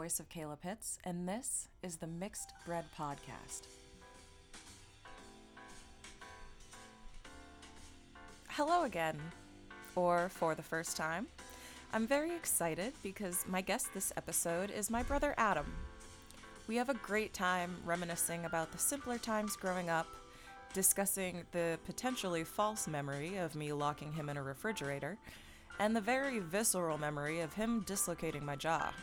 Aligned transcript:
voice 0.00 0.18
of 0.18 0.30
Kayla 0.30 0.58
Pitts, 0.58 0.98
and 1.04 1.28
this 1.28 1.68
is 1.82 1.96
the 1.96 2.06
Mixed 2.06 2.54
Bread 2.64 2.86
Podcast. 2.98 3.66
Hello 8.48 8.84
again, 8.84 9.20
or 9.94 10.30
for 10.30 10.54
the 10.54 10.62
first 10.62 10.96
time. 10.96 11.26
I'm 11.92 12.06
very 12.06 12.34
excited 12.34 12.94
because 13.02 13.44
my 13.46 13.60
guest 13.60 13.92
this 13.92 14.10
episode 14.16 14.70
is 14.70 14.88
my 14.88 15.02
brother 15.02 15.34
Adam. 15.36 15.66
We 16.66 16.76
have 16.76 16.88
a 16.88 16.94
great 16.94 17.34
time 17.34 17.76
reminiscing 17.84 18.46
about 18.46 18.72
the 18.72 18.78
simpler 18.78 19.18
times 19.18 19.54
growing 19.54 19.90
up, 19.90 20.06
discussing 20.72 21.42
the 21.52 21.78
potentially 21.84 22.42
false 22.42 22.88
memory 22.88 23.36
of 23.36 23.54
me 23.54 23.70
locking 23.74 24.14
him 24.14 24.30
in 24.30 24.38
a 24.38 24.42
refrigerator, 24.42 25.18
and 25.78 25.94
the 25.94 26.00
very 26.00 26.38
visceral 26.38 26.96
memory 26.96 27.40
of 27.40 27.52
him 27.52 27.84
dislocating 27.86 28.46
my 28.46 28.56
jaw. 28.56 28.94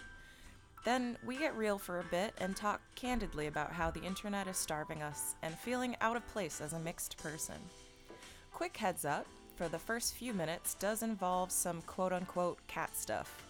Then 0.84 1.18
we 1.26 1.38
get 1.38 1.56
real 1.56 1.78
for 1.78 2.00
a 2.00 2.04
bit 2.06 2.34
and 2.38 2.56
talk 2.56 2.82
candidly 2.96 3.48
about 3.48 3.74
how 3.74 3.92
the 3.92 4.04
internet 4.04 4.48
is 4.48 4.58
starving 4.58 5.02
us 5.02 5.36
and 5.42 5.58
feeling 5.58 5.96
out 6.02 6.16
of 6.16 6.28
place 6.28 6.62
as 6.62 6.74
a 6.74 6.80
mixed 6.80 7.18
person. 7.18 7.58
Quick 8.54 8.78
heads 8.78 9.06
up 9.06 9.26
for 9.56 9.68
the 9.68 9.80
first 9.80 10.16
few 10.16 10.34
minutes 10.34 10.76
does 10.76 11.04
involve 11.04 11.52
some 11.52 11.82
quote 11.82 12.14
unquote 12.14 12.60
cat 12.68 12.96
stuff. 12.96 13.44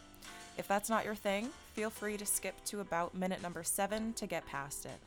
If 0.58 0.68
that's 0.68 0.90
not 0.90 1.06
your 1.06 1.16
thing, 1.16 1.50
feel 1.74 1.90
free 1.90 2.18
to 2.18 2.26
skip 2.26 2.56
to 2.66 2.80
about 2.80 3.14
minute 3.14 3.42
number 3.44 3.64
seven 3.64 4.14
to 4.14 4.26
get 4.26 4.46
past 4.48 4.86
it. 4.86 5.00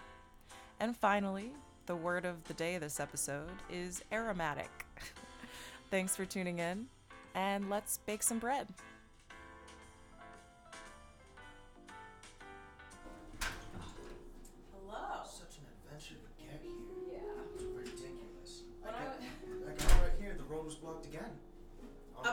And 0.78 0.96
finally, 0.96 1.50
the 1.86 1.96
word 1.96 2.24
of 2.24 2.44
the 2.44 2.54
day 2.54 2.78
this 2.78 3.00
episode 3.00 3.50
is 3.68 4.02
aromatic. 4.12 4.70
Thanks 5.90 6.14
for 6.14 6.24
tuning 6.24 6.60
in, 6.60 6.86
and 7.34 7.68
let's 7.68 7.98
bake 7.98 8.22
some 8.22 8.38
bread. 8.38 8.68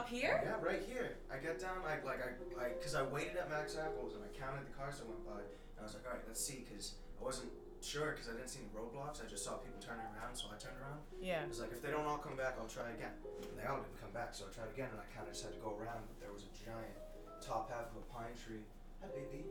Up 0.08 0.16
here? 0.16 0.40
Yeah, 0.40 0.56
right 0.64 0.80
here. 0.88 1.20
I 1.28 1.36
got 1.36 1.60
down. 1.60 1.84
I 1.84 2.00
like 2.08 2.24
I 2.24 2.32
I 2.56 2.72
because 2.80 2.96
I 2.96 3.04
waited 3.04 3.36
at 3.36 3.52
Max 3.52 3.76
Apples 3.76 4.16
and 4.16 4.24
I 4.24 4.32
counted 4.32 4.64
the 4.64 4.72
cars 4.72 5.04
that 5.04 5.08
went 5.12 5.20
by. 5.28 5.44
And 5.44 5.84
I 5.84 5.84
was 5.84 6.00
like, 6.00 6.08
all 6.08 6.16
right, 6.16 6.24
let's 6.24 6.40
see, 6.40 6.64
because 6.64 6.96
I 7.20 7.28
wasn't 7.28 7.52
sure 7.84 8.16
because 8.16 8.32
I 8.32 8.40
didn't 8.40 8.48
see 8.48 8.64
any 8.64 8.72
roadblocks. 8.72 9.20
I 9.20 9.28
just 9.28 9.44
saw 9.44 9.60
people 9.60 9.84
turning 9.84 10.08
around, 10.16 10.32
so 10.32 10.48
I 10.48 10.56
turned 10.56 10.80
around. 10.80 11.04
Yeah. 11.20 11.44
I 11.44 11.52
was 11.52 11.60
like, 11.60 11.76
if 11.76 11.84
they 11.84 11.92
don't 11.92 12.08
all 12.08 12.24
come 12.24 12.40
back, 12.40 12.56
I'll 12.56 12.72
try 12.72 12.88
again. 12.96 13.12
And 13.52 13.60
they 13.60 13.68
all 13.68 13.84
didn't 13.84 14.00
come 14.00 14.16
back, 14.16 14.32
so 14.32 14.48
I 14.48 14.56
tried 14.56 14.72
again, 14.72 14.96
and 14.96 15.00
I 15.04 15.08
kind 15.12 15.28
of 15.28 15.36
just 15.36 15.44
had 15.44 15.52
to 15.52 15.60
go 15.60 15.76
around. 15.76 16.08
But 16.08 16.24
there 16.24 16.32
was 16.32 16.48
a 16.48 16.54
giant 16.56 16.96
top 17.44 17.68
half 17.68 17.92
of 17.92 18.00
a 18.00 18.08
pine 18.08 18.32
tree. 18.40 18.64
Hi, 19.04 19.12
baby. 19.12 19.44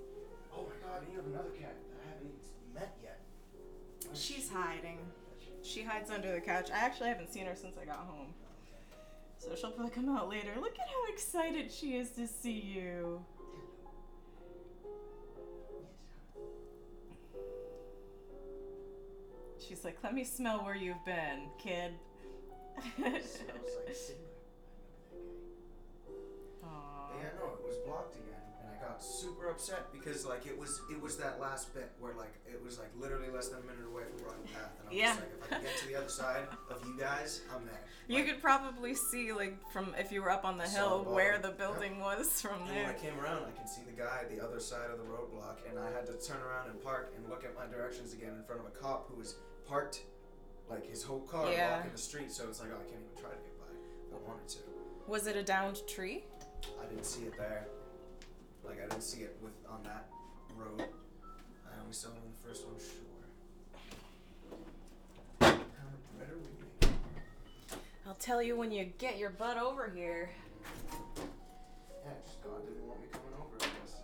Oh 0.57 0.65
my 0.65 0.77
God, 0.81 1.05
and 1.05 1.12
you 1.12 1.21
have 1.21 1.29
another 1.29 1.53
cat 1.53 1.77
that 1.77 2.01
I 2.01 2.17
haven't 2.17 2.33
even 2.33 2.41
met 2.73 2.97
yet. 3.05 3.21
Where's 4.09 4.17
She's 4.17 4.49
she? 4.49 4.57
hiding. 4.57 5.05
She 5.61 5.84
hides 5.84 6.09
under 6.09 6.33
the 6.33 6.41
couch. 6.41 6.73
I 6.73 6.81
actually 6.81 7.12
haven't 7.12 7.29
seen 7.29 7.45
her 7.45 7.53
since 7.53 7.77
I 7.77 7.84
got 7.84 8.09
home. 8.09 8.33
So 9.47 9.55
she'll 9.55 9.70
probably 9.70 9.92
come 9.92 10.08
out 10.08 10.28
later. 10.28 10.50
Look 10.61 10.75
at 10.75 10.89
how 10.89 11.12
excited 11.12 11.70
she 11.70 11.97
is 11.97 12.11
to 12.11 12.27
see 12.27 12.50
you. 12.50 13.25
She's 19.66 19.84
like, 19.84 19.98
let 20.03 20.14
me 20.14 20.25
smell 20.25 20.64
where 20.64 20.75
you've 20.75 21.05
been, 21.05 21.48
kid. 21.58 21.92
It 22.98 23.25
smells 23.25 23.76
like 23.87 23.94
cinder. 23.94 24.21
Aww. 26.65 27.16
Yeah, 27.19 27.31
no, 27.38 27.44
it 27.54 27.66
was 27.66 27.76
blocked 27.87 28.16
again, 28.16 28.34
I 28.34 28.35
got 28.97 29.05
super 29.05 29.51
upset 29.51 29.93
because 29.93 30.25
like 30.27 30.47
it 30.47 30.59
was 30.59 30.81
it 30.91 31.01
was 31.01 31.17
that 31.19 31.39
last 31.41 31.75
bit 31.75 31.91
where 32.01 32.15
like 32.15 32.33
it 32.47 32.62
was 32.65 32.79
like 32.79 32.89
literally 32.99 33.29
less 33.31 33.49
than 33.49 33.59
a 33.61 33.62
minute 33.62 33.84
away 33.93 34.05
from 34.09 34.25
Rotten 34.27 34.45
Path, 34.55 34.73
and 34.81 34.89
I'm 34.89 34.95
Yeah. 34.97 35.09
just 35.09 35.21
like, 35.21 35.31
if 35.37 35.45
I 35.45 35.47
can 35.57 35.62
get 35.65 35.77
to 35.79 35.87
the 35.89 35.97
other 35.97 36.09
side 36.09 36.45
of 36.71 36.83
you 36.87 36.99
guys, 36.99 37.43
I'm 37.55 37.67
there. 37.67 37.81
You 38.09 38.17
Like, 38.17 38.27
could 38.29 38.41
probably 38.43 38.95
see, 38.95 39.33
like, 39.33 39.57
from 39.73 39.93
if 39.99 40.12
you 40.12 40.23
were 40.23 40.31
up 40.31 40.45
on 40.45 40.57
the 40.59 40.69
hill 40.69 41.03
the 41.03 41.11
where 41.11 41.39
the 41.39 41.51
building 41.51 41.99
was 42.01 42.41
from 42.41 42.62
And 42.69 42.77
when. 42.77 42.87
I 42.87 42.93
came 42.95 43.19
around, 43.21 43.45
I 43.45 43.51
can 43.51 43.67
see 43.67 43.83
the 43.84 43.93
guy 44.01 44.21
at 44.23 44.31
the 44.31 44.43
other 44.43 44.61
side 44.61 44.91
of 44.91 44.99
the 44.99 45.05
roadblock, 45.05 45.69
and 45.69 45.78
I 45.78 45.91
had 45.91 46.07
to 46.07 46.13
turn 46.15 46.41
around 46.41 46.71
and 46.71 46.81
park 46.83 47.13
and 47.17 47.28
look 47.28 47.45
at 47.45 47.55
my 47.57 47.67
directions 47.67 48.15
again 48.15 48.33
in 48.39 48.45
front 48.45 48.61
of 48.61 48.67
a 48.69 48.71
cop 48.71 49.11
who 49.11 49.17
was 49.19 49.34
parked, 49.69 50.03
like 50.71 50.89
his 50.89 51.03
whole 51.03 51.21
car 51.21 51.51
Yeah. 51.51 51.75
blocking 51.75 51.93
the 51.93 51.99
street. 51.99 52.31
So 52.33 52.45
it's 52.49 52.61
like, 52.61 52.71
oh, 52.73 52.77
I 52.81 52.84
can't 52.91 53.03
even 53.03 53.21
try 53.21 53.31
to 53.31 53.37
get 53.37 53.59
by. 53.59 54.17
I 54.17 54.28
wanted 54.28 54.49
to. 54.51 54.59
Was 55.09 55.27
it 55.27 55.37
a 55.37 55.43
downed 55.43 55.81
tree? 55.89 56.25
I 56.81 56.87
didn't 56.87 57.05
see 57.07 57.25
it 57.25 57.37
there. 57.37 57.67
Like 58.66 58.78
I 58.82 58.88
didn't 58.88 59.03
see 59.03 59.22
it 59.22 59.37
with 59.43 59.53
on 59.69 59.82
that 59.84 60.09
road. 60.56 60.82
I 60.82 61.81
only 61.81 61.93
saw 61.93 62.09
it 62.09 62.15
on 62.16 62.32
the 62.32 62.49
first 62.49 62.66
one. 62.66 62.75
Sure. 62.78 62.91
How 65.41 65.47
much 65.49 66.04
bread 66.16 66.31
are 66.31 66.38
we 66.38 66.50
making? 66.59 66.99
I'll 68.06 68.15
tell 68.19 68.43
you 68.43 68.56
when 68.56 68.72
you 68.72 68.84
get 68.99 69.19
your 69.19 69.31
butt 69.31 69.59
over 69.59 69.93
here. 69.94 70.31
Yeah, 70.91 72.10
just 72.25 72.43
God 72.43 72.66
didn't 72.66 72.87
want 72.87 73.00
me 73.00 73.09
coming 73.12 73.34
over. 73.38 73.56
I 73.60 73.71
guess 73.82 74.03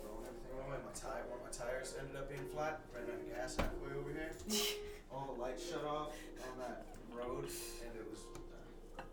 throwing 0.00 0.24
everything 0.28 0.60
away. 0.60 0.76
My 0.84 0.92
tire, 0.92 1.24
one 1.28 1.40
of 1.40 1.44
my 1.48 1.52
tires 1.52 1.94
ended 1.98 2.16
up 2.16 2.28
being 2.28 2.44
flat. 2.52 2.80
Ran 2.94 3.04
out 3.04 3.20
of 3.20 3.28
gas 3.28 3.56
halfway 3.56 3.96
over 3.96 4.10
here. 4.12 4.32
All 5.12 5.32
the 5.34 5.40
lights 5.40 5.68
shut 5.68 5.84
off 5.84 6.12
on 6.52 6.58
that 6.60 6.86
road, 7.12 7.44
and 7.44 7.92
it 7.96 8.06
was. 8.08 8.20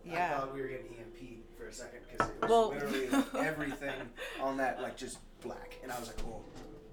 Yeah. 0.06 0.36
I 0.36 0.40
thought 0.40 0.54
we 0.54 0.62
were 0.62 0.68
getting 0.68 0.88
EMP 1.00 1.58
for 1.58 1.68
a 1.68 1.74
second 1.74 2.00
because 2.10 2.30
it 2.30 2.42
was 2.42 2.50
Well- 2.50 2.70
literally 2.70 3.10
like, 3.10 3.36
everything 3.36 3.94
on 4.42 4.58
that 4.58 4.82
like 4.82 4.98
just 4.98 5.20
black, 5.42 5.78
and 5.84 5.92
I 5.92 6.00
was 6.00 6.08
like, 6.08 6.18
oh, 6.28 6.42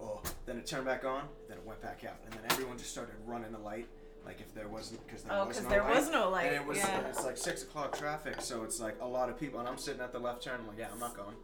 oh. 0.01 0.23
Then 0.45 0.59
it 0.59 0.67
turned 0.67 0.87
back 0.87 1.05
on, 1.05 1.23
then 1.49 1.59
it 1.59 1.65
went 1.67 1.81
back 1.81 2.05
out, 2.05 2.17
and 2.25 2.33
then 2.33 2.41
everyone 2.51 2.79
just 2.79 2.91
started 2.91 3.15
running 3.27 3.53
the 3.53 3.59
light. 3.59 3.87
Like 4.25 4.41
if 4.41 4.53
there 4.55 4.67
wasn't, 4.69 5.07
because 5.07 5.23
there 5.23 5.33
Oh, 5.35 5.47
was 5.47 5.63
no 5.63 5.69
there 5.69 5.83
light. 5.85 5.95
was 5.95 6.11
no 6.11 6.31
light, 6.31 6.47
And 6.47 6.57
it 6.57 6.67
was, 6.67 6.79
yeah. 6.79 7.01
it's 7.09 7.25
like 7.25 7.37
six 7.37 7.63
o'clock 7.63 7.97
traffic, 7.97 8.41
so 8.41 8.65
it's 8.65 8.81
like 8.81 8.97
a 9.01 9.07
lot 9.07 9.29
of 9.29 9.39
people, 9.39 9.61
and 9.61 9.69
I'm 9.69 9.79
sitting 9.79 10.01
at 10.01 10.13
the 10.13 10.19
left 10.19 10.43
turn. 10.43 10.59
I'm 10.61 10.67
like, 10.67 10.79
yeah, 10.79 10.89
I'm 10.93 10.99
not 10.99 11.17
going. 11.17 11.37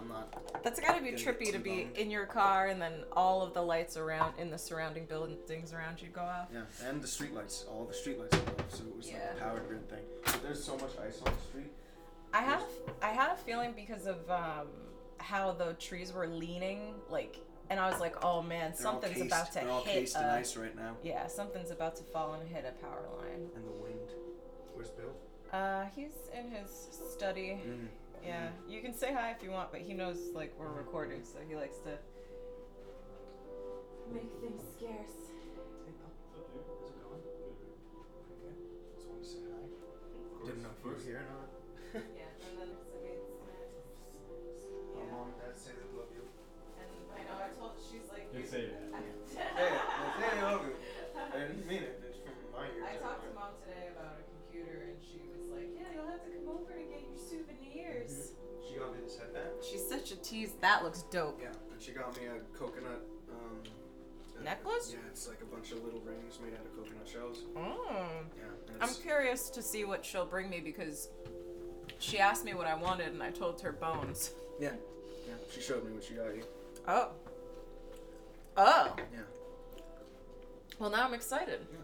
I'm 0.00 0.08
not. 0.08 0.62
That's 0.62 0.80
gotta 0.80 1.02
be 1.02 1.12
trippy 1.12 1.52
to 1.52 1.58
be 1.58 1.88
in 1.96 2.10
your 2.10 2.26
car 2.26 2.66
and 2.68 2.80
then 2.80 2.92
all 3.12 3.42
of 3.42 3.54
the 3.54 3.62
lights 3.62 3.96
around 3.96 4.34
in 4.38 4.50
the 4.50 4.58
surrounding 4.58 5.06
buildings 5.06 5.72
around 5.72 6.00
you 6.00 6.08
go 6.08 6.20
off. 6.20 6.48
Yeah, 6.52 6.62
and 6.86 7.02
the 7.02 7.08
street 7.08 7.34
lights, 7.34 7.64
all 7.68 7.84
the 7.84 7.94
street 7.94 8.18
lights 8.18 8.36
went 8.36 8.48
off, 8.60 8.74
so 8.74 8.84
it 8.84 8.96
was 8.96 9.06
like 9.06 9.22
a 9.36 9.40
power 9.40 9.60
grid 9.60 9.88
thing. 9.88 10.02
But 10.24 10.42
there's 10.42 10.62
so 10.62 10.74
much 10.76 10.92
ice 11.04 11.18
on 11.24 11.32
the 11.32 11.42
street. 11.48 11.72
I 12.32 12.42
have 12.42 12.62
I 13.02 13.08
had 13.08 13.32
a 13.32 13.36
feeling 13.36 13.72
because 13.74 14.06
of 14.06 14.18
um, 14.30 14.68
how 15.18 15.52
the 15.52 15.72
trees 15.74 16.12
were 16.12 16.26
leaning, 16.26 16.94
like, 17.10 17.38
and 17.70 17.80
I 17.80 17.90
was 17.90 18.00
like, 18.00 18.24
oh 18.24 18.42
man, 18.42 18.70
They're 18.72 18.80
something's 18.82 19.14
cased, 19.14 19.26
about 19.26 19.46
to 19.52 19.54
They're 19.60 19.70
all 19.70 19.82
hit. 19.84 19.94
cased 19.94 20.16
in 20.16 20.22
a- 20.24 20.28
ice 20.34 20.56
right 20.56 20.76
now. 20.76 20.96
yeah, 21.02 21.26
something's 21.26 21.70
about 21.70 21.96
to 21.96 22.04
fall 22.04 22.34
and 22.34 22.48
hit 22.48 22.64
a 22.68 22.72
power 22.84 23.04
line. 23.18 23.48
And 23.56 23.64
the 23.66 23.82
wind. 23.82 24.10
Where's 24.74 24.90
Bill? 24.90 25.10
Uh, 25.52 25.86
he's 25.96 26.12
in 26.38 26.50
his 26.50 26.70
study. 27.16 27.58
Mm. 27.66 27.86
Yeah, 28.28 28.52
you 28.68 28.84
can 28.84 28.92
say 28.92 29.08
hi 29.16 29.32
if 29.32 29.40
you 29.42 29.48
want, 29.48 29.72
but 29.72 29.80
he 29.80 29.94
knows 29.96 30.20
like 30.36 30.52
we're 30.60 30.68
recording, 30.68 31.24
so 31.24 31.40
he 31.48 31.56
likes 31.56 31.80
to 31.88 31.96
make 34.12 34.28
things 34.44 34.60
scarce. 34.76 35.32
Hey, 35.88 35.96
Bill. 35.96 36.12
How's 36.36 36.92
it 36.92 37.00
going? 37.08 37.24
Pretty 37.24 38.44
good. 38.44 38.52
Just 38.92 39.08
wanted 39.08 39.24
to 39.24 39.32
say 39.32 39.48
hi. 39.48 39.64
Didn't 40.44 40.60
know 40.60 40.76
if 40.76 40.84
you 40.84 40.92
were 40.92 41.00
here 41.00 41.24
or 41.24 41.28
not. 41.32 41.48
yeah, 42.20 42.28
and 42.44 42.52
then 42.60 42.68
so 42.84 43.00
it's 43.00 43.32
My 44.92 45.08
mom 45.08 45.32
and 45.32 45.40
dad 45.40 45.56
say 45.56 45.72
they 45.72 45.88
love 45.96 46.12
you. 46.12 46.28
And 46.28 46.92
I 47.16 47.24
know 47.32 47.40
I 47.40 47.48
told 47.56 47.80
she's 47.80 48.12
like. 48.12 48.28
You 48.28 48.44
say 48.44 48.76
that. 48.76 48.92
Hey, 49.56 49.72
they 49.72 50.20
say 50.20 50.36
they 50.36 50.44
love 50.44 50.68
you. 50.68 50.76
I 51.16 51.48
didn't 51.48 51.64
mean 51.64 51.80
it. 51.80 51.97
Got 59.38 59.46
me 59.46 59.50
this 59.58 59.70
headband. 59.70 59.90
She's 60.00 60.10
such 60.10 60.12
a 60.12 60.22
tease. 60.22 60.52
That 60.60 60.82
looks 60.82 61.02
dope. 61.02 61.40
Yeah, 61.42 61.48
and 61.72 61.80
she 61.80 61.92
got 61.92 62.16
me 62.16 62.26
a 62.26 62.58
coconut. 62.58 63.02
Um, 63.30 64.44
Necklace? 64.44 64.92
Yeah, 64.92 64.98
it's 65.10 65.28
like 65.28 65.40
a 65.42 65.44
bunch 65.44 65.72
of 65.72 65.84
little 65.84 66.00
rings 66.00 66.38
made 66.42 66.54
out 66.54 66.64
of 66.64 66.76
coconut 66.76 67.08
shells. 67.08 67.38
Mm. 67.56 68.24
Yeah. 68.36 68.44
I'm 68.80 68.94
curious 68.94 69.50
to 69.50 69.62
see 69.62 69.84
what 69.84 70.04
she'll 70.04 70.26
bring 70.26 70.48
me 70.48 70.60
because 70.60 71.08
she 71.98 72.18
asked 72.18 72.44
me 72.44 72.54
what 72.54 72.66
I 72.66 72.74
wanted, 72.74 73.08
and 73.08 73.22
I 73.22 73.30
told 73.30 73.60
her 73.62 73.72
bones. 73.72 74.32
Yeah. 74.60 74.72
Yeah. 75.26 75.34
She 75.50 75.60
showed 75.60 75.84
me 75.84 75.92
what 75.92 76.04
she 76.04 76.14
got 76.14 76.34
you. 76.34 76.42
Oh. 76.86 77.10
Oh. 78.56 78.96
Yeah. 79.12 79.20
Well, 80.78 80.90
now 80.90 81.04
I'm 81.04 81.14
excited. 81.14 81.60
Yeah. 81.72 81.78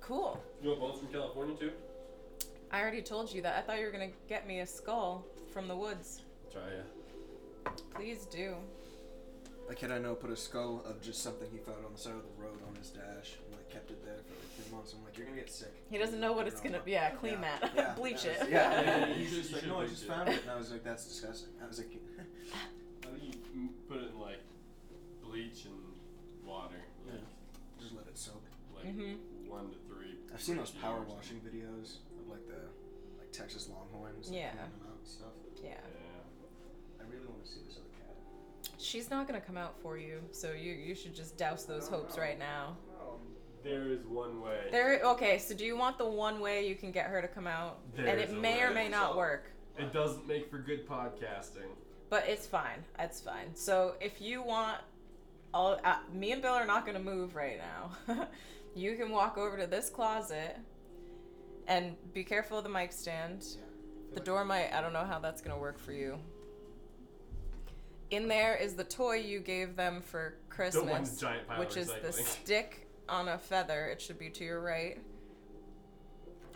Cool. 0.00 0.42
You 0.62 0.70
want 0.70 0.80
bones 0.80 0.98
from 0.98 1.08
California 1.08 1.56
too? 1.56 1.70
I 2.70 2.80
already 2.80 3.02
told 3.02 3.32
you 3.32 3.40
that. 3.42 3.56
I 3.56 3.60
thought 3.60 3.78
you 3.78 3.86
were 3.86 3.92
gonna 3.92 4.10
get 4.28 4.46
me 4.46 4.60
a 4.60 4.66
skull 4.66 5.24
from 5.52 5.68
the 5.68 5.76
woods 5.76 6.22
try 6.54 6.70
you. 6.70 6.84
Please 7.94 8.26
do. 8.26 8.54
A 9.68 9.74
kid 9.74 9.90
I 9.90 9.98
know 9.98 10.14
put 10.14 10.30
a 10.30 10.36
skull 10.36 10.84
of 10.86 11.00
just 11.02 11.22
something 11.22 11.48
he 11.50 11.58
found 11.58 11.84
on 11.84 11.92
the 11.92 11.98
side 11.98 12.14
of 12.14 12.22
the 12.22 12.42
road 12.42 12.60
on 12.68 12.76
his 12.76 12.90
dash 12.90 13.40
and 13.42 13.56
like 13.56 13.68
kept 13.70 13.90
it 13.90 14.04
there 14.04 14.20
for 14.28 14.34
like 14.34 14.50
three 14.54 14.76
months. 14.76 14.94
I'm 14.94 15.02
like, 15.04 15.16
you're 15.16 15.26
gonna 15.26 15.38
get 15.38 15.50
sick. 15.50 15.72
He 15.90 15.98
doesn't 15.98 16.20
know 16.20 16.32
what 16.32 16.46
it's 16.46 16.60
gonna. 16.60 16.80
be. 16.80 16.92
Yeah, 16.92 17.10
clean 17.10 17.40
yeah, 17.40 17.58
that. 17.60 17.72
Yeah, 17.74 17.94
bleach 17.96 18.24
it. 18.26 18.38
yeah, 18.50 18.82
yeah, 18.82 19.06
yeah. 19.06 19.14
He's 19.14 19.34
just 19.34 19.52
like, 19.52 19.66
no, 19.66 19.80
I 19.80 19.86
just 19.86 20.04
found 20.04 20.28
it, 20.28 20.42
and 20.42 20.50
I 20.50 20.56
was 20.56 20.70
like, 20.70 20.84
that's 20.84 21.06
disgusting. 21.06 21.48
I 21.62 21.66
was 21.66 21.78
like, 21.78 21.88
how 23.04 23.10
think 23.10 23.34
you 23.54 23.70
put 23.88 23.98
it 23.98 24.10
in 24.12 24.20
like 24.20 24.40
bleach 25.22 25.64
and 25.64 25.80
water. 26.46 26.84
Like, 27.06 27.14
yeah. 27.14 27.80
Just 27.80 27.94
let 27.94 28.06
it 28.06 28.18
soak. 28.18 28.44
Like 28.76 28.86
mm-hmm. 28.86 29.48
one 29.48 29.70
to 29.70 29.76
three. 29.88 30.18
I've 30.32 30.42
seen 30.42 30.56
those 30.56 30.72
power 30.72 31.00
washing 31.08 31.40
videos 31.40 31.98
of 32.20 32.28
like 32.28 32.46
the 32.46 32.68
like 33.18 33.32
Texas 33.32 33.68
Longhorns. 33.68 34.28
Like, 34.28 34.38
yeah. 34.38 34.52
Stuff. 35.04 35.32
Yeah. 35.62 35.70
yeah. 35.70 36.23
I 37.06 37.12
really 37.12 37.26
want 37.26 37.44
to 37.44 37.50
see 37.50 37.60
this 37.66 37.76
other 37.76 37.88
cat. 37.98 38.80
She's 38.80 39.10
not 39.10 39.26
gonna 39.26 39.40
come 39.40 39.56
out 39.56 39.78
for 39.82 39.98
you, 39.98 40.20
so 40.32 40.52
you 40.52 40.72
you 40.72 40.94
should 40.94 41.14
just 41.14 41.36
douse 41.36 41.64
those 41.64 41.88
hopes 41.88 42.16
right 42.18 42.38
now. 42.38 42.76
Um, 43.00 43.18
There 43.62 43.88
is 43.88 44.04
one 44.06 44.40
way. 44.40 44.68
There. 44.70 45.00
Okay. 45.04 45.38
So 45.38 45.54
do 45.54 45.64
you 45.64 45.76
want 45.76 45.98
the 45.98 46.06
one 46.08 46.40
way 46.40 46.66
you 46.68 46.74
can 46.74 46.90
get 46.92 47.06
her 47.06 47.20
to 47.22 47.28
come 47.28 47.46
out, 47.46 47.78
There 47.96 48.06
and 48.06 48.20
is 48.20 48.30
it 48.30 48.36
a 48.36 48.40
may 48.40 48.62
or 48.62 48.68
way. 48.68 48.74
may 48.74 48.88
not 48.88 49.16
work, 49.16 49.50
It 49.78 49.92
doesn't 49.92 50.26
make 50.26 50.50
for 50.50 50.58
good 50.58 50.86
podcasting. 50.88 51.70
but 52.10 52.28
it's 52.28 52.46
fine. 52.46 52.84
It's 52.98 53.20
fine. 53.20 53.54
So 53.54 53.94
if 54.00 54.20
you 54.20 54.42
want, 54.42 54.78
all 55.52 55.78
uh, 55.84 55.98
me 56.12 56.32
and 56.32 56.42
Bill 56.42 56.52
are 56.54 56.66
not 56.66 56.84
gonna 56.86 56.98
move 57.00 57.34
right 57.34 57.58
now. 57.58 58.26
you 58.74 58.96
can 58.96 59.10
walk 59.10 59.38
over 59.38 59.56
to 59.56 59.66
this 59.66 59.88
closet, 59.90 60.56
and 61.66 61.96
be 62.12 62.22
careful 62.24 62.58
of 62.58 62.64
the 62.64 62.70
mic 62.70 62.92
stand. 62.92 63.42
yeah. 63.42 63.62
The 64.10 64.16
like- 64.16 64.24
door 64.24 64.44
might. 64.44 64.72
I 64.72 64.80
don't 64.82 64.92
know 64.92 65.04
how 65.04 65.18
that's 65.18 65.40
gonna 65.40 65.58
work 65.58 65.78
for 65.78 65.92
you. 65.92 66.18
In 68.10 68.28
there 68.28 68.56
is 68.56 68.74
the 68.74 68.84
toy 68.84 69.16
you 69.16 69.40
gave 69.40 69.76
them 69.76 70.02
for 70.02 70.34
Christmas, 70.48 71.18
giant 71.18 71.48
pile 71.48 71.58
which 71.58 71.76
is 71.76 71.88
the 71.88 72.08
recycling. 72.08 72.26
stick 72.42 72.88
on 73.08 73.28
a 73.28 73.38
feather. 73.38 73.86
It 73.86 74.00
should 74.00 74.18
be 74.18 74.30
to 74.30 74.44
your 74.44 74.60
right. 74.60 74.98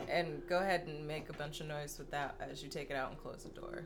And 0.08 0.42
go 0.48 0.58
ahead 0.58 0.86
and 0.86 1.06
make 1.06 1.28
a 1.28 1.32
bunch 1.32 1.60
of 1.60 1.66
noise 1.66 1.98
with 1.98 2.10
that 2.12 2.36
as 2.40 2.62
you 2.62 2.68
take 2.68 2.90
it 2.90 2.96
out 2.96 3.10
and 3.10 3.18
close 3.18 3.42
the 3.42 3.60
door. 3.60 3.84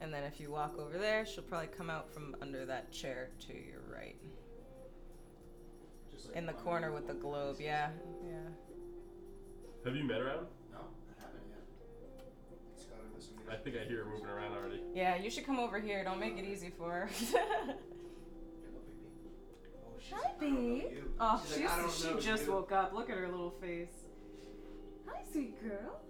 And 0.00 0.12
then 0.12 0.24
if 0.24 0.40
you 0.40 0.50
walk 0.50 0.76
over 0.80 0.98
there, 0.98 1.24
she'll 1.24 1.44
probably 1.44 1.68
come 1.68 1.88
out 1.88 2.12
from 2.12 2.34
under 2.42 2.66
that 2.66 2.90
chair 2.90 3.28
to 3.46 3.52
your 3.52 3.82
right. 3.88 4.16
Just 6.10 6.26
like 6.28 6.36
In 6.36 6.46
the 6.46 6.52
corner 6.54 6.90
with 6.90 7.06
the 7.06 7.14
globe, 7.14 7.58
yeah. 7.60 7.90
Yeah. 8.28 8.48
Have 9.84 9.94
you 9.94 10.02
met 10.02 10.20
around? 10.20 10.46
I 13.52 13.56
think 13.56 13.76
I 13.76 13.84
hear 13.86 14.04
her 14.04 14.10
moving 14.10 14.26
around 14.26 14.52
already. 14.56 14.80
Yeah, 14.94 15.16
you 15.16 15.28
should 15.30 15.44
come 15.44 15.58
over 15.58 15.78
here. 15.78 16.02
Don't 16.04 16.18
make 16.18 16.38
it 16.38 16.44
easy 16.44 16.70
for 16.76 16.90
her. 16.90 17.10
Oh, 19.84 20.16
Hi, 20.16 20.30
babe. 20.40 20.82
Oh, 21.20 21.42
She's 21.46 21.54
she's, 21.56 21.64
like, 21.64 21.70
oh, 21.78 21.90
she 22.20 22.26
just 22.26 22.46
you." 22.46 22.52
woke 22.52 22.72
up. 22.72 22.92
Look 22.92 23.10
at 23.10 23.16
her 23.16 23.28
little 23.28 23.50
face. 23.60 23.92
Hi, 25.06 25.22
sweet 25.30 25.60
girl. 25.62 26.00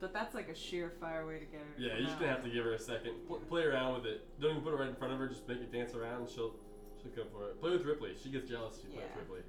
But 0.00 0.12
that's 0.14 0.34
like 0.34 0.48
a 0.48 0.54
sheer 0.54 0.90
fire 1.00 1.26
way 1.26 1.38
to 1.38 1.44
get 1.44 1.60
her. 1.60 1.74
to 1.76 1.82
Yeah, 1.82 1.88
come 1.90 1.98
you're 1.98 2.06
just 2.06 2.18
gonna 2.20 2.32
have 2.32 2.42
to 2.44 2.50
give 2.50 2.64
her 2.64 2.72
a 2.72 2.78
second. 2.78 3.12
Pl- 3.26 3.40
play 3.48 3.62
around 3.64 3.94
with 3.94 4.06
it. 4.06 4.26
Don't 4.40 4.52
even 4.52 4.62
put 4.62 4.72
it 4.72 4.76
right 4.76 4.88
in 4.88 4.94
front 4.94 5.12
of 5.12 5.18
her. 5.18 5.28
Just 5.28 5.46
make 5.46 5.58
it 5.58 5.70
dance 5.72 5.94
around, 5.94 6.22
and 6.22 6.30
she'll 6.30 6.54
she'll 7.02 7.12
go 7.12 7.24
for 7.32 7.48
it. 7.50 7.60
Play 7.60 7.72
with 7.72 7.84
Ripley. 7.84 8.14
She 8.22 8.30
gets 8.30 8.48
jealous. 8.48 8.78
if 8.78 8.84
You 8.84 8.90
play 8.94 9.02
Yeah. 9.02 9.16
with 9.20 9.28
Ripley. 9.28 9.40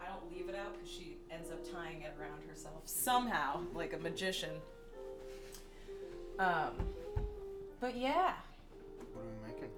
I 0.00 0.08
don't 0.08 0.30
leave 0.30 0.48
it 0.50 0.54
out 0.54 0.74
because 0.74 0.90
she 0.90 1.16
ends 1.30 1.50
up 1.50 1.64
tying 1.72 2.02
it 2.02 2.12
around 2.20 2.42
herself 2.46 2.82
somehow, 2.84 3.62
like 3.74 3.94
a 3.94 3.98
magician. 3.98 4.50
Um, 6.38 6.70
but 7.80 7.96
yeah, 7.96 8.34
What 9.12 9.22
are 9.22 9.26
we 9.46 9.52
making? 9.52 9.68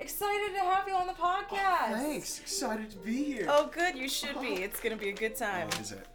excited 0.00 0.54
to 0.54 0.60
have 0.60 0.88
you 0.88 0.94
on 0.94 1.06
the 1.06 1.12
podcast. 1.12 1.92
Thanks. 2.00 2.40
Excited 2.40 2.90
to 2.90 2.96
be 2.98 3.22
here. 3.24 3.46
Oh, 3.48 3.66
good. 3.72 3.96
You 3.96 4.08
should 4.08 4.40
be. 4.40 4.54
It's 4.62 4.80
gonna 4.80 4.96
be 4.96 5.10
a 5.10 5.12
good 5.14 5.36
time. 5.36 5.68
Oh, 5.76 5.80
is 5.80 5.92
it? 5.92 6.06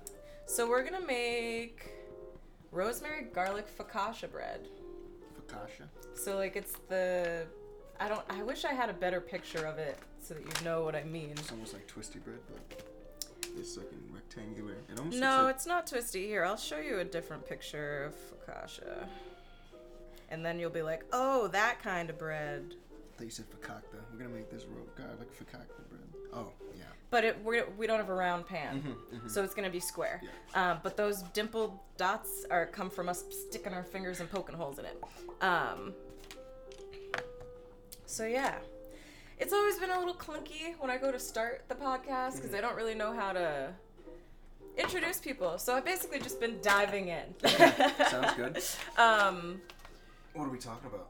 So 0.46 0.68
we're 0.68 0.84
gonna 0.84 1.06
make 1.06 1.90
rosemary 2.72 3.28
garlic 3.34 3.66
focaccia 3.78 4.30
bread. 4.32 4.68
Focaccia. 5.40 5.88
So 6.16 6.36
like 6.38 6.56
it's 6.56 6.74
the 6.90 7.46
I 8.00 8.08
don't 8.10 8.24
I 8.30 8.44
wish 8.44 8.66
I 8.66 8.74
had 8.74 8.90
a 8.90 8.94
better 8.94 9.22
picture 9.22 9.66
of 9.66 9.78
it 9.78 9.98
so 10.22 10.34
that 10.34 10.42
you 10.44 10.66
know 10.66 10.84
what 10.84 10.96
I 10.96 11.04
mean. 11.04 11.32
It's 11.32 11.52
almost 11.52 11.74
like 11.74 11.88
twisty 11.88 12.20
bread, 12.20 12.40
but 12.50 12.84
it's 13.58 13.78
like 13.78 13.90
in 13.92 14.14
rectangular. 14.14 14.74
It 14.92 14.98
almost 15.00 15.18
No, 15.18 15.44
like 15.44 15.56
it's 15.56 15.66
not 15.66 15.88
twisty. 15.88 16.26
Here, 16.28 16.44
I'll 16.44 16.58
show 16.58 16.80
you 16.80 17.00
a 17.00 17.06
different 17.06 17.48
picture 17.48 18.04
of 18.06 18.14
focaccia. 18.16 19.06
And 20.34 20.44
then 20.44 20.58
you'll 20.60 20.72
be 20.72 20.82
like, 20.82 21.04
"Oh, 21.14 21.48
that 21.50 21.80
kind 21.84 22.10
of 22.10 22.18
bread." 22.18 22.74
I 23.14 23.18
thought 23.18 23.24
you 23.26 23.30
said 23.30 23.46
fakakta. 23.52 24.00
We're 24.12 24.18
gonna 24.18 24.34
make 24.34 24.50
this 24.50 24.66
rope 24.66 24.98
garlic 24.98 25.30
fakakta 25.32 25.88
bread. 25.90 26.02
Oh, 26.34 26.52
yeah. 26.76 26.86
But 27.12 27.24
it, 27.24 27.44
we're, 27.44 27.70
we 27.78 27.86
don't 27.86 28.00
have 28.00 28.10
a 28.10 28.14
round 28.16 28.48
pan, 28.48 28.82
Mhm, 29.14 29.20
mhm. 29.20 29.30
so 29.30 29.44
it's 29.44 29.54
gonna 29.54 29.70
be 29.70 29.80
square. 29.80 30.20
Yeah. 30.24 30.72
Um, 30.72 30.80
but 30.82 30.98
those 30.98 31.22
dimpled 31.34 31.78
dots 31.98 32.46
are 32.50 32.66
come 32.66 32.90
from 32.90 33.08
us 33.10 33.24
sticking 33.48 33.74
our 33.76 33.84
fingers 33.84 34.20
and 34.22 34.30
poking 34.32 34.56
holes 34.56 34.80
in 34.80 34.86
it. 34.86 34.98
Um, 35.44 35.94
so 38.08 38.26
yeah, 38.26 38.56
it's 39.38 39.54
always 39.54 39.78
been 39.78 39.92
a 39.92 40.00
little 40.00 40.16
clunky 40.16 40.74
when 40.80 40.90
I 40.90 40.98
go 40.98 41.12
to 41.12 41.20
start 41.20 41.66
the 41.68 41.76
podcast 41.76 42.38
because 42.38 42.56
I 42.56 42.62
don't 42.62 42.76
really 42.76 42.96
know 42.96 43.14
how 43.14 43.34
to 43.34 43.72
introduce 44.78 45.20
people. 45.20 45.60
So 45.60 45.76
I've 45.76 45.86
basically 45.86 46.18
just 46.20 46.40
been 46.40 46.58
diving 46.64 47.10
in. 47.10 47.24
Sounds 48.10 48.34
good. 48.36 48.58
Um, 48.98 49.62
What 50.34 50.48
are 50.48 50.52
we 50.52 50.58
talking 50.58 50.88
about? 50.88 51.10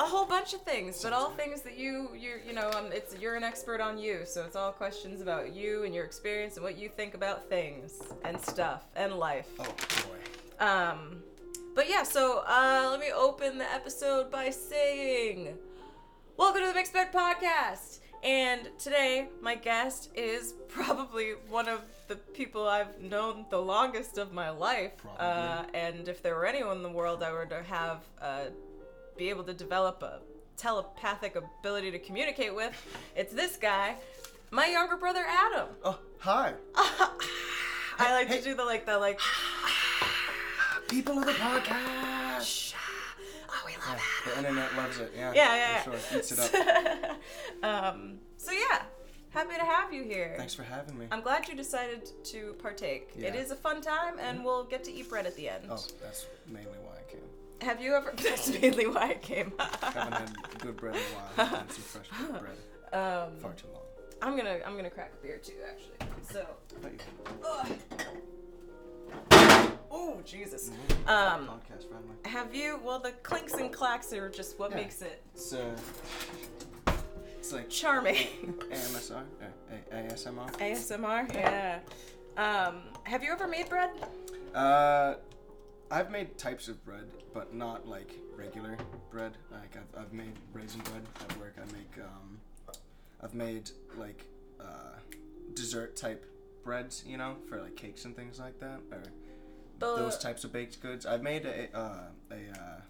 a 0.00 0.04
whole 0.04 0.24
bunch 0.24 0.54
of 0.54 0.62
things, 0.62 1.02
but 1.02 1.12
all 1.12 1.30
things 1.30 1.62
that 1.62 1.76
you 1.76 2.10
you 2.16 2.36
you 2.46 2.52
know, 2.52 2.70
um, 2.70 2.86
it's 2.92 3.16
you're 3.18 3.34
an 3.34 3.42
expert 3.42 3.80
on 3.80 3.98
you, 3.98 4.20
so 4.24 4.44
it's 4.44 4.54
all 4.54 4.70
questions 4.70 5.20
about 5.20 5.52
you 5.52 5.82
and 5.82 5.92
your 5.92 6.04
experience 6.04 6.54
and 6.54 6.62
what 6.62 6.78
you 6.78 6.88
think 6.88 7.14
about 7.14 7.48
things 7.48 8.00
and 8.24 8.40
stuff 8.40 8.84
and 8.94 9.14
life. 9.14 9.48
Oh 9.58 9.64
boy. 9.64 10.64
Um, 10.64 11.22
but 11.74 11.88
yeah, 11.88 12.04
so 12.04 12.44
uh, 12.46 12.88
let 12.90 13.00
me 13.00 13.10
open 13.12 13.58
the 13.58 13.72
episode 13.72 14.30
by 14.30 14.50
saying, 14.50 15.56
"Welcome 16.36 16.62
to 16.62 16.68
the 16.68 16.74
Mixed 16.74 16.92
Bread 16.92 17.12
Podcast." 17.12 17.98
And 18.22 18.68
today, 18.78 19.28
my 19.40 19.54
guest 19.54 20.10
is 20.14 20.54
probably 20.68 21.32
one 21.48 21.68
of 21.68 21.80
the 22.08 22.16
people 22.16 22.66
I've 22.66 23.00
known 23.00 23.46
the 23.50 23.60
longest 23.60 24.18
of 24.18 24.32
my 24.32 24.50
life. 24.50 24.92
Uh, 25.18 25.64
and 25.72 26.08
if 26.08 26.22
there 26.22 26.34
were 26.34 26.46
anyone 26.46 26.78
in 26.78 26.82
the 26.82 26.90
world 26.90 27.22
I 27.22 27.32
were 27.32 27.46
to 27.46 27.62
have 27.62 27.98
uh, 28.20 28.44
be 29.16 29.30
able 29.30 29.44
to 29.44 29.54
develop 29.54 30.02
a 30.02 30.20
telepathic 30.56 31.36
ability 31.36 31.90
to 31.92 31.98
communicate 31.98 32.54
with, 32.54 32.74
it's 33.14 33.32
this 33.32 33.56
guy, 33.56 33.96
my 34.50 34.66
younger 34.66 34.96
brother 34.96 35.24
Adam. 35.26 35.68
Oh, 35.84 35.98
hi. 36.18 36.54
I 36.74 38.12
like 38.12 38.28
hey. 38.28 38.38
to 38.38 38.44
do 38.44 38.54
the 38.54 38.64
like 38.64 38.86
the 38.86 38.98
like. 38.98 39.20
People 40.88 41.18
of 41.18 41.26
the 41.26 41.32
podcast. 41.32 42.17
Oh, 43.80 43.86
Yeah, 43.86 43.92
love 43.94 44.24
the 44.24 44.38
internet 44.48 44.76
loves 44.76 44.98
it. 44.98 45.12
Yeah. 45.16 45.32
Yeah, 45.34 45.56
yeah, 45.56 45.82
for. 45.82 45.98
Sure. 45.98 46.18
Eats 46.18 46.32
it 46.32 46.54
up. 46.54 47.16
um, 47.94 48.18
so 48.36 48.52
yeah, 48.52 48.82
happy 49.30 49.54
to 49.54 49.64
have 49.64 49.92
you 49.92 50.02
here. 50.04 50.34
Thanks 50.36 50.54
for 50.54 50.62
having 50.62 50.98
me. 50.98 51.06
I'm 51.10 51.20
glad 51.22 51.48
you 51.48 51.54
decided 51.54 52.10
to 52.24 52.54
partake. 52.62 53.10
It 53.16 53.34
Yeah. 53.34 53.40
is 53.40 53.50
a 53.50 53.56
fun 53.56 53.80
time, 53.80 54.18
and 54.18 54.44
we'll 54.44 54.64
get 54.64 54.84
to 54.84 54.92
eat 54.92 55.08
bread 55.08 55.26
at 55.26 55.36
the 55.36 55.48
end. 55.48 55.64
Oh, 55.70 55.82
that's 56.02 56.26
mainly 56.46 56.78
why 56.84 56.94
I 56.98 57.10
came. 57.10 57.20
Have 57.60 57.80
you 57.82 57.94
ever? 57.94 58.12
That's 58.22 58.48
mainly 58.60 58.86
why 58.86 59.10
I 59.10 59.14
came. 59.14 59.52
Haven't 59.58 60.12
had 60.12 60.30
good 60.60 60.76
bread 60.76 60.94
in 60.94 61.00
a 61.00 61.04
while. 61.42 61.46
Had 61.48 61.72
some 61.72 61.82
fresh 61.82 62.06
bread. 62.30 62.56
um, 62.92 63.36
Far 63.40 63.52
too 63.54 63.66
long. 63.72 63.82
I'm 64.22 64.36
gonna 64.36 64.60
I'm 64.64 64.76
gonna 64.76 64.90
crack 64.90 65.12
a 65.18 65.22
beer 65.26 65.38
too, 65.38 65.54
actually. 65.68 66.08
So, 66.32 66.46
oh 69.90 70.20
Jesus. 70.24 70.70
could. 70.88 70.96
Um, 71.08 71.46
Podcast 71.48 71.88
friendly. 71.88 72.14
Have 72.26 72.54
you? 72.54 72.80
Well, 72.84 72.98
the 72.98 73.12
clinks 73.22 73.54
and 73.54 73.72
clacks 73.72 74.12
are 74.12 74.28
just 74.28 74.58
what 74.58 74.70
Yeah. 74.70 74.76
makes 74.76 75.02
it 75.02 75.22
It's 75.34 75.52
uh, 75.52 75.76
it's 77.38 77.52
like 77.52 77.68
charming. 77.70 78.16
AMSR, 78.70 79.16
uh, 79.16 79.74
A- 79.92 80.12
ASMR. 80.12 80.50
ASMR. 80.58 81.34
Yeah. 81.34 81.78
Um, 82.36 82.82
have 83.04 83.22
you 83.22 83.32
ever 83.32 83.46
made 83.48 83.68
bread? 83.68 83.90
Uh, 84.54 85.14
I've 85.90 86.10
made 86.10 86.36
types 86.36 86.68
of 86.68 86.84
bread, 86.84 87.06
but 87.32 87.54
not 87.54 87.88
like 87.88 88.12
regular 88.36 88.76
bread. 89.10 89.32
Like 89.50 89.76
I've, 89.76 90.02
I've 90.04 90.12
made 90.12 90.32
raisin 90.52 90.80
bread 90.82 91.02
at 91.20 91.36
work. 91.38 91.56
I 91.56 91.64
make 91.72 92.04
um, 92.04 92.38
I've 93.22 93.34
made 93.34 93.70
like 93.96 94.24
uh, 94.60 94.98
dessert 95.54 95.96
type 95.96 96.24
breads, 96.64 97.02
you 97.06 97.16
know, 97.16 97.36
for 97.48 97.60
like 97.60 97.76
cakes 97.76 98.04
and 98.04 98.14
things 98.14 98.38
like 98.38 98.58
that, 98.60 98.80
or 98.92 99.02
The- 99.78 99.96
those 99.96 100.18
types 100.18 100.44
of 100.44 100.52
baked 100.52 100.80
goods. 100.80 101.06
I've 101.06 101.22
made 101.22 101.46
a 101.46 101.76
uh, 101.76 102.00
a 102.30 102.34
uh, 102.34 102.80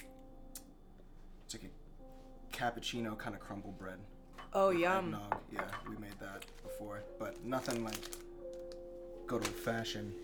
it's 1.44 1.54
like 1.54 1.64
a 1.64 2.56
cappuccino 2.56 3.16
kind 3.16 3.34
of 3.34 3.40
crumble 3.40 3.72
bread. 3.72 3.98
Oh, 4.54 4.70
yum. 4.70 5.14
Eggnog. 5.14 5.40
Yeah, 5.52 5.62
we 5.88 5.96
made 5.96 6.18
that 6.20 6.44
before, 6.62 7.02
but 7.18 7.44
nothing 7.44 7.84
like 7.84 7.98
good 9.26 9.42
old 9.42 9.46
fashioned 9.48 10.14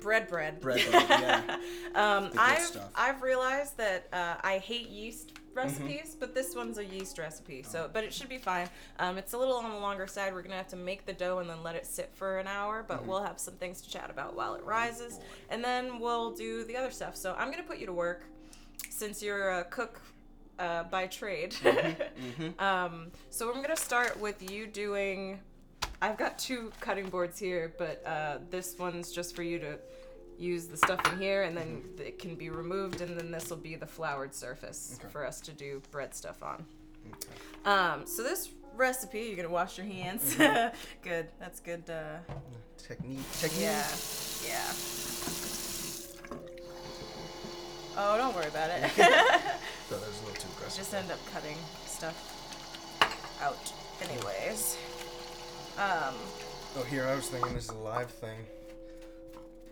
bread 0.00 0.28
bread. 0.28 0.60
bread. 0.60 0.80
bread 0.90 1.08
yeah. 1.08 1.56
um, 1.94 2.30
I've 2.36 2.60
stuff. 2.60 2.90
I've 2.94 3.22
realized 3.22 3.76
that 3.78 4.06
uh, 4.12 4.36
I 4.42 4.58
hate 4.58 4.88
yeast 4.88 5.32
Mm-hmm. 5.50 5.58
recipes, 5.58 6.16
but 6.18 6.34
this 6.34 6.54
one's 6.54 6.78
a 6.78 6.84
yeast 6.84 7.18
recipe, 7.18 7.62
so 7.62 7.90
but 7.92 8.04
it 8.04 8.12
should 8.14 8.28
be 8.28 8.38
fine. 8.38 8.68
Um, 8.98 9.18
it's 9.18 9.32
a 9.32 9.38
little 9.38 9.56
on 9.56 9.70
the 9.70 9.78
longer 9.78 10.06
side. 10.06 10.32
We're 10.32 10.42
gonna 10.42 10.54
have 10.56 10.68
to 10.68 10.76
make 10.76 11.06
the 11.06 11.12
dough 11.12 11.38
and 11.38 11.50
then 11.50 11.62
let 11.62 11.74
it 11.74 11.86
sit 11.86 12.10
for 12.14 12.38
an 12.38 12.46
hour, 12.46 12.84
but 12.86 12.98
Mm-hmm. 13.00 13.08
we'll 13.08 13.22
have 13.24 13.38
some 13.38 13.54
things 13.54 13.80
to 13.82 13.90
chat 13.90 14.10
about 14.10 14.36
while 14.36 14.54
it 14.54 14.62
rises, 14.64 15.18
and 15.48 15.62
then 15.64 15.98
we'll 15.98 16.30
do 16.32 16.64
the 16.64 16.76
other 16.76 16.90
stuff. 16.90 17.16
So 17.16 17.34
I'm 17.38 17.50
gonna 17.50 17.62
put 17.64 17.78
you 17.78 17.86
to 17.86 17.92
work, 17.92 18.24
since 18.88 19.22
you're 19.22 19.50
a 19.58 19.64
cook. 19.64 20.00
Uh, 20.58 20.82
by 20.84 21.06
trade. 21.06 21.54
Mm-hmm. 21.64 22.60
um, 22.62 23.10
so 23.30 23.50
I'm 23.50 23.62
gonna 23.62 23.74
start 23.74 24.20
with 24.20 24.50
you 24.52 24.66
doing 24.66 25.40
I've 26.02 26.18
got 26.18 26.38
two 26.38 26.70
cutting 26.80 27.08
boards 27.08 27.38
here, 27.38 27.72
but 27.78 28.02
uh, 28.06 28.38
this 28.50 28.76
one's 28.78 29.10
just 29.10 29.34
for 29.34 29.42
you 29.42 29.58
to 29.58 29.78
use 30.40 30.66
the 30.66 30.76
stuff 30.76 31.00
in 31.12 31.18
here, 31.20 31.42
and 31.42 31.56
then 31.56 31.82
it 31.98 32.18
can 32.18 32.34
be 32.34 32.48
removed, 32.50 33.00
and 33.02 33.16
then 33.16 33.30
this 33.30 33.50
will 33.50 33.56
be 33.58 33.76
the 33.76 33.86
floured 33.86 34.34
surface 34.34 34.98
Okay. 34.98 35.12
for 35.12 35.24
us 35.24 35.40
to 35.42 35.52
do 35.52 35.82
bread 35.92 36.14
stuff 36.14 36.42
on. 36.42 36.64
Okay. 37.12 37.70
Um, 37.70 38.06
so 38.06 38.22
this 38.22 38.48
recipe, 38.76 39.20
you're 39.20 39.36
gonna 39.36 39.48
wash 39.50 39.76
your 39.78 39.86
hands. 39.86 40.34
good. 41.02 41.28
That's 41.38 41.60
good. 41.60 41.82
Uh, 41.88 42.18
Technique. 42.78 43.20
Technique. 43.38 43.60
yeah. 43.60 43.86
Yeah. 44.46 44.72
Oh, 47.96 48.16
don't 48.16 48.34
worry 48.34 48.46
about 48.46 48.70
it. 48.70 48.90
So 49.90 49.96
that 49.96 50.06
was 50.06 50.20
a 50.22 50.26
little 50.26 50.40
too 50.40 50.48
aggressive. 50.56 50.78
just 50.78 50.94
end 50.94 51.10
up 51.10 51.18
cutting 51.32 51.56
stuff 51.84 52.16
out, 53.42 53.72
anyways. 54.08 54.76
Um, 55.76 56.14
Oh, 56.76 56.84
here 56.88 57.08
I 57.08 57.16
was 57.16 57.26
thinking 57.28 57.54
this 57.54 57.64
is 57.64 57.70
a 57.70 57.74
live 57.74 58.08
thing. 58.08 58.38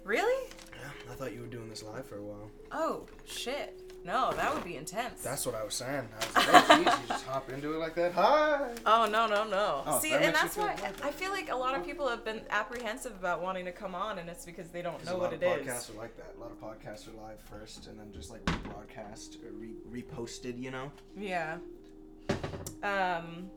Really? 0.08 0.48
Yeah, 0.80 1.12
I 1.12 1.14
thought 1.14 1.32
you 1.34 1.40
were 1.42 1.46
doing 1.46 1.68
this 1.68 1.82
live 1.82 2.06
for 2.06 2.16
a 2.16 2.22
while. 2.22 2.50
Oh 2.72 3.06
shit! 3.26 3.80
No, 4.04 4.32
that 4.32 4.54
would 4.54 4.64
be 4.64 4.76
intense. 4.76 5.22
That's 5.22 5.44
what 5.44 5.54
I 5.54 5.62
was 5.62 5.74
saying. 5.74 6.08
I 6.12 6.26
was 6.26 6.36
like, 6.36 6.46
oh, 6.70 6.76
geez, 6.76 7.00
you 7.02 7.08
just 7.08 7.26
hop 7.26 7.50
into 7.50 7.74
it 7.74 7.78
like 7.78 7.94
that. 7.96 8.12
Hi. 8.12 8.70
Oh 8.86 9.06
no 9.10 9.26
no 9.26 9.44
no! 9.44 9.82
Oh, 9.86 10.00
See, 10.00 10.10
that 10.10 10.22
and 10.22 10.34
that's 10.34 10.56
why. 10.56 10.74
I 11.02 11.10
feel 11.10 11.30
like 11.30 11.50
a 11.50 11.56
lot 11.56 11.76
of 11.76 11.84
people 11.84 12.08
have 12.08 12.24
been 12.24 12.40
apprehensive 12.48 13.12
about 13.12 13.42
wanting 13.42 13.66
to 13.66 13.72
come 13.72 13.94
on, 13.94 14.18
and 14.18 14.30
it's 14.30 14.46
because 14.46 14.70
they 14.70 14.82
don't 14.82 15.04
know 15.04 15.18
what 15.18 15.32
it 15.32 15.42
is. 15.42 15.46
a 15.46 15.50
lot 15.50 15.58
of 15.60 15.66
podcasts 15.66 15.94
are 15.94 15.98
like 15.98 16.16
that. 16.16 16.34
A 16.36 16.40
lot 16.40 16.50
of 16.52 16.60
podcasts 16.60 17.08
are 17.08 17.16
live 17.22 17.40
first 17.40 17.86
and 17.86 17.98
then 17.98 18.10
just 18.12 18.30
like 18.30 18.44
rebroadcast 18.46 19.36
or 19.44 19.52
re- 19.52 20.02
reposted, 20.02 20.58
you 20.60 20.70
know? 20.70 20.90
Yeah. 21.16 21.58
Um, 22.82 23.50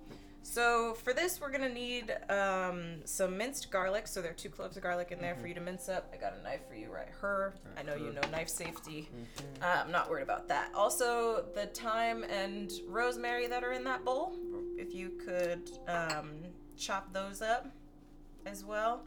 so 0.43 0.93
for 0.95 1.13
this, 1.13 1.39
we're 1.39 1.51
gonna 1.51 1.69
need 1.69 2.15
um, 2.29 2.95
some 3.05 3.37
minced 3.37 3.71
garlic. 3.71 4.07
So 4.07 4.21
there 4.21 4.31
are 4.31 4.35
two 4.35 4.49
cloves 4.49 4.75
of 4.77 4.83
garlic 4.83 5.11
in 5.11 5.19
there 5.19 5.35
for 5.35 5.47
you 5.47 5.53
to 5.53 5.61
mince 5.61 5.87
up. 5.89 6.11
I 6.13 6.17
got 6.17 6.33
a 6.39 6.43
knife 6.43 6.61
for 6.67 6.75
you 6.75 6.91
right 6.91 7.07
here. 7.21 7.53
I 7.77 7.83
know 7.83 7.95
you 7.95 8.11
know 8.11 8.21
knife 8.31 8.49
safety. 8.49 9.09
Uh, 9.61 9.83
I'm 9.85 9.91
not 9.91 10.09
worried 10.09 10.23
about 10.23 10.47
that. 10.49 10.71
Also, 10.75 11.45
the 11.55 11.67
thyme 11.67 12.23
and 12.23 12.71
rosemary 12.87 13.47
that 13.47 13.63
are 13.63 13.73
in 13.73 13.83
that 13.85 14.03
bowl. 14.03 14.33
If 14.77 14.93
you 14.95 15.11
could 15.25 15.69
um, 15.87 16.31
chop 16.77 17.13
those 17.13 17.41
up 17.41 17.67
as 18.45 18.65
well. 18.65 19.03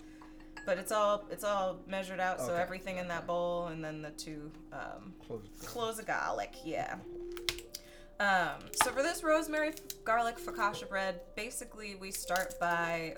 But 0.67 0.79
it's 0.79 0.93
all 0.93 1.25
it's 1.31 1.45
all 1.45 1.81
measured 1.87 2.21
out, 2.21 2.39
so 2.41 2.53
Okay. 2.53 2.63
everything 2.63 2.97
in 2.99 3.09
that 3.09 3.27
bowl, 3.27 3.67
and 3.67 3.85
then 3.85 4.01
the 4.01 4.13
two 4.13 4.51
um, 4.73 5.13
cloves 5.61 5.99
of 5.99 6.07
garlic, 6.07 6.55
yeah. 6.65 6.95
Um, 8.21 8.71
so 8.83 8.91
for 8.91 9.03
this 9.03 9.23
rosemary 9.23 9.73
garlic 10.05 10.39
focaccia 10.39 10.89
bread, 10.89 11.21
basically 11.37 11.97
we 11.97 12.11
start 12.11 12.59
by 12.61 13.17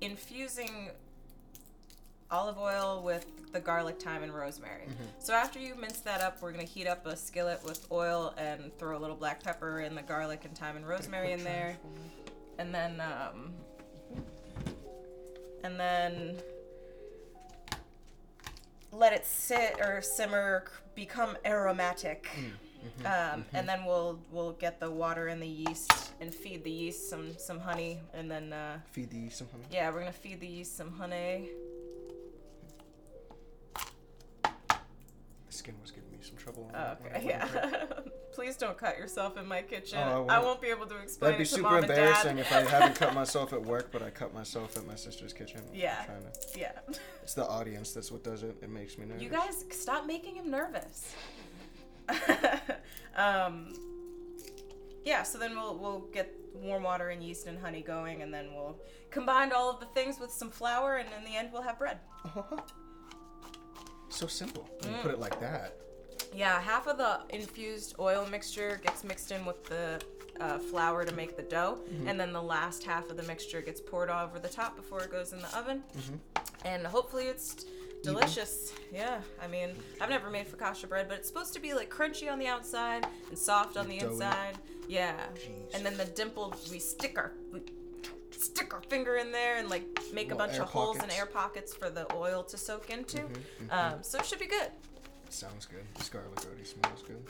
infusing 0.00 0.90
olive 2.30 2.58
oil 2.58 3.02
with 3.02 3.26
the 3.52 3.60
garlic, 3.60 4.00
thyme, 4.02 4.22
and 4.22 4.34
rosemary. 4.34 4.82
So 5.18 5.32
after 5.32 5.58
you 5.58 5.74
mince 5.74 6.00
that 6.00 6.20
up, 6.20 6.42
we're 6.42 6.52
gonna 6.52 6.64
heat 6.64 6.86
up 6.86 7.06
a 7.06 7.16
skillet 7.16 7.62
with 7.64 7.86
oil 7.90 8.34
and 8.36 8.76
throw 8.78 8.98
a 8.98 9.00
little 9.00 9.16
black 9.16 9.42
pepper 9.42 9.78
and 9.80 9.96
the 9.96 10.02
garlic 10.02 10.44
and 10.44 10.56
thyme 10.56 10.76
and 10.76 10.86
rosemary 10.86 11.32
in 11.32 11.42
there, 11.42 11.78
and 12.58 12.74
then 12.74 13.00
um, 13.00 13.54
and 15.64 15.80
then 15.80 16.36
let 18.92 19.12
it 19.12 19.24
sit 19.24 19.76
or 19.80 20.02
simmer, 20.02 20.64
become 20.94 21.36
aromatic. 21.46 22.28
Um, 23.04 23.44
and 23.52 23.68
then 23.68 23.84
we'll 23.84 24.18
we'll 24.30 24.52
get 24.52 24.80
the 24.80 24.90
water 24.90 25.28
and 25.28 25.40
the 25.42 25.46
yeast 25.46 26.12
and 26.20 26.34
feed 26.34 26.64
the 26.64 26.70
yeast 26.70 27.08
some 27.10 27.36
some 27.38 27.58
honey 27.60 28.00
and 28.14 28.30
then 28.30 28.52
uh, 28.52 28.78
Feed 28.92 29.10
the 29.10 29.16
yeast 29.18 29.38
some 29.38 29.48
honey. 29.52 29.64
yeah 29.70 29.90
we're 29.90 30.00
gonna 30.00 30.12
feed 30.12 30.40
the 30.40 30.46
yeast 30.46 30.76
some 30.76 30.92
honey. 30.92 31.48
The 35.46 35.52
skin 35.52 35.74
was 35.80 35.90
giving 35.90 36.10
me 36.10 36.18
some 36.20 36.36
trouble. 36.36 36.70
Oh, 36.74 36.92
okay, 37.06 37.24
yeah. 37.26 37.46
Please 38.34 38.56
don't 38.56 38.76
cut 38.76 38.98
yourself 38.98 39.38
in 39.38 39.46
my 39.46 39.62
kitchen. 39.62 39.98
Oh, 39.98 40.26
I 40.28 40.36
I 40.36 40.38
won't. 40.40 40.60
be 40.60 40.68
able 40.68 40.84
to 40.86 40.96
explain 40.98 41.32
That'd 41.32 41.38
be 41.38 41.42
it 41.44 41.48
to 41.48 41.54
super 41.54 41.78
embarrassing 41.78 42.36
if 42.38 42.52
I 42.52 42.60
haven't 42.62 42.96
cut 42.96 43.14
myself 43.22 43.54
at 43.54 43.62
work, 43.62 43.90
but 43.90 44.02
I 44.02 44.10
cut 44.10 44.34
myself 44.34 44.76
at 44.76 44.86
my 44.86 44.94
sister's 44.96 45.32
kitchen. 45.32 45.62
Yeah. 45.72 46.04
To, 46.04 46.58
yeah. 46.60 46.72
it's 47.22 47.32
the 47.32 47.46
audience 47.46 47.92
that's 47.92 48.12
what 48.12 48.22
does 48.22 48.42
it. 48.42 48.56
It 48.60 48.68
makes 48.68 48.98
me 48.98 49.06
nervous. 49.06 49.22
You 49.22 49.30
guys 49.30 49.64
stop 49.70 50.04
making 50.04 50.34
him 50.36 50.50
nervous. 50.50 51.14
um, 53.16 53.74
yeah, 55.04 55.22
so 55.22 55.38
then 55.38 55.56
we'll 55.56 55.76
we'll 55.78 56.00
get 56.12 56.32
warm 56.54 56.82
water 56.82 57.10
and 57.10 57.22
yeast 57.22 57.46
and 57.46 57.58
honey 57.58 57.82
going, 57.82 58.22
and 58.22 58.32
then 58.32 58.48
we'll 58.54 58.76
combine 59.10 59.52
all 59.52 59.70
of 59.70 59.80
the 59.80 59.86
things 59.86 60.18
with 60.18 60.30
some 60.30 60.50
flour, 60.50 60.96
and 60.96 61.08
in 61.16 61.24
the 61.30 61.36
end 61.36 61.50
we'll 61.52 61.62
have 61.62 61.78
bread. 61.78 61.98
so 64.08 64.26
simple. 64.26 64.68
When 64.80 64.92
Mm. 64.92 64.96
you 64.96 65.02
put 65.02 65.10
it 65.12 65.18
like 65.20 65.38
that. 65.40 65.74
Yeah, 66.34 66.60
half 66.60 66.86
of 66.86 66.98
the 66.98 67.20
infused 67.30 67.94
oil 67.98 68.26
mixture 68.30 68.80
gets 68.82 69.04
mixed 69.04 69.30
in 69.30 69.44
with 69.46 69.64
the 69.66 70.00
uh, 70.40 70.58
flour 70.58 71.04
to 71.04 71.12
make 71.14 71.36
the 71.36 71.42
dough, 71.42 71.78
and 72.06 72.18
then 72.20 72.32
the 72.32 72.42
last 72.42 72.82
half 72.84 73.08
of 73.10 73.16
the 73.16 73.22
mixture 73.22 73.60
gets 73.62 73.80
poured 73.80 74.10
over 74.10 74.38
the 74.38 74.48
top 74.48 74.76
before 74.76 75.02
it 75.02 75.10
goes 75.10 75.32
in 75.32 75.40
the 75.40 75.56
oven. 75.56 75.82
And 76.64 76.86
hopefully 76.86 77.24
it's 77.26 77.64
delicious. 78.02 78.72
Yeah, 78.92 79.20
I 79.42 79.46
mean, 79.46 79.70
I've 80.00 80.10
never 80.10 80.30
made 80.30 80.46
focaccia 80.46 80.88
bread, 80.88 81.08
but 81.08 81.18
it's 81.18 81.28
supposed 81.28 81.52
to 81.54 81.60
be 81.60 81.74
like 81.74 81.90
crunchy 81.90 82.30
on 82.30 82.38
the 82.38 82.46
outside 82.46 83.06
and 83.28 83.38
soft 83.38 83.76
on 83.76 83.88
the 83.88 83.98
doughy. 83.98 84.12
inside. 84.14 84.58
Yeah, 84.88 85.16
Jeez. 85.34 85.74
and 85.74 85.84
then 85.84 85.96
the 85.96 86.04
dimple, 86.04 86.54
we 86.70 86.78
stick 86.78 87.18
our 87.18 87.32
we 87.52 87.60
stick 88.30 88.72
our 88.74 88.82
finger 88.82 89.16
in 89.16 89.32
there 89.32 89.56
and 89.56 89.68
like 89.68 89.84
make 90.12 90.30
a 90.30 90.34
bunch 90.36 90.58
of 90.58 90.68
holes 90.68 90.98
and 91.02 91.10
air 91.12 91.26
pockets 91.26 91.74
for 91.74 91.90
the 91.90 92.06
oil 92.14 92.42
to 92.44 92.56
soak 92.56 92.90
into. 92.90 93.22
Um, 93.70 93.94
so 94.02 94.18
it 94.18 94.26
should 94.26 94.38
be 94.38 94.46
good. 94.46 94.70
Sounds 95.28 95.66
good. 95.66 95.82
This 95.96 96.08
garlic 96.08 96.44
already 96.46 96.64
smells 96.64 97.02
good. 97.02 97.22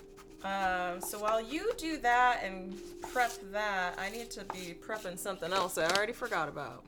Um, 0.45 1.01
so 1.01 1.19
while 1.19 1.41
you 1.43 1.73
do 1.79 1.97
that 1.99 2.43
and 2.45 2.77
prep 3.01 3.33
that, 3.53 3.99
I 3.99 4.11
need 4.11 4.31
to 4.33 4.45
be 4.53 4.77
prepping 4.81 5.19
something 5.19 5.53
else 5.53 5.79
I 5.79 5.87
already 5.89 6.13
forgot 6.13 6.49
about. 6.49 6.85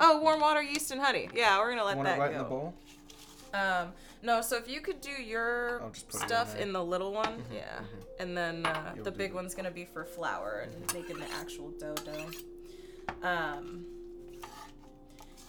Oh, 0.00 0.20
warm 0.20 0.40
water, 0.40 0.62
yeast, 0.62 0.92
and 0.92 1.00
honey. 1.00 1.28
Yeah, 1.34 1.58
we're 1.58 1.70
gonna 1.70 1.84
let 1.84 1.96
Want 1.96 2.08
that 2.08 2.32
go. 2.32 2.72
In 3.52 3.58
the 3.60 3.66
bowl? 3.66 3.82
Um, 3.82 3.92
no, 4.22 4.40
so 4.40 4.56
if 4.56 4.68
you 4.68 4.80
could 4.80 5.00
do 5.00 5.10
your 5.10 5.82
I'll 5.82 5.90
just 5.90 6.08
put 6.08 6.20
it 6.20 6.22
in 6.22 6.28
stuff 6.28 6.56
in, 6.58 6.72
the 6.72 6.84
little 6.84 7.12
one, 7.12 7.42
yeah, 7.52 7.80
and 8.20 8.36
then 8.36 8.64
uh, 8.66 8.94
the 9.02 9.10
big 9.10 9.32
one's 9.34 9.54
gonna 9.54 9.70
be 9.70 9.84
for 9.84 10.04
flour 10.04 10.64
and 10.66 10.94
making 10.94 11.18
the 11.18 11.30
actual 11.32 11.70
dough 11.78 11.94
dough. 11.94 13.26
Um, 13.28 13.84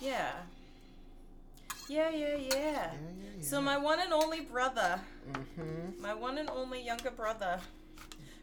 yeah. 0.01 0.31
Yeah, 1.89 2.10
yeah, 2.12 2.36
yeah. 2.38 2.91
So 3.41 3.62
my 3.62 3.77
one 3.77 4.00
and 4.00 4.13
only 4.13 4.39
brother, 4.41 5.00
Mm-hmm. 5.31 6.01
my 6.01 6.13
one 6.13 6.38
and 6.38 6.50
only 6.50 6.81
younger 6.81 7.12
brother. 7.12 7.60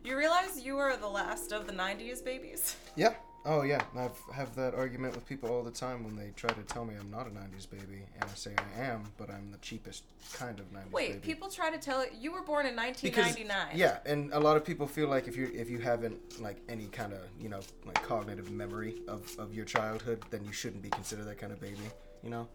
You 0.04 0.16
realize 0.16 0.60
you 0.64 0.78
are 0.78 0.96
the 0.96 1.08
last 1.08 1.52
of 1.52 1.66
the 1.66 1.72
'90s 1.72 2.24
babies? 2.24 2.76
Yeah. 2.96 3.14
Oh 3.46 3.62
yeah. 3.62 3.82
I've 3.96 4.18
have 4.34 4.54
that 4.56 4.74
argument 4.74 5.14
with 5.14 5.26
people 5.26 5.48
all 5.48 5.62
the 5.62 5.70
time 5.70 6.04
when 6.04 6.14
they 6.14 6.30
try 6.36 6.50
to 6.50 6.62
tell 6.64 6.84
me 6.84 6.94
I'm 7.00 7.10
not 7.10 7.26
a 7.26 7.30
'90s 7.30 7.68
baby, 7.70 8.04
and 8.14 8.24
I 8.24 8.34
say 8.34 8.52
I 8.76 8.82
am, 8.82 9.04
but 9.16 9.30
I'm 9.30 9.50
the 9.50 9.58
cheapest 9.58 10.04
kind 10.34 10.58
of 10.60 10.70
'90s 10.72 10.92
Wait, 10.92 11.08
baby. 11.12 11.20
people 11.20 11.48
try 11.48 11.70
to 11.70 11.78
tell 11.78 12.00
it 12.02 12.12
you 12.18 12.32
were 12.32 12.42
born 12.42 12.66
in 12.66 12.74
because 12.74 13.36
1999. 13.36 13.78
yeah, 13.78 13.98
and 14.04 14.30
a 14.34 14.38
lot 14.40 14.56
of 14.58 14.64
people 14.64 14.86
feel 14.86 15.08
like 15.08 15.26
if 15.26 15.36
you 15.36 15.50
if 15.54 15.70
you 15.70 15.78
haven't 15.78 16.40
like 16.40 16.58
any 16.68 16.86
kind 16.88 17.12
of 17.14 17.20
you 17.40 17.48
know 17.48 17.60
like 17.86 18.02
cognitive 18.02 18.50
memory 18.50 18.96
of 19.08 19.34
of 19.38 19.54
your 19.54 19.64
childhood, 19.64 20.22
then 20.30 20.44
you 20.44 20.52
shouldn't 20.52 20.82
be 20.82 20.90
considered 20.90 21.24
that 21.26 21.38
kind 21.38 21.52
of 21.52 21.60
baby. 21.60 21.78
You 22.22 22.30
know. 22.30 22.48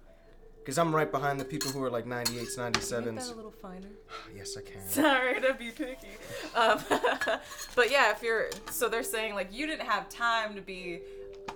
Because 0.65 0.79
I'm 0.79 0.95
right 0.95 1.11
behind 1.11 1.39
the 1.39 1.45
people 1.45 1.69
who 1.69 1.83
are 1.83 1.91
like 1.91 2.05
98s, 2.07 2.57
Make 2.57 2.73
that 2.73 2.73
97s. 2.73 3.31
a 3.31 3.35
little 3.35 3.51
finer. 3.51 3.87
yes, 4.35 4.57
I 4.57 4.61
can. 4.61 4.81
Sorry 4.89 5.39
to 5.39 5.53
be 5.53 5.69
picky. 5.69 6.07
Um, 6.55 6.79
but 7.75 7.91
yeah, 7.91 8.11
if 8.11 8.23
you're 8.23 8.49
so 8.71 8.89
they're 8.89 9.03
saying 9.03 9.35
like 9.35 9.53
you 9.53 9.67
didn't 9.67 9.85
have 9.87 10.09
time 10.09 10.55
to 10.55 10.61
be 10.61 11.01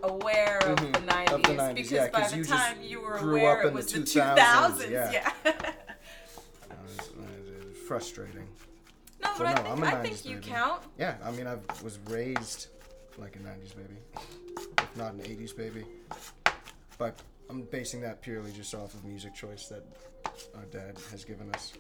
aware 0.04 0.60
of, 0.60 0.78
Mhm, 0.78 0.94
the, 0.94 1.00
90s 1.00 1.32
of 1.34 1.42
the 1.42 1.50
90s, 1.54 1.74
because 1.76 1.92
yeah, 1.92 2.10
by 2.10 2.28
the 2.28 2.38
you 2.38 2.46
time 2.46 2.78
you 2.84 3.02
were 3.02 3.18
grew 3.18 3.40
aware 3.40 3.62
up 3.62 3.66
it 3.66 3.74
was 3.74 3.92
the 3.92 4.00
the 4.02 4.06
2000s, 4.06 4.38
2000s. 4.38 4.90
yeah. 4.92 5.12
Yeah. 5.12 5.32
Uh, 6.70 6.76
it's, 6.96 7.10
it's 7.50 7.80
frustrating. 7.88 8.48
no, 9.24 9.30
So 9.36 9.44
but 9.44 9.48
I 9.48 9.50
no, 9.50 9.56
think 9.56 9.68
I'm 9.70 9.84
a 9.84 9.86
I 9.88 9.92
90s 9.94 10.02
think 10.04 10.26
you 10.26 10.36
baby. 10.36 10.48
count. 10.48 10.84
Yeah, 11.00 11.16
I 11.24 11.32
mean, 11.32 11.48
I 11.48 11.56
was 11.84 11.98
raised 12.10 12.68
like 13.18 13.36
a 13.36 13.40
90s 13.40 13.76
baby, 13.76 13.98
if 14.78 14.96
not 14.96 15.14
an 15.14 15.22
80s 15.22 15.56
baby. 15.58 15.84
But 17.00 17.20
I'm 17.50 17.64
basing 17.64 18.02
that 18.02 18.22
purely 18.22 18.52
just 18.52 18.74
off 18.76 18.94
of 18.94 19.04
music 19.04 19.34
choice 19.34 19.68
that 19.68 19.84
our 20.56 20.66
dad 20.66 20.98
has 21.12 21.26
given 21.26 21.50
us. 21.56 21.74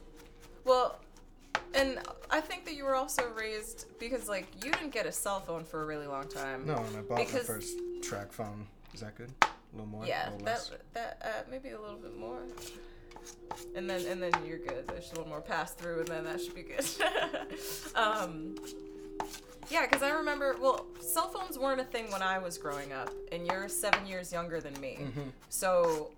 Well, 0.65 0.99
and 1.73 1.99
I 2.31 2.41
think 2.41 2.65
that 2.65 2.73
you 2.73 2.85
were 2.85 2.95
also 2.95 3.29
raised 3.37 3.85
because 3.99 4.27
like 4.27 4.47
you 4.63 4.71
didn't 4.71 4.91
get 4.91 5.05
a 5.05 5.11
cell 5.11 5.39
phone 5.39 5.63
for 5.63 5.83
a 5.83 5.85
really 5.85 6.07
long 6.07 6.27
time. 6.27 6.65
No, 6.65 6.75
and 6.77 6.97
I 6.97 7.01
bought 7.01 7.19
Because- 7.19 7.47
my 7.47 7.55
first 7.55 7.77
TracFone. 8.01 8.65
Is 8.93 9.01
that 9.01 9.15
good? 9.15 9.31
A 9.43 9.47
little 9.73 9.85
more? 9.87 10.05
Yeah, 10.05 10.29
little 10.31 10.45
that 10.45 10.69
that 10.93 11.21
uh, 11.23 11.49
maybe 11.51 11.69
a 11.69 11.79
little 11.79 11.97
bit 11.97 12.17
more. 12.17 12.39
And 13.75 13.87
then 13.87 14.03
and 14.07 14.21
then 14.21 14.31
you're 14.47 14.57
good. 14.57 14.87
There's 14.87 15.11
a 15.11 15.15
little 15.15 15.27
more 15.27 15.41
pass 15.41 15.73
through, 15.73 15.99
and 15.99 16.07
then 16.07 16.23
that 16.23 16.41
should 16.41 16.55
be 16.55 16.63
good. 16.63 16.85
um, 17.95 18.55
Yeah, 19.69 19.85
because 19.85 20.01
I 20.01 20.09
remember, 20.09 20.55
well, 20.59 20.87
cell 20.99 21.29
phones 21.29 21.59
weren't 21.59 21.79
a 21.79 21.83
thing 21.83 22.11
when 22.11 22.23
I 22.23 22.39
was 22.39 22.57
growing 22.57 22.91
up, 22.91 23.11
and 23.31 23.45
you're 23.45 23.69
seven 23.69 24.05
years 24.07 24.33
younger 24.33 24.59
than 24.59 24.79
me. 24.81 24.97
Mm-hmm. 24.99 25.29
So 25.49 26.11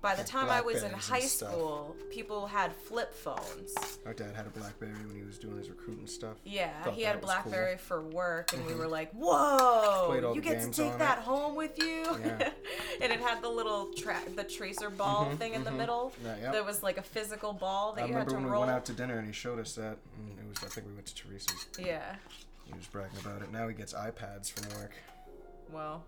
by 0.00 0.14
the 0.14 0.24
time 0.24 0.50
I 0.50 0.60
was 0.60 0.82
in 0.82 0.90
high 0.92 1.20
school, 1.20 1.94
people 2.10 2.46
had 2.46 2.72
flip 2.72 3.14
phones. 3.14 3.74
Our 4.04 4.12
dad 4.12 4.34
had 4.34 4.46
a 4.46 4.50
BlackBerry 4.50 4.92
when 5.06 5.14
he 5.14 5.22
was 5.22 5.38
doing 5.38 5.56
his 5.56 5.68
recruiting 5.68 6.06
stuff. 6.06 6.36
Yeah, 6.44 6.70
Thought 6.82 6.94
he 6.94 7.02
had 7.02 7.14
a 7.14 7.18
was 7.18 7.30
cool. 7.30 7.34
BlackBerry 7.34 7.76
for 7.76 8.02
work, 8.02 8.52
and 8.52 8.64
we 8.64 8.72
mm-hmm. 8.72 8.80
were 8.80 8.88
like, 8.88 9.12
"Whoa! 9.12 10.32
You 10.34 10.40
get 10.40 10.60
to 10.62 10.70
take 10.70 10.98
that 10.98 11.18
it." 11.18 11.24
home 11.24 11.54
with 11.54 11.78
you." 11.78 12.04
Yeah. 12.24 12.50
and 13.00 13.12
it 13.12 13.20
had 13.20 13.42
the 13.42 13.48
little 13.48 13.92
tra- 13.96 14.18
the 14.34 14.44
tracer 14.44 14.90
ball 14.90 15.26
mm-hmm, 15.26 15.36
thing 15.36 15.54
in 15.54 15.62
the 15.62 15.70
mm-hmm. 15.70 15.78
middle. 15.78 16.12
Yeah, 16.24 16.36
yep. 16.42 16.52
That 16.52 16.66
was 16.66 16.82
like 16.82 16.98
a 16.98 17.02
physical 17.02 17.52
ball 17.52 17.92
that 17.92 18.04
I 18.04 18.06
you 18.06 18.12
had 18.12 18.26
remember 18.26 18.30
to 18.30 18.36
when 18.36 18.44
we 18.44 18.50
roll. 18.50 18.60
went 18.62 18.72
out 18.72 18.84
to 18.86 18.92
dinner 18.92 19.18
and 19.18 19.26
he 19.26 19.32
showed 19.32 19.60
us 19.60 19.74
that. 19.76 19.98
And 20.18 20.38
it 20.38 20.48
was, 20.48 20.64
I 20.64 20.66
think 20.66 20.88
we 20.88 20.94
went 20.94 21.06
to 21.06 21.14
Teresa's. 21.14 21.66
yeah. 21.78 22.16
He 22.66 22.74
was 22.74 22.86
bragging 22.86 23.18
about 23.20 23.42
it. 23.42 23.52
Now 23.52 23.68
he 23.68 23.74
gets 23.74 23.92
iPads 23.92 24.50
from 24.50 24.80
work. 24.80 24.92
Well, 25.70 26.04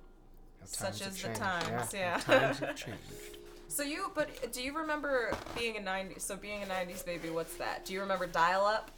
Such 0.65 1.01
is 1.03 1.23
the 1.23 1.29
times, 1.29 1.93
how 1.93 1.99
yeah. 1.99 2.19
times 2.19 2.59
have 2.59 2.77
changed. 2.77 3.39
So 3.75 3.83
you, 3.83 4.11
but 4.15 4.53
do 4.53 4.63
you 4.63 4.77
remember 4.77 5.33
being 5.59 5.77
a 5.77 5.81
'90s? 5.81 6.21
So 6.23 6.37
being 6.37 6.63
a 6.63 6.67
'90s 6.67 7.05
baby, 7.05 7.31
what's 7.31 7.55
that? 7.57 7.85
Do 7.85 7.93
you 7.93 8.01
remember 8.01 8.27
dial-up 8.27 8.91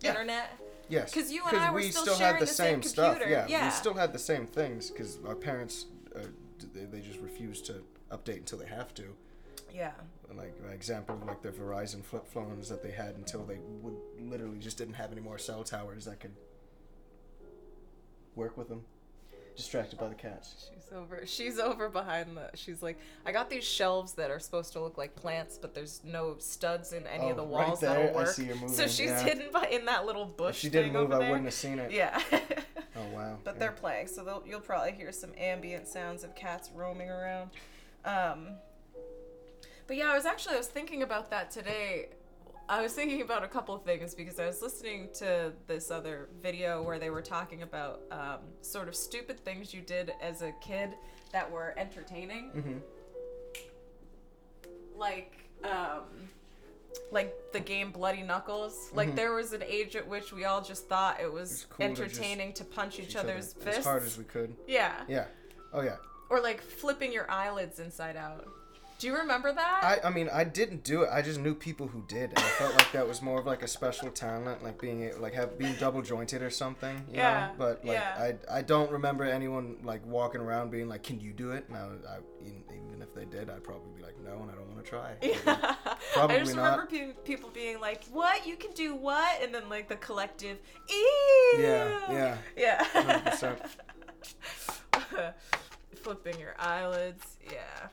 Yeah. 0.00 0.10
internet? 0.10 0.56
Yes. 0.88 1.12
'Cause 1.12 1.30
you 1.30 1.44
and 1.46 1.56
I 1.56 1.70
were 1.70 1.76
we 1.76 1.90
still 1.90 2.02
still 2.02 2.16
sharing 2.16 2.34
had 2.34 2.42
the, 2.42 2.46
the 2.46 2.52
same 2.52 2.82
same, 2.82 2.90
stuff. 2.90 3.12
computer, 3.18 3.30
Yeah, 3.30 3.46
yeah. 3.48 3.64
We 3.66 3.70
still 3.72 3.94
had 3.94 4.12
the 4.12 4.18
same 4.18 4.46
things 4.46 4.90
because 4.90 5.18
our 5.26 5.34
parents, 5.34 5.86
uh, 6.16 6.20
they, 6.72 6.84
they 6.84 7.00
just 7.00 7.18
refuse 7.20 7.60
to 7.62 7.84
update 8.10 8.38
until 8.38 8.58
they 8.58 8.66
have 8.66 8.92
to. 8.94 9.14
Yeah. 9.74 9.92
Like 10.32 10.54
an 10.64 10.72
example 10.72 11.16
of 11.16 11.24
like 11.26 11.42
the 11.42 11.50
Verizon 11.50 12.04
flip 12.04 12.26
phones 12.26 12.68
that 12.68 12.82
they 12.82 12.90
had 12.92 13.16
until 13.16 13.44
they 13.44 13.58
would 13.82 13.96
literally 14.20 14.58
just 14.58 14.78
didn't 14.78 14.94
have 14.94 15.10
any 15.12 15.20
more 15.20 15.38
cell 15.38 15.64
towers 15.64 16.04
that 16.06 16.20
could 16.20 16.34
work 18.36 18.56
with 18.56 18.68
them. 18.68 18.84
Distracted 19.56 19.98
by 19.98 20.08
the 20.08 20.14
cats. 20.14 20.70
She's 20.72 20.92
over. 20.92 21.26
She's 21.26 21.58
over 21.58 21.88
behind 21.88 22.36
the. 22.36 22.50
She's 22.54 22.82
like, 22.82 22.98
I 23.26 23.32
got 23.32 23.50
these 23.50 23.64
shelves 23.64 24.12
that 24.14 24.30
are 24.30 24.38
supposed 24.38 24.72
to 24.72 24.80
look 24.80 24.96
like 24.96 25.14
plants, 25.14 25.58
but 25.60 25.74
there's 25.74 26.00
no 26.04 26.36
studs 26.38 26.92
in 26.92 27.06
any 27.06 27.30
of 27.30 27.36
the 27.36 27.42
Oh, 27.44 27.46
right 27.56 27.68
walls 27.68 27.80
there, 27.80 27.90
that'll 27.90 28.10
I 28.18 28.22
work. 28.24 28.28
see 28.28 28.44
her 28.46 28.54
moving. 28.54 28.68
so 28.70 28.86
she's 28.86 29.10
yeah. 29.10 29.22
hidden 29.22 29.46
by 29.52 29.66
in 29.70 29.84
that 29.86 30.06
little 30.06 30.24
bush. 30.24 30.56
If 30.56 30.60
she 30.60 30.68
didn't 30.70 30.92
move, 30.92 31.12
I 31.12 31.18
there. 31.18 31.28
wouldn't 31.28 31.44
have 31.46 31.54
seen 31.54 31.78
it. 31.78 31.90
Yeah. 31.92 32.20
Oh 32.96 33.06
wow. 33.14 33.38
but 33.44 33.54
yeah. 33.54 33.60
they're 33.60 33.72
playing, 33.72 34.08
so 34.08 34.24
they'll, 34.24 34.42
you'll 34.44 34.60
probably 34.60 34.90
hear 34.92 35.12
some 35.12 35.30
ambient 35.38 35.86
sounds 35.86 36.24
of 36.24 36.34
cats 36.34 36.70
roaming 36.74 37.08
around. 37.08 37.50
Um, 38.04 38.48
but 39.86 39.96
yeah, 39.96 40.10
I 40.10 40.16
was 40.16 40.26
actually 40.26 40.56
I 40.56 40.58
was 40.58 40.66
thinking 40.66 41.02
about 41.04 41.30
that 41.30 41.50
today. 41.52 42.08
I 42.70 42.80
was 42.82 42.92
thinking 42.92 43.20
about 43.22 43.42
a 43.42 43.48
couple 43.48 43.74
of 43.74 43.82
things 43.84 44.14
because 44.14 44.38
I 44.38 44.46
was 44.46 44.62
listening 44.62 45.08
to 45.14 45.52
this 45.66 45.90
other 45.90 46.28
video 46.40 46.82
where 46.84 47.00
they 47.00 47.10
were 47.10 47.20
talking 47.20 47.62
about 47.62 48.02
um, 48.12 48.38
sort 48.62 48.86
of 48.86 48.94
stupid 48.94 49.44
things 49.44 49.74
you 49.74 49.80
did 49.80 50.12
as 50.22 50.42
a 50.42 50.52
kid 50.60 50.90
that 51.32 51.50
were 51.50 51.74
entertaining, 51.76 52.52
Mhm. 52.56 52.80
like 54.96 55.34
um, 55.64 56.04
like 57.10 57.34
the 57.52 57.58
game 57.60 57.90
Bloody 57.90 58.22
Knuckles. 58.22 58.90
Like 58.94 59.14
there 59.16 59.32
was 59.34 59.52
an 59.52 59.62
age 59.64 59.94
at 59.96 60.06
which 60.06 60.32
we 60.32 60.44
all 60.44 60.62
just 60.62 60.88
thought 60.88 61.20
it 61.20 61.30
was, 61.30 61.50
Mm-hmm. 61.50 61.72
cool 61.74 61.86
entertaining 61.86 62.52
to, 62.54 62.64
punch 62.64 62.98
each, 63.00 63.08
Each 63.10 63.16
other 63.16 63.32
other's 63.32 63.52
fists. 63.52 63.78
as 63.80 63.84
hard 63.84 64.02
as 64.04 64.16
we 64.16 64.24
could. 64.24 64.54
Yeah. 64.68 65.02
Yeah. 65.08 65.26
Oh 65.72 65.80
yeah. 65.82 65.96
Or 66.30 66.40
like 66.40 66.60
flipping 66.62 67.12
your 67.12 67.28
eyelids 67.30 67.80
inside 67.80 68.16
out. 68.16 68.46
Do 69.00 69.06
you 69.06 69.16
remember 69.16 69.50
that? 69.50 69.80
I, 69.82 70.08
I 70.08 70.10
mean, 70.10 70.28
I 70.30 70.44
didn't 70.44 70.84
do 70.84 71.04
it. 71.04 71.08
I 71.10 71.22
just 71.22 71.40
knew 71.40 71.54
people 71.54 71.86
who 71.88 72.04
did. 72.06 72.28
And 72.30 72.38
I 72.38 72.42
felt 72.42 72.74
like 72.74 72.92
that 72.92 73.08
was 73.08 73.22
more 73.22 73.40
of 73.40 73.46
like 73.46 73.62
a 73.62 73.66
special 73.66 74.10
talent, 74.10 74.62
like 74.62 74.78
being 74.78 75.10
like 75.18 75.32
have 75.32 75.58
being 75.58 75.74
double 75.80 76.02
jointed 76.02 76.42
or 76.42 76.50
something. 76.50 76.96
You 77.08 77.16
Yeah, 77.16 77.46
Know? 77.46 77.52
But 77.56 77.82
like 77.82 77.94
yeah. 77.94 78.32
I 78.50 78.58
I 78.58 78.60
don't 78.60 78.92
remember 78.92 79.24
anyone 79.24 79.78
like 79.82 80.04
walking 80.04 80.42
around 80.42 80.70
being 80.70 80.86
like, 80.86 81.02
"Can 81.02 81.18
you 81.18 81.32
do 81.32 81.52
it?" 81.52 81.70
Now, 81.70 81.88
I, 82.06 82.18
even 82.44 82.62
even 82.68 83.00
if 83.00 83.14
they 83.14 83.24
did, 83.24 83.48
I'd 83.48 83.64
probably 83.64 83.90
be 83.96 84.02
like, 84.02 84.20
"No, 84.22 84.32
and 84.42 84.50
I 84.50 84.54
don't 84.54 84.68
want 84.68 84.84
to 84.84 84.90
try." 84.90 85.14
yeah. 85.22 85.76
Probably 86.12 86.36
I 86.36 86.40
just 86.40 86.54
not. 86.54 86.70
remember 86.70 86.86
pe- 87.14 87.22
people 87.24 87.48
being 87.54 87.80
like, 87.80 88.04
"What? 88.12 88.46
You 88.46 88.56
can 88.56 88.72
do 88.72 88.94
what?" 88.94 89.42
And 89.42 89.54
then 89.54 89.70
like 89.70 89.88
the 89.88 89.96
collective, 89.96 90.58
"Ew." 90.90 91.56
Yeah, 91.58 91.98
yeah. 92.12 92.36
Yeah. 92.54 92.84
100%. 92.92 95.32
Flipping 96.02 96.38
your 96.38 96.54
eyelids. 96.58 97.38
Yeah. 97.50 97.88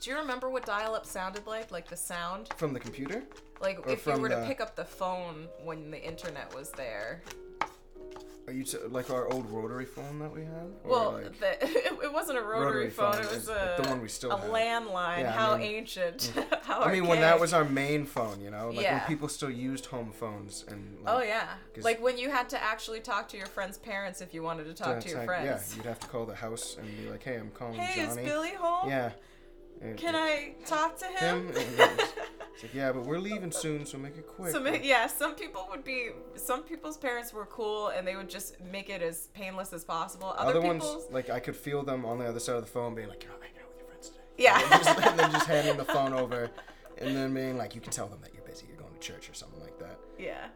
Do 0.00 0.10
you 0.10 0.16
remember 0.16 0.48
what 0.48 0.64
dial-up 0.64 1.04
sounded 1.04 1.46
like? 1.46 1.70
Like 1.70 1.88
the 1.88 1.96
sound? 1.96 2.48
From 2.56 2.72
the 2.72 2.80
computer? 2.80 3.22
Like 3.60 3.86
Or 3.86 3.92
if 3.92 4.06
you 4.06 4.12
from 4.12 4.22
were 4.22 4.30
to 4.30 4.36
the- 4.36 4.46
pick 4.46 4.60
up 4.60 4.74
the 4.74 4.84
phone 4.84 5.46
when 5.62 5.90
the 5.90 6.02
internet 6.02 6.54
was 6.54 6.70
there. 6.72 7.22
Are 8.46 8.52
you 8.52 8.64
t- 8.64 8.78
like 8.88 9.10
our 9.10 9.30
old 9.30 9.48
rotary 9.50 9.84
phone 9.84 10.18
that 10.20 10.32
we 10.34 10.40
had? 10.40 10.72
Or, 10.84 10.90
Well, 10.90 11.12
like, 11.12 11.38
the, 11.38 11.56
it, 12.02 12.12
wasn't 12.12 12.38
a 12.38 12.42
rotary, 12.42 12.64
Rotary 12.86 12.90
phone. 12.90 13.12
phone 13.12 13.22
It 13.24 13.30
was 13.30 13.48
a, 13.48 13.74
the 13.80 13.88
one 13.88 14.00
we 14.00 14.08
still 14.08 14.32
a 14.32 14.40
have. 14.40 14.50
landline. 14.50 15.20
Yeah, 15.20 15.28
I 15.28 15.32
How 15.38 15.56
mean- 15.56 15.70
mm. 15.70 15.76
ancient. 15.78 16.32
How 16.62 16.80
I 16.80 16.90
mean, 16.92 17.06
when 17.06 17.20
that 17.20 17.26
archaic. 17.34 17.40
was 17.42 17.52
our 17.52 17.64
main 17.64 18.06
phone, 18.06 18.40
you 18.40 18.50
know, 18.50 18.70
like 18.70 18.82
Yeah. 18.82 18.98
when 18.98 19.06
people 19.06 19.28
still 19.28 19.50
used 19.50 19.86
home 19.86 20.10
phones 20.10 20.64
and. 20.66 20.98
Like, 21.04 21.14
Oh 21.14 21.22
yeah, 21.22 21.48
'cause- 21.74 21.84
like 21.84 22.02
when 22.02 22.16
you 22.18 22.30
had 22.30 22.48
to 22.48 22.60
actually 22.60 23.00
talk 23.00 23.28
to 23.28 23.36
your 23.36 23.46
friend's 23.46 23.76
parents 23.78 24.20
if 24.22 24.32
you 24.34 24.42
wanted 24.42 24.64
to 24.64 24.74
talk 24.74 24.98
to 25.00 25.08
your 25.08 25.18
like- 25.18 25.26
friends. 25.26 25.72
Yeah, 25.72 25.76
you'd 25.76 25.86
have 25.86 26.00
to 26.00 26.06
call 26.08 26.24
the 26.24 26.34
house 26.34 26.76
and 26.80 26.88
be 27.04 27.10
like, 27.10 27.22
"Hey, 27.22 27.36
I'm 27.36 27.50
calling 27.50 27.74
hey, 27.78 28.06
Johnny." 28.06 28.22
is 28.22 28.26
Billy 28.28 28.54
home? 28.54 28.88
Yeah. 28.88 29.12
And 29.82 29.96
Can 29.96 30.14
I 30.14 30.54
talk 30.66 30.98
to 30.98 31.06
him? 31.06 31.48
Him? 31.48 31.48
And 31.48 31.56
it's- 31.56 32.12
It's 32.54 32.62
like, 32.64 32.74
yeah, 32.74 32.92
but 32.92 33.04
we're 33.06 33.18
leaving 33.18 33.50
soon, 33.50 33.86
so 33.86 33.96
make 33.96 34.16
it 34.18 34.26
quick. 34.26 34.52
So 34.52 34.60
ma- 34.60 34.70
yeah, 34.82 35.06
some 35.06 35.34
people 35.34 35.66
would 35.70 35.82
be. 35.84 36.10
Some 36.36 36.62
people's 36.64 36.98
parents 36.98 37.32
were 37.32 37.46
cool, 37.46 37.88
and 37.88 38.06
they 38.06 38.16
would 38.16 38.28
just 38.28 38.60
make 38.60 38.90
it 38.90 39.00
as 39.00 39.28
painless 39.32 39.72
as 39.72 39.82
possible. 39.84 40.34
Other, 40.36 40.50
Other 40.58 40.60
ones, 40.60 40.84
like 41.10 41.30
I 41.30 41.40
could 41.40 41.56
feel 41.56 41.82
them 41.82 42.04
on 42.04 42.18
the 42.18 42.26
other 42.26 42.40
side 42.40 42.56
of 42.56 42.62
the 42.62 42.70
phone, 42.70 42.94
being 42.94 43.08
like, 43.08 43.22
"You're 43.22 43.32
not 43.32 43.42
hanging 43.42 43.60
out 43.62 43.68
with 43.70 43.78
your 43.78 43.88
friends 43.88 44.08
today." 44.08 44.20
yeah, 44.36 44.60
And 44.60 44.84
just, 44.84 45.00
and 45.08 45.18
then 45.18 45.30
just 45.32 45.46
handing 45.54 45.76
the 45.78 45.84
phone 45.86 46.12
over, 46.12 46.50
and 46.98 47.16
then 47.16 47.32
being 47.32 47.56
like, 47.56 47.74
"You 47.74 47.80
can 47.80 47.92
tell 47.92 48.08
them 48.08 48.20
that 48.22 48.34
you're 48.34 48.42
busy. 48.44 48.66
You're 48.68 48.76
going 48.76 48.92
to 48.92 49.00
church 49.00 49.30
or 49.30 49.34
something 49.34 49.60
like 49.60 49.78
that." 49.78 49.98
yeah, 50.18 50.48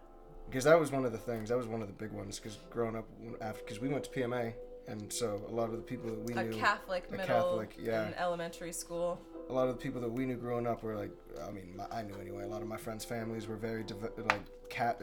Because 0.50 0.64
that 0.64 0.78
was 0.78 0.92
one 0.92 1.06
of 1.06 1.12
the 1.12 1.18
things. 1.18 1.48
That 1.48 1.56
was 1.56 1.66
one 1.66 1.80
of 1.80 1.86
the 1.88 1.94
big 1.94 2.12
ones. 2.12 2.38
Because 2.38 2.58
growing 2.68 2.96
up 2.96 3.06
after, 3.40 3.62
because 3.62 3.80
we 3.80 3.88
went 3.88 4.04
to 4.04 4.10
PMA, 4.10 4.52
and 4.86 5.12
so 5.12 5.42
a 5.48 5.52
lot 5.52 5.70
of 5.70 5.76
the 5.76 5.82
people 5.82 6.10
that 6.10 6.22
we 6.22 6.34
a 6.34 6.44
knew, 6.44 6.56
Catholic 6.56 7.04
a 7.08 7.12
middle 7.12 7.26
Catholic, 7.26 7.74
yeah. 7.78 8.06
and 8.06 8.14
elementary 8.16 8.72
school. 8.72 9.20
a 9.48 9.52
lot 9.52 9.68
of 9.68 9.76
the 9.76 9.82
people 9.82 10.00
that 10.00 10.10
we 10.10 10.26
knew 10.26 10.36
growing 10.36 10.66
up 10.66 10.82
were 10.82 10.96
like, 10.96 11.10
I 11.46 11.50
mean, 11.50 11.80
I 11.90 12.02
knew 12.02 12.16
anyway. 12.20 12.44
A 12.44 12.48
lot 12.48 12.62
of 12.62 12.68
my 12.68 12.76
friends' 12.76 13.04
families 13.04 13.46
were 13.46 13.56
very 13.56 13.84
like 14.30 14.42
cat, 14.68 15.00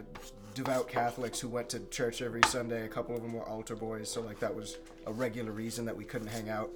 devout 0.54 0.88
Catholics 0.88 1.40
who 1.40 1.48
went 1.48 1.70
to 1.70 1.80
church 1.90 2.22
every 2.22 2.42
Sunday. 2.48 2.86
A 2.86 2.88
couple 2.90 3.16
of 3.16 3.22
them 3.22 3.34
were 3.34 3.48
altar 3.48 3.76
boys, 3.76 4.10
so 4.10 4.22
like 4.22 4.40
that 4.40 4.54
was 4.54 4.78
a 5.08 5.12
regular 5.14 5.52
reason 5.52 5.86
that 5.86 5.96
we 5.96 6.04
couldn't 6.04 6.28
hang 6.28 6.50
out. 6.50 6.70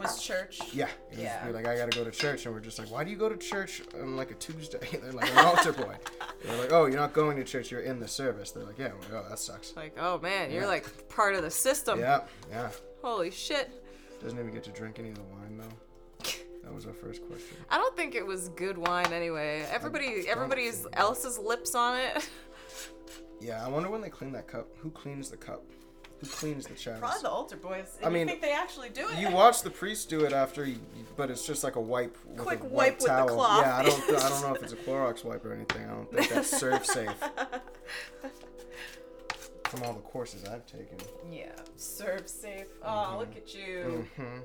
Was 0.00 0.22
church? 0.22 0.60
Yeah, 0.72 0.88
it 1.10 1.16
was 1.16 1.18
Yeah. 1.18 1.46
be 1.46 1.52
like 1.52 1.66
I 1.66 1.76
gotta 1.76 1.96
go 1.96 2.04
to 2.04 2.10
church, 2.10 2.46
and 2.46 2.54
we're 2.54 2.60
just 2.60 2.78
like, 2.78 2.90
why 2.90 3.04
do 3.04 3.10
you 3.10 3.16
go 3.16 3.28
to 3.28 3.36
church 3.36 3.82
on 3.94 4.16
like 4.16 4.30
a 4.30 4.34
Tuesday? 4.34 4.78
They're 5.02 5.12
like 5.12 5.30
an 5.30 5.38
altar 5.38 5.72
boy. 5.72 5.96
They're 6.44 6.60
like, 6.60 6.72
oh, 6.72 6.86
you're 6.86 6.98
not 7.00 7.12
going 7.12 7.36
to 7.36 7.44
church, 7.44 7.70
you're 7.70 7.80
in 7.80 7.98
the 8.00 8.08
service. 8.08 8.52
They're 8.52 8.64
like, 8.64 8.78
yeah, 8.78 8.86
I'm 8.88 9.00
like, 9.00 9.12
oh, 9.12 9.26
that 9.28 9.38
sucks. 9.38 9.74
Like, 9.76 9.96
oh 9.98 10.18
man, 10.20 10.50
you're 10.50 10.66
like 10.66 11.08
part 11.08 11.34
of 11.34 11.42
the 11.42 11.50
system. 11.50 11.98
Yeah, 11.98 12.22
yeah. 12.50 12.70
Holy 13.02 13.30
shit. 13.30 13.70
Doesn't 14.22 14.38
even 14.38 14.52
get 14.52 14.64
to 14.64 14.70
drink 14.70 14.98
any 14.98 15.10
of 15.10 15.16
the 15.16 15.22
wine 15.22 15.58
though. 15.58 15.76
That 16.68 16.74
was 16.74 16.84
our 16.84 16.92
first 16.92 17.26
question. 17.26 17.56
I 17.70 17.78
don't 17.78 17.96
think 17.96 18.14
it 18.14 18.26
was 18.26 18.50
good 18.50 18.76
wine 18.76 19.10
anyway. 19.10 19.64
Everybody, 19.72 20.16
don't 20.24 20.28
everybody's 20.28 20.80
think- 20.82 20.98
else's 20.98 21.38
lips 21.38 21.74
on 21.74 21.98
it. 21.98 22.28
Yeah, 23.40 23.64
I 23.64 23.68
wonder 23.68 23.88
when 23.88 24.00
they 24.00 24.08
clean 24.10 24.32
that 24.32 24.48
cup. 24.48 24.66
Who 24.78 24.90
cleans 24.90 25.30
the 25.30 25.36
cup? 25.36 25.62
Who 26.20 26.26
cleans 26.26 26.66
the 26.66 26.74
chalice? 26.74 26.98
Probably 26.98 27.22
the 27.22 27.30
altar 27.30 27.56
boys. 27.56 27.96
I 28.04 28.08
mean, 28.08 28.22
you 28.22 28.26
think 28.26 28.42
they 28.42 28.50
actually 28.52 28.88
do 28.88 29.08
it? 29.08 29.16
You 29.16 29.30
watch 29.30 29.62
the 29.62 29.70
priest 29.70 30.10
do 30.10 30.24
it 30.24 30.32
after, 30.32 30.64
you, 30.64 30.80
but 31.16 31.30
it's 31.30 31.46
just 31.46 31.62
like 31.62 31.76
a 31.76 31.80
wipe 31.80 32.18
with 32.26 32.38
Quick 32.38 32.62
a 32.62 32.64
wipe 32.64 32.72
white 32.72 33.00
with 33.00 33.06
the 33.06 33.26
cloth. 33.32 33.62
Yeah, 33.64 33.76
I 33.76 33.82
don't, 33.84 34.02
I 34.24 34.28
don't 34.28 34.42
know 34.42 34.54
if 34.56 34.62
it's 34.64 34.72
a 34.72 34.76
Clorox 34.84 35.22
wipe 35.24 35.44
or 35.44 35.52
anything. 35.52 35.84
I 35.84 35.88
don't 35.94 36.12
think 36.12 36.28
that's 36.30 36.60
ServSafe. 36.60 37.14
From 39.66 39.82
all 39.84 39.92
the 39.92 40.00
courses 40.00 40.44
I've 40.44 40.66
taken. 40.66 40.98
Yeah, 41.30 41.52
ServSafe. 41.78 42.66
Oh, 42.84 43.18
look 43.20 43.36
at 43.36 43.54
you. 43.54 44.04
Mm-hmm. 44.18 44.38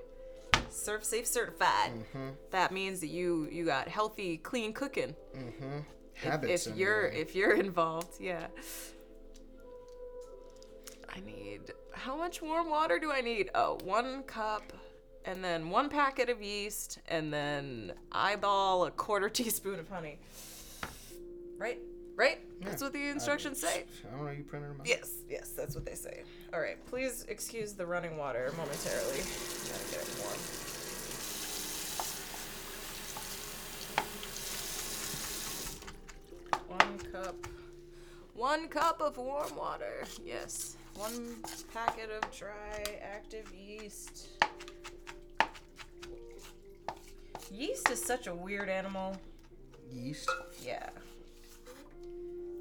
ServSafe 0.70 1.26
certified. 1.28 1.92
Mm-hmm. 1.94 2.30
That 2.52 2.72
means 2.72 3.00
that 3.02 3.08
you 3.08 3.48
you 3.52 3.66
got 3.66 3.88
healthy, 3.88 4.38
clean 4.38 4.74
cooking. 4.74 5.16
Mm-hmm. 5.36 5.78
If- 6.16 6.24
Habits. 6.24 6.68
if, 6.68 6.76
you're 6.76 7.08
anyway. 7.08 7.22
if 7.22 7.36
you're 7.36 7.54
involved, 7.68 8.20
yeah. 8.20 8.48
I 11.10 11.20
need 11.22 11.72
how 11.94 12.16
much 12.18 12.42
warm 12.42 12.70
water 12.70 12.98
do 13.00 13.12
I 13.12 13.22
need? 13.22 13.50
Oh, 13.56 13.78
one 13.84 14.24
cup 14.24 14.74
and 15.26 15.44
then 15.44 15.70
one 15.70 15.90
packet 15.90 16.30
of 16.30 16.42
yeast 16.42 17.00
and 17.08 17.32
then 17.34 17.94
eyeball 18.12 18.86
a 18.86 18.92
quarter 18.92 19.30
teaspoon 19.38 19.80
of 19.80 19.90
honey. 19.90 20.20
Right? 21.58 21.80
Right? 22.16 22.40
That's 22.62 22.82
what 22.82 22.94
the 22.94 23.10
instructions 23.10 23.60
say. 23.60 23.86
I 24.08 24.16
don't 24.16 24.26
know. 24.26 24.32
You 24.32 24.44
printed 24.44 24.70
them 24.72 24.82
out. 24.82 24.88
Yes, 24.88 25.24
yes, 25.30 25.50
that's 25.50 25.76
what 25.76 25.86
they 25.86 25.96
say. 25.96 26.24
All 26.54 26.60
right, 26.62 26.78
please 26.86 27.26
excuse 27.28 27.74
the 27.74 27.86
running 27.86 28.18
water 28.18 28.54
momentarily. 28.56 29.18
Get 29.18 30.02
it 30.02 30.20
warm. 30.24 30.38
One 36.68 37.00
cup, 37.12 37.36
One 38.36 38.68
cup 38.68 39.02
of 39.02 39.18
warm 39.18 39.56
water. 39.56 40.04
Yes. 40.24 40.78
One 40.96 41.36
packet 41.74 42.10
of 42.12 42.32
dry 42.38 42.84
active 43.02 43.52
yeast. 43.54 44.28
Yeast 47.52 47.90
is 47.90 48.02
such 48.02 48.28
a 48.28 48.34
weird 48.34 48.70
animal. 48.70 49.16
Yeast. 49.92 50.30
Yeah. 50.64 50.90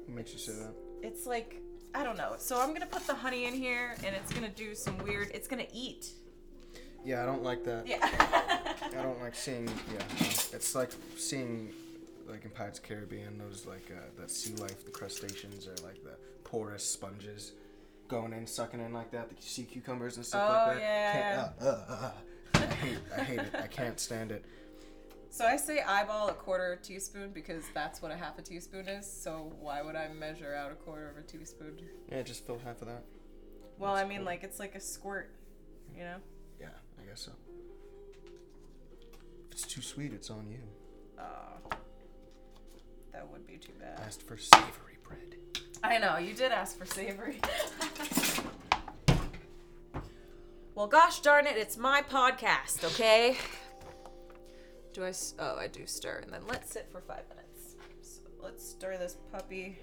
Makes 0.07 0.33
you 0.33 0.39
say 0.39 0.53
that? 0.53 0.73
It's 1.01 1.25
like 1.25 1.61
I 1.95 2.03
don't 2.03 2.17
know. 2.17 2.33
So 2.37 2.59
I'm 2.59 2.73
gonna 2.73 2.85
put 2.87 3.05
the 3.07 3.13
honey 3.15 3.45
in 3.45 3.53
here, 3.53 3.95
and 4.05 4.15
it's 4.15 4.31
gonna 4.33 4.49
do 4.49 4.73
some 4.75 4.97
weird. 4.99 5.29
It's 5.33 5.47
gonna 5.47 5.67
eat. 5.73 6.11
Yeah, 7.05 7.21
I 7.21 7.25
don't 7.25 7.43
like 7.43 7.63
that. 7.65 7.85
Yeah. 7.85 7.99
I 8.01 9.01
don't 9.01 9.21
like 9.21 9.35
seeing. 9.35 9.67
Yeah, 9.93 10.03
it's 10.19 10.73
like 10.75 10.91
seeing, 11.17 11.73
like 12.27 12.45
in 12.45 12.51
Pirates 12.51 12.79
of 12.79 12.85
Caribbean, 12.85 13.37
those 13.37 13.65
like 13.65 13.91
uh, 13.91 13.99
that 14.19 14.31
sea 14.31 14.53
life, 14.55 14.85
the 14.85 14.91
crustaceans 14.91 15.67
or 15.67 15.75
like 15.85 16.01
the 16.03 16.15
porous 16.43 16.83
sponges, 16.83 17.51
going 18.07 18.31
in, 18.33 18.47
sucking 18.47 18.79
in 18.79 18.93
like 18.93 19.11
that, 19.11 19.29
the 19.29 19.35
sea 19.41 19.63
cucumbers 19.63 20.15
and 20.17 20.25
stuff 20.25 20.49
Oh, 20.49 20.67
like 20.69 20.77
that. 20.77 20.81
yeah, 20.81 21.11
Can't- 21.13 21.51
uh, 21.61 21.65
uh, 21.65 21.85
uh, 21.89 21.93
uh. 22.05 22.11
I 22.55 22.65
hate, 22.75 22.97
I 23.17 23.23
hate 23.23 23.39
it. 23.39 23.55
I 23.55 23.67
can't 23.67 23.99
stand 23.99 24.31
it. 24.31 24.45
So 25.33 25.45
I 25.47 25.57
say 25.57 25.81
eyeball 25.81 26.29
a 26.29 26.33
quarter 26.33 26.75
teaspoon 26.83 27.31
because 27.33 27.63
that's 27.73 28.03
what 28.03 28.11
a 28.11 28.15
half 28.15 28.37
a 28.37 28.43
teaspoon 28.43 28.87
is. 28.87 29.11
So 29.11 29.51
why 29.59 29.81
would 29.81 29.95
I 29.95 30.07
measure 30.09 30.53
out 30.53 30.71
a 30.71 30.75
quarter 30.75 31.09
of 31.09 31.17
a 31.17 31.23
teaspoon? 31.23 31.75
Yeah, 32.11 32.21
just 32.21 32.45
fill 32.45 32.59
half 32.63 32.83
of 32.83 32.87
that. 32.87 33.03
Well, 33.79 33.95
That's 33.95 34.05
I 34.05 34.07
mean, 34.07 34.19
cool. 34.19 34.27
like 34.27 34.43
it's 34.43 34.59
like 34.59 34.75
a 34.75 34.79
squirt, 34.79 35.31
you 35.97 36.03
know. 36.03 36.17
Yeah, 36.61 36.67
I 37.01 37.09
guess 37.09 37.21
so. 37.21 37.31
If 39.47 39.53
it's 39.53 39.63
too 39.63 39.81
sweet, 39.81 40.13
it's 40.13 40.29
on 40.29 40.47
you. 40.51 40.59
Oh, 41.17 41.57
that 43.11 43.27
would 43.31 43.47
be 43.47 43.57
too 43.57 43.73
I 43.81 43.85
bad. 43.85 44.01
asked 44.05 44.21
for 44.21 44.37
savory 44.37 44.99
bread. 45.03 45.37
I 45.83 45.97
know 45.97 46.19
you 46.19 46.35
did 46.35 46.51
ask 46.51 46.77
for 46.77 46.85
savory. 46.85 47.39
well, 50.75 50.85
gosh 50.85 51.21
darn 51.21 51.47
it, 51.47 51.57
it's 51.57 51.75
my 51.75 52.03
podcast, 52.03 52.83
okay? 52.83 53.35
Do 54.93 55.03
I? 55.03 55.09
s- 55.09 55.33
Oh, 55.39 55.57
I 55.57 55.67
do 55.67 55.85
stir, 55.87 56.19
and 56.23 56.31
then 56.31 56.41
let's 56.47 56.71
sit 56.71 56.87
for 56.91 57.01
five 57.01 57.23
minutes. 57.29 57.75
So 58.01 58.21
let's 58.41 58.67
stir 58.67 58.97
this 58.97 59.17
puppy. 59.31 59.77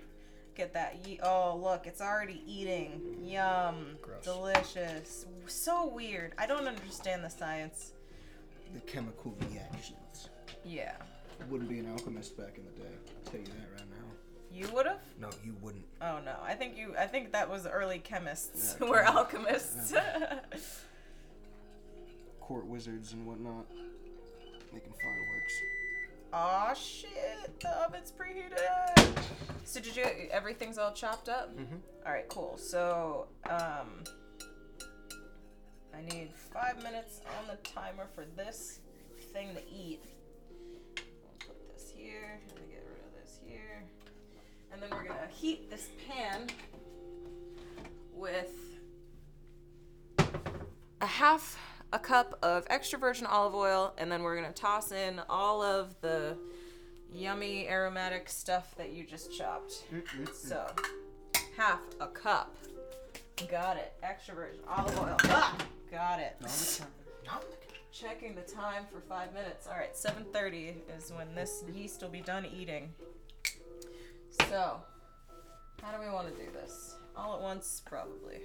Get 0.54 0.72
that 0.74 1.06
ye- 1.06 1.18
Oh, 1.22 1.56
look, 1.56 1.86
it's 1.86 2.00
already 2.00 2.42
eating. 2.46 3.18
Yum. 3.22 3.98
Gross. 4.02 4.24
Delicious. 4.24 5.26
So 5.46 5.86
weird. 5.88 6.34
I 6.38 6.46
don't 6.46 6.68
understand 6.68 7.24
the 7.24 7.30
science. 7.30 7.92
The 8.74 8.80
chemical 8.80 9.34
reactions. 9.50 10.28
Yeah. 10.64 10.94
Wouldn't 11.48 11.70
be 11.70 11.78
an 11.80 11.90
alchemist 11.90 12.36
back 12.36 12.58
in 12.58 12.64
the 12.66 12.82
day. 12.82 12.88
I'll 13.26 13.30
tell 13.32 13.40
you 13.40 13.46
that 13.46 13.80
right 13.80 13.90
now. 13.90 13.96
You 14.52 14.68
would 14.74 14.86
have? 14.86 15.00
No, 15.18 15.30
you 15.44 15.56
wouldn't. 15.62 15.84
Oh 16.02 16.18
no, 16.24 16.34
I 16.44 16.54
think 16.54 16.76
you. 16.76 16.94
I 16.98 17.06
think 17.06 17.32
that 17.32 17.48
was 17.48 17.66
early 17.66 17.98
chemists 17.98 18.76
Yeah, 18.78 18.84
who 18.86 18.92
were 18.92 18.98
chemi- 19.02 19.14
alchemists. 19.14 19.94
Court 22.40 22.66
wizards 22.66 23.12
and 23.12 23.26
whatnot. 23.26 23.66
Making 24.72 24.92
fireworks. 25.02 25.62
Aw 26.33 26.74
shit, 26.74 27.61
the 27.61 27.68
oven's 27.85 28.12
preheated. 28.12 29.24
So 29.64 29.80
did 29.80 29.96
you? 29.96 30.04
Everything's 30.30 30.78
all 30.78 30.92
chopped 30.92 31.28
up. 31.28 31.56
Mm-hmm. 31.56 31.76
All 32.06 32.12
right, 32.12 32.28
cool. 32.28 32.56
So 32.56 33.26
um, 33.48 34.04
I 35.92 36.02
need 36.12 36.30
five 36.52 36.83
minutes 36.83 37.20
on 37.38 37.48
the 37.48 37.56
timer 37.68 38.06
for 38.14 38.24
this 38.37 38.80
thing 39.33 39.54
to 39.54 39.62
eat. 39.68 40.04
Put 40.94 41.74
this 41.74 41.92
here. 41.96 42.40
I'm 42.42 42.54
gonna 42.54 42.68
get 42.68 42.85
rid 42.88 43.00
of 43.00 43.12
this 43.20 43.40
here, 43.44 43.85
and 44.72 44.80
then 44.80 44.90
we're 44.90 45.09
gonna 45.09 45.26
heat 45.30 45.68
this 45.68 45.88
pan 46.09 46.46
with 48.14 48.52
a 51.00 51.06
half 51.06 51.59
a 51.92 51.98
cup 51.98 52.38
of 52.42 52.66
extra 52.70 52.98
virgin 52.98 53.26
olive 53.26 53.55
oil, 53.55 53.94
and 53.98 54.11
then 54.11 54.22
we're 54.22 54.37
gonna 54.37 54.53
toss 54.53 54.92
in 54.92 55.20
all 55.29 55.62
of 55.62 56.00
the 56.00 56.37
yummy 57.12 57.68
aromatic 57.68 58.29
stuff 58.29 58.74
that 58.76 58.92
you 58.92 59.05
just 59.05 59.37
chopped. 59.37 59.85
So, 60.33 60.66
half 61.57 61.81
a 62.00 62.07
cup. 62.07 62.57
Got 63.50 63.76
it. 63.79 63.92
Extra 64.03 64.35
virgin 64.35 64.61
olive 64.68 64.98
oil. 64.98 65.16
Ah, 65.24 65.57
got 65.90 66.20
it. 66.20 66.37
Checking 67.92 68.35
the 68.35 68.42
time 68.42 68.85
for 68.92 69.00
five 69.00 69.33
minutes. 69.35 69.66
All 69.66 69.76
right, 69.76 69.94
7:30 69.96 70.76
is 70.96 71.12
when 71.12 71.35
this 71.35 71.64
yeast 71.74 72.00
will 72.03 72.09
be 72.09 72.20
done 72.20 72.46
eating. 72.46 72.94
So, 74.48 74.81
how 75.83 75.92
do 75.92 76.00
we 76.00 76.09
want 76.09 76.29
to 76.29 76.44
do 76.44 76.50
this? 76.53 76.96
All 77.16 77.35
at 77.35 77.42
once, 77.42 77.83
probably. 77.85 78.42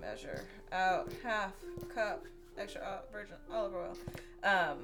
Measure 0.00 0.44
out 0.72 1.10
half 1.22 1.52
cup 1.94 2.24
extra 2.58 3.00
virgin 3.12 3.36
olive 3.52 3.74
oil. 3.74 3.96
Um, 4.42 4.78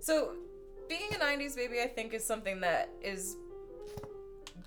so, 0.00 0.32
being 0.88 1.14
a 1.14 1.18
90s 1.18 1.54
baby, 1.54 1.80
I 1.82 1.86
think, 1.86 2.14
is 2.14 2.24
something 2.24 2.60
that 2.60 2.88
is 3.02 3.36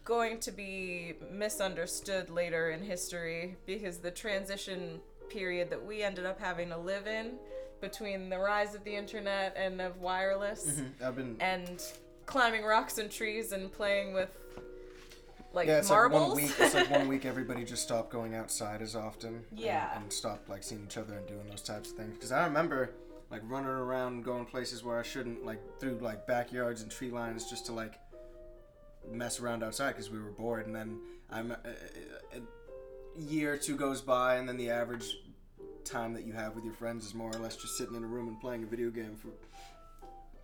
going 0.06 0.40
to 0.42 0.52
be 0.52 1.14
misunderstood 1.32 2.30
later 2.30 2.72
in 2.72 2.82
history 2.84 3.56
because 3.66 3.98
the 4.00 4.12
transition 4.12 5.00
period 5.30 5.70
that 5.70 5.84
we 5.84 6.04
ended 6.04 6.26
up 6.26 6.40
having 6.40 6.70
to 6.70 6.78
live 6.78 7.08
in 7.08 7.32
between 7.82 8.30
the 8.30 8.38
rise 8.38 8.76
of 8.76 8.84
the 8.84 8.96
internet 8.96 9.56
and 9.58 9.82
of 9.82 9.98
wireless 10.00 10.82
Mm-hmm. 10.82 11.04
And 11.42 11.82
climbing 12.26 12.64
rocks 12.64 12.98
and 12.98 13.10
trees 13.10 13.52
and 13.52 13.72
playing 13.72 14.14
with 14.14 14.30
like 15.54 15.68
yeah, 15.68 15.78
it's 15.80 15.90
marbles. 15.90 16.22
like 16.22 16.30
one 16.30 16.38
week. 16.44 16.56
It's 16.60 16.74
like 16.76 16.90
one 16.90 17.08
week. 17.08 17.26
Everybody 17.34 17.64
just 17.64 17.84
stopped 17.84 18.10
going 18.12 18.36
outside 18.36 18.82
as 18.82 18.96
often. 18.96 19.36
and- 19.36 19.60
Yeah. 19.60 19.96
And, 20.00 20.12
stopped 20.12 20.50
like 20.50 20.64
seeing 20.64 20.84
each 20.86 20.98
other 20.98 21.14
and 21.18 21.28
doing 21.28 21.48
those 21.50 21.62
types 21.62 21.92
of 21.92 21.98
things. 21.98 22.14
Because 22.16 22.32
I 22.32 22.46
remember 22.46 22.92
like 23.32 23.42
running 23.46 23.70
around, 23.70 24.24
going 24.24 24.46
places 24.46 24.84
where 24.84 25.00
I 25.00 25.04
shouldn't, 25.04 25.46
like 25.46 25.60
through 25.80 26.00
like 26.00 26.28
backyards 26.28 26.82
and 26.82 26.92
tree 26.92 27.10
lines, 27.12 27.50
just 27.50 27.66
to 27.68 27.72
like 27.72 27.94
mess 29.12 29.40
around 29.40 29.64
outside 29.64 29.90
because 29.92 30.10
we 30.10 30.20
were 30.20 30.32
bored. 30.32 30.66
And 30.66 30.76
then 30.76 31.00
I'm 31.32 31.52
a, 31.52 31.58
a 32.36 33.20
year 33.20 33.54
or 33.54 33.58
two 33.58 33.76
goes 33.76 34.02
by, 34.02 34.36
and 34.38 34.48
then 34.50 34.58
the 34.58 34.70
average 34.70 35.18
time 35.84 36.14
that 36.14 36.26
you 36.26 36.34
have 36.34 36.56
with 36.56 36.64
your 36.64 36.74
friends 36.74 37.06
is 37.06 37.14
more 37.14 37.30
or 37.30 37.40
less 37.40 37.56
just 37.58 37.78
sitting 37.78 37.96
in 37.96 38.04
a 38.04 38.08
room 38.08 38.28
and 38.28 38.40
playing 38.40 38.64
a 38.64 38.66
video 38.66 38.90
game 38.90 39.16
for 39.16 39.30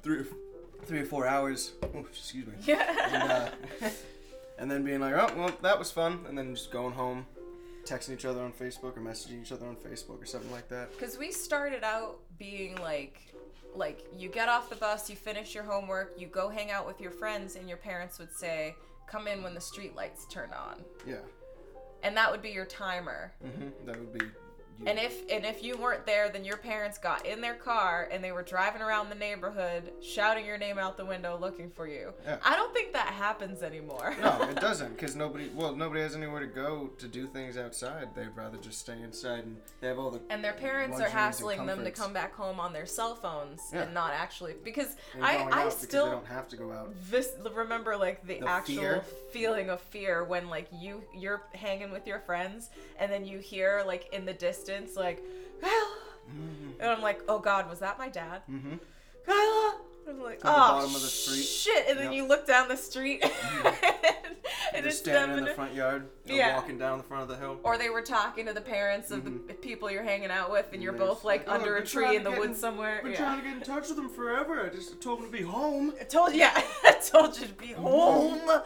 three, 0.04 0.17
or, 0.17 0.28
three 0.86 1.00
or 1.00 1.06
four 1.06 1.26
hours. 1.28 1.72
Oh, 1.84 2.00
excuse 2.00 2.45
me. 2.45 2.54
yeah. 2.65 2.95
and, 3.13 3.32
uh, 3.84 3.89
and 4.60 4.69
then 4.69 4.84
being 4.84 5.00
like, 5.00 5.13
oh, 5.15 5.34
well, 5.36 5.52
that 5.62 5.80
was 5.80 5.89
fun, 5.89 6.26
and 6.28 6.38
then 6.38 6.54
just 6.54 6.72
going 6.72 6.93
home, 6.93 7.26
texting 7.86 8.13
each 8.13 8.26
other 8.26 8.41
on 8.41 8.52
Facebook 8.52 8.95
or 8.98 9.02
messaging 9.02 9.41
each 9.41 9.52
other 9.52 9.65
on 9.65 9.76
Facebook 9.76 10.22
or 10.22 10.26
something 10.26 10.52
like 10.52 10.67
that. 10.69 10.91
Because 10.91 11.17
we 11.17 11.32
started 11.32 11.84
out 11.84 12.19
being 12.38 12.76
like, 12.76 13.34
like 13.74 14.04
you 14.15 14.30
get 14.30 14.50
off 14.50 14.69
the 14.69 14.76
bus, 14.76 15.10
you 15.10 15.15
finish 15.15 15.56
your 15.56 15.63
homework, 15.63 16.13
you 16.19 16.28
go 16.28 16.50
hang 16.50 16.72
out 16.72 16.86
with 16.86 17.00
your 17.00 17.12
friends, 17.12 17.56
and 17.56 17.67
your 17.67 17.78
parents 17.78 18.19
would 18.19 18.36
say, 18.36 18.76
"Come 19.08 19.28
in 19.28 19.41
when 19.43 19.54
the 19.54 19.62
street 19.62 19.95
lights 19.95 20.26
turn 20.26 20.50
on," 20.52 20.84
Yeah, 21.08 21.22
and 22.04 22.17
that 22.17 22.30
would 22.32 22.41
be 22.41 22.50
your 22.50 22.65
timer. 22.65 23.32
hmm 23.41 23.69
that 23.86 23.98
would 24.00 24.12
be. 24.13 24.26
You. 24.80 24.86
And 24.88 24.98
if 25.00 25.30
and 25.32 25.46
if 25.46 25.63
you 25.63 25.78
weren't 25.78 26.06
there, 26.06 26.30
then 26.30 26.46
your 26.46 26.58
parents 26.58 26.98
got 26.98 27.26
in 27.26 27.42
their 27.42 27.56
car 27.56 28.08
and 28.12 28.24
they 28.24 28.32
were 28.32 28.44
driving 28.44 28.82
around 28.82 29.10
the 29.10 29.15
neighborhood, 29.15 29.92
shouting 30.02 30.46
your 30.46 30.58
name 30.58 30.78
out 30.78 30.96
the 30.98 31.06
window, 31.06 31.38
looking 31.39 31.70
for 31.70 31.88
you. 31.88 32.13
Yeah. 32.26 32.38
I 32.46 32.56
don't 32.56 32.74
think 32.74 32.94
that 32.94 33.08
happens 33.08 33.62
anymore. 33.62 34.15
no, 34.22 34.44
it 34.50 34.56
doesn't, 34.62 34.96
because 34.96 35.15
nobody. 35.15 35.50
Well, 35.54 35.76
nobody 35.76 36.02
has 36.02 36.15
anywhere 36.15 36.39
to 36.42 36.48
go 36.48 36.92
to 36.98 37.08
do 37.08 37.28
things 37.28 37.58
outside. 37.58 38.10
They'd 38.15 38.36
rather 38.36 38.58
just 38.58 38.80
stay 38.80 39.02
inside, 39.04 39.44
and 39.44 39.58
they 39.82 39.88
have 39.88 40.00
all 40.00 40.12
the. 40.12 40.22
and 40.30 40.44
their 40.44 40.54
parents 40.54 41.00
are 41.02 41.10
hassling 41.10 41.65
them 41.65 41.84
to 41.84 41.92
come 41.92 42.13
back 42.13 42.34
home 42.34 42.60
on 42.60 42.72
their 42.72 42.86
cell 42.86 43.15
phones 43.15 43.62
Yeah. 43.74 43.82
and 43.82 43.94
not 43.94 44.13
actually 44.13 44.54
because 44.63 44.96
I 45.22 45.38
I 45.38 45.42
out 45.42 45.46
because 45.50 45.76
they 45.82 45.88
still 45.88 46.06
don't 46.12 46.26
have 46.28 46.48
to 46.50 46.56
go 46.58 46.72
out. 46.72 46.94
vis- 46.94 47.34
remember 47.54 47.98
like 47.98 48.26
the, 48.26 48.39
The 48.39 48.48
actual 48.48 48.76
fear? 48.76 49.04
feeling 49.32 49.70
of 49.70 49.82
fear 49.82 50.24
when 50.24 50.50
like 50.50 50.68
you 50.72 51.04
you're 51.13 51.42
hanging 51.54 51.92
with 51.92 52.08
your 52.08 52.20
friends 52.20 52.70
and 53.00 53.12
then 53.12 53.26
you 53.26 53.39
hear 53.39 53.84
like 53.86 54.08
in 54.13 54.26
the 54.26 54.34
distance 54.34 54.68
like 54.95 55.23
Kyla 55.62 55.95
and 56.79 56.89
I'm 56.89 57.01
like 57.01 57.21
oh 57.27 57.39
god 57.39 57.69
was 57.69 57.79
that 57.79 57.97
my 57.97 58.10
dad 58.10 58.41
Mm-hmm. 58.49 58.75
Kyla 59.25 59.75
I'm 60.08 60.21
like 60.23 60.39
oh 60.43 60.47
bottom 60.51 60.95
of 60.95 61.01
the 61.01 61.08
street. 61.08 61.43
shit 61.43 61.88
and 61.89 61.97
then 61.99 62.05
Yep. 62.08 62.13
you 62.13 62.27
look 62.27 62.47
down 62.47 62.67
the 62.67 62.77
street 62.77 63.23
and, 64.73 64.84
They're 64.84 64.88
it's 64.88 64.97
standing 64.99 65.38
in 65.39 65.45
the 65.45 65.53
front 65.53 65.73
yard, 65.73 66.08
Yeah. 66.25 66.55
walking 66.55 66.77
down 66.77 66.97
the 66.97 67.03
front 67.03 67.23
of 67.23 67.29
the 67.29 67.36
hill. 67.38 67.60
or 67.63 67.77
they 67.77 67.89
were 67.89 68.01
talking 68.01 68.45
to 68.47 68.53
the 68.53 68.62
parents 68.62 69.12
of 69.12 69.23
the 69.25 69.32
people 69.55 69.89
you're 69.91 70.03
hanging 70.03 70.32
out 70.32 70.51
with 70.51 70.67
and 70.73 70.82
you're 70.82 70.93
they're 70.93 71.05
both 71.08 71.23
like 71.23 71.45
"Oh, 71.47 71.53
under 71.53 71.75
a 71.77 71.86
tree 71.86 72.15
in 72.15 72.23
the 72.23 72.32
woods 72.32 72.45
in- 72.51 72.55
somewhere 72.55 73.01
Been 73.03 73.12
yeah. 73.13 73.17
trying 73.17 73.39
to 73.39 73.45
get 73.45 73.58
in 73.58 73.63
touch 73.63 73.88
with 73.88 73.97
them 73.97 74.10
forever. 74.10 74.65
I 74.65 74.69
just 74.69 75.01
told 75.01 75.19
them 75.19 75.25
to 75.27 75.32
be 75.32 75.43
home. 75.43 75.93
I 75.99 76.03
told 76.05 76.34
yeah 76.34 76.51
I 76.84 76.93
told 76.93 77.39
you 77.39 77.47
to 77.47 77.53
be 77.53 77.73
home 77.73 78.39
But 78.45 78.65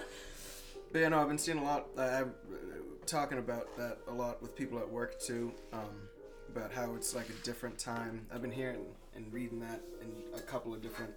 yeah, 1.01 1.09
no, 1.09 1.19
I've 1.21 1.27
been 1.27 1.39
seeing 1.39 1.57
a 1.57 1.63
lot. 1.63 1.87
Uh, 1.97 2.25
talking 3.05 3.37
about 3.37 3.75
that 3.77 3.99
a 4.07 4.11
lot 4.11 4.41
with 4.41 4.55
people 4.55 4.79
at 4.79 4.89
work 4.89 5.19
too. 5.21 5.51
Um, 5.71 6.09
about 6.55 6.71
how 6.71 6.93
it's 6.95 7.15
like 7.15 7.29
a 7.29 7.45
different 7.45 7.79
time. 7.79 8.27
I've 8.31 8.41
been 8.41 8.51
hearing 8.51 8.85
and 9.15 9.31
reading 9.33 9.59
that 9.61 9.81
in 10.01 10.37
a 10.37 10.41
couple 10.41 10.73
of 10.73 10.83
different 10.83 11.11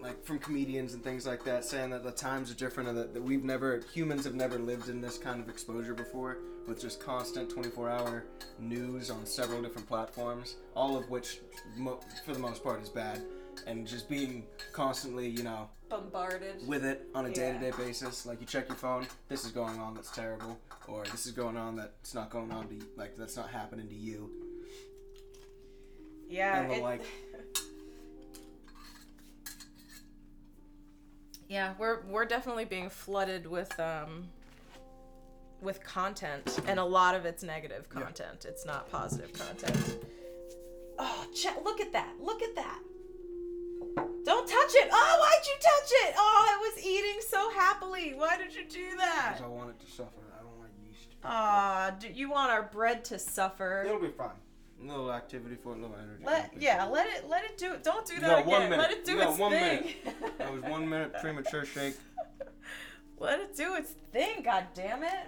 like 0.00 0.24
from 0.24 0.38
comedians 0.38 0.94
and 0.94 1.02
things 1.02 1.26
like 1.26 1.44
that, 1.44 1.64
saying 1.64 1.90
that 1.90 2.04
the 2.04 2.12
times 2.12 2.50
are 2.50 2.54
different 2.54 2.88
and 2.88 2.98
that, 2.98 3.14
that 3.14 3.22
we've 3.22 3.44
never 3.44 3.82
humans 3.92 4.24
have 4.24 4.34
never 4.34 4.58
lived 4.58 4.88
in 4.88 5.00
this 5.00 5.18
kind 5.18 5.40
of 5.40 5.48
exposure 5.48 5.94
before, 5.94 6.38
with 6.68 6.80
just 6.80 7.00
constant 7.00 7.52
24-hour 7.52 8.24
news 8.60 9.10
on 9.10 9.26
several 9.26 9.60
different 9.60 9.88
platforms, 9.88 10.56
all 10.76 10.96
of 10.96 11.08
which, 11.10 11.40
mo- 11.76 12.00
for 12.24 12.32
the 12.32 12.38
most 12.38 12.62
part, 12.62 12.80
is 12.80 12.88
bad, 12.88 13.22
and 13.66 13.86
just 13.86 14.08
being 14.08 14.46
constantly, 14.72 15.28
you 15.28 15.42
know, 15.42 15.68
Bombarded. 15.88 16.66
with 16.66 16.84
it 16.84 17.06
on 17.14 17.26
a 17.26 17.30
day-to-day 17.32 17.72
basis. 17.76 18.26
Like 18.26 18.40
you 18.40 18.46
check 18.46 18.68
your 18.68 18.76
phone, 18.76 19.06
this 19.28 19.44
is 19.44 19.52
going 19.52 19.78
on 19.78 19.94
that's 19.94 20.10
terrible, 20.10 20.58
or 20.86 21.04
this 21.04 21.26
is 21.26 21.32
going 21.32 21.56
on 21.56 21.76
that's 21.76 22.14
not 22.14 22.30
going 22.30 22.50
on 22.52 22.68
to 22.68 22.74
like 22.96 23.16
that's 23.16 23.36
not 23.36 23.48
happening 23.50 23.88
to 23.88 23.94
you. 23.94 24.30
Yeah. 26.28 26.60
and 26.60 26.70
the 26.70 26.74
it- 26.76 26.82
like. 26.82 27.02
Yeah, 31.48 31.72
we're 31.78 32.02
we're 32.02 32.26
definitely 32.26 32.66
being 32.66 32.90
flooded 32.90 33.46
with 33.46 33.78
um 33.80 34.28
with 35.62 35.82
content 35.82 36.60
and 36.66 36.78
a 36.78 36.84
lot 36.84 37.14
of 37.14 37.24
it's 37.24 37.42
negative 37.42 37.86
Yeah. 37.94 38.02
content. 38.02 38.44
It's 38.46 38.66
not 38.66 38.90
positive 38.90 39.32
content. 39.32 39.96
Oh, 40.98 41.26
check, 41.34 41.56
look 41.64 41.80
at 41.80 41.92
that. 41.92 42.12
Look 42.20 42.42
at 42.42 42.54
that. 42.56 42.80
Don't 44.24 44.46
touch 44.48 44.72
it. 44.74 44.88
Oh, 44.92 45.16
why'd 45.20 45.46
you 45.46 45.54
touch 45.60 45.90
it? 46.08 46.14
Oh, 46.18 46.46
it 46.60 46.76
was 46.76 46.84
eating 46.86 47.20
so 47.28 47.50
happily. 47.50 48.12
Why 48.16 48.36
did 48.36 48.54
you 48.54 48.64
do 48.68 48.96
that? 48.96 49.34
Because 49.36 49.44
I 49.44 49.48
want 49.48 49.70
it 49.70 49.80
to 49.80 49.90
suffer. 49.90 50.10
I 50.38 50.42
don't 50.42 50.58
like 50.60 50.70
yeast. 50.86 51.08
Ah, 51.24 51.94
do 51.98 52.08
you 52.08 52.30
want 52.30 52.50
our 52.50 52.62
bread 52.64 53.04
to 53.06 53.18
suffer? 53.18 53.84
It'll 53.86 54.00
be 54.00 54.08
fine. 54.08 54.30
A 54.80 54.86
little 54.86 55.12
activity 55.12 55.56
for 55.56 55.70
a 55.72 55.76
little 55.76 55.96
energy. 55.96 56.22
Let 56.24 56.52
yeah, 56.56 56.84
let 56.84 57.06
it 57.08 57.28
let 57.28 57.44
it 57.44 57.58
do 57.58 57.72
it. 57.72 57.82
Don't 57.82 58.06
do 58.06 58.14
You 58.14 58.20
that 58.20 58.38
again. 58.40 58.46
one 58.48 58.62
minute. 58.64 58.78
Let 58.78 58.90
it 58.92 59.04
do 59.04 59.12
You 59.14 59.22
its 59.28 59.38
one 59.38 59.50
thing. 59.52 59.80
minute. 60.04 60.38
That 60.38 60.52
was 60.52 60.62
one 60.62 60.88
minute 60.88 61.14
premature 61.20 61.64
shake. 61.64 61.96
Let 63.18 63.40
it 63.40 63.56
do 63.56 63.74
its 63.74 63.90
thing, 64.12 64.42
god 64.44 64.66
damn 64.74 65.02
it. 65.02 65.26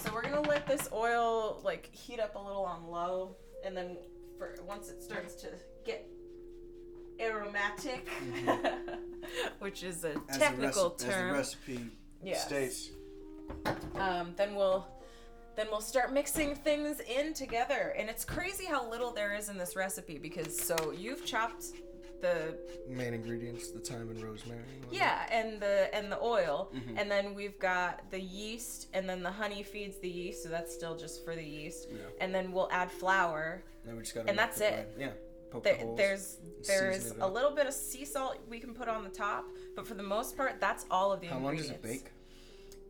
So 0.00 0.12
we're 0.12 0.22
gonna 0.22 0.40
let 0.40 0.66
this 0.66 0.88
oil 0.92 1.60
like 1.62 1.88
heat 1.94 2.18
up 2.18 2.34
a 2.34 2.38
little 2.38 2.64
on 2.64 2.88
low, 2.90 3.36
and 3.64 3.76
then 3.76 3.96
for 4.38 4.56
once 4.66 4.88
it 4.88 5.02
starts 5.04 5.34
to 5.42 5.48
get 5.84 6.04
aromatic, 7.20 8.08
which 9.58 9.82
is 9.82 10.04
a 10.04 10.14
As 10.28 10.38
technical 10.38 10.90
the 10.90 11.04
reci- 11.04 11.08
term, 11.10 11.34
As 11.36 11.52
the 11.52 11.58
recipe 11.76 11.86
Yes. 12.22 12.44
states. 12.46 12.90
um, 13.96 14.34
then 14.36 14.54
we'll 14.54 14.86
then 15.56 15.66
we'll 15.70 15.80
start 15.80 16.12
mixing 16.12 16.54
things 16.54 17.00
in 17.00 17.34
together. 17.34 17.92
And 17.98 18.08
it's 18.08 18.24
crazy 18.24 18.64
how 18.64 18.88
little 18.88 19.12
there 19.12 19.34
is 19.34 19.48
in 19.48 19.58
this 19.58 19.74
recipe 19.76 20.16
because 20.18 20.58
so 20.58 20.92
you've 20.96 21.24
chopped 21.26 21.64
the 22.22 22.56
Main 22.88 23.14
ingredients: 23.14 23.70
the 23.72 23.80
thyme 23.80 24.10
and 24.10 24.22
rosemary. 24.22 24.60
wasn't? 24.76 24.92
Yeah, 24.92 25.26
and 25.32 25.58
the 25.60 25.92
and 25.94 26.12
the 26.12 26.20
oil, 26.20 26.70
Mhm. 26.74 26.98
and 27.00 27.10
then 27.10 27.34
we've 27.34 27.58
got 27.58 28.10
the 28.10 28.20
yeast, 28.20 28.88
and 28.92 29.08
then 29.08 29.22
the 29.22 29.30
honey 29.30 29.62
feeds 29.62 29.96
the 29.98 30.08
yeast, 30.08 30.42
so 30.42 30.50
that's 30.50 30.72
still 30.72 30.96
just 30.96 31.24
for 31.24 31.34
the 31.34 31.42
yeast. 31.42 31.88
Yeah. 31.90 31.96
And 32.20 32.34
then 32.34 32.52
we'll 32.52 32.68
add 32.70 32.90
flour. 32.90 33.62
Then 33.86 33.96
we 33.96 34.02
just 34.02 34.14
gotta 34.14 34.28
And 34.28 34.38
that's 34.38 34.60
it. 34.60 34.94
bread. 34.94 34.94
Yeah. 34.98 35.12
Poke 35.50 35.64
There, 35.64 35.74
the 35.76 35.80
holes. 35.84 35.96
there's 35.96 36.36
there's 36.66 37.10
a 37.20 37.26
little 37.26 37.50
bit 37.50 37.66
of 37.66 37.72
sea 37.74 38.04
salt 38.04 38.38
we 38.48 38.58
can 38.60 38.74
put 38.74 38.88
on 38.88 39.02
the 39.04 39.10
top, 39.10 39.46
but 39.74 39.86
for 39.86 39.94
the 39.94 40.02
most 40.02 40.36
part, 40.36 40.60
that's 40.60 40.86
all 40.90 41.12
of 41.12 41.20
the 41.20 41.28
How 41.28 41.38
long 41.38 41.56
does 41.56 41.70
it 41.70 41.82
bake? 41.82 42.10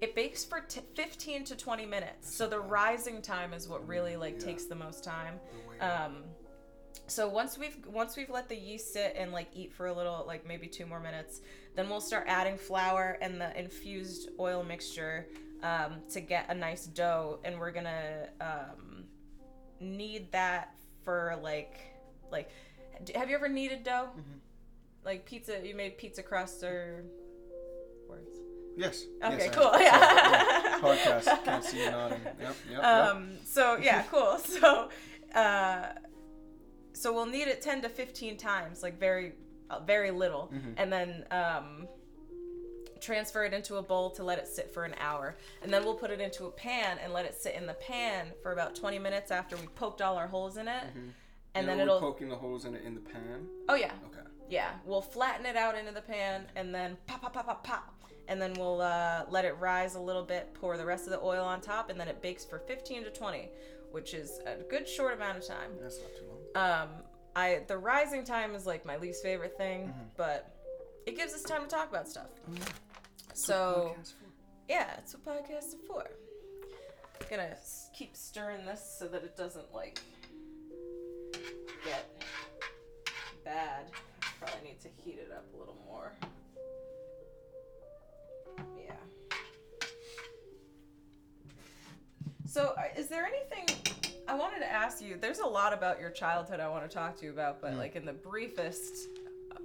It 0.01 0.15
bakes 0.15 0.45
for 0.45 0.61
t- 0.61 0.81
15 0.95 1.45
to 1.45 1.57
20 1.57 1.87
minutes. 1.87 2.35
so 2.35 2.49
the 2.49 2.59
bad. 2.59 2.71
rising 2.71 3.21
time 3.23 3.53
is 3.53 3.69
what 3.69 3.87
really 3.87 4.17
like 4.17 4.39
Yeah. 4.41 4.47
takes 4.47 4.65
the 4.65 4.75
most 4.75 5.05
time. 5.05 5.39
Um, 5.81 6.25
so 7.07 7.29
once 7.29 7.59
we've 7.59 7.77
once 7.87 8.17
we've 8.17 8.31
let 8.31 8.49
the 8.49 8.57
yeast 8.57 8.93
sit 8.93 9.15
and 9.17 9.31
like 9.33 9.49
eat 9.55 9.73
for 9.73 9.87
a 9.87 9.93
little, 9.93 10.25
like 10.27 10.47
maybe 10.47 10.67
two 10.67 10.87
more 10.87 11.01
minutes, 11.01 11.41
then 11.77 11.89
we'll 11.89 12.01
start 12.01 12.25
adding 12.29 12.57
flour 12.57 13.19
and 13.21 13.41
the 13.41 13.57
infused 13.59 14.31
oil 14.39 14.63
mixture 14.63 15.27
um, 15.63 16.01
to 16.11 16.21
get 16.21 16.47
a 16.49 16.55
nice 16.55 16.87
dough, 16.87 17.39
and 17.45 17.59
we're 17.59 17.71
gonna 17.71 18.29
um, 18.41 19.05
knead 19.81 20.31
that 20.33 20.75
for 21.05 21.39
like 21.43 21.79
like. 22.31 22.51
Have 23.15 23.31
you 23.31 23.35
ever 23.35 23.49
kneaded 23.49 23.83
dough? 23.83 24.11
Mhm. 24.17 24.41
Like 25.05 25.25
pizza, 25.25 25.67
you 25.67 25.75
made 25.75 25.97
pizza 25.97 26.23
crust 26.23 26.63
or 26.63 27.05
words. 28.09 28.37
yes. 28.77 29.05
Okay, 29.25 29.47
yes, 29.47 29.55
cool. 29.55 29.65
sorry, 29.73 29.85
Yeah. 29.85 30.79
Podcast. 30.81 31.45
Can't 31.45 31.65
see 31.65 31.83
you 31.85 31.91
nodding. 31.91 32.21
Yep. 32.25 32.37
Yep. 32.41 32.55
yep. 32.71 32.85
Um, 32.85 33.39
so 33.45 33.77
yeah, 33.77 34.03
cool. 34.11 34.39
So, 34.45 34.91
uh, 35.35 35.87
so 36.93 37.13
we'll 37.15 37.25
need 37.27 37.49
it 37.49 37.63
ten 37.63 37.81
to 37.83 37.89
fifteen 37.89 38.37
times, 38.37 38.83
like 38.83 38.99
very, 39.01 39.33
uh, 39.71 39.81
very 39.81 40.11
little, 40.11 40.51
Mhm. 40.53 40.75
and 40.77 40.93
then 40.93 41.25
um, 41.31 41.89
transfer 43.01 43.45
it 43.45 43.55
into 43.55 43.77
a 43.77 43.83
bowl 43.83 44.11
to 44.11 44.23
let 44.25 44.39
it 44.39 44.47
sit 44.47 44.71
for 44.75 44.85
an 44.85 44.95
hour, 45.01 45.37
and 45.63 45.73
then 45.73 45.85
we'll 45.85 45.95
put 45.95 46.11
it 46.11 46.21
into 46.21 46.45
a 46.47 46.51
pan 46.51 46.99
and 47.03 47.13
let 47.15 47.25
it 47.25 47.35
sit 47.35 47.55
in 47.55 47.67
the 47.67 47.75
pan 47.75 48.27
for 48.43 48.53
about 48.53 48.75
twenty 48.75 48.99
minutes 48.99 49.31
after 49.31 49.57
we 49.57 49.67
poked 49.69 50.03
all 50.03 50.17
our 50.19 50.27
holes 50.29 50.57
in 50.59 50.69
it, 50.69 50.85
Mhm. 50.95 51.13
And 51.55 51.69
then 51.69 51.81
it'll. 51.81 51.99
poking 52.01 52.29
the 52.29 52.37
holes 52.37 52.65
in 52.65 52.75
it 52.75 52.83
in 52.85 52.95
the 52.95 53.01
pan. 53.01 53.47
oh 53.69 53.75
yeah, 53.75 53.93
Okay. 54.07 54.27
yeah, 54.49 54.71
we'll 54.85 55.01
flatten 55.03 55.47
it 55.47 55.57
out 55.57 55.77
into 55.77 55.93
the 55.93 56.03
pan 56.03 56.47
and 56.57 56.75
then 56.75 56.97
pop, 57.07 57.23
pop, 57.23 57.33
pop, 57.35 57.47
pop, 57.47 57.65
pop. 57.65 57.95
And 58.29 58.41
then 58.41 58.53
we'll 58.55 58.81
uh, 58.81 59.25
let 59.29 59.45
it 59.45 59.57
rise 59.59 59.97
a 59.97 60.01
little 60.01 60.23
bit, 60.23 60.55
pour 60.55 60.77
the 60.77 60.87
rest 60.87 61.07
of 61.07 61.11
the 61.11 61.21
oil 61.21 61.45
on 61.45 61.61
top, 61.61 61.91
and 61.91 61.99
then 61.99 62.07
it 62.07 62.23
bakes 62.23 62.45
for 62.45 62.61
15 62.61 63.03
to 63.05 63.11
20, 63.11 63.49
which 63.91 64.15
is 64.15 64.39
a 64.47 64.63
good 64.71 64.89
short 64.89 65.15
amount 65.15 65.39
of 65.39 65.47
time. 65.49 65.73
That's 65.83 65.99
not 65.99 66.11
too 66.17 66.27
long. 66.29 66.81
Um, 66.83 66.89
I 67.35 67.63
the 67.67 67.77
rising 67.77 68.23
time 68.23 68.55
is 68.55 68.67
like 68.67 68.85
my 68.87 68.97
least 68.99 69.23
favorite 69.25 69.57
thing, 69.57 69.89
Mm-hmm. 69.89 70.01
but 70.17 70.55
it 71.07 71.17
gives 71.17 71.33
us 71.35 71.43
time 71.43 71.63
to 71.63 71.67
talk 71.69 71.89
about 71.91 72.07
stuff. 72.09 72.29
Oh, 72.49 72.53
yeah. 72.55 72.63
So 73.35 73.97
yeah, 74.69 74.87
that's 74.95 75.17
what 75.17 75.25
podcasts 75.25 75.75
are 75.75 75.87
for. 75.89 76.05
Gonna 77.29 77.57
keep 77.97 78.17
stirring 78.17 78.65
this 78.65 78.97
so 78.99 79.07
that 79.09 79.23
it 79.25 79.37
doesn't 79.37 79.73
like 79.75 80.01
get 81.85 82.25
bad. 83.45 83.91
Probably 84.39 84.69
need 84.71 84.81
to 84.81 84.89
heat 84.89 85.19
it 85.19 85.31
up 85.33 85.47
a 85.55 85.59
little 85.59 85.77
more. 85.87 86.13
Yeah. 88.79 88.95
So, 92.47 92.75
uh, 92.77 92.83
is 92.99 93.09
there 93.09 93.27
anything 93.27 93.67
I 94.27 94.35
wanted 94.35 94.61
to 94.61 94.71
ask 94.71 95.01
you? 95.03 95.17
There's 95.21 95.39
a 95.39 95.47
lot 95.47 95.73
about 95.73 96.01
your 96.01 96.11
childhood 96.11 96.59
I 96.61 96.69
want 96.69 96.89
to 96.89 96.95
talk 96.95 97.17
to 97.19 97.25
you 97.27 97.31
about, 97.33 97.61
but 97.61 97.73
Mm. 97.75 97.79
like 97.79 97.97
in 97.97 98.05
the 98.05 98.13
briefest, 98.13 99.09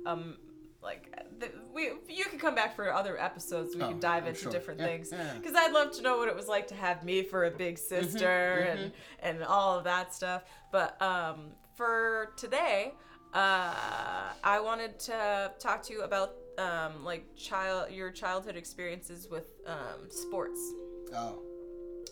um, 0.06 0.38
like 0.84 1.12
the, 1.39 1.52
we 1.74 1.93
you 2.08 2.26
can 2.26 2.38
come 2.38 2.54
back 2.54 2.76
for 2.76 2.93
other 2.93 3.19
episodes. 3.19 3.76
We 3.76 3.82
Oh, 3.82 3.88
can 3.89 4.00
dive 4.00 4.24
I'm 4.24 4.30
into 4.30 4.41
sure. 4.41 4.52
different 4.52 4.80
Yeah, 4.80 4.86
things 4.86 5.10
yeah. 5.12 5.34
because 5.34 5.56
I'd 5.56 5.71
love 5.71 5.91
to 5.93 6.04
know 6.04 6.17
what 6.17 6.28
it 6.28 6.36
was 6.36 6.48
like 6.48 6.67
to 6.67 6.76
have 6.76 7.04
me 7.04 7.24
for 7.24 7.45
a 7.45 7.52
big 7.52 7.78
sister 7.80 8.30
and 8.69 8.91
and 9.19 9.43
all 9.43 9.78
of 9.80 9.84
that 9.86 10.13
stuff. 10.13 10.43
But 10.71 11.02
um, 11.02 11.54
for 11.76 12.34
today, 12.38 12.94
uh, 13.34 13.74
I 14.44 14.60
wanted 14.62 15.00
to 15.02 15.52
talk 15.60 15.84
to 15.84 15.94
you 15.94 16.02
about 16.04 16.36
um, 16.58 17.04
like 17.04 17.36
child 17.36 17.92
your 17.92 18.12
childhood 18.12 18.56
experiences 18.56 19.28
with 19.30 19.48
um, 19.68 20.10
sports 20.10 20.74
Oh. 21.14 21.44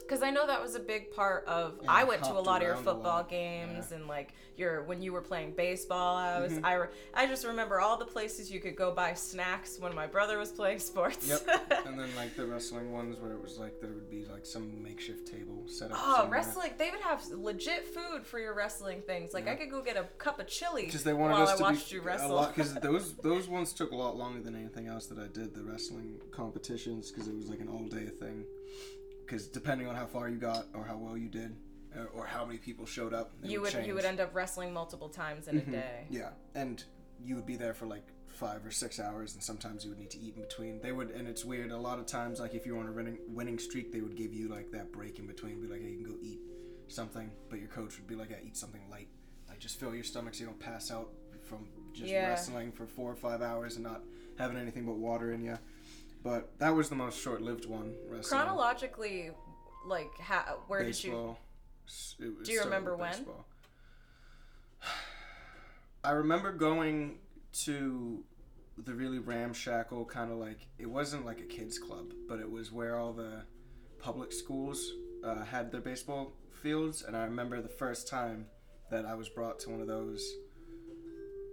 Because 0.05 0.21
I 0.23 0.29
know 0.29 0.45
that 0.47 0.61
was 0.61 0.75
a 0.75 0.79
big 0.79 1.11
part 1.11 1.45
of. 1.45 1.79
Yeah, 1.83 1.91
I 1.91 2.03
went 2.03 2.23
to 2.23 2.33
a 2.33 2.39
lot 2.39 2.61
of 2.61 2.67
your 2.67 2.75
football 2.77 3.23
games 3.23 3.91
and 3.91 4.07
like 4.07 4.33
your 4.55 4.83
when 4.83 5.01
you 5.01 5.11
were 5.13 5.21
playing 5.21 5.53
baseball. 5.55 6.15
I 6.17 6.39
was 6.39 6.53
Mm-hmm. 6.53 6.65
I, 6.65 6.73
re- 6.75 6.87
I 7.13 7.25
just 7.25 7.45
remember 7.45 7.79
all 7.79 7.97
the 7.97 8.05
places 8.05 8.51
you 8.51 8.59
could 8.59 8.75
go 8.75 8.91
buy 8.93 9.13
snacks 9.15 9.79
when 9.79 9.95
my 9.95 10.05
brother 10.05 10.37
was 10.37 10.51
playing 10.51 10.79
sports. 10.79 11.27
Yep. 11.27 11.83
and 11.87 11.97
then 11.99 12.09
like 12.15 12.35
the 12.35 12.45
wrestling 12.45 12.91
ones 12.91 13.17
where 13.19 13.31
it 13.33 13.41
was 13.41 13.57
like 13.57 13.79
there 13.81 13.91
would 13.91 14.09
be 14.09 14.25
like 14.31 14.45
some 14.45 14.83
makeshift 14.83 15.25
table 15.31 15.63
set 15.67 15.91
up. 15.91 15.97
Oh, 15.99 16.15
somewhere. 16.17 16.29
wrestling! 16.39 16.71
They 16.77 16.91
would 16.91 17.01
have 17.01 17.25
legit 17.31 17.87
food 17.87 18.25
for 18.25 18.39
your 18.39 18.53
wrestling 18.53 19.01
things. 19.07 19.33
Like 19.33 19.47
I 19.47 19.55
could 19.55 19.71
go 19.71 19.81
get 19.81 19.97
a 19.97 20.03
cup 20.19 20.39
of 20.39 20.47
chili 20.47 20.85
Because 20.85 21.03
they 21.03 21.13
wanted 21.13 21.33
while 21.33 21.43
us 21.43 21.53
I 21.53 21.57
to 21.57 21.63
watched 21.63 21.89
be 21.89 21.95
you 21.95 22.01
a 22.01 22.05
wrestle. 22.05 22.35
lot. 22.35 22.55
Because 22.55 22.73
those 22.81 23.13
those 23.15 23.47
ones 23.47 23.73
took 23.73 23.91
a 23.91 23.95
lot 23.95 24.15
longer 24.17 24.41
than 24.41 24.55
anything 24.55 24.87
else 24.87 25.07
that 25.07 25.17
I 25.17 25.27
did. 25.27 25.55
The 25.55 25.63
wrestling 25.63 26.19
competitions 26.31 27.11
because 27.11 27.27
it 27.27 27.35
was 27.35 27.47
like 27.49 27.59
an 27.61 27.67
all 27.69 27.85
day 27.87 28.05
thing. 28.19 28.45
Because 29.25 29.47
depending 29.47 29.88
on 29.88 29.95
how 29.95 30.05
far 30.05 30.29
you 30.29 30.38
got 30.38 30.65
or 30.73 30.83
how 30.86 30.97
well 30.97 31.17
you 31.17 31.29
did, 31.29 31.55
or, 31.95 32.07
or 32.07 32.25
how 32.25 32.45
many 32.45 32.57
people 32.57 32.86
showed 32.86 33.13
up, 33.13 33.31
you 33.43 33.62
would 33.62 33.71
change. 33.71 33.88
you 33.88 33.93
would 33.95 34.05
end 34.05 34.19
up 34.19 34.33
wrestling 34.33 34.73
multiple 34.73 35.09
times 35.09 35.47
in 35.47 35.62
Mhm. 35.62 35.67
a 35.67 35.71
day. 35.71 36.07
Yeah, 36.09 36.31
and 36.55 36.83
you 37.23 37.36
would 37.36 37.45
be 37.45 37.55
there 37.55 37.73
for 37.73 37.86
like 37.86 38.03
five 38.27 38.65
or 38.65 38.71
six 38.71 38.99
hours, 38.99 39.36
and 39.36 39.43
sometimes 39.43 39.83
you 39.83 39.91
would 39.91 39.99
need 39.99 40.09
to 40.12 40.17
eat 40.19 40.36
in 40.36 40.41
between. 40.41 40.81
They 40.81 40.91
would, 40.91 41.12
and 41.12 41.27
it's 41.27 41.45
weird. 41.45 41.71
A 41.71 41.77
lot 41.77 41.99
of 41.99 42.05
times, 42.05 42.39
like 42.39 42.53
if 42.55 42.65
you 42.65 42.73
were 42.75 42.81
on 42.81 42.88
a 42.88 42.91
winning 42.91 43.19
winning 43.27 43.59
streak, 43.59 43.91
they 43.91 44.01
would 44.01 44.15
give 44.15 44.33
you 44.33 44.47
like 44.49 44.71
that 44.71 44.91
break 44.91 45.19
in 45.19 45.27
between, 45.27 45.62
be 45.62 45.67
like, 45.67 45.81
"Hey, 45.81 45.89
you 45.91 46.03
can 46.03 46.12
go 46.15 46.17
eat 46.21 46.39
something," 46.88 47.31
but 47.49 47.59
your 47.59 47.69
coach 47.69 47.97
would 47.97 48.07
be 48.07 48.15
like, 48.15 48.31
"Yeah, 48.31 48.38
eat 48.43 48.57
something 48.57 48.81
light, 48.89 49.07
like 49.47 49.59
just 49.59 49.79
fill 49.79 49.93
your 49.93 50.03
stomach 50.03 50.33
so 50.33 50.41
you 50.41 50.45
don't 50.47 50.59
pass 50.59 50.91
out 50.91 51.12
from 51.43 51.67
just 51.93 52.12
Yeah. 52.12 52.27
wrestling 52.29 52.71
for 52.71 52.88
four 52.88 53.12
or 53.12 53.15
five 53.15 53.41
hours 53.41 53.75
and 53.75 53.83
not 53.83 54.01
having 54.38 54.57
anything 54.57 54.86
but 54.86 54.95
water 54.97 55.31
in 55.31 55.43
you." 55.43 55.57
But 56.23 56.57
that 56.59 56.69
was 56.69 56.89
the 56.89 56.95
most 56.95 57.21
short-lived 57.21 57.65
one. 57.65 57.93
Wrestling. 58.09 58.39
Chronologically, 58.39 59.31
like 59.86 60.17
how 60.19 60.59
where 60.67 60.83
did 60.83 61.03
you? 61.03 61.12
baseball. 61.12 61.39
it 62.19 62.38
was 62.38 62.47
Do 62.47 62.53
you 62.53 62.62
remember 62.62 62.95
when? 62.95 63.12
baseball. 63.12 63.45
I 66.03 66.12
remember 66.12 66.51
going 66.51 67.19
to 67.63 68.23
the 68.77 68.93
really 68.93 69.19
ramshackle 69.19 70.05
kind 70.05 70.31
of 70.31 70.38
like 70.38 70.67
it 70.79 70.88
wasn't 70.88 71.25
like 71.25 71.39
a 71.39 71.43
kids 71.43 71.77
club, 71.77 72.13
but 72.27 72.39
it 72.39 72.49
was 72.49 72.71
where 72.71 72.97
all 72.97 73.13
the 73.13 73.43
public 73.99 74.31
schools 74.31 74.91
uh, 75.23 75.43
had 75.43 75.71
their 75.71 75.81
baseball 75.81 76.33
fields, 76.51 77.03
and 77.03 77.15
I 77.15 77.25
remember 77.25 77.62
the 77.62 77.69
first 77.69 78.07
time 78.07 78.47
that 78.89 79.05
I 79.05 79.15
was 79.15 79.29
brought 79.29 79.59
to 79.62 79.69
one 79.69 79.81
of 79.81 79.88
those 79.88 80.25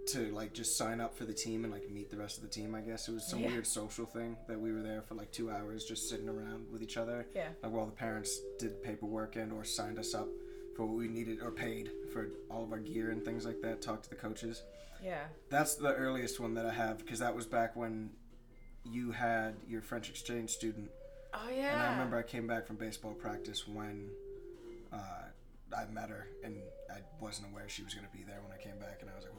to 0.07 0.31
like 0.31 0.53
just 0.53 0.77
sign 0.77 0.99
up 0.99 1.15
for 1.15 1.25
the 1.25 1.33
team 1.33 1.63
and 1.63 1.71
like 1.71 1.89
meet 1.89 2.09
the 2.09 2.17
rest 2.17 2.37
of 2.37 2.43
the 2.43 2.49
team. 2.49 2.73
I 2.75 2.81
guess 2.81 3.07
it 3.07 3.13
was 3.13 3.25
some 3.25 3.39
Yeah. 3.39 3.47
weird 3.49 3.67
social 3.67 4.05
thing 4.05 4.35
that 4.47 4.59
we 4.59 4.71
were 4.71 4.81
there 4.81 5.01
for 5.01 5.15
like 5.15 5.31
two 5.31 5.51
hours 5.51 5.85
just 5.85 6.09
sitting 6.09 6.27
around 6.27 6.65
with 6.71 6.81
each 6.81 6.97
other. 6.97 7.27
Yeah. 7.35 7.49
Like 7.61 7.71
while 7.71 7.85
the 7.85 7.91
parents 7.91 8.39
did 8.59 8.81
paperwork 8.83 9.35
and 9.35 9.51
or 9.53 9.63
signed 9.63 9.99
us 9.99 10.13
up 10.15 10.27
for 10.75 10.85
what 10.85 10.97
we 10.97 11.07
needed 11.07 11.39
or 11.41 11.51
paid 11.51 11.91
for 12.11 12.29
all 12.49 12.63
of 12.63 12.71
our 12.71 12.79
gear 12.79 13.11
and 13.11 13.23
things 13.23 13.45
like 13.45 13.61
that. 13.61 13.81
Talked 13.81 14.03
to 14.05 14.09
the 14.09 14.15
coaches. 14.15 14.63
Yeah. 15.03 15.25
That's 15.49 15.75
the 15.75 15.93
earliest 15.93 16.39
one 16.39 16.53
that 16.55 16.65
I 16.65 16.73
have 16.73 16.97
because 16.99 17.19
that 17.19 17.35
was 17.35 17.45
back 17.45 17.75
when 17.75 18.11
you 18.83 19.11
had 19.11 19.55
your 19.67 19.81
French 19.81 20.09
exchange 20.09 20.49
student, 20.49 20.89
Oh 21.33 21.47
yeah. 21.55 21.73
and 21.73 21.81
I 21.83 21.91
remember 21.91 22.17
I 22.17 22.23
came 22.23 22.47
back 22.47 22.65
from 22.65 22.77
baseball 22.77 23.13
practice 23.13 23.67
when 23.67 24.09
uh, 24.91 24.97
I 25.77 25.85
met 25.91 26.09
her, 26.09 26.27
and 26.43 26.55
I 26.89 26.99
wasn't 27.19 27.51
aware 27.51 27.69
she 27.69 27.83
was 27.83 27.93
going 27.93 28.07
to 28.07 28.11
be 28.11 28.23
there 28.23 28.39
when 28.41 28.51
I 28.51 28.57
came 28.61 28.79
back, 28.79 28.97
and 29.01 29.09
I 29.09 29.15
was 29.15 29.23
like, 29.25 29.33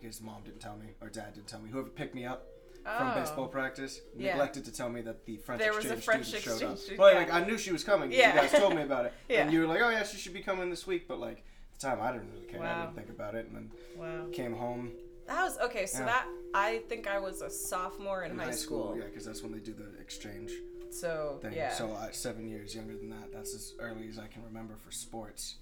Because 0.00 0.20
mom 0.20 0.42
didn't 0.44 0.60
tell 0.60 0.76
me 0.76 0.86
or 1.00 1.08
dad 1.08 1.34
didn't 1.34 1.48
tell 1.48 1.60
me. 1.60 1.70
Whoever 1.70 1.88
picked 1.88 2.14
me 2.14 2.24
up 2.24 2.46
from 2.82 3.10
Oh. 3.10 3.14
baseball 3.14 3.48
practice 3.48 4.00
Yeah. 4.16 4.30
neglected 4.32 4.64
to 4.64 4.72
tell 4.72 4.88
me 4.88 5.02
that 5.02 5.26
the 5.26 5.36
French 5.38 5.60
There 5.60 5.72
was 5.74 5.84
a 5.84 5.94
exchange 5.94 6.04
French 6.04 6.26
student 6.26 6.44
showed 6.60 6.70
up. 6.72 6.78
student, 6.78 6.98
Well, 6.98 7.12
yeah. 7.12 7.18
like 7.18 7.32
I 7.32 7.44
knew 7.44 7.58
she 7.58 7.72
was 7.72 7.84
coming. 7.84 8.10
Yeah. 8.12 8.34
You 8.34 8.40
guys 8.48 8.58
told 8.58 8.74
me 8.74 8.82
about 8.82 9.06
it, 9.06 9.12
and 9.30 9.52
you 9.52 9.60
were 9.60 9.66
like, 9.66 9.80
"Oh 9.82 9.90
yeah, 9.90 10.02
she 10.02 10.16
should 10.16 10.32
be 10.32 10.40
coming 10.42 10.70
this 10.70 10.86
week," 10.86 11.06
but 11.06 11.18
like 11.20 11.38
at 11.74 11.78
the 11.80 11.86
time 11.86 12.00
I 12.00 12.12
didn't 12.12 12.30
really 12.32 12.46
care. 12.46 12.62
I 12.62 12.82
didn't 12.82 12.96
think 12.96 13.10
about 13.10 13.34
it, 13.34 13.46
and 13.46 13.54
then 13.56 13.70
Wow. 13.96 14.28
came 14.32 14.54
home 14.54 14.92
That 15.26 15.42
was 15.44 15.58
okay. 15.58 15.86
So 15.86 15.98
that 16.04 16.26
I 16.54 16.78
think 16.88 17.06
I 17.06 17.18
was 17.18 17.42
a 17.42 17.50
sophomore 17.50 18.24
in, 18.24 18.36
high, 18.38 18.50
school. 18.50 18.96
Yeah, 18.96 19.04
because 19.04 19.24
that's 19.26 19.42
when 19.42 19.52
they 19.52 19.60
do 19.60 19.72
the 19.74 19.96
exchange 20.00 20.50
So 20.90 21.38
thing. 21.42 21.52
yeah. 21.52 21.72
So 21.72 21.94
I, 21.94 22.10
seven 22.10 22.48
years 22.48 22.74
younger 22.74 22.96
than 22.96 23.10
that. 23.10 23.30
That's 23.32 23.54
as 23.54 23.74
early 23.78 24.08
as 24.08 24.18
I 24.18 24.26
can 24.26 24.42
remember 24.42 24.74
for 24.76 24.90
sports. 24.90 25.56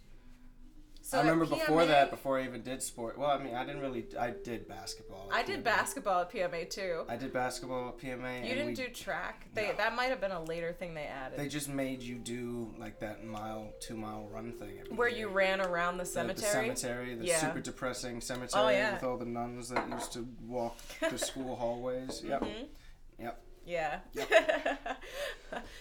So 1.09 1.17
I 1.17 1.23
remember 1.23 1.47
before 1.47 1.87
that, 1.87 2.11
before 2.11 2.39
I 2.39 2.45
even 2.45 2.61
did 2.61 2.83
sport. 2.83 3.17
Well, 3.17 3.31
I 3.31 3.43
mean, 3.43 3.55
I 3.55 3.65
didn't 3.65 3.81
really. 3.81 4.05
I 4.21 4.29
did 4.29 4.69
basketball. 4.69 5.31
at 5.33 5.39
I 5.39 5.43
did 5.43 5.61
PMA. 5.61 5.65
basketball 5.65 6.21
at 6.21 6.31
PMA 6.31 6.69
too. 6.69 7.05
I 7.09 7.17
did 7.17 7.33
basketball 7.33 7.89
at 7.89 7.97
PMA. 7.99 8.43
you 8.47 8.51
didn't 8.55 8.67
we, 8.67 8.75
do 8.75 8.89
track. 8.89 9.47
They 9.55 9.69
No. 9.69 9.73
that 9.79 9.97
might 9.97 10.11
have 10.11 10.21
been 10.21 10.33
a 10.33 10.43
later 10.45 10.71
thing 10.75 10.93
they 10.93 11.05
added. 11.07 11.39
They 11.39 11.49
just 11.49 11.71
made 11.71 12.03
you 12.03 12.17
do 12.17 12.75
like 12.77 13.01
that 13.01 13.25
mile, 13.25 13.73
two 13.81 13.97
mile 13.97 14.29
run 14.31 14.53
thing. 14.53 14.81
where 14.97 15.09
year. 15.09 15.21
you 15.21 15.29
ran 15.29 15.63
around 15.63 15.97
the 15.97 16.05
The- 16.05 16.11
cemetery. 16.11 16.69
The, 16.69 16.77
cemetery, 16.77 17.15
the 17.15 17.25
Yeah. 17.25 17.39
super 17.39 17.61
depressing 17.61 18.21
cemetery 18.21 18.63
Oh, 18.63 18.69
yeah. 18.69 18.93
with 18.93 19.03
all 19.05 19.17
the 19.17 19.25
nuns 19.25 19.71
that 19.71 19.89
used 19.89 20.13
to 20.13 20.29
walk 20.47 20.77
the 21.09 21.17
school 21.29 21.57
hallways. 21.57 22.23
Yep. 22.23 22.43
Mhm. 22.43 22.67
Yep. 23.19 23.43
Yeah. 23.69 23.99
that 24.15 24.97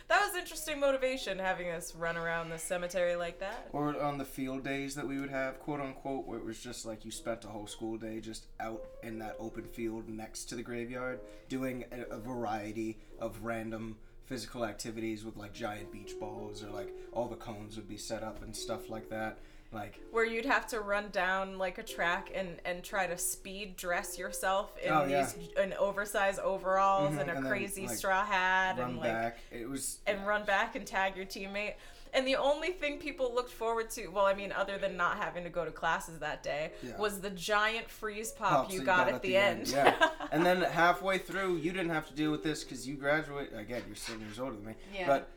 was 0.10 0.36
interesting 0.38 0.80
motivation 0.80 1.40
having 1.40 1.70
us 1.70 1.96
run 1.96 2.18
around 2.18 2.50
the 2.50 2.58
cemetery 2.58 3.16
like 3.16 3.40
that. 3.40 3.70
Or 3.72 4.00
on 4.02 4.18
the 4.18 4.26
field 4.26 4.66
days 4.66 4.94
that 4.96 5.08
we 5.08 5.20
would 5.22 5.30
have, 5.30 5.60
quote 5.60 5.80
unquote, 5.80 6.28
where 6.28 6.38
it 6.38 6.46
was 6.46 6.60
just 6.60 6.86
like 6.86 7.06
you 7.06 7.12
spent 7.12 7.46
a 7.46 7.48
whole 7.48 7.66
school 7.66 7.98
day 7.98 8.20
just 8.20 8.48
out 8.60 8.84
in 9.04 9.20
that 9.20 9.38
open 9.40 9.64
field 9.64 10.10
next 10.10 10.46
to 10.46 10.56
the 10.56 10.64
graveyard 10.64 11.22
doing 11.48 11.86
a, 11.94 12.16
a 12.16 12.20
variety 12.20 12.98
of 13.20 13.44
random 13.44 13.96
physical 14.26 14.66
activities 14.66 15.24
with 15.24 15.38
like 15.38 15.54
giant 15.54 15.90
beach 15.90 16.20
balls 16.20 16.62
or 16.62 16.70
like 16.70 16.94
all 17.14 17.30
the 17.30 17.36
cones 17.38 17.78
would 17.78 17.88
be 17.88 17.98
set 17.98 18.22
up 18.22 18.44
and 18.44 18.54
stuff 18.54 18.90
like 18.90 19.10
that. 19.10 19.40
Like, 19.74 20.00
Where 20.12 20.24
you'd 20.26 20.46
have 20.46 20.66
to 20.68 20.80
run 20.80 21.10
down 21.12 21.58
like 21.58 21.78
a 21.78 21.84
track 21.84 22.32
and 22.34 22.60
and 22.64 22.84
try 22.84 23.06
to 23.06 23.18
speed 23.18 23.76
dress 23.76 24.18
yourself 24.18 24.78
in 24.78 24.92
Oh, 24.92 25.04
yeah. 25.06 25.26
these 25.26 25.50
in 25.58 25.74
oversized 25.74 26.40
overalls 26.40 27.16
Mhm, 27.16 27.20
and 27.22 27.30
a 27.30 27.36
and 27.36 27.44
then, 27.46 27.52
crazy 27.52 27.86
like, 27.86 27.98
straw 27.98 28.26
hat 28.26 28.78
run 28.78 28.92
and 28.92 28.98
like 29.00 29.12
back. 29.12 29.38
It 29.52 29.68
was. 29.68 30.00
and 30.08 30.26
run 30.26 30.46
back 30.46 30.76
and 30.78 30.88
tag 30.88 31.18
your 31.18 31.26
teammate. 31.26 31.74
And 32.14 32.28
the 32.28 32.36
only 32.36 32.70
thing 32.72 32.98
people 33.00 33.34
looked 33.34 33.52
forward 33.52 33.90
to, 33.92 34.08
well, 34.08 34.26
I 34.26 34.34
mean, 34.34 34.52
other 34.52 34.78
than 34.78 34.98
not 34.98 35.18
having 35.18 35.44
to 35.44 35.50
go 35.50 35.66
to 35.66 35.72
classes 35.72 36.20
that 36.20 36.44
day, 36.44 36.72
Yeah. 36.82 36.98
was 36.98 37.20
the 37.22 37.30
giant 37.30 37.90
freeze 37.90 38.32
pop 38.32 38.50
pops 38.50 38.74
you 38.74 38.80
that 38.80 38.86
got, 38.86 39.08
at 39.10 39.22
the, 39.22 39.38
end. 39.38 39.68
Yeah. 39.68 40.10
and 40.32 40.46
then 40.46 40.62
halfway 40.62 41.18
through, 41.18 41.58
you 41.58 41.72
didn't 41.72 41.90
have 41.92 42.08
to 42.08 42.14
deal 42.14 42.32
with 42.32 42.44
this 42.44 42.64
because 42.64 42.88
you 42.88 42.96
graduate. 42.96 43.50
Again, 43.56 43.84
you're 43.88 43.96
seven 43.96 44.22
years 44.22 44.40
older 44.40 44.56
than 44.56 44.66
me. 44.66 44.74
Yeah. 44.94 45.08
But 45.08 45.30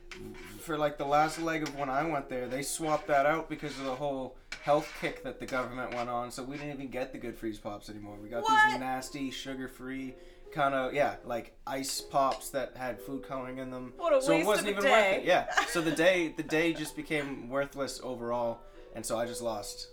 for 0.61 0.77
like 0.77 0.99
the 0.99 1.05
last 1.05 1.41
leg 1.41 1.63
of 1.63 1.77
when 1.77 1.89
I 1.89 2.03
went 2.05 2.29
there, 2.29 2.49
they 2.49 2.63
swapped 2.63 3.07
that 3.09 3.27
out 3.27 3.49
because 3.49 3.79
of 3.79 3.85
the 3.85 3.95
whole 3.95 4.37
health 4.63 4.93
kick 5.01 5.23
that 5.25 5.39
the 5.41 5.47
government 5.47 5.95
went 5.95 6.09
on. 6.09 6.31
So 6.31 6.43
we 6.43 6.57
didn't 6.57 6.73
even 6.73 6.89
get 6.89 7.13
the 7.13 7.19
good 7.19 7.37
freeze 7.37 7.59
pops 7.59 7.89
anymore. 7.89 8.17
We 8.23 8.29
got 8.29 8.43
What? 8.43 8.71
these 8.71 8.81
nasty, 8.81 9.31
sugar-free 9.31 10.15
kind 10.53 10.75
of 10.75 10.95
yeah, 10.95 11.17
like 11.25 11.57
ice 11.67 12.01
pops 12.01 12.51
that 12.51 12.77
had 12.77 13.01
food 13.01 13.23
coloring 13.23 13.59
in 13.59 13.71
them. 13.71 13.93
What 13.97 14.15
a 14.15 14.23
so 14.23 14.33
waste 14.33 14.43
it 14.43 14.47
wasn't 14.47 14.69
of 14.69 14.73
even 14.73 14.85
day. 14.85 14.91
worth 14.91 15.19
it. 15.19 15.25
Yeah. 15.25 15.47
So 15.69 15.81
the 15.81 15.91
day 16.07 16.35
the 16.37 16.43
day 16.43 16.73
just 16.73 16.97
became 16.97 17.49
worthless 17.49 18.01
overall, 18.03 18.61
and 18.95 19.05
so 19.05 19.19
I 19.19 19.27
just 19.27 19.43
lost 19.43 19.89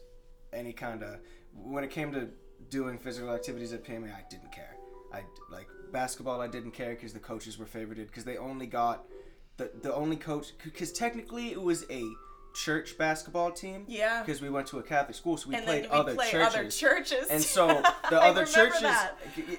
any 0.54 0.74
kind 0.74 1.04
of 1.04 1.20
when 1.54 1.84
it 1.84 1.92
came 1.92 2.12
to 2.14 2.30
doing 2.70 2.98
physical 2.98 3.32
activities 3.34 3.74
at 3.74 3.84
PMA, 3.84 4.14
I 4.14 4.24
didn't 4.30 4.52
care. 4.52 4.76
I 5.14 5.24
like 5.52 5.68
basketball. 5.92 6.42
I 6.42 6.48
didn't 6.48 6.72
care 6.72 6.94
because 6.94 7.14
the 7.14 7.20
coaches 7.20 7.58
were 7.58 7.66
favorited 7.66 8.08
because 8.08 8.26
they 8.26 8.38
only 8.38 8.68
got 8.68 9.06
the 9.58 9.72
the 9.82 9.94
only 9.94 10.16
coach 10.16 10.54
because 10.64 10.92
technically 10.92 11.52
it 11.52 11.62
was 11.62 11.86
a 11.90 12.04
church 12.58 12.98
basketball 12.98 13.52
team. 13.52 13.86
Yeah. 13.88 14.24
Because 14.24 14.42
we 14.42 14.50
went 14.50 14.68
to 14.68 14.80
a 14.80 14.84
Catholic 14.84 15.16
school, 15.16 15.38
so 15.38 15.50
we 15.50 15.56
and 15.56 15.66
played 15.66 15.84
we 15.84 15.90
other 15.90 16.16
play 16.16 16.32
churches. 16.32 16.56
other 16.56 16.70
churches. 16.70 17.28
and 17.30 17.42
so 17.42 17.68
the 18.10 18.22
other 18.22 18.46
churches, 18.46 18.82
that. 18.82 19.14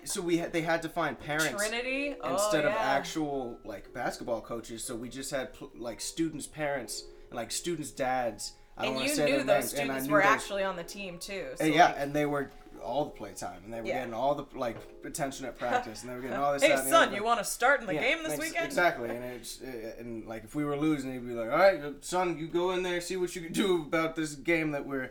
so 0.05 0.21
we 0.21 0.39
had, 0.39 0.53
they 0.53 0.63
had 0.63 0.83
to 0.83 0.89
find 0.89 1.19
parents 1.19 1.51
Trinity 1.69 2.17
Oh, 2.23 2.33
instead 2.35 2.65
of 2.65 2.73
actual 2.73 3.59
like 3.65 3.93
basketball 3.95 4.41
coaches. 4.41 4.83
So 4.85 4.97
we 4.97 5.09
just 5.09 5.31
had 5.31 5.51
like 5.77 6.01
students' 6.01 6.47
parents 6.47 7.05
and 7.31 7.37
like 7.37 7.51
students' 7.53 7.91
dads. 7.93 8.55
I 8.77 8.85
don't 8.85 8.97
And 8.97 9.05
you 9.05 9.15
say 9.15 9.25
knew 9.27 9.39
those 9.39 9.47
names, 9.49 9.71
students 9.71 10.09
were 10.09 10.23
those- 10.23 10.31
actually 10.31 10.63
on 10.65 10.77
the 10.77 10.85
team 10.85 11.19
too. 11.19 11.47
So 11.57 11.65
yeah, 11.65 11.87
like, 11.87 11.95
and 11.99 12.13
they 12.15 12.27
were 12.27 12.51
all 12.81 13.05
the 13.05 13.11
playtime, 13.12 13.61
and 13.64 13.73
they 13.73 13.81
were 13.81 13.87
Yeah. 13.87 13.99
getting 14.01 14.14
all 14.14 14.35
the 14.35 14.45
like 14.59 14.77
attention 15.05 15.47
at 15.47 15.59
practice, 15.59 16.03
and 16.03 16.11
they 16.11 16.14
were 16.14 16.21
getting 16.23 16.37
all 16.37 16.53
this. 16.55 16.62
hey 16.62 16.69
that, 16.71 16.79
and 16.79 16.87
the 16.87 16.91
son, 16.91 17.14
you 17.14 17.23
want 17.25 17.38
to 17.41 17.45
start 17.45 17.81
in 17.81 17.87
the 17.87 17.95
Yeah, 17.95 18.03
game 18.03 18.19
this 18.23 18.33
ex- 18.35 18.41
weekend? 18.43 18.67
Exactly, 18.67 19.11
and 19.11 19.25
it's 19.25 19.61
uh, 19.62 19.93
and 19.99 20.27
like 20.27 20.45
if 20.45 20.55
we 20.55 20.64
were 20.64 20.77
losing, 20.77 21.12
he'd 21.12 21.27
be 21.27 21.35
like, 21.35 21.51
"All 21.51 21.57
right, 21.59 21.81
son, 22.05 22.38
you 22.38 22.47
go 22.49 22.71
in 22.73 22.83
there, 22.83 23.01
see 23.01 23.17
what 23.17 23.35
you 23.37 23.43
can 23.43 23.53
do 23.53 23.83
about 23.83 24.17
this 24.17 24.35
game 24.35 24.71
that 24.73 24.87
we're 24.87 25.11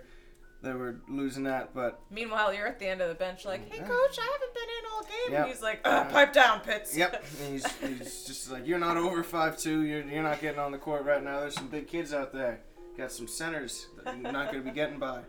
that 0.63 0.75
we're 0.77 0.95
losing 1.07 1.45
at." 1.47 1.73
But 1.73 1.99
Meanwhile, 2.09 2.53
you're 2.53 2.67
at 2.67 2.79
the 2.79 2.87
end 2.87 3.01
of 3.01 3.09
the 3.09 3.15
bench, 3.15 3.45
like, 3.45 3.71
"Hey, 3.71 3.77
Yeah. 3.79 3.87
coach, 3.87 4.17
I 4.19 4.31
haven't 4.31 4.53
been 4.53 4.63
in 4.63 4.91
all 4.91 5.03
game." 5.03 5.31
Yep. 5.33 5.39
And 5.41 5.49
he's 5.51 5.61
like, 5.61 5.81
uh, 5.85 6.05
"Pipe 6.05 6.33
down, 6.33 6.61
Pitts." 6.61 6.95
yep, 6.97 7.23
and 7.41 7.53
he's, 7.53 7.65
he's 7.77 8.23
just 8.25 8.51
like, 8.51 8.65
"You're 8.67 8.79
not 8.79 8.97
over 8.97 9.23
five 9.23 9.57
two. 9.57 9.81
You're 9.81 10.03
you're 10.03 10.23
not 10.23 10.41
getting 10.41 10.59
on 10.59 10.71
the 10.71 10.77
court 10.77 11.03
right 11.05 11.23
now. 11.23 11.39
There's 11.41 11.55
some 11.55 11.67
big 11.67 11.87
kids 11.87 12.13
out 12.13 12.33
there. 12.33 12.61
Got 12.97 13.11
some 13.11 13.27
centers 13.27 13.85
that 14.03 14.19
you're 14.19 14.31
not 14.31 14.51
going 14.51 14.63
to 14.63 14.69
be 14.69 14.73
getting 14.75 14.97
by." 14.97 15.21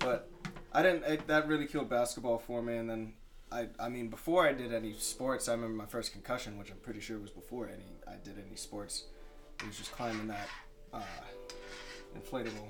But 0.00 0.28
I 0.74 0.82
didn't. 0.82 1.04
It, 1.04 1.26
that 1.28 1.46
really 1.48 1.66
killed 1.66 1.88
basketball 1.88 2.38
for 2.38 2.62
me, 2.62 2.76
and 2.76 2.88
then. 2.90 3.12
I, 3.52 3.68
I 3.78 3.88
mean, 3.88 4.08
before 4.08 4.44
I 4.48 4.52
did 4.52 4.74
any 4.74 4.94
sports, 4.94 5.48
I 5.48 5.52
remember 5.52 5.76
my 5.76 5.86
first 5.86 6.10
concussion, 6.10 6.58
which 6.58 6.72
I'm 6.72 6.78
pretty 6.78 6.98
sure 6.98 7.18
was 7.20 7.30
before 7.30 7.68
any 7.68 7.84
I 8.08 8.16
did 8.24 8.34
any 8.44 8.56
sports. 8.56 9.04
It 9.60 9.66
was 9.68 9.76
just 9.76 9.92
climbing 9.92 10.26
that 10.26 10.48
uh, 10.92 11.00
inflatable. 12.18 12.66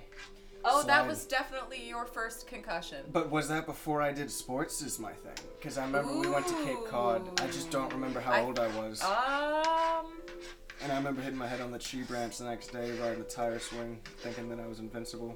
Oh, 0.62 0.83
that 0.83 1.07
was 1.07 1.25
definitely 1.25 1.88
your 1.88 2.05
first 2.05 2.47
concussion. 2.47 2.99
But 3.12 3.31
was 3.31 3.49
that 3.49 3.65
before 3.65 4.02
I 4.02 4.13
did 4.13 4.31
sports? 4.31 4.83
Is 4.83 4.98
my 4.98 5.13
thing 5.13 5.33
because 5.59 5.79
I 5.79 5.87
remember 5.87 6.19
we 6.19 6.29
went 6.29 6.46
to 6.48 6.55
Cape 6.65 6.85
Cod. 6.88 7.40
I 7.40 7.46
just 7.46 7.71
don't 7.71 7.92
remember 7.92 8.21
how 8.21 8.33
I- 8.33 8.40
old 8.42 8.59
I 8.59 8.67
was, 8.77 9.00
Um, 9.02 10.13
and 10.83 10.92
I 10.92 10.96
remember 10.96 11.23
hitting 11.23 11.38
my 11.38 11.46
head 11.46 11.63
on 11.63 11.71
the 11.71 11.79
tree 11.79 12.02
branch 12.02 12.38
the 12.38 12.44
next 12.44 12.73
day, 12.73 12.98
riding 12.98 13.21
a 13.21 13.25
tire 13.25 13.59
swing, 13.59 14.00
thinking 14.19 14.50
that 14.50 14.61
I 14.61 14.67
was 14.67 14.81
invincible. 14.81 15.35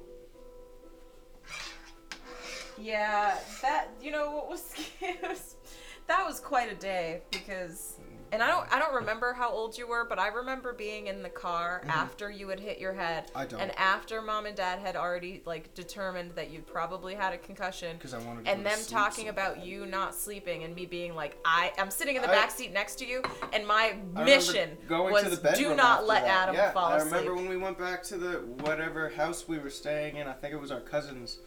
Yeah, 2.79 3.37
that 3.61 3.87
you 4.01 4.11
know 4.11 4.31
what 4.31 4.49
was, 4.49 4.73
that 6.07 6.25
was 6.25 6.39
quite 6.39 6.71
a 6.71 6.75
day 6.75 7.21
because 7.31 7.95
and 8.31 8.43
I 8.43 8.47
don't 8.47 8.71
I 8.71 8.77
don't 8.77 8.93
remember 8.93 9.33
how 9.33 9.49
old 9.49 9.75
you 9.75 9.87
were, 9.87 10.05
but 10.07 10.19
I 10.19 10.27
remember 10.27 10.71
being 10.73 11.07
in 11.07 11.23
the 11.23 11.29
car 11.29 11.81
after 11.87 12.29
you 12.29 12.47
had 12.49 12.59
hit 12.59 12.77
your 12.79 12.93
head 12.93 13.25
Mm-hmm. 13.29 13.37
I 13.39 13.45
don't. 13.45 13.59
and 13.59 13.71
after 13.77 14.21
mom 14.21 14.45
and 14.45 14.55
dad 14.55 14.77
had 14.79 14.95
already 14.95 15.41
like 15.45 15.73
determined 15.73 16.33
that 16.35 16.51
you 16.51 16.61
probably 16.61 17.15
had 17.15 17.33
a 17.33 17.37
concussion. 17.39 17.97
Because 17.97 18.13
I 18.13 18.19
wanted 18.19 18.45
to 18.45 18.51
and 18.51 18.63
them 18.65 18.77
talking 18.87 19.25
so 19.25 19.29
about 19.31 19.55
bad. 19.57 19.65
you 19.65 19.85
not 19.87 20.13
sleeping 20.13 20.63
and 20.63 20.75
me 20.75 20.85
being 20.85 21.15
like 21.15 21.37
I 21.43 21.73
I'm 21.79 21.89
sitting 21.89 22.15
in 22.17 22.21
the 22.21 22.29
I- 22.29 22.35
back 22.35 22.51
seat 22.51 22.71
next 22.71 22.95
to 22.99 23.05
you 23.07 23.23
and 23.51 23.65
my 23.65 23.95
I 24.15 24.23
mission 24.23 24.77
going 24.87 25.11
was 25.11 25.23
to 25.23 25.29
the 25.35 25.51
do 25.53 25.75
not 25.75 26.05
let 26.05 26.23
that. 26.23 26.43
Adam 26.49 26.55
yeah, 26.55 26.71
fall 26.71 26.89
I 26.91 26.97
asleep. 26.97 27.13
remember 27.13 27.35
when 27.35 27.49
we 27.49 27.57
went 27.57 27.79
back 27.79 28.03
to 28.03 28.17
the 28.17 28.33
whatever 28.63 29.09
house 29.09 29.47
we 29.47 29.57
were 29.57 29.71
staying 29.71 30.17
in. 30.17 30.27
I 30.27 30.33
think 30.33 30.53
it 30.53 30.59
was 30.61 30.71
our 30.71 30.81
cousins 30.81 31.39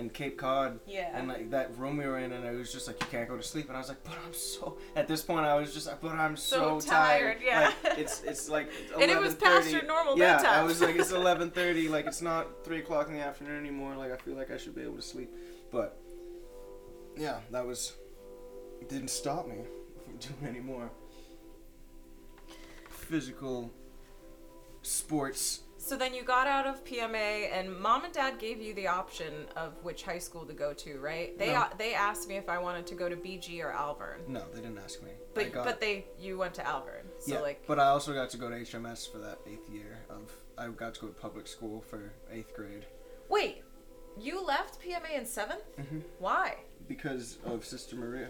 in 0.00 0.10
Cape 0.10 0.36
Cod. 0.36 0.80
Yeah. 0.86 1.10
And 1.16 1.28
like 1.28 1.50
that 1.50 1.76
room 1.76 1.98
we 1.98 2.06
were 2.06 2.18
in, 2.18 2.32
and 2.32 2.44
it 2.44 2.56
was 2.56 2.72
just 2.72 2.86
like 2.86 3.00
you 3.00 3.06
can't 3.10 3.28
go 3.28 3.36
to 3.36 3.42
sleep, 3.42 3.68
and 3.68 3.76
I 3.76 3.80
was 3.80 3.88
like, 3.88 4.02
but 4.02 4.14
I'm 4.24 4.32
so. 4.32 4.78
At 4.96 5.06
this 5.06 5.22
point, 5.22 5.46
I 5.46 5.56
was 5.58 5.72
just 5.72 5.86
like, 5.86 6.00
but 6.00 6.12
I'm 6.12 6.36
so, 6.36 6.80
So 6.80 6.90
tired, 6.90 7.38
yeah. 7.44 7.72
Like, 7.84 7.98
it's 7.98 8.22
it's 8.22 8.48
like 8.48 8.70
And 9.00 9.10
it 9.10 9.20
was 9.20 9.34
past 9.34 9.70
your 9.70 9.84
normal 9.84 10.18
yeah, 10.18 10.42
I 10.46 10.62
was 10.62 10.80
like, 10.80 10.96
it's 10.96 11.12
11:30. 11.12 11.88
Like 11.90 12.06
it's 12.06 12.22
not 12.22 12.64
three 12.64 12.78
o'clock 12.80 13.08
in 13.08 13.14
the 13.14 13.20
afternoon 13.20 13.58
anymore. 13.60 13.94
Like 13.94 14.12
I 14.12 14.16
feel 14.16 14.34
like 14.34 14.50
I 14.50 14.56
should 14.56 14.74
be 14.74 14.82
able 14.82 14.96
to 14.96 15.02
sleep, 15.02 15.30
but 15.70 15.98
yeah, 17.16 17.38
that 17.50 17.66
was 17.66 17.94
it 18.80 18.88
didn't 18.88 19.10
stop 19.10 19.46
me 19.46 19.56
from 20.04 20.16
doing 20.40 20.54
any 20.54 20.60
more 20.60 20.90
physical 22.88 23.70
sports. 24.82 25.60
So 25.82 25.96
then 25.96 26.14
you 26.14 26.22
got 26.22 26.46
out 26.46 26.66
of 26.66 26.84
PMA, 26.84 27.50
and 27.52 27.74
mom 27.74 28.04
and 28.04 28.12
dad 28.12 28.38
gave 28.38 28.60
you 28.60 28.74
the 28.74 28.86
option 28.86 29.32
of 29.56 29.72
which 29.82 30.02
high 30.02 30.18
school 30.18 30.44
to 30.44 30.52
go 30.52 30.74
to, 30.74 30.98
right? 30.98 31.36
They 31.38 31.52
No. 31.54 31.66
they 31.78 31.94
asked 31.94 32.28
me 32.28 32.36
if 32.36 32.50
I 32.50 32.58
wanted 32.58 32.86
to 32.88 32.94
go 32.94 33.08
to 33.08 33.16
BG 33.16 33.62
or 33.62 33.72
Alvirne, 33.72 34.28
No, 34.28 34.44
they 34.52 34.60
didn't 34.60 34.76
ask 34.78 35.02
me. 35.02 35.12
But 35.32 35.52
got- 35.52 35.64
but 35.64 35.80
they 35.80 36.06
you 36.18 36.36
went 36.36 36.52
to 36.54 36.62
Alvirne, 36.62 37.06
so 37.18 37.32
yeah, 37.34 37.40
like 37.40 37.66
but 37.66 37.78
I 37.80 37.86
also 37.86 38.12
got 38.12 38.28
to 38.30 38.36
go 38.36 38.50
to 38.50 38.56
HMS 38.56 39.06
for 39.10 39.18
that 39.18 39.38
eighth 39.46 39.68
year 39.70 39.98
of. 40.10 40.30
I 40.58 40.68
got 40.68 40.92
to 40.96 41.00
go 41.00 41.06
to 41.08 41.14
public 41.14 41.46
school 41.48 41.80
for 41.80 42.12
eighth 42.30 42.54
grade 42.54 42.84
wait, 43.30 43.62
you 44.18 44.44
left 44.44 44.80
PMA 44.82 45.12
in 45.14 45.24
7th 45.24 45.64
Mhm. 45.78 46.02
Why? 46.18 46.58
because 46.88 47.38
of 47.46 47.64
Sister 47.64 47.96
Maria. 47.96 48.28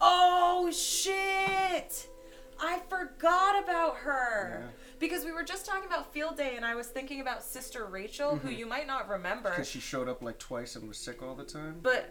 Oh 0.00 0.70
shit! 0.70 2.08
I 2.60 2.80
forgot 2.88 3.62
about 3.62 3.96
her. 3.98 4.60
Yeah. 4.62 4.70
Because 4.98 5.24
we 5.24 5.32
were 5.32 5.42
just 5.44 5.66
talking 5.66 5.84
about 5.86 6.12
field 6.12 6.36
day 6.36 6.54
and 6.56 6.64
I 6.64 6.74
was 6.74 6.86
thinking 6.86 7.20
about 7.20 7.42
Sister 7.42 7.84
Rachel, 7.86 8.36
who 8.36 8.50
you 8.50 8.66
might 8.66 8.86
not 8.86 9.08
remember. 9.08 9.50
Because 9.50 9.68
she 9.68 9.80
showed 9.80 10.08
up 10.08 10.22
like 10.22 10.38
twice 10.38 10.76
and 10.76 10.86
was 10.88 10.98
sick 10.98 11.22
all 11.22 11.34
the 11.34 11.44
time. 11.44 11.76
But 11.82 12.10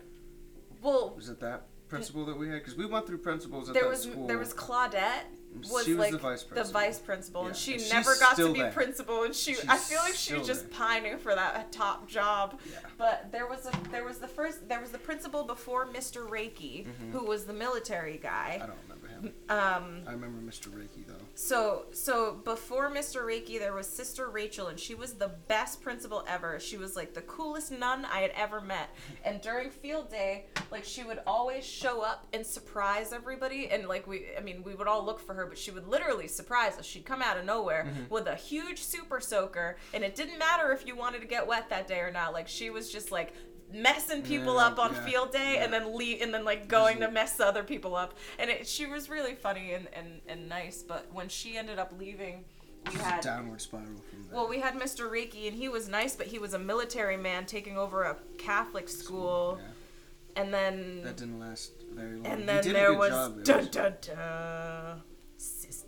well, 0.82 1.14
Was 1.16 1.30
it 1.30 1.40
that 1.40 1.68
principal 1.88 2.26
that 2.26 2.38
we 2.38 2.50
had? 2.50 2.56
Because 2.60 2.76
we 2.76 2.86
went 2.86 3.08
through 3.08 3.20
principals 3.20 3.70
at 3.70 3.74
there 3.74 3.84
that 3.84 3.90
was 3.90 4.04
school. 4.04 4.28
there 4.28 4.38
was 4.38 4.54
Claudette 4.54 5.24
was, 5.72 5.86
She 5.86 5.92
was 5.92 6.00
like 6.00 6.12
the 6.12 6.18
vice 6.18 6.44
principal. 6.44 6.82
vice 6.82 7.00
principal, 7.00 7.46
and 7.46 7.56
she 7.56 7.76
And 7.76 7.90
never 7.90 8.16
got 8.20 8.36
to 8.38 8.52
be 8.52 8.60
there. 8.60 8.72
principal, 8.72 9.24
and 9.24 9.36
she 9.36 9.54
She's 9.54 9.66
I 9.70 9.78
feel 9.78 10.00
like 10.00 10.16
she 10.16 10.34
was 10.34 10.48
just 10.48 10.62
there. 10.70 10.80
pining 10.80 11.18
for 11.20 11.34
that 11.36 11.72
top 11.72 12.08
job. 12.08 12.60
Yeah. 12.70 12.80
But 12.98 13.32
there 13.32 13.46
was 13.48 13.68
a 13.68 13.90
there 13.92 14.04
was 14.04 14.18
the 14.18 14.28
first 14.28 14.68
there 14.68 14.82
was 14.82 14.90
the 14.90 14.98
principal 14.98 15.44
before 15.44 15.86
Mr. 15.88 16.28
Reiki, 16.28 16.88
who 17.12 17.24
was 17.24 17.46
the 17.46 17.54
military 17.54 18.18
Mm-hmm. 18.24 18.64
I 18.64 18.66
don't 18.68 18.78
remember. 18.88 19.03
Um, 19.50 20.02
I 20.08 20.12
remember 20.12 20.40
Mr. 20.40 20.70
Reiki 20.70 21.06
though. 21.08 21.14
So, 21.36 21.86
so 21.92 22.34
before 22.44 22.90
Mr. 22.90 23.22
Reiki, 23.24 23.60
there 23.60 23.74
was 23.74 23.88
Sister 23.88 24.30
Rachel, 24.30 24.68
and 24.68 24.80
she 24.80 24.96
was 24.96 25.14
the 25.14 25.32
best 25.48 25.82
principal 25.82 26.24
ever. 26.28 26.60
She 26.60 26.78
was 26.78 26.96
like 26.96 27.14
the 27.14 27.22
coolest 27.22 27.72
nun 27.72 28.06
I 28.06 28.20
had 28.20 28.32
ever 28.36 28.62
met. 28.62 28.90
And 29.24 29.42
during 29.42 29.70
field 29.70 30.10
day, 30.10 30.46
like 30.72 30.84
she 30.84 31.04
would 31.04 31.20
always 31.26 31.66
show 31.66 32.02
up 32.02 32.28
and 32.34 32.46
surprise 32.46 33.14
everybody. 33.14 33.70
And 33.70 33.88
like 33.88 34.08
we, 34.08 34.28
I 34.38 34.42
mean, 34.42 34.64
we 34.64 34.76
would 34.76 34.88
all 34.88 35.06
look 35.06 35.20
for 35.20 35.34
her, 35.34 35.46
but 35.46 35.58
she 35.58 35.72
would 35.72 35.88
literally 35.88 36.28
surprise 36.28 36.78
us. 36.78 36.86
She'd 36.86 37.06
come 37.06 37.22
out 37.22 37.38
of 37.38 37.46
nowhere 37.46 37.88
with 38.10 38.28
a 38.28 38.36
huge 38.36 38.80
super 38.84 39.20
soaker, 39.20 39.78
and 39.94 40.04
it 40.04 40.16
didn't 40.16 40.40
matter 40.40 40.72
if 40.72 40.86
you 40.88 40.96
wanted 40.96 41.22
to 41.22 41.28
get 41.28 41.48
wet 41.48 41.70
that 41.70 41.88
day 41.88 42.00
or 42.00 42.12
not. 42.12 42.34
Like 42.34 42.48
she 42.48 42.70
was 42.70 42.92
just 42.92 43.12
like 43.12 43.34
messing 43.74 44.22
people 44.22 44.56
Yeah, 44.56 44.68
up 44.68 44.80
on 44.80 44.94
yeah, 44.94 45.06
field 45.06 45.32
day 45.32 45.58
and 45.60 45.74
then 45.74 45.98
leave 45.98 46.22
and 46.22 46.34
then 46.34 46.46
like 46.46 46.68
going 46.68 47.00
to 47.00 47.10
mess 47.12 47.40
other 47.40 47.64
people 47.64 47.96
up 47.96 48.14
and 48.40 48.50
it, 48.50 48.68
she 48.68 48.86
was 48.86 49.10
really 49.10 49.34
funny 49.36 49.74
and, 49.74 49.88
and, 49.94 50.22
and 50.28 50.48
nice 50.48 50.84
but 50.84 51.08
when 51.12 51.28
she 51.28 51.58
ended 51.58 51.80
up 51.80 51.92
leaving 52.00 52.46
we 52.92 53.00
had 53.00 53.22
downward 53.22 53.62
spiral 53.62 53.88
from 54.10 54.24
there. 54.28 54.36
well 54.36 54.48
we 54.48 54.60
had 54.60 54.74
mr 54.76 55.10
reiki 55.10 55.48
and 55.48 55.56
he 55.56 55.70
was 55.70 55.88
nice 55.90 56.16
but 56.16 56.28
he 56.28 56.38
was 56.38 56.54
a 56.54 56.60
military 56.60 57.18
man 57.18 57.46
taking 57.46 57.78
over 57.78 58.04
a 58.04 58.16
catholic 58.38 58.88
school 58.90 59.58
Yeah, 59.60 60.42
and 60.44 60.54
then 60.54 61.02
that 61.04 61.18
didn't 61.18 61.40
last 61.40 61.72
very 61.94 62.16
long. 62.18 62.26
and 62.28 62.40
He 62.42 62.46
then 62.46 62.74
there 62.74 62.94
was 62.94 63.10
job. 63.10 63.44
Dun, 63.44 63.58
was- 63.60 63.70
dun, 63.70 63.94
dun, 64.02 65.02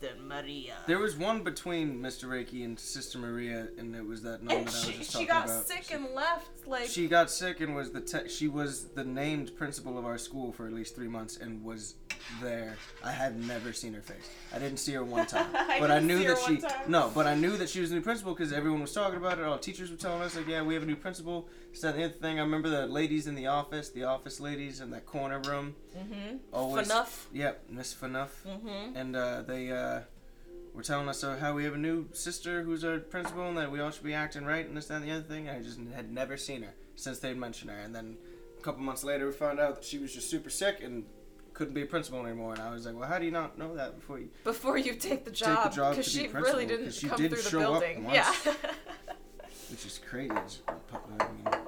sister 0.06 0.24
maria 0.24 0.76
There 0.88 1.00
was 1.00 1.16
one 1.16 1.44
between 1.44 2.00
Mr. 2.00 2.26
Reiki 2.26 2.64
and 2.64 2.80
Sister 2.80 3.18
Maria, 3.18 3.68
and 3.78 3.96
it 3.96 4.06
was 4.06 4.22
that 4.24 4.44
nun 4.44 4.58
and 4.58 4.68
that 4.68 4.74
I 4.74 4.78
was 4.78 4.86
she, 4.86 4.98
just 4.98 5.18
she 5.18 5.26
got 5.26 5.46
about. 5.46 5.68
sick 5.68 5.92
and 5.92 6.08
left 6.14 6.68
like 6.68 6.88
She 6.88 7.08
got 7.08 7.30
sick 7.30 7.62
and 7.62 7.76
was 7.76 7.92
the 7.92 8.02
te- 8.02 8.30
she 8.30 8.48
was 8.48 8.86
the 8.90 9.04
named 9.04 9.56
principal 9.56 9.98
of 9.98 10.06
our 10.06 10.18
school 10.18 10.52
for 10.52 10.68
at 10.68 10.74
least 10.74 10.96
three 10.96 11.08
months 11.08 11.38
and 11.38 11.64
was 11.64 11.96
there. 12.42 12.76
I 13.04 13.12
had 13.12 13.38
never 13.46 13.72
seen 13.74 13.94
her 13.94 14.02
face. 14.02 14.30
I 14.54 14.60
didn't 14.60 14.78
see 14.78 14.94
her 14.94 15.04
one 15.04 15.26
time, 15.36 15.48
I 15.54 15.80
but 15.80 15.92
I 15.92 16.00
knew 16.00 16.24
that 16.28 16.38
she 16.40 16.62
no, 16.88 17.12
but 17.14 17.28
I 17.28 17.36
knew 17.36 17.58
that 17.58 17.70
she 17.70 17.82
was 17.82 17.90
the 17.90 17.96
new 17.98 18.02
principal 18.02 18.34
because 18.34 18.52
everyone 18.52 18.82
was 18.82 18.94
talking 18.94 19.18
about 19.18 19.40
it. 19.40 19.46
All 19.46 19.58
teachers 19.58 19.92
were 19.92 19.98
telling 19.98 20.22
us 20.22 20.36
like, 20.36 20.48
yeah, 20.48 20.62
we 20.62 20.74
have 20.74 20.84
a 20.84 20.88
new 20.88 20.96
principal. 20.96 21.48
That 21.82 21.96
the 21.96 22.06
other 22.06 22.14
thing. 22.14 22.40
I 22.40 22.42
remember 22.42 22.70
the 22.70 22.88
ladies 22.88 23.28
in 23.28 23.36
the 23.36 23.48
office, 23.48 23.90
the 23.90 24.06
office 24.06 24.40
ladies 24.40 24.80
in 24.82 24.90
that 24.92 25.06
corner 25.06 25.40
room. 25.40 25.76
mm-hmm. 25.96 26.38
Always, 26.52 26.88
enough 26.88 27.28
Yep, 27.34 27.66
Miss 27.70 27.94
Fanuff 27.94 28.30
mm-hmm. 28.48 28.96
and 28.96 29.16
uh, 29.16 29.42
they 29.44 29.72
uh, 29.72 30.02
were 30.74 30.84
telling 30.84 31.08
us 31.10 31.24
uh, 31.24 31.38
how 31.40 31.54
we 31.54 31.64
have 31.64 31.74
a 31.74 31.78
new 31.78 32.08
sister 32.14 32.64
who's 32.64 32.84
our 32.84 33.00
principal 33.00 33.48
and 33.48 33.58
that 33.58 33.72
we 33.72 33.80
all 33.80 33.92
should 33.92 34.04
be 34.04 34.14
acting 34.14 34.46
right 34.46 34.66
and 34.68 34.76
this, 34.76 34.88
that, 34.88 34.96
and 34.96 35.06
the 35.06 35.12
other 35.12 35.24
thing. 35.24 35.50
I 35.50 35.62
just 35.62 35.80
had 35.94 36.12
never 36.12 36.38
seen 36.38 36.64
her 36.64 36.74
since 36.96 37.20
they'd 37.20 37.38
mentioned 37.38 37.72
her. 37.72 37.78
And 37.78 37.94
then 37.94 38.18
a 38.58 38.62
couple 38.62 38.82
months 38.82 39.04
later, 39.04 39.28
we 39.28 39.34
found 39.34 39.60
out 39.60 39.76
that 39.76 39.84
she 39.84 39.98
was 40.00 40.14
just 40.14 40.30
super 40.30 40.50
sick 40.50 40.82
and 40.82 41.04
couldn't 41.54 41.74
be 41.74 41.84
a 41.84 41.86
principal 41.86 42.26
anymore. 42.26 42.54
And 42.54 42.62
I 42.62 42.72
was 42.72 42.86
like, 42.86 42.96
well, 42.98 43.08
how 43.08 43.20
do 43.20 43.26
you 43.26 43.32
not 43.32 43.58
know 43.58 43.76
that 43.76 43.96
before 44.00 44.20
you? 44.20 44.30
before 44.44 44.78
you 44.78 44.94
take 44.96 45.24
the 45.26 45.32
job 45.32 45.72
because 45.72 45.98
be 45.98 46.04
she 46.04 46.28
principal, 46.28 46.42
really 46.60 46.66
didn't 46.66 46.94
she 46.94 47.08
come 47.08 47.18
did 47.18 47.32
through 47.32 47.42
the 47.42 47.58
building 47.66 48.04
once. 48.06 48.16
yeah 48.16 48.54
Which 49.72 49.86
is 49.86 50.00
crazy. 50.08 50.32
It's 50.36 50.58
pu- 50.58 51.00
I 51.20 51.28
mean, 51.28 51.62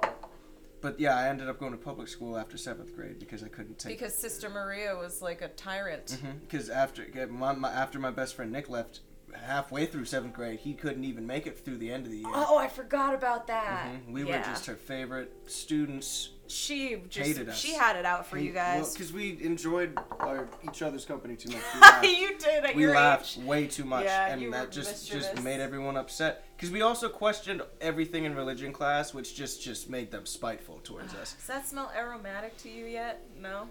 but 0.80 0.98
yeah, 1.00 1.16
I 1.16 1.28
ended 1.28 1.48
up 1.48 1.58
going 1.58 1.72
to 1.72 1.78
public 1.78 2.08
school 2.08 2.36
after 2.36 2.56
seventh 2.56 2.94
grade 2.94 3.18
because 3.18 3.42
I 3.42 3.48
couldn't 3.48 3.78
take. 3.78 3.98
because 3.98 4.14
sister 4.14 4.48
maria 4.48 4.96
was 4.96 5.22
like 5.22 5.42
a 5.42 5.48
tyrant 5.48 6.06
mm-hmm, 6.06 6.38
Because 6.40 6.68
after 6.70 7.06
my, 7.30 7.52
my, 7.52 7.70
after 7.70 7.98
my 7.98 8.10
best 8.10 8.34
friend 8.34 8.52
Nick 8.52 8.68
left 8.68 9.00
halfway 9.34 9.86
through 9.86 10.04
seventh 10.04 10.34
grade, 10.34 10.58
he 10.60 10.74
couldn't 10.74 11.04
even 11.04 11.26
make 11.26 11.46
it 11.46 11.58
through 11.64 11.78
the 11.78 11.90
end 11.92 12.04
of 12.06 12.12
the 12.12 12.18
year. 12.18 12.28
oh 12.32 12.58
i 12.58 12.68
forgot 12.68 13.14
about 13.14 13.46
that 13.46 13.86
Mhm. 13.88 14.12
We 14.12 14.24
yeah. 14.24 14.38
were 14.38 14.44
just 14.44 14.66
her 14.66 14.74
favorite 14.74 15.32
students. 15.50 16.30
she 16.46 16.96
just 17.08 17.26
hated 17.26 17.48
us. 17.48 17.58
she 17.58 17.74
had 17.74 17.96
it 17.96 18.04
out 18.06 18.26
for 18.26 18.38
you 18.38 18.52
guys 18.52 18.92
because 18.92 19.12
we 19.12 19.42
enjoyed 19.42 19.98
our 20.20 20.48
each 20.68 20.80
other's 20.82 21.04
company 21.04 21.36
too 21.36 21.50
much. 21.50 21.62
You 22.04 22.38
did 22.38 22.64
at 22.64 22.74
we 22.74 22.86
laughed 22.86 23.36
age 23.38 23.44
way 23.44 23.66
too 23.66 23.84
much, 23.84 24.04
Yeah, 24.04 24.28
and 24.32 24.52
that 24.52 24.70
just 24.72 25.10
just 25.10 25.42
made 25.42 25.60
everyone 25.60 25.96
upset. 25.96 26.44
Because 26.56 26.70
we 26.70 26.80
also 26.82 27.08
questioned 27.08 27.62
everything 27.80 28.24
in 28.24 28.34
religion 28.34 28.72
class, 28.72 29.12
which 29.14 29.34
just 29.34 29.62
just 29.62 29.88
made 29.90 30.10
them 30.10 30.24
spiteful 30.26 30.80
towards 30.84 31.14
us. 31.14 31.34
does 31.34 31.46
that 31.46 31.66
smell 31.68 31.92
aromatic 31.96 32.56
to 32.58 32.68
you 32.70 32.86
yet 32.86 33.22
no 33.40 33.68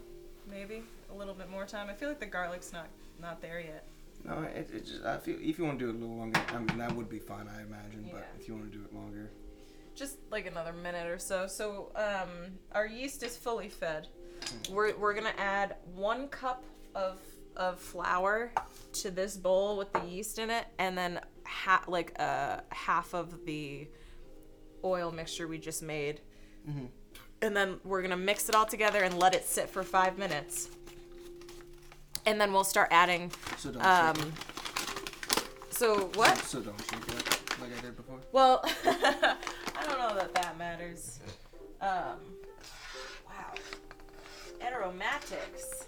maybe 0.50 0.84
a 1.12 1.16
little 1.16 1.34
bit 1.34 1.50
more 1.50 1.66
time 1.66 1.90
i 1.90 1.94
feel 1.94 2.08
like 2.10 2.20
the 2.20 2.26
garlic's 2.26 2.72
not 2.72 2.88
not 3.22 3.42
there 3.42 3.60
yet 3.60 3.84
No, 4.28 4.42
it, 4.42 4.70
it 4.74 4.86
just 4.86 5.04
I 5.06 5.18
feel 5.18 5.38
if 5.42 5.58
you 5.58 5.64
want 5.66 5.80
to 5.80 5.86
do 5.86 5.90
it 5.90 5.96
a 5.96 6.00
little 6.00 6.18
longer, 6.18 6.42
I 6.54 6.58
mean 6.60 6.78
that 6.78 6.92
would 6.94 7.10
be 7.10 7.20
fine, 7.20 7.48
I 7.48 7.62
imagine. 7.62 8.10
But 8.12 8.28
if 8.40 8.48
you 8.48 8.56
want 8.56 8.72
to 8.72 8.78
do 8.78 8.84
it 8.84 8.94
longer, 8.94 9.32
just 9.96 10.18
like 10.30 10.46
another 10.46 10.74
minute 10.74 11.08
or 11.08 11.18
so. 11.18 11.48
So 11.48 11.92
um, 11.96 12.30
our 12.74 12.86
yeast 12.86 13.24
is 13.24 13.38
fully 13.38 13.70
fed. 13.70 14.08
We're, 14.70 14.96
we're 14.98 15.14
gonna 15.14 15.34
add 15.38 15.78
one 15.96 16.28
cup 16.28 16.64
of 16.94 17.20
of 17.56 17.80
flour 17.80 18.52
to 18.94 19.10
this 19.12 19.36
bowl 19.38 19.78
with 19.78 19.92
the 19.94 20.02
yeast 20.06 20.38
in 20.40 20.50
it, 20.50 20.66
and 20.78 20.98
then 20.98 21.20
ha- 21.46 21.84
like 21.88 22.12
uh, 22.20 22.60
half 22.70 23.14
of 23.14 23.46
the 23.46 23.88
oil 24.84 25.12
mixture 25.12 25.48
we 25.48 25.58
just 25.58 25.82
made. 25.82 26.22
Mhm. 26.70 26.90
And 27.42 27.56
then 27.56 27.80
we're 27.84 28.02
gonna 28.02 28.18
mix 28.18 28.50
it 28.50 28.56
all 28.56 28.66
together 28.66 29.04
and 29.04 29.18
let 29.18 29.34
it 29.34 29.46
sit 29.46 29.70
for 29.70 29.84
five 29.84 30.18
minutes. 30.18 30.70
And 32.28 32.42
then 32.42 32.52
we'll 32.52 32.66
start 32.66 32.90
adding. 32.92 33.32
so 33.58 33.72
don't 33.72 33.82
Um, 33.86 34.34
so 35.70 36.00
it. 36.10 36.18
what? 36.18 36.38
So 36.40 36.60
don't 36.60 36.78
shake 36.82 37.08
it 37.08 37.40
like 37.62 37.72
I 37.78 37.82
did 37.82 37.96
before. 37.96 38.20
Well, 38.34 38.60
I 38.86 39.38
don't 39.88 39.98
know 39.98 40.14
that 40.14 40.34
that 40.36 40.58
matters. 40.58 41.20
Um, 41.80 42.20
wow. 43.26 43.54
Aromatics. 44.62 45.86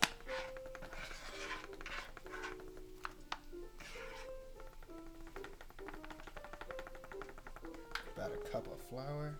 About 8.15 8.31
a 8.33 8.49
cup 8.49 8.65
of 8.67 8.79
flour. 8.89 9.33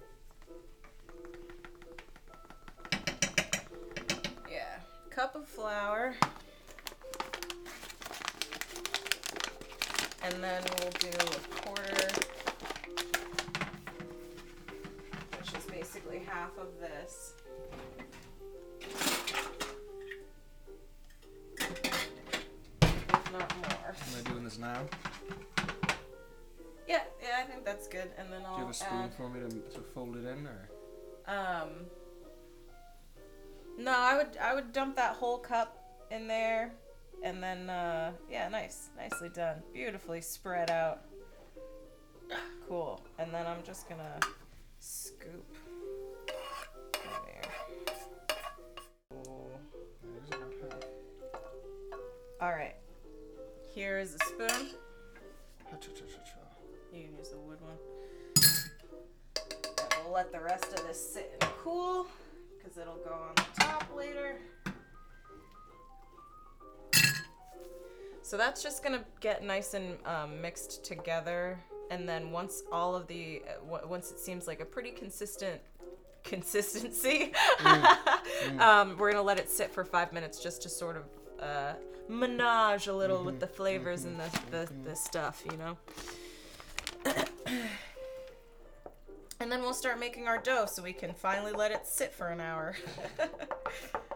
Yeah. 4.50 4.80
Cup 5.10 5.36
of 5.36 5.48
flour. 5.48 6.16
And 10.22 10.44
then 10.44 10.62
we'll 10.80 10.92
do 10.92 11.08
a 11.08 11.62
quarter, 11.62 12.08
which 15.38 15.54
is 15.58 15.66
basically 15.72 16.20
half 16.28 16.52
of 16.58 16.68
this. 16.80 17.34
If 21.62 23.32
not 23.32 23.58
more. 23.58 23.88
Am 23.88 23.96
I 24.26 24.30
doing 24.30 24.44
this 24.44 24.58
now? 24.60 24.82
Yeah, 26.88 27.02
yeah, 27.22 27.40
I 27.40 27.44
think 27.44 27.66
that's 27.66 27.88
good. 27.88 28.10
And 28.18 28.32
then 28.32 28.42
I'll 28.46 28.56
Do 28.56 28.62
you 28.62 28.66
have 28.68 28.70
a 28.70 28.78
spoon 28.78 29.02
add. 29.04 29.14
for 29.14 29.30
me 29.30 29.40
to, 29.42 29.50
to 29.50 29.82
fold 29.94 30.16
it 30.18 30.26
in, 30.26 30.48
or? 30.48 30.70
Um. 31.28 31.70
No, 33.78 33.94
I 33.96 34.18
would 34.18 34.38
I 34.42 34.54
would 34.56 34.74
dump 34.74 34.96
that 34.98 35.16
whole 35.16 35.38
cup 35.38 35.78
in 36.12 36.28
there, 36.28 36.74
and 37.24 37.42
then 37.44 37.70
uh, 37.70 38.12
yeah, 38.30 38.48
nice, 38.50 38.90
nicely 38.98 39.30
done, 39.30 39.62
beautifully 39.74 40.22
spread 40.22 40.72
out. 40.72 41.02
Cool. 42.68 43.02
And 43.18 43.34
then 43.34 43.48
I'm 43.48 43.64
just 43.64 43.90
gonna 43.90 44.20
scoop. 44.78 45.44
All 52.42 52.52
right. 52.52 52.76
Here 53.74 54.00
is 54.00 54.16
a 54.16 54.26
spoon. 54.26 54.70
You 56.94 57.04
can 57.04 57.18
use 57.18 57.30
the 57.30 57.38
wood 57.38 57.58
one. 57.60 57.76
And 59.92 60.04
we'll 60.06 60.14
let 60.14 60.32
the 60.32 60.40
rest 60.40 60.66
of 60.68 60.88
this 60.88 61.14
sit 61.14 61.36
and 61.42 61.52
cool 61.62 62.08
because 62.58 62.78
it'll 62.78 62.96
go 62.96 63.12
on 63.12 63.36
the 63.36 63.62
top 63.62 63.86
later. 63.94 64.38
So 68.30 68.38
that's 68.38 68.62
just 68.62 68.84
gonna 68.84 69.04
get 69.22 69.44
nice 69.44 69.74
and 69.74 69.98
um, 70.06 70.40
mixed 70.40 70.86
together, 70.86 71.58
and 71.90 72.08
then 72.08 72.30
once 72.30 72.62
all 72.72 72.96
of 72.96 73.08
the 73.08 73.42
uh, 73.48 73.54
w- 73.68 73.90
once 73.90 74.12
it 74.12 74.20
seems 74.20 74.46
like 74.46 74.62
a 74.62 74.66
pretty 74.66 74.92
consistent 74.92 75.60
consistency, 76.24 77.34
um, 78.60 78.96
we're 79.00 79.10
gonna 79.14 79.24
let 79.24 79.40
it 79.40 79.50
sit 79.50 79.72
for 79.72 79.84
five 79.84 80.14
minutes 80.14 80.44
just 80.44 80.62
to 80.62 80.70
sort 80.70 80.96
of 80.96 81.06
uh, 81.44 81.74
menage 82.08 82.86
a 82.86 82.94
little 82.94 83.24
with 83.24 83.40
the 83.40 83.48
flavors 83.48 84.06
and 84.06 84.20
the, 84.20 84.40
the, 84.52 84.70
the 84.88 84.96
stuff, 84.96 85.44
you 85.52 85.58
know. 85.58 85.76
and 89.40 89.52
then 89.52 89.62
we'll 89.62 89.74
start 89.74 90.00
making 90.00 90.28
our 90.28 90.38
dough 90.38 90.68
so 90.68 90.84
we 90.84 90.94
can 90.94 91.16
finally 91.16 91.52
let 91.52 91.72
it 91.72 91.88
sit 91.88 92.14
for 92.14 92.28
an 92.28 92.42
hour. 92.42 92.76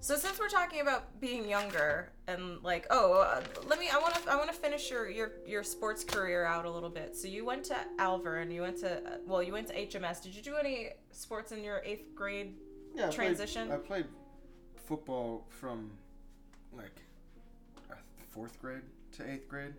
so 0.00 0.16
since 0.16 0.38
we're 0.38 0.48
talking 0.48 0.80
about 0.80 1.20
being 1.20 1.48
younger 1.48 2.10
and 2.26 2.62
like 2.62 2.86
oh 2.90 3.20
uh, 3.20 3.40
let 3.68 3.78
me 3.78 3.88
I 3.92 3.98
want 3.98 4.14
to 4.14 4.30
I 4.30 4.36
want 4.36 4.48
to 4.48 4.56
finish 4.56 4.90
your, 4.90 5.08
your 5.10 5.32
your 5.46 5.62
sports 5.62 6.04
career 6.04 6.44
out 6.44 6.64
a 6.64 6.70
little 6.70 6.88
bit. 6.90 7.14
So 7.16 7.28
you 7.28 7.44
went 7.44 7.64
to 7.64 7.76
Alver 7.98 8.40
and 8.42 8.52
you 8.52 8.62
went 8.62 8.78
to 8.78 8.96
uh, 8.96 9.16
well 9.26 9.42
you 9.42 9.52
went 9.52 9.68
to 9.68 9.74
HMS. 9.74 10.22
Did 10.22 10.34
you 10.34 10.42
do 10.42 10.56
any 10.56 10.90
sports 11.12 11.52
in 11.52 11.62
your 11.62 11.82
8th 11.86 12.14
grade? 12.14 12.54
Yeah, 12.94 13.02
I 13.02 13.06
played- 13.06 13.14
Transition? 13.14 13.70
I 13.70 13.76
played 13.76 14.06
football 14.86 15.46
from 15.48 15.90
like 16.76 17.00
fourth 18.30 18.60
grade 18.60 18.82
to 19.16 19.28
eighth 19.30 19.48
grade, 19.48 19.74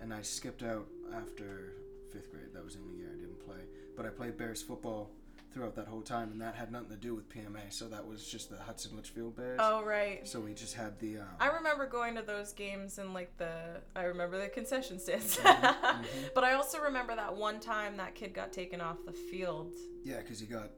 and 0.00 0.12
I 0.12 0.22
skipped 0.22 0.62
out 0.62 0.86
after 1.16 1.72
fifth 2.12 2.30
grade. 2.30 2.52
That 2.54 2.64
was 2.64 2.74
in 2.74 2.82
the 2.82 2.86
only 2.88 2.98
year 3.00 3.08
I 3.12 3.16
didn't 3.16 3.44
play. 3.44 3.60
But 3.96 4.06
I 4.06 4.10
played 4.10 4.36
Bears 4.36 4.62
football 4.62 5.10
throughout 5.52 5.74
that 5.76 5.86
whole 5.88 6.02
time, 6.02 6.30
and 6.32 6.40
that 6.40 6.54
had 6.54 6.70
nothing 6.70 6.90
to 6.90 6.96
do 6.96 7.14
with 7.14 7.28
PMA. 7.28 7.70
So 7.70 7.86
that 7.88 8.06
was 8.06 8.26
just 8.28 8.50
the 8.50 8.56
Hudson 8.58 8.94
Litchfield 8.96 9.36
Bears. 9.36 9.58
Oh 9.62 9.82
right. 9.82 10.26
So 10.26 10.40
we 10.40 10.52
just 10.54 10.74
had 10.74 10.98
the. 11.00 11.18
Um, 11.18 11.26
I 11.40 11.48
remember 11.48 11.86
going 11.86 12.14
to 12.16 12.22
those 12.22 12.52
games 12.52 12.98
and 12.98 13.14
like 13.14 13.36
the 13.38 13.80
I 13.96 14.02
remember 14.04 14.38
the 14.40 14.48
concession 14.48 14.98
stands. 14.98 15.36
mhm. 15.38 16.04
but 16.34 16.44
I 16.44 16.54
also 16.54 16.80
remember 16.80 17.14
that 17.16 17.34
one 17.36 17.60
time 17.60 17.96
that 17.96 18.14
kid 18.14 18.34
got 18.34 18.52
taken 18.52 18.80
off 18.80 18.98
the 19.06 19.12
field. 19.12 19.72
yeah, 20.04 20.18
because 20.18 20.40
he 20.40 20.46
got 20.46 20.70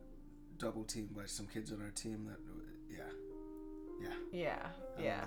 double 0.59 0.85
teamed 0.85 1.15
by 1.15 1.25
some 1.27 1.47
kids 1.47 1.73
on 1.73 1.81
our 1.83 1.91
team. 1.91 2.27
That. 2.29 2.39
Yeah. 2.89 3.05
Yeah. 4.01 4.15
Yeah. 4.33 4.69
I 4.99 5.03
Yeah. 5.03 5.25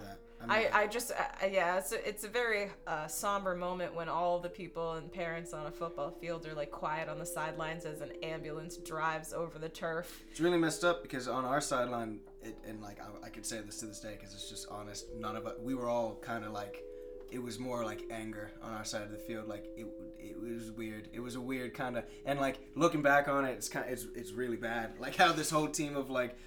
I, 0.50 0.70
I 0.74 0.88
just 0.88 1.12
I, 1.12 1.48
yeah 1.48 1.78
it's 1.78 1.92
a, 1.92 2.08
it's 2.08 2.24
a 2.24 2.28
very 2.28 2.70
uh, 2.88 3.08
somber 3.08 3.56
moment 3.56 3.94
when 3.96 4.10
all 4.10 4.40
the 4.40 4.50
people 4.50 4.94
and 4.94 5.12
parents 5.12 5.54
on 5.54 5.66
a 5.66 5.72
football 5.72 6.12
field 6.12 6.46
are 6.46 6.54
like 6.54 6.72
quiet 6.72 7.10
on 7.10 7.20
the 7.20 7.26
sidelines 7.26 7.86
as 7.86 8.02
an 8.02 8.12
ambulance 8.24 8.78
drives 8.78 9.34
over 9.34 9.60
the 9.60 9.70
turf. 9.70 10.24
It's 10.32 10.40
really 10.40 10.58
messed 10.58 10.84
up 10.84 11.02
because 11.02 11.28
on 11.28 11.46
our 11.46 11.62
sideline, 11.62 12.20
it, 12.42 12.58
and 12.68 12.82
like 12.82 13.00
I, 13.00 13.28
I 13.28 13.30
could 13.30 13.46
say 13.46 13.60
this 13.62 13.80
to 13.80 13.86
this 13.86 14.00
day 14.00 14.16
because 14.18 14.34
it's 14.34 14.50
just 14.50 14.68
honest. 14.70 15.08
None 15.16 15.36
of 15.36 15.46
us, 15.46 15.56
we 15.62 15.76
were 15.76 15.88
all 15.88 16.20
kind 16.22 16.44
of 16.44 16.52
like, 16.52 16.84
it 17.32 17.42
was 17.42 17.60
more 17.60 17.84
like 17.84 18.04
anger 18.12 18.52
on 18.62 18.74
our 18.74 18.86
side 18.86 19.04
of 19.04 19.12
the 19.12 19.18
field. 19.18 19.48
Like 19.48 19.66
it, 19.76 19.88
it 20.20 20.40
was 20.40 20.72
weird. 20.72 21.10
It 21.14 21.20
was 21.20 21.36
a 21.36 21.42
weird 21.42 21.74
kind 21.74 21.98
of, 21.98 22.04
and 22.26 22.40
like 22.40 22.60
looking 22.76 23.02
back 23.02 23.28
on 23.28 23.46
it, 23.46 23.52
it's 23.52 23.70
kind, 23.70 23.86
it's 23.90 24.08
it's 24.16 24.32
really 24.32 24.58
bad. 24.58 25.00
Like 25.00 25.16
how 25.16 25.32
this 25.32 25.50
whole 25.50 25.68
team 25.68 25.96
of 25.96 26.10
like 26.10 26.38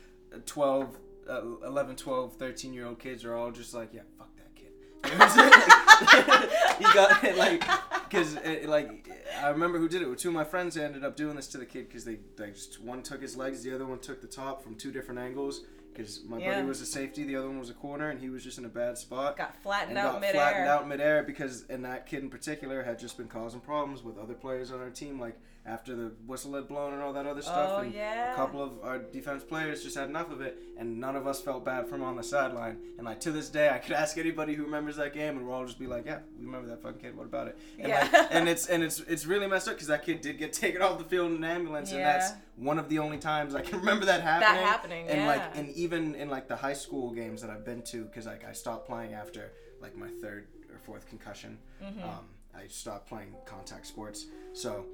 12, 0.47 0.97
uh, 1.28 1.42
11, 1.66 1.96
12, 1.96 2.36
13 2.36 2.72
year 2.72 2.86
old 2.86 2.98
kids 2.98 3.24
are 3.24 3.34
all 3.34 3.50
just 3.50 3.74
like, 3.74 3.92
yeah, 3.92 4.02
fuck 4.18 4.28
that 4.36 4.54
kid. 4.54 4.72
You 5.04 5.10
know 5.12 5.18
what 5.18 5.38
I'm 5.38 5.52
saying? 5.52 6.50
You 6.80 6.92
got 6.92 7.36
like 7.38 7.64
because 8.08 8.36
like 8.66 9.10
I 9.42 9.48
remember 9.48 9.78
who 9.78 9.88
did 9.88 10.02
it. 10.02 10.18
Two 10.18 10.28
of 10.28 10.34
my 10.34 10.44
friends 10.44 10.76
ended 10.76 11.04
up 11.04 11.16
doing 11.16 11.36
this 11.36 11.46
to 11.48 11.58
the 11.58 11.64
kid 11.66 11.88
because 11.88 12.04
they, 12.04 12.18
they 12.36 12.50
just 12.50 12.82
one 12.82 13.02
took 13.02 13.22
his 13.22 13.36
legs, 13.36 13.62
the 13.62 13.74
other 13.74 13.86
one 13.86 13.98
took 13.98 14.20
the 14.20 14.26
top 14.26 14.62
from 14.62 14.74
two 14.74 14.92
different 14.92 15.20
angles. 15.20 15.62
Because 15.92 16.22
my 16.28 16.36
Yeah. 16.38 16.56
buddy 16.56 16.66
was 16.66 16.82
a 16.82 16.86
safety, 16.86 17.24
the 17.24 17.36
other 17.36 17.48
one 17.48 17.58
was 17.58 17.70
a 17.70 17.74
corner, 17.74 18.10
and 18.10 18.20
he 18.20 18.28
was 18.28 18.44
just 18.44 18.58
in 18.58 18.66
a 18.66 18.68
bad 18.68 18.98
spot. 18.98 19.38
Got 19.38 19.56
flattened 19.62 19.96
out 19.96 20.12
got 20.12 20.20
midair. 20.20 20.34
flattened 20.34 20.68
out 20.68 20.86
midair 20.86 21.22
because, 21.22 21.64
and 21.70 21.82
that 21.86 22.06
kid 22.06 22.22
in 22.22 22.28
particular 22.28 22.82
had 22.82 22.98
just 22.98 23.16
been 23.16 23.28
causing 23.28 23.60
problems 23.60 24.02
with 24.04 24.18
other 24.18 24.34
players 24.34 24.70
on 24.70 24.80
our 24.80 24.90
team. 24.90 25.18
Like 25.18 25.38
after 25.66 25.96
the 25.96 26.12
whistle 26.26 26.54
had 26.54 26.68
blown 26.68 26.92
and 26.94 27.02
all 27.02 27.12
that 27.12 27.26
other 27.26 27.42
stuff, 27.42 27.70
Oh 27.74 27.78
and 27.78 27.92
yeah. 27.92 28.32
a 28.32 28.36
couple 28.36 28.62
of 28.62 28.72
our 28.84 28.98
defense 28.98 29.42
players 29.42 29.82
just 29.82 29.96
had 29.96 30.08
enough 30.08 30.30
of 30.30 30.40
it, 30.40 30.56
and 30.78 31.00
none 31.00 31.16
of 31.16 31.26
us 31.26 31.40
felt 31.40 31.64
bad 31.64 31.88
from 31.88 32.02
on 32.02 32.14
the 32.16 32.22
sideline. 32.22 32.78
And 32.98 33.04
like 33.04 33.18
to 33.20 33.32
this 33.32 33.48
day, 33.48 33.68
I 33.68 33.78
could 33.78 33.92
ask 33.92 34.16
anybody 34.16 34.54
who 34.54 34.62
remembers 34.64 34.96
that 34.96 35.12
game, 35.12 35.36
and 35.36 35.44
we'll 35.46 35.54
all 35.56 35.66
just 35.66 35.78
be 35.78 35.86
like, 35.88 36.06
"Yeah, 36.06 36.20
we 36.38 36.46
remember 36.46 36.68
that 36.68 36.82
fucking 36.82 37.00
kid. 37.00 37.16
What 37.16 37.26
about 37.26 37.48
it?" 37.48 37.58
And 37.78 37.88
Yeah. 37.88 38.08
like, 38.12 38.28
and 38.30 38.48
it's 38.48 38.66
and 38.68 38.82
it's 38.82 39.00
it's 39.00 39.26
really 39.26 39.46
messed 39.48 39.66
up 39.68 39.74
because 39.74 39.88
that 39.88 40.04
kid 40.04 40.20
did 40.20 40.38
get 40.38 40.52
taken 40.64 40.82
off 40.82 40.98
the 40.98 41.04
field 41.04 41.30
in 41.32 41.38
an 41.38 41.44
ambulance, 41.44 41.90
and 41.90 42.00
that's 42.00 42.32
one 42.56 42.78
of 42.78 42.88
the 42.88 42.98
only 43.00 43.18
times 43.18 43.54
I 43.54 43.60
can 43.62 43.78
remember 43.80 44.06
that 44.06 44.22
happening. 44.22 44.54
That 44.54 44.64
happening, 44.64 45.08
And 45.08 45.18
yeah. 45.22 45.26
like, 45.26 45.42
and 45.56 45.68
even 45.70 46.14
in 46.14 46.30
like 46.30 46.46
the 46.48 46.56
high 46.56 46.72
school 46.74 47.10
games 47.10 47.42
that 47.42 47.50
I've 47.50 47.64
been 47.64 47.82
to, 47.82 48.04
because 48.04 48.26
like 48.26 48.44
I 48.44 48.52
stopped 48.52 48.86
playing 48.86 49.14
after 49.14 49.52
like 49.82 49.96
my 49.96 50.08
third 50.22 50.46
or 50.72 50.78
fourth 50.78 51.06
concussion. 51.08 51.58
Mm-hmm. 51.82 52.02
Um, 52.04 52.26
I 52.56 52.66
stopped 52.68 53.08
playing 53.08 53.34
contact 53.44 53.86
sports. 53.86 54.26
So, 54.54 54.86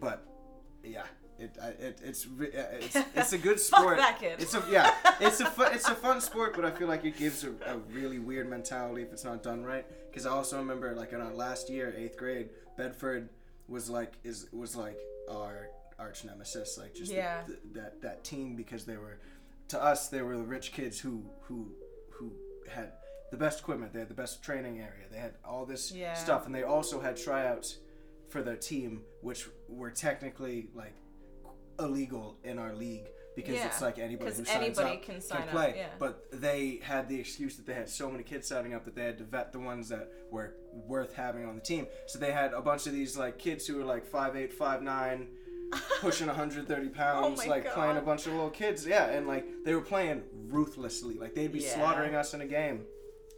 but 0.00 0.26
yeah, 0.84 1.04
it, 1.38 1.56
it 1.80 2.00
it's 2.04 2.26
it's 2.40 2.96
it's 3.14 3.32
a 3.32 3.38
good 3.38 3.60
Fuck 3.60 3.80
sport. 3.80 3.96
that 3.98 4.18
kid. 4.20 4.40
It's 4.40 4.54
a 4.54 4.62
yeah, 4.70 4.92
it's 5.20 5.40
a 5.40 5.46
fun, 5.46 5.72
it's 5.74 5.88
a 5.88 5.94
fun 5.94 6.20
sport, 6.20 6.54
but 6.56 6.64
I 6.64 6.70
feel 6.70 6.88
like 6.88 7.04
it 7.04 7.16
gives 7.16 7.44
a, 7.44 7.50
a 7.66 7.78
really 7.92 8.18
weird 8.18 8.48
mentality 8.48 9.02
if 9.02 9.12
it's 9.12 9.24
not 9.24 9.42
done 9.42 9.64
right. 9.64 9.86
Because 10.10 10.26
I 10.26 10.30
also 10.30 10.58
remember 10.58 10.94
like 10.94 11.12
in 11.12 11.20
our 11.20 11.32
last 11.34 11.70
year, 11.70 11.94
eighth 11.96 12.16
grade, 12.16 12.50
Bedford 12.76 13.28
was 13.68 13.88
like 13.90 14.14
is 14.24 14.46
was 14.52 14.76
like 14.76 14.98
our 15.30 15.68
arch 15.98 16.24
nemesis, 16.24 16.78
like 16.78 16.94
just 16.94 17.10
the- 17.10 17.16
Yeah. 17.18 17.42
th- 17.46 17.58
that 17.72 18.02
that 18.02 18.24
team 18.24 18.54
because 18.56 18.84
they 18.84 18.96
were 18.96 19.18
to 19.68 19.82
us 19.82 20.08
they 20.08 20.22
were 20.22 20.36
the 20.36 20.44
rich 20.44 20.72
kids 20.72 20.98
who 21.00 21.24
who 21.42 21.72
who 22.10 22.32
had 22.70 22.92
the 23.30 23.36
best 23.36 23.60
equipment, 23.60 23.92
they 23.92 23.98
had 23.98 24.08
the 24.08 24.14
best 24.14 24.42
training 24.42 24.78
area, 24.78 25.04
they 25.10 25.18
had 25.18 25.34
all 25.44 25.66
this 25.66 25.92
Yeah. 25.92 26.14
stuff, 26.14 26.46
and 26.46 26.54
they 26.54 26.62
also 26.62 26.98
had 27.00 27.16
tryouts 27.16 27.76
for 28.28 28.42
their 28.42 28.56
team, 28.56 29.02
which 29.22 29.48
were 29.68 29.90
technically 29.90 30.68
like 30.74 30.94
illegal 31.78 32.36
in 32.44 32.58
our 32.58 32.74
league 32.74 33.06
because 33.36 33.54
Yeah, 33.54 33.66
it's 33.66 33.80
like 33.80 33.98
anybody 33.98 34.30
who 34.34 34.44
signs 34.44 34.50
anybody 34.50 34.96
up 34.96 35.02
can 35.02 35.20
sign 35.20 35.42
up, 35.42 35.48
play. 35.50 35.74
yeah. 35.76 35.86
But 35.98 36.26
they 36.32 36.80
had 36.82 37.08
the 37.08 37.18
excuse 37.20 37.56
that 37.56 37.66
they 37.66 37.74
had 37.74 37.88
so 37.88 38.10
many 38.10 38.24
kids 38.24 38.48
signing 38.48 38.74
up 38.74 38.84
that 38.84 38.96
they 38.96 39.04
had 39.04 39.18
to 39.18 39.24
vet 39.24 39.52
the 39.52 39.60
ones 39.60 39.88
that 39.90 40.10
were 40.30 40.54
worth 40.72 41.14
having 41.14 41.46
on 41.46 41.54
the 41.54 41.60
team. 41.60 41.86
So 42.06 42.18
they 42.18 42.32
had 42.32 42.52
a 42.52 42.60
bunch 42.60 42.86
of 42.88 42.92
these 42.92 43.16
like 43.16 43.38
kids 43.38 43.66
who 43.66 43.76
were 43.76 43.84
like 43.84 44.04
five 44.04 44.34
eight, 44.34 44.52
five 44.52 44.82
nine, 44.82 45.28
pushing 46.00 46.26
130 46.26 46.88
pounds, 46.88 47.40
Oh 47.44 47.48
like 47.48 47.72
playing 47.72 47.96
a 47.96 48.00
bunch 48.02 48.26
of 48.26 48.32
little 48.32 48.50
kids. 48.50 48.84
Yeah, 48.84 49.06
and 49.06 49.28
like 49.28 49.46
they 49.64 49.74
were 49.74 49.82
playing 49.82 50.24
ruthlessly. 50.48 51.14
Like 51.14 51.34
they'd 51.36 51.52
be 51.52 51.60
Yeah. 51.60 51.74
slaughtering 51.76 52.16
us 52.16 52.34
in 52.34 52.40
a 52.40 52.46
game. 52.46 52.84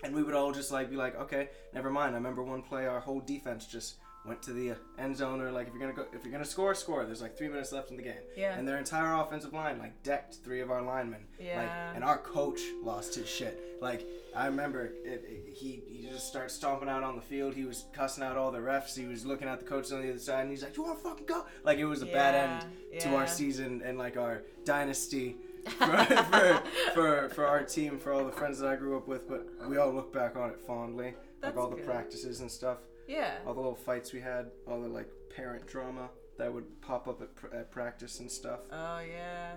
And 0.03 0.15
we 0.15 0.23
would 0.23 0.35
all 0.35 0.51
just 0.51 0.73
like 0.73 0.89
be 0.89 0.97
like, 0.97 1.15
okay, 1.21 1.51
never 1.75 1.91
mind. 1.91 2.13
I 2.15 2.15
remember 2.19 2.43
one 2.43 2.63
play, 2.63 2.87
our 2.87 3.01
whole 3.01 3.21
defense 3.21 3.67
just 3.67 3.97
went 4.27 4.43
to 4.43 4.53
the 4.53 4.75
end 4.99 5.17
zone, 5.17 5.41
or 5.41 5.51
like 5.51 5.69
if 5.69 5.73
you're 5.75 5.81
gonna 5.81 5.95
go, 5.95 6.05
if 6.17 6.25
you're 6.25 6.33
gonna 6.33 6.45
score, 6.45 6.75
score. 6.75 7.05
There's 7.05 7.23
like 7.23 7.37
three 7.39 7.49
minutes 7.49 7.73
left 7.73 7.91
in 7.91 7.97
the 7.97 8.03
game, 8.03 8.21
Yeah. 8.37 8.57
and 8.59 8.67
their 8.69 8.79
entire 8.79 9.15
offensive 9.15 9.53
line 9.53 9.79
like 9.79 10.03
decked 10.03 10.37
three 10.45 10.61
of 10.61 10.71
our 10.71 10.83
linemen. 10.83 11.21
Like, 11.39 11.71
and 11.95 12.05
our 12.05 12.19
coach 12.19 12.61
lost 12.83 13.15
his 13.15 13.29
shit. 13.29 13.79
Like 13.81 14.07
I 14.37 14.47
remember, 14.47 14.85
it, 15.05 15.25
it, 15.27 15.55
he 15.57 15.83
he 15.89 16.07
just 16.11 16.29
started 16.29 16.51
stomping 16.51 16.89
out 16.89 17.03
on 17.03 17.17
the 17.17 17.23
field. 17.23 17.55
He 17.55 17.65
was 17.65 17.87
cussing 17.95 18.23
out 18.23 18.37
all 18.37 18.51
the 18.53 18.59
refs. 18.59 18.95
He 18.97 19.07
was 19.07 19.25
looking 19.25 19.49
at 19.49 19.59
the 19.59 19.65
coach 19.65 19.91
on 19.91 20.03
the 20.03 20.11
other 20.11 20.19
side, 20.19 20.43
and 20.43 20.51
he's 20.51 20.63
like, 20.63 20.77
"You 20.77 20.83
want 20.85 20.99
to 21.03 21.09
fucking 21.09 21.27
go?" 21.27 21.47
Like 21.65 21.79
it 21.79 21.87
was 21.87 22.03
a 22.03 22.07
bad 22.07 22.35
Yeah, 22.35 22.61
end 22.93 23.01
to 23.03 23.17
our 23.17 23.27
season 23.27 23.81
and 23.85 23.97
like 23.99 24.17
our 24.19 24.43
dynasty 24.67 25.37
for, 25.79 25.87
for, 25.87 26.63
for, 26.95 27.29
for 27.31 27.47
our 27.47 27.63
team, 27.63 27.99
for 27.99 28.13
all 28.13 28.25
the 28.25 28.33
friends 28.33 28.59
that 28.59 28.69
I 28.69 28.77
grew 28.77 28.97
up 28.97 29.07
with, 29.09 29.29
but 29.29 29.47
we 29.69 29.77
all 29.79 29.93
look 29.93 30.13
back 30.13 30.37
on 30.37 30.51
it 30.51 30.61
fondly. 30.61 31.15
That's 31.41 31.57
like 31.57 31.63
all 31.65 31.71
the 31.71 31.77
good. 31.77 31.85
practices 31.87 32.41
and 32.41 32.51
stuff, 32.51 32.79
yeah. 33.11 33.39
all 33.47 33.55
the 33.55 33.61
little 33.61 33.75
fights 33.75 34.13
we 34.13 34.21
had, 34.21 34.51
all 34.67 34.81
the 34.81 34.89
like 34.89 35.09
parent 35.35 35.67
drama 35.67 36.09
that 36.39 36.53
would 36.53 36.81
pop 36.81 37.09
up 37.09 37.21
at, 37.21 37.35
pr- 37.35 37.55
at 37.55 37.71
practice 37.71 38.21
and 38.21 38.31
stuff. 38.31 38.61
Oh 38.73 39.01
yeah. 39.01 39.53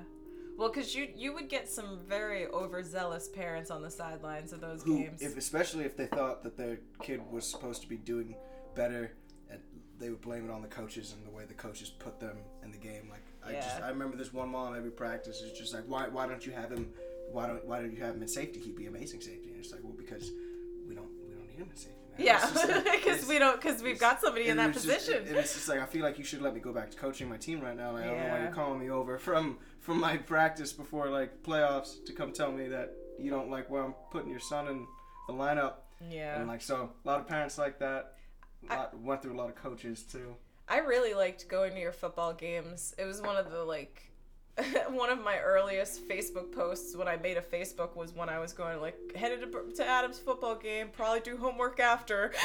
Well, 0.57 0.69
cause 0.69 0.93
you 0.93 1.07
you 1.15 1.33
would 1.33 1.49
get 1.49 1.67
some 1.69 1.99
very 2.07 2.47
overzealous 2.47 3.27
parents 3.27 3.71
on 3.71 3.81
the 3.81 3.89
sidelines 3.89 4.53
of 4.53 4.61
those 4.61 4.83
Who, 4.83 4.99
games. 4.99 5.21
if 5.21 5.37
especially 5.37 5.85
if 5.85 5.97
they 5.97 6.07
thought 6.07 6.43
that 6.43 6.57
their 6.57 6.79
kid 7.01 7.21
was 7.31 7.45
supposed 7.49 7.81
to 7.81 7.87
be 7.87 7.97
doing 7.97 8.35
better, 8.75 9.11
and 9.49 9.59
they 9.99 10.09
would 10.09 10.21
blame 10.21 10.45
it 10.45 10.51
on 10.51 10.61
the 10.61 10.67
coaches 10.67 11.13
and 11.13 11.25
the 11.25 11.35
way 11.35 11.45
the 11.45 11.53
coaches 11.53 11.89
put 11.89 12.19
them 12.19 12.37
in 12.63 12.71
the 12.71 12.77
game. 12.77 13.09
Like 13.09 13.23
I 13.45 13.53
just, 13.53 13.81
I 13.81 13.89
remember 13.89 14.15
this 14.17 14.33
one 14.33 14.49
mom 14.49 14.75
every 14.75 14.91
practice 14.91 15.41
is 15.41 15.57
just 15.57 15.73
like, 15.73 15.83
why, 15.87 16.07
why 16.07 16.27
don't 16.27 16.45
you 16.45 16.51
have 16.53 16.71
him? 16.71 16.89
Why 17.31 17.47
don't, 17.47 17.65
why 17.65 17.79
don't 17.81 17.91
you 17.91 18.03
have 18.03 18.15
him 18.15 18.21
in 18.21 18.27
safety? 18.27 18.59
He'd 18.59 18.75
be 18.75 18.85
amazing 18.85 19.21
safety. 19.21 19.49
And 19.49 19.59
it's 19.59 19.71
like, 19.71 19.81
well, 19.83 19.93
because 19.97 20.31
we 20.87 20.95
don't, 20.95 21.09
we 21.27 21.35
don't 21.35 21.47
need 21.47 21.57
him 21.57 21.69
in 21.69 21.75
safety. 21.75 22.02
Man. 22.17 22.27
yeah, 22.27 22.39
just 22.39 22.55
like- 22.69 22.83
because 23.03 23.27
we 23.27 23.39
don't 23.39 23.59
because 23.61 23.81
we've 23.81 23.99
got 23.99 24.21
somebody 24.21 24.47
in 24.47 24.57
that 24.57 24.69
it's 24.71 24.83
just- 24.83 25.05
position. 25.07 25.27
and 25.27 25.37
it's 25.37 25.53
just 25.53 25.67
like 25.69 25.79
I 25.79 25.85
feel 25.85 26.03
like 26.03 26.17
you 26.17 26.23
should 26.23 26.41
let 26.41 26.53
me 26.53 26.59
go 26.59 26.71
back 26.73 26.91
to 26.91 26.97
coaching 26.97 27.27
my 27.29 27.37
team 27.37 27.61
right 27.61 27.75
now. 27.75 27.91
Like, 27.93 28.03
I 28.03 28.07
don't 28.07 28.17
know 28.19 28.29
why 28.29 28.39
you're 28.41 28.51
calling 28.51 28.79
me 28.79 28.89
over 28.89 29.17
from 29.17 29.57
from 29.79 29.99
my 29.99 30.17
practice 30.17 30.71
before 30.73 31.09
like 31.09 31.43
playoffs 31.43 32.03
to 32.05 32.13
come 32.13 32.31
tell 32.31 32.51
me 32.51 32.67
that 32.69 32.93
you 33.19 33.29
don't 33.29 33.49
like 33.49 33.69
where 33.69 33.83
I'm 33.83 33.93
putting 34.11 34.29
your 34.29 34.39
son 34.39 34.67
in 34.67 34.85
the 35.27 35.33
lineup. 35.33 35.73
Yeah. 36.09 36.37
And 36.39 36.47
like 36.47 36.61
so, 36.61 36.91
a 37.03 37.07
lot 37.07 37.19
of 37.19 37.27
parents 37.27 37.57
like 37.57 37.79
that. 37.79 38.13
A 38.69 38.73
I- 38.73 38.77
lot, 38.77 38.99
went 38.99 39.21
through 39.21 39.33
a 39.33 39.39
lot 39.39 39.49
of 39.49 39.55
coaches 39.55 40.03
too. 40.03 40.35
I 40.69 40.77
really 40.79 41.13
liked 41.13 41.47
going 41.49 41.73
to 41.73 41.79
your 41.79 41.91
football 41.91 42.33
games. 42.33 42.95
It 42.97 43.03
was 43.05 43.21
one 43.21 43.35
of 43.35 43.51
the 43.51 43.63
like 43.63 44.01
one 44.89 45.09
of 45.09 45.23
my 45.23 45.39
earliest 45.39 46.07
Facebook 46.07 46.51
posts 46.51 46.95
when 46.95 47.07
I 47.07 47.17
made 47.17 47.37
a 47.37 47.41
Facebook 47.41 47.95
was 47.95 48.13
when 48.15 48.29
I 48.29 48.37
was 48.37 48.53
going 48.53 48.79
like 48.81 49.15
headed 49.15 49.41
to, 49.51 49.63
to 49.77 49.85
Adam's 49.87 50.19
football 50.19 50.55
game, 50.55 50.89
probably 50.91 51.21
do 51.21 51.37
homework 51.37 51.79
after. 51.79 52.31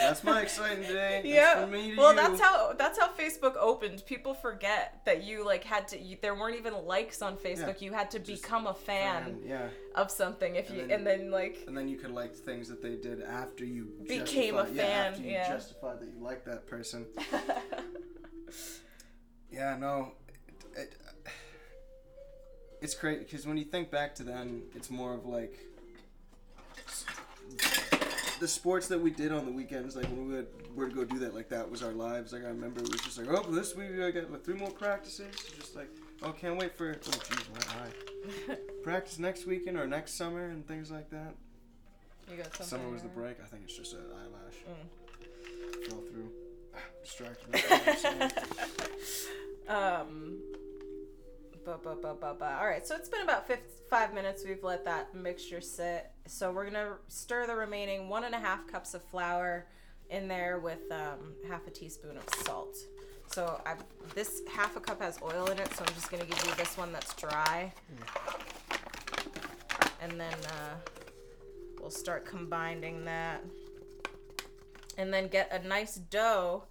That's 0.00 0.22
my 0.24 0.42
exciting 0.42 0.82
day. 0.84 1.22
Yeah. 1.24 1.64
well, 1.64 2.10
you. 2.12 2.16
that's 2.16 2.40
how 2.40 2.72
that's 2.74 2.98
how 2.98 3.08
Facebook 3.08 3.54
opened. 3.58 4.04
People 4.06 4.34
forget 4.34 5.00
that 5.04 5.22
you 5.24 5.44
like 5.44 5.64
had 5.64 5.88
to. 5.88 5.98
You, 5.98 6.16
there 6.20 6.34
weren't 6.34 6.56
even 6.56 6.74
likes 6.86 7.20
on 7.22 7.36
Facebook. 7.36 7.80
you 7.80 7.92
had 7.92 8.10
to 8.12 8.18
Just 8.18 8.42
become 8.42 8.66
a 8.66 8.74
fan 8.74 9.24
Fan, 9.24 9.38
yeah. 9.46 9.68
of 9.94 10.10
something. 10.10 10.56
If 10.56 10.68
And 10.70 10.76
you 10.78 10.86
then- 10.86 10.98
and 10.98 11.06
then 11.06 11.30
like 11.30 11.64
And 11.66 11.76
then 11.76 11.88
you 11.88 11.96
could 11.96 12.10
like 12.10 12.34
things 12.34 12.68
that 12.68 12.82
they 12.82 12.96
did 12.96 13.22
after 13.22 13.64
you 13.64 13.88
Became 14.06 14.56
a 14.56 14.66
yeah, 14.72 14.82
fan, 14.82 15.12
after 15.12 15.22
you 15.22 15.30
yeah. 15.32 15.48
justified 15.48 16.00
that 16.00 16.06
you 16.08 16.22
like 16.22 16.44
that 16.46 16.66
person. 16.66 17.06
Yeah, 19.50 19.76
no, 19.76 20.12
it, 20.76 20.80
it, 20.80 20.94
it's 22.80 22.94
great 22.94 23.20
because 23.20 23.46
when 23.46 23.56
you 23.56 23.64
think 23.64 23.90
back 23.90 24.14
to 24.16 24.22
then, 24.22 24.62
it's 24.74 24.90
more 24.90 25.14
of 25.14 25.26
like 25.26 25.58
the 28.40 28.48
sports 28.48 28.88
that 28.88 29.00
we 29.00 29.10
did 29.10 29.32
on 29.32 29.44
the 29.44 29.52
weekends. 29.52 29.96
Like 29.96 30.06
when 30.06 30.28
we 30.28 30.34
would, 30.36 30.48
were 30.74 30.88
to 30.88 30.94
go 30.94 31.04
do 31.04 31.18
that, 31.20 31.34
like 31.34 31.48
that 31.48 31.68
was 31.68 31.82
our 31.82 31.92
lives. 31.92 32.32
Like 32.32 32.44
I 32.44 32.48
remember 32.48 32.80
it 32.80 32.90
was 32.90 33.00
just 33.00 33.18
like, 33.18 33.28
oh, 33.30 33.50
this 33.50 33.74
week 33.74 33.90
I 34.00 34.10
got 34.10 34.30
like 34.30 34.44
three 34.44 34.54
more 34.54 34.70
practices. 34.70 35.34
Just 35.58 35.76
like, 35.76 35.88
oh, 36.22 36.32
can't 36.32 36.56
wait 36.56 36.76
for 36.76 36.90
oh, 36.90 37.10
jeez, 37.10 37.46
my 37.52 38.52
eye. 38.52 38.56
Practice 38.82 39.18
next 39.18 39.46
weekend 39.46 39.76
or 39.76 39.86
next 39.86 40.14
summer 40.14 40.46
and 40.46 40.66
things 40.66 40.90
like 40.90 41.10
that. 41.10 41.34
you 42.30 42.36
got 42.36 42.46
something. 42.56 42.66
Summer 42.66 42.90
was 42.90 43.02
the 43.02 43.08
break. 43.08 43.38
I 43.42 43.46
think 43.46 43.62
it's 43.64 43.76
just 43.76 43.94
an 43.94 44.00
eyelash. 44.12 44.54
Mm. 44.68 45.88
Fell 45.88 46.02
through. 46.12 46.30
Distracted. 47.02 47.52
me 47.52 47.58
from 47.60 47.78
what 47.78 47.88
I'm 47.88 47.96
saying. 47.96 48.30
Um. 49.68 50.38
Ba, 51.66 51.76
ba, 51.84 51.94
ba, 52.00 52.14
ba, 52.18 52.34
ba. 52.38 52.56
All 52.58 52.66
right, 52.66 52.86
so 52.86 52.96
it's 52.96 53.10
been 53.10 53.20
about 53.20 53.46
five 53.90 54.14
minutes. 54.14 54.42
We've 54.46 54.64
let 54.64 54.86
that 54.86 55.14
mixture 55.14 55.60
sit. 55.60 56.10
So 56.26 56.50
we're 56.50 56.64
gonna 56.64 56.94
stir 57.08 57.46
the 57.46 57.54
remaining 57.54 58.08
one 58.08 58.24
and 58.24 58.34
a 58.34 58.38
half 58.38 58.66
cups 58.66 58.94
of 58.94 59.02
flour 59.02 59.66
in 60.08 60.28
there 60.28 60.58
with 60.60 60.90
um, 60.90 61.34
half 61.46 61.66
a 61.66 61.70
teaspoon 61.70 62.16
of 62.16 62.24
salt. 62.46 62.76
So 63.26 63.60
I've, 63.66 63.84
this 64.14 64.40
half 64.50 64.76
a 64.76 64.80
cup 64.80 65.02
has 65.02 65.18
oil 65.22 65.46
in 65.50 65.58
it, 65.58 65.70
so 65.74 65.84
I'm 65.86 65.94
just 65.94 66.10
gonna 66.10 66.24
give 66.24 66.42
you 66.46 66.54
this 66.54 66.78
one 66.78 66.92
that's 66.92 67.12
dry, 67.14 67.70
and 70.00 70.12
then 70.12 70.32
uh, 70.46 70.74
we'll 71.78 71.90
start 71.90 72.24
combining 72.24 73.04
that, 73.04 73.44
and 74.98 75.14
then 75.14 75.28
get 75.28 75.50
a 75.52 75.66
nice 75.66 75.94
dough 75.94 76.64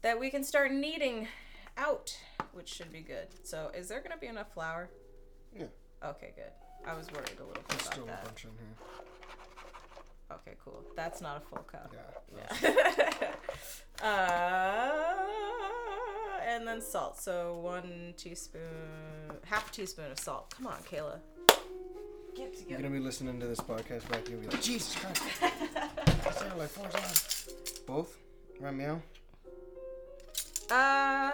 that 0.00 0.18
we 0.18 0.30
can 0.30 0.42
start 0.44 0.72
kneading 0.72 1.28
out, 1.76 2.16
which 2.52 2.72
should 2.72 2.92
be 2.92 3.00
good. 3.00 3.26
So, 3.42 3.70
is 3.76 3.88
there 3.88 4.00
gonna 4.00 4.16
be 4.16 4.28
enough 4.28 4.54
flour? 4.54 4.88
Yeah. 5.54 5.66
Okay, 6.02 6.32
good. 6.36 6.52
I 6.86 6.94
was 6.96 7.10
worried 7.10 7.32
a 7.38 7.44
little 7.44 7.62
bit 7.68 7.82
about 7.82 8.06
that. 8.06 8.22
a 8.22 8.26
bunch 8.26 8.44
in 8.44 8.50
here. 8.50 8.76
Okay, 10.32 10.52
cool. 10.64 10.82
That's 10.94 11.20
not 11.20 11.36
a 11.38 11.40
full 11.40 11.64
cup. 11.64 11.92
Yeah. 11.92 12.46
Yeah. 12.62 13.32
uh, 14.06 15.26
and 16.46 16.66
then 16.66 16.80
salt. 16.80 17.18
So 17.18 17.58
one 17.58 18.14
teaspoon, 18.16 18.60
half 19.44 19.70
a 19.70 19.72
teaspoon 19.72 20.10
of 20.12 20.18
salt. 20.18 20.54
Come 20.56 20.68
on, 20.68 20.78
Kayla. 20.90 21.18
Get 22.36 22.54
You're 22.68 22.78
gonna 22.78 22.90
be 22.90 23.00
listening 23.00 23.40
to 23.40 23.46
this 23.46 23.60
podcast 23.60 24.08
back 24.10 24.20
and 24.20 24.28
you'll 24.28 24.40
be 24.40 24.48
like, 24.48 24.62
Jesus 24.62 24.94
Christ. 24.94 25.22
I 26.36 26.38
sounded 26.38 26.58
like 26.58 26.68
four 26.68 26.88
times. 26.88 27.48
Both? 27.86 28.18
Right 28.60 28.74
meow? 28.74 29.00
Uh, 30.70 31.32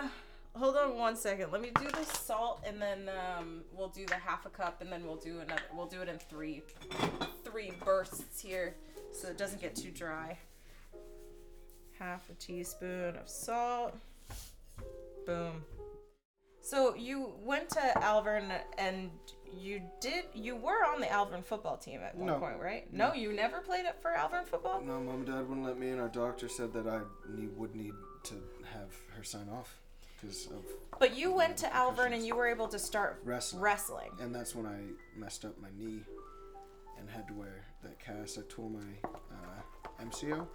hold 0.54 0.76
on 0.76 0.96
one 0.96 1.16
second. 1.16 1.50
Let 1.50 1.60
me 1.60 1.70
do 1.76 1.90
the 1.90 2.04
salt, 2.04 2.62
and 2.64 2.80
then 2.80 3.10
um, 3.36 3.62
we'll 3.72 3.88
do 3.88 4.06
the 4.06 4.14
half 4.14 4.46
a 4.46 4.48
cup, 4.48 4.80
and 4.80 4.92
then 4.92 5.04
we'll 5.04 5.16
do 5.16 5.40
another. 5.40 5.62
We'll 5.74 5.86
do 5.86 6.02
it 6.02 6.08
in 6.08 6.18
three, 6.18 6.62
three 7.44 7.72
bursts 7.84 8.40
here, 8.40 8.76
so 9.12 9.26
it 9.26 9.36
doesn't 9.36 9.60
get 9.60 9.74
too 9.74 9.90
dry. 9.90 10.38
Half 11.98 12.30
a 12.30 12.34
teaspoon 12.34 13.16
of 13.16 13.28
salt. 13.28 13.96
Boom. 15.26 15.64
So 16.60 16.94
you 16.94 17.32
went 17.42 17.70
to 17.70 17.92
Alvirne, 17.96 18.52
and 18.78 19.10
you 19.58 19.80
did. 20.00 20.24
You 20.34 20.56
were 20.56 20.84
on 20.92 21.00
the 21.00 21.06
Alvirne 21.06 21.44
football 21.44 21.76
team 21.76 22.00
at 22.00 22.14
one 22.16 22.26
No. 22.26 22.38
point, 22.38 22.58
right? 22.60 22.92
No, 22.92 23.12
you 23.12 23.32
never 23.32 23.60
played 23.60 23.84
it 23.86 23.96
for 24.00 24.12
Alvirne 24.12 24.44
football. 24.46 24.80
No, 24.80 25.00
mom 25.00 25.16
and 25.16 25.26
dad 25.26 25.48
wouldn't 25.48 25.66
let 25.66 25.78
me 25.78 25.90
in. 25.90 25.98
Our 25.98 26.08
doctor 26.08 26.48
said 26.48 26.72
that 26.74 26.86
I 26.86 27.00
need, 27.30 27.56
would 27.56 27.74
need 27.74 27.92
to 28.24 28.34
have 28.72 28.90
her 29.16 29.22
sign 29.22 29.48
off 29.52 29.80
because 30.20 30.46
of 30.46 30.64
But 30.98 31.16
you 31.16 31.32
went 31.32 31.56
to 31.58 31.66
Alvirne, 31.66 32.12
and 32.14 32.24
you 32.26 32.34
were 32.36 32.46
able 32.46 32.68
to 32.68 32.78
start 32.78 33.20
wrestling. 33.24 33.62
wrestling. 33.62 34.10
And 34.20 34.34
that's 34.34 34.54
when 34.54 34.66
I 34.66 34.78
messed 35.18 35.44
up 35.44 35.60
my 35.60 35.68
knee 35.76 36.02
and 36.98 37.10
had 37.10 37.26
to 37.28 37.34
wear 37.34 37.64
that 37.82 37.98
cast. 37.98 38.38
I 38.38 38.42
tore 38.48 38.70
my 38.70 38.80
uh, 39.04 40.02
MCL, 40.04 40.46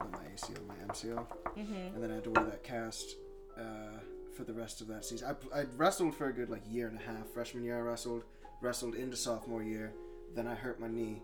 not 0.00 0.12
my 0.12 0.24
ACL, 0.34 0.66
my 0.66 0.74
MCL, 0.92 1.26
Mm-hmm. 1.56 1.94
and 1.94 2.02
then 2.02 2.10
I 2.10 2.14
had 2.16 2.24
to 2.24 2.30
wear 2.30 2.44
that 2.46 2.62
cast 2.64 3.14
uh, 3.56 3.98
for 4.36 4.42
the 4.44 4.52
rest 4.52 4.80
of 4.80 4.88
that 4.88 5.04
season. 5.04 5.34
I, 5.54 5.60
I 5.60 5.64
wrestled 5.76 6.14
for 6.16 6.26
a 6.26 6.32
good 6.32 6.50
like 6.50 6.62
year 6.68 6.88
and 6.88 6.98
a 6.98 7.02
half. 7.02 7.28
Freshman 7.32 7.62
year 7.64 7.78
I 7.78 7.80
wrestled, 7.80 8.24
wrestled 8.60 8.94
into 8.94 9.16
sophomore 9.16 9.62
year. 9.62 9.92
Then 10.34 10.46
I 10.46 10.54
hurt 10.54 10.80
my 10.80 10.88
knee, 10.88 11.22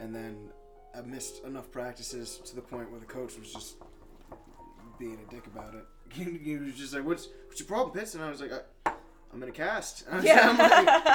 and 0.00 0.14
then 0.14 0.36
I 0.96 1.00
missed 1.00 1.44
enough 1.44 1.70
practices 1.70 2.38
to 2.46 2.54
the 2.54 2.62
point 2.62 2.90
where 2.90 3.00
the 3.00 3.06
coach 3.06 3.36
was 3.38 3.52
just 3.52 3.76
being 4.98 5.18
a 5.26 5.30
dick 5.34 5.46
about 5.46 5.74
it. 5.74 5.84
He, 6.12 6.24
he 6.38 6.56
was 6.56 6.74
just 6.74 6.94
like, 6.94 7.04
"What's 7.04 7.28
what's 7.48 7.58
your 7.58 7.66
problem, 7.66 7.90
Pitts?" 7.96 8.14
And 8.14 8.22
I 8.22 8.30
was 8.30 8.40
like, 8.40 8.52
I, 8.52 8.92
"I'm 9.32 9.42
in 9.42 9.48
a 9.48 9.52
cast." 9.52 10.04
And 10.10 10.20
I 10.20 10.22
Yeah. 10.24 10.46
like, 10.50 10.60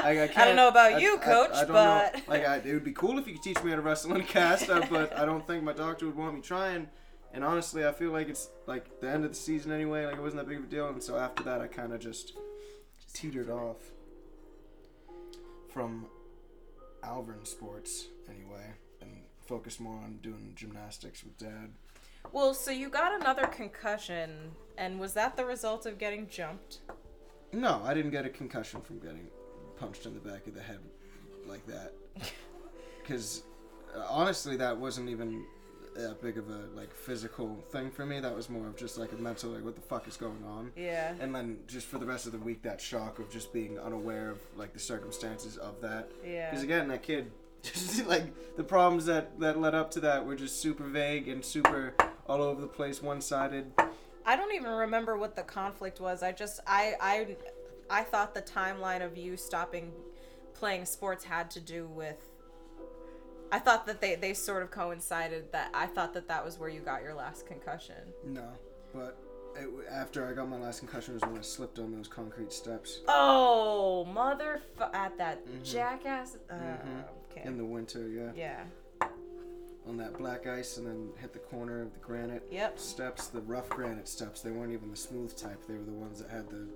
I, 0.06 0.24
I, 0.24 0.30
I 0.36 0.46
don't 0.46 0.58
know 0.58 0.68
about 0.68 0.94
I- 0.96 0.98
you, 0.98 1.18
coach, 1.20 1.52
I 1.54 1.60
don't 1.64 1.72
but- 1.72 2.16
know. 2.16 2.22
like, 2.28 2.46
I, 2.46 2.56
it 2.58 2.74
would 2.74 2.84
be 2.84 2.92
cool 2.92 3.18
if 3.18 3.26
you 3.28 3.34
could 3.34 3.44
teach 3.44 3.64
me 3.64 3.70
how 3.70 3.78
to 3.78 3.82
wrestle 3.82 4.14
in 4.16 4.22
a 4.22 4.24
cast, 4.26 4.70
uh, 4.70 4.86
but 4.90 5.18
I 5.18 5.24
don't 5.26 5.46
think 5.48 5.64
my 5.64 5.72
doctor 5.72 6.06
would 6.08 6.18
want 6.18 6.36
me 6.36 6.42
trying. 6.42 6.90
And 7.34 7.46
honestly, 7.46 7.86
I 7.88 7.94
feel 7.94 8.12
like 8.12 8.28
it's 8.28 8.50
like 8.66 9.00
the 9.00 9.10
end 9.10 9.24
of 9.24 9.32
the 9.32 9.38
season 9.38 9.72
anyway. 9.72 10.06
Like 10.06 10.16
it 10.18 10.22
wasn't 10.22 10.42
that 10.42 10.50
big 10.50 10.58
of 10.58 10.64
a 10.66 10.68
deal, 10.68 10.90
and 10.90 11.02
so 11.02 11.16
after 11.18 11.44
that, 11.44 11.62
I 11.62 11.68
kind 11.68 11.94
of 11.94 12.02
just 12.02 12.34
teetered 13.14 13.50
off 13.50 13.78
from 15.72 16.06
Alvirne 17.04 17.46
sports 17.46 18.08
anyway, 18.30 18.74
and 19.02 19.12
focused 19.46 19.80
more 19.80 19.98
on 19.98 20.20
doing 20.22 20.54
gymnastics 20.56 21.24
with 21.24 21.38
dad. 21.38 21.72
Well, 22.32 22.54
so 22.54 22.72
you 22.72 22.90
got 22.90 23.20
another 23.20 23.48
concussion, 23.48 24.52
and 24.78 25.00
was 25.00 25.14
that 25.14 25.36
the 25.38 25.46
result 25.46 25.86
of 25.86 25.98
getting 25.98 26.28
jumped? 26.28 26.80
No, 27.52 27.82
I 27.84 27.94
didn't 27.94 28.12
get 28.12 28.26
a 28.26 28.30
concussion 28.30 28.82
from 28.82 29.00
getting 29.00 29.28
punched 29.78 30.06
in 30.06 30.14
the 30.14 30.20
back 30.20 30.46
of 30.48 30.54
the 30.54 30.62
head 30.62 30.80
like 31.48 31.66
that. 31.68 31.94
Because 33.02 33.42
uh, 33.96 34.06
honestly, 34.08 34.56
that 34.58 34.78
wasn't 34.78 35.10
even 35.10 35.44
that 35.96 36.22
big 36.22 36.38
of 36.38 36.50
a 36.50 36.68
like 36.76 36.94
physical 36.94 37.64
thing 37.72 37.92
for 37.92 38.06
me. 38.06 38.20
That 38.20 38.36
was 38.36 38.50
more 38.50 38.68
of 38.68 38.76
just 38.76 38.98
like 38.98 39.12
a 39.12 39.16
mental 39.16 39.52
like, 39.52 39.64
what 39.64 39.76
the 39.76 39.82
fuck 39.82 40.08
is 40.08 40.18
going 40.18 40.44
on? 40.46 40.72
Yeah. 40.76 41.14
And 41.20 41.34
then 41.34 41.60
just 41.68 41.88
for 41.88 41.98
the 41.98 42.06
rest 42.06 42.26
of 42.26 42.32
the 42.32 42.38
week, 42.38 42.62
that 42.64 42.80
shock 42.80 43.20
of 43.20 43.30
just 43.30 43.54
being 43.54 43.80
unaware 43.80 44.30
of 44.30 44.40
like 44.56 44.74
the 44.74 44.80
circumstances 44.80 45.58
of 45.58 45.82
that. 45.82 46.10
Yeah. 46.26 46.50
Because 46.50 46.64
again, 46.64 46.88
that 46.90 47.04
kid, 47.04 47.32
just 47.64 48.06
like 48.06 48.26
the 48.56 48.64
problems 48.64 49.06
that 49.06 49.40
that 49.40 49.60
led 49.60 49.76
up 49.76 49.92
to 49.92 50.00
that 50.02 50.26
were 50.26 50.36
just 50.36 50.62
super 50.62 50.84
vague 50.84 51.28
and 51.28 51.44
super 51.44 51.94
all 52.28 52.42
over 52.42 52.62
the 52.62 52.68
place, 52.68 53.02
one 53.02 53.22
sided. 53.22 53.72
I 54.26 54.36
don't 54.36 54.54
even 54.54 54.70
remember 54.70 55.18
what 55.18 55.36
the 55.36 55.44
conflict 55.44 56.00
was. 56.00 56.22
I 56.24 56.32
just 56.32 56.60
I 56.68 56.94
I 57.02 57.36
I 57.90 58.04
thought 58.04 58.34
the 58.34 58.42
timeline 58.42 59.04
of 59.04 59.18
you 59.18 59.36
stopping 59.36 59.92
playing 60.54 60.86
sports 60.86 61.24
had 61.24 61.50
to 61.52 61.60
do 61.60 61.88
with 61.88 62.29
I 63.52 63.60
thought 63.60 63.86
that 63.88 64.00
they 64.02 64.16
they 64.16 64.34
sort 64.34 64.64
of 64.64 64.72
coincided 64.72 65.52
that 65.52 65.72
I 65.74 65.86
thought 65.88 66.14
that 66.14 66.28
that 66.28 66.44
was 66.46 66.60
where 66.60 66.70
you 66.70 66.82
got 66.82 67.02
your 67.02 67.14
last 67.16 67.46
concussion. 67.48 67.96
No, 68.26 68.48
but 68.94 69.18
it, 69.56 69.68
after 69.90 70.28
I 70.28 70.34
got 70.34 70.48
my 70.48 70.58
last 70.58 70.80
concussion 70.80 71.16
was 71.16 71.24
when 71.24 71.38
I 71.38 71.42
slipped 71.42 71.80
on 71.80 71.92
those 71.92 72.08
concrete 72.08 72.54
steps 72.54 73.00
Oh, 73.08 74.06
mother 74.06 74.62
at 74.94 75.18
that 75.18 75.46
Mhm. 75.48 75.64
jackass. 75.64 76.38
Uh, 76.50 76.54
Mhm. 76.54 77.04
Okay. 77.32 77.42
in 77.48 77.58
the 77.58 77.66
winter. 77.66 78.08
Yeah, 78.08 78.32
yeah. 78.36 78.64
on 79.88 79.98
that 79.98 80.14
black 80.20 80.46
ice, 80.46 80.78
and 80.78 80.86
then 80.86 81.10
hit 81.20 81.34
the 81.34 81.40
corner 81.40 81.82
of 81.82 81.92
the 81.94 82.00
granite 82.00 82.44
Yep. 82.52 82.78
steps, 82.78 83.28
the 83.28 83.42
rough 83.42 83.70
granite 83.70 84.08
steps. 84.08 84.42
They 84.42 84.52
weren't 84.52 84.72
even 84.72 84.92
the 84.92 84.96
smooth 84.96 85.36
type. 85.36 85.66
They 85.68 85.74
were 85.74 85.84
the 85.84 85.92
ones 85.94 86.20
that 86.20 86.30
had 86.30 86.48
the 86.50 86.68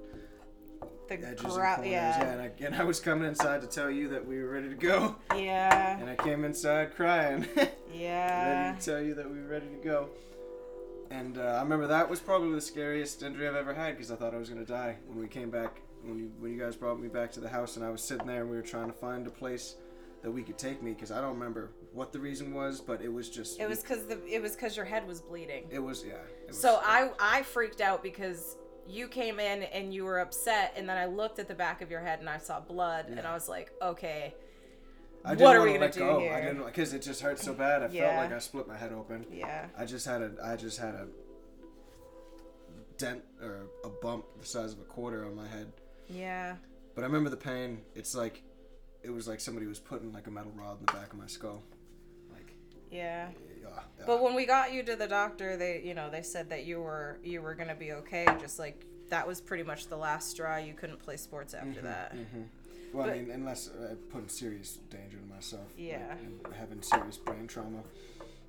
The 1.07 1.15
edges 1.15 1.41
grou- 1.45 1.65
and 1.65 1.75
corners. 1.75 1.88
Yeah, 1.91 2.19
yeah. 2.19 2.31
and, 2.31 2.41
I, 2.41 2.51
and 2.65 2.75
I 2.75 2.84
was 2.84 2.99
coming 2.99 3.27
inside 3.27 3.61
to 3.61 3.67
tell 3.67 3.89
you 3.89 4.09
that 4.09 4.25
we 4.25 4.41
were 4.41 4.49
ready 4.49 4.69
to 4.69 4.75
go, 4.75 5.15
Yeah. 5.36 5.99
and 5.99 6.09
I 6.09 6.15
came 6.15 6.43
inside 6.45 6.95
crying. 6.95 7.45
Yeah. 7.93 8.63
ready 8.71 8.79
to 8.79 8.86
tell 8.86 9.01
you 9.01 9.13
that 9.15 9.29
we 9.29 9.38
were 9.41 9.47
ready 9.47 9.67
to 9.67 9.84
go. 9.84 10.09
And 11.11 11.38
uh, 11.38 11.41
I 11.41 11.61
remember 11.61 11.88
that 11.88 12.09
was 12.09 12.19
probably 12.19 12.51
the 12.53 12.61
scariest 12.61 13.21
injury 13.21 13.47
I've 13.47 13.55
ever 13.55 13.73
had 13.73 13.95
because 13.95 14.11
I 14.11 14.15
thought 14.15 14.34
I 14.34 14.38
was 14.38 14.49
gonna 14.49 14.65
die 14.65 14.97
when 15.07 15.19
we 15.19 15.27
came 15.27 15.49
back 15.51 15.81
when 16.03 16.17
you 16.17 16.31
when 16.39 16.51
you 16.51 16.59
guys 16.59 16.75
brought 16.75 16.99
me 16.99 17.07
back 17.07 17.31
to 17.34 17.39
the 17.39 17.47
house 17.49 17.75
and 17.77 17.86
I 17.86 17.89
was 17.89 18.01
sitting 18.03 18.25
there 18.25 18.41
and 18.41 18.49
we 18.49 18.55
were 18.55 18.63
trying 18.63 18.88
to 18.88 18.93
find 18.93 19.27
a 19.27 19.29
place 19.29 19.75
that 20.23 20.31
we 20.31 20.41
could 20.41 20.57
take 20.57 20.81
me 20.81 20.91
because 20.93 21.11
I 21.11 21.21
don't 21.21 21.34
remember 21.34 21.69
what 21.91 22.11
the 22.13 22.19
reason 22.19 22.53
was, 22.53 22.81
but 22.81 23.01
it 23.01 23.13
was 23.13 23.29
just 23.29 23.59
It 23.59 23.69
was 23.69 23.81
because 23.81 24.05
the 24.07 24.19
it 24.27 24.41
was 24.41 24.55
because 24.55 24.75
your 24.75 24.86
head 24.86 25.05
was 25.07 25.21
bleeding. 25.21 25.65
it 25.69 25.79
was 25.79 26.03
yeah. 26.03 26.13
It 26.13 26.47
was, 26.47 26.57
So 26.59 26.79
I 26.81 27.11
I 27.19 27.43
freaked 27.43 27.79
out 27.81 28.01
because 28.01 28.55
you 28.88 29.07
came 29.07 29.39
in 29.39 29.63
and 29.63 29.93
you 29.93 30.03
were 30.03 30.19
upset, 30.19 30.73
and 30.75 30.88
then 30.88 30.97
I 30.97 31.05
looked 31.05 31.39
at 31.39 31.47
the 31.47 31.55
back 31.55 31.81
of 31.81 31.89
your 31.89 32.01
head 32.01 32.19
and 32.19 32.29
I 32.29 32.38
saw 32.38 32.59
blood, 32.59 33.05
and 33.07 33.19
I 33.21 33.34
was 33.34 33.47
like, 33.47 33.71
okay, 33.81 34.34
I 35.25 35.29
didn't 35.36 35.41
what 35.45 35.55
are 35.55 35.61
we 35.61 35.69
gonna 35.73 35.79
let 35.86 35.93
do 35.93 35.99
go. 35.99 36.19
here? 36.19 36.34
I 36.34 36.41
didn't 36.41 36.65
because 36.65 36.93
it 36.93 37.01
just 37.01 37.21
hurt 37.21 37.39
so 37.39 37.53
bad. 37.53 37.81
I 37.84 37.88
Yeah. 37.88 38.07
felt 38.07 38.17
like 38.17 38.34
I 38.34 38.39
split 38.39 38.67
my 38.67 38.77
head 38.77 38.91
open. 38.91 39.25
yeah, 39.31 39.67
I 39.77 39.86
just 39.86 40.05
had 40.05 40.21
a 40.21 40.31
I 40.43 40.55
just 40.57 40.77
had 40.79 40.95
a 40.95 41.07
dent 42.97 43.23
or 43.41 43.67
a 43.84 43.89
bump 43.89 44.25
the 44.39 44.45
size 44.45 44.73
of 44.73 44.79
a 44.79 44.84
quarter 44.84 45.25
on 45.25 45.36
my 45.36 45.47
head. 45.47 45.71
yeah, 46.09 46.55
But 46.95 47.03
I 47.03 47.07
remember 47.07 47.29
the 47.29 47.38
pain. 47.38 47.81
It's 47.95 48.13
like 48.13 48.43
it 49.01 49.09
was 49.09 49.27
like 49.27 49.39
somebody 49.39 49.65
was 49.65 49.79
putting 49.79 50.11
like 50.13 50.27
a 50.27 50.31
metal 50.31 50.51
rod 50.55 50.79
in 50.79 50.86
the 50.86 50.91
back 50.93 51.11
of 51.13 51.19
my 51.19 51.27
skull. 51.27 51.63
Like 52.93 53.01
yeah. 53.01 53.27
yeah. 53.61 53.67
yeah. 53.99 54.05
But 54.05 54.21
when 54.21 54.35
we 54.35 54.45
got 54.45 54.73
you 54.73 54.83
to 54.83 54.95
the 54.95 55.07
doctor, 55.07 55.57
they 55.57 55.81
you 55.83 55.93
know 55.93 56.09
they 56.09 56.21
said 56.21 56.49
that 56.49 56.65
you 56.65 56.81
were 56.81 57.17
you 57.23 57.41
were 57.41 57.55
gonna 57.55 57.75
be 57.75 57.91
okay. 57.93 58.25
Just 58.39 58.59
like 58.59 58.85
that 59.09 59.27
was 59.27 59.41
pretty 59.41 59.63
much 59.63 59.87
the 59.87 59.97
last 59.97 60.29
straw. 60.31 60.57
You 60.57 60.73
couldn't 60.73 60.99
play 60.99 61.17
sports 61.17 61.53
after 61.53 61.81
that. 61.81 62.15
Mm-hmm. 62.15 62.41
Well, 62.93 63.07
But- 63.07 63.13
I 63.15 63.19
mean, 63.21 63.31
unless 63.31 63.69
I 63.69 63.95
put 64.11 64.21
in 64.23 64.29
serious 64.29 64.77
danger 64.89 65.17
to 65.17 65.33
myself. 65.33 65.67
Yeah. 65.77 66.13
and 66.17 66.39
having 66.55 66.81
serious 66.81 67.17
brain 67.17 67.47
trauma. 67.47 67.83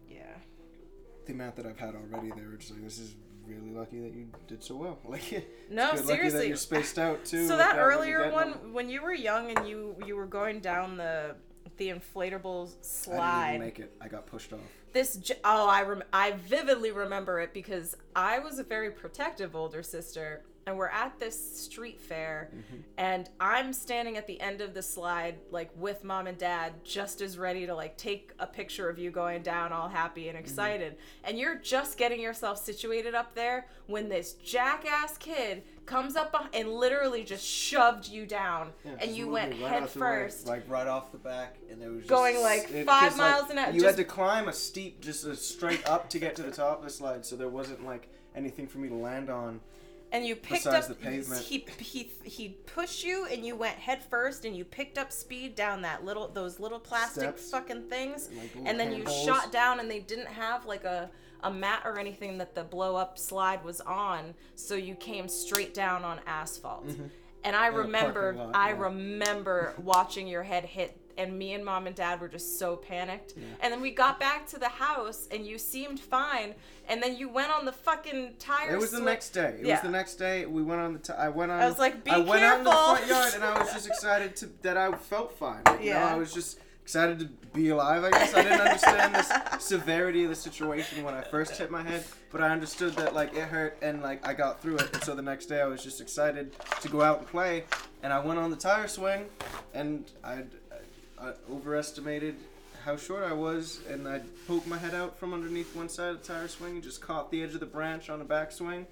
Yeah. 0.08 0.20
The 1.26 1.32
amount 1.32 1.56
that 1.56 1.64
I've 1.66 1.78
had 1.78 1.94
already, 1.94 2.30
they 2.30 2.46
were 2.46 2.56
just 2.58 2.70
like, 2.72 2.84
"This 2.84 2.98
is 2.98 3.14
really 3.46 3.70
lucky 3.70 4.00
that 4.00 4.12
you 4.14 4.26
did 4.46 4.62
so 4.62 4.76
well." 4.76 4.98
Like, 5.08 5.46
No, 5.70 5.92
that 5.92 6.04
seriously. 6.04 6.48
you're 6.48 6.56
spaced 6.58 6.98
out 6.98 7.24
too. 7.30 7.46
So 7.48 7.56
that 7.56 7.76
really 7.76 8.12
earlier 8.12 8.30
one, 8.32 8.72
when 8.74 8.90
you 8.90 9.00
were 9.02 9.14
young 9.14 9.50
and 9.56 9.66
you 9.66 9.96
you 10.06 10.14
were 10.16 10.26
going 10.26 10.60
down 10.60 10.96
the 10.98 11.36
the 11.76 11.88
inflatable 11.88 12.70
slide. 12.80 13.18
I 13.18 13.52
didn't 13.52 13.54
even 13.54 13.66
make 13.66 13.78
it. 13.80 13.96
I 14.00 14.08
got 14.08 14.26
pushed 14.26 14.52
off. 14.52 14.60
this 14.92 15.16
j- 15.16 15.34
oh 15.44 15.68
I 15.68 15.82
rem- 15.82 16.04
I 16.12 16.32
vividly 16.32 16.90
remember 16.92 17.40
it 17.40 17.52
because 17.52 17.96
I 18.14 18.38
was 18.38 18.58
a 18.58 18.64
very 18.64 18.90
protective 18.90 19.56
older 19.56 19.82
sister 19.82 20.42
and 20.66 20.78
we're 20.78 20.88
at 20.88 21.18
this 21.18 21.60
street 21.60 22.00
fair 22.00 22.50
mm-hmm. 22.50 22.82
and 22.96 23.28
I'm 23.40 23.72
standing 23.72 24.16
at 24.16 24.26
the 24.26 24.40
end 24.40 24.60
of 24.60 24.72
the 24.72 24.82
slide 24.82 25.36
like 25.50 25.70
with 25.76 26.04
mom 26.04 26.26
and 26.26 26.38
dad 26.38 26.72
just 26.84 27.20
as 27.20 27.36
ready 27.36 27.66
to 27.66 27.74
like 27.74 27.96
take 27.96 28.32
a 28.38 28.46
picture 28.46 28.88
of 28.88 28.98
you 28.98 29.10
going 29.10 29.42
down 29.42 29.72
all 29.72 29.88
happy 29.88 30.28
and 30.28 30.36
mm-hmm. 30.36 30.44
excited 30.44 30.96
and 31.24 31.38
you're 31.38 31.56
just 31.56 31.98
getting 31.98 32.20
yourself 32.20 32.58
situated 32.58 33.14
up 33.14 33.34
there 33.34 33.66
when 33.86 34.08
this 34.08 34.34
jackass 34.34 35.18
kid 35.18 35.62
comes 35.86 36.16
up 36.16 36.34
and 36.54 36.68
literally 36.68 37.24
just 37.24 37.44
shoved 37.44 38.08
you 38.08 38.26
down 38.26 38.72
and 39.00 39.14
you 39.14 39.28
went 39.28 39.52
right 39.60 39.70
head 39.70 39.82
the 39.82 39.86
way, 40.00 40.06
first 40.06 40.46
like 40.46 40.68
right 40.68 40.86
off 40.86 41.12
the 41.12 41.18
back, 41.18 41.56
and 41.70 41.80
there 41.80 41.90
was 41.90 42.00
just 42.00 42.08
Going, 42.08 42.40
like, 42.40 42.70
it- 42.70 42.86
five 42.86 43.10
'cause, 43.10 43.18
like, 43.18 43.32
miles 43.32 43.50
an 43.50 43.58
hour, 43.58 43.66
You 43.70 43.80
just- 43.80 43.86
had 43.86 43.96
to 43.96 44.04
climb 44.04 44.48
a 44.48 44.52
steep, 44.52 45.00
just 45.00 45.24
a 45.26 45.36
straight 45.36 45.86
up 45.86 46.08
to 46.10 46.18
get 46.18 46.34
to 46.36 46.42
the 46.42 46.50
top 46.50 46.78
of 46.78 46.84
the 46.84 46.90
slide, 46.90 47.24
so 47.26 47.36
there 47.36 47.48
wasn't 47.48 47.84
like 47.84 48.08
anything 48.34 48.66
for 48.66 48.78
me 48.78 48.88
to 48.88 48.94
land 48.94 49.30
on. 49.30 49.60
and 50.12 50.24
you 50.24 50.36
picked 50.36 50.64
up 50.66 50.86
the 50.86 50.94
pavement. 50.94 51.42
he 51.42 51.66
he 51.78 52.12
he 52.22 52.48
pushed 52.66 53.02
you 53.02 53.26
and 53.26 53.44
you 53.44 53.56
went 53.56 53.74
head 53.76 54.00
first 54.00 54.44
and 54.44 54.56
you 54.56 54.64
picked 54.64 54.96
up 54.96 55.10
speed 55.10 55.56
down 55.56 55.82
that 55.82 56.04
little 56.04 56.28
those 56.28 56.60
little 56.60 56.78
plastic 56.78 57.22
Steps. 57.36 57.50
fucking 57.50 57.88
things 57.88 58.28
And, 58.28 58.38
like, 58.38 58.50
and 58.64 58.78
then 58.78 58.90
you 58.92 58.98
handholds. 58.98 59.24
shot 59.24 59.50
down 59.50 59.80
and 59.80 59.90
they 59.90 59.98
didn't 59.98 60.28
have 60.28 60.66
like 60.66 60.84
a 60.84 61.10
a 61.44 61.50
mat 61.52 61.82
or 61.84 61.98
anything 61.98 62.38
that 62.38 62.54
the 62.54 62.64
blow 62.64 62.96
up 62.96 63.18
slide 63.18 63.62
was 63.64 63.80
on 63.82 64.34
so 64.56 64.74
you 64.74 64.94
came 64.94 65.28
straight 65.28 65.72
down 65.74 66.04
on 66.04 66.18
asphalt 66.26 66.86
mm-hmm. 66.88 67.04
and 67.44 67.54
i 67.56 67.68
In 67.68 67.74
remember 67.74 68.34
lot, 68.36 68.56
i 68.56 68.70
yeah. 68.70 68.80
remember 68.80 69.74
watching 69.82 70.26
your 70.26 70.42
head 70.42 70.64
hit 70.64 70.96
and 71.16 71.38
me 71.38 71.52
and 71.52 71.64
mom 71.64 71.86
and 71.86 71.94
dad 71.94 72.20
were 72.20 72.26
just 72.28 72.58
so 72.58 72.74
panicked 72.76 73.34
and 73.60 73.72
then 73.72 73.80
we 73.80 73.92
got 73.92 74.18
back 74.18 74.48
to 74.48 74.58
the 74.58 74.68
house 74.68 75.28
and 75.30 75.46
you 75.46 75.58
seemed 75.58 76.00
fine 76.00 76.54
and 76.88 77.00
then 77.00 77.16
you 77.16 77.28
went 77.28 77.52
on 77.52 77.64
the 77.64 77.72
fucking 77.72 78.34
tire 78.40 78.74
It 78.74 78.78
was 78.80 78.90
the 78.90 79.00
next 79.00 79.30
day. 79.30 79.56
It 79.60 79.66
Yeah. 79.66 79.74
was 79.74 79.82
the 79.82 79.90
next 79.90 80.16
day. 80.16 80.44
We 80.44 80.62
went 80.62 80.80
on 80.82 80.92
the. 80.92 80.98
T- 80.98 81.12
I 81.14 81.30
went 81.30 81.50
on. 81.50 81.62
I 81.62 81.66
was 81.66 81.78
like, 81.78 82.04
"Be 82.04 82.10
I 82.10 82.18
went 82.18 82.42
out 82.44 82.58
in 82.58 82.64
the 82.64 82.70
front 82.70 83.06
yard, 83.06 83.32
and 83.36 83.42
I 83.42 83.58
was 83.58 83.72
just 83.72 83.86
excited 83.92 84.36
to 84.36 84.46
that 84.62 84.76
I 84.76 84.92
felt 84.92 85.32
fine. 85.38 85.62
Like, 85.64 85.80
You 85.82 85.94
know, 85.94 86.00
Yeah. 86.00 86.14
I 86.14 86.16
was 86.16 86.34
just 86.34 86.58
excited 86.84 87.18
to 87.18 87.24
be 87.54 87.70
alive. 87.70 88.04
I 88.04 88.10
guess 88.10 88.34
I 88.34 88.42
didn't 88.42 88.60
understand 88.60 89.14
the 89.14 89.58
severity 89.58 90.24
of 90.24 90.28
the 90.28 90.36
situation 90.36 91.02
when 91.02 91.14
I 91.14 91.22
first 91.22 91.56
hit 91.56 91.70
my 91.70 91.82
head, 91.82 92.04
but 92.30 92.42
I 92.42 92.50
understood 92.50 92.92
that 92.96 93.14
like 93.14 93.34
it 93.34 93.44
hurt 93.44 93.78
and 93.80 94.02
like 94.02 94.26
I 94.28 94.34
got 94.34 94.60
through 94.60 94.76
it. 94.76 94.92
And 94.92 95.02
so 95.02 95.14
the 95.14 95.22
next 95.22 95.46
day 95.46 95.62
I 95.62 95.64
was 95.64 95.82
just 95.82 96.02
excited 96.02 96.54
to 96.82 96.88
go 96.88 97.00
out 97.00 97.20
and 97.20 97.26
play, 97.26 97.64
and 98.02 98.12
I 98.12 98.18
went 98.18 98.38
on 98.38 98.50
the 98.50 98.56
tire 98.56 98.86
swing, 98.86 99.24
and 99.72 100.04
I, 100.22 100.42
I 101.18 101.32
overestimated 101.50 102.36
how 102.84 102.98
short 102.98 103.24
I 103.24 103.32
was, 103.32 103.80
and 103.88 104.06
I 104.06 104.20
poked 104.46 104.66
my 104.66 104.76
head 104.76 104.94
out 104.94 105.18
from 105.18 105.32
underneath 105.32 105.74
one 105.74 105.88
side 105.88 106.10
of 106.10 106.20
the 106.20 106.28
tire 106.34 106.48
swing 106.48 106.74
and 106.74 106.82
just 106.82 107.00
caught 107.00 107.30
the 107.30 107.42
edge 107.42 107.54
of 107.54 107.60
the 107.60 107.66
branch 107.66 108.10
on 108.10 108.18
the 108.18 108.26
backswing. 108.26 108.84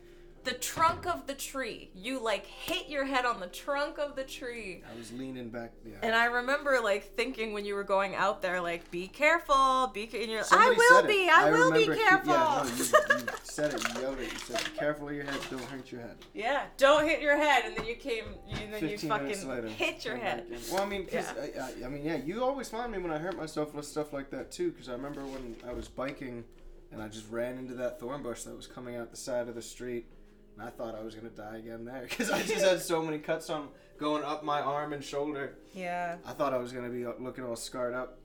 The 0.45 0.53
trunk 0.53 1.07
of 1.07 1.27
the 1.27 1.35
tree. 1.35 1.91
You 1.95 2.19
like 2.23 2.47
hit 2.47 2.89
your 2.89 3.05
head 3.05 3.25
on 3.25 3.39
the 3.41 3.47
trunk 3.47 3.99
of 3.99 4.17
the 4.17 4.25
tree. 4.25 4.83
I 4.93 4.99
was 4.99 5.13
leaning 5.13 5.51
back. 5.51 5.73
Yeah. 5.85 5.95
And 6.03 6.15
I 6.15 6.25
remember 6.27 6.81
like 6.83 7.15
thinking 7.15 7.53
when 7.53 7.65
you 7.65 7.75
were 7.75 7.85
going 7.85 8.15
out 8.15 8.43
there, 8.43 8.61
like, 8.61 8.91
be 8.91 9.07
careful, 9.09 9.91
be 9.95 10.07
ca-, 10.07 10.23
and 10.23 10.31
you're 10.31 10.43
Somebody 10.45 10.75
I 10.77 10.77
will 10.91 11.03
be, 11.07 11.29
I, 11.33 11.51
will 11.51 11.73
be 11.73 11.89
remember 11.89 11.95
he- 11.95 12.01
careful. 12.01 12.33
yeah, 12.33 12.63
no, 12.65 12.69
you, 12.69 13.21
you 13.23 13.27
said 13.45 13.75
it. 13.75 13.95
You 13.95 14.01
yelled 14.03 14.19
it. 14.21 14.33
You 14.33 14.39
said, 14.39 14.65
"Be 14.73 14.79
careful 14.79 15.09
of 15.09 15.15
your 15.15 15.25
head. 15.25 15.41
Don't 15.51 15.65
hurt 15.65 15.93
your 15.93 16.01
head." 16.01 16.17
Yeah, 16.35 16.65
don't 16.77 17.07
hit 17.07 17.21
your 17.21 17.37
head, 17.37 17.65
and 17.67 17.77
then 17.77 17.87
you 17.87 17.95
came, 17.95 18.25
you, 18.49 18.57
and 18.65 18.75
then 18.75 18.89
you 18.89 18.99
fucking 18.99 19.49
later, 19.49 19.69
hit 19.69 20.05
your 20.05 20.17
head. 20.17 20.47
Well, 20.73 20.83
I 20.83 20.87
mean, 20.87 21.05
'cause 21.07 21.27
Yeah. 21.55 21.63
I, 21.81 21.85
I, 21.85 21.87
I 21.87 21.89
mean, 21.89 22.05
yeah, 22.05 22.17
you 22.17 22.43
always 22.43 22.69
find 22.69 22.91
me 22.91 22.99
when 22.99 23.13
I 23.13 23.19
hurt 23.19 23.37
myself 23.37 23.75
with 23.75 23.85
stuff 23.87 24.13
like 24.13 24.31
that 24.31 24.51
too. 24.51 24.71
Because 24.73 24.89
I 24.89 24.93
remember 24.93 25.21
when 25.25 25.57
I 25.69 25.73
was 25.73 25.89
biking, 25.89 26.45
and 26.91 27.01
I 27.03 27.09
just 27.09 27.31
ran 27.31 27.59
into 27.59 27.75
that 27.75 28.01
thorn 28.01 28.23
bush 28.23 28.43
that 28.45 28.57
was 28.57 28.67
coming 28.67 28.97
out 28.97 29.11
the 29.11 29.17
side 29.17 29.49
of 29.49 29.55
the 29.55 29.63
street, 29.63 30.07
and 30.57 30.67
I 30.67 30.71
thought 30.71 30.95
I 30.95 31.03
was 31.03 31.15
gonna 31.15 31.31
die 31.31 31.59
again 31.59 31.85
there 31.85 32.07
because 32.09 32.31
I 32.31 32.43
just 32.43 32.65
had 32.65 32.81
so 32.81 33.03
many 33.03 33.19
cuts 33.19 33.51
on 33.51 33.69
going 33.99 34.25
up 34.25 34.45
my 34.45 34.61
arm 34.61 34.93
and 34.93 35.03
shoulder. 35.05 35.57
Yeah. 35.75 36.17
I 36.27 36.33
thought 36.33 36.53
I 36.53 36.59
was 36.59 36.73
gonna 36.73 36.89
be 36.91 37.05
uh, 37.07 37.13
looking 37.19 37.45
all 37.45 37.57
scarred 37.57 37.95
up. 37.95 38.19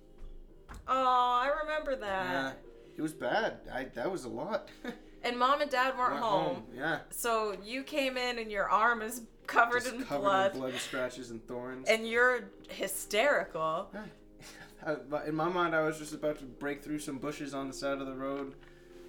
Oh, 0.87 1.39
I 1.41 1.49
remember 1.63 1.95
that. 1.95 2.29
Yeah, 2.31 2.51
it 2.97 3.01
was 3.01 3.13
bad. 3.13 3.59
I 3.73 3.85
that 3.95 4.11
was 4.11 4.25
a 4.25 4.29
lot. 4.29 4.69
And 5.23 5.37
mom 5.39 5.61
and 5.61 5.69
dad 5.69 5.97
weren't 5.97 6.11
Went 6.13 6.23
home. 6.23 6.63
Yeah. 6.73 6.99
So 7.09 7.57
you 7.65 7.81
came 7.83 8.17
in, 8.17 8.37
and 8.37 8.51
your 8.51 8.69
arm 8.69 9.01
is 9.01 9.23
covered 9.47 9.83
Just 9.83 9.95
in 9.95 10.03
covered 10.03 10.21
blood, 10.21 10.53
in 10.53 10.59
blood 10.59 10.71
and 10.73 10.79
scratches 10.79 11.31
and 11.31 11.45
thorns. 11.47 11.89
and 11.89 12.07
you're 12.07 12.51
hysterical. 12.69 13.89
In 15.27 15.35
my 15.35 15.49
mind, 15.49 15.75
I 15.75 15.81
was 15.81 15.97
just 15.97 16.13
about 16.13 16.37
to 16.39 16.45
break 16.45 16.83
through 16.83 16.99
some 16.99 17.17
bushes 17.17 17.53
on 17.53 17.67
the 17.67 17.73
side 17.73 17.99
of 17.99 18.05
the 18.05 18.13
road 18.15 18.53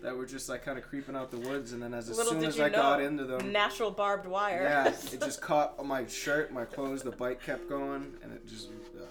that 0.03 0.17
were 0.17 0.27
just 0.27 0.49
like 0.49 0.65
kind 0.65 0.79
of 0.79 0.85
creeping 0.85 1.17
out 1.17 1.31
the 1.31 1.39
woods, 1.39 1.73
and 1.73 1.83
then 1.83 1.95
as, 1.95 2.09
Little 2.09 2.33
soon 2.33 2.45
as 2.45 2.59
I 2.61 2.69
got 2.69 3.01
into 3.01 3.25
them, 3.25 3.53
Natural 3.53 3.91
barbed 3.91 4.27
wire. 4.27 4.63
yeah, 4.63 4.89
it 5.13 5.21
just 5.25 5.41
caught 5.41 5.85
my 5.85 6.07
shirt, 6.07 6.53
my 6.53 6.65
clothes, 6.65 7.03
the 7.03 7.11
bike 7.11 7.43
kept 7.43 7.69
going, 7.69 8.13
and 8.23 8.33
it 8.33 8.47
just. 8.47 8.69
Uh, 8.69 9.03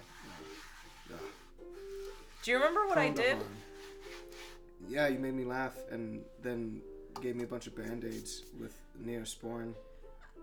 uh, 1.14 1.18
Do 2.44 2.52
you 2.52 2.58
remember 2.58 2.88
what 2.88 2.98
I 2.98 3.10
did? 3.10 3.34
harm. 3.38 3.46
Yeah, 4.90 5.08
you 5.08 5.20
made 5.20 5.34
me 5.34 5.44
laugh, 5.44 5.76
and 5.92 6.22
then 6.42 6.82
gave 7.22 7.36
me 7.36 7.44
a 7.44 7.48
bunch 7.48 7.68
of 7.68 7.76
band 7.76 8.06
aids 8.06 8.44
with 8.60 8.76
Neosporin. 9.04 9.74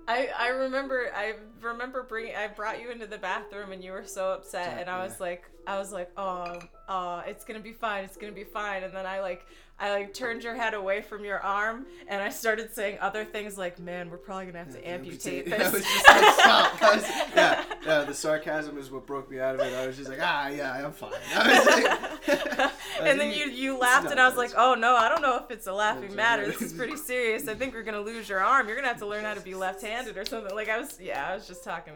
I, 0.06 0.28
I 0.38 0.48
remember 0.48 1.10
I 1.16 1.34
remember 1.62 2.02
bringing 2.02 2.36
I 2.36 2.48
brought 2.48 2.78
you 2.78 2.90
into 2.90 3.06
the 3.06 3.16
bathroom 3.16 3.72
and 3.72 3.82
you 3.82 3.92
were 3.92 4.04
so 4.04 4.32
upset 4.32 4.76
and 4.78 4.90
I 4.90 5.02
was 5.02 5.18
like 5.18 5.44
I 5.66 5.78
was 5.78 5.92
like 5.92 6.10
oh 6.18 6.58
oh 6.90 7.22
it's 7.26 7.42
gonna 7.42 7.60
be 7.60 7.72
fine 7.72 8.04
it's 8.04 8.18
gonna 8.18 8.32
be 8.32 8.44
fine 8.44 8.82
and 8.82 8.92
then 8.92 9.06
I 9.06 9.20
like 9.20 9.46
I 9.78 9.90
like 9.90 10.14
turned 10.14 10.44
your 10.44 10.54
head 10.54 10.72
away 10.72 11.02
from 11.02 11.24
your 11.24 11.40
arm 11.40 11.86
and 12.06 12.22
I 12.22 12.28
started 12.28 12.72
saying 12.72 12.98
other 13.00 13.24
things 13.24 13.58
like 13.58 13.80
man 13.80 14.08
we're 14.08 14.18
probably 14.18 14.46
gonna 14.46 14.58
have 14.58 14.72
to 14.72 14.88
amputate 14.88 15.46
I 15.52 15.58
this. 15.58 15.72
Was 15.72 15.82
just 15.82 16.08
like, 16.08 16.34
stop. 16.34 16.80
Was- 16.80 17.08
yeah, 17.34 17.64
yeah, 17.84 18.04
the 18.04 18.14
sarcasm 18.14 18.78
is 18.78 18.90
what 18.90 19.04
broke 19.04 19.28
me 19.30 19.40
out 19.40 19.56
of 19.56 19.60
it. 19.62 19.74
I 19.74 19.86
was 19.86 19.96
just 19.96 20.08
like, 20.08 20.20
ah, 20.22 20.46
yeah, 20.48 20.72
I'm 20.84 20.92
fine. 20.92 21.10
Like, 21.34 22.72
and 23.00 23.18
then 23.20 23.32
you 23.36 23.46
you 23.46 23.76
laughed 23.76 24.10
and 24.10 24.20
I 24.20 24.28
was 24.28 24.36
like 24.36 24.52
oh 24.56 24.74
no 24.74 24.94
I 24.96 25.08
don't 25.08 25.20
know 25.22 25.36
if 25.44 25.50
it's 25.50 25.66
a 25.66 25.72
laughing 25.72 26.14
matter. 26.14 26.46
this 26.46 26.62
is 26.62 26.72
pretty 26.72 26.96
serious. 26.96 27.48
I 27.48 27.54
think 27.54 27.74
we're 27.74 27.82
gonna 27.82 28.00
lose 28.00 28.28
your 28.28 28.40
arm. 28.40 28.68
You're 28.68 28.76
gonna 28.76 28.88
have 28.88 28.98
to 29.00 29.06
learn 29.06 29.24
how 29.24 29.34
to 29.34 29.40
be 29.40 29.54
left-handed 29.54 30.16
or 30.16 30.24
something. 30.24 30.54
Like 30.54 30.68
I 30.68 30.78
was 30.78 30.98
yeah 31.00 31.28
I 31.28 31.34
was 31.34 31.48
just 31.48 31.64
talking 31.64 31.94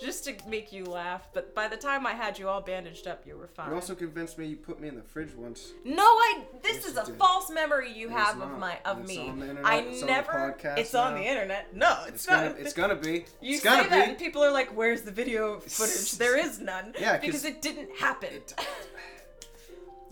just 0.00 0.24
to 0.24 0.34
make 0.48 0.72
you 0.72 0.84
laugh 0.84 1.28
but 1.32 1.54
by 1.54 1.66
the 1.68 1.76
time 1.76 2.06
I 2.06 2.12
had 2.12 2.38
you 2.38 2.48
all 2.48 2.60
bandaged 2.60 3.06
up 3.06 3.26
you 3.26 3.36
were 3.36 3.46
fine 3.48 3.68
You 3.70 3.74
also 3.76 3.94
convinced 3.94 4.36
me 4.38 4.46
you 4.46 4.56
put 4.56 4.80
me 4.80 4.88
in 4.88 4.96
the 4.96 5.02
fridge 5.02 5.34
once. 5.34 5.72
No, 5.84 6.02
I. 6.04 6.42
This 6.62 6.76
Yes, 6.76 6.86
is 6.86 6.96
a 6.96 7.04
did. 7.06 7.16
false 7.16 7.50
memory 7.50 7.92
you 7.92 8.06
It's 8.08 8.16
have 8.16 8.40
of 8.40 8.58
my 8.58 8.78
of 8.84 9.00
It's 9.00 9.08
me. 9.08 9.28
on 9.28 9.38
the 9.40 9.48
internet, 9.50 9.64
I 9.66 9.76
it's 9.78 10.00
on 10.02 10.06
the 10.08 10.12
never. 10.12 10.56
it's 10.76 10.94
on 10.94 11.14
the 11.14 11.22
internet. 11.22 11.74
No, 11.74 11.98
it's, 12.06 12.14
It's 12.16 12.28
not. 12.28 12.42
gonna, 12.52 12.54
it's 12.64 12.72
gonna 12.74 12.94
be. 12.96 13.24
you 13.40 13.54
it's 13.54 13.62
say 13.62 13.68
gonna 13.68 13.88
that, 13.88 14.04
be. 14.04 14.10
and 14.10 14.18
people 14.18 14.42
are 14.44 14.50
like, 14.52 14.76
"Where's 14.76 15.02
the 15.02 15.10
video 15.10 15.60
footage?" 15.60 16.12
there 16.18 16.36
is 16.38 16.60
none. 16.60 16.94
Yeah, 16.98 17.12
'cause 17.18 17.26
because 17.26 17.44
it 17.44 17.62
didn't 17.62 17.96
happen. 17.98 18.30
It- 18.34 18.54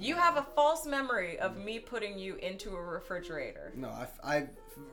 You 0.00 0.14
have 0.14 0.36
a 0.36 0.46
false 0.54 0.86
memory 0.86 1.40
of 1.40 1.56
me 1.56 1.80
putting 1.80 2.18
you 2.20 2.36
into 2.36 2.76
a 2.76 2.80
refrigerator. 2.80 3.72
No, 3.74 3.88
I, 3.88 4.06
I 4.22 4.46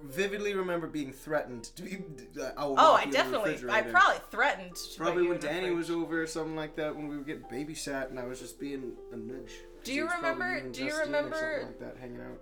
vividly 0.04 0.54
remember 0.54 0.88
being 0.88 1.12
threatened 1.12 1.66
to 1.76 1.84
be. 1.84 1.98
Uh, 2.40 2.52
Oh, 2.58 2.94
I 2.94 3.06
definitely, 3.06 3.58
I 3.70 3.82
probably 3.82 4.20
threatened. 4.30 4.76
to 4.76 4.98
Probably 4.98 5.28
when 5.28 5.40
Danny 5.40 5.72
was 5.72 5.90
over 5.90 6.22
or 6.22 6.28
something 6.28 6.56
like 6.56 6.76
that 6.76 6.96
when 6.96 7.08
we 7.08 7.18
would 7.18 7.26
get 7.26 7.50
babysat 7.50 8.10
and 8.10 8.20
I 8.20 8.26
was 8.26 8.40
just 8.40 8.60
being 8.60 8.94
a 9.12 9.16
nudge. 9.16 9.52
Do 9.84 9.94
you 9.94 10.10
remember- 10.10 10.62
do 10.70 10.84
you 10.86 10.98
remember- 10.98 11.62
something 11.68 11.68
like 11.68 11.96
that 11.96 11.98
hanging 12.02 12.22
out? 12.22 12.40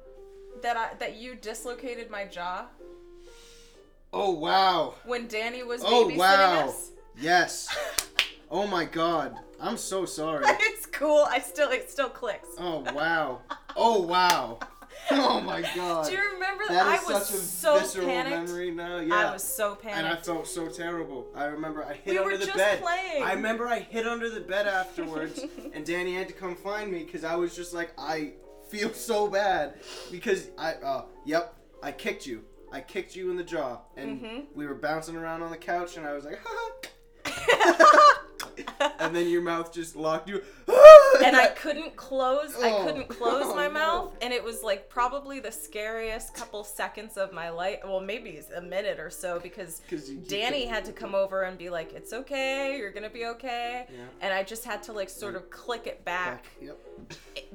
that 0.62 0.78
I 0.78 0.94
that 1.00 1.18
you 1.18 1.36
dislocated 1.36 2.10
my 2.10 2.26
jaw 2.26 2.68
Oh 4.14 4.30
wow! 4.32 4.94
when 5.06 5.28
Danny 5.28 5.64
was 5.64 5.82
Oh 5.84 6.08
wow! 6.16 6.68
us. 6.68 6.92
Yes. 7.20 7.76
oh 8.52 8.68
my 8.68 8.86
god! 8.86 9.36
I'm 9.60 9.78
so 9.78 10.06
sorry. 10.06 10.44
it's 10.48 10.86
cool. 10.86 11.26
I 11.30 11.40
still 11.40 11.72
it 11.72 11.90
still 11.90 12.10
clicks. 12.10 12.50
Oh 12.60 12.86
wow! 12.94 13.42
Oh 13.76 14.02
wow! 14.04 14.60
Oh 15.12 15.42
my 15.46 15.62
god! 15.76 16.06
Do 16.08 16.14
you 16.14 16.32
remember 16.34 16.64
That 16.70 16.86
I 16.88 17.04
was 17.04 17.28
such 17.28 17.38
a 17.38 17.42
so 17.42 17.80
visceral 17.80 18.08
panicked. 18.08 18.48
memory 18.48 18.72
now. 18.72 19.00
Yeah. 19.00 19.16
I 19.30 19.34
was 19.34 19.44
so 19.44 19.76
panicked. 19.76 19.98
and 20.00 20.08
I 20.08 20.16
felt 20.16 20.48
so 20.48 20.68
terrible. 20.68 21.28
I 21.36 21.46
remember 21.46 21.84
I 21.84 21.94
hid 21.94 22.14
We 22.14 22.18
under 22.20 22.38
the 22.38 22.46
just 22.46 22.58
bed. 22.58 22.82
playing. 22.82 23.24
I 23.24 23.34
remember 23.34 23.68
I 23.68 23.80
hid 23.80 24.08
under 24.08 24.30
the 24.30 24.42
bed 24.42 24.68
afterwards, 24.68 25.44
and 25.74 25.86
Danny 25.86 26.14
had 26.16 26.28
to 26.30 26.34
come 26.34 26.56
find 26.56 26.92
me 26.92 27.04
because 27.04 27.24
I 27.24 27.36
was 27.36 27.56
just 27.56 27.74
like, 27.74 27.92
I 27.98 28.34
feel 28.70 28.94
so 28.94 29.28
bad 29.28 29.76
because 30.12 30.48
I, 30.58 30.74
uh, 30.76 31.06
yep, 31.26 31.56
I 31.82 31.92
kicked 31.92 32.26
you. 32.26 32.44
I 32.72 32.82
kicked 32.82 33.16
you 33.16 33.30
in 33.30 33.38
the 33.38 33.44
jaw, 33.44 33.80
and 33.98 34.20
Mhm. 34.22 34.46
we 34.56 34.66
were 34.66 34.74
bouncing 34.74 35.16
around 35.16 35.44
on 35.44 35.52
the 35.52 35.58
couch, 35.58 35.96
and 35.98 36.08
I 36.08 36.14
was 36.14 36.26
like, 36.26 36.40
and 39.00 39.16
then 39.16 39.30
your 39.30 39.42
mouth 39.42 39.72
just 39.74 39.96
locked 39.96 40.28
you. 40.30 40.42
and 41.26 41.36
I 41.36 41.48
couldn't 41.48 41.96
close. 41.96 42.56
I 42.62 42.72
Oh. 42.72 42.84
couldn't 42.86 43.08
close 43.08 43.44
Oh, 43.46 43.56
my 43.56 43.68
no. 43.68 43.74
mouth, 43.74 44.14
and 44.22 44.34
it 44.34 44.44
was 44.44 44.64
like 44.64 44.90
probably 44.90 45.40
the 45.40 45.52
scariest 45.52 46.34
couple 46.34 46.64
seconds 46.64 47.18
of 47.18 47.32
my 47.34 47.50
life. 47.50 47.80
Well, 47.84 48.00
maybe 48.00 48.42
a 48.56 48.62
minute 48.62 49.00
or 49.00 49.10
so 49.10 49.40
because 49.40 49.82
Danny 50.28 50.66
had 50.66 50.86
to 50.86 50.92
come 50.92 51.14
over 51.16 51.44
and 51.44 51.58
be 51.58 51.70
like, 51.70 51.94
"It's 51.94 52.14
okay, 52.14 52.78
you're 52.78 52.92
gonna 52.92 53.10
be 53.10 53.26
okay," 53.26 53.86
Yeah. 53.90 53.98
and 54.22 54.34
I 54.34 54.44
just 54.44 54.64
had 54.66 54.84
to 54.84 54.94
like 54.94 55.10
sort 55.10 55.36
of 55.36 55.50
click 55.50 55.88
it 55.88 56.04
back. 56.06 56.14
Back. 56.14 56.46
Yep. 56.62 56.78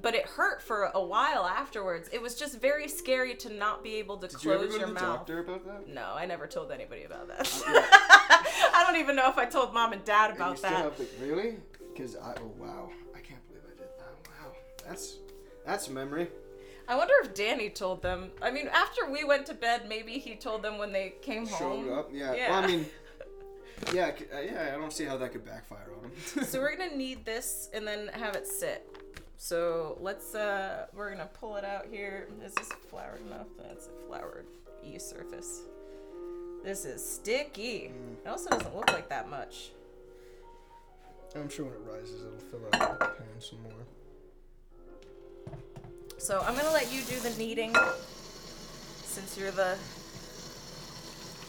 But 0.03 0.15
it 0.15 0.27
hurt 0.27 0.61
for 0.63 0.91
a 0.95 1.03
while 1.03 1.45
afterwards. 1.47 2.09
It 2.13 2.21
was 2.21 2.35
just 2.35 2.61
very 2.61 2.89
scary 2.89 3.35
to 3.37 3.53
not 3.53 3.83
be 3.83 3.95
able 3.97 4.17
to 4.19 4.29
Did 4.29 4.45
you 4.45 4.53
ever 4.53 4.61
close 4.65 4.73
to 4.75 4.79
your 4.81 4.89
the 4.89 4.95
mouth. 4.95 5.03
doctor 5.19 5.39
about 5.41 5.65
that? 5.65 5.89
No, 5.89 6.13
I 6.15 6.27
never 6.27 6.47
told 6.47 6.71
anybody 6.73 7.05
about 7.05 7.29
that. 7.29 7.49
I 8.75 8.85
don't 8.87 9.01
even 9.01 9.17
know 9.17 9.29
if 9.29 9.39
I 9.39 9.47
told 9.47 9.73
mom 9.75 9.93
and 9.93 10.05
dad 10.05 10.31
And 10.31 10.39
you 10.39 10.45
about 10.45 10.59
still 10.59 10.71
that. 10.71 10.83
have 10.83 10.99
the- 10.99 11.07
really? 11.27 11.57
Because 11.93 12.17
I 12.17 12.35
oh 12.41 12.53
wow, 12.59 12.91
that's 14.89 15.19
that's 15.67 15.89
a 15.89 15.93
memory. 15.93 16.29
I 16.89 16.97
wonder 16.97 17.13
if 17.23 17.35
Danny 17.35 17.69
told 17.69 18.03
them. 18.03 18.31
I 18.41 18.51
mean, 18.51 18.69
after 18.69 19.11
we 19.11 19.23
went 19.23 19.45
to 19.47 19.55
bed, 19.55 19.83
maybe 19.89 20.13
he 20.13 20.35
told 20.37 20.63
them 20.63 20.79
when 20.79 20.91
they 20.91 21.15
came 21.21 21.47
home. 21.47 21.85
Showed 21.85 21.99
up, 21.99 22.09
yeah. 22.11 22.33
Yeah. 22.33 22.51
Well, 22.51 22.65
I 22.65 22.67
mean, 22.67 22.87
yeah, 23.93 24.13
uh, 24.35 24.41
yeah. 24.41 24.73
I 24.75 24.79
don't 24.79 24.93
see 24.93 25.05
how 25.05 25.19
that 25.19 25.33
could 25.33 25.45
backfire 25.45 25.91
on 25.99 26.11
him. 26.11 26.45
So 26.45 26.61
we're 26.61 26.77
gonna 26.79 26.97
need 26.97 27.27
this 27.27 27.69
and 27.75 27.87
then 27.87 28.09
have 28.15 28.35
it 28.35 28.47
sit. 28.47 28.89
So 29.37 29.99
let's 30.01 30.35
uh 30.35 30.87
we're 30.95 31.11
gonna 31.11 31.29
pull 31.39 31.57
it 31.57 31.65
out 31.65 31.87
here. 31.91 32.29
Is 32.45 32.55
this 32.55 32.71
floured 32.89 33.21
enough? 33.27 33.47
That's 33.59 33.89
a 33.89 34.07
floured 34.07 34.47
E 34.83 34.99
surface. 34.99 35.63
This 36.65 36.85
is 36.85 37.07
sticky. 37.07 37.93
Mm. 37.93 38.27
It 38.27 38.29
also 38.29 38.51
doesn't 38.51 38.75
look 38.75 38.91
like 38.93 39.09
that 39.11 39.29
much. 39.29 39.71
I'm 41.37 41.49
sure 41.49 41.67
when 41.67 41.75
it 41.75 41.81
rises, 41.87 42.25
it'll 42.25 42.39
fill 42.39 42.81
out 42.81 42.99
the 42.99 43.07
pan 43.07 43.27
some 43.39 43.63
more. 43.63 43.73
So 46.19 46.41
I'm 46.41 46.57
gonna 46.57 46.73
let 46.73 46.93
you 46.93 47.01
do 47.03 47.19
the 47.21 47.31
kneading 47.39 47.75
since 49.05 49.39
you're 49.39 49.53
the 49.53 49.77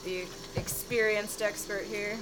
the 0.06 0.26
experienced 0.56 1.42
expert 1.42 1.86
here. 1.86 2.16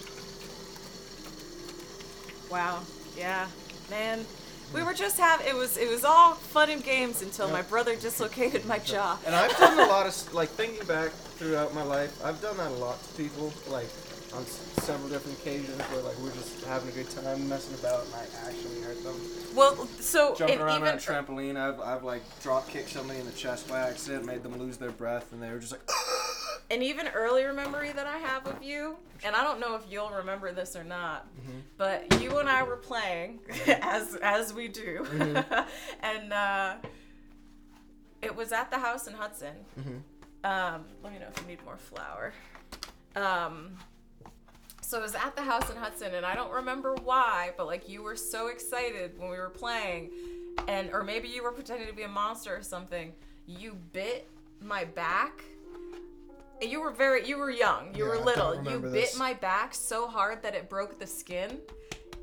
Wow. 2.50 2.84
Yeah. 3.18 3.48
Man. 3.90 4.26
We 4.74 4.84
were 4.84 4.94
just 4.94 5.18
have 5.18 5.46
it 5.46 5.56
was 5.56 5.78
it 5.78 5.90
was 5.90 6.04
all 6.04 6.34
fun 6.34 6.70
and 6.70 6.84
games 6.84 7.22
until 7.22 7.50
my 7.50 7.62
brother 7.62 7.96
dislocated 7.96 8.66
my 8.66 8.80
jaw. 8.80 9.20
And 9.26 9.36
I've 9.36 9.56
done 9.58 9.80
a 9.80 9.92
lot 9.92 10.08
of 10.08 10.34
like 10.34 10.50
thinking 10.50 10.86
back 10.88 11.12
throughout 11.12 11.74
my 11.76 11.84
life. 11.84 12.18
I've 12.24 12.42
done 12.42 12.58
that 12.58 12.72
a 12.72 12.76
lot 12.76 13.02
to 13.04 13.14
people, 13.16 13.54
like 13.70 13.88
on 14.38 14.44
s- 14.44 14.62
several 14.84 15.10
different 15.10 15.38
occasions 15.40 15.82
where 15.92 16.02
like 16.02 16.18
we're 16.20 16.32
just 16.32 16.64
having 16.66 16.88
a 16.90 16.92
good 16.92 17.10
time 17.10 17.48
messing 17.50 17.74
about, 17.80 18.06
and 18.06 18.14
I 18.16 18.50
actually 18.50 18.82
hurt 18.82 19.04
them. 19.04 19.16
Well, 19.56 19.88
so 20.00 20.36
Jumping 20.36 20.60
around 20.62 20.84
on 20.84 20.90
a 20.90 20.98
trampoline, 20.98 21.58
I've 21.58 21.80
I've 21.80 22.04
like 22.04 22.22
drop 22.42 22.70
kicked 22.70 22.90
somebody 22.90 23.20
in 23.20 23.26
the 23.26 23.32
chest 23.34 23.68
by 23.68 23.80
accident, 23.80 24.26
made 24.26 24.44
them 24.44 24.58
lose 24.58 24.78
their 24.78 24.92
breath, 24.92 25.34
and 25.34 25.42
they 25.42 25.50
were 25.52 25.60
just 25.60 25.72
like. 25.74 25.82
an 26.70 26.84
even 26.84 27.08
earlier 27.10 27.54
memory 27.54 27.92
that 27.94 28.06
I 28.06 28.18
have 28.18 28.46
of 28.46 28.62
you, 28.62 28.98
and 29.24 29.36
I 29.36 29.44
don't 29.44 29.60
know 29.60 29.76
if 29.76 29.84
you'll 29.90 30.10
remember 30.12 30.52
this 30.52 30.76
or 30.76 30.84
not, 30.84 31.26
Mm-hmm. 31.40 31.60
but 31.78 32.22
you 32.22 32.38
and 32.40 32.50
I 32.50 32.64
were 32.64 32.76
playing 32.78 33.40
as 33.68 34.16
as 34.22 34.54
we 34.54 34.68
do, 34.68 35.06
Mm-hmm. 35.10 35.70
and 36.04 36.34
uh, 36.34 36.74
it 38.22 38.36
was 38.36 38.52
at 38.52 38.70
the 38.70 38.78
house 38.78 39.08
in 39.08 39.14
Hudson. 39.14 39.56
Mhm. 39.80 40.02
Um, 40.44 40.86
let 41.04 41.12
me 41.14 41.20
know 41.20 41.26
if 41.36 41.42
you 41.42 41.48
need 41.48 41.64
more 41.66 41.78
flour. 41.78 42.32
Um, 43.16 43.72
so 44.88 45.00
I 45.00 45.02
was 45.02 45.16
at 45.16 45.36
the 45.36 45.42
house 45.42 45.70
in 45.70 45.76
Hudson, 45.76 46.16
and 46.16 46.26
I 46.26 46.34
don't 46.34 46.52
remember 46.52 46.96
why, 47.04 47.52
but 47.58 47.68
like 47.68 47.90
you 47.90 48.02
were 48.02 48.16
so 48.16 48.48
excited 48.48 49.12
when 49.20 49.30
we 49.30 49.38
were 49.38 49.50
playing, 49.50 50.12
and 50.70 50.90
or 50.94 51.04
maybe 51.04 51.28
you 51.28 51.44
were 51.44 51.52
pretending 51.52 51.88
to 51.88 51.94
be 51.94 52.04
a 52.04 52.08
monster 52.08 52.56
or 52.56 52.64
something. 52.64 53.12
You 53.48 53.78
bit 53.92 54.28
my 54.62 54.86
back. 54.86 55.44
And 56.62 56.72
You 56.72 56.80
were 56.82 56.92
very, 56.92 57.28
you 57.28 57.38
were 57.38 57.52
young, 57.52 57.94
you 57.96 58.06
Yeah, 58.06 58.10
were 58.12 58.14
I 58.14 58.18
don't 58.18 58.26
little. 58.26 58.54
You 58.54 58.60
remember 58.60 58.90
bit 58.92 59.02
this. 59.12 59.20
my 59.20 59.34
back 59.34 59.76
so 59.76 60.08
hard 60.08 60.42
that 60.44 60.56
it 60.56 60.70
broke 60.70 60.98
the 61.00 61.06
skin. 61.06 61.60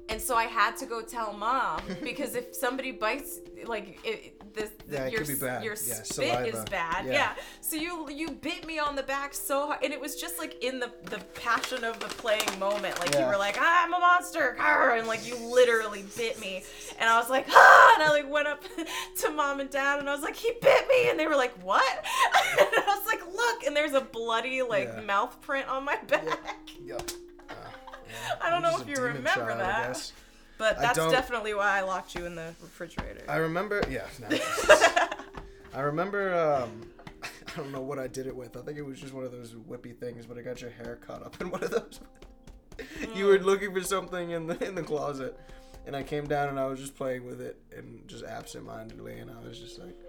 And 0.08 0.20
so 0.20 0.36
I 0.36 0.44
had 0.44 0.76
to 0.78 0.86
go 0.86 1.00
tell 1.02 1.32
mom 1.32 1.80
because 2.02 2.34
if 2.34 2.54
somebody 2.54 2.92
bites, 2.92 3.40
like 3.64 3.98
it, 4.04 4.34
this, 4.54 4.70
Yeah, 4.88 5.06
your 5.06 5.20
could 5.20 5.28
be 5.28 5.34
bad. 5.34 5.64
your 5.64 5.72
Yeah, 5.74 6.02
spit 6.02 6.54
is 6.54 6.62
bad. 6.64 7.06
Yeah. 7.06 7.12
Yeah. 7.12 7.32
So 7.60 7.76
you 7.76 8.10
you 8.10 8.30
bit 8.30 8.66
me 8.66 8.78
on 8.78 8.96
the 8.96 9.02
back 9.02 9.32
so 9.34 9.66
hard, 9.66 9.82
and 9.82 9.92
it 9.92 10.00
was 10.00 10.16
just 10.16 10.38
like 10.38 10.62
in 10.62 10.78
the 10.78 10.92
the 11.04 11.18
passion 11.40 11.84
of 11.84 11.98
the 12.00 12.06
playing 12.06 12.58
moment. 12.58 13.00
Like 13.00 13.14
you 13.18 13.24
were 13.24 13.38
like, 13.38 13.56
ah, 13.58 13.84
I'm 13.84 13.94
a 13.94 13.98
monster, 13.98 14.56
Arr, 14.60 14.96
and 14.96 15.08
like 15.08 15.26
you 15.26 15.36
literally 15.36 16.04
bit 16.16 16.38
me, 16.38 16.62
and 16.98 17.08
I 17.08 17.18
was 17.18 17.30
like, 17.30 17.46
ah, 17.48 17.92
and 17.96 18.04
I 18.04 18.10
like 18.10 18.30
went 18.30 18.46
up 18.46 18.62
to 19.20 19.30
mom 19.30 19.60
and 19.60 19.70
dad, 19.70 20.00
and 20.00 20.08
I 20.08 20.14
was 20.14 20.22
like, 20.22 20.36
he 20.36 20.52
bit 20.60 20.86
me, 20.86 21.08
and 21.08 21.18
they 21.18 21.26
were 21.26 21.36
like, 21.36 21.54
what? 21.64 21.82
and 22.60 22.68
I 22.70 22.94
was 22.96 23.06
like, 23.06 23.24
look, 23.26 23.64
and 23.64 23.74
there's 23.74 23.94
a 23.94 24.02
bloody 24.02 24.60
like 24.62 25.04
mouth 25.06 25.40
print 25.40 25.66
on 25.68 25.84
my 25.84 25.96
back. 26.06 26.58
Yep. 26.84 27.10
Uh, 27.48 27.54
yeah. 27.54 27.56
I 28.40 28.50
don't 28.50 28.64
I'm 28.64 28.72
know 28.72 28.80
if 28.80 28.88
you 28.88 28.96
remember 29.02 29.28
child, 29.30 29.50
I 29.50 29.56
that. 29.58 29.86
guess. 29.88 30.12
But 30.58 30.78
that's 30.80 30.96
don't- 30.96 31.10
definitely 31.10 31.54
why 31.54 31.78
I 31.78 31.82
locked 31.82 32.14
you 32.14 32.26
in 32.26 32.34
the 32.36 32.54
refrigerator. 32.62 33.24
I 33.28 33.36
remember, 33.36 33.82
yeah. 33.90 34.06
no. 34.20 34.28
I 35.74 35.80
remember. 35.80 36.34
Um, 36.34 36.88
I 37.22 37.56
don't 37.56 37.72
know 37.72 37.80
what 37.80 37.98
I 37.98 38.06
did 38.06 38.26
it 38.26 38.34
with. 38.34 38.56
I 38.56 38.60
think 38.62 38.78
it 38.78 38.82
was 38.86 39.00
just 39.00 39.12
one 39.12 39.24
of 39.24 39.32
those 39.32 39.54
whippy 39.54 39.96
things, 39.96 40.26
but 40.26 40.38
I 40.38 40.42
got 40.42 40.60
your 40.60 40.70
hair 40.70 40.96
caught 40.96 41.24
up 41.24 41.40
in 41.40 41.50
one 41.52 41.62
of 41.64 41.70
those. 41.70 42.00
you 43.14 43.26
were 43.26 43.38
looking 43.38 43.72
for 43.72 43.80
something 43.82 44.30
in 44.30 44.46
the 44.46 44.64
in 44.64 44.74
the 44.74 44.82
closet, 44.82 45.38
and 45.86 45.94
I 45.96 46.02
came 46.02 46.26
down 46.26 46.48
and 46.48 46.58
I 46.58 46.66
was 46.66 46.78
just 46.80 46.96
playing 46.96 47.24
with 47.26 47.40
it 47.40 47.58
and 47.76 48.06
just 48.08 48.24
absent-mindedly, 48.24 49.18
and 49.18 49.30
I 49.30 49.38
was 49.46 49.58
just 49.58 49.78
like, 49.78 49.94
I 50.00 50.03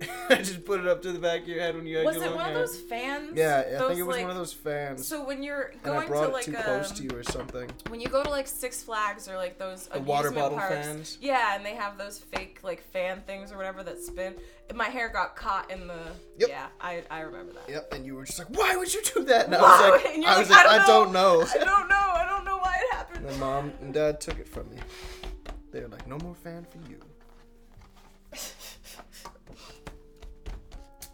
just 0.30 0.64
put 0.64 0.80
it 0.80 0.86
up 0.86 1.02
to 1.02 1.12
the 1.12 1.18
back 1.18 1.42
of 1.42 1.48
your 1.48 1.60
head 1.60 1.74
when 1.74 1.86
you 1.86 1.96
had 1.98 2.06
was 2.06 2.16
your 2.16 2.24
it 2.26 2.28
long 2.28 2.36
one 2.38 2.48
of 2.48 2.54
those 2.54 2.76
fans? 2.80 3.30
Yeah, 3.34 3.64
I 3.66 3.70
Those, 3.78 3.88
think 3.88 3.98
it 4.00 4.02
was 4.04 4.16
like- 4.16 4.22
one 4.22 4.30
of 4.30 4.36
those 4.36 4.52
fans. 4.52 5.06
So 5.06 5.24
when 5.24 5.42
you're 5.42 5.62
and 5.72 5.82
going 5.82 5.98
I 6.00 6.06
brought 6.06 6.22
to 6.24 6.28
it 6.28 6.32
like 6.32 6.44
too 6.44 6.56
um, 6.56 6.62
close 6.62 6.92
to 6.92 7.02
you 7.02 7.10
or 7.14 7.22
something. 7.24 7.68
when 7.88 8.00
you 8.00 8.08
go 8.08 8.22
to 8.22 8.30
like 8.30 8.46
Six 8.46 8.82
Flags 8.82 9.28
or 9.28 9.36
like 9.36 9.58
those 9.58 9.86
The 9.86 10.00
water 10.00 10.28
amusement 10.28 10.52
bottle 10.54 10.58
parks, 10.58 10.86
fans? 10.86 11.18
yeah, 11.20 11.56
and 11.56 11.64
they 11.64 11.74
have 11.74 11.98
those 11.98 12.18
fake 12.18 12.60
like 12.62 12.82
fan 12.92 13.22
things 13.26 13.50
or 13.52 13.56
whatever 13.56 13.82
that 13.84 14.00
spin. 14.00 14.34
My 14.74 14.84
hair 14.88 15.08
got 15.08 15.34
caught 15.34 15.70
in 15.70 15.86
the. 15.86 15.98
Yep. 16.38 16.48
Yeah, 16.50 16.66
I, 16.80 17.02
I 17.10 17.20
remember 17.20 17.52
that. 17.54 17.68
Yep, 17.72 17.94
and 17.94 18.04
you 18.04 18.14
were 18.16 18.24
just 18.26 18.38
like, 18.38 18.48
"Why 18.50 18.76
would 18.76 18.92
you 18.92 19.00
do 19.14 19.24
that?" 19.24 19.46
And 19.46 19.54
I 19.54 19.62
Why? 19.62 19.90
was 19.90 20.02
like, 20.04 20.14
And 20.14 20.22
you're 20.22 20.30
"I 20.32 20.38
was 20.38 20.50
like, 20.50 20.64
like, 20.66 20.80
"I 20.80 20.84
I 20.84 20.86
don't 20.86 21.04
don't 21.04 21.12
know." 21.14 21.40
I 21.42 21.64
don't 21.64 21.88
know. 21.88 21.94
I 21.96 22.26
don't 22.28 22.44
know 22.44 22.58
why 22.58 22.76
it 22.78 22.94
happened. 22.94 23.18
And 23.24 23.28
then 23.30 23.40
mom 23.40 23.72
and 23.80 23.94
dad 23.94 24.20
took 24.20 24.38
it 24.38 24.46
from 24.46 24.68
me. 24.70 24.76
They 25.72 25.80
were 25.80 25.88
like, 25.88 26.06
"No 26.06 26.18
more 26.18 26.34
fan 26.34 26.66
for 26.70 26.78
you." 26.90 27.00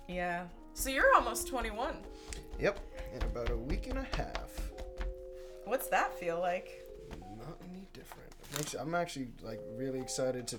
Yeah. 0.08 0.44
So 0.74 0.90
you're 0.90 1.14
almost 1.14 1.48
21. 1.48 1.96
Yep, 2.58 2.78
in 3.14 3.22
about 3.22 3.50
a 3.50 3.56
week 3.56 3.86
and 3.88 3.98
a 3.98 4.06
half. 4.16 4.50
What's 5.64 5.88
that 5.88 6.18
feel 6.18 6.38
like? 6.40 6.84
Not 7.38 7.58
any 7.70 7.86
different. 7.92 8.30
I'm 8.80 8.94
actually 8.94 9.28
like 9.42 9.60
really 9.76 10.00
excited 10.00 10.46
to 10.48 10.58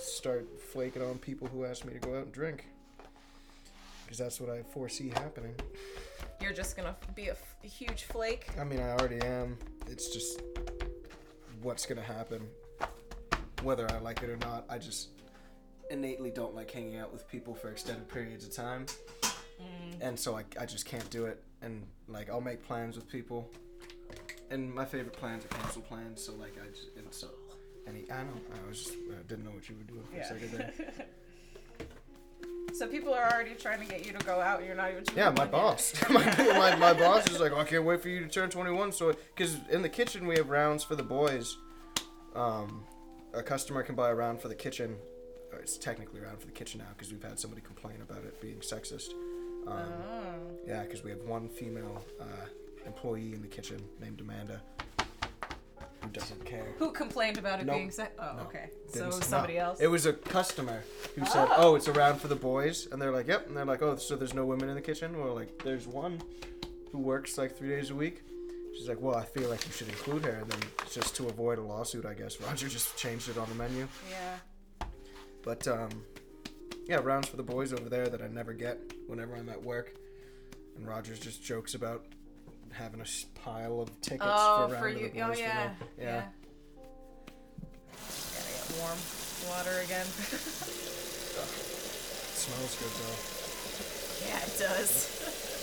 start 0.00 0.48
flaking 0.72 1.02
on 1.02 1.18
people 1.18 1.46
who 1.48 1.64
ask 1.64 1.84
me 1.84 1.92
to 1.92 1.98
go 1.98 2.16
out 2.16 2.24
and 2.24 2.32
drink. 2.32 2.66
Because 4.04 4.18
that's 4.18 4.40
what 4.40 4.50
I 4.50 4.62
foresee 4.62 5.10
happening. 5.10 5.54
You're 6.40 6.52
just 6.52 6.76
gonna 6.76 6.96
be 7.14 7.28
a, 7.28 7.32
f- 7.32 7.56
a 7.62 7.66
huge 7.66 8.04
flake. 8.04 8.48
I 8.58 8.64
mean, 8.64 8.80
I 8.80 8.92
already 8.92 9.20
am. 9.20 9.58
It's 9.86 10.08
just 10.10 10.40
what's 11.62 11.84
gonna 11.84 12.00
happen, 12.02 12.40
whether 13.62 13.90
I 13.92 13.98
like 13.98 14.22
it 14.22 14.30
or 14.30 14.36
not. 14.38 14.64
I 14.68 14.78
just 14.78 15.10
innately 15.90 16.30
don't 16.30 16.54
like 16.54 16.70
hanging 16.70 16.96
out 16.98 17.12
with 17.12 17.26
people 17.28 17.54
for 17.54 17.70
extended 17.70 18.08
periods 18.08 18.44
of 18.46 18.52
time, 18.54 18.86
Mm. 19.60 19.96
and 20.00 20.18
so 20.20 20.36
I, 20.36 20.44
I 20.60 20.66
just 20.66 20.86
can't 20.86 21.08
do 21.10 21.26
it. 21.26 21.42
And 21.62 21.84
like 22.06 22.30
I'll 22.30 22.40
make 22.40 22.62
plans 22.62 22.94
with 22.94 23.08
people, 23.08 23.50
and 24.50 24.72
my 24.72 24.84
favorite 24.84 25.14
plans 25.14 25.44
are 25.44 25.48
cancel 25.48 25.82
plans. 25.82 26.22
So 26.24 26.34
like 26.34 26.54
I 26.62 26.68
just 26.70 26.88
and 26.96 27.06
so. 27.12 27.28
Any, 27.88 28.04
I 28.10 28.22
know. 28.22 28.32
I 28.52 28.68
was 28.68 28.84
just 28.84 28.92
I 28.92 29.22
didn't 29.26 29.44
know 29.46 29.50
what 29.50 29.66
you 29.68 29.74
were 29.74 29.82
doing 29.84 30.04
for 30.12 30.20
a 30.20 30.24
second 30.24 30.50
there. 30.52 30.72
so 32.74 32.86
people 32.86 33.14
are 33.14 33.32
already 33.32 33.54
trying 33.54 33.80
to 33.80 33.86
get 33.86 34.04
you 34.04 34.12
to 34.12 34.24
go 34.26 34.40
out. 34.40 34.62
You're 34.64 34.74
not 34.76 34.90
even. 34.90 35.04
Yeah, 35.16 35.30
my 35.30 35.46
boss. 35.46 35.94
my, 36.10 36.22
my, 36.36 36.76
my 36.76 36.92
boss 36.92 37.28
is 37.30 37.40
like, 37.40 37.52
oh, 37.52 37.60
I 37.60 37.64
can't 37.64 37.84
wait 37.84 38.02
for 38.02 38.10
you 38.10 38.20
to 38.20 38.28
turn 38.28 38.50
21. 38.50 38.92
So, 38.92 39.14
because 39.34 39.56
in 39.70 39.80
the 39.80 39.88
kitchen 39.88 40.26
we 40.26 40.36
have 40.36 40.50
rounds 40.50 40.84
for 40.84 40.96
the 40.96 41.02
boys. 41.02 41.56
Um, 42.36 42.84
a 43.32 43.42
customer 43.42 43.82
can 43.82 43.94
buy 43.94 44.10
a 44.10 44.14
round 44.14 44.40
for 44.42 44.48
the 44.48 44.54
kitchen. 44.54 44.96
It's 45.68 45.76
technically 45.76 46.22
around 46.22 46.38
for 46.40 46.46
the 46.46 46.52
kitchen 46.52 46.78
now 46.80 46.86
because 46.96 47.12
we've 47.12 47.22
had 47.22 47.38
somebody 47.38 47.60
complain 47.60 47.96
about 48.00 48.24
it 48.24 48.40
being 48.40 48.56
sexist. 48.60 49.10
Um, 49.66 49.74
Oh. 50.08 50.22
yeah, 50.66 50.80
because 50.82 51.04
we 51.04 51.10
have 51.10 51.20
one 51.24 51.46
female 51.50 52.02
uh, 52.18 52.24
employee 52.86 53.34
in 53.34 53.42
the 53.42 53.48
kitchen 53.48 53.76
named 54.00 54.18
Amanda 54.22 54.62
who 56.00 56.08
doesn't 56.08 56.42
care. 56.46 56.72
Who 56.78 56.90
complained 56.90 57.36
about 57.36 57.60
it 57.60 57.66
Nope. 57.66 57.76
being 57.76 57.90
sexist? 57.90 58.12
Oh, 58.18 58.36
No. 58.36 58.42
okay. 58.44 58.70
So 58.86 58.92
Didn't 58.94 59.02
it 59.12 59.16
was 59.16 59.26
somebody 59.26 59.54
no. 59.56 59.60
else. 59.64 59.80
It 59.80 59.88
was 59.88 60.06
a 60.06 60.14
customer 60.14 60.82
who 61.14 61.26
said, 61.26 61.48
Oh. 61.50 61.54
"Oh, 61.58 61.74
it's 61.74 61.86
around 61.88 62.18
for 62.18 62.28
the 62.28 62.36
boys," 62.36 62.86
and 62.90 63.02
they're 63.02 63.12
like, 63.12 63.26
"Yep." 63.28 63.48
And 63.48 63.54
they're 63.54 63.66
like, 63.66 63.82
"Oh, 63.82 63.96
so 63.96 64.16
there's 64.16 64.32
no 64.32 64.46
women 64.46 64.70
in 64.70 64.74
the 64.74 64.80
kitchen?" 64.80 65.22
Well, 65.22 65.34
like, 65.34 65.62
there's 65.64 65.86
one 65.86 66.22
who 66.92 66.98
works 66.98 67.36
like 67.36 67.54
three 67.58 67.68
days 67.68 67.90
a 67.90 67.94
week. 67.94 68.22
She's 68.74 68.88
like, 68.88 69.02
"Well, 69.02 69.16
I 69.16 69.26
feel 69.26 69.50
like 69.50 69.66
you 69.66 69.72
should 69.72 69.88
include 69.90 70.24
her," 70.24 70.30
and 70.40 70.50
then 70.50 70.60
just 70.90 71.14
to 71.16 71.28
avoid 71.28 71.58
a 71.58 71.62
lawsuit, 71.62 72.06
I 72.06 72.14
guess 72.14 72.40
Roger 72.40 72.68
just 72.68 72.96
changed 72.96 73.28
it 73.28 73.36
on 73.36 73.46
the 73.50 73.54
menu. 73.54 73.86
yeah. 74.10 74.38
But 75.48 75.66
um, 75.66 75.88
yeah, 76.86 76.96
rounds 76.96 77.26
for 77.28 77.38
the 77.38 77.42
boys 77.42 77.72
over 77.72 77.88
there 77.88 78.06
that 78.06 78.20
I 78.20 78.26
never 78.28 78.52
get 78.52 78.78
whenever 79.06 79.34
I'm 79.34 79.48
at 79.48 79.62
work, 79.62 79.94
and 80.76 80.86
Rogers 80.86 81.18
just 81.18 81.42
jokes 81.42 81.72
about 81.74 82.04
having 82.70 83.00
a 83.00 83.06
pile 83.40 83.80
of 83.80 83.88
tickets 84.02 84.26
Oh, 84.30 84.66
for 84.68 84.74
round 84.74 84.82
for 84.82 84.88
of 84.90 84.94
the 84.96 85.08
boys 85.08 85.22
Oh, 85.22 85.32
for 85.32 85.38
yeah. 85.40 85.64
them. 85.64 85.74
yeah. 85.98 86.24
Gotta 88.34 88.50
get 88.52 88.76
warm 88.78 88.98
water 89.48 89.78
again. 89.84 90.04
smells 92.34 92.76
good 92.78 92.92
though. 93.00 94.28
yeah, 94.28 94.44
it 94.44 94.58
does. 94.58 95.54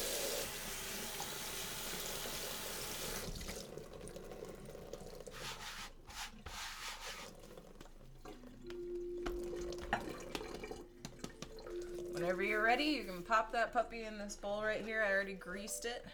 Whenever 12.16 12.44
you're 12.44 12.64
ready, 12.64 12.86
you 12.86 13.04
can 13.04 13.22
pop 13.22 13.52
that 13.52 13.74
puppy 13.74 14.06
in 14.06 14.18
this 14.18 14.38
bowl 14.38 14.64
right 14.64 14.82
here. 14.82 15.04
I 15.06 15.12
already 15.12 15.34
greased 15.34 15.84
it. 15.84 16.06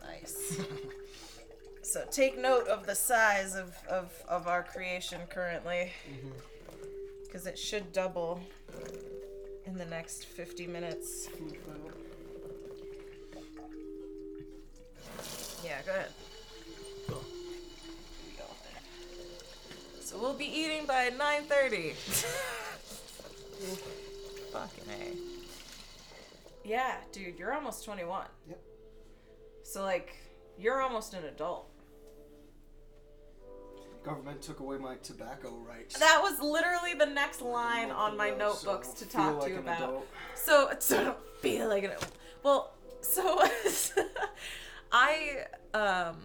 Nice. 0.00 0.60
so 1.82 2.04
take 2.08 2.38
note 2.38 2.68
of 2.68 2.86
the 2.86 2.94
size 2.94 3.56
of, 3.56 3.74
of, 3.88 4.12
of 4.28 4.46
our 4.46 4.62
creation 4.62 5.20
currently. 5.28 5.90
Mm-hmm. 6.08 6.28
Because 7.24 7.48
it 7.48 7.58
should 7.58 7.92
double 7.92 8.40
in 9.66 9.76
the 9.76 9.86
next 9.86 10.24
50 10.24 10.68
minutes. 10.68 11.28
Yeah, 15.64 15.82
go 15.84 15.90
ahead. 15.90 16.10
Here 17.08 17.16
we 18.24 18.38
go. 18.38 18.44
So 19.98 20.16
we'll 20.16 20.34
be 20.34 20.44
eating 20.44 20.86
by 20.86 21.10
9:30. 21.10 22.68
Fucking 24.52 24.84
A. 24.90 26.68
Yeah, 26.68 26.96
dude, 27.12 27.38
you're 27.38 27.52
almost 27.54 27.84
21. 27.84 28.26
Yep. 28.48 28.60
So 29.62 29.82
like, 29.82 30.16
you're 30.58 30.80
almost 30.80 31.14
an 31.14 31.24
adult. 31.24 31.66
Government 34.02 34.40
took 34.40 34.60
away 34.60 34.78
my 34.78 34.96
tobacco 35.02 35.54
rights. 35.68 35.98
That 35.98 36.20
was 36.22 36.40
literally 36.40 36.94
the 36.94 37.06
next 37.06 37.42
line 37.42 37.90
on 37.90 38.16
my 38.16 38.30
So 38.30 38.36
notebooks 38.36 38.88
I 38.90 38.98
to 39.00 39.04
feel 39.04 39.20
talk 39.20 39.34
like 39.36 39.44
to 39.44 39.50
you 39.50 39.56
an 39.56 39.62
about. 39.64 39.78
adult. 39.82 40.08
So, 40.34 40.70
so 40.78 40.98
I 41.00 41.04
don't 41.04 41.18
feel 41.40 41.68
like 41.68 41.84
it. 41.84 42.06
Well, 42.42 42.72
so 43.02 43.42
I 44.92 45.44
um 45.74 46.16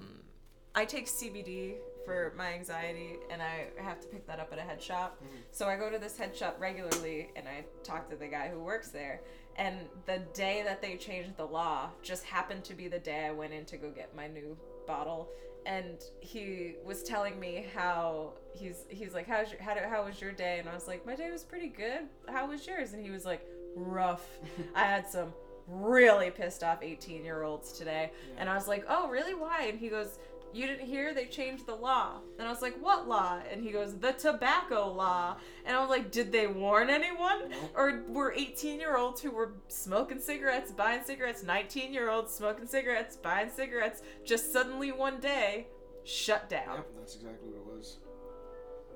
I 0.74 0.86
take 0.86 1.08
CBD 1.08 1.76
for 2.06 2.34
my 2.38 2.54
anxiety, 2.54 3.18
and 3.30 3.42
I 3.42 3.68
have 3.82 4.00
to 4.02 4.08
pick 4.08 4.28
that 4.28 4.40
up 4.40 4.54
at 4.54 4.60
a 4.60 4.62
head 4.62 4.82
shop. 4.82 5.18
Mm-hmm. 5.18 5.36
So 5.52 5.68
I 5.68 5.76
go 5.76 5.90
to 5.90 5.98
this 5.98 6.18
head 6.18 6.36
shop 6.36 6.58
regularly, 6.60 7.30
and 7.36 7.48
I 7.48 7.66
talk 7.84 8.10
to 8.10 8.16
the 8.16 8.28
guy 8.28 8.50
who 8.50 8.60
works 8.60 8.90
there. 8.90 9.22
And 9.58 9.78
the 10.06 10.22
day 10.34 10.64
that 10.66 10.82
they 10.82 10.98
changed 10.98 11.38
the 11.38 11.46
law 11.46 11.90
just 12.02 12.26
happened 12.26 12.64
to 12.66 12.74
be 12.74 12.88
the 12.88 13.00
day 13.00 13.26
I 13.26 13.32
went 13.32 13.54
in 13.54 13.66
to 13.66 13.78
go 13.78 13.90
get 13.90 14.16
my 14.16 14.28
new 14.28 14.58
bottle. 14.86 15.30
And 15.66 16.04
he 16.20 16.76
was 16.86 17.04
telling 17.04 17.40
me 17.40 17.66
how 17.74 18.34
he's 18.54 18.86
he's 18.90 19.14
like 19.14 19.28
how's 19.28 19.52
your 19.52 19.62
how, 19.62 19.74
do, 19.74 19.80
how 19.90 20.06
was 20.06 20.22
your 20.22 20.32
day? 20.32 20.60
And 20.60 20.70
I 20.70 20.74
was 20.74 20.88
like 20.88 21.06
my 21.06 21.16
day 21.16 21.32
was 21.32 21.44
pretty 21.44 21.70
good. 21.70 22.02
How 22.28 22.48
was 22.48 22.68
yours? 22.68 22.94
And 22.94 23.04
he 23.04 23.10
was 23.10 23.26
like 23.26 23.48
rough. 23.76 24.28
I 24.76 24.84
had 24.84 25.08
some 25.08 25.34
really 25.68 26.30
pissed 26.30 26.64
off 26.64 26.84
18 26.84 27.26
year 27.26 27.42
olds 27.42 27.72
today 27.72 28.12
and 28.38 28.48
I 28.48 28.54
was 28.54 28.68
like 28.68 28.86
oh 28.88 29.10
really? 29.10 29.34
Why? 29.34 29.68
And 29.70 29.80
he 29.80 29.88
goes 29.88 30.20
you 30.56 30.66
didn't 30.68 30.86
hear 30.86 31.14
they 31.14 31.26
changed 31.26 31.66
the 31.66 31.76
law 31.76 32.20
and 32.40 32.48
I 32.48 32.52
was 32.52 32.62
like 32.62 32.76
what 32.82 33.08
law 33.08 33.40
and 33.52 33.62
he 33.62 33.72
goes 33.72 33.98
the 33.98 34.14
tobacco 34.14 34.92
law 34.92 35.36
and 35.66 35.76
I 35.76 35.80
was 35.82 35.90
like 35.90 36.12
did 36.12 36.32
they 36.32 36.48
warn 36.48 36.90
anyone 36.90 37.54
or 37.76 38.04
were 38.08 38.32
18 38.34 38.80
year 38.80 38.96
olds 38.98 39.22
who 39.22 39.32
were 39.32 39.54
smoking 39.68 40.20
cigarettes 40.20 40.72
buying 40.72 41.04
cigarettes 41.04 41.44
19 41.44 41.94
year 41.94 42.10
olds 42.10 42.34
smoking 42.34 42.68
cigarettes 42.68 43.16
buying 43.18 43.50
cigarettes 43.50 44.02
just 44.24 44.54
suddenly 44.54 44.92
one 44.92 45.20
day 45.20 45.68
shut 46.04 46.50
down 46.50 46.76
Yep, 46.76 46.88
that's 47.00 47.16
exactly 47.16 47.50
what 47.50 47.58
it 47.74 47.78
was. 47.78 47.98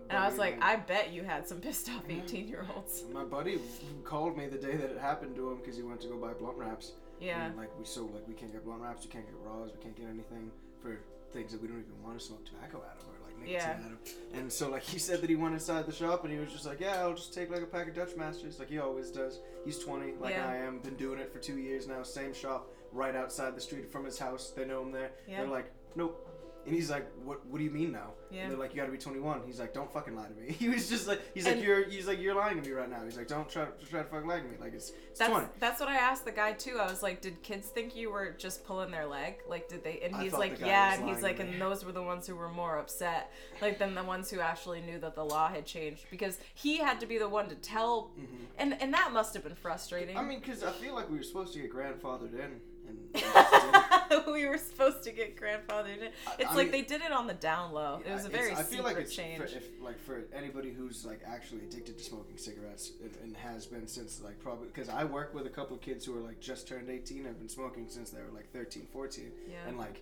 and 0.09 0.17
I 0.17 0.27
was 0.27 0.37
like, 0.37 0.57
I 0.61 0.75
bet 0.75 1.11
you 1.11 1.23
had 1.23 1.47
some 1.47 1.59
pissed 1.59 1.89
off 1.89 2.03
18 2.09 2.47
year 2.47 2.65
olds. 2.75 3.03
My 3.13 3.23
buddy 3.23 3.59
called 4.03 4.37
me 4.37 4.47
the 4.47 4.57
day 4.57 4.75
that 4.75 4.89
it 4.91 4.97
happened 4.99 5.35
to 5.35 5.51
him 5.51 5.57
because 5.57 5.75
he 5.75 5.83
went 5.83 6.01
to 6.01 6.07
go 6.07 6.15
buy 6.17 6.33
blunt 6.33 6.57
wraps. 6.57 6.93
Yeah. 7.19 7.45
And, 7.45 7.57
like 7.57 7.69
we 7.77 7.85
so 7.85 8.05
like 8.13 8.27
we 8.27 8.33
can't 8.33 8.51
get 8.51 8.63
blunt 8.65 8.81
wraps, 8.81 9.03
we 9.05 9.11
can't 9.11 9.25
get 9.25 9.35
raws, 9.43 9.69
we 9.75 9.83
can't 9.83 9.95
get 9.95 10.05
anything 10.07 10.49
for 10.81 10.99
things 11.31 11.51
that 11.51 11.61
we 11.61 11.67
don't 11.67 11.79
even 11.79 12.03
want 12.03 12.17
to 12.19 12.25
smoke 12.25 12.45
tobacco 12.45 12.77
out 12.77 12.97
of 12.97 13.07
or 13.07 13.25
like 13.25 13.37
nicotine 13.39 13.53
Yeah. 13.53 13.85
out 13.85 13.91
of. 13.91 14.39
And 14.39 14.51
so 14.51 14.69
like 14.69 14.83
he 14.83 14.99
said 14.99 15.21
that 15.21 15.29
he 15.29 15.35
went 15.35 15.53
inside 15.53 15.85
the 15.85 15.91
shop 15.91 16.23
and 16.23 16.33
he 16.33 16.39
was 16.39 16.51
just 16.51 16.65
like, 16.65 16.79
yeah, 16.79 17.01
I'll 17.01 17.13
just 17.15 17.33
take 17.33 17.51
like 17.51 17.61
a 17.61 17.65
pack 17.67 17.87
of 17.87 17.95
Dutch 17.95 18.15
Masters 18.17 18.59
like 18.59 18.69
he 18.69 18.79
always 18.79 19.11
does. 19.11 19.39
He's 19.65 19.79
20, 19.79 20.13
like 20.19 20.33
Yeah. 20.33 20.47
I 20.47 20.55
am, 20.57 20.79
been 20.79 20.95
doing 20.95 21.19
it 21.19 21.31
for 21.31 21.39
two 21.39 21.57
years 21.57 21.87
now. 21.87 22.03
Same 22.03 22.33
shop, 22.33 22.69
right 22.91 23.15
outside 23.15 23.55
the 23.55 23.61
street 23.61 23.91
from 23.91 24.05
his 24.05 24.17
house. 24.19 24.51
They 24.55 24.65
know 24.65 24.81
him 24.81 24.91
there. 24.91 25.11
Yeah. 25.27 25.41
They're 25.41 25.51
like, 25.51 25.71
nope. 25.95 26.25
And 26.65 26.75
he's 26.75 26.89
like, 26.91 27.07
what? 27.23 27.45
What 27.47 27.57
do 27.57 27.63
you 27.63 27.71
mean 27.71 27.91
now? 27.91 28.11
Yeah. 28.29 28.41
And 28.43 28.51
they're 28.51 28.59
like, 28.59 28.75
you 28.75 28.79
gotta 28.79 28.91
be 28.91 28.97
21. 28.97 29.41
He's 29.45 29.59
like, 29.59 29.73
don't 29.73 29.91
fucking 29.91 30.15
lie 30.15 30.27
to 30.27 30.33
me. 30.35 30.51
He 30.59 30.69
was 30.69 30.87
just 30.89 31.07
like, 31.07 31.21
he's 31.33 31.45
like, 31.47 31.63
you're, 31.63 31.89
he's 31.89 32.05
like, 32.05 32.19
you're 32.19 32.35
lying 32.35 32.61
to 32.61 32.69
me 32.69 32.75
right 32.75 32.89
now. 32.89 33.03
He's 33.03 33.17
like, 33.17 33.27
don't 33.27 33.49
try, 33.49 33.65
try 33.89 34.03
to 34.03 34.07
fucking 34.07 34.27
lie 34.27 34.39
to 34.39 34.43
me. 34.43 34.57
Like 34.59 34.73
it's, 34.73 34.91
it's 35.09 35.19
That's 35.19 35.31
20. 35.31 35.47
that's 35.59 35.79
what 35.79 35.89
I 35.89 35.95
asked 35.95 36.25
the 36.25 36.31
guy 36.31 36.51
too. 36.51 36.77
I 36.79 36.89
was 36.89 37.01
like, 37.01 37.21
"Did 37.21 37.41
kids 37.41 37.67
think 37.69 37.95
you 37.95 38.11
were 38.11 38.35
just 38.37 38.63
pulling 38.65 38.91
their 38.91 39.07
leg? 39.07 39.35
Like, 39.47 39.67
did 39.67 39.83
they?" 39.83 39.99
And 40.01 40.15
he's 40.17 40.33
like, 40.33 40.59
"Yeah." 40.59 40.93
And 40.93 41.09
he's 41.09 41.23
like, 41.23 41.39
"And 41.39 41.59
those 41.59 41.83
were 41.83 41.91
the 41.91 42.03
ones 42.03 42.27
who 42.27 42.35
were 42.35 42.49
more 42.49 42.77
upset, 42.77 43.31
like 43.61 43.79
than 43.79 43.95
the 43.95 44.03
ones 44.03 44.29
who 44.29 44.39
actually 44.39 44.81
knew 44.81 44.99
that 44.99 45.15
the 45.15 45.25
law 45.25 45.47
had 45.47 45.65
changed 45.65 46.05
because 46.11 46.37
he 46.53 46.77
had 46.77 46.99
to 46.99 47.05
be 47.07 47.17
the 47.17 47.29
one 47.29 47.47
to 47.49 47.55
tell." 47.55 48.11
And 48.57 48.79
and 48.81 48.93
that 48.93 49.11
must 49.11 49.33
have 49.33 49.43
been 49.43 49.55
frustrating. 49.55 50.15
Mm-hmm. 50.15 50.25
I 50.25 50.29
mean, 50.29 50.39
because 50.39 50.63
I 50.63 50.71
feel 50.71 50.93
like 50.93 51.09
we 51.09 51.17
were 51.17 51.23
supposed 51.23 51.53
to 51.53 51.59
get 51.59 51.73
grandfathered 51.73 52.33
in, 52.33 52.59
and 52.87 53.13
didn't. 53.13 53.85
we 54.31 54.45
were 54.47 54.57
supposed 54.57 55.03
to 55.03 55.11
get 55.11 55.39
grandfathered 55.39 55.97
in. 55.97 56.09
It's 56.39 56.49
I 56.51 56.55
like 56.55 56.71
mean- 56.71 56.71
they 56.71 56.81
did 56.81 57.01
it 57.01 57.11
on 57.11 57.27
the 57.27 57.33
down 57.33 57.71
low. 57.73 58.01
It 58.05 58.11
was 58.11 58.25
a 58.25 58.29
very 58.29 58.53
I 58.53 58.63
feel 58.63 58.83
like 58.83 58.97
it's 58.97 59.15
change. 59.15 59.37
For, 59.39 59.45
if 59.45 59.67
like 59.81 59.99
for 59.99 60.21
anybody 60.33 60.71
who's 60.71 61.05
like 61.05 61.21
actually 61.25 61.61
addicted 61.61 61.97
to 61.97 62.03
smoking 62.03 62.37
cigarettes 62.37 62.91
and, 63.01 63.11
and 63.23 63.37
has 63.37 63.65
been 63.65 63.87
since 63.87 64.21
like 64.23 64.39
probably 64.39 64.67
because 64.67 64.89
I 64.89 65.03
work 65.03 65.33
with 65.33 65.45
a 65.45 65.49
couple 65.49 65.75
of 65.75 65.81
kids 65.81 66.05
who 66.05 66.17
are 66.17 66.21
like 66.21 66.39
just 66.39 66.67
turned 66.67 66.89
18 66.89 67.25
have 67.25 67.39
been 67.39 67.49
smoking 67.49 67.85
since 67.89 68.09
they 68.11 68.21
were 68.21 68.31
like 68.33 68.51
13 68.53 68.87
14 68.91 69.31
Yeah. 69.49 69.55
and 69.67 69.77
like 69.77 70.01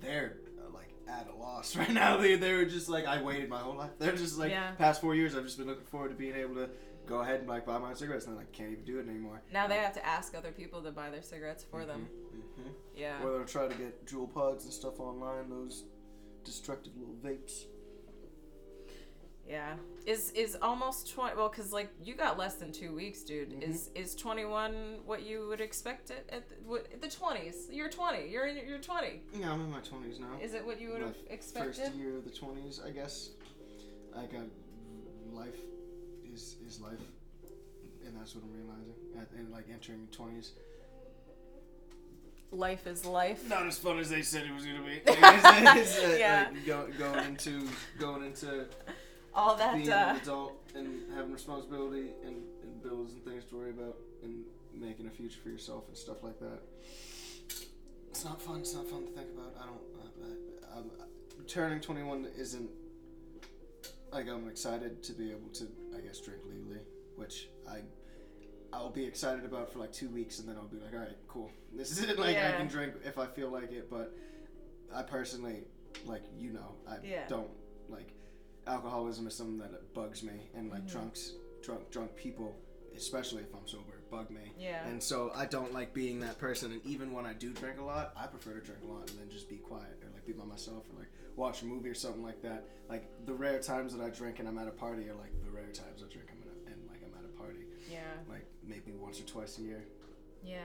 they're 0.00 0.36
uh, 0.60 0.72
like 0.72 0.88
at 1.08 1.28
a 1.32 1.36
loss 1.36 1.76
right 1.80 1.90
now 1.90 2.16
they 2.16 2.36
they 2.36 2.54
were 2.54 2.64
just 2.64 2.88
like 2.88 3.06
I 3.06 3.22
waited 3.22 3.48
my 3.48 3.58
whole 3.58 3.74
life 3.76 3.90
they're 3.98 4.16
just 4.16 4.38
like 4.38 4.50
Yeah. 4.50 4.72
past 4.72 5.00
four 5.00 5.14
years 5.14 5.34
I've 5.34 5.44
just 5.44 5.58
been 5.58 5.66
looking 5.66 5.86
forward 5.86 6.10
to 6.10 6.14
being 6.14 6.34
able 6.36 6.54
to 6.56 6.68
go 7.06 7.20
ahead 7.20 7.40
and 7.40 7.48
like 7.48 7.64
buy 7.64 7.78
my 7.78 7.88
own 7.88 7.96
cigarettes 7.96 8.26
and 8.26 8.34
I 8.34 8.38
like 8.38 8.52
can't 8.52 8.70
even 8.72 8.84
do 8.84 8.98
it 8.98 9.08
anymore 9.08 9.40
now 9.52 9.66
they 9.66 9.76
have 9.76 9.94
to 9.94 10.06
ask 10.06 10.34
other 10.36 10.52
people 10.52 10.82
to 10.82 10.90
buy 10.90 11.10
their 11.10 11.22
cigarettes 11.22 11.64
for 11.70 11.84
them. 11.86 12.06
Yeah. 12.98 13.22
or 13.22 13.32
they'll 13.32 13.44
try 13.46 13.68
to 13.68 13.74
get 13.74 14.04
Juul 14.06 14.32
pods 14.32 14.64
and 14.64 14.72
stuff 14.72 14.98
online 15.00 15.48
those 15.50 15.84
destructive 16.44 16.92
little 16.96 17.14
vapes 17.24 17.66
Yeah. 19.48 19.76
Is 20.04 20.30
is 20.32 20.56
almost 20.60 21.10
twenty? 21.14 21.36
Well, 21.36 21.48
cause 21.48 21.72
like 21.72 21.88
you 22.02 22.14
got 22.14 22.38
less 22.38 22.54
than 22.56 22.70
two 22.72 22.94
weeks, 22.94 23.22
dude. 23.22 23.50
Mhm. 23.50 23.62
Is 23.62 23.90
is 23.94 24.14
twenty 24.14 24.44
one 24.44 24.98
what 25.06 25.22
you 25.22 25.46
would 25.48 25.60
expect 25.60 26.10
it 26.10 26.28
at 26.30 26.48
the, 26.48 26.54
what, 26.66 27.00
the 27.00 27.08
twenties? 27.08 27.68
You're 27.70 27.88
twenty. 27.90 28.28
You're 28.28 28.46
in 28.46 28.56
you're 28.68 28.78
twenty. 28.78 29.22
yeah 29.34 29.50
I'm 29.52 29.60
in 29.62 29.70
my 29.70 29.80
20s 29.80 30.18
now 30.20 30.36
Is 30.42 30.52
it 30.54 30.64
what 30.66 30.80
you 30.80 30.90
would 30.92 31.00
have 31.02 31.16
expected? 31.30 31.76
First 31.84 31.94
year 31.94 32.16
of 32.18 32.24
the 32.24 32.30
twenties, 32.30 32.80
I 32.84 32.90
guess. 32.90 33.30
I 34.16 34.24
got 34.26 34.46
life 35.32 35.58
is 36.34 36.56
is 36.66 36.80
life, 36.80 37.00
and 38.04 38.14
that's 38.18 38.34
what 38.34 38.44
I'm 38.44 38.52
realizing. 38.52 38.94
At, 39.18 39.30
and 39.38 39.50
like 39.50 39.66
entering 39.72 40.08
twenties, 40.12 40.52
Life 42.50 42.86
is 42.86 43.04
life. 43.04 43.46
not 43.48 43.66
as 43.66 43.76
fun 43.78 43.98
as 43.98 44.08
they 44.08 44.22
said 44.22 44.44
it 44.46 44.54
was 44.54 44.64
gonna 44.64 44.80
be. 44.82 45.00
It's, 45.06 45.98
it's, 45.98 46.04
uh, 46.04 46.16
Yeah. 46.18 46.48
like, 46.50 46.66
go, 46.66 46.88
going 46.98 47.24
into 47.26 47.68
going 47.98 48.24
into 48.24 48.66
All 49.34 49.54
that. 49.56 49.74
being 49.76 49.90
Uh, 49.92 50.14
an 50.14 50.16
adult 50.16 50.54
and 50.74 51.02
having 51.14 51.32
responsibility 51.32 52.10
and, 52.24 52.36
and 52.62 52.82
bills 52.82 53.12
and 53.12 53.22
things 53.24 53.44
to 53.50 53.56
worry 53.56 53.70
about 53.70 53.96
and 54.22 54.44
making 54.72 55.06
a 55.06 55.10
future 55.10 55.38
for 55.42 55.50
yourself 55.50 55.84
and 55.88 55.96
stuff 55.96 56.22
like 56.22 56.38
that. 56.40 56.60
It's 58.10 58.24
not 58.24 58.40
fun. 58.40 58.60
It's 58.60 58.74
not 58.74 58.86
fun 58.86 59.04
to 59.04 59.10
think 59.12 59.28
about. 59.36 59.54
I 59.60 59.66
don't. 59.66 59.80
I, 60.02 60.78
I, 60.78 60.78
I'm, 60.78 60.90
turning 61.46 61.80
21 61.80 62.28
isn't 62.38 62.70
like 64.12 64.26
I'm 64.28 64.48
excited 64.48 65.02
to 65.04 65.12
be 65.12 65.30
able 65.30 65.48
to, 65.54 65.66
I 65.96 66.00
guess, 66.00 66.18
drink 66.20 66.40
legally, 66.48 66.80
which 67.16 67.48
I. 67.68 67.80
I'll 68.72 68.90
be 68.90 69.04
excited 69.04 69.44
about 69.44 69.72
for 69.72 69.78
like 69.78 69.92
two 69.92 70.08
weeks, 70.10 70.38
and 70.40 70.48
then 70.48 70.56
I'll 70.56 70.68
be 70.68 70.76
like, 70.78 70.92
"All 70.92 71.00
right, 71.00 71.16
cool. 71.26 71.50
This 71.72 71.90
is 71.90 72.02
it. 72.02 72.18
Like 72.18 72.36
I 72.36 72.52
can 72.52 72.68
drink 72.68 72.94
if 73.04 73.18
I 73.18 73.26
feel 73.26 73.50
like 73.50 73.72
it." 73.72 73.88
But 73.90 74.14
I 74.94 75.02
personally, 75.02 75.64
like 76.04 76.22
you 76.36 76.52
know, 76.52 76.74
I 76.86 76.98
Yeah. 77.02 77.26
don't 77.28 77.50
like 77.88 78.12
alcoholism 78.66 79.26
is 79.26 79.34
something 79.34 79.58
that 79.58 79.94
bugs 79.94 80.22
me, 80.22 80.50
and 80.54 80.70
like 80.70 80.82
Mhm. 80.82 80.90
drunks, 80.92 81.32
drunk, 81.62 81.88
drunk 81.90 82.14
people, 82.16 82.54
especially 82.94 83.42
if 83.42 83.54
I'm 83.54 83.66
sober, 83.66 83.94
bug 84.10 84.30
me. 84.30 84.52
yeah. 84.58 84.86
And 84.86 85.02
so 85.02 85.30
I 85.34 85.46
don't 85.46 85.72
like 85.72 85.94
being 85.94 86.20
that 86.20 86.38
person. 86.38 86.72
And 86.72 86.84
even 86.84 87.12
when 87.12 87.24
I 87.24 87.32
do 87.32 87.52
drink 87.54 87.78
a 87.78 87.84
lot, 87.84 88.12
I 88.16 88.26
prefer 88.26 88.52
to 88.54 88.60
drink 88.60 88.82
a 88.82 88.86
lot 88.86 89.08
and 89.10 89.18
then 89.18 89.30
just 89.30 89.48
be 89.48 89.56
quiet 89.58 90.02
or 90.02 90.10
like 90.12 90.26
be 90.26 90.32
by 90.32 90.44
myself 90.44 90.84
or 90.92 90.98
like 90.98 91.08
watch 91.36 91.62
a 91.62 91.64
movie 91.64 91.88
or 91.88 91.94
something 91.94 92.22
like 92.22 92.42
that. 92.42 92.66
Like 92.88 93.08
the 93.24 93.32
rare 93.34 93.60
times 93.60 93.94
that 93.96 94.04
I 94.04 94.10
drink 94.10 94.38
and 94.40 94.48
I'm 94.48 94.58
at 94.58 94.68
a 94.68 94.72
party 94.72 95.08
are 95.08 95.14
like 95.14 95.32
the 95.42 95.50
rare 95.50 95.70
times 95.72 96.02
I 96.02 96.12
drink 96.12 96.28
I'm 96.32 96.42
at 96.42 96.48
a, 96.48 96.72
and 96.72 96.86
like 96.88 97.02
I'm 97.04 97.14
at 97.16 97.24
a 97.24 97.32
party. 97.38 97.64
yeah. 97.90 98.14
Like 98.28 98.46
maybe 98.68 98.92
once 98.92 99.20
or 99.20 99.24
twice 99.24 99.58
a 99.58 99.62
year. 99.62 99.84
Yeah. 100.44 100.58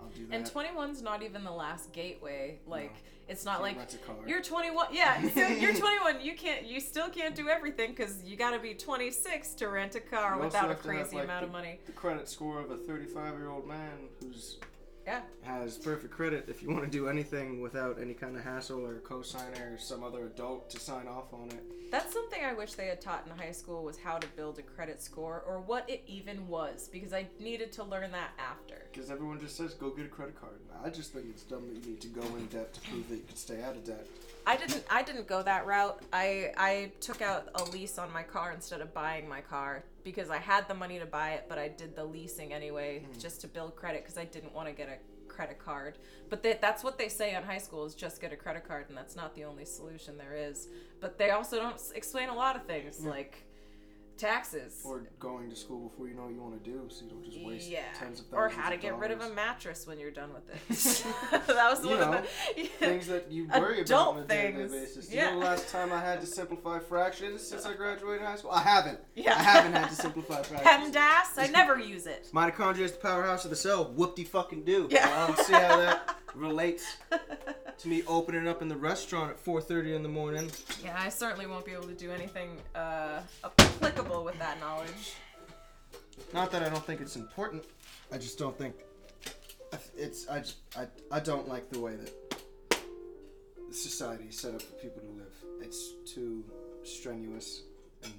I'll 0.00 0.08
do 0.08 0.26
that. 0.26 0.34
And 0.36 0.44
21's 0.46 1.00
not 1.02 1.22
even 1.22 1.42
the 1.42 1.50
last 1.50 1.92
gateway. 1.92 2.58
Like, 2.66 2.94
it's 3.28 3.44
not 3.46 3.62
like 3.62 3.76
a 3.78 3.96
car. 4.06 4.14
you're 4.26 4.42
21. 4.42 4.88
Yeah, 4.92 5.26
so 5.34 5.40
you're 5.48 5.74
21. 5.74 6.20
You 6.20 6.34
can't. 6.34 6.66
You 6.66 6.80
still 6.80 7.08
can't 7.08 7.34
do 7.34 7.48
everything 7.48 7.90
because 7.90 8.22
you 8.22 8.36
got 8.36 8.50
to 8.50 8.58
be 8.58 8.74
26 8.74 9.54
to 9.54 9.68
rent 9.68 9.94
a 9.94 10.00
car 10.00 10.36
You 10.36 10.42
without 10.42 10.64
a 10.64 10.68
to 10.68 10.74
have, 10.74 10.82
crazy 10.82 11.16
like, 11.16 11.24
amount 11.24 11.40
the- 11.40 11.46
of 11.46 11.52
money. 11.52 11.80
the 11.86 11.92
credit 11.92 12.28
score 12.28 12.60
of 12.60 12.70
a 12.70 12.76
35 12.76 13.34
year 13.38 13.48
old 13.48 13.66
man 13.66 14.08
who's 14.20 14.58
Yeah. 15.06 15.20
has 15.42 15.78
perfect 15.78 16.12
credit 16.12 16.46
if 16.48 16.62
you 16.62 16.70
want 16.70 16.84
to 16.84 16.90
do 16.90 17.08
anything 17.08 17.60
without 17.60 18.00
any 18.00 18.12
kind 18.12 18.36
of 18.36 18.42
hassle 18.42 18.84
or 18.84 18.96
cosigner 18.96 19.74
or 19.74 19.78
some 19.78 20.02
other 20.02 20.26
adult 20.26 20.68
to 20.70 20.80
sign 20.80 21.06
off 21.06 21.32
on 21.32 21.48
it. 21.50 21.62
That's 21.92 22.12
something 22.12 22.44
I 22.44 22.52
wish 22.52 22.72
they 22.72 22.88
had 22.88 23.00
taught 23.00 23.24
in 23.30 23.38
high 23.38 23.52
school 23.52 23.84
was 23.84 23.96
how 23.96 24.18
to 24.18 24.26
build 24.36 24.58
a 24.58 24.62
credit 24.62 25.00
score 25.00 25.44
or 25.46 25.60
what 25.60 25.88
it 25.88 26.02
even 26.08 26.48
was 26.48 26.88
because 26.92 27.12
I 27.12 27.26
needed 27.38 27.70
to 27.72 27.84
learn 27.84 28.10
that 28.10 28.30
after. 28.38 28.88
Because 28.92 29.08
everyone 29.10 29.38
just 29.38 29.56
says 29.56 29.74
go 29.74 29.90
get 29.90 30.06
a 30.06 30.08
credit 30.08 30.38
card. 30.40 30.58
I 30.84 30.90
just 30.90 31.12
think 31.12 31.26
it's 31.30 31.44
dumb 31.44 31.68
that 31.68 31.84
you 31.84 31.90
need 31.90 32.00
to 32.00 32.08
go 32.08 32.22
in 32.36 32.46
debt 32.46 32.74
to 32.74 32.80
prove 32.80 33.08
that 33.08 33.16
you 33.16 33.24
can 33.26 33.36
stay 33.36 33.62
out 33.62 33.76
of 33.76 33.84
debt. 33.84 34.06
I 34.46 34.56
didn't 34.56 34.84
I 34.88 35.02
didn't 35.02 35.26
go 35.26 35.42
that 35.42 35.66
route. 35.66 36.00
I 36.12 36.52
I 36.56 36.92
took 37.00 37.20
out 37.20 37.48
a 37.56 37.64
lease 37.64 37.98
on 37.98 38.12
my 38.12 38.22
car 38.22 38.52
instead 38.52 38.80
of 38.80 38.94
buying 38.94 39.28
my 39.28 39.40
car 39.40 39.84
because 40.04 40.30
I 40.30 40.38
had 40.38 40.68
the 40.68 40.74
money 40.74 41.00
to 41.00 41.06
buy 41.06 41.32
it, 41.32 41.46
but 41.48 41.58
I 41.58 41.68
did 41.68 41.96
the 41.96 42.04
leasing 42.04 42.52
anyway 42.52 43.00
hmm. 43.00 43.18
just 43.18 43.40
to 43.40 43.48
build 43.48 43.74
credit 43.74 44.04
because 44.04 44.16
I 44.16 44.24
didn't 44.24 44.54
want 44.54 44.68
to 44.68 44.74
get 44.74 44.88
a 44.88 44.98
credit 45.26 45.58
card. 45.58 45.98
But 46.30 46.42
they, 46.42 46.58
that's 46.60 46.82
what 46.84 46.96
they 46.96 47.08
say 47.08 47.34
in 47.34 47.42
high 47.42 47.58
school 47.58 47.84
is 47.84 47.94
just 47.94 48.20
get 48.20 48.32
a 48.32 48.36
credit 48.36 48.66
card 48.66 48.86
and 48.88 48.96
that's 48.96 49.16
not 49.16 49.34
the 49.34 49.44
only 49.44 49.64
solution 49.64 50.16
there 50.16 50.34
is. 50.34 50.68
But 51.00 51.18
they 51.18 51.30
also 51.30 51.56
don't 51.58 51.80
explain 51.94 52.28
a 52.28 52.34
lot 52.34 52.56
of 52.56 52.64
things 52.66 53.04
like 53.04 53.45
taxes. 54.16 54.80
Or 54.84 55.04
going 55.18 55.50
to 55.50 55.56
school 55.56 55.88
before 55.88 56.08
you 56.08 56.14
know 56.14 56.22
what 56.22 56.32
you 56.32 56.40
want 56.40 56.62
to 56.62 56.70
do, 56.70 56.88
so 56.88 57.04
you 57.04 57.10
don't 57.10 57.24
just 57.24 57.40
waste 57.44 57.68
yeah, 57.68 57.80
tens 57.94 58.20
of 58.20 58.26
thousands 58.26 58.56
or 58.56 58.60
how 58.60 58.70
to 58.70 58.76
get 58.76 58.98
rid 58.98 59.10
of 59.10 59.20
a 59.20 59.30
mattress 59.30 59.86
when 59.86 59.98
you're 59.98 60.10
done 60.10 60.30
with 60.32 60.48
it. 60.50 60.66
that 61.46 61.70
was 61.70 61.84
one 61.84 61.98
know, 61.98 62.18
of 62.18 62.28
the 62.56 62.62
things 62.78 63.06
that 63.06 63.30
you 63.30 63.48
worry 63.48 63.82
about 63.82 64.16
on 64.16 64.22
a 64.22 64.26
day-to-day 64.26 64.68
basis. 64.68 65.12
Yeah. 65.12 65.30
You 65.30 65.34
know 65.34 65.40
the 65.40 65.46
last 65.46 65.68
time 65.70 65.92
I 65.92 66.00
had 66.00 66.20
to 66.20 66.26
simplify 66.26 66.78
fractions 66.78 67.46
since 67.46 67.66
I 67.66 67.74
graduated 67.74 68.26
high 68.26 68.36
school? 68.36 68.50
I 68.50 68.62
haven't. 68.62 68.98
Yeah. 69.14 69.34
I 69.34 69.42
haven't 69.42 69.72
had 69.72 69.88
to 69.88 69.94
simplify 69.94 70.42
fractions. 70.42 70.94
PEMDAS. 70.94 71.38
I 71.38 71.48
never 71.52 71.78
use 71.78 72.06
it. 72.06 72.28
Mitochondria 72.32 72.80
is 72.80 72.92
the 72.92 72.98
powerhouse 72.98 73.44
of 73.44 73.50
the 73.50 73.56
cell. 73.56 73.92
Whoop 73.92 74.16
de 74.16 74.24
fucking 74.24 74.64
do. 74.64 74.88
Yeah. 74.90 75.08
I 75.08 75.26
don't 75.26 75.38
see 75.38 75.52
how 75.52 75.76
that 75.76 76.16
relates 76.36 76.96
to 77.78 77.88
me 77.88 78.02
opening 78.06 78.46
up 78.46 78.62
in 78.62 78.68
the 78.68 78.76
restaurant 78.76 79.30
at 79.30 79.44
4:30 79.44 79.96
in 79.96 80.02
the 80.02 80.08
morning. 80.08 80.50
Yeah, 80.84 80.96
I 80.98 81.08
certainly 81.08 81.46
won't 81.46 81.64
be 81.64 81.72
able 81.72 81.88
to 81.88 81.94
do 81.94 82.10
anything 82.12 82.56
uh, 82.74 83.20
applicable 83.44 84.24
with 84.24 84.38
that 84.38 84.60
knowledge. 84.60 85.14
Not 86.32 86.50
that 86.52 86.62
I 86.62 86.68
don't 86.68 86.84
think 86.84 87.00
it's 87.00 87.16
important. 87.16 87.64
I 88.12 88.18
just 88.18 88.38
don't 88.38 88.56
think 88.56 88.74
it's. 89.96 90.28
I 90.28 90.40
just, 90.40 90.56
I 90.76 90.86
I 91.10 91.20
don't 91.20 91.48
like 91.48 91.70
the 91.70 91.80
way 91.80 91.96
that 91.96 92.80
society 93.70 94.24
is 94.28 94.38
set 94.38 94.54
up 94.54 94.62
for 94.62 94.74
people 94.74 95.02
to 95.02 95.08
live. 95.08 95.34
It's 95.60 95.92
too 96.06 96.44
strenuous, 96.84 97.62
and 98.04 98.12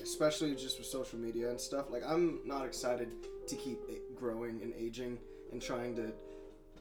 especially 0.00 0.54
just 0.54 0.78
with 0.78 0.86
social 0.86 1.18
media 1.18 1.50
and 1.50 1.60
stuff. 1.60 1.90
Like 1.90 2.02
I'm 2.06 2.40
not 2.44 2.64
excited 2.64 3.12
to 3.46 3.56
keep 3.56 3.78
it 3.88 4.16
growing 4.16 4.60
and 4.62 4.72
aging 4.78 5.18
and 5.52 5.60
trying 5.60 5.94
to 5.96 6.12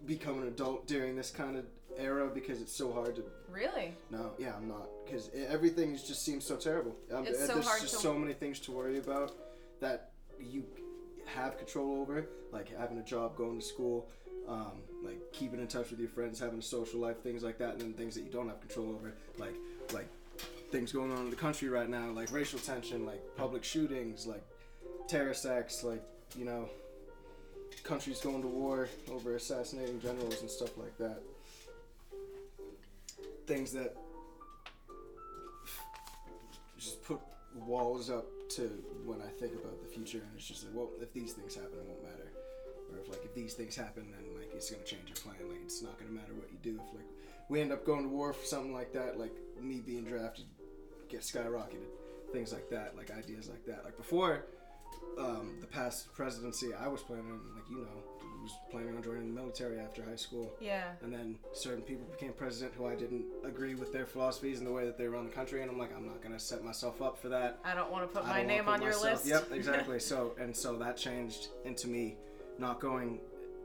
become 0.05 0.41
an 0.41 0.47
adult 0.47 0.87
during 0.87 1.15
this 1.15 1.31
kind 1.31 1.55
of 1.57 1.65
era 1.97 2.27
because 2.33 2.59
it's 2.61 2.75
so 2.75 2.91
hard 2.91 3.15
to 3.15 3.23
Really? 3.51 3.93
no, 4.09 4.31
yeah, 4.39 4.53
I'm 4.55 4.67
not 4.67 4.87
because 5.05 5.29
everything 5.47 5.95
just 5.95 6.23
seems 6.23 6.43
so 6.45 6.55
terrible. 6.55 6.95
Um, 7.13 7.25
It's 7.27 7.41
uh, 7.41 7.47
so 7.47 7.53
there's 7.53 7.67
hard 7.67 7.81
just 7.81 7.93
to- 7.95 7.99
so 8.01 8.13
many 8.17 8.33
things 8.33 8.59
to 8.61 8.71
worry 8.71 8.97
about 8.97 9.31
that 9.79 10.11
you 10.39 10.63
have 11.25 11.57
control 11.57 12.01
over, 12.01 12.25
like 12.51 12.75
having 12.77 12.97
a 12.97 13.03
job, 13.03 13.35
going 13.37 13.59
to 13.59 13.65
school, 13.65 14.09
um, 14.47 14.81
like 15.03 15.19
keeping 15.31 15.59
in 15.59 15.67
touch 15.67 15.89
with 15.91 15.99
your 15.99 16.09
friends, 16.09 16.39
having 16.39 16.59
a 16.59 16.63
social 16.63 16.99
life, 16.99 17.21
things 17.21 17.43
like 17.43 17.57
that, 17.59 17.71
and 17.73 17.81
then 17.81 17.93
things 17.93 18.15
that 18.15 18.21
you 18.23 18.31
don't 18.31 18.47
have 18.49 18.59
control 18.59 18.89
over, 18.91 19.13
like 19.37 19.55
like 19.93 20.07
things 20.71 20.91
going 20.91 21.11
on 21.11 21.19
in 21.25 21.29
the 21.29 21.35
country 21.35 21.69
right 21.69 21.89
now, 21.89 22.09
like 22.09 22.31
racial 22.31 22.59
tension, 22.59 23.05
like 23.05 23.21
public 23.37 23.63
shootings, 23.63 24.25
like 24.25 24.43
terrorist 25.07 25.45
acts, 25.45 25.83
like 25.83 26.03
you 26.35 26.43
know, 26.45 26.67
countries 27.83 28.21
going 28.21 28.41
to 28.41 28.47
war 28.47 28.87
over 29.11 29.35
assassinating 29.35 29.99
generals 30.01 30.41
and 30.41 30.49
stuff 30.49 30.77
like 30.77 30.97
that. 30.97 31.19
Things 33.45 33.73
that 33.73 33.95
just 36.77 37.03
put 37.03 37.19
walls 37.55 38.09
up 38.09 38.25
to 38.49 38.61
when 39.05 39.21
I 39.21 39.27
think 39.39 39.53
about 39.53 39.81
the 39.81 39.87
future, 39.87 40.19
and 40.19 40.29
it's 40.35 40.47
just 40.47 40.65
like, 40.65 40.73
well, 40.73 40.89
if 41.01 41.13
these 41.13 41.33
things 41.33 41.55
happen, 41.55 41.73
it 41.73 41.85
won't 41.85 42.03
matter. 42.03 42.31
Or 42.91 42.99
if 42.99 43.09
like 43.09 43.23
if 43.25 43.33
these 43.33 43.53
things 43.53 43.75
happen, 43.75 44.07
then 44.11 44.37
like 44.37 44.53
it's 44.53 44.69
gonna 44.69 44.83
change 44.83 45.07
your 45.07 45.17
plan. 45.17 45.35
Like 45.49 45.61
it's 45.63 45.81
not 45.81 45.97
gonna 45.99 46.11
matter 46.11 46.33
what 46.33 46.49
you 46.51 46.57
do. 46.61 46.79
If 46.87 46.95
like 46.95 47.07
we 47.49 47.59
end 47.59 47.71
up 47.71 47.85
going 47.85 48.03
to 48.03 48.09
war 48.09 48.33
for 48.33 48.45
something 48.45 48.73
like 48.73 48.93
that, 48.93 49.19
like 49.19 49.35
me 49.59 49.81
being 49.85 50.05
drafted, 50.05 50.45
get 51.09 51.21
skyrocketed, 51.21 51.89
things 52.31 52.53
like 52.53 52.69
that, 52.69 52.95
like 52.95 53.11
ideas 53.11 53.49
like 53.49 53.65
that. 53.65 53.83
Like 53.83 53.97
before 53.97 54.45
um, 55.17 55.55
the 55.61 55.67
past 55.67 56.13
presidency, 56.13 56.73
I 56.73 56.87
was 56.87 57.01
planning, 57.01 57.25
on, 57.31 57.39
like 57.55 57.69
you 57.69 57.77
know, 57.77 58.03
was 58.41 58.51
planning 58.71 58.95
on 58.95 59.01
joining 59.01 59.33
the 59.33 59.39
military 59.41 59.79
after 59.79 60.03
high 60.03 60.17
school. 60.17 60.51
Yeah. 60.59 60.91
And 61.01 61.13
then 61.13 61.37
certain 61.53 61.81
people 61.81 62.05
became 62.11 62.33
president 62.33 62.73
who 62.75 62.85
I 62.87 62.95
didn't 62.95 63.23
agree 63.45 63.73
with 63.75 63.93
their 63.93 64.05
philosophies 64.05 64.57
and 64.57 64.67
the 64.67 64.71
way 64.71 64.85
that 64.85 64.97
they 64.97 65.07
run 65.07 65.23
the 65.25 65.31
country, 65.31 65.61
and 65.61 65.71
I'm 65.71 65.77
like, 65.77 65.95
I'm 65.95 66.05
not 66.05 66.21
gonna 66.21 66.39
set 66.39 66.63
myself 66.63 67.01
up 67.01 67.17
for 67.17 67.29
that. 67.29 67.59
I 67.63 67.73
don't 67.73 67.89
want 67.91 68.03
to 68.11 68.19
put 68.19 68.27
I 68.27 68.41
my 68.41 68.43
name 68.43 68.65
put 68.65 68.73
on 68.73 68.81
your 68.81 68.91
myself- 68.91 69.23
list. 69.23 69.25
Yep, 69.27 69.51
exactly. 69.53 69.99
so 69.99 70.33
and 70.39 70.55
so 70.55 70.75
that 70.77 70.97
changed 70.97 71.47
into 71.63 71.87
me 71.87 72.17
not 72.59 72.79
going 72.81 73.19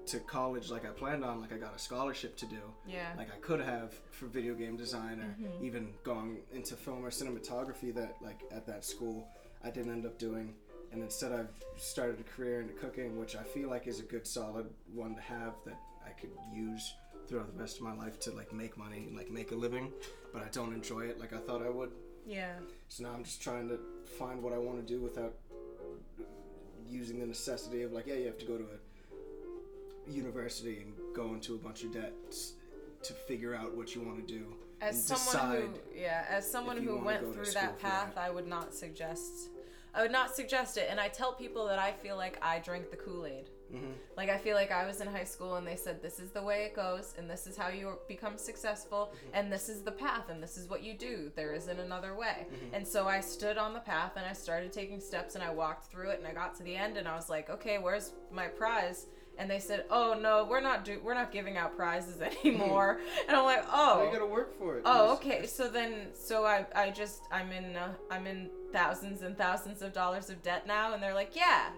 to 0.07 0.19
college 0.21 0.71
like 0.71 0.87
I 0.87 0.91
planned 0.91 1.25
on. 1.25 1.41
Like 1.41 1.53
I 1.53 1.57
got 1.59 1.75
a 1.75 1.79
scholarship 1.79 2.37
to 2.39 2.47
do. 2.47 2.61
Yeah. 2.87 3.09
Like 3.19 3.29
I 3.35 3.39
could 3.41 3.61
have 3.61 3.93
for 4.11 4.25
video 4.27 4.55
game 4.55 4.77
design 4.77 5.21
or 5.21 5.37
Mhm. 5.43 5.63
even 5.63 5.93
going 6.05 6.39
into 6.53 6.77
film 6.77 7.05
or 7.05 7.11
cinematography 7.11 7.93
that 7.95 8.17
like 8.23 8.41
at 8.51 8.65
that 8.69 8.85
school 8.87 9.27
I 9.63 9.71
didn't 9.71 9.93
end 9.93 10.07
up 10.07 10.19
doing. 10.19 10.55
And 10.93 11.03
instead 11.03 11.33
I've 11.33 11.51
started 11.77 12.21
a 12.21 12.25
career 12.25 12.61
into 12.61 12.73
cooking, 12.75 13.19
which 13.19 13.37
I 13.37 13.43
feel 13.43 13.69
like 13.69 13.87
is 13.87 14.01
a 14.01 14.05
good 14.05 14.27
solid 14.27 14.67
one 14.95 15.15
to 15.15 15.21
have 15.21 15.55
that 15.67 15.79
I 16.07 16.11
could 16.11 16.31
use 16.55 16.95
throughout 17.27 17.53
the 17.55 17.61
rest 17.61 17.77
of 17.77 17.83
my 17.83 17.95
life 17.95 18.19
to 18.21 18.31
like 18.31 18.53
make 18.53 18.77
money 18.79 19.05
and 19.07 19.17
like 19.17 19.31
make 19.31 19.53
a 19.53 19.55
living. 19.55 19.93
But 20.33 20.43
I 20.43 20.49
don't 20.51 20.73
enjoy 20.73 21.01
it 21.01 21.21
like 21.21 21.33
I 21.33 21.39
thought 21.39 21.63
I 21.63 21.69
would. 21.69 21.91
Yeah. 22.27 22.55
So 22.89 23.05
now 23.05 23.13
I'm 23.15 23.25
just 23.25 23.43
trying 23.43 23.69
to 23.69 23.79
find 24.19 24.43
what 24.43 24.53
I 24.53 24.59
want 24.59 24.87
to 24.87 24.95
do 24.95 25.01
without 25.01 25.35
using 26.89 27.21
the 27.21 27.27
necessity 27.27 27.83
of 27.83 27.93
like, 27.93 28.07
yeah, 28.07 28.15
you 28.15 28.27
have 28.27 28.39
to 28.39 28.47
go 28.47 28.57
to 28.57 28.65
a 28.65 30.11
university 30.11 30.79
and 30.81 30.95
go 31.15 31.35
into 31.35 31.55
a 31.55 31.59
bunch 31.59 31.85
of 31.85 31.93
debt 31.93 32.15
to 33.03 33.13
figure 33.13 33.55
out 33.55 33.77
what 33.77 33.95
you 33.95 34.01
want 34.01 34.27
to 34.27 34.35
do. 34.35 34.47
As 34.81 35.11
and 35.11 35.19
someone 35.19 35.57
who, 35.57 36.01
yeah, 36.01 36.25
as 36.29 36.51
someone 36.51 36.77
who 36.77 36.99
went 36.99 37.33
through 37.35 37.53
that 37.53 37.79
path, 37.79 38.15
that. 38.15 38.25
I 38.25 38.31
would 38.31 38.47
not 38.47 38.75
suggest. 38.75 39.51
I 39.95 40.03
would 40.03 40.13
not 40.13 40.35
suggest 40.35 40.77
it. 40.77 40.89
And 40.91 41.01
I 41.01 41.09
tell 41.09 41.33
people 41.33 41.67
that 41.67 41.79
I 41.79 41.93
feel 41.93 42.17
like 42.17 42.39
I 42.43 42.59
drank 42.59 42.91
the 42.91 42.97
Kool 42.97 43.27
Aid. 43.27 43.51
Mm-hmm. 43.75 43.93
Like 44.17 44.31
I 44.31 44.39
feel 44.39 44.55
like 44.57 44.73
I 44.73 44.87
was 44.87 45.01
in 45.03 45.09
high 45.09 45.25
school 45.25 45.57
and 45.57 45.67
they 45.67 45.77
said 45.77 46.01
this 46.01 46.19
is 46.19 46.31
the 46.31 46.43
way 46.43 46.65
it 46.65 46.75
goes 46.75 47.15
and 47.19 47.29
this 47.29 47.47
is 47.47 47.55
how 47.55 47.69
you 47.69 47.99
become 48.09 48.39
successful 48.39 49.13
and 49.35 49.53
this 49.53 49.69
is 49.69 49.83
the 49.83 49.93
path 49.93 50.31
and 50.31 50.43
this 50.43 50.57
is 50.57 50.71
what 50.71 50.83
you 50.83 50.95
do. 50.95 51.31
There 51.37 51.53
isn't 51.53 51.79
another 51.79 52.15
way. 52.15 52.47
And 52.73 52.87
so 52.87 53.07
I 53.07 53.21
stood 53.21 53.59
on 53.59 53.75
the 53.75 53.81
path 53.81 54.13
and 54.17 54.25
I 54.25 54.33
started 54.33 54.73
taking 54.73 55.01
steps 55.01 55.35
and 55.35 55.45
I 55.45 55.51
walked 55.51 55.91
through 55.91 56.11
it 56.11 56.19
and 56.19 56.27
I 56.27 56.33
got 56.33 56.55
to 56.57 56.63
the 56.63 56.77
end 56.77 56.97
and 56.97 57.07
I 57.07 57.15
was 57.15 57.29
like, 57.29 57.51
"Okay, 57.51 57.77
where's 57.79 58.13
my 58.33 58.47
prize?" 58.47 59.07
And 59.37 59.51
they 59.51 59.59
said, 59.61 59.85
"Oh 59.91 60.19
no, 60.19 60.47
we're 60.49 60.63
not 60.63 60.85
do 60.85 60.99
we're 61.05 61.15
not 61.15 61.31
giving 61.31 61.59
out 61.59 61.77
prizes 61.77 62.21
anymore." 62.45 63.01
and 63.29 63.37
I'm 63.37 63.45
like, 63.45 63.65
Oh, 63.67 64.01
"Oh." 64.01 64.05
you 64.07 64.13
gotta 64.13 64.27
work 64.27 64.59
for 64.59 64.79
it. 64.79 64.83
Oh, 64.87 65.13
okay. 65.17 65.47
So 65.47 65.69
then, 65.69 66.09
so 66.15 66.47
I, 66.47 66.65
I 66.75 66.91
just, 66.91 67.21
I'm 67.31 67.53
in, 67.53 67.77
uh, 67.77 67.93
I'm 68.11 68.27
in 68.27 68.49
thousands 68.73 69.23
and 69.23 69.37
thousands 69.37 69.83
of 69.83 69.93
dollars 69.93 70.31
of 70.31 70.43
debt 70.43 70.67
now, 70.67 70.93
and 70.95 71.03
they're 71.03 71.15
like, 71.15 71.35
yeah, 71.37 71.71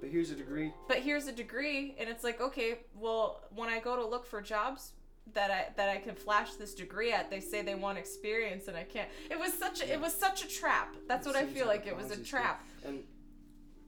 But 0.00 0.10
here's 0.10 0.30
a 0.30 0.34
degree. 0.36 0.72
but 0.88 0.98
here's 0.98 1.26
a 1.26 1.32
degree, 1.32 1.94
and 1.98 2.08
it's 2.08 2.24
like, 2.24 2.40
okay, 2.40 2.78
well, 2.94 3.42
when 3.54 3.68
I 3.68 3.80
go 3.80 3.96
to 3.96 4.04
look 4.06 4.26
for 4.26 4.40
jobs 4.40 4.92
that 5.34 5.50
I 5.50 5.66
that 5.76 5.88
I 5.90 5.98
can 5.98 6.14
flash 6.14 6.54
this 6.54 6.74
degree 6.74 7.12
at, 7.12 7.30
they 7.30 7.40
say 7.40 7.62
they 7.62 7.74
want 7.74 7.98
experience, 7.98 8.68
and 8.68 8.76
I 8.76 8.84
can't. 8.84 9.08
It 9.30 9.38
was 9.38 9.52
such, 9.52 9.82
a, 9.82 9.92
it 9.92 10.00
was 10.00 10.14
such 10.14 10.44
a 10.44 10.48
trap. 10.48 10.94
That's 11.06 11.26
It 11.26 11.30
what 11.30 11.36
I 11.36 11.44
feel 11.46 11.66
like. 11.66 11.86
It 11.86 11.96
was 11.96 12.10
a 12.10 12.22
trap. 12.22 12.62
and 12.84 13.02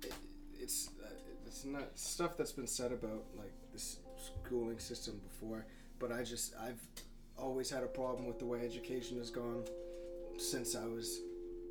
it, 0.03 0.13
it's 0.59 0.89
uh, 1.03 1.07
it's 1.47 1.65
not 1.65 1.99
stuff 1.99 2.37
that's 2.37 2.53
been 2.53 2.67
said 2.67 2.93
about 2.93 3.25
like 3.39 3.53
this 3.73 3.99
schooling 4.45 4.79
system 4.79 5.19
before 5.29 5.65
but 5.99 6.11
i 6.13 6.23
just 6.23 6.55
i've 6.63 6.81
always 7.39 7.71
had 7.71 7.83
a 7.83 7.87
problem 7.87 8.27
with 8.27 8.39
the 8.39 8.45
way 8.45 8.61
education 8.65 9.17
has 9.17 9.31
gone 9.31 9.63
since 10.39 10.75
i 10.77 10.85
was 10.85 11.21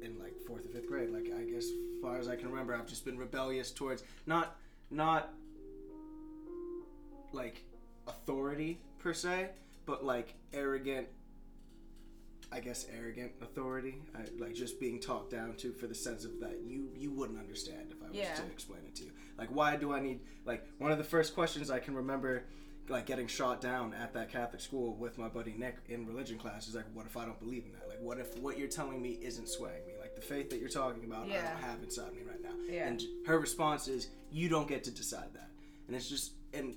in 0.04 0.18
like 0.20 0.34
fourth 0.48 0.66
or 0.66 0.70
fifth 0.70 0.88
grade 0.88 1.10
like 1.10 1.32
i 1.38 1.44
guess 1.44 1.66
as 1.66 2.02
far 2.02 2.18
as 2.18 2.28
i 2.28 2.36
can 2.36 2.50
remember 2.50 2.74
i've 2.76 2.88
just 2.88 3.06
been 3.06 3.18
rebellious 3.18 3.72
towards 3.72 4.04
not 4.26 4.56
not 4.92 5.34
like 7.32 7.64
authority 8.08 8.80
per 9.00 9.14
se 9.14 9.50
but 9.86 10.04
like 10.04 10.34
arrogant 10.54 11.08
I 12.52 12.62
guess 12.62 12.88
arrogant 12.98 13.34
authority, 13.44 14.02
I, 14.16 14.22
like 14.44 14.56
just 14.56 14.80
being 14.80 15.00
talked 15.00 15.30
down 15.30 15.54
to 15.58 15.72
for 15.72 15.86
the 15.86 15.94
sense 15.94 16.26
of 16.26 16.40
that 16.40 16.62
you 16.66 16.90
you 16.96 17.12
wouldn't 17.12 17.38
understand 17.38 17.92
if 17.92 18.02
I 18.04 18.08
was 18.08 18.18
Yeah. 18.18 18.34
to 18.34 18.44
explain 18.48 18.80
it 18.88 18.96
to 18.96 19.04
you. 19.04 19.12
Like, 19.38 19.50
why 19.50 19.76
do 19.76 19.94
I 19.94 20.00
need 20.00 20.22
like 20.46 20.66
one 20.80 20.92
of 20.92 20.98
the 20.98 21.04
first 21.04 21.36
questions 21.36 21.70
I 21.70 21.78
can 21.78 21.94
remember, 21.94 22.46
like 22.90 23.06
getting 23.06 23.28
shot 23.28 23.62
down 23.62 23.94
at 23.94 24.14
that 24.14 24.32
Catholic 24.32 24.62
school 24.62 24.96
with 24.96 25.18
my 25.18 25.28
buddy 25.28 25.54
Nick 25.58 25.76
in 25.88 26.06
religion 26.06 26.38
class 26.38 26.68
is 26.68 26.76
like, 26.76 26.86
what 26.94 27.06
if 27.06 27.16
I 27.18 27.26
don't 27.26 27.40
believe 27.40 27.64
in 27.66 27.72
that? 27.74 27.88
Like, 27.88 28.00
what 28.02 28.18
if 28.20 28.38
what 28.40 28.58
you're 28.58 28.68
telling 28.68 29.02
me 29.02 29.18
isn't 29.22 29.48
swaying 29.48 29.86
me? 29.88 29.94
Like 30.00 30.16
the 30.16 30.22
faith 30.22 30.50
that 30.50 30.60
you're 30.60 30.70
talking 30.70 31.04
about, 31.06 31.26
I 31.26 31.34
don't 31.34 31.62
have 31.62 31.84
inside 31.84 32.14
me 32.14 32.22
right 32.28 32.42
now. 32.42 32.50
Yeah. 32.68 32.88
And 32.88 33.02
her 33.28 33.40
response 33.40 33.88
is, 33.88 34.10
you 34.32 34.50
don't 34.50 34.68
get 34.68 34.84
to 34.86 34.92
decide 34.92 35.34
that. 35.34 35.50
And 35.88 35.96
it's 35.96 36.10
just 36.10 36.34
and 36.54 36.76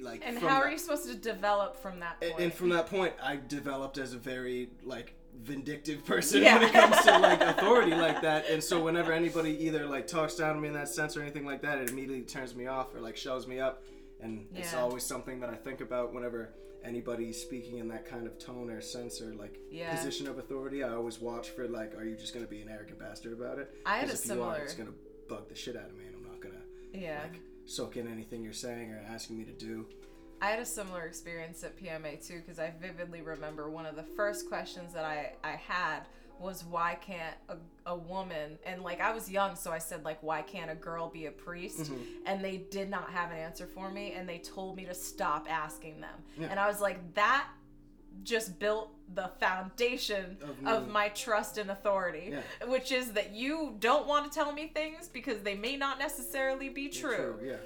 like 0.00 0.22
And 0.26 0.38
how 0.38 0.48
that- 0.48 0.62
are 0.64 0.70
you 0.70 0.78
supposed 0.78 1.06
to 1.08 1.14
develop 1.16 1.76
from 1.80 2.00
that 2.00 2.20
point? 2.20 2.32
and, 2.34 2.44
and 2.44 2.52
from 2.54 2.68
that 2.70 2.86
point, 2.86 3.14
I 3.22 3.38
developed 3.48 3.98
as 3.98 4.12
a 4.12 4.18
very 4.18 4.68
like 4.84 5.14
vindictive 5.42 6.04
person 6.06 6.42
Yeah. 6.42 6.58
when 6.58 6.68
it 6.68 6.72
comes 6.72 6.96
to 7.04 7.18
like 7.18 7.40
authority 7.58 7.92
like 7.92 8.20
that. 8.22 8.48
And 8.50 8.62
so 8.62 8.82
whenever 8.82 9.12
anybody 9.12 9.64
either 9.66 9.86
like 9.86 10.06
talks 10.06 10.34
down 10.34 10.54
to 10.54 10.60
me 10.60 10.68
in 10.68 10.74
that 10.74 10.88
sense 10.88 11.16
or 11.16 11.22
anything 11.22 11.44
like 11.46 11.62
that, 11.62 11.78
it 11.78 11.90
immediately 11.90 12.22
turns 12.22 12.54
me 12.54 12.66
off 12.66 12.94
or 12.94 13.00
like 13.00 13.16
shows 13.16 13.46
me 13.46 13.58
up. 13.60 13.82
And 14.20 14.46
it's 14.54 14.74
always 14.74 15.04
something 15.04 15.40
that 15.40 15.50
I 15.50 15.56
think 15.56 15.80
about 15.80 16.14
whenever 16.14 16.54
anybody's 16.84 17.40
speaking 17.40 17.78
in 17.78 17.88
that 17.88 18.06
kind 18.06 18.26
of 18.26 18.38
tone 18.38 18.70
or 18.70 18.80
sense 18.80 19.20
or 19.20 19.34
like 19.34 19.58
Yeah. 19.70 19.94
position 19.94 20.26
of 20.28 20.38
authority. 20.38 20.82
I 20.84 20.94
always 20.94 21.20
watch 21.20 21.50
for 21.50 21.66
like, 21.68 21.94
are 21.96 22.04
you 22.04 22.16
just 22.16 22.32
gonna 22.32 22.46
be 22.46 22.62
an 22.62 22.68
arrogant 22.68 22.98
bastard 22.98 23.32
about 23.32 23.58
it? 23.58 23.74
I 23.84 23.98
had 23.98 24.08
a 24.08 24.12
if 24.12 24.26
you 24.26 24.42
are, 24.42 24.58
it's 24.58 24.74
gonna 24.74 24.94
bug 25.28 25.48
the 25.48 25.54
shit 25.54 25.76
out 25.76 25.86
of 25.86 25.96
me, 25.96 26.04
and 26.06 26.14
I'm 26.14 26.22
not 26.22 26.40
gonna 26.40 26.62
yeah. 26.92 27.22
like 27.22 27.40
soak 27.64 27.96
in 27.96 28.06
anything 28.06 28.42
you're 28.42 28.52
saying 28.52 28.92
or 28.92 29.02
asking 29.08 29.38
me 29.38 29.44
to 29.44 29.52
do. 29.52 29.86
I 30.40 30.50
had 30.50 30.60
a 30.60 30.66
similar 30.66 31.02
experience 31.06 31.64
at 31.64 31.76
PMA 31.76 32.24
too 32.24 32.40
because 32.40 32.58
I 32.58 32.72
vividly 32.80 33.22
remember 33.22 33.68
one 33.70 33.86
of 33.86 33.96
the 33.96 34.04
first 34.04 34.48
questions 34.48 34.92
that 34.92 35.04
I, 35.04 35.32
I 35.42 35.52
had 35.52 36.00
was 36.40 36.64
why 36.64 36.96
can't 37.00 37.34
a, 37.48 37.56
a 37.86 37.96
woman 37.96 38.58
and 38.64 38.82
like 38.82 39.00
I 39.00 39.12
was 39.12 39.30
young 39.30 39.56
so 39.56 39.70
I 39.72 39.78
said 39.78 40.04
like 40.04 40.22
why 40.22 40.42
can't 40.42 40.70
a 40.70 40.74
girl 40.74 41.08
be 41.08 41.26
a 41.26 41.30
priest 41.30 41.78
Mm-hmm. 41.84 41.94
and 42.26 42.44
they 42.44 42.58
did 42.58 42.88
not 42.90 43.10
have 43.10 43.30
an 43.30 43.38
answer 43.38 43.66
for 43.66 43.90
me 43.90 44.12
and 44.12 44.28
they 44.28 44.38
told 44.38 44.76
me 44.76 44.84
to 44.86 44.94
stop 44.94 45.46
asking 45.50 46.00
them 46.00 46.14
Yeah. 46.38 46.48
and 46.50 46.60
I 46.60 46.66
was 46.68 46.80
like 46.80 47.14
that 47.14 47.48
just 48.22 48.58
built 48.58 48.90
the 49.14 49.30
foundation 49.38 50.36
Of 50.42 50.66
of, 50.84 50.88
my 50.88 51.08
trust 51.10 51.58
and 51.58 51.70
authority 51.70 52.32
Yeah. 52.32 52.66
which 52.68 52.90
is 52.92 53.12
that 53.12 53.32
you 53.32 53.76
don't 53.78 54.06
want 54.06 54.30
to 54.30 54.36
tell 54.38 54.52
me 54.52 54.68
things 54.74 55.08
because 55.08 55.40
they 55.42 55.54
may 55.54 55.76
not 55.76 55.98
necessarily 55.98 56.68
be 56.68 56.88
true. 56.88 57.38
Yeah. 57.44 57.56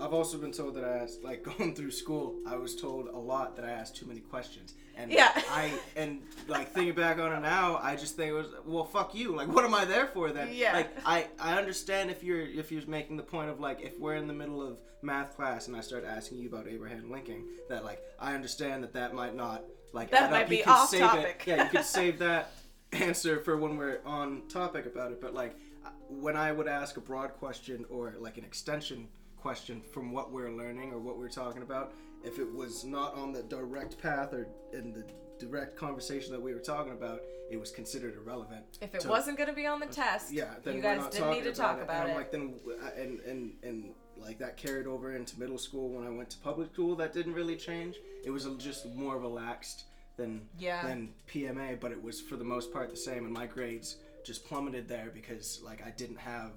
I've 0.00 0.14
also 0.14 0.38
been 0.38 0.52
told 0.52 0.74
that 0.76 0.84
I 0.84 0.96
asked, 1.02 1.22
like, 1.22 1.42
going 1.58 1.74
through 1.74 1.90
school, 1.90 2.36
I 2.46 2.56
was 2.56 2.74
told 2.74 3.08
a 3.08 3.16
lot 3.18 3.54
that 3.56 3.64
I 3.66 3.70
asked 3.70 3.94
too 3.94 4.06
many 4.06 4.20
questions. 4.20 4.74
And 4.96 5.10
Yeah. 5.10 5.30
I, 5.50 5.72
and, 5.96 6.22
like, 6.48 6.72
thinking 6.72 6.94
back 6.94 7.18
on 7.18 7.32
it 7.32 7.40
now, 7.40 7.78
I 7.82 7.96
just 7.96 8.16
think 8.16 8.30
it 8.30 8.34
was, 8.34 8.48
well, 8.66 8.84
fuck 8.84 9.14
you. 9.14 9.34
Like, 9.34 9.48
what 9.48 9.64
am 9.64 9.74
I 9.74 9.84
there 9.84 10.06
for 10.08 10.30
then? 10.30 10.50
Yeah. 10.52 10.72
Like, 10.74 10.90
I, 11.06 11.26
I 11.40 11.56
understand 11.58 12.10
if 12.10 12.22
you're, 12.22 12.42
if 12.42 12.70
you're 12.70 12.86
making 12.86 13.16
the 13.16 13.22
point 13.22 13.50
of, 13.50 13.60
like, 13.60 13.80
if 13.80 13.98
we're 13.98 14.16
in 14.16 14.26
the 14.26 14.34
middle 14.34 14.60
of 14.66 14.78
math 15.02 15.34
class 15.36 15.66
and 15.68 15.76
I 15.76 15.80
start 15.80 16.04
asking 16.04 16.38
you 16.38 16.48
about 16.48 16.68
Abraham 16.68 17.10
Lincoln, 17.10 17.46
that, 17.68 17.84
like, 17.84 18.00
I 18.18 18.34
understand 18.34 18.82
that 18.84 18.92
that 18.92 19.14
might 19.14 19.34
not, 19.34 19.62
like, 19.92 20.10
That 20.10 20.24
add 20.24 20.30
might 20.30 20.48
be 20.48 20.64
off 20.64 20.88
save 20.90 21.00
topic. 21.00 21.44
It. 21.46 21.50
Yeah, 21.50 21.64
you 21.64 21.70
could 21.70 21.84
save 21.84 22.18
that 22.18 22.52
answer 22.92 23.40
for 23.40 23.56
when 23.56 23.76
we're 23.76 24.00
on 24.04 24.42
topic 24.48 24.86
about 24.86 25.12
it. 25.12 25.20
But 25.20 25.32
like 25.34 25.56
uh, 25.84 25.88
when 26.08 26.36
I 26.36 26.52
would 26.52 26.68
ask 26.68 26.96
a 26.98 27.00
broad 27.00 27.32
question 27.38 27.84
or 27.88 28.14
like 28.18 28.36
an 28.36 28.44
extension 28.44 29.08
question 29.38 29.80
from 29.92 30.12
what 30.12 30.30
we're 30.30 30.50
learning 30.52 30.92
or 30.92 30.98
what 30.98 31.18
we're 31.18 31.30
talking 31.30 31.62
about, 31.62 31.94
if 32.24 32.38
it 32.38 32.52
was 32.52 32.84
not 32.84 33.14
on 33.14 33.32
the 33.32 33.42
direct 33.42 34.00
path 34.00 34.32
or 34.32 34.46
in 34.72 34.92
the 34.92 35.04
direct 35.38 35.76
conversation 35.76 36.32
that 36.32 36.40
we 36.40 36.54
were 36.54 36.60
talking 36.60 36.92
about, 36.92 37.20
it 37.50 37.58
was 37.58 37.70
considered 37.70 38.16
irrelevant. 38.16 38.78
If 38.80 38.94
it 38.94 39.00
to- 39.02 39.08
wasn't 39.08 39.36
going 39.36 39.48
to 39.50 39.54
be 39.54 39.66
on 39.66 39.80
the 39.80 39.86
test, 39.86 40.32
yeah, 40.32 40.54
then 40.62 40.74
you 40.76 40.78
we're 40.82 40.94
guys 40.94 40.98
not 41.00 41.10
didn't 41.12 41.30
need 41.30 41.36
talking 41.38 41.52
to 41.52 41.58
talk 41.60 41.78
it. 41.78 41.82
about 41.82 42.00
and 42.02 42.08
it. 42.08 42.12
I'm 42.12 42.16
like, 42.16 42.30
then, 42.32 42.54
uh, 42.82 43.00
and 43.00 43.20
and 43.20 43.52
and 43.62 43.94
like 44.16 44.38
that 44.38 44.56
carried 44.56 44.86
over 44.86 45.14
into 45.16 45.38
middle 45.40 45.58
school 45.58 45.88
when 45.88 46.06
I 46.06 46.10
went 46.10 46.30
to 46.30 46.38
public 46.38 46.72
school. 46.72 46.94
That 46.96 47.12
didn't 47.12 47.34
really 47.34 47.56
change. 47.56 47.96
It 48.24 48.30
was 48.30 48.46
a- 48.46 48.54
just 48.56 48.86
more 48.94 49.18
relaxed 49.18 49.84
than 50.16 50.46
Yeah. 50.58 50.86
than 50.86 51.12
PMA, 51.26 51.74
but 51.80 51.90
it 51.92 52.00
was 52.02 52.20
for 52.20 52.36
the 52.36 52.44
most 52.44 52.72
part 52.72 52.90
the 52.90 52.96
same. 52.96 53.24
And 53.24 53.32
my 53.32 53.46
grades 53.46 53.96
just 54.24 54.44
plummeted 54.46 54.86
there 54.88 55.10
because 55.12 55.60
like 55.64 55.84
I 55.84 55.90
didn't 55.90 56.18
have, 56.18 56.52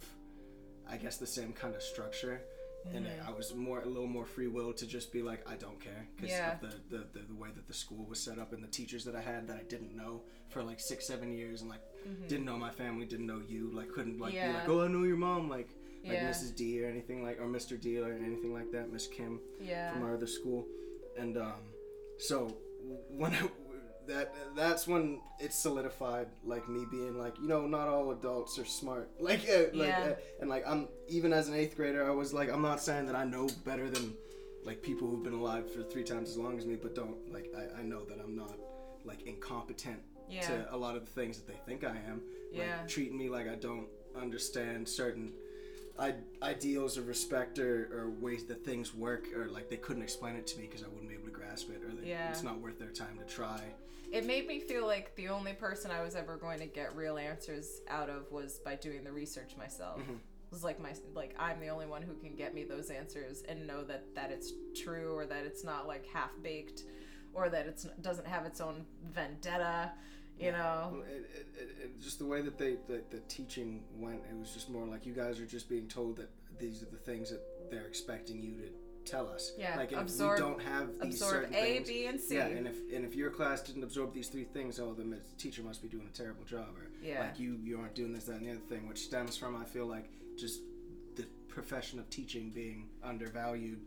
I 0.87 0.97
guess, 0.97 1.17
the 1.17 1.25
same 1.27 1.51
kind 1.53 1.73
of 1.75 1.81
structure. 1.81 2.41
And 2.93 3.05
Mm-hmm. 3.05 3.27
I 3.27 3.31
was 3.31 3.53
more 3.55 3.81
a 3.81 3.85
little 3.87 4.07
more 4.07 4.25
free 4.25 4.47
will 4.47 4.71
to 4.73 4.85
just 4.85 5.11
be 5.11 5.21
like 5.21 5.49
I 5.49 5.55
don't 5.55 5.79
care 5.81 6.07
because 6.15 6.31
Yeah. 6.31 6.53
of 6.53 6.61
the, 6.61 6.97
the, 6.97 7.03
the 7.13 7.19
the 7.29 7.35
way 7.35 7.49
that 7.55 7.67
the 7.67 7.73
school 7.73 8.05
was 8.07 8.19
set 8.23 8.37
up 8.39 8.53
and 8.53 8.63
the 8.63 8.67
teachers 8.67 9.03
that 9.05 9.15
I 9.15 9.21
had 9.21 9.47
that 9.47 9.57
I 9.57 9.63
didn't 9.63 9.95
know 9.95 10.21
for 10.49 10.61
like 10.63 10.79
six 10.79 11.07
seven 11.07 11.31
years 11.33 11.61
and 11.61 11.69
like 11.69 11.81
didn't 12.27 12.45
know 12.45 12.57
my 12.57 12.69
family 12.69 13.05
didn't 13.05 13.25
know 13.25 13.41
you 13.47 13.71
like 13.73 13.89
couldn't 13.91 14.19
like 14.19 14.33
be 14.33 14.39
Mm-hmm. 14.39 14.53
Like 14.55 14.69
oh 14.69 14.83
I 14.85 14.87
know 14.87 15.03
your 15.03 15.17
mom 15.17 15.49
like 15.49 15.69
like 16.03 16.13
Yeah. 16.13 16.29
Mrs 16.29 16.55
D 16.55 16.83
or 16.83 16.87
anything 16.87 17.23
like 17.23 17.39
or 17.41 17.47
Mr 17.47 17.79
D 17.81 17.97
or 17.99 18.13
anything 18.13 18.53
like 18.53 18.71
that 18.71 18.91
Miss 18.93 19.07
Kim 19.07 19.39
Yeah. 19.59 19.91
from 19.91 20.03
our 20.03 20.13
other 20.13 20.27
school 20.27 20.65
and 21.17 21.37
um 21.37 21.61
so 22.19 22.55
when 23.09 23.33
I, 23.33 23.49
that 24.07 24.33
that's 24.55 24.87
when 24.87 25.19
it 25.39 25.53
solidified 25.53 26.27
like 26.43 26.67
me 26.69 26.85
being 26.91 27.17
like 27.17 27.37
you 27.39 27.47
know 27.47 27.65
not 27.67 27.87
all 27.87 28.11
adults 28.11 28.57
are 28.59 28.65
smart 28.65 29.09
like 29.19 29.41
uh, 29.49 29.63
like 29.73 29.87
Yeah. 29.89 30.09
uh, 30.11 30.15
and 30.41 30.49
like 30.49 30.63
I'm 30.67 30.87
even 31.07 31.33
as 31.33 31.47
an 31.47 31.55
eighth 31.55 31.75
grader 31.75 32.05
I 32.07 32.11
was 32.11 32.33
like 32.33 32.51
I'm 32.51 32.61
not 32.61 32.79
saying 32.81 33.05
that 33.07 33.15
I 33.15 33.23
know 33.25 33.47
better 33.65 33.89
than 33.89 34.13
like 34.63 34.81
people 34.81 35.07
who've 35.07 35.23
been 35.23 35.33
alive 35.33 35.71
for 35.73 35.83
three 35.83 36.03
times 36.03 36.29
as 36.29 36.37
long 36.37 36.57
as 36.57 36.65
me 36.65 36.75
but 36.75 36.95
don't 36.95 37.17
like 37.31 37.51
I, 37.57 37.79
I 37.79 37.83
know 37.83 38.03
that 38.05 38.19
I'm 38.23 38.35
not 38.35 38.57
like 39.03 39.21
incompetent 39.27 39.99
Yeah. 40.29 40.41
to 40.47 40.73
a 40.73 40.77
lot 40.77 40.95
of 40.95 41.05
the 41.05 41.11
things 41.11 41.37
that 41.37 41.47
they 41.47 41.59
think 41.65 41.83
I 41.83 41.95
am 42.09 42.21
like 42.51 42.61
Yeah. 42.67 42.85
treating 42.87 43.17
me 43.17 43.29
like 43.29 43.47
I 43.47 43.55
don't 43.55 43.87
understand 44.15 44.87
certain 44.87 45.33
I- 45.97 46.15
ideals 46.41 46.97
of 46.97 47.07
respect 47.07 47.57
or, 47.59 47.87
or 47.93 48.09
ways 48.19 48.43
that 48.45 48.65
things 48.65 48.93
work 48.93 49.27
or 49.35 49.47
like 49.49 49.69
they 49.69 49.77
couldn't 49.77 50.03
explain 50.03 50.35
it 50.35 50.45
to 50.47 50.57
me 50.59 50.65
because 50.67 50.83
I 50.83 50.87
wouldn't 50.87 51.07
be 51.07 51.15
able 51.15 51.25
to 51.25 51.31
grasp 51.31 51.69
it 51.69 51.81
or 51.83 51.93
they, 51.95 52.09
Yeah. 52.09 52.29
it's 52.31 52.43
not 52.43 52.59
worth 52.59 52.77
their 52.79 52.91
time 52.91 53.17
to 53.19 53.25
try 53.33 53.61
It 54.11 54.25
made 54.25 54.47
me 54.47 54.59
feel 54.59 54.85
like 54.85 55.15
the 55.15 55.29
only 55.29 55.53
person 55.53 55.91
I 55.91 56.01
was 56.01 56.15
ever 56.15 56.37
going 56.37 56.59
to 56.59 56.65
get 56.65 56.95
real 56.95 57.17
answers 57.17 57.81
out 57.89 58.09
of 58.09 58.31
was 58.31 58.59
by 58.59 58.75
doing 58.75 59.03
the 59.03 59.11
research 59.11 59.55
myself. 59.57 59.99
Mm-hmm. 59.99 60.13
It 60.13 60.51
was 60.51 60.63
like 60.63 60.79
my 60.79 60.93
like 61.13 61.35
I'm 61.37 61.59
the 61.59 61.69
only 61.69 61.85
one 61.85 62.01
who 62.01 62.13
can 62.13 62.35
get 62.35 62.53
me 62.53 62.63
those 62.63 62.89
answers 62.89 63.43
and 63.49 63.67
know 63.67 63.83
that 63.83 64.15
that 64.15 64.31
it's 64.31 64.53
true 64.75 65.13
or 65.15 65.25
that 65.25 65.45
it's 65.45 65.63
not 65.63 65.87
like 65.87 66.05
half 66.07 66.31
baked 66.41 66.83
or 67.33 67.49
that 67.49 67.65
it's 67.67 67.83
doesn't 68.01 68.27
have 68.27 68.45
its 68.45 68.61
own 68.61 68.85
vendetta, 69.11 69.91
you 70.39 70.51
know. 70.51 70.89
Well, 70.93 71.03
it, 71.09 71.29
it, 71.35 71.47
it, 71.57 71.69
it, 71.83 72.01
just 72.01 72.19
the 72.19 72.25
way 72.25 72.41
that 72.41 72.57
they 72.57 72.77
the, 72.87 73.01
the 73.09 73.19
teaching 73.27 73.83
went 73.97 74.21
it 74.29 74.37
was 74.39 74.51
just 74.51 74.69
more 74.69 74.85
like 74.85 75.05
you 75.05 75.13
guys 75.13 75.39
are 75.39 75.45
just 75.45 75.67
being 75.67 75.87
told 75.87 76.17
that 76.17 76.29
these 76.57 76.81
are 76.81 76.87
the 76.87 76.97
things 76.97 77.31
that 77.31 77.41
they're 77.69 77.87
expecting 77.87 78.41
you 78.41 78.53
to 78.53 78.69
tell 79.05 79.27
us. 79.29 79.53
Yeah, 79.57 79.75
Like, 79.77 79.91
absorb- 79.91 80.39
if 80.39 80.43
we 80.45 80.49
don't 80.49 80.61
have 80.61 80.99
these 80.99 81.13
Absorb 81.21 81.31
certain 81.43 81.55
A, 81.55 81.61
things, 81.75 81.87
B, 81.87 82.05
and 82.07 82.19
C. 82.19 82.35
yeah, 82.35 82.47
and 82.47 82.67
if 82.67 82.75
and 82.93 83.05
if 83.05 83.15
your 83.15 83.29
class 83.29 83.61
didn't 83.61 83.83
absorb 83.83 84.13
these 84.13 84.27
three 84.29 84.43
things, 84.43 84.79
oh, 84.79 84.93
then 84.93 85.09
the 85.09 85.19
teacher 85.37 85.61
must 85.63 85.81
be 85.81 85.87
doing 85.87 86.07
a 86.07 86.15
terrible 86.15 86.43
job, 86.43 86.69
or 86.77 86.87
Yeah. 87.05 87.21
like 87.21 87.39
you 87.39 87.57
you 87.63 87.79
aren't 87.79 87.95
doing 87.95 88.13
this, 88.13 88.25
that, 88.25 88.37
and 88.37 88.45
the 88.45 88.51
other 88.51 88.59
thing, 88.67 88.87
which 88.87 88.99
stems 88.99 89.37
from 89.37 89.55
I 89.55 89.63
feel 89.65 89.85
like 89.85 90.09
just 90.37 90.59
the 91.15 91.25
profession 91.47 91.99
of 91.99 92.09
teaching 92.09 92.49
being 92.49 92.89
undervalued 93.03 93.79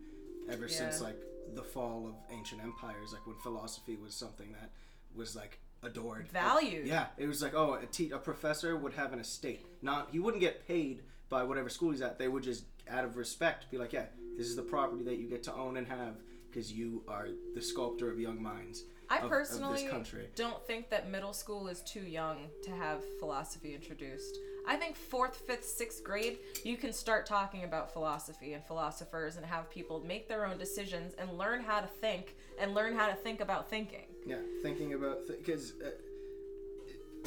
ever 0.49 0.67
since 0.67 1.01
like 1.01 1.19
the 1.55 1.63
fall 1.63 2.07
of 2.07 2.15
ancient 2.35 2.61
empires, 2.63 3.13
like 3.13 3.25
when 3.27 3.35
philosophy 3.37 3.95
was 3.95 4.13
something 4.15 4.51
that 4.53 4.71
was 5.15 5.35
like 5.35 5.59
adored, 5.83 6.27
Valued. 6.29 6.85
yeah, 6.87 7.07
it 7.17 7.25
was 7.27 7.41
like, 7.41 7.53
oh, 7.55 7.73
a, 7.75 7.85
te- 7.85 8.11
a 8.11 8.17
professor 8.17 8.75
would 8.75 8.93
have 8.93 9.13
an 9.13 9.19
estate. 9.19 9.65
Not 9.81 10.09
he 10.11 10.19
wouldn't 10.19 10.41
get 10.41 10.67
paid 10.67 11.03
by 11.29 11.43
whatever 11.43 11.69
school 11.69 11.91
he's 11.91 12.01
at. 12.01 12.17
They 12.19 12.27
would 12.27 12.43
just, 12.43 12.65
out 12.89 13.05
of 13.05 13.15
respect, 13.15 13.69
be 13.71 13.77
like, 13.77 13.93
yeah, 13.93 14.05
this 14.39 14.47
is 14.47 14.55
the 14.55 14.61
property 14.61 15.03
that 15.03 15.17
you 15.17 15.27
get 15.27 15.43
to 15.43 15.53
own 15.53 15.75
and 15.75 15.85
have 15.85 16.15
because 16.49 16.71
you 16.71 17.03
are 17.09 17.27
the 17.53 17.61
sculptor 17.61 18.09
of 18.09 18.17
young 18.17 18.41
minds. 18.41 18.85
I 19.09 19.17
of- 19.17 19.25
of 19.25 19.29
personally 19.29 19.85
country. 19.85 20.29
don't 20.35 20.65
think 20.65 20.89
that 20.91 21.11
middle 21.11 21.33
school 21.33 21.67
is 21.67 21.81
too 21.81 21.99
young 21.99 22.49
to 22.63 22.71
have 22.71 23.03
philosophy 23.19 23.75
introduced. 23.75 24.37
I 24.65 24.77
think 24.77 24.95
fourth, 24.95 25.35
fifth, 25.35 25.65
sixth 25.65 26.05
grade, 26.05 26.37
you 26.63 26.77
can 26.77 26.93
start 26.93 27.25
talking 27.25 27.65
about 27.65 27.91
philosophy 27.91 28.53
and 28.53 28.63
philosophers 28.63 29.35
and 29.35 29.45
have 29.45 29.69
people 29.69 29.99
make 30.05 30.29
their 30.29 30.45
own 30.45 30.57
decisions 30.57 31.15
and 31.15 31.37
learn 31.37 31.61
how 31.61 31.81
to 31.81 31.87
think 31.87 32.37
and 32.57 32.73
learn 32.73 32.95
how 32.95 33.07
to 33.07 33.15
think 33.15 33.41
about 33.41 33.69
thinking. 33.69 34.05
Yeah, 34.25 34.39
thinking 34.61 34.93
about 34.93 35.27
because 35.27 35.73
uh, 35.85 35.89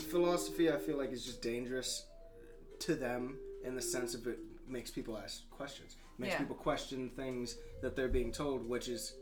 philosophy, 0.01 0.73
I 0.73 0.79
feel 0.79 0.97
like 0.97 1.13
is 1.13 1.27
just 1.27 1.43
dangerous 1.43 2.07
to 2.81 2.95
them 2.95 3.37
in 3.65 3.75
the 3.75 3.83
sense 3.83 4.15
of 4.15 4.27
it 4.27 4.39
makes 4.73 4.91
people 4.91 5.19
ask 5.19 5.49
questions, 5.51 5.97
makes 6.19 6.33
Yeah. 6.33 6.39
people 6.39 6.57
question 6.57 7.11
things 7.11 7.59
that 7.83 7.95
they're 7.95 8.09
being 8.09 8.33
told, 8.33 8.67
which 8.69 8.89
is, 8.89 9.15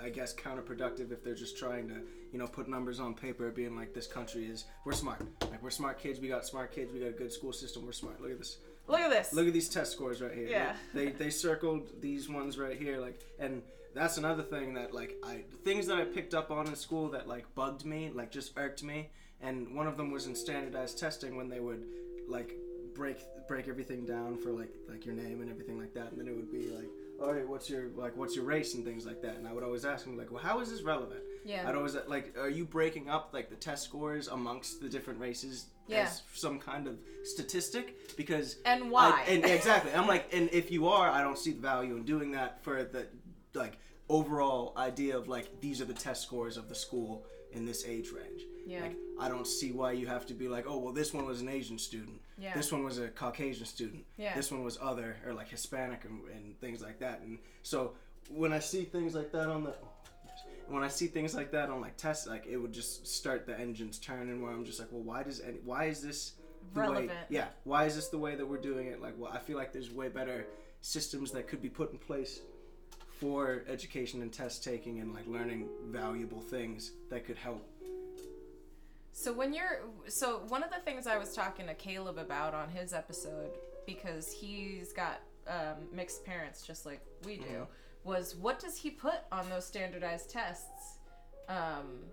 I 0.00 0.08
guess, 0.08 0.34
counterproductive 0.34 1.12
if 1.12 1.22
they're 1.22 1.34
just 1.34 1.58
trying 1.58 1.88
to, 1.88 2.02
you 2.32 2.38
know, 2.38 2.46
put 2.46 2.68
numbers 2.68 3.00
on 3.00 3.14
paper, 3.14 3.50
being 3.50 3.76
like, 3.76 3.92
this 3.92 4.06
country 4.06 4.46
is 4.46 4.64
we're 4.84 4.92
smart, 4.92 5.20
like 5.50 5.62
we're 5.62 5.70
smart 5.70 5.98
kids, 5.98 6.20
we 6.20 6.28
got 6.28 6.46
smart 6.46 6.72
kids, 6.72 6.92
we 6.92 7.00
got 7.00 7.08
a 7.08 7.12
good 7.12 7.32
school 7.32 7.52
system, 7.52 7.84
we're 7.84 7.92
smart. 7.92 8.20
Look 8.20 8.30
at 8.32 8.38
this. 8.38 8.58
Look 8.88 9.00
at 9.00 9.10
this. 9.10 9.32
Look 9.32 9.46
at 9.46 9.52
these 9.52 9.68
test 9.68 9.92
scores 9.92 10.20
right 10.20 10.32
here. 10.34 10.48
Yeah. 10.48 10.76
They 10.92 11.10
they 11.10 11.30
circled 11.30 12.00
these 12.00 12.28
ones 12.28 12.58
right 12.58 12.76
here, 12.76 12.98
like, 13.00 13.20
and 13.38 13.62
that's 13.94 14.16
another 14.18 14.42
thing 14.42 14.74
that 14.74 14.92
like 14.92 15.16
I 15.24 15.44
things 15.62 15.86
that 15.86 15.98
I 15.98 16.04
picked 16.04 16.34
up 16.34 16.50
on 16.50 16.66
in 16.66 16.74
school 16.74 17.08
that 17.10 17.28
like 17.28 17.52
bugged 17.54 17.84
me, 17.84 18.10
like 18.12 18.32
just 18.32 18.58
irked 18.58 18.82
me, 18.82 19.10
and 19.40 19.74
one 19.76 19.86
of 19.86 19.96
them 19.96 20.10
was 20.10 20.26
in 20.26 20.34
standardized 20.34 20.98
testing 20.98 21.36
when 21.36 21.48
they 21.48 21.60
would 21.60 21.84
like 22.28 22.56
break 22.94 23.18
break 23.48 23.68
everything 23.68 24.04
down 24.04 24.36
for 24.38 24.50
like 24.52 24.72
like 24.88 25.04
your 25.04 25.14
name 25.14 25.40
and 25.40 25.50
everything 25.50 25.78
like 25.78 25.94
that, 25.94 26.10
and 26.10 26.18
then 26.20 26.28
it 26.28 26.34
would 26.34 26.50
be 26.50 26.70
like, 26.70 26.88
oh, 27.20 27.26
all 27.26 27.32
right, 27.34 27.46
what's 27.48 27.68
your 27.70 27.88
like 27.96 28.16
what's 28.16 28.34
your 28.36 28.44
race 28.44 28.74
and 28.74 28.84
things 28.84 29.04
like 29.06 29.20
that, 29.22 29.36
and 29.36 29.46
I 29.46 29.52
would 29.52 29.62
always 29.64 29.84
ask 29.84 30.04
them 30.04 30.16
like, 30.16 30.30
well, 30.30 30.42
how 30.42 30.60
is 30.60 30.70
this 30.70 30.82
relevant? 30.82 31.20
Yeah. 31.44 31.68
I'd 31.68 31.74
always 31.74 31.96
like, 32.06 32.36
are 32.38 32.48
you 32.48 32.64
breaking 32.64 33.08
up 33.10 33.30
like 33.32 33.50
the 33.50 33.56
test 33.56 33.82
scores 33.84 34.28
amongst 34.28 34.80
the 34.80 34.88
different 34.88 35.18
races 35.18 35.66
Yeah. 35.88 36.02
as 36.04 36.22
some 36.34 36.60
kind 36.60 36.86
of 36.86 36.98
statistic? 37.24 38.16
Because 38.16 38.56
And 38.64 38.90
why? 38.92 39.10
I- 39.26 39.30
and 39.30 39.44
exactly, 39.44 39.92
I'm 39.92 40.06
like, 40.06 40.32
and 40.32 40.48
if 40.52 40.70
you 40.70 40.86
are, 40.88 41.10
I 41.10 41.20
don't 41.20 41.36
see 41.38 41.50
the 41.52 41.60
value 41.60 41.96
in 41.96 42.04
doing 42.04 42.30
that 42.32 42.62
for 42.62 42.84
the 42.84 43.08
like 43.54 43.78
overall 44.08 44.72
idea 44.76 45.16
of 45.16 45.26
like 45.28 45.60
these 45.60 45.80
are 45.80 45.84
the 45.84 45.94
test 45.94 46.22
scores 46.22 46.56
of 46.56 46.68
the 46.68 46.74
school 46.74 47.24
in 47.52 47.66
this 47.66 47.84
age 47.86 48.10
range. 48.10 48.42
Yeah. 48.66 48.82
Like 48.82 48.96
I 49.20 49.28
don't 49.28 49.46
see 49.46 49.72
why 49.72 49.92
you 49.92 50.06
have 50.06 50.26
to 50.26 50.34
be 50.34 50.48
like, 50.48 50.64
oh 50.68 50.78
well, 50.78 50.92
this 50.92 51.12
one 51.12 51.26
was 51.26 51.40
an 51.40 51.48
Asian 51.48 51.78
student. 51.78 52.20
Yeah. 52.38 52.54
This 52.54 52.72
one 52.72 52.84
was 52.84 52.98
a 52.98 53.08
Caucasian 53.08 53.66
student. 53.66 54.04
Yeah. 54.16 54.34
This 54.34 54.50
one 54.50 54.62
was 54.64 54.78
other 54.80 55.16
or 55.26 55.32
like 55.34 55.48
Hispanic 55.48 56.04
and, 56.04 56.20
and 56.34 56.58
things 56.60 56.82
like 56.82 56.98
that. 57.00 57.20
And 57.20 57.38
so 57.62 57.92
when 58.30 58.52
I 58.52 58.58
see 58.58 58.84
things 58.84 59.14
like 59.14 59.32
that 59.32 59.48
on 59.48 59.64
the 59.64 59.74
when 60.68 60.82
I 60.82 60.88
see 60.88 61.06
things 61.08 61.34
like 61.34 61.50
that 61.52 61.68
on 61.70 61.80
like 61.80 61.96
tests, 61.96 62.26
like 62.26 62.46
it 62.46 62.56
would 62.56 62.72
just 62.72 63.06
start 63.06 63.46
the 63.46 63.58
engines 63.58 63.98
turning. 63.98 64.40
Where 64.42 64.52
I'm 64.52 64.64
just 64.64 64.78
like, 64.80 64.88
well, 64.90 65.02
why 65.02 65.22
does 65.22 65.40
any, 65.40 65.58
why 65.64 65.86
is 65.86 66.00
this 66.00 66.32
the 66.74 66.80
way- 66.80 66.86
Relevant. 66.86 67.10
yeah, 67.28 67.46
why 67.64 67.84
is 67.86 67.96
this 67.96 68.08
the 68.08 68.18
way 68.18 68.34
that 68.36 68.46
we're 68.46 68.60
doing 68.60 68.86
it? 68.86 69.02
Like, 69.02 69.14
well, 69.18 69.30
I 69.32 69.38
feel 69.38 69.56
like 69.56 69.72
there's 69.72 69.90
way 69.90 70.08
better 70.08 70.46
systems 70.80 71.30
that 71.32 71.48
could 71.48 71.60
be 71.60 71.68
put 71.68 71.92
in 71.92 71.98
place 71.98 72.40
for 73.18 73.62
education 73.68 74.22
and 74.22 74.32
test 74.32 74.64
taking 74.64 75.00
and 75.00 75.12
like 75.14 75.26
learning 75.26 75.68
valuable 75.90 76.40
things 76.40 76.92
that 77.10 77.24
could 77.24 77.36
help. 77.36 77.68
So 79.12 79.32
when 79.32 79.52
you're 79.52 79.80
so 80.08 80.40
one 80.48 80.62
of 80.62 80.70
the 80.70 80.80
things 80.80 81.06
I 81.06 81.18
was 81.18 81.34
talking 81.34 81.66
to 81.66 81.74
Caleb 81.74 82.18
about 82.18 82.54
on 82.54 82.70
his 82.70 82.92
episode 82.92 83.50
because 83.86 84.32
he's 84.32 84.92
got 84.92 85.20
um, 85.46 85.76
mixed 85.92 86.24
parents 86.24 86.66
just 86.66 86.86
like 86.86 87.00
we 87.24 87.36
do 87.36 87.44
Mhm. 87.44 87.66
was 88.04 88.34
what 88.36 88.58
does 88.58 88.76
he 88.76 88.90
put 88.90 89.20
on 89.30 89.48
those 89.50 89.66
standardized 89.66 90.30
tests 90.30 90.98
um, 91.48 92.04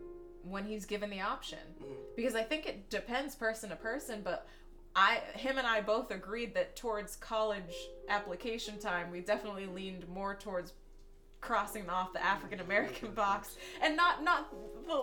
when 0.44 0.66
he's 0.66 0.86
given 0.86 1.10
the 1.10 1.22
option? 1.22 1.60
Because 2.16 2.36
I 2.36 2.44
think 2.44 2.66
it 2.68 2.90
depends 2.90 3.36
person 3.36 3.70
to 3.70 3.76
person 3.76 4.22
but 4.24 4.48
I 4.96 5.20
him 5.36 5.58
and 5.58 5.68
I 5.68 5.82
both 5.82 6.12
agreed 6.12 6.54
that 6.56 6.76
towards 6.76 7.16
college 7.16 7.76
application 8.10 8.78
time 8.80 9.12
we 9.12 9.22
definitely 9.22 9.68
leaned 9.68 10.08
more 10.10 10.36
towards 10.36 10.74
crossing 11.42 11.90
off 11.90 12.12
the 12.12 12.22
African 12.26 12.60
American 12.60 13.12
box 13.14 13.56
and 13.82 13.96
not 13.96 14.24
not 14.24 14.52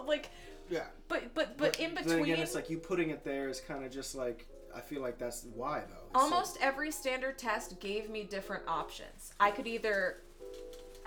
like 0.06 0.28
Yeah. 0.68 0.86
but 1.08 1.34
but 1.34 1.56
but 1.56 1.78
in 1.80 1.94
then 1.94 2.04
between 2.04 2.24
again, 2.24 2.40
it's 2.40 2.54
like 2.54 2.70
you 2.70 2.78
putting 2.78 3.10
it 3.10 3.24
there 3.24 3.48
is 3.48 3.60
kind 3.60 3.84
of 3.84 3.90
just 3.90 4.14
like 4.14 4.46
I 4.74 4.80
feel 4.80 5.00
like 5.00 5.18
that's 5.18 5.46
why 5.54 5.80
though. 5.88 6.06
It's 6.10 6.14
almost 6.14 6.58
every 6.60 6.90
standard 6.90 7.38
test 7.38 7.80
gave 7.80 8.10
me 8.10 8.24
different 8.24 8.64
options. 8.68 9.32
I 9.40 9.50
could 9.50 9.66
either 9.66 10.22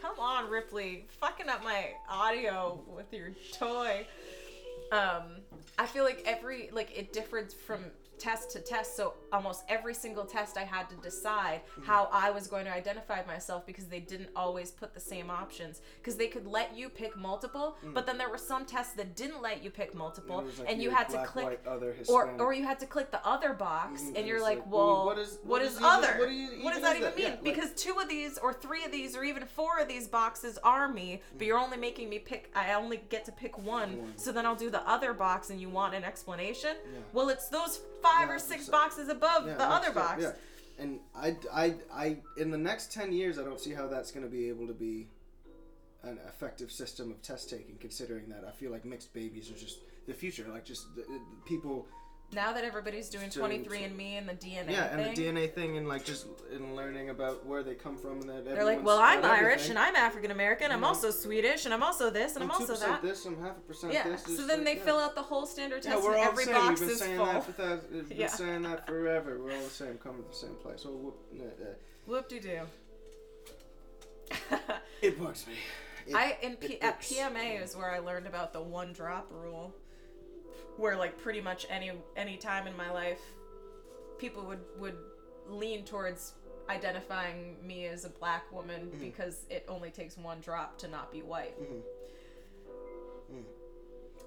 come 0.00 0.18
on 0.18 0.48
Ripley, 0.48 1.06
fucking 1.08 1.48
up 1.48 1.62
my 1.62 1.90
audio 2.08 2.82
with 2.86 3.12
your 3.12 3.32
toy. 3.52 4.06
Um, 4.90 5.40
I 5.78 5.86
feel 5.86 6.04
like 6.04 6.22
every 6.26 6.70
like 6.72 6.96
it 6.96 7.12
differs 7.12 7.54
from 7.54 7.84
test 8.18 8.50
to 8.52 8.60
test. 8.60 8.96
So 8.96 9.14
almost 9.32 9.64
every 9.68 9.94
single 9.94 10.24
test, 10.24 10.56
I 10.56 10.64
had 10.64 10.88
to 10.90 10.96
decide 10.96 11.60
Mm-hmm. 11.72 11.84
how 11.84 12.08
I 12.12 12.30
was 12.30 12.46
going 12.46 12.64
to 12.66 12.72
identify 12.72 13.22
myself 13.26 13.64
because 13.66 13.86
they 13.86 14.00
didn't 14.00 14.30
always 14.36 14.70
put 14.70 14.94
the 14.94 15.00
same 15.00 15.30
options. 15.30 15.80
Because 15.98 16.16
they 16.16 16.26
could 16.28 16.46
let 16.46 16.76
you 16.76 16.88
pick 16.88 17.16
multiple, 17.16 17.76
but 17.94 18.06
then 18.06 18.18
there 18.18 18.28
were 18.28 18.38
some 18.38 18.64
tests 18.64 18.94
that 18.94 19.16
didn't 19.16 19.40
let 19.42 19.62
you 19.64 19.70
pick 19.70 19.94
multiple, 19.94 20.42
Mm. 20.42 20.58
Like 20.60 20.70
and 20.70 20.82
you 20.82 20.90
had 20.90 21.08
to 21.10 21.24
click 21.24 21.60
white, 21.64 22.08
or 22.08 22.30
or 22.40 22.52
you 22.52 22.64
had 22.64 22.78
to 22.80 22.86
click 22.86 23.10
the 23.10 23.24
other 23.26 23.52
box 23.52 24.02
Mhm, 24.02 24.16
and 24.18 24.26
you're 24.26 24.40
like, 24.40 24.58
like, 24.58 24.70
well, 24.70 25.06
what 25.06 25.18
is- 25.18 25.38
what 25.42 25.48
what 25.50 25.62
is 25.62 25.72
is 25.72 25.78
even- 25.78 25.90
other? 25.90 26.14
what 26.18 26.30
you- 26.30 26.62
what 26.64 26.72
does 26.74 26.82
that 26.82 26.96
even 26.96 27.02
that? 27.10 27.16
mean? 27.16 27.26
Yeah, 27.26 27.32
like- 27.34 27.42
because 27.44 27.70
two 27.74 27.98
of 28.00 28.08
these 28.08 28.38
or 28.38 28.52
three 28.52 28.84
of 28.84 28.90
these 28.92 29.16
or 29.16 29.24
even 29.24 29.46
four 29.46 29.78
of 29.78 29.88
these 29.88 30.08
boxes 30.08 30.58
are 30.58 30.88
me, 30.88 31.22
but 31.38 31.46
you're 31.46 31.58
only 31.58 31.76
making 31.78 32.08
me 32.08 32.18
pick. 32.18 32.50
I 32.54 32.74
only 32.74 32.98
get 33.08 33.24
to 33.26 33.32
pick 33.32 33.56
one. 33.58 33.98
One. 33.98 34.18
So 34.18 34.32
then 34.32 34.44
I'll 34.46 34.56
do 34.56 34.70
the 34.70 34.86
other 34.88 35.12
box, 35.14 35.50
and 35.50 35.60
you 35.60 35.68
want 35.70 35.94
an 35.94 36.04
explanation. 36.04 36.76
Yeah. 36.84 36.98
Well, 37.12 37.28
it's 37.30 37.48
those 37.48 37.80
five 38.02 38.11
Yeah, 38.20 38.34
or 38.34 38.38
six 38.38 38.68
boxes 38.68 39.08
above 39.08 39.46
Yeah, 39.46 39.54
the 39.54 39.68
next 39.68 39.86
other 39.88 39.92
box. 39.92 40.22
Yeah. 40.22 40.32
And 40.78 41.00
I, 41.14 41.36
I, 41.52 41.74
I, 41.92 42.16
in 42.36 42.50
the 42.50 42.58
next 42.58 42.92
10 42.92 43.12
years, 43.12 43.38
I 43.38 43.44
don't 43.44 43.60
see 43.60 43.72
how 43.72 43.86
that's 43.86 44.10
going 44.10 44.24
to 44.24 44.30
be 44.30 44.48
able 44.48 44.66
to 44.66 44.72
be 44.72 45.08
an 46.02 46.18
effective 46.26 46.72
system 46.72 47.10
of 47.10 47.22
test 47.22 47.50
taking, 47.50 47.76
considering 47.76 48.28
that 48.28 48.44
I 48.46 48.50
feel 48.50 48.72
like 48.72 48.84
mixed 48.84 49.12
babies 49.12 49.50
are 49.50 49.54
just 49.54 49.78
the 50.06 50.14
future. 50.14 50.46
Like, 50.50 50.64
just 50.64 50.94
the, 50.96 51.02
the 51.02 51.20
people, 51.44 51.86
Now 52.34 52.54
that 52.54 52.64
everybody's 52.64 53.10
doing 53.10 53.30
So- 53.30 53.42
23andMe 53.42 54.16
and 54.16 54.26
the 54.26 54.32
DNA 54.32 54.70
yeah, 54.72 54.88
thing, 54.88 55.04
and 55.06 55.16
the 55.16 55.22
DNA 55.22 55.46
thing, 55.52 55.76
and 55.76 55.86
like 55.86 56.02
just 56.02 56.26
in 56.50 56.74
learning 56.74 57.10
about 57.10 57.44
where 57.44 57.62
they 57.62 57.74
come 57.74 57.98
from, 57.98 58.20
and 58.20 58.28
that 58.30 58.44
they're 58.46 58.64
like, 58.64 58.82
well, 58.82 58.98
I'm 58.98 59.22
Irish 59.22 59.52
everything. 59.68 59.70
and 59.72 59.78
I'm 59.78 59.96
African 59.96 60.30
American. 60.30 60.70
I'm 60.72 60.82
also 60.82 61.10
Swedish 61.10 61.66
and 61.66 61.74
I'm 61.74 61.82
also 61.82 62.08
this 62.08 62.34
and 62.34 62.42
I'm, 62.44 62.50
I'm 62.50 62.56
also 62.60 62.74
2% 62.74 62.80
that. 62.80 63.02
this, 63.02 63.26
I'm 63.26 63.38
half 63.42 63.58
a 63.58 63.60
percent 63.60 63.92
Yeah. 63.92 64.04
this. 64.08 64.22
So 64.24 64.46
then 64.46 64.60
that, 64.60 64.64
they 64.64 64.76
yeah. 64.76 64.82
fill 64.84 64.98
out 64.98 65.14
the 65.14 65.22
whole 65.22 65.44
standard 65.44 65.84
Yeah, 65.84 65.92
test 65.92 66.04
we're 66.04 66.12
and 66.14 66.22
all 66.22 66.28
every 66.28 66.44
same. 66.44 66.54
box 66.54 66.80
We've 66.80 66.88
been 66.88 66.94
is 66.96 66.98
saying 67.02 67.16
full. 67.18 67.26
that 67.26 67.44
for 67.44 67.52
that. 67.52 67.92
We've 67.92 68.08
been 68.08 68.18
Yeah. 68.20 68.26
saying 68.28 68.62
that 68.62 68.86
forever. 68.86 69.38
We're 69.38 69.52
all 69.54 69.62
the 69.64 69.68
same, 69.70 69.98
coming 69.98 70.22
to 70.22 70.28
the 70.30 70.34
same 70.34 70.54
place. 70.62 70.80
So 70.82 70.88
whoop, 70.90 71.16
uh, 71.38 71.44
uh, 71.44 71.66
Whoop 72.06 72.28
de 72.30 72.40
doo. 72.40 72.60
it 75.02 75.20
bugs 75.22 75.46
me. 75.46 75.52
It- 76.06 76.14
I 76.16 76.38
in 76.42 76.56
P, 76.56 76.80
at 76.80 77.00
PMA 77.02 77.62
is 77.62 77.76
where 77.76 77.90
I 77.90 77.98
learned 77.98 78.26
about 78.26 78.52
the 78.54 78.62
one 78.62 78.92
drop 78.94 79.28
rule, 79.30 79.74
where 80.76 80.96
like 80.96 81.18
pretty 81.18 81.40
much 81.40 81.66
any 81.70 81.92
any 82.16 82.36
time 82.36 82.66
in 82.66 82.76
my 82.76 82.90
life, 82.90 83.20
people 84.18 84.44
would 84.46 84.60
would 84.78 84.96
lean 85.48 85.84
towards 85.84 86.32
identifying 86.68 87.56
me 87.66 87.86
as 87.86 88.04
a 88.04 88.08
black 88.08 88.50
woman 88.52 88.82
Mm-hmm. 88.86 88.98
because 89.00 89.44
it 89.50 89.64
only 89.68 89.90
takes 89.90 90.16
one 90.16 90.40
drop 90.40 90.78
to 90.78 90.88
not 90.88 91.10
be 91.12 91.20
white. 91.22 91.58
Mhm. 91.60 91.82
Mm. 93.34 93.44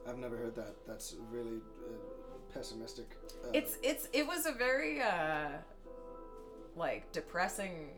I've 0.08 0.18
never 0.18 0.38
heard 0.38 0.56
that. 0.56 0.76
That's 0.88 1.16
really 1.32 1.58
uh, 1.88 2.54
pessimistic. 2.54 3.06
Uh, 3.44 3.50
It's 3.54 3.78
it's 3.82 4.08
it 4.14 4.26
was 4.28 4.46
a 4.46 4.52
very 4.52 5.02
uh 5.02 5.50
like 6.76 7.12
depressing. 7.12 7.90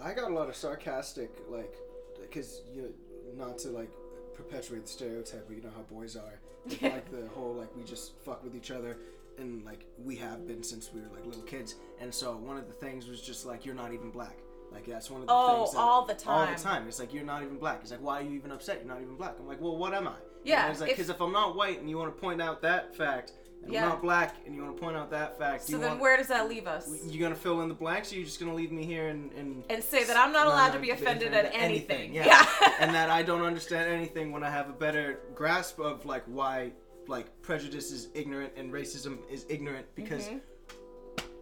I 0.00 0.14
got 0.14 0.30
a 0.30 0.34
lot 0.34 0.48
of 0.48 0.56
sarcastic, 0.56 1.30
like, 1.50 1.74
because 2.20 2.62
you 2.74 2.82
know, 2.82 3.44
not 3.46 3.58
to 3.58 3.68
like 3.68 3.90
perpetuate 4.34 4.82
the 4.82 4.88
stereotype, 4.90 5.46
but 5.46 5.56
you 5.56 5.62
know 5.62 5.70
how 5.74 5.82
boys 5.82 6.16
are. 6.16 6.40
With, 6.64 6.80
Yeah. 6.82 6.90
Like 6.90 7.10
the 7.10 7.26
whole 7.28 7.54
like 7.54 7.74
we 7.76 7.82
just 7.84 8.12
fuck 8.24 8.42
with 8.44 8.54
each 8.54 8.70
other, 8.70 8.96
and 9.38 9.64
like 9.64 9.84
we 10.04 10.14
have 10.16 10.46
been 10.46 10.62
since 10.62 10.90
we 10.94 11.00
were 11.00 11.08
like 11.14 11.24
little 11.26 11.42
kids. 11.42 11.74
And 12.00 12.14
so 12.14 12.36
one 12.36 12.56
of 12.56 12.66
the 12.68 12.72
things 12.74 13.08
was 13.08 13.20
just 13.20 13.46
like 13.46 13.64
you're 13.66 13.74
not 13.74 13.92
even 13.92 14.10
black. 14.10 14.36
Like 14.70 14.86
that's 14.86 15.10
one 15.10 15.20
of 15.22 15.26
the 15.26 15.32
Oh, 15.34 15.58
things. 15.64 15.72
That, 15.72 15.78
all 15.80 16.04
the 16.06 16.14
time. 16.14 16.48
All 16.48 16.54
the 16.56 16.62
time. 16.62 16.88
It's 16.88 16.98
like 16.98 17.12
you're 17.12 17.24
not 17.24 17.42
even 17.42 17.58
black. 17.58 17.80
It's 17.82 17.90
like 17.90 18.00
why 18.02 18.20
are 18.20 18.22
you 18.22 18.34
even 18.36 18.52
upset? 18.52 18.78
You're 18.78 18.94
not 18.94 19.02
even 19.02 19.16
black. 19.16 19.34
I'm 19.40 19.46
like, 19.48 19.60
well, 19.60 19.76
what 19.76 19.92
am 19.92 20.06
I? 20.08 20.14
Yeah, 20.44 20.62
And 20.64 20.72
it's 20.72 20.80
like 20.80 20.90
if- 20.90 20.96
because 20.96 21.10
if, 21.10 21.20
I'm 21.20 21.32
not 21.32 21.54
white 21.56 21.80
and 21.80 21.88
you 21.90 21.98
want 21.98 22.14
to 22.14 22.20
point 22.20 22.40
out 22.40 22.62
that 22.62 22.94
fact, 22.96 23.32
and 23.64 23.72
Yeah. 23.72 23.84
I'm 23.84 23.88
not 23.90 24.02
black 24.02 24.36
and 24.46 24.54
you 24.54 24.62
want 24.62 24.76
to 24.76 24.82
point 24.82 24.96
out 24.96 25.10
that 25.10 25.38
fact, 25.38 25.62
So 25.62 25.78
then 25.78 25.90
want, 25.90 26.00
where 26.00 26.16
does 26.16 26.28
that 26.28 26.48
leave 26.48 26.66
us? 26.66 26.88
You're 27.06 27.22
gonna 27.22 27.34
fill 27.34 27.60
in 27.62 27.68
the 27.68 27.74
blanks? 27.74 28.12
Or 28.12 28.16
you're 28.16 28.24
just 28.24 28.40
gonna 28.40 28.54
leave 28.54 28.72
me 28.72 28.84
here 28.84 29.08
and 29.08 29.30
and 29.32 29.64
And 29.70 29.82
say 29.82 30.04
that 30.04 30.16
I'm 30.16 30.32
not 30.32 30.46
allowed 30.46 30.72
to 30.72 30.78
be 30.78 30.90
offended 30.90 31.32
at 31.32 31.50
anything. 31.54 32.12
Yeah. 32.14 32.46
and 32.80 32.94
that 32.94 33.08
I 33.10 33.22
don't 33.22 33.42
understand 33.42 33.92
anything 33.92 34.32
when 34.32 34.42
I 34.42 34.50
have 34.50 34.68
a 34.68 34.72
better 34.72 35.20
grasp 35.34 35.78
of 35.78 36.04
like 36.06 36.24
why 36.26 36.72
like 37.08 37.26
prejudice 37.42 37.90
is 37.92 38.08
ignorant 38.14 38.52
and 38.56 38.72
racism 38.72 39.18
is 39.30 39.44
ignorant 39.48 39.86
because 39.94 40.28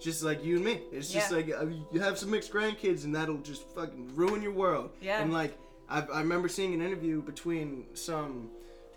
just 0.01 0.23
like 0.23 0.43
you 0.45 0.57
and 0.57 0.65
me, 0.65 0.81
it's 0.93 1.11
just 1.13 1.31
Mm-hmm. 1.31 1.49
Yeah. 1.51 1.57
like 1.59 1.69
uh, 1.69 1.75
you 1.93 2.01
have 2.01 2.19
some 2.19 2.31
mixed 2.31 2.53
grandkids 2.53 3.05
and 3.05 3.15
that'll 3.15 3.39
just 3.39 3.69
fucking 3.75 4.11
ruin 4.15 4.41
your 4.43 4.53
world. 4.53 4.91
Yeah. 5.01 5.21
And 5.21 5.33
like 5.33 5.57
I, 5.89 6.01
I 6.03 6.21
remember 6.21 6.49
seeing 6.49 6.73
an 6.75 6.81
interview 6.81 7.21
between 7.23 7.85
some 7.95 8.49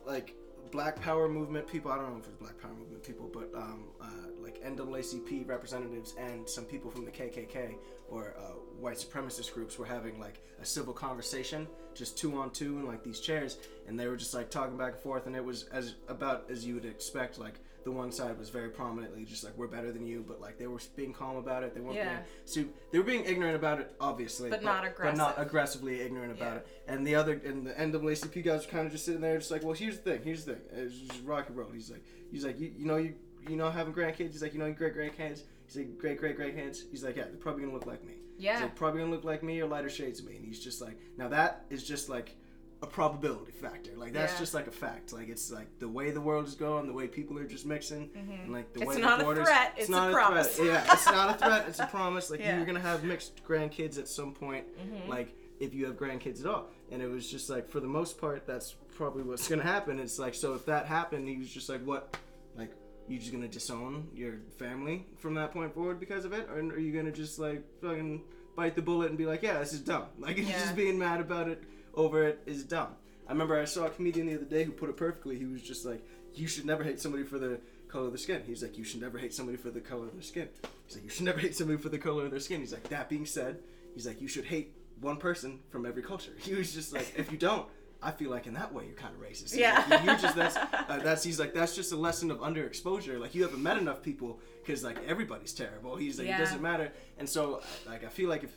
like 0.05 0.35
Black 0.73 0.99
Power 0.99 1.29
movement 1.29 1.67
people. 1.67 1.91
I 1.91 1.97
don't 1.97 2.09
know 2.11 2.17
if 2.17 2.25
it's 2.25 2.35
Black 2.35 2.59
Power 2.59 2.73
movement 2.73 3.03
people, 3.03 3.29
but 3.31 3.47
um, 3.55 3.83
uh, 4.01 4.05
like 4.41 4.59
NAACP 4.63 5.47
representatives 5.47 6.15
and 6.19 6.49
some 6.49 6.65
people 6.65 6.89
from 6.89 7.05
the 7.05 7.11
KKK 7.11 7.75
or 8.09 8.33
uh, 8.39 8.53
white 8.79 8.97
supremacist 8.97 9.53
groups 9.53 9.77
were 9.77 9.85
having 9.85 10.19
like 10.19 10.41
a 10.59 10.65
civil 10.65 10.91
conversation, 10.91 11.67
just 11.93 12.17
two 12.17 12.39
on 12.39 12.49
two 12.49 12.79
in 12.79 12.87
like 12.87 13.03
these 13.03 13.19
chairs, 13.19 13.59
and 13.87 13.99
they 13.99 14.07
were 14.07 14.17
just 14.17 14.33
like 14.33 14.49
talking 14.49 14.75
back 14.75 14.93
and 14.93 15.01
forth, 15.01 15.27
and 15.27 15.35
it 15.35 15.45
was 15.45 15.65
as 15.71 15.93
about 16.07 16.49
as 16.49 16.65
you 16.65 16.73
would 16.73 16.85
expect. 16.85 17.37
Like 17.37 17.59
the 17.83 17.91
one 17.91 18.11
side 18.11 18.37
was 18.39 18.49
very 18.49 18.69
prominently 18.69 19.25
just 19.25 19.43
like 19.43 19.57
we're 19.57 19.67
better 19.67 19.91
than 19.91 20.05
you, 20.05 20.23
but 20.27 20.39
like 20.39 20.57
they 20.57 20.67
were 20.67 20.79
being 20.95 21.13
calm 21.13 21.35
about 21.37 21.63
it. 21.63 21.73
They 21.75 21.81
weren't 21.81 21.95
Yeah. 21.95 22.15
being 22.15 22.25
so 22.45 22.63
they 22.91 22.97
were 22.97 23.03
being 23.03 23.25
ignorant 23.25 23.55
about 23.55 23.79
it, 23.81 23.93
obviously, 23.99 24.49
But 24.49 24.63
not 24.63 24.85
but 24.97 25.15
not 25.17 25.35
aggressively 25.37 26.01
ignorant 26.01 26.31
about 26.31 26.53
Yeah. 26.53 26.57
it. 26.59 26.67
And 26.87 27.05
the 27.07 27.15
other 27.15 27.33
and 27.45 27.67
the 27.67 27.73
NAACP 27.73 28.43
guys 28.43 28.65
were 28.65 28.71
kind 28.71 28.85
of 28.85 28.91
just 28.91 29.05
sitting 29.05 29.21
there, 29.21 29.37
just 29.37 29.51
like, 29.51 29.63
well, 29.63 29.73
here's 29.73 29.97
the 29.97 30.03
thing, 30.11 30.21
here's 30.23 30.45
the 30.45 30.55
thing, 30.55 30.61
it's 30.85 30.95
just 30.95 31.23
rock 31.25 31.47
and 31.49 31.57
roll. 31.57 31.69
He's 31.71 31.91
like, 31.91 32.03
he's 32.31 32.45
like, 32.45 32.59
you, 32.59 32.71
you 32.77 32.85
know, 32.85 32.97
you 32.97 33.15
you 33.49 33.57
know 33.57 33.69
having 33.69 33.93
grandkids. 33.93 34.31
He's 34.31 34.41
like, 34.41 34.53
you 34.53 34.59
know, 34.59 34.67
your 34.67 34.73
great 34.89 34.95
grandkids. 35.17 35.41
He's 35.65 35.75
like, 35.75 35.97
great 35.97 36.17
great 36.19 36.35
great 36.37 36.55
grandkids. 36.55 36.89
He's 36.89 37.03
like, 37.03 37.17
yeah, 37.17 37.23
they're 37.23 37.33
probably 37.35 37.63
gonna 37.63 37.73
look 37.73 37.85
like 37.85 38.03
me. 38.05 38.13
He's 38.37 38.45
Yeah. 38.45 38.59
like, 38.61 38.75
probably 38.75 39.01
gonna 39.01 39.11
look 39.11 39.25
like 39.25 39.43
me 39.43 39.61
or 39.61 39.67
lighter 39.67 39.89
shades 39.89 40.19
of 40.21 40.25
me. 40.27 40.37
And 40.37 40.45
he's 40.45 40.59
just 40.63 40.81
like, 40.81 40.97
now 41.17 41.27
that 41.27 41.65
is 41.69 41.83
just 41.83 42.07
like 42.07 42.35
a 42.83 42.85
probability 42.85 43.53
factor. 43.53 43.91
Like 43.95 44.11
that's 44.13 44.33
Yeah. 44.33 44.39
just 44.39 44.53
like 44.53 44.67
a 44.67 44.71
fact. 44.71 45.13
Like 45.13 45.29
it's 45.29 45.49
like 45.51 45.79
the 45.79 45.87
way 45.87 46.11
the 46.11 46.19
world 46.21 46.45
is 46.45 46.53
going, 46.55 46.85
the 46.85 46.93
way 46.93 47.07
people 47.07 47.39
are 47.39 47.45
just 47.47 47.65
mixing, 47.65 48.09
and 48.15 48.51
like 48.51 48.73
the 48.73 48.81
Mm-hmm. 48.81 48.89
It's 48.89 48.95
way 48.97 49.01
not 49.01 49.15
a 49.15 49.17
the 49.19 49.23
borders. 49.23 49.47
threat, 49.47 49.73
it's 49.77 49.87
a 49.89 49.91
not 49.91 50.11
promise. 50.13 50.55
threat. 50.57 50.67
Yeah, 50.67 50.85
it's 50.93 51.05
not 51.05 51.29
a 51.35 51.37
threat. 51.37 51.65
It's 51.69 51.79
a 51.79 51.87
promise. 51.87 52.29
Like 52.29 52.41
Yeah. 52.41 52.57
you're 52.57 52.65
gonna 52.65 52.79
have 52.81 53.03
mixed 53.03 53.43
grandkids 53.45 53.97
at 53.97 54.07
some 54.07 54.33
point. 54.33 54.65
Mm-hmm. 54.77 55.09
Like 55.09 55.33
if 55.59 55.73
you 55.73 55.85
have 55.85 55.95
grandkids 55.95 56.41
at 56.41 56.47
all. 56.47 56.67
And 56.91 57.01
it 57.01 57.07
was 57.07 57.29
just 57.31 57.49
like 57.49 57.69
for 57.69 57.79
the 57.79 57.87
most 57.87 58.19
part, 58.19 58.45
that's 58.45 58.75
probably 58.97 59.23
what's 59.23 59.47
gonna 59.47 59.63
happen. 59.63 59.97
It's 59.99 60.19
like 60.19 60.35
so 60.35 60.53
if 60.53 60.65
that 60.65 60.85
happened, 60.85 61.27
he 61.27 61.37
was 61.37 61.49
just 61.49 61.69
like, 61.69 61.83
what, 61.85 62.15
like. 62.55 62.71
You 63.05 63.19
just 63.19 63.33
gonna 63.33 63.49
disown 63.49 64.07
your 64.15 64.35
family 64.57 65.05
from 65.17 65.33
that 65.33 65.51
point 65.51 65.73
forward 65.73 65.99
because 65.99 66.23
of 66.23 66.31
it, 66.31 66.47
or 66.49 66.59
are 66.59 66.79
you 66.79 66.93
gonna 66.93 67.11
just 67.11 67.37
like 67.37 67.61
fucking 67.81 68.23
bite 68.55 68.75
the 68.77 68.81
bullet 68.81 69.09
and 69.09 69.17
be 69.17 69.25
like, 69.25 69.43
yeah, 69.43 69.59
this 69.59 69.73
is 69.73 69.81
dumb. 69.81 70.05
Like 70.17 70.37
Yeah. 70.37 70.51
just 70.51 70.73
being 70.73 70.97
mad 70.97 71.19
about 71.19 71.49
it 71.49 71.61
over 71.93 72.23
it 72.27 72.41
is 72.45 72.63
dumb. 72.63 72.89
I 73.27 73.31
remember 73.31 73.59
I 73.59 73.65
saw 73.65 73.85
a 73.85 73.89
comedian 73.89 74.27
the 74.27 74.35
other 74.35 74.45
day 74.45 74.63
who 74.63 74.71
put 74.71 74.89
it 74.89 74.97
perfectly. 74.97 75.37
He 75.37 75.45
was 75.45 75.61
just 75.61 75.85
like, 75.85 76.03
you 76.33 76.47
should 76.47 76.65
never 76.65 76.83
hate 76.83 76.99
somebody 76.99 77.23
for 77.23 77.37
the 77.39 77.59
color 77.87 78.05
of 78.07 78.11
their 78.11 78.17
skin. 78.17 78.41
He's 78.45 78.61
like, 78.63 78.77
you 78.77 78.83
should 78.83 79.01
never 79.01 79.17
hate 79.17 79.33
somebody 79.33 79.57
for 79.57 79.69
the 79.69 79.79
color 79.79 80.05
of 80.07 80.13
their 80.13 80.21
skin. 80.23 80.49
He's 80.87 80.95
like, 80.95 81.03
you 81.03 81.09
should 81.09 81.25
never 81.25 81.39
hate 81.39 81.55
somebody 81.55 81.77
for 81.79 81.89
the 81.89 81.97
color 81.99 82.25
of 82.25 82.31
their 82.31 82.39
skin. 82.39 82.59
He's 82.59 82.73
like, 82.73 82.89
that 82.89 83.07
being 83.09 83.25
said, 83.25 83.59
he's 83.93 84.05
like, 84.07 84.19
you 84.21 84.27
should 84.27 84.45
hate 84.45 84.75
one 84.99 85.17
person 85.17 85.59
from 85.69 85.85
every 85.85 86.03
culture. 86.03 86.31
He 86.39 86.53
was 86.55 86.73
just 86.73 86.91
like, 86.93 87.13
if 87.17 87.31
you 87.31 87.37
don't, 87.37 87.65
I 88.01 88.11
feel 88.11 88.29
like 88.29 88.47
in 88.47 88.53
that 88.55 88.73
way 88.73 88.83
you're 88.85 88.95
kind 88.95 89.15
of 89.15 89.21
racist. 89.21 89.51
He's 89.51 89.57
Yeah. 89.57 89.85
like, 89.89 90.03
you 90.03 90.11
you 90.11 90.17
just 90.17 90.35
that's 90.35 90.57
uh, 90.57 90.99
that's 91.01 91.23
he's 91.23 91.39
like 91.39 91.53
that's 91.53 91.73
just 91.73 91.93
a 91.93 91.95
lesson 91.95 92.31
of 92.31 92.39
underexposure. 92.39 93.17
Like 93.17 93.33
you 93.33 93.43
haven't 93.43 93.63
met 93.63 93.77
enough 93.77 94.01
people 94.01 94.41
because 94.61 94.83
like 94.83 94.97
everybody's 95.07 95.53
terrible. 95.53 95.95
He's 95.95 96.19
like 96.19 96.27
Yeah. 96.27 96.35
it 96.35 96.39
doesn't 96.39 96.61
matter. 96.61 96.91
And 97.17 97.29
so 97.29 97.61
like 97.87 98.03
I 98.03 98.09
feel 98.09 98.27
like 98.27 98.43
if 98.43 98.51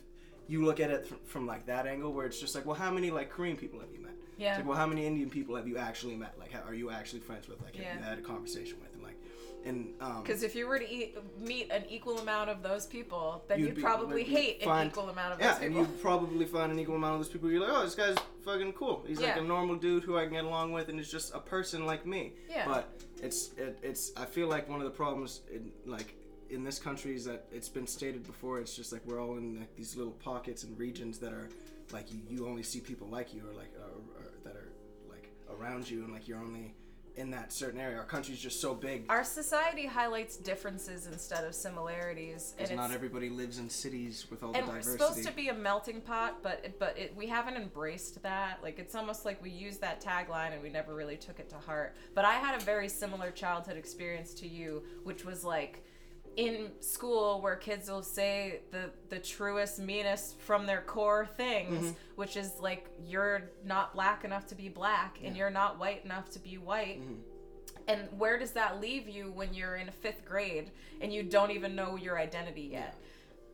you 0.47 0.63
look 0.65 0.79
at 0.79 0.89
it 0.89 1.05
from, 1.05 1.17
from 1.25 1.47
like 1.47 1.65
that 1.67 1.85
angle 1.87 2.13
where 2.13 2.25
it's 2.25 2.39
just 2.39 2.55
like 2.55 2.65
well 2.65 2.75
how 2.75 2.91
many 2.91 3.11
like 3.11 3.29
Korean 3.29 3.57
people 3.57 3.79
have 3.79 3.91
you 3.91 3.99
met? 4.01 4.11
Yeah. 4.37 4.49
It's 4.51 4.57
like 4.59 4.67
well 4.67 4.77
how 4.77 4.87
many 4.87 5.05
Indian 5.05 5.29
people 5.29 5.55
have 5.55 5.67
you 5.67 5.77
actually 5.77 6.15
met? 6.15 6.35
Like 6.39 6.51
how, 6.51 6.61
are 6.67 6.73
you 6.73 6.89
actually 6.91 7.19
friends 7.21 7.47
with? 7.47 7.61
Like 7.61 7.75
have 7.75 7.85
Yeah. 7.85 7.97
you 7.97 8.03
had 8.03 8.19
a 8.19 8.21
conversation 8.21 8.77
with? 8.81 8.93
And 8.93 9.03
like 9.03 9.19
and 9.65 9.93
um 9.99 10.21
Because 10.23 10.43
if 10.43 10.55
you 10.55 10.67
were 10.67 10.79
to 10.79 10.89
eat, 10.89 11.17
meet 11.39 11.69
an 11.71 11.83
equal 11.89 12.19
amount 12.19 12.49
of 12.49 12.61
those 12.63 12.85
people, 12.85 13.43
then 13.47 13.59
You'd 13.59 13.65
you'd, 13.67 13.75
be- 13.75 13.81
probably 13.81 14.23
hate 14.23 14.65
an 14.65 14.87
equal 14.87 15.09
amount 15.09 15.33
of 15.33 15.39
yeah, 15.39 15.53
those 15.53 15.63
and 15.63 15.75
people. 15.75 15.81
you 15.91 15.99
probably 16.01 16.45
find 16.45 16.71
an 16.71 16.79
equal 16.79 16.95
amount 16.95 17.15
of 17.15 17.19
those 17.21 17.29
people. 17.29 17.49
You're 17.51 17.61
like, 17.61 17.71
oh, 17.73 17.83
this 17.83 17.95
guy's 17.95 18.15
fucking 18.45 18.73
cool. 18.73 19.03
He's 19.07 19.19
like 19.19 19.35
a 19.37 19.41
normal 19.41 19.75
dude 19.75 20.03
who 20.03 20.17
I 20.17 20.23
can 20.25 20.33
get 20.33 20.45
along 20.45 20.71
with, 20.71 20.87
and 20.89 20.99
is 20.99 21.11
just 21.11 21.33
a 21.33 21.39
person 21.39 21.85
like 21.85 22.05
me. 22.05 22.33
Yeah. 22.49 22.65
But 22.67 23.01
it's 23.21 23.51
it, 23.57 23.79
it's. 23.81 24.11
I 24.15 24.25
feel 24.25 24.47
like 24.47 24.69
one 24.69 24.79
of 24.79 24.85
the 24.85 24.91
problems 25.03 25.41
in 25.51 25.71
like 25.85 26.15
in 26.49 26.63
this 26.63 26.79
country 26.79 27.15
is 27.15 27.25
that 27.25 27.45
it's 27.51 27.69
been 27.69 27.87
stated 27.87 28.25
before. 28.25 28.59
It's 28.59 28.75
just 28.75 28.91
like 28.91 29.01
we're 29.05 29.21
all 29.21 29.37
in 29.37 29.59
like 29.59 29.75
these 29.75 29.95
little 29.95 30.13
pockets 30.13 30.63
and 30.63 30.77
regions 30.77 31.19
that 31.19 31.33
are 31.33 31.49
like 31.91 32.11
you, 32.11 32.19
you 32.29 32.47
only 32.47 32.63
see 32.63 32.79
people 32.79 33.07
like 33.07 33.33
you 33.33 33.41
or 33.41 33.53
like 33.53 33.71
uh, 33.79 34.19
or 34.19 34.31
that 34.43 34.55
are 34.55 34.69
like 35.09 35.29
around 35.49 35.89
you, 35.89 36.03
and 36.03 36.13
like 36.13 36.27
you're 36.27 36.39
only 36.39 36.73
in 37.17 37.31
that 37.31 37.51
certain 37.51 37.79
area. 37.79 37.97
Our 37.97 38.03
country's 38.03 38.39
just 38.39 38.61
so 38.61 38.75
big. 38.75 39.05
Our 39.09 39.23
society 39.23 39.87
highlights 39.87 40.37
differences 40.37 41.07
instead 41.07 41.43
of 41.43 41.55
similarities, 41.55 42.53
and 42.59 42.75
not 42.75 42.91
everybody 42.91 43.29
lives 43.29 43.57
in 43.57 43.69
cities 43.69 44.27
with 44.29 44.43
all 44.43 44.51
the 44.51 44.59
and 44.59 44.67
we're 44.67 44.75
diversity. 44.75 44.97
supposed 44.99 45.27
to 45.27 45.33
be 45.33 45.49
a 45.49 45.53
melting 45.53 46.01
pot, 46.01 46.43
but 46.43 46.61
it, 46.63 46.79
but 46.79 46.97
it, 46.97 47.15
we 47.15 47.25
haven't 47.25 47.55
embraced 47.55 48.21
that. 48.21 48.59
Like 48.61 48.77
it's 48.77 48.93
almost 48.95 49.25
like 49.25 49.41
we 49.41 49.49
used 49.49 49.81
that 49.81 49.99
tagline 49.99 50.53
and 50.53 50.61
we 50.61 50.69
never 50.69 50.93
really 50.93 51.17
took 51.17 51.39
it 51.39 51.49
to 51.49 51.55
heart. 51.55 51.95
But 52.13 52.25
I 52.25 52.33
had 52.33 52.61
a 52.61 52.63
very 52.63 52.87
similar 52.87 53.31
childhood 53.31 53.77
experience 53.77 54.33
to 54.35 54.47
you, 54.47 54.83
which 55.03 55.25
was 55.25 55.43
like 55.43 55.83
in 56.37 56.69
school 56.79 57.41
where 57.41 57.55
kids 57.55 57.89
will 57.89 58.03
say 58.03 58.61
the 58.71 58.91
the 59.09 59.19
truest 59.19 59.79
meanest 59.79 60.39
from 60.39 60.65
their 60.65 60.81
core 60.81 61.25
things 61.35 61.83
Mm-hmm. 61.85 61.91
which 62.15 62.37
is 62.37 62.51
like 62.61 62.85
you're 63.05 63.49
not 63.65 63.93
black 63.93 64.23
enough 64.23 64.45
to 64.47 64.55
be 64.55 64.69
black 64.69 65.17
and 65.23 65.35
you're 65.35 65.49
not 65.49 65.79
white 65.79 66.05
enough 66.05 66.29
to 66.31 66.39
be 66.39 66.57
white 66.57 67.01
Mm-hmm. 67.01 67.21
and 67.87 68.01
where 68.17 68.37
does 68.37 68.51
that 68.51 68.79
leave 68.79 69.09
you 69.09 69.31
when 69.31 69.53
you're 69.53 69.75
in 69.77 69.89
fifth 69.91 70.23
grade 70.25 70.71
and 71.01 71.11
you 71.11 71.23
don't 71.23 71.51
even 71.51 71.75
know 71.75 71.95
your 71.95 72.17
identity 72.19 72.69
yet? 72.71 72.95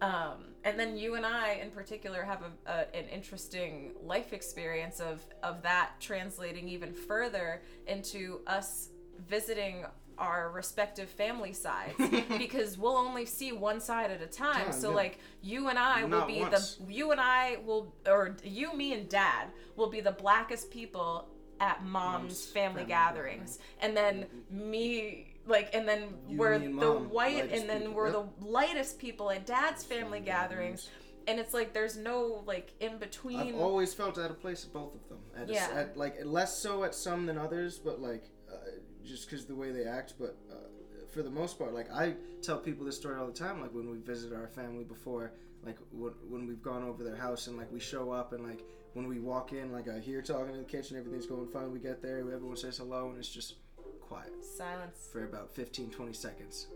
Um, 0.02 0.40
and 0.66 0.78
then 0.78 0.98
you 0.98 1.16
and 1.16 1.26
I, 1.26 1.54
in 1.62 1.72
particular, 1.72 2.24
have 2.24 2.42
a, 2.42 2.72
a, 2.72 2.96
an 2.98 3.06
interesting 3.08 3.94
life 4.04 4.34
experience 4.34 5.00
of 5.00 5.26
of 5.42 5.62
that 5.64 5.92
translating 6.02 6.68
even 6.68 6.92
further 6.94 7.62
into 7.88 8.42
us 8.46 8.90
visiting 9.30 9.86
our 10.18 10.52
respective 10.52 11.10
family 11.10 11.54
sides 11.54 11.94
because 12.38 12.78
we'll 12.78 12.98
only 12.98 13.26
see 13.26 13.52
one 13.52 13.80
side 13.80 14.12
at 14.12 14.22
a 14.22 14.28
time. 14.28 14.66
Time, 14.66 14.72
so 14.72 14.90
yeah. 14.90 14.96
like 14.96 15.20
you 15.42 15.70
and 15.70 15.80
I 15.80 16.04
will 16.06 16.26
be 16.26 16.40
once. 16.42 16.76
the 16.76 16.94
you 16.94 17.12
and 17.12 17.20
I 17.22 17.58
will 17.66 17.94
or 18.08 18.36
you, 18.44 18.74
me, 18.76 18.94
and 18.94 19.10
Dad 19.10 19.48
will 19.76 19.90
be 19.90 20.02
the 20.02 20.12
blackest 20.12 20.72
people 20.72 21.28
at 21.60 21.84
mom's, 21.84 22.24
Mom's 22.24 22.46
family, 22.46 22.82
family 22.82 22.86
gatherings, 22.86 23.60
and 23.82 23.96
then 23.96 24.26
me 24.50 25.34
like 25.46 25.74
and 25.74 25.88
then 25.88 26.10
You, 26.28 26.38
we're 26.38 26.54
and 26.54 26.66
the 26.66 26.70
Mom, 26.70 27.10
white 27.10 27.52
and 27.52 27.70
then 27.70 27.80
people, 27.82 27.94
we're 27.94 28.08
yep. 28.12 28.28
the 28.40 28.46
lightest 28.46 28.98
people 29.00 29.30
at 29.32 29.46
dad's 29.46 29.84
family 29.84 30.04
Family 30.04 30.20
gatherings 30.22 30.82
gatherings. 30.84 30.90
and 31.28 31.40
it's 31.40 31.54
like 31.54 31.74
there's 31.74 31.98
no 31.98 32.44
like 32.46 32.74
in 32.80 32.98
between 32.98 33.40
I've 33.40 33.56
always 33.56 33.94
felt 33.94 34.18
out 34.18 34.30
of 34.32 34.40
place 34.42 34.64
at 34.66 34.74
both 34.74 34.94
of 34.96 35.08
them. 35.10 35.20
At, 35.38 35.50
Yeah. 35.50 35.68
at 35.74 35.98
like 35.98 36.18
less 36.26 36.58
so 36.58 36.84
at 36.84 36.96
some 36.96 37.26
than 37.26 37.38
others, 37.38 37.78
but 37.80 38.02
like 38.02 38.30
just 39.06 39.30
because 39.30 39.46
the 39.46 39.56
way 39.56 39.72
they 39.72 39.84
act. 39.86 40.14
But 40.20 40.38
uh, 40.52 40.56
for 41.12 41.22
the 41.24 41.30
most 41.30 41.58
part, 41.60 41.74
like 41.74 41.92
I 41.92 42.16
tell 42.42 42.58
people 42.58 42.86
this 42.86 42.98
story 42.98 43.18
all 43.20 43.28
the 43.28 43.34
time. 43.34 43.62
Like 43.62 43.74
when 43.74 43.90
we 43.90 44.00
visit 44.00 44.34
our 44.34 44.48
family 44.48 44.84
before, 44.84 45.34
like 45.64 45.78
when, 45.92 46.14
when 46.28 46.48
we've 46.48 46.62
gone 46.62 46.84
over 46.84 47.04
their 47.04 47.16
house 47.16 47.48
and 47.48 47.58
like 47.58 47.72
we 47.72 47.80
show 47.80 48.12
up 48.12 48.34
and 48.34 48.44
like 48.44 48.64
when 48.94 49.08
we 49.08 49.20
walk 49.20 49.54
in, 49.54 49.72
like 49.72 49.88
I 49.88 50.00
hear 50.00 50.22
talking 50.22 50.54
in 50.54 50.60
the 50.60 50.64
kitchen, 50.66 50.98
everything's 50.98 51.26
going 51.26 51.48
fine. 51.48 51.72
We 51.72 51.80
get 51.80 52.02
there, 52.02 52.20
everyone 52.20 52.58
says 52.58 52.78
hello, 52.78 53.10
and 53.10 53.18
it's 53.18 53.30
just 53.30 53.56
quiet 54.02 54.34
silence 54.44 55.08
for 55.12 55.24
about 55.24 55.56
15 55.56 55.90
20 55.90 56.14
seconds 56.14 56.68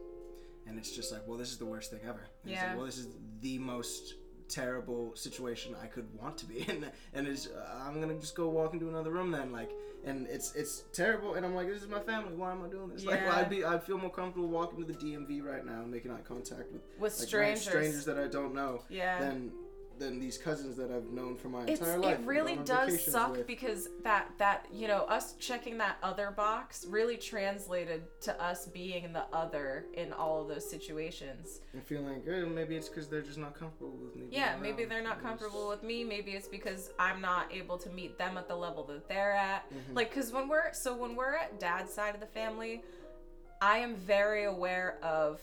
and 0.66 0.78
it's 0.80 0.96
just 0.96 1.12
like 1.12 1.22
well 1.28 1.38
this 1.38 1.52
is 1.52 1.58
the 1.58 1.66
worst 1.66 1.92
thing 1.92 2.00
ever 2.04 2.26
And 2.44 2.54
it's 2.54 2.62
Yeah. 2.62 2.70
like, 2.70 2.78
well 2.78 2.86
this 2.86 2.98
is 2.98 3.08
the 3.42 3.60
most 3.60 4.16
terrible 4.50 5.16
situation 5.16 5.76
i 5.82 5.88
could 5.88 6.08
want 6.22 6.38
to 6.38 6.46
be 6.46 6.60
in 6.70 6.86
and 7.14 7.28
it's 7.28 7.48
uh, 7.48 7.84
i'm 7.86 8.00
gonna 8.00 8.16
just 8.16 8.36
go 8.36 8.48
walk 8.50 8.74
into 8.74 8.88
another 8.90 9.12
room 9.12 9.32
then 9.32 9.52
like 9.52 9.72
and 10.06 10.28
it's 10.28 10.56
it's 10.56 10.84
terrible 10.94 11.34
and 11.36 11.46
i'm 11.46 11.56
like 11.56 11.68
this 11.68 11.82
is 11.82 11.88
my 11.88 12.00
family 12.00 12.34
why 12.36 12.52
am 12.52 12.64
i 12.64 12.68
doing 12.68 12.90
this? 12.90 13.04
Like 13.06 13.22
Yeah. 13.22 13.36
i'd 13.38 13.50
be 13.50 13.64
i'd 13.64 13.84
feel 13.84 13.98
more 13.98 14.12
comfortable 14.12 14.48
walking 14.48 14.80
to 14.80 14.86
the 14.86 14.94
dmv 14.98 15.44
right 15.44 15.66
now 15.66 15.82
and 15.82 15.92
making 15.92 16.12
eye 16.12 16.22
contact 16.22 16.72
with 16.72 16.82
with 17.00 17.18
like, 17.20 17.28
strangers. 17.28 17.66
strangers 17.66 18.06
that 18.06 18.18
i 18.18 18.28
don't 18.28 18.54
know 18.54 18.84
yeah. 18.90 19.20
than 19.20 19.52
than 20.00 20.20
these 20.20 20.38
cousins 20.38 20.76
that 20.78 20.92
I've 20.92 21.10
known 21.12 21.36
for 21.36 21.50
my 21.50 21.64
it's, 21.66 21.80
entire 21.80 21.98
life. 21.98 22.20
it 22.20 22.26
really 22.26 22.58
does 22.58 23.04
suck 23.04 23.38
with. 23.38 23.48
because 23.48 23.90
that 24.04 24.30
that 24.38 24.66
you 24.72 24.88
know 24.88 25.00
us 25.04 25.34
checking 25.40 25.78
that 25.80 25.98
other 26.04 26.32
box 26.32 26.86
really 26.90 27.18
translated 27.18 28.04
to 28.22 28.42
us 28.44 28.68
being 28.68 29.12
the 29.14 29.24
other 29.34 29.86
in 29.94 30.14
all 30.14 30.42
of 30.42 30.48
those 30.48 30.70
situations 30.70 31.62
and 31.74 31.84
feeling 31.84 32.06
like 32.08 32.24
eh, 32.28 32.46
maybe 32.46 32.76
it's 32.76 32.90
because 32.90 33.08
they're 33.08 33.22
just 33.22 33.38
not 33.38 33.54
comfortable 33.58 33.92
with 34.04 34.16
me. 34.16 34.28
yeah 34.32 34.56
maybe 34.62 34.86
they're 34.86 35.04
not 35.04 35.22
comfortable 35.22 35.68
with 35.68 35.84
me 35.84 36.04
maybe 36.04 36.32
it's 36.32 36.48
because 36.48 36.92
i'm 37.00 37.20
not 37.22 37.52
able 37.54 37.78
to 37.78 37.90
meet 37.90 38.18
them 38.18 38.38
at 38.38 38.48
the 38.48 38.56
level 38.56 38.84
that 38.84 39.08
they're 39.08 39.34
at 39.34 39.70
Mhm. 39.72 39.96
like 39.96 40.10
because 40.10 40.32
when 40.32 40.48
we're 40.48 40.72
so 40.74 40.96
when 40.96 41.16
we're 41.16 41.36
at 41.36 41.60
dad's 41.60 41.94
side 41.94 42.14
of 42.14 42.22
the 42.22 42.28
family 42.28 42.84
i 43.62 43.78
am 43.80 43.96
very 43.96 44.46
aware 44.46 44.98
of 45.02 45.42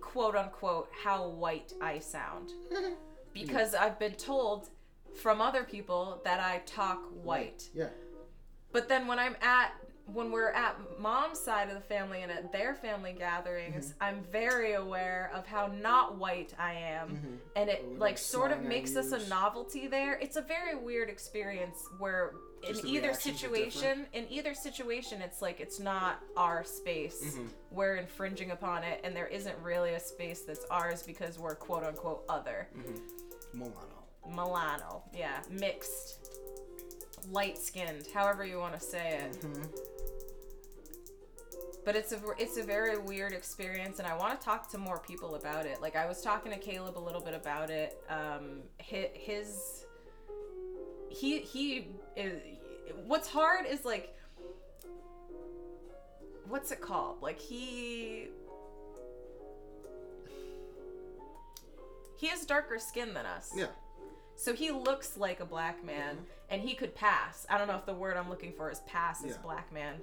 quote 0.00 0.34
unquote 0.36 0.88
how 1.04 1.28
white 1.28 1.72
i 1.80 1.98
sound 1.98 2.52
because 3.46 3.74
i've 3.74 3.98
been 3.98 4.14
told 4.14 4.68
from 5.14 5.40
other 5.40 5.64
people 5.64 6.20
that 6.24 6.40
i 6.40 6.58
talk 6.66 7.00
white 7.22 7.68
Yeah. 7.74 7.88
but 8.72 8.88
then 8.88 9.06
when 9.06 9.18
I'm 9.18 9.36
at 9.42 9.72
when 10.10 10.30
we're 10.32 10.52
at 10.52 10.74
mom's 10.98 11.38
side 11.38 11.68
of 11.68 11.74
the 11.74 11.82
family 11.82 12.22
and 12.22 12.32
at 12.32 12.50
their 12.50 12.74
family 12.74 13.12
gatherings, 13.12 13.88
Mm-hmm. 13.88 14.02
I'm 14.04 14.22
very 14.32 14.72
aware 14.72 15.30
of 15.34 15.46
how 15.46 15.66
not 15.66 16.16
white 16.16 16.54
I 16.58 16.72
am. 16.72 17.08
Mhm. 17.10 17.38
And 17.56 17.68
it 17.68 17.84
Oh, 17.86 17.92
like 17.98 18.16
sort 18.16 18.50
of 18.50 18.62
makes 18.62 18.96
us 18.96 19.12
a 19.12 19.18
novelty 19.28 19.86
there. 19.86 20.14
It's 20.14 20.36
a 20.36 20.40
very 20.40 20.74
weird 20.76 21.10
experience 21.10 21.86
where 21.98 22.32
Just 22.66 22.84
in 22.84 22.88
either 22.88 23.12
situation, 23.12 24.06
in 24.14 24.26
either 24.30 24.54
situation 24.54 25.20
it's 25.20 25.42
like 25.42 25.60
it's 25.60 25.78
not 25.78 26.22
our 26.38 26.64
space. 26.64 27.36
Mhm. 27.36 27.50
We're 27.70 27.96
infringing 27.96 28.50
upon 28.52 28.84
it 28.84 29.00
and 29.04 29.14
there 29.14 29.26
isn't 29.28 29.58
really 29.62 29.92
a 29.92 30.00
space 30.00 30.40
that's 30.40 30.64
ours 30.70 31.02
because 31.02 31.38
we're 31.38 31.54
quote 31.54 31.84
unquote 31.84 32.24
other. 32.30 32.68
Milano. 33.52 34.04
Milano, 34.28 35.02
yeah, 35.14 35.40
mixed. 35.50 36.28
Light 37.30 37.58
skinned, 37.58 38.06
however 38.14 38.44
you 38.44 38.58
want 38.58 38.74
to 38.74 38.80
say 38.80 39.18
it. 39.18 39.32
Mm-hmm. 39.40 39.64
but 41.84 41.96
it's 41.96 42.12
a 42.12 42.18
it's 42.38 42.58
a 42.58 42.62
very 42.62 42.98
weird 42.98 43.32
experience 43.32 43.98
and 43.98 44.06
i 44.06 44.14
want 44.14 44.38
to 44.38 44.44
talk 44.44 44.68
to 44.70 44.76
more 44.76 44.98
people 44.98 45.36
about 45.36 45.64
it 45.64 45.80
like 45.80 45.96
i 45.96 46.04
was 46.06 46.20
talking 46.20 46.52
to 46.52 46.58
caleb 46.58 46.98
a 46.98 47.00
little 47.00 47.20
bit 47.20 47.32
about 47.34 47.70
it 47.70 47.98
um 48.10 48.60
his, 48.78 49.06
his 49.14 49.84
he 51.08 51.38
he 51.40 51.88
is 52.16 52.40
what's 53.06 53.28
hard 53.28 53.64
is 53.66 53.84
like 53.86 54.14
what's 56.48 56.70
it 56.72 56.80
called 56.80 57.22
like 57.22 57.38
he 57.38 58.28
he 62.18 62.26
has 62.28 62.44
darker 62.44 62.78
skin 62.78 63.14
than 63.14 63.24
us 63.24 63.52
Yeah. 63.56 63.66
so 64.36 64.52
he 64.52 64.70
looks 64.70 65.16
like 65.16 65.40
a 65.40 65.46
black 65.46 65.82
man 65.84 66.18
and 66.50 66.60
he 66.62 66.74
could 66.74 66.94
pass. 66.94 67.46
I 67.48 67.56
don't 67.58 67.68
know 67.68 67.76
if 67.76 67.86
the 67.86 67.94
word 67.94 68.16
I'm 68.16 68.28
looking 68.28 68.52
for 68.52 68.70
is 68.70 68.80
pass 68.80 69.24
as 69.24 69.32
Yeah. 69.32 69.42
black 69.42 69.72
man. 69.72 69.96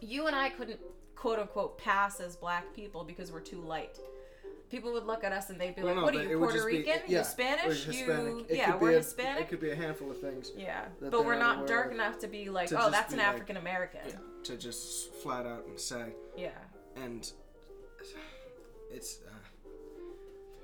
You 0.00 0.26
and 0.26 0.34
I 0.36 0.48
couldn't 0.50 0.80
quote 1.16 1.38
unquote 1.38 1.78
pass 1.78 2.18
as 2.20 2.34
black 2.36 2.74
people 2.74 3.04
because 3.04 3.30
we're 3.32 3.40
too 3.40 3.60
light. 3.60 3.98
People 4.70 4.90
would 4.94 5.04
look 5.04 5.22
at 5.22 5.32
us 5.32 5.50
and 5.50 5.60
they'd 5.60 5.76
be 5.76 5.82
Well, 5.82 5.90
like, 5.94 5.96
no, 5.98 6.02
"What 6.04 6.16
are 6.16 6.22
you, 6.22 6.38
Puerto 6.38 6.54
just 6.54 6.66
be- 6.66 6.78
Rican? 6.78 7.00
yeah, 7.06 7.18
you 7.18 7.24
Spanish? 7.24 7.86
You 7.88 8.46
It 8.48 8.56
yeah, 8.56 8.74
we're 8.76 8.92
a- 8.92 8.94
Hispanic." 8.94 9.42
It 9.42 9.48
could 9.50 9.60
be 9.60 9.70
a 9.70 9.76
handful 9.76 10.10
of 10.10 10.18
things. 10.18 10.50
yeah, 10.56 10.86
but 11.00 11.26
we're 11.26 11.38
not 11.38 11.66
dark 11.66 11.92
enough 11.92 12.18
to 12.20 12.26
be 12.26 12.48
like, 12.48 12.68
To 12.70 12.82
"Oh, 12.86 12.90
that's 12.90 13.12
an 13.12 13.18
like- 13.18 13.28
African 13.28 13.58
American." 13.58 14.00
Yeah. 14.08 14.14
To 14.44 14.56
just 14.56 15.12
flat 15.16 15.44
out 15.44 15.66
and 15.66 15.78
say, 15.78 16.14
yeah. 16.36 16.50
and 16.96 17.30
it's. 18.90 19.18
Uh, 19.26 19.30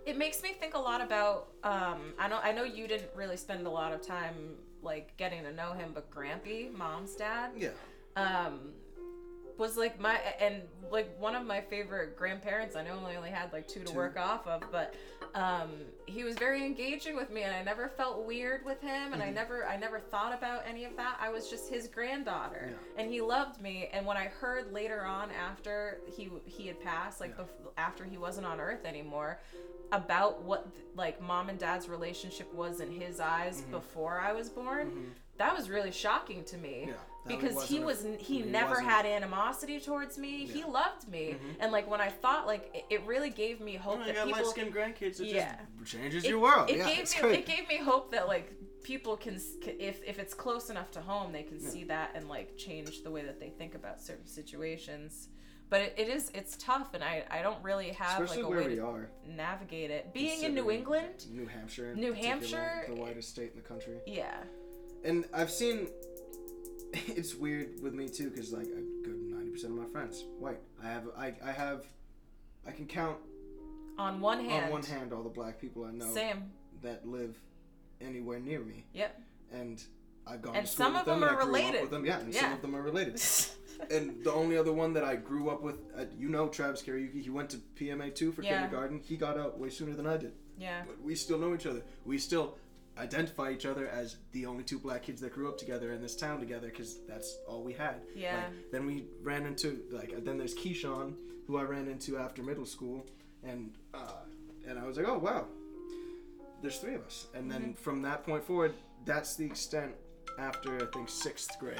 it 0.08 0.16
makes 0.16 0.42
me 0.42 0.52
think 0.52 0.74
a 0.74 0.78
lot 0.78 1.00
about 1.02 1.48
um 1.62 2.14
I 2.18 2.28
know 2.28 2.40
I 2.42 2.52
know 2.52 2.64
you 2.64 2.88
didn't 2.88 3.10
really 3.14 3.36
spend 3.36 3.66
a 3.66 3.70
lot 3.70 3.92
of 3.92 4.00
time 4.00 4.34
like 4.82 5.16
getting 5.16 5.42
to 5.42 5.52
know 5.52 5.72
him, 5.72 5.90
but 5.92 6.10
Grampy, 6.10 6.72
mom's 6.72 7.14
dad, 7.14 7.50
yeah. 7.56 7.70
um 8.16 8.72
was 9.58 9.76
like 9.76 10.00
my 10.00 10.16
and 10.40 10.62
like 10.90 11.14
one 11.20 11.34
of 11.34 11.44
my 11.44 11.60
favorite 11.60 12.16
grandparents 12.16 12.76
i 12.76 12.82
know 12.82 12.98
I 13.06 13.16
only 13.16 13.30
had 13.30 13.52
like 13.52 13.66
two 13.68 13.80
to 13.80 13.86
Two. 13.92 13.96
work 13.96 14.16
off 14.18 14.46
of 14.46 14.62
but 14.72 14.94
um 15.34 15.70
he 16.06 16.24
was 16.24 16.36
very 16.36 16.64
engaging 16.64 17.16
with 17.16 17.30
me 17.30 17.42
and 17.42 17.54
i 17.54 17.62
never 17.62 17.88
felt 17.88 18.24
weird 18.24 18.64
with 18.64 18.80
him 18.80 19.12
and 19.12 19.22
i 19.22 19.26
Mhm. 19.28 19.34
never 19.34 19.66
i 19.66 19.76
never 19.76 19.98
thought 20.00 20.32
about 20.32 20.62
any 20.66 20.84
of 20.84 20.96
that 20.96 21.18
i 21.20 21.28
was 21.28 21.50
just 21.50 21.68
his 21.68 21.88
granddaughter 21.88 22.70
Yeah. 22.70 23.02
and 23.02 23.10
he 23.12 23.20
loved 23.20 23.60
me 23.60 23.88
and 23.92 24.06
when 24.06 24.16
i 24.16 24.24
heard 24.28 24.72
later 24.72 25.02
on 25.04 25.30
after 25.32 26.00
he 26.06 26.30
he 26.46 26.66
had 26.68 26.80
passed 26.80 27.20
like 27.20 27.34
Yeah. 27.36 27.44
bef- 27.44 27.72
after 27.76 28.04
he 28.04 28.16
wasn't 28.16 28.46
on 28.46 28.60
earth 28.60 28.84
anymore 28.86 29.40
about 29.92 30.42
what 30.42 30.66
like 30.94 31.20
mom 31.20 31.48
and 31.48 31.58
dad's 31.58 31.88
relationship 31.88 32.52
was 32.54 32.80
in 32.80 32.90
his 32.90 33.20
eyes 33.20 33.62
Mhm. 33.62 33.72
before 33.72 34.20
i 34.20 34.32
was 34.32 34.48
born 34.48 34.90
Mhm. 34.90 35.10
that 35.38 35.54
was 35.54 35.68
really 35.68 35.90
shocking 35.92 36.44
to 36.44 36.56
me 36.56 36.84
Yeah. 36.88 36.94
Because 37.26 37.68
he 37.68 37.78
wasn't 37.80 37.82
a- 37.82 37.86
was 37.86 38.04
n- 38.04 38.18
he 38.18 38.42
he 38.42 38.42
never 38.50 38.80
had 38.80 39.04
animosity 39.04 39.80
towards 39.80 40.16
me. 40.16 40.46
He 40.46 40.64
loved 40.64 41.08
me, 41.08 41.34
Mhm. 41.34 41.56
and 41.60 41.72
like 41.72 41.88
when 41.90 42.00
I 42.00 42.08
thought 42.08 42.46
like 42.46 42.70
it, 42.74 42.84
it 42.88 43.02
really 43.06 43.28
gave 43.30 43.60
me 43.60 43.74
hope 43.76 43.98
Oh, 44.00 44.04
that 44.04 44.14
people. 44.14 44.30
light 44.30 44.46
skinned 44.46 44.72
grandkids. 44.74 45.20
It 45.20 45.26
Yeah. 45.26 45.60
just 45.80 45.92
changes 45.92 46.24
it, 46.24 46.28
your 46.30 46.38
world. 46.38 46.70
It 46.70 46.78
yeah, 46.78 46.86
gave 46.88 47.22
me 47.22 47.34
it 47.34 47.46
gave 47.46 47.68
me 47.68 47.76
hope 47.76 48.12
that 48.12 48.28
like 48.28 48.52
people 48.82 49.16
can 49.16 49.34
if 49.62 50.02
if 50.04 50.18
it's 50.18 50.32
close 50.32 50.70
enough 50.70 50.90
to 50.92 51.00
home 51.02 51.32
they 51.32 51.42
can 51.42 51.60
Yeah. 51.60 51.68
see 51.68 51.84
that 51.84 52.12
and 52.14 52.28
like 52.28 52.56
change 52.56 53.02
the 53.02 53.10
way 53.10 53.22
that 53.24 53.38
they 53.40 53.50
think 53.50 53.74
about 53.74 54.00
certain 54.00 54.26
situations. 54.26 55.28
But 55.70 55.82
it, 55.82 55.94
it 55.98 56.08
is 56.08 56.30
it's 56.32 56.56
tough, 56.56 56.94
and 56.94 57.04
I 57.04 57.26
I 57.30 57.42
don't 57.42 57.62
really 57.62 57.90
have 57.90 58.22
Especially 58.22 58.42
like 58.42 58.52
a 58.64 58.68
way 58.68 58.76
to 58.76 59.06
navigate 59.26 59.90
it. 59.90 60.14
Being 60.14 60.44
in 60.44 60.54
New 60.54 60.70
England, 60.70 61.26
New 61.30 61.46
Hampshire, 61.46 61.90
in 61.92 62.00
New 62.00 62.14
Hampshire- 62.14 62.84
the 62.88 62.94
whitest 62.94 63.28
state 63.28 63.50
in 63.50 63.56
the 63.60 63.68
country. 63.68 64.00
yeah, 64.06 64.44
And 65.04 65.26
I've 65.34 65.50
seen. 65.50 65.88
It's 67.08 67.34
weird 67.34 67.80
with 67.82 67.94
me 67.94 68.08
too, 68.08 68.30
because 68.30 68.52
like 68.52 68.66
a 68.66 68.82
good 69.04 69.18
ninety 69.30 69.50
percent 69.50 69.72
of 69.72 69.78
my 69.78 69.86
friends 69.86 70.24
white. 70.38 70.60
I 70.82 70.88
have 70.88 71.04
I 71.16 71.34
I 71.44 71.52
have, 71.52 71.84
I 72.66 72.70
can 72.72 72.86
count 72.86 73.18
on 73.98 74.20
one 74.20 74.44
hand, 74.44 74.66
on 74.66 74.70
one 74.70 74.82
hand 74.82 75.12
all 75.12 75.22
the 75.22 75.28
black 75.28 75.60
people 75.60 75.84
I 75.84 75.90
know 75.92 76.12
same, 76.14 76.44
that 76.82 77.06
live 77.06 77.36
anywhere 78.00 78.38
near 78.40 78.60
me, 78.60 78.86
yep, 78.94 79.20
and 79.52 79.82
I've 80.26 80.40
gone 80.42 80.54
And 80.56 80.66
to 80.66 80.72
school 80.72 80.86
some 80.86 80.92
with 80.94 81.00
of 81.00 81.06
them 81.06 81.22
and 81.22 81.24
are 81.24 81.28
I 81.28 81.34
grew 81.34 81.42
up 81.42 81.46
related. 81.48 81.80
With 81.82 81.90
them, 81.90 82.04
yeah, 82.06 82.20
and 82.20 82.34
some 82.34 82.52
of 82.52 82.62
them 82.62 82.76
are 82.76 82.82
related. 82.82 83.20
and 83.90 84.22
the 84.24 84.32
only 84.32 84.56
other 84.56 84.72
one 84.72 84.92
that 84.94 85.04
I 85.04 85.16
grew 85.16 85.50
up 85.50 85.62
with, 85.62 85.78
uh, 85.96 86.04
you 86.18 86.28
know, 86.28 86.48
Travis 86.48 86.82
Karaoke. 86.82 87.22
He 87.22 87.30
went 87.30 87.48
to 87.50 87.58
PMA 87.76 88.14
too 88.14 88.32
for 88.32 88.42
Yeah. 88.42 88.60
kindergarten. 88.62 89.00
He 89.00 89.16
got 89.16 89.38
out 89.38 89.58
way 89.58 89.70
sooner 89.70 89.94
than 89.94 90.06
I 90.06 90.16
did. 90.16 90.32
yeah. 90.58 90.82
But 90.86 91.00
we 91.02 91.14
still 91.14 91.38
know 91.38 91.54
each 91.54 91.66
other. 91.66 91.82
We 92.04 92.18
still 92.18 92.56
identify 92.98 93.50
each 93.50 93.66
other 93.66 93.88
as 93.88 94.16
the 94.32 94.46
only 94.46 94.64
two 94.64 94.78
black 94.78 95.02
kids 95.02 95.20
that 95.20 95.32
grew 95.32 95.48
up 95.48 95.58
together 95.58 95.92
in 95.92 96.02
this 96.02 96.16
town 96.16 96.40
together 96.40 96.68
because 96.68 96.98
that's 97.06 97.38
all 97.46 97.62
we 97.62 97.72
had. 97.72 98.02
Yeah. 98.14 98.36
Like, 98.36 98.70
then 98.72 98.86
we 98.86 99.04
ran 99.22 99.46
into 99.46 99.80
like 99.90 100.24
then 100.24 100.38
there's 100.38 100.54
Keyshawn 100.54 101.14
who 101.46 101.56
I 101.56 101.62
ran 101.62 101.88
into 101.88 102.18
after 102.18 102.42
middle 102.42 102.66
school, 102.66 103.06
and 103.42 103.72
uh, 103.94 104.22
and 104.68 104.78
I 104.78 104.84
was 104.84 104.96
like, 104.96 105.08
oh 105.08 105.18
wow, 105.18 105.46
there's 106.62 106.78
three 106.78 106.94
of 106.94 107.04
us. 107.04 107.26
And 107.34 107.50
then 107.50 107.74
from 107.74 108.02
that 108.02 108.24
point 108.24 108.44
forward, 108.44 108.74
that's 109.04 109.36
the 109.36 109.46
extent 109.46 109.92
after 110.38 110.76
I 110.76 110.86
think 110.92 111.08
sixth 111.08 111.58
grade. 111.58 111.78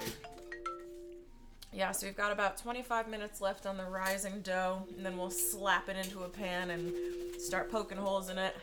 Yeah, 1.71 1.93
so 1.93 2.07
we've 2.07 2.17
got 2.17 2.33
about 2.33 2.57
25 2.57 3.09
minutes 3.09 3.43
left 3.43 3.67
on 3.67 3.77
the 3.77 3.85
rising 3.85 4.41
dough, 4.41 4.87
and 4.97 5.05
then 5.05 5.19
we'll 5.19 5.31
slap 5.31 5.91
it 5.91 5.97
into 5.97 6.23
a 6.23 6.29
pan 6.29 6.71
and 6.71 6.93
start 7.39 7.71
poking 7.71 7.99
holes 7.99 8.31
in 8.31 8.39
it. 8.39 8.57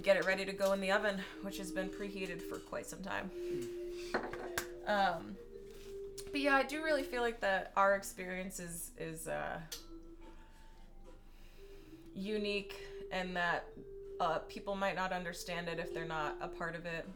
Get 0.00 0.16
it 0.16 0.24
ready 0.24 0.44
to 0.44 0.52
go 0.52 0.72
in 0.72 0.80
the 0.80 0.90
oven, 0.90 1.20
which 1.42 1.58
has 1.58 1.70
been 1.70 1.88
preheated 1.88 2.40
for 2.40 2.58
quite 2.58 2.86
some 2.86 3.02
time. 3.02 3.30
Um, 4.86 5.36
but 6.30 6.40
yeah, 6.40 6.56
I 6.56 6.62
do 6.62 6.82
really 6.82 7.02
feel 7.02 7.20
like 7.20 7.40
that 7.40 7.72
our 7.76 7.94
experience 7.94 8.58
is 8.58 8.92
is 8.98 9.28
uh, 9.28 9.60
unique, 12.14 12.74
and 13.10 13.36
that 13.36 13.66
uh, 14.20 14.38
people 14.48 14.74
might 14.74 14.96
not 14.96 15.12
understand 15.12 15.68
it 15.68 15.78
if 15.78 15.92
they're 15.92 16.04
not 16.04 16.36
a 16.40 16.48
part 16.48 16.74
of 16.74 16.86
it 16.86 17.06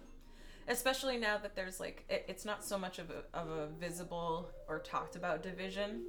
especially 0.69 1.17
now 1.17 1.39
that 1.39 1.55
there's 1.55 1.79
like 1.81 2.05
it, 2.09 2.25
it's 2.29 2.45
not 2.45 2.65
so 2.65 2.79
much 2.79 2.99
of 2.99 3.11
a, 3.11 3.39
of 3.39 3.49
a 3.49 3.69
visible 3.79 4.51
or 4.69 4.79
talked 4.79 5.17
about 5.17 5.43
division 5.43 6.03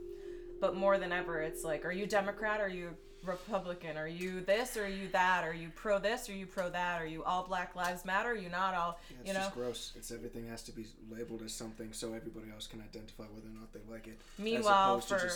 but 0.59 0.75
more 0.75 0.97
than 0.97 1.11
ever 1.11 1.41
it's 1.41 1.63
like 1.63 1.85
are 1.85 1.91
you 1.91 2.05
democrat 2.05 2.59
are 2.59 2.69
you 2.69 2.89
republican 3.27 3.97
are 3.97 4.07
you 4.07 4.41
this 4.41 4.75
or 4.77 4.85
are 4.85 4.87
you 4.87 5.07
that 5.09 5.43
are 5.43 5.53
you 5.53 5.69
pro 5.75 5.99
this 5.99 6.29
or 6.29 6.33
you 6.33 6.45
pro 6.45 6.69
that 6.69 7.01
are 7.01 7.05
you 7.05 7.23
all 7.23 7.43
black 7.43 7.75
lives 7.75 8.05
matter 8.05 8.29
are 8.31 8.35
you 8.35 8.49
not 8.49 8.73
all 8.73 8.99
Yeah, 9.09 9.17
it's 9.19 9.27
you 9.27 9.33
know 9.33 9.39
just 9.41 9.53
gross. 9.53 9.91
It's 9.95 10.11
everything 10.11 10.47
has 10.47 10.63
to 10.63 10.71
be 10.71 10.85
labeled 11.11 11.41
as 11.43 11.53
something 11.53 11.93
so 11.93 12.13
everybody 12.13 12.47
else 12.53 12.65
can 12.67 12.81
identify 12.81 13.23
whether 13.23 13.47
or 13.47 13.59
not 13.59 13.73
they 13.73 13.81
like 13.91 14.07
it. 14.07 14.19
meanwhile 14.39 14.99
for 15.01 15.29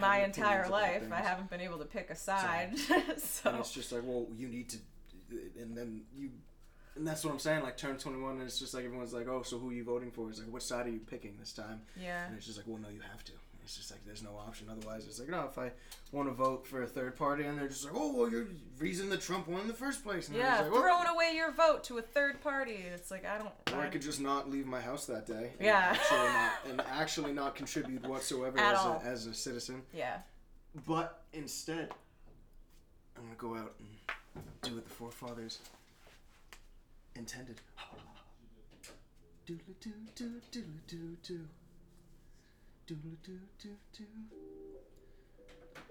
my 0.00 0.22
entire 0.22 0.68
life 0.68 1.02
i 1.10 1.16
haven't 1.20 1.50
been 1.50 1.60
able 1.60 1.78
to 1.78 1.84
pick 1.84 2.10
a 2.10 2.14
side 2.16 2.70
And 3.08 3.20
so 3.20 3.56
it's 3.58 3.72
just 3.72 3.90
like, 3.92 4.02
well, 4.04 4.26
you 4.36 4.46
need 4.48 4.68
to, 4.70 4.78
and 5.60 5.76
then 5.76 6.02
you, 6.14 6.30
and 6.96 7.06
that's 7.06 7.24
what 7.24 7.32
I'm 7.32 7.38
saying. 7.38 7.62
Like, 7.62 7.76
turn 7.76 7.96
21, 7.96 8.34
and 8.34 8.42
it's 8.42 8.58
just 8.58 8.72
like 8.74 8.84
everyone's 8.84 9.12
like, 9.12 9.26
oh, 9.28 9.42
so 9.42 9.58
who 9.58 9.70
are 9.70 9.72
you 9.72 9.84
voting 9.84 10.10
for? 10.10 10.28
It's 10.30 10.38
like, 10.40 10.52
what 10.52 10.62
side 10.62 10.86
are 10.86 10.90
you 10.90 11.00
picking 11.00 11.34
this 11.38 11.52
time? 11.52 11.80
yeah 12.00 12.26
And 12.26 12.36
it's 12.36 12.46
just 12.46 12.58
like, 12.58 12.66
well, 12.68 12.78
no, 12.78 12.88
you 12.88 13.00
have 13.00 13.24
to. 13.24 13.32
It's 13.70 13.76
just 13.76 13.92
like 13.92 14.04
there's 14.04 14.24
no 14.24 14.30
option. 14.36 14.66
Otherwise, 14.68 15.06
it's 15.06 15.20
like 15.20 15.28
no, 15.28 15.46
if 15.48 15.56
I 15.56 15.70
want 16.10 16.28
to 16.28 16.34
vote 16.34 16.66
for 16.66 16.82
a 16.82 16.86
third 16.88 17.14
party, 17.14 17.44
and 17.44 17.56
they're 17.56 17.68
just 17.68 17.84
like, 17.84 17.94
oh, 17.96 18.12
well, 18.12 18.28
you're 18.28 18.46
reason 18.80 19.08
that 19.10 19.20
Trump 19.20 19.46
won 19.46 19.60
in 19.60 19.68
the 19.68 19.74
first 19.74 20.02
place. 20.02 20.26
And 20.26 20.36
Yeah, 20.36 20.62
like, 20.62 20.72
well, 20.72 20.82
throwing 20.82 21.06
away 21.06 21.34
your 21.36 21.52
vote 21.52 21.84
to 21.84 21.98
a 21.98 22.02
third 22.02 22.40
party. 22.40 22.84
It's 22.92 23.12
like 23.12 23.24
I 23.24 23.38
don't. 23.38 23.52
or 23.72 23.80
I 23.80 23.86
could 23.86 24.02
just 24.02 24.20
not 24.20 24.50
leave 24.50 24.66
my 24.66 24.80
house 24.80 25.06
that 25.06 25.24
day. 25.24 25.52
and 25.56 25.66
Yeah. 25.66 25.94
Actually 25.94 26.18
not, 26.18 26.52
and 26.70 26.80
actually 26.80 27.32
not 27.32 27.54
contribute 27.54 28.04
whatsoever 28.08 28.58
At 28.58 28.74
as 28.74 28.78
all. 28.80 29.00
a, 29.04 29.08
as 29.08 29.26
a 29.26 29.34
citizen. 29.34 29.82
yeah. 29.94 30.16
But 30.84 31.22
instead, 31.32 31.90
I'm 33.16 33.22
gonna 33.22 33.36
go 33.38 33.54
out 33.54 33.76
and 33.78 33.86
do 34.62 34.74
what 34.74 34.84
the 34.84 34.90
forefathers 34.90 35.60
intended. 37.14 37.60
Doodle 39.46 39.62
doo 39.80 39.90
doo 40.16 40.16
doodle 40.16 40.40
doo 40.50 40.60
doo. 40.60 40.60
Doodle 40.60 40.80
doo 40.88 40.98
doo 40.98 41.16
doo. 41.22 41.46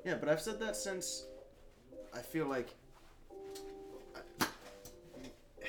Yeah, 0.06 0.16
but 0.16 0.30
I've 0.30 0.42
said 0.42 0.60
that 0.60 0.76
since 0.76 1.26
I 2.14 2.20
feel 2.20 2.48
like 2.48 2.70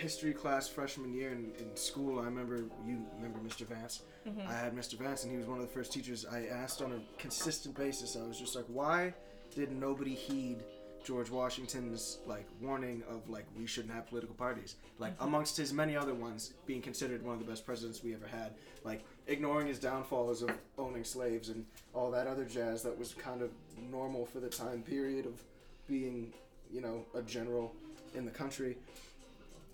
history 0.01 0.32
class 0.32 0.66
freshman 0.66 1.12
year 1.12 1.32
in, 1.32 1.52
in 1.59 1.77
school. 1.77 2.19
I 2.19 2.24
remember 2.24 2.65
you 2.86 3.05
remember 3.16 3.39
Mr. 3.40 3.66
Vance. 3.66 4.02
Mm-hmm. 4.27 4.48
I 4.48 4.52
had 4.52 4.74
Mr. 4.74 4.94
Vance, 4.94 5.24
and 5.24 5.32
he 5.32 5.39
was 5.39 5.47
one 5.47 5.59
of 5.59 5.66
the 5.66 5.73
first 5.73 5.93
teachers 5.93 6.24
I 6.24 6.47
asked 6.47 6.82
on 6.82 6.93
a 6.93 7.20
consistent 7.20 7.77
basis. 7.77 8.16
I 8.16 8.27
was 8.27 8.39
just 8.39 8.57
like, 8.57 8.65
why 8.69 9.12
did 9.55 9.70
nobody 9.70 10.15
heed 10.15 10.65
George 11.05 11.31
Washington's 11.31 12.18
like 12.27 12.47
warning 12.60 13.02
of 13.09 13.28
like 13.28 13.47
we 13.59 13.66
shouldn't 13.66 13.94
have 13.94 14.06
political 14.09 14.35
parties? 14.35 14.77
Like 14.98 15.14
mm-hmm. 15.14 15.24
amongst 15.24 15.56
his 15.56 15.72
many 15.72 15.97
other 15.97 16.14
ones, 16.14 16.55
being 16.66 16.82
considered 16.82 17.22
one 17.22 17.35
of 17.35 17.40
the 17.40 17.51
best 17.51 17.64
presidents 17.64 18.02
we 18.02 18.14
ever 18.14 18.27
had, 18.27 18.55
like 18.85 19.05
ignoring 19.27 19.66
his 19.66 19.78
downfalls 19.78 20.43
of 20.43 20.51
owning 20.78 21.05
slaves 21.05 21.48
and 21.48 21.64
all 21.94 22.10
that 22.10 22.27
other 22.27 22.44
jazz 22.44 22.82
that 22.82 22.98
was 22.98 23.14
kind 23.14 23.43
of 23.43 23.51
normal 23.90 24.27
for 24.27 24.40
the 24.40 24.48
time 24.48 24.82
period 24.82 25.27
of 25.27 25.43
being, 25.89 26.32
you 26.72 26.81
know, 26.81 27.05
a 27.14 27.22
general 27.22 27.74
in 28.14 28.24
the 28.24 28.31
country 28.31 28.77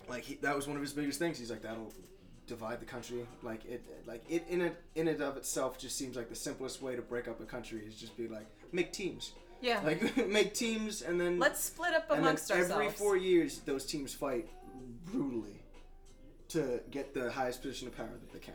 like 0.07 0.23
he, 0.23 0.35
that 0.35 0.55
was 0.55 0.67
one 0.67 0.75
of 0.75 0.81
his 0.81 0.93
biggest 0.93 1.19
things. 1.19 1.37
He's 1.39 1.51
like 1.51 1.61
that'll 1.61 1.93
divide 2.47 2.79
the 2.79 2.85
country. 2.85 3.25
Like 3.43 3.65
it, 3.65 3.83
like 4.05 4.23
it 4.29 4.45
in 4.49 4.61
it 4.61 4.81
in 4.95 5.07
and 5.07 5.21
of 5.21 5.37
itself 5.37 5.77
just 5.77 5.97
seems 5.97 6.15
like 6.15 6.29
the 6.29 6.35
simplest 6.35 6.81
way 6.81 6.95
to 6.95 7.01
break 7.01 7.27
up 7.27 7.39
a 7.41 7.45
country 7.45 7.81
is 7.85 7.95
just 7.95 8.15
be 8.17 8.27
like 8.27 8.47
make 8.71 8.91
teams, 8.91 9.33
Yeah. 9.61 9.81
like 9.83 10.27
make 10.29 10.53
teams, 10.53 11.01
and 11.01 11.19
then 11.19 11.39
Let's 11.39 11.63
split 11.63 11.93
up 11.93 12.05
amongst 12.09 12.51
ourselves. 12.51 12.51
and 12.51 12.69
then 12.69 12.71
every 12.75 12.85
ourselves. 12.87 12.99
four 12.99 13.17
years 13.17 13.59
those 13.59 13.85
teams 13.85 14.13
fight 14.13 14.47
brutally 15.05 15.61
to 16.49 16.79
get 16.91 17.13
the 17.13 17.31
highest 17.31 17.61
position 17.61 17.87
of 17.87 17.95
power 17.97 18.09
that 18.09 18.31
they 18.31 18.39
can, 18.39 18.53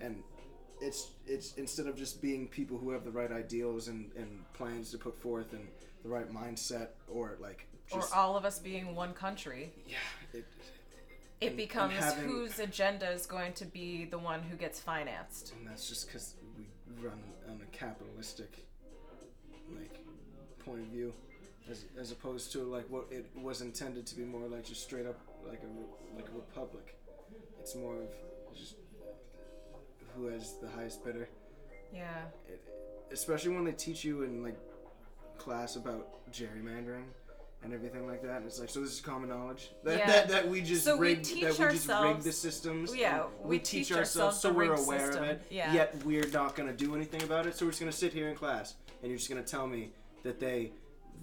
and 0.00 0.22
it's 0.80 1.10
it's 1.26 1.54
instead 1.54 1.86
of 1.86 1.96
just 1.96 2.22
being 2.22 2.46
people 2.48 2.78
who 2.78 2.90
have 2.90 3.04
the 3.04 3.10
right 3.10 3.32
ideals 3.32 3.88
and, 3.88 4.10
and 4.16 4.44
plans 4.54 4.90
to 4.92 4.98
put 4.98 5.16
forth 5.20 5.52
and 5.52 5.66
the 6.04 6.08
right 6.08 6.32
mindset 6.32 6.88
or 7.10 7.36
like 7.40 7.66
or 7.90 8.02
all 8.14 8.36
of 8.36 8.44
us 8.44 8.58
being 8.58 8.94
one 8.94 9.12
country. 9.12 9.72
yeah 9.86 9.96
it, 10.32 10.36
It 10.38 10.44
and- 11.40 11.48
and 11.48 11.56
becomes 11.56 11.94
having- 11.94 12.28
whose 12.28 12.58
agenda 12.60 13.10
is 13.10 13.26
going 13.26 13.52
to 13.54 13.64
be 13.64 14.04
the 14.04 14.18
one 14.18 14.42
who 14.42 14.56
gets 14.56 14.78
financed. 14.80 15.52
and 15.58 15.66
that's 15.66 15.88
just 15.88 16.06
because 16.06 16.34
we 16.56 16.64
run 17.04 17.20
on 17.48 17.60
a 17.62 17.76
capitalistic 17.76 18.66
point 20.68 20.80
of 20.80 20.86
view 20.88 21.12
as, 21.70 21.84
as 21.98 22.12
opposed 22.12 22.52
to 22.52 22.58
like 22.62 22.84
what 22.90 23.06
it 23.10 23.26
was 23.34 23.62
intended 23.62 24.06
to 24.06 24.14
be 24.14 24.22
more 24.24 24.46
like 24.48 24.64
just 24.66 24.82
straight 24.82 25.06
up 25.06 25.18
like 25.48 25.62
a 25.62 26.16
like 26.16 26.28
a 26.28 26.34
republic 26.36 26.96
it's 27.60 27.74
more 27.74 27.96
of 27.96 28.08
just 28.56 28.74
who 30.14 30.26
has 30.26 30.56
the 30.60 30.68
highest 30.68 31.04
bidder 31.04 31.28
Yeah. 31.94 32.22
it, 32.48 32.60
especially 33.12 33.54
when 33.54 33.64
they 33.64 33.72
teach 33.72 34.04
you 34.04 34.22
in 34.22 34.42
like 34.42 34.58
class 35.38 35.76
about 35.76 36.30
gerrymandering 36.32 37.04
and 37.62 37.72
everything 37.72 38.06
like 38.06 38.22
that 38.22 38.36
and 38.38 38.46
it's 38.46 38.60
like 38.60 38.68
so 38.68 38.80
this 38.80 38.92
is 38.92 39.00
common 39.00 39.28
knowledge 39.30 39.70
that 39.84 39.98
Yeah. 39.98 40.06
that, 40.06 40.28
that 40.28 40.48
we 40.48 40.60
just 40.60 40.84
So 40.84 40.96
we 40.96 41.08
rigged 41.08 41.24
teach 41.24 41.44
that 41.44 41.58
we 41.58 41.74
just 41.74 41.88
rigged 41.88 42.22
the 42.22 42.32
systems 42.32 42.94
Yeah, 42.94 43.24
and 43.40 43.48
we 43.48 43.58
teach, 43.58 43.88
teach 43.88 43.96
ourselves, 43.96 44.38
so 44.40 44.52
we're 44.52 44.74
aware 44.74 45.06
system. 45.12 45.24
of 45.24 45.30
it 45.30 45.42
Yeah. 45.50 45.72
yet 45.72 46.02
we're 46.04 46.28
not 46.28 46.54
going 46.56 46.68
to 46.68 46.74
do 46.84 46.94
anything 46.94 47.22
about 47.22 47.46
it 47.46 47.56
so 47.56 47.64
we're 47.64 47.70
just 47.72 47.80
going 47.80 47.90
to 47.92 47.96
sit 47.98 48.12
here 48.12 48.28
in 48.28 48.34
class 48.36 48.74
and 49.02 49.10
you're 49.10 49.18
just 49.18 49.30
going 49.30 49.42
to 49.42 49.48
tell 49.48 49.66
me 49.66 49.90
that 50.22 50.40
they 50.40 50.72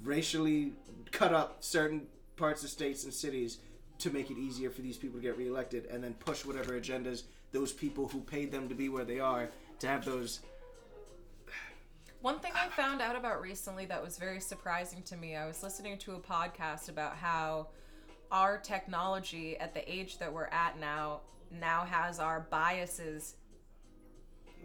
racially 0.03 0.73
cut 1.11 1.33
up 1.33 1.63
certain 1.63 2.07
parts 2.35 2.63
of 2.63 2.69
states 2.69 3.03
and 3.03 3.13
cities 3.13 3.59
to 3.99 4.09
make 4.09 4.29
it 4.29 4.37
easier 4.37 4.69
for 4.69 4.81
these 4.81 4.97
people 4.97 5.19
to 5.19 5.23
get 5.23 5.37
reelected 5.37 5.85
and 5.85 6.03
then 6.03 6.13
push 6.15 6.43
whatever 6.45 6.79
agendas 6.79 7.23
those 7.51 7.71
people 7.71 8.07
who 8.09 8.19
paid 8.19 8.51
them 8.51 8.67
to 8.67 8.75
be 8.75 8.89
where 8.89 9.05
they 9.05 9.19
are 9.19 9.49
to 9.79 9.87
have 9.87 10.03
those 10.03 10.41
One 12.21 12.39
thing 12.39 12.51
I 12.55 12.67
found 12.69 13.01
out 13.01 13.15
about 13.15 13.41
recently 13.41 13.85
that 13.85 14.03
was 14.03 14.17
very 14.17 14.41
surprising 14.41 15.01
to 15.03 15.15
me, 15.15 15.35
I 15.35 15.45
was 15.45 15.63
listening 15.63 15.97
to 15.99 16.13
a 16.13 16.19
podcast 16.19 16.89
about 16.89 17.15
how 17.15 17.67
our 18.31 18.57
technology 18.57 19.57
at 19.57 19.73
the 19.73 19.89
age 19.91 20.17
that 20.17 20.33
we're 20.33 20.47
at 20.47 20.79
now 20.79 21.21
now 21.51 21.85
has 21.85 22.19
our 22.19 22.47
biases 22.49 23.35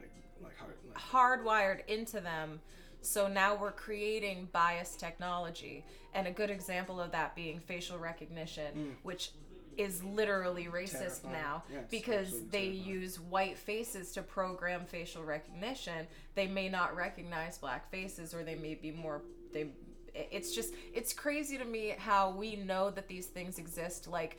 like 0.01 0.11
like 0.43 0.57
hard 0.57 0.75
like, 0.89 1.45
hardwired 1.45 1.87
into 1.87 2.21
them. 2.21 2.61
So 3.03 3.29
now 3.29 3.55
we're 3.55 3.73
creating 3.73 4.49
biased 4.53 5.01
technology. 5.01 5.85
And 6.15 6.27
a 6.27 6.31
good 6.31 6.51
example 6.51 7.01
of 7.01 7.13
that 7.13 7.35
being 7.35 7.61
facial 7.61 7.99
recognition, 7.99 8.75
mm. 8.77 8.93
which 9.03 9.33
is 9.77 10.03
literally 10.03 10.65
racist 10.65 11.23
Terrifying. 11.23 11.33
now 11.33 11.63
it's 11.73 11.91
because 11.91 12.33
they 12.51 12.71
terrifying. 12.73 12.85
use 12.85 13.21
white 13.21 13.57
faces 13.57 14.13
to 14.13 14.23
program 14.23 14.85
facial 14.85 15.25
recognition. 15.25 16.07
They 16.35 16.47
may 16.47 16.69
not 16.69 16.95
recognize 16.95 17.57
black 17.57 17.91
faces 17.91 18.35
or 18.35 18.43
they 18.43 18.57
may 18.57 18.75
be 18.75 18.91
more 18.91 19.23
they 19.53 19.69
it's 20.15 20.55
just 20.55 20.75
it's 20.93 21.13
crazy 21.13 21.57
to 21.57 21.65
me 21.65 21.95
how 21.97 22.31
we 22.31 22.57
know 22.57 22.91
that 22.91 23.07
these 23.09 23.27
things 23.27 23.59
exist 23.59 24.09
like 24.09 24.39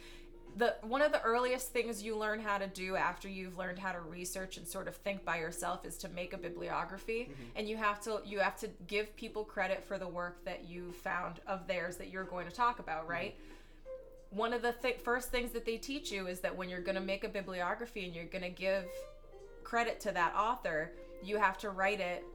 the 0.57 0.76
one 0.82 1.02
of 1.02 1.11
the 1.11 1.22
earliest 1.22 1.72
things 1.72 2.03
you 2.03 2.18
learn 2.18 2.40
how 2.40 2.57
to 2.57 2.68
do 2.68 2.95
after 2.95 3.30
you've 3.30 3.57
learned 3.57 3.80
how 3.80 3.91
to 3.91 3.99
research 4.02 4.57
and 4.57 4.68
sort 4.68 4.88
of 4.88 4.95
think 4.98 5.23
by 5.23 5.38
yourself 5.38 5.86
is 5.86 5.98
to 5.99 6.10
make 6.10 6.34
a 6.34 6.38
bibliography. 6.38 7.30
Mm-hmm. 7.32 7.44
And 7.56 7.69
you 7.69 7.78
have 7.78 8.02
to 8.02 8.22
you 8.26 8.40
have 8.40 8.57
to 8.57 8.69
give 8.88 9.15
people 9.15 9.44
credit 9.44 9.84
for 9.84 9.98
the 9.98 10.07
work 10.07 10.44
that 10.45 10.65
you 10.68 10.91
found 10.91 11.40
of 11.48 11.68
theirs 11.68 11.98
that 11.98 12.10
you're 12.10 12.26
going 12.26 12.48
to 12.48 12.53
talk 12.53 12.80
about 12.80 13.03
mm-hmm. 13.03 13.11
right? 13.11 13.36
One 14.30 14.53
of 14.53 14.61
the 14.61 14.72
th- 14.72 14.99
first 14.99 15.30
things 15.30 15.52
that 15.52 15.65
they 15.65 15.78
teach 15.78 16.11
you 16.11 16.28
is 16.28 16.40
that 16.40 16.56
when 16.56 16.69
you're 16.69 16.82
going 16.82 16.95
to 16.95 17.02
make 17.02 17.26
a 17.26 17.30
bibliography 17.30 18.06
and 18.06 18.15
you're 18.15 18.26
going 18.26 18.44
to 18.44 18.49
give 18.49 18.86
credit 19.64 19.99
to 20.02 20.11
that 20.11 20.34
author 20.36 20.91
you 21.23 21.38
have 21.38 21.57
to 21.60 21.69
write 21.69 21.99
it 21.99 22.26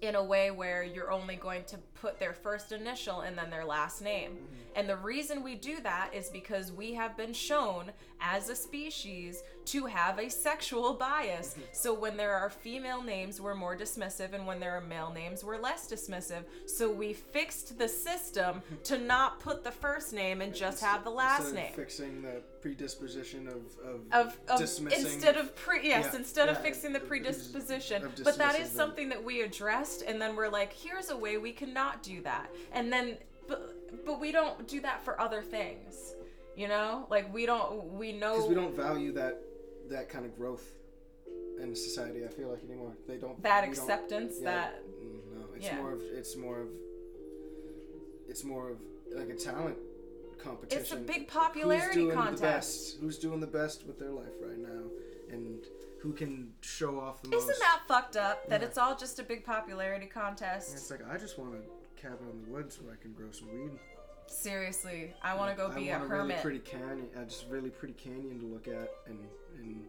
in 0.00 0.14
a 0.14 0.22
way 0.22 0.50
where 0.50 0.82
you're 0.82 1.10
only 1.10 1.36
going 1.36 1.64
to 1.64 1.76
put 2.00 2.18
their 2.18 2.32
first 2.32 2.72
initial 2.72 3.20
and 3.20 3.36
then 3.36 3.50
their 3.50 3.64
last 3.64 4.02
name. 4.02 4.32
Mm-hmm. 4.32 4.54
And 4.76 4.88
the 4.88 4.96
reason 4.96 5.42
we 5.42 5.56
do 5.56 5.80
that 5.82 6.10
is 6.14 6.28
because 6.28 6.70
we 6.70 6.94
have 6.94 7.16
been 7.16 7.32
shown 7.32 7.90
as 8.20 8.48
a 8.48 8.56
species 8.56 9.42
to 9.66 9.86
have 9.86 10.18
a 10.18 10.30
sexual 10.30 10.94
bias. 10.94 11.50
Mm-hmm. 11.50 11.60
So 11.72 11.92
when 11.94 12.16
there 12.16 12.34
are 12.34 12.48
female 12.48 13.02
names, 13.02 13.40
we're 13.40 13.54
more 13.54 13.76
dismissive, 13.76 14.32
and 14.32 14.46
when 14.46 14.60
there 14.60 14.76
are 14.76 14.80
male 14.80 15.12
names, 15.12 15.44
we're 15.44 15.60
less 15.60 15.90
dismissive. 15.90 16.44
So 16.66 16.90
we 16.90 17.12
fixed 17.12 17.78
the 17.78 17.88
system 17.88 18.62
to 18.84 18.98
not 18.98 19.40
put 19.40 19.64
the 19.64 19.70
first 19.72 20.12
name 20.12 20.40
and 20.40 20.54
just 20.54 20.82
have 20.82 21.04
the 21.04 21.10
last 21.10 21.52
name. 21.54 21.72
fixing 21.74 22.22
the 22.22 22.42
predisposition 22.60 23.46
of 23.48 23.56
of, 23.84 24.00
of, 24.12 24.38
of 24.48 24.58
dismissing 24.58 25.06
instead 25.06 25.36
of 25.36 25.54
pre 25.54 25.86
yes 25.88 26.08
Yeah, 26.12 26.18
instead 26.18 26.48
of 26.48 26.60
fixing 26.60 26.92
the 26.92 27.00
predisposition 27.00 28.02
but 28.24 28.36
that 28.38 28.58
is 28.58 28.68
them. 28.70 28.76
something 28.76 29.08
that 29.10 29.22
we 29.22 29.42
addressed 29.42 30.02
and 30.02 30.20
then 30.20 30.34
we're 30.34 30.48
like 30.48 30.72
here's 30.72 31.10
a 31.10 31.16
way 31.16 31.38
we 31.38 31.52
cannot 31.88 32.02
do 32.02 32.20
that 32.22 32.50
and 32.72 32.92
then 32.92 33.16
but 33.46 33.74
but 34.04 34.20
we 34.20 34.32
don't 34.32 34.66
do 34.68 34.80
that 34.80 35.02
for 35.04 35.20
other 35.20 35.42
things 35.42 36.14
you 36.56 36.68
know 36.68 37.06
like 37.10 37.32
we 37.32 37.46
don't 37.46 37.84
we 37.94 38.12
know 38.12 38.34
because 38.34 38.48
we 38.48 38.54
don't 38.54 38.76
value 38.76 39.12
that 39.12 39.40
that 39.90 40.08
kind 40.08 40.24
of 40.26 40.36
growth 40.36 40.64
in 41.62 41.74
society. 41.74 42.24
I 42.24 42.28
feel 42.28 42.48
like 42.50 42.62
anymore 42.62 42.92
they 43.08 43.16
don't 43.16 43.42
that 43.42 43.68
we 43.68 43.74
don't- 43.74 43.82
acceptance 43.84 44.34
yeah, 44.40 44.50
that 44.50 44.82
mm, 44.86 45.38
no 45.38 45.46
it's 45.56 45.66
yeah. 45.66 45.76
more 45.76 45.92
of 45.92 46.00
it's 46.02 46.36
more 46.36 46.60
of 46.60 46.68
it's 48.28 48.44
more 48.44 48.70
of 48.70 48.78
like 49.14 49.30
a 49.30 49.34
talent 49.34 49.76
competition. 50.42 50.82
it's 50.82 50.92
a 50.92 50.96
big 50.96 51.26
popularity 51.26 51.86
Who's 51.86 51.94
doing 52.12 52.16
contest 52.16 52.40
The 52.40 52.46
best? 52.46 52.96
Who's 53.00 53.18
doing 53.18 53.40
the 53.40 53.46
best 53.46 53.86
with 53.86 53.98
their 53.98 54.10
life 54.10 54.34
right 54.40 54.58
now, 54.58 54.84
and 55.32 55.64
who 56.00 56.12
can 56.12 56.52
show 56.60 57.00
off 57.00 57.22
the 57.22 57.28
most? 57.28 57.44
isn't 57.44 57.58
that 57.58 57.80
fucked 57.88 58.16
up 58.16 58.46
that 58.48 58.60
Yeah. 58.60 58.66
it's 58.68 58.78
all 58.78 58.94
just 58.96 59.18
a 59.18 59.22
big 59.22 59.44
popularity 59.44 60.06
contest 60.06 60.74
It's 60.74 60.90
like 60.90 61.00
I 61.10 61.16
just 61.16 61.38
want 61.38 61.54
a 61.54 61.62
cabin 62.00 62.28
in 62.32 62.42
the 62.44 62.50
woods 62.50 62.80
where 62.82 62.92
I 62.94 62.96
can 63.02 63.12
grow 63.12 63.30
some 63.30 63.48
weed. 63.52 63.72
seriously 64.26 65.14
i 65.22 65.34
want 65.34 65.50
to 65.50 65.56
go 65.56 65.68
be 65.70 65.90
I 65.90 65.96
a 65.96 65.98
want 65.98 66.10
hermit 66.10 66.44
really 66.44 66.58
pretty 66.58 66.58
canyon, 66.60 67.08
uh, 67.16 67.24
just 67.24 67.46
really 67.48 67.70
pretty 67.70 67.94
canyon 67.94 68.38
to 68.40 68.46
look 68.46 68.68
at, 68.68 68.90
and 69.06 69.18
and 69.58 69.84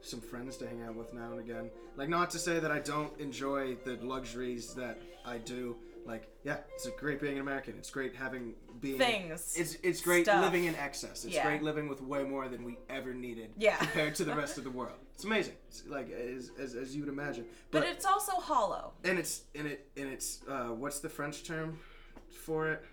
some 0.00 0.20
friends 0.20 0.56
to 0.58 0.66
hang 0.68 0.82
out 0.82 0.94
with 0.94 1.12
now 1.12 1.32
and 1.32 1.40
again. 1.40 1.70
Like 1.96 2.08
not 2.08 2.30
to 2.30 2.38
say 2.38 2.60
that 2.60 2.70
I 2.70 2.78
don't 2.78 3.12
enjoy 3.18 3.74
the 3.84 3.98
luxuries 4.00 4.72
that 4.74 5.00
I 5.26 5.38
do, 5.38 5.74
Like, 6.06 6.28
yeah, 6.42 6.58
it's 6.74 6.86
a 6.86 6.90
great 6.92 7.20
being 7.20 7.34
an 7.34 7.40
American. 7.40 7.74
It's 7.78 7.90
great 7.90 8.14
having 8.16 8.54
being 8.80 8.98
Things. 8.98 9.54
It's 9.58 9.74
it's 9.82 10.00
great 10.00 10.24
Stuff. 10.24 10.42
living 10.44 10.64
in 10.64 10.74
excess. 10.76 11.24
It's 11.24 11.34
Yeah. 11.34 11.46
great 11.46 11.62
living 11.62 11.88
with 11.88 12.00
way 12.00 12.24
more 12.24 12.48
than 12.48 12.64
we 12.64 12.78
ever 12.88 13.12
needed 13.12 13.50
Yeah. 13.58 13.76
compared 13.76 14.14
to 14.16 14.24
the 14.24 14.34
rest 14.34 14.56
of 14.58 14.64
the 14.64 14.70
world. 14.80 14.96
It's 15.14 15.24
amazing. 15.24 15.54
It's 15.68 15.84
like 15.86 16.10
as, 16.10 16.50
as, 16.58 16.74
as 16.74 16.94
you 16.96 17.02
would 17.02 17.12
imagine. 17.12 17.44
but 17.70 17.82
it's 17.84 18.06
also 18.06 18.32
hollow. 18.32 18.92
and 19.04 19.18
it's 19.18 19.42
and 19.54 19.66
it 19.66 19.90
and 19.96 20.08
it's 20.08 20.40
uh, 20.48 20.68
what's 20.68 21.00
the 21.00 21.08
French 21.08 21.44
term 21.44 21.78
for 22.30 22.70
it? 22.72 22.84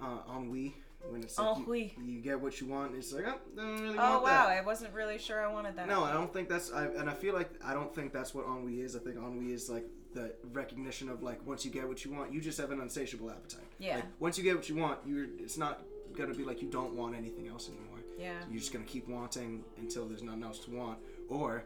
Uh, 0.00 0.18
ennui. 0.36 0.74
When 1.10 1.22
it's 1.22 1.36
like 1.38 1.56
Ennui. 1.58 1.94
you, 1.98 2.04
you 2.14 2.20
get 2.20 2.40
what 2.40 2.60
you 2.60 2.68
want. 2.68 2.94
It's 2.94 3.12
like 3.12 3.24
oh, 3.26 3.30
I 3.30 3.56
don't 3.56 3.80
really 3.82 3.98
Oh 3.98 4.02
want 4.12 4.22
wow, 4.22 4.46
that. 4.46 4.58
I 4.58 4.60
wasn't 4.62 4.94
really 4.94 5.18
sure 5.18 5.44
I 5.44 5.52
wanted 5.52 5.76
that. 5.76 5.88
No, 5.88 6.04
I 6.04 6.12
don't 6.12 6.32
think 6.32 6.48
that's. 6.48 6.72
I, 6.72 6.86
and 6.86 7.10
I 7.10 7.14
feel 7.14 7.34
like 7.34 7.50
I 7.64 7.74
don't 7.74 7.92
think 7.94 8.12
that's 8.12 8.32
what 8.34 8.46
ennui 8.46 8.80
is. 8.80 8.94
I 8.96 9.00
think 9.00 9.16
ennui 9.16 9.52
is 9.52 9.68
like 9.68 9.84
the 10.14 10.34
recognition 10.52 11.08
of 11.08 11.22
like 11.22 11.44
once 11.46 11.64
you 11.64 11.70
get 11.70 11.86
what 11.88 12.04
you 12.04 12.12
want, 12.12 12.32
you 12.32 12.40
just 12.40 12.58
have 12.58 12.70
an 12.70 12.80
insatiable 12.80 13.30
appetite. 13.30 13.66
Yeah. 13.78 13.96
Like, 13.96 14.04
once 14.20 14.38
you 14.38 14.44
get 14.44 14.56
what 14.56 14.68
you 14.68 14.76
want, 14.76 14.98
you're. 15.06 15.26
It's 15.38 15.58
not 15.58 15.82
gonna 16.16 16.34
be 16.34 16.44
like 16.44 16.60
you 16.62 16.68
don't 16.68 16.94
want 16.94 17.16
anything 17.16 17.48
else 17.48 17.68
anymore. 17.68 17.98
Yeah. 18.18 18.34
You're 18.50 18.60
just 18.60 18.72
gonna 18.72 18.84
keep 18.84 19.08
wanting 19.08 19.64
until 19.78 20.06
there's 20.06 20.22
nothing 20.22 20.42
else 20.42 20.58
to 20.60 20.70
want, 20.70 20.98
or 21.28 21.64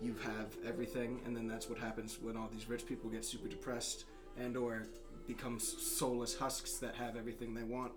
you 0.00 0.14
have 0.22 0.56
everything, 0.66 1.20
and 1.26 1.36
then 1.36 1.46
that's 1.46 1.68
what 1.68 1.78
happens 1.78 2.18
when 2.20 2.36
all 2.36 2.48
these 2.52 2.68
rich 2.68 2.86
people 2.86 3.10
get 3.10 3.24
super 3.24 3.48
depressed 3.48 4.04
and 4.38 4.56
or 4.56 4.86
become 5.26 5.58
soulless 5.60 6.36
husks 6.36 6.78
that 6.78 6.94
have 6.94 7.16
everything 7.16 7.54
they 7.54 7.62
want. 7.62 7.92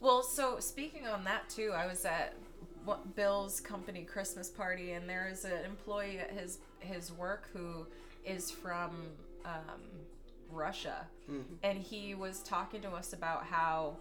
Well, 0.00 0.22
so 0.22 0.58
speaking 0.60 1.06
on 1.06 1.24
that 1.24 1.48
too, 1.50 1.72
I 1.74 1.86
was 1.86 2.04
at 2.04 2.34
Bill's 3.14 3.60
company 3.60 4.04
Christmas 4.04 4.48
party, 4.48 4.92
and 4.92 5.08
there 5.08 5.28
is 5.30 5.44
an 5.44 5.64
employee 5.64 6.18
at 6.18 6.30
his 6.30 6.58
his 6.78 7.12
work 7.12 7.48
who 7.52 7.86
is 8.24 8.50
from 8.50 8.92
um, 9.44 9.80
Russia, 10.50 11.06
mm-hmm. 11.30 11.54
and 11.62 11.78
he 11.78 12.14
was 12.14 12.42
talking 12.42 12.80
to 12.82 12.90
us 12.90 13.12
about 13.12 13.44
how, 13.44 13.96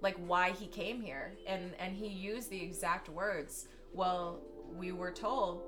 like, 0.00 0.16
why 0.26 0.50
he 0.50 0.66
came 0.66 1.00
here, 1.00 1.32
and 1.46 1.74
and 1.78 1.96
he 1.96 2.08
used 2.08 2.50
the 2.50 2.62
exact 2.62 3.08
words. 3.08 3.68
Well, 3.92 4.40
we 4.76 4.92
were 4.92 5.12
told 5.12 5.62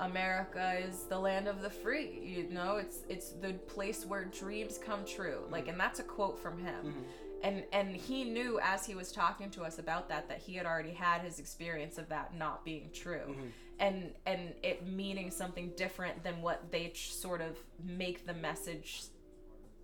America 0.00 0.78
is 0.78 1.04
the 1.04 1.18
land 1.18 1.46
of 1.46 1.62
the 1.62 1.70
free. 1.70 2.20
You 2.24 2.52
know, 2.52 2.76
it's 2.76 2.98
it's 3.08 3.30
the 3.30 3.52
place 3.52 4.04
where 4.04 4.24
dreams 4.24 4.78
come 4.78 5.04
true. 5.04 5.40
Like, 5.50 5.62
mm-hmm. 5.62 5.70
and 5.70 5.80
that's 5.80 6.00
a 6.00 6.04
quote 6.04 6.38
from 6.38 6.58
him. 6.58 6.84
Mm-hmm. 6.86 7.00
And 7.44 7.62
and 7.72 7.94
he 7.94 8.24
knew 8.24 8.58
as 8.62 8.86
he 8.86 8.94
was 8.94 9.12
talking 9.12 9.50
to 9.50 9.62
us 9.62 9.78
about 9.78 10.08
that 10.08 10.28
that 10.28 10.38
he 10.38 10.54
had 10.54 10.64
already 10.64 10.94
had 10.94 11.20
his 11.20 11.38
experience 11.38 11.98
of 11.98 12.08
that 12.08 12.34
not 12.36 12.64
being 12.64 12.88
true. 12.92 13.28
Mm-hmm. 13.28 13.46
And 13.78 14.12
and 14.24 14.54
it 14.62 14.86
meaning 14.88 15.30
something 15.30 15.72
different 15.76 16.24
than 16.24 16.40
what 16.40 16.72
they 16.72 16.88
ch- 16.88 17.14
sort 17.14 17.42
of 17.42 17.58
make 17.84 18.26
the 18.26 18.32
message 18.32 19.02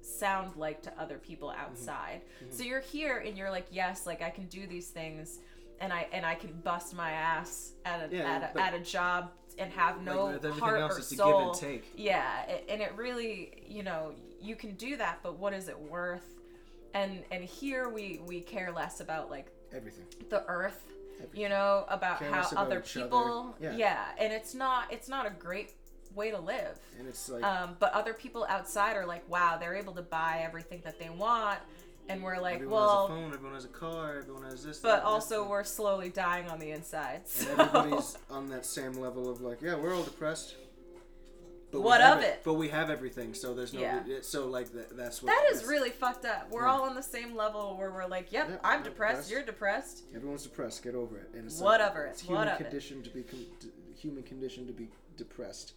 sound 0.01 0.57
like 0.57 0.81
to 0.83 0.93
other 0.99 1.19
people 1.19 1.51
mm-hmm. 1.51 1.61
outside. 1.61 2.23
Mm-hmm. 2.43 2.53
So 2.57 2.63
you're 2.63 2.81
here 2.81 3.19
and 3.19 3.37
you're 3.37 3.51
like, 3.51 3.67
yes, 3.71 4.07
like 4.07 4.23
I 4.23 4.31
can 4.31 4.47
do 4.47 4.67
these 4.67 4.89
things 4.89 5.39
and 5.81 5.93
I 5.93 6.09
and 6.13 6.25
I 6.25 6.37
can 6.37 6.53
bust 6.65 6.95
my 6.95 7.11
ass 7.11 7.73
at 7.85 8.11
a 8.11 8.17
Yeah, 8.17 8.23
at, 8.23 8.57
a, 8.57 8.61
at 8.61 8.75
a 8.75 8.81
job 8.81 9.33
and 9.59 9.71
have 9.73 10.01
no 10.01 10.29
everything 10.29 10.59
heart 10.59 10.81
or 10.81 10.99
it's 10.99 11.09
a 11.09 11.11
give 11.11 11.19
soul. 11.19 11.55
Yeah, 11.95 12.27
and 12.71 12.81
it 12.81 12.95
really, 12.97 13.65
you 13.67 13.83
know, 13.83 14.13
you 14.41 14.57
can 14.57 14.75
do 14.77 14.97
that, 14.97 15.19
but 15.23 15.39
what 15.39 15.53
is 15.53 15.69
it 15.69 15.79
worth? 15.79 16.40
And 16.95 17.23
and 17.31 17.45
here 17.45 17.89
we 17.89 18.21
we 18.27 18.41
care 18.41 18.73
less 18.73 19.01
about 19.01 19.31
like 19.31 19.47
Everything. 19.73 20.05
the 20.29 20.45
earth, 20.47 20.85
Everything. 21.19 21.41
you 21.41 21.49
know, 21.49 21.85
about 21.89 22.19
Care 22.19 22.31
how 22.33 22.41
about 22.41 22.57
other 22.57 22.81
each 22.81 22.97
other. 22.97 23.05
people, 23.07 23.57
Yeah. 23.61 24.05
and 24.19 24.33
it's 24.33 24.55
not 24.55 24.93
it's 24.93 25.09
not 25.09 25.27
a 25.27 25.31
great 25.31 25.73
way 26.15 26.31
to 26.33 26.39
live. 26.41 26.77
And 26.99 27.07
it's 27.07 27.29
like 27.29 27.45
Um, 27.45 27.77
but 27.79 27.93
other 27.93 28.13
people 28.13 28.45
outside 28.49 28.97
are 28.97 29.07
like, 29.07 29.29
wow, 29.29 29.57
they're 29.59 29.77
able 29.77 29.93
to 29.95 30.03
buy 30.03 30.41
everything 30.45 30.81
that 30.85 30.99
they 30.99 31.09
want, 31.11 31.61
and 32.09 32.21
we're 32.25 32.41
like, 32.41 32.57
everyone 32.57 32.75
well, 32.81 33.07
has 33.07 33.17
a 33.17 33.21
phone, 33.21 33.33
everyone 33.33 33.55
has 33.55 33.65
a 33.65 33.69
car, 33.69 34.19
everyone 34.19 34.43
has 34.43 34.65
this. 34.65 34.79
but 34.81 34.97
that, 34.97 35.05
also 35.05 35.49
we're 35.49 35.63
slowly 35.63 36.09
dying 36.09 36.49
on 36.49 36.59
the 36.59 36.73
inside. 36.73 37.29
So. 37.29 37.49
and 37.53 37.61
everybody's 37.61 38.19
on 38.29 38.49
that 38.49 38.67
same 38.67 38.95
level 38.95 39.31
of 39.31 39.41
like, 39.41 39.63
yeah, 39.63 39.77
we're 39.77 39.95
all 39.95 40.03
depressed. 40.03 40.57
But 41.73 41.83
What 41.83 42.01
of 42.01 42.21
it? 42.23 42.41
But 42.45 42.55
we 42.55 42.69
have 42.69 42.91
everything, 42.91 43.33
so 43.35 43.55
there's 43.55 43.73
no. 43.73 43.81
Yeah. 43.81 44.01
So 44.23 44.47
like 44.49 44.73
that, 44.73 44.97
that's 44.97 45.23
what. 45.23 45.29
That 45.33 45.49
is 45.53 45.65
really 45.65 45.91
fucked 45.91 46.25
up. 46.25 46.51
We're 46.51 46.63
Yeah. 46.65 46.73
all 46.73 46.83
on 46.83 46.95
the 46.95 47.03
same 47.03 47.37
level 47.37 47.77
where 47.77 47.91
we're 47.93 48.07
like, 48.07 48.33
yep, 48.33 48.49
Yeah, 48.49 48.57
I'm 48.65 48.79
I'm 48.79 48.83
depressed, 48.83 49.13
depressed. 49.29 49.31
you're 49.31 49.43
depressed. 49.45 50.03
Everyone's 50.15 50.43
depressed. 50.43 50.83
Get 50.83 50.95
over 50.95 51.19
it. 51.19 51.31
And 51.35 51.47
it's 51.47 51.61
Whatever, 51.61 52.01
Like, 52.03 52.11
it's 52.11 52.23
human 52.23 52.39
whatever. 52.39 52.65
condition 52.65 53.03
to 53.05 53.11
be 53.11 53.23
con- 53.23 53.47
human 53.97 54.23
condition 54.25 54.67
to 54.67 54.73
be 54.73 54.89
depressed 55.17 55.75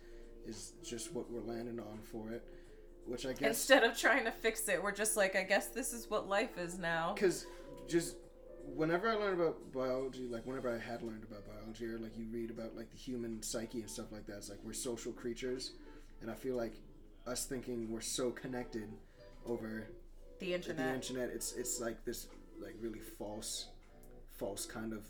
is 0.48 0.74
just 0.84 1.14
what 1.14 1.30
we're 1.32 1.41
landing 1.41 1.80
on 1.80 1.99
for 2.11 2.32
it, 2.32 2.44
which 3.06 3.26
I 3.26 3.34
guess 3.34 3.41
Instead 3.49 3.84
of 3.84 3.98
trying 3.98 4.26
to 4.26 4.32
fix 4.32 4.68
it, 4.70 4.82
we're 4.82 4.91
just 4.94 5.15
like, 5.15 5.36
I 5.36 5.44
guess 5.44 5.68
this 5.68 5.94
is 5.94 6.10
what 6.10 6.28
life 6.28 6.57
is 6.57 6.78
now. 6.80 7.14
because 7.14 7.45
just 7.88 8.15
whenever 8.76 9.10
I 9.10 9.15
learned 9.15 9.40
about 9.41 9.72
biology, 9.74 10.26
like 10.28 10.45
whenever 10.45 10.74
I 10.74 10.78
had 10.80 11.02
learned 11.03 11.24
about 11.24 11.45
biology, 11.45 11.86
or 11.86 11.99
like 11.99 12.18
you 12.18 12.26
read 12.32 12.49
about 12.49 12.76
like 12.76 12.90
the 12.91 12.98
human 12.98 13.41
psyche 13.44 13.82
and 13.82 13.90
stuff 13.90 14.11
like 14.11 14.26
that, 14.28 14.38
it's 14.38 14.49
like 14.49 14.60
we're 14.64 14.74
social 14.74 15.11
creatures, 15.11 15.74
and 16.24 16.32
I 16.32 16.34
feel 16.34 16.56
like 16.56 16.74
us 17.28 17.45
thinking 17.45 17.91
we're 17.91 18.02
so 18.02 18.32
connected 18.32 18.90
over 19.45 19.88
The 20.40 20.48
the 20.48 20.54
internet. 20.56 20.95
internet, 20.95 21.30
it's 21.30 21.54
it's 21.54 21.80
like 21.80 22.04
this 22.06 22.28
like 22.60 22.76
really 22.82 23.00
false, 23.00 23.68
false 24.32 24.66
kind 24.66 24.94
of 24.94 25.04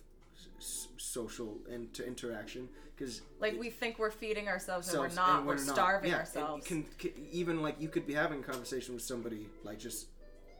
s- 0.60 0.88
social 0.98 1.58
inter- 1.70 2.04
interaction 2.04 2.68
because 2.96 3.22
Like 3.40 3.60
we 3.60 3.70
think 3.70 4.00
we're 4.00 4.12
feeding 4.12 4.48
ourselves 4.48 4.90
and 4.90 5.00
we're 5.00 5.10
not. 5.10 5.40
and 5.40 5.48
we're, 5.48 5.58
starving 5.58 6.12
Yeah, 6.12 6.18
ourselves. 6.20 6.66
Can, 6.68 6.84
can, 6.98 7.12
even 7.32 7.62
like 7.62 7.80
you 7.80 7.90
could 7.90 8.06
be 8.08 8.14
having 8.14 8.40
a 8.40 8.44
conversation 8.44 8.94
with 8.94 9.04
somebody 9.04 9.48
like 9.64 9.80
just 9.80 10.08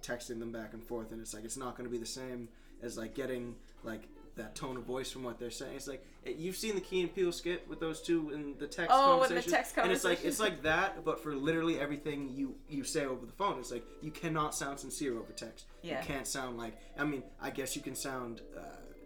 texting 0.04 0.40
them 0.40 0.52
back 0.52 0.74
and 0.74 0.84
forth, 0.84 1.12
and 1.12 1.20
it's 1.22 1.34
like 1.34 1.46
it's 1.46 1.58
not 1.58 1.76
going 1.78 1.86
to 1.90 1.92
be 1.92 1.98
the 2.00 2.06
same 2.06 2.48
as 2.84 2.98
like 2.98 3.16
getting 3.16 3.56
like 3.84 4.04
that 4.36 4.56
tone 4.56 4.78
of 4.78 4.84
voice 4.84 5.12
from 5.12 5.24
what 5.24 5.40
they're 5.40 5.52
saying. 5.52 5.76
It's 5.76 5.88
like 5.88 6.06
you've 6.26 6.56
seen 6.56 6.76
the 6.76 6.82
Key 6.82 7.02
and 7.02 7.14
Peele 7.14 7.32
skit 7.32 7.68
with 7.68 7.80
those 7.80 8.02
two 8.02 8.32
in 8.32 8.56
the 8.58 8.68
text 8.68 8.92
Oh, 8.94 9.24
in 9.24 9.36
the 9.36 9.42
text 9.42 9.76
conversation, 9.76 9.84
and 9.84 9.92
it's 9.92 10.04
like 10.04 10.26
it's 10.26 10.40
like 10.40 10.64
that, 10.64 11.04
but 11.06 11.22
for 11.22 11.36
literally 11.36 11.80
everything 11.80 12.30
you 12.34 12.56
you 12.70 12.84
say 12.84 13.06
over 13.06 13.26
the 13.26 13.32
phone. 13.34 13.60
It's 13.60 13.72
like 13.72 13.86
you 14.02 14.12
cannot 14.12 14.56
sound 14.56 14.80
sincere 14.80 15.18
over 15.18 15.32
text. 15.34 15.66
Yeah. 15.82 16.00
You 16.02 16.08
can't 16.08 16.28
sound 16.28 16.58
like. 16.58 16.78
I 16.98 17.04
mean, 17.04 17.24
I 17.42 17.50
guess 17.50 17.76
you 17.76 17.82
can 17.82 17.96
sound 17.96 18.42
uh, 18.58 18.62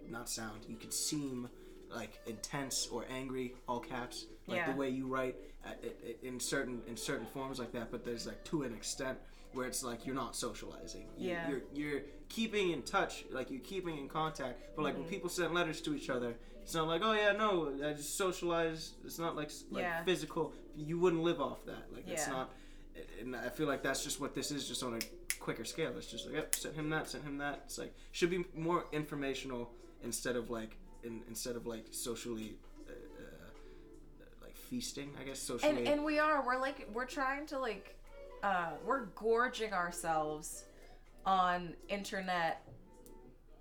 not 0.09 0.29
sound. 0.29 0.65
You 0.67 0.77
can 0.77 0.91
seem 0.91 1.49
like 1.93 2.19
intense 2.25 2.87
or 2.91 3.05
angry, 3.09 3.55
all 3.67 3.79
caps, 3.79 4.25
like 4.45 4.57
Yeah. 4.57 4.71
the 4.71 4.77
way 4.77 4.89
you 4.89 5.07
write 5.07 5.35
uh, 5.65 5.69
it, 5.81 5.99
it, 6.03 6.19
in 6.27 6.39
certain 6.39 6.81
in 6.87 6.95
certain 6.97 7.25
forms 7.25 7.59
like 7.59 7.71
that. 7.73 7.91
But 7.91 8.05
there's 8.05 8.27
like 8.27 8.43
to 8.45 8.63
an 8.63 8.73
extent 8.73 9.17
where 9.57 9.67
it's 9.67 9.83
like 9.83 10.05
you're 10.05 10.15
not 10.15 10.35
socializing. 10.35 11.07
You, 11.17 11.31
Yeah. 11.31 11.49
You're 11.49 11.61
you're 11.73 12.01
keeping 12.29 12.71
in 12.71 12.83
touch, 12.83 13.25
like 13.31 13.49
you're 13.51 13.59
keeping 13.73 13.97
in 13.97 14.07
contact. 14.07 14.55
But 14.75 14.83
like 14.83 14.93
Mm-hmm. 14.93 15.01
when 15.03 15.09
people 15.09 15.29
send 15.29 15.53
letters 15.53 15.81
to 15.81 15.95
each 15.95 16.09
other, 16.09 16.35
it's 16.61 16.75
not 16.75 16.87
like 16.87 17.01
oh 17.03 17.13
yeah 17.13 17.31
no 17.33 17.73
I 17.83 17.93
just 17.93 18.15
socialize. 18.17 18.93
It's 19.03 19.19
not 19.19 19.35
like 19.35 19.51
like 19.71 19.83
Yeah. 19.83 20.03
physical. 20.05 20.53
You 20.75 20.99
wouldn't 20.99 21.23
live 21.23 21.41
off 21.41 21.65
that. 21.65 21.83
Like 21.93 22.07
it's 22.07 22.27
Yeah. 22.27 22.33
not. 22.33 22.51
And 23.19 23.35
I 23.35 23.49
feel 23.49 23.67
like 23.67 23.83
that's 23.83 24.03
just 24.03 24.19
what 24.21 24.33
this 24.33 24.49
is, 24.51 24.67
just 24.67 24.81
on 24.83 24.93
a 24.95 24.99
quicker 25.39 25.65
scale. 25.65 25.93
It's 25.97 26.07
just 26.07 26.25
like, 26.25 26.35
yep, 26.35 26.55
send 26.55 26.75
him 26.75 26.89
that, 26.91 27.09
send 27.09 27.23
him 27.23 27.37
that. 27.39 27.61
It's 27.65 27.77
like 27.77 27.93
should 28.11 28.29
be 28.29 28.45
more 28.55 28.85
informational 28.91 29.71
instead 30.03 30.35
of 30.35 30.49
like 30.49 30.77
in, 31.03 31.21
instead 31.27 31.55
of 31.55 31.65
like 31.67 31.85
socially 31.91 32.55
uh, 32.89 32.91
uh, 32.91 33.25
like 34.43 34.55
feasting. 34.55 35.09
I 35.19 35.23
guess 35.23 35.39
socially. 35.39 35.77
and 35.77 35.87
and 35.87 36.03
we 36.05 36.19
are. 36.19 36.45
We're 36.45 36.59
like 36.59 36.87
we're 36.93 37.05
trying 37.05 37.45
to 37.47 37.59
like 37.59 37.95
uh 38.43 38.71
we're 38.85 39.05
gorging 39.15 39.73
ourselves 39.73 40.65
on 41.25 41.73
internet 41.89 42.63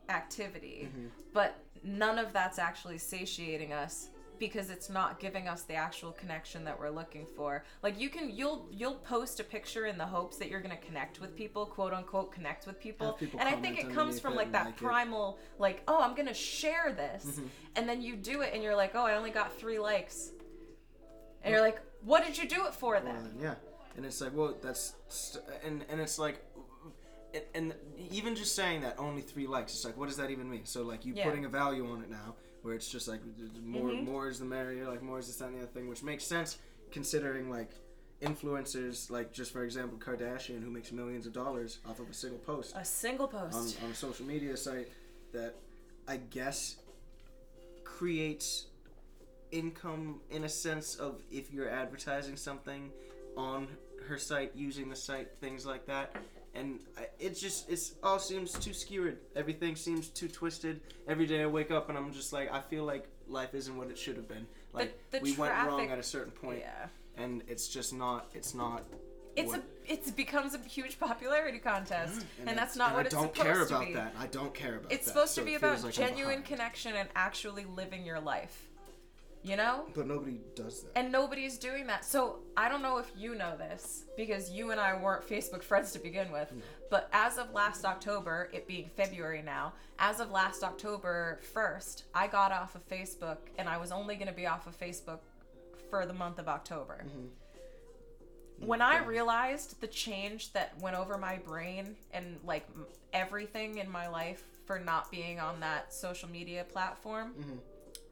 activity, 0.09 0.89
Mm-hmm. 0.89 1.07
but 1.33 1.57
none 1.83 2.19
of 2.19 2.33
that's 2.33 2.59
actually 2.59 2.99
satiating 2.99 3.73
us 3.73 4.09
because 4.39 4.69
it's 4.71 4.91
not 4.91 5.19
giving 5.19 5.49
us 5.49 5.63
the 5.63 5.75
actual 5.75 6.13
connection 6.13 6.63
that 6.65 6.79
we're 6.79 6.91
looking 6.91 7.25
for. 7.25 7.65
Like 7.83 7.99
you 7.99 8.11
can 8.11 8.31
you'll 8.31 8.69
you'll 8.71 8.97
post 8.97 9.41
a 9.41 9.45
picture 9.45 9.87
in 9.87 9.97
the 9.97 10.05
hopes 10.05 10.37
that 10.37 10.49
you're 10.51 10.61
going 10.61 10.77
to 10.77 10.85
connect 10.85 11.21
with 11.21 11.35
people, 11.35 11.65
quote 11.65 11.93
unquote 11.95 12.33
connect 12.33 12.67
with 12.67 12.79
people. 12.79 13.15
People 13.15 13.41
and 13.41 13.49
I 13.49 13.53
think 13.53 13.79
it 13.79 13.93
comes 13.93 14.21
from 14.21 14.35
like 14.37 14.53
that 14.53 14.67
like 14.67 14.75
it. 14.75 14.81
primal 14.85 15.39
like, 15.59 15.83
"Oh, 15.89 16.01
I'm 16.03 16.15
going 16.15 16.29
to 16.29 16.35
share 16.35 16.93
this." 16.93 17.25
Mm-hmm. 17.25 17.47
And 17.77 17.89
then 17.89 18.03
you 18.03 18.15
do 18.15 18.43
it 18.43 18.51
and 18.53 18.63
you're 18.63 18.77
like, 18.77 18.93
"Oh, 18.95 19.05
I 19.07 19.17
only 19.17 19.31
got 19.31 19.57
3 19.59 19.79
likes." 19.79 20.33
And 21.43 21.53
you're 21.53 21.63
like, 21.63 21.81
"What 22.05 22.25
did 22.27 22.37
you 22.37 22.47
do 22.47 22.67
it 22.67 22.75
for 22.75 22.93
Well, 22.95 23.03
then?" 23.05 23.15
then, 23.15 23.41
yeah, 23.41 23.55
and 23.97 24.05
it's 24.05 24.21
like, 24.21 24.35
well, 24.35 24.55
that's 24.63 24.95
st- 25.09 25.45
and 25.65 25.85
and 25.89 26.01
it's 26.01 26.19
like, 26.19 26.43
and, 27.35 27.45
and 27.55 27.75
even 28.11 28.35
just 28.37 28.55
saying 28.55 28.81
that 28.83 28.95
only 28.99 29.23
three 29.23 29.47
likes, 29.47 29.73
it's 29.75 29.85
like, 29.85 29.97
what 29.97 30.09
does 30.09 30.17
that 30.19 30.31
even 30.31 30.49
mean? 30.51 30.65
So 30.65 30.83
like 30.83 31.05
you 31.05 31.15
Yeah. 31.15 31.25
putting 31.25 31.45
a 31.45 31.49
value 31.49 31.91
on 31.91 32.03
it 32.03 32.11
now, 32.11 32.35
where 32.63 32.75
it's 32.75 32.89
just 32.91 33.09
like 33.09 33.21
more 33.63 33.91
Mhm. 33.91 34.05
more 34.05 34.29
is 34.29 34.39
the 34.39 34.45
merrier, 34.45 34.87
like 34.89 35.03
more 35.03 35.19
is 35.19 35.27
this 35.27 35.37
that, 35.37 35.47
and 35.49 35.55
the 35.57 35.63
other 35.63 35.67
thing, 35.73 35.89
which 35.89 36.03
makes 36.03 36.25
sense 36.25 36.59
considering 36.93 37.51
like 37.51 37.71
influencers, 38.23 39.11
like 39.11 39.33
just 39.33 39.53
for 39.53 39.65
example, 39.65 39.99
Kardashian, 39.99 40.63
who 40.63 40.71
makes 40.71 40.91
millions 40.93 41.27
of 41.27 41.33
dollars 41.33 41.79
off 41.87 42.01
of 42.01 42.09
a 42.09 42.15
single 42.15 42.39
post 42.39 42.75
A 42.77 42.85
single 42.85 43.27
on, 43.27 43.51
post. 43.51 43.79
on 43.85 43.91
a 43.91 43.95
social 43.95 44.25
media 44.27 44.57
site 44.57 44.89
that 45.33 45.55
I 46.09 46.17
guess 46.19 46.77
creates 47.85 48.67
income 49.53 50.21
in 50.31 50.45
a 50.45 50.49
sense 50.49 50.97
of 50.97 51.23
if 51.31 51.53
you're 51.53 51.69
advertising 51.69 52.37
something 52.37 52.91
on 53.37 53.69
her 54.07 54.19
site 54.19 54.53
using 54.55 54.89
the 54.89 54.97
site 54.97 55.29
things 55.41 55.67
like 55.67 55.87
that 55.87 56.15
and 56.57 56.81
I, 56.99 57.07
it 57.19 57.37
just 57.37 57.69
it's 57.71 57.95
all 58.03 58.19
seems 58.19 58.53
too 58.53 58.73
skewed. 58.73 59.19
Everything 59.35 59.77
seems 59.77 60.09
too 60.09 60.29
twisted. 60.29 60.81
Every 61.07 61.27
day 61.27 61.43
I 61.43 61.47
wake 61.47 61.71
up 61.71 61.89
and 61.89 61.99
I'm 61.99 62.13
just 62.13 62.33
like 62.33 62.53
I 62.53 62.61
feel 62.61 62.85
like 62.85 63.07
life 63.29 63.55
isn't 63.55 63.77
what 63.77 63.91
it 63.91 63.99
should 63.99 64.17
have 64.17 64.29
been. 64.29 64.47
Like 64.73 64.99
the 65.11 65.21
we 65.21 65.35
went 65.37 65.55
wrong 65.67 65.91
at 65.91 65.99
a 65.99 66.03
certain 66.03 66.33
point, 66.33 66.61
Yeah. 66.61 67.23
and 67.23 67.43
it's 67.49 67.69
just 67.69 67.93
not. 67.93 68.31
It's 68.35 68.55
not. 68.55 68.85
It's 69.35 69.51
what- 69.51 69.61
a 69.61 69.93
it's 69.93 70.11
becomes 70.11 70.55
a 70.55 70.59
huge 70.59 70.99
popularity 70.99 71.59
contest, 71.59 72.21
mm-hmm. 72.21 72.49
and, 72.49 72.51
I- 72.51 72.55
that's 72.55 72.77
not 72.77 72.89
and 72.89 72.97
what 72.97 73.05
I 73.05 73.07
it's 73.07 73.15
supposed 73.15 73.35
to 73.35 73.43
be. 73.43 73.49
I 73.49 73.53
don't 73.53 73.55
care 73.55 73.77
about 73.79 73.95
that. 73.95 74.15
I 74.19 74.27
don't 74.27 74.55
care 74.55 74.77
about 74.77 74.93
It's 74.93 75.05
that. 75.05 75.13
supposed 75.13 75.35
so 75.35 75.43
to 75.43 75.47
be 75.47 75.55
about 75.55 75.83
like 75.83 75.93
genuine 75.93 76.43
connection 76.43 76.95
and 76.97 77.09
actually 77.15 77.65
living 77.65 78.05
your 78.05 78.21
life. 78.21 78.67
You 79.47 79.57
know? 79.57 79.85
But 79.95 80.09
nobody 80.09 80.41
does 80.57 80.83
that. 80.83 80.99
And 80.99 81.13
nobody's 81.13 81.57
doing 81.57 81.87
that. 81.87 82.05
So 82.05 82.41
I 82.57 82.69
don't 82.69 82.83
know 82.83 82.99
if 82.99 83.09
you 83.17 83.37
know 83.37 83.57
this 83.57 84.05
because 84.17 84.51
you 84.51 84.73
and 84.73 84.81
I 84.81 85.01
weren't 85.01 85.25
Facebook 85.29 85.63
friends 85.63 85.93
to 85.93 86.01
begin 86.01 86.33
with. 86.33 86.53
But 86.91 87.09
as 87.13 87.39
of 87.39 87.53
last 87.53 87.85
October, 87.85 88.51
it 88.53 88.67
being 88.67 88.91
February 88.97 89.43
now, 89.43 89.73
as 90.01 90.19
of 90.19 90.33
last 90.33 90.65
October 90.65 91.39
1st, 91.55 92.03
I 92.13 92.27
got 92.27 92.51
off 92.51 92.75
of 92.75 92.89
Facebook 92.89 93.39
and 93.57 93.69
I 93.69 93.77
was 93.77 93.93
only 93.93 94.17
going 94.17 94.27
to 94.27 94.35
be 94.35 94.49
off 94.49 94.67
of 94.67 94.77
Facebook 94.77 95.21
for 95.91 96.07
the 96.07 96.13
month 96.13 96.41
of 96.41 96.49
October. 96.49 97.05
Mm-hmm. 97.07 98.67
When 98.67 98.83
I 98.83 98.97
mm-hmm. 98.97 99.09
realized 99.09 99.81
the 99.81 99.87
change 99.87 100.53
that 100.55 100.77
went 100.81 100.97
over 100.97 101.19
my 101.19 101.37
brain 101.37 101.95
and 102.13 102.41
like 102.45 102.67
everything 103.13 103.79
in 103.79 103.89
my 103.89 104.09
life 104.09 104.43
for 104.65 104.81
not 104.81 105.09
being 105.13 105.39
on 105.39 105.61
that 105.61 105.95
social 105.95 106.29
media 106.29 106.65
platform, 106.65 107.35
mm-hmm. 107.39 107.59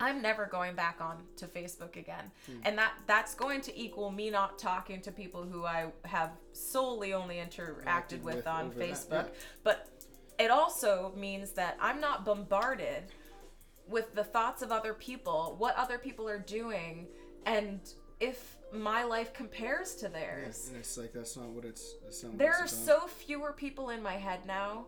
I'm 0.04 0.20
never 0.20 0.46
going 0.46 0.74
back 0.74 1.00
on 1.00 1.22
to 1.36 1.46
Facebook 1.46 1.96
again. 1.96 2.30
Hmm. 2.46 2.58
And 2.64 2.78
that 2.78 2.92
that's 3.06 3.34
going 3.34 3.60
to 3.62 3.78
equal 3.78 4.10
me 4.10 4.30
not 4.30 4.58
talking 4.58 5.00
to 5.02 5.10
people 5.12 5.42
who 5.42 5.64
I 5.64 5.86
have 6.04 6.32
solely 6.52 7.14
only 7.14 7.36
interacted 7.36 8.22
with, 8.22 8.36
with 8.36 8.46
on 8.46 8.66
over 8.66 8.78
that, 8.78 8.88
Facebook. 8.88 9.24
yeah. 9.26 9.40
But 9.62 9.88
it 10.38 10.50
also 10.50 11.12
means 11.16 11.52
that 11.52 11.76
I'm 11.80 12.00
not 12.00 12.24
bombarded 12.24 13.04
with 13.88 14.14
the 14.14 14.24
thoughts 14.24 14.62
of 14.62 14.72
other 14.72 14.94
people, 14.94 15.54
what 15.58 15.76
other 15.76 15.98
people 15.98 16.28
are 16.28 16.38
doing, 16.38 17.06
and 17.46 17.80
if 18.20 18.56
my 18.72 19.04
life 19.04 19.32
compares 19.32 19.94
to 19.96 20.08
theirs. 20.08 20.68
and 20.68 20.78
it's 20.78 20.96
like 20.98 21.12
that's 21.12 21.36
not 21.36 21.48
what 21.48 21.64
it's. 21.64 21.94
Not 22.22 22.32
what 22.32 22.38
There 22.38 22.52
are 22.52 22.60
about. 22.60 22.70
so 22.70 23.06
fewer 23.06 23.52
people 23.52 23.90
in 23.90 24.02
my 24.02 24.14
head 24.14 24.40
now 24.46 24.86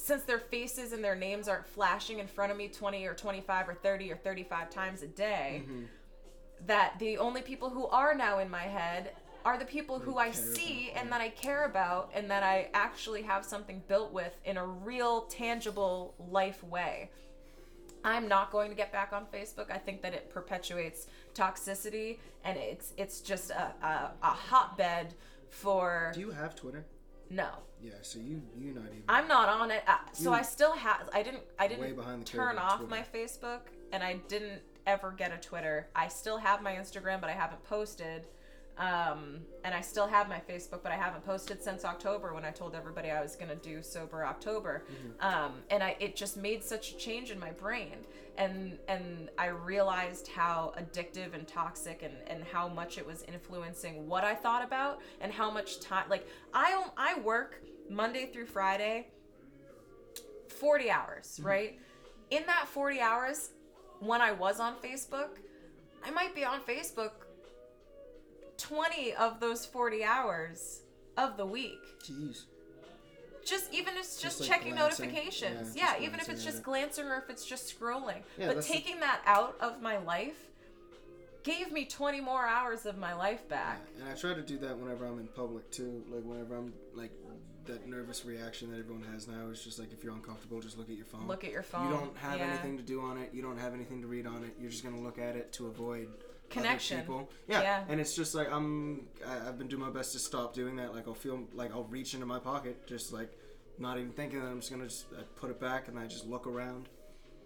since 0.00 0.22
their 0.24 0.38
faces 0.38 0.92
and 0.92 1.02
their 1.04 1.14
names 1.14 1.46
aren't 1.48 1.66
flashing 1.66 2.18
in 2.18 2.26
front 2.26 2.50
of 2.50 2.58
me 2.58 2.68
20 2.68 3.04
or 3.06 3.14
25 3.14 3.68
or 3.68 3.74
30 3.74 4.12
or 4.12 4.16
35 4.16 4.70
times 4.70 5.02
a 5.02 5.06
day 5.06 5.62
Mm-hmm. 5.64 5.84
that 6.66 6.98
the 6.98 7.18
only 7.18 7.42
people 7.42 7.70
who 7.70 7.86
are 7.86 8.14
now 8.14 8.38
in 8.38 8.48
my 8.50 8.62
head 8.62 9.12
are 9.44 9.56
the 9.58 9.64
people 9.64 9.98
who 9.98 10.18
I 10.18 10.32
see 10.32 10.90
and 10.94 11.10
that 11.12 11.20
I 11.22 11.30
care 11.30 11.64
about 11.64 12.10
and 12.14 12.30
that 12.30 12.42
I 12.42 12.68
actually 12.74 13.22
have 13.22 13.44
something 13.44 13.82
built 13.88 14.12
with 14.12 14.34
in 14.44 14.58
a 14.58 14.66
real 14.66 15.22
tangible 15.22 16.14
life 16.30 16.62
way. 16.62 17.10
I'm 18.04 18.28
not 18.28 18.50
going 18.50 18.70
to 18.70 18.76
get 18.76 18.92
back 18.92 19.12
on 19.12 19.24
Facebook. 19.32 19.70
I 19.70 19.78
think 19.78 20.02
that 20.02 20.12
it 20.14 20.30
perpetuates 20.30 21.06
toxicity 21.34 22.18
and 22.44 22.58
it's 22.58 22.92
it's 22.98 23.20
just 23.20 23.50
a, 23.50 23.72
a, 23.82 24.12
a 24.22 24.26
hotbed 24.50 25.14
for 25.48 26.10
Do 26.14 26.20
you 26.20 26.30
have 26.30 26.54
Twitter? 26.54 26.84
No. 27.30 27.48
Yeah. 27.82 27.92
So 28.02 28.18
you 28.18 28.42
you're 28.58 28.74
not 28.74 28.86
even. 28.86 29.02
I'm 29.08 29.26
not 29.28 29.48
on 29.48 29.70
it. 29.70 29.82
Uh, 29.86 29.96
so 30.12 30.32
I 30.32 30.42
still 30.42 30.72
have. 30.72 31.08
I 31.14 31.22
didn't. 31.22 31.42
I 31.58 31.68
didn't 31.68 32.26
turn 32.26 32.58
off 32.58 32.78
Twitter. 32.78 32.90
my 32.90 33.02
Facebook, 33.02 33.60
and 33.92 34.02
I 34.02 34.14
didn't 34.28 34.60
ever 34.86 35.12
get 35.12 35.32
a 35.32 35.38
Twitter. 35.38 35.88
I 35.94 36.08
still 36.08 36.38
have 36.38 36.62
my 36.62 36.72
Instagram, 36.74 37.20
but 37.20 37.30
I 37.30 37.34
haven't 37.34 37.64
posted. 37.64 38.26
Um, 38.80 39.40
and 39.62 39.74
I 39.74 39.82
still 39.82 40.06
have 40.06 40.26
my 40.26 40.40
Facebook, 40.40 40.82
but 40.82 40.90
I 40.90 40.96
haven't 40.96 41.22
posted 41.26 41.62
since 41.62 41.84
October 41.84 42.32
when 42.32 42.46
I 42.46 42.50
told 42.50 42.74
everybody 42.74 43.10
I 43.10 43.20
was 43.20 43.36
gonna 43.36 43.54
do 43.54 43.82
sober 43.82 44.24
October. 44.24 44.84
Mm-hmm. 44.90 45.26
Um, 45.26 45.52
and 45.68 45.82
I 45.82 45.96
it 46.00 46.16
just 46.16 46.38
made 46.38 46.64
such 46.64 46.92
a 46.92 46.96
change 46.96 47.30
in 47.30 47.38
my 47.38 47.50
brain, 47.50 47.96
and 48.38 48.78
and 48.88 49.28
I 49.36 49.48
realized 49.48 50.28
how 50.28 50.72
addictive 50.78 51.34
and 51.34 51.46
toxic 51.46 52.02
and 52.02 52.14
and 52.26 52.42
how 52.42 52.68
much 52.68 52.96
it 52.96 53.06
was 53.06 53.22
influencing 53.24 54.08
what 54.08 54.24
I 54.24 54.34
thought 54.34 54.64
about 54.64 55.00
and 55.20 55.30
how 55.30 55.50
much 55.50 55.80
time. 55.80 56.08
Like 56.08 56.26
I 56.54 56.82
I 56.96 57.20
work 57.20 57.62
Monday 57.90 58.30
through 58.32 58.46
Friday 58.46 59.08
40 60.58 60.90
hours, 60.90 61.38
right? 61.42 61.78
In 62.30 62.46
that 62.46 62.66
40 62.66 63.00
hours, 63.00 63.50
when 63.98 64.22
I 64.22 64.32
was 64.32 64.58
on 64.58 64.76
Facebook, 64.76 65.38
I 66.02 66.10
might 66.10 66.34
be 66.34 66.44
on 66.44 66.60
Facebook 66.60 67.12
20 68.60 69.14
of 69.14 69.40
those 69.40 69.66
40 69.66 70.04
hours 70.04 70.82
of 71.16 71.36
the 71.36 71.46
week. 71.46 71.78
Jeez. 72.04 72.44
Just 73.44 73.72
even 73.72 73.94
if 73.94 74.00
it's 74.00 74.20
just, 74.20 74.38
Just, 74.38 74.40
like, 74.40 74.48
checking 74.50 74.74
glancing. 74.74 75.06
notifications. 75.06 75.74
Yeah, 75.74 75.96
Yeah, 75.96 76.06
even 76.06 76.20
if 76.20 76.28
it's 76.28 76.44
just 76.44 76.62
glancing 76.62 77.06
or 77.06 77.16
if 77.16 77.30
it's 77.30 77.44
just 77.44 77.78
scrolling. 77.78 78.22
Yeah, 78.38 78.48
but 78.48 78.56
the- 78.58 78.62
taking 78.62 79.00
that 79.00 79.22
out 79.24 79.56
of 79.60 79.80
my 79.80 79.98
life 79.98 80.50
gave 81.42 81.72
me 81.72 81.86
20 81.86 82.20
more 82.20 82.46
hours 82.46 82.84
of 82.84 82.98
my 82.98 83.14
life 83.14 83.48
back. 83.48 83.80
And 83.98 84.08
I 84.08 84.14
try 84.14 84.34
to 84.34 84.42
do 84.42 84.58
that 84.58 84.76
whenever 84.76 85.06
I'm 85.06 85.18
in 85.18 85.28
public 85.28 85.70
too. 85.70 86.04
Like 86.10 86.22
whenever 86.24 86.54
I'm 86.54 86.72
like 86.94 87.12
that 87.64 87.86
nervous 87.88 88.24
reaction 88.24 88.70
that 88.72 88.78
everyone 88.78 89.04
has 89.12 89.26
now 89.26 89.48
is 89.48 89.62
just 89.64 89.78
like 89.78 89.92
if 89.92 90.04
you're 90.04 90.12
uncomfortable, 90.12 90.60
just 90.60 90.76
look 90.76 90.90
at 90.90 90.96
your 90.96 91.06
phone. 91.06 91.26
Look 91.26 91.44
at 91.44 91.50
your 91.50 91.62
phone. 91.62 91.86
You 91.86 91.96
don't 91.96 92.16
have 92.18 92.38
yeah. 92.38 92.46
anything 92.46 92.76
to 92.76 92.82
do 92.82 93.00
on 93.00 93.16
it. 93.16 93.30
You 93.32 93.40
don't 93.42 93.58
have 93.58 93.72
anything 93.72 94.02
to 94.02 94.06
read 94.06 94.26
on 94.26 94.44
it. 94.44 94.54
You're 94.60 94.70
just 94.70 94.84
gonna 94.84 95.00
look 95.00 95.18
at 95.18 95.34
it 95.34 95.52
to 95.54 95.68
avoid 95.68 96.08
Connection. 96.50 97.00
people. 97.00 97.30
Yeah. 97.48 97.62
Yeah. 97.62 97.84
And 97.88 98.00
it's 98.00 98.14
just 98.14 98.34
like 98.34 98.50
I'm. 98.52 99.06
I, 99.26 99.48
I've 99.48 99.58
been 99.58 99.68
doing 99.68 99.82
my 99.82 99.90
best 99.90 100.12
to 100.12 100.18
stop 100.18 100.52
doing 100.54 100.76
that. 100.76 100.94
Like 100.94 101.06
I'll 101.08 101.14
feel 101.14 101.44
like 101.54 101.70
I'll 101.72 101.84
reach 101.84 102.14
into 102.14 102.26
my 102.26 102.38
pocket, 102.38 102.86
just 102.86 103.12
like 103.12 103.30
not 103.78 103.98
even 103.98 104.10
thinking. 104.12 104.40
And 104.40 104.48
I'm 104.48 104.60
just 104.60 104.70
gonna 104.70 104.84
just 104.88 105.06
I 105.18 105.22
put 105.36 105.50
it 105.50 105.60
back 105.60 105.88
and 105.88 105.98
I 105.98 106.06
just 106.06 106.26
look 106.26 106.46
around 106.46 106.88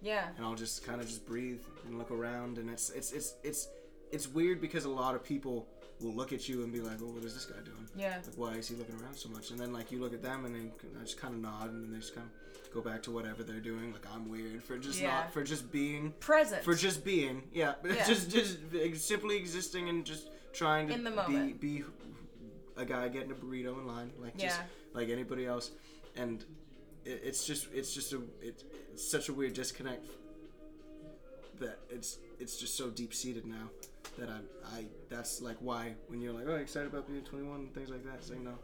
Yeah. 0.03 0.29
and 0.37 0.45
I'll 0.45 0.55
just 0.55 0.85
kind 0.85 1.01
of 1.01 1.07
just 1.07 1.27
breathe 1.27 1.61
and 1.87 1.99
look 1.99 2.11
around, 2.11 2.59
and 2.59 2.69
it's 2.71 2.91
it's 2.91 3.13
it's 3.13 3.35
it's 3.45 3.69
it's 4.13 4.29
weird 4.29 4.61
because 4.61 4.85
a 4.85 4.89
lot 4.91 5.15
of 5.15 5.25
people 5.25 5.67
will 6.01 6.13
look 6.15 6.33
at 6.33 6.49
you 6.49 6.63
and 6.65 6.73
be 6.73 6.81
like, 6.81 6.99
"Oh, 7.03 7.07
what 7.07 7.25
is 7.25 7.35
this 7.35 7.45
guy 7.47 7.61
doing? 7.65 7.89
Yeah. 7.97 8.17
Like, 8.27 8.37
why 8.37 8.53
is 8.55 8.69
he 8.69 8.75
looking 8.77 8.97
around 9.01 9.15
so 9.15 9.29
much?" 9.29 9.51
And 9.51 9.59
then 9.59 9.73
like 9.73 9.91
you 9.93 10.01
look 10.01 10.13
at 10.15 10.23
them 10.23 10.45
and 10.45 10.55
they 10.55 11.01
just 11.05 11.19
kind 11.21 11.35
of 11.35 11.41
nod 11.41 11.71
and 11.71 11.83
then 11.85 11.93
they 11.93 11.99
just 11.99 12.15
kind 12.15 12.27
of 12.27 12.73
go 12.73 12.81
back 12.81 13.03
to 13.05 13.11
whatever 13.13 13.43
they're 13.45 13.61
doing. 13.61 13.93
Like 13.93 14.07
I'm 14.13 14.29
weird 14.29 14.63
for 14.63 14.77
just 14.79 15.01
Yeah. 15.01 15.09
not 15.09 15.33
for 15.33 15.43
just 15.45 15.71
being 15.71 16.13
Present. 16.21 16.65
for 16.65 16.75
just 16.75 17.05
being 17.05 17.45
yeah, 17.53 17.75
Yeah. 17.85 18.05
just 18.07 18.31
just 18.31 18.59
simply 19.07 19.37
existing 19.37 19.89
and 19.89 20.05
just 20.05 20.29
trying 20.53 20.89
to 20.89 20.95
In 20.95 21.05
the 21.05 21.11
be 21.29 21.53
be 21.53 21.85
a 22.77 22.85
guy 22.85 23.09
getting 23.09 23.31
a 23.31 23.35
burrito 23.35 23.79
in 23.79 23.87
line 23.87 24.11
like 24.21 24.37
just 24.37 24.59
Yeah. 24.59 24.65
like 24.93 25.09
anybody 25.09 25.47
else, 25.47 25.71
and 26.17 26.45
it, 27.05 27.21
it's 27.25 27.47
just 27.47 27.69
it's 27.73 27.95
just 27.95 28.13
a 28.13 28.21
it, 28.43 28.65
it's 28.93 29.09
such 29.09 29.29
a 29.29 29.33
weird 29.33 29.53
disconnect 29.55 30.05
that 31.61 31.79
it's 31.89 32.19
it's 32.45 32.57
just 32.59 32.77
so 32.77 32.91
deep 32.91 33.13
seated 33.15 33.47
now 33.47 33.69
that 34.19 34.29
I 34.29 34.39
I 34.77 34.85
that's 35.09 35.41
like 35.41 35.57
why 35.61 35.95
when 36.09 36.21
you're 36.21 36.33
like 36.33 36.45
oh 36.47 36.55
excited 36.57 36.89
about 36.93 37.09
being 37.09 37.23
21 37.23 37.55
and 37.61 37.75
things 37.75 37.89
like 37.91 38.05
that 38.05 38.17
it's 38.17 38.31
like 38.31 38.41
no 38.41 38.55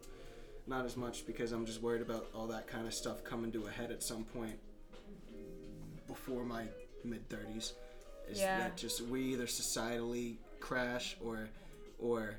not 0.66 0.84
as 0.84 0.96
much 0.96 1.26
because 1.26 1.50
I'm 1.52 1.64
just 1.66 1.82
worried 1.82 2.02
about 2.02 2.26
all 2.34 2.46
that 2.48 2.66
kind 2.68 2.86
of 2.86 2.94
stuff 2.94 3.24
coming 3.24 3.50
to 3.52 3.66
a 3.66 3.70
head 3.70 3.90
at 3.90 4.02
some 4.02 4.24
point 4.24 4.58
before 6.06 6.44
my 6.44 6.64
mid 7.04 7.28
30s 7.28 7.72
is 8.28 8.38
Yeah. 8.38 8.58
that 8.58 8.76
just 8.76 9.00
we 9.02 9.22
either 9.32 9.46
societally 9.46 10.36
crash 10.60 11.16
or 11.24 11.48
or 11.98 12.36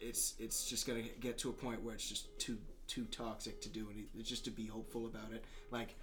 it's 0.00 0.34
it's 0.38 0.66
just 0.68 0.86
gonna 0.86 1.02
get 1.20 1.38
to 1.38 1.48
a 1.48 1.52
point 1.52 1.82
where 1.82 1.94
it's 1.94 2.08
just 2.08 2.38
too 2.38 2.58
too 2.86 3.04
toxic 3.06 3.60
to 3.62 3.68
do 3.70 3.86
it 3.90 4.22
just 4.22 4.44
to 4.44 4.50
be 4.50 4.66
hopeful 4.66 5.06
about 5.06 5.32
it 5.32 5.44
like 5.70 5.94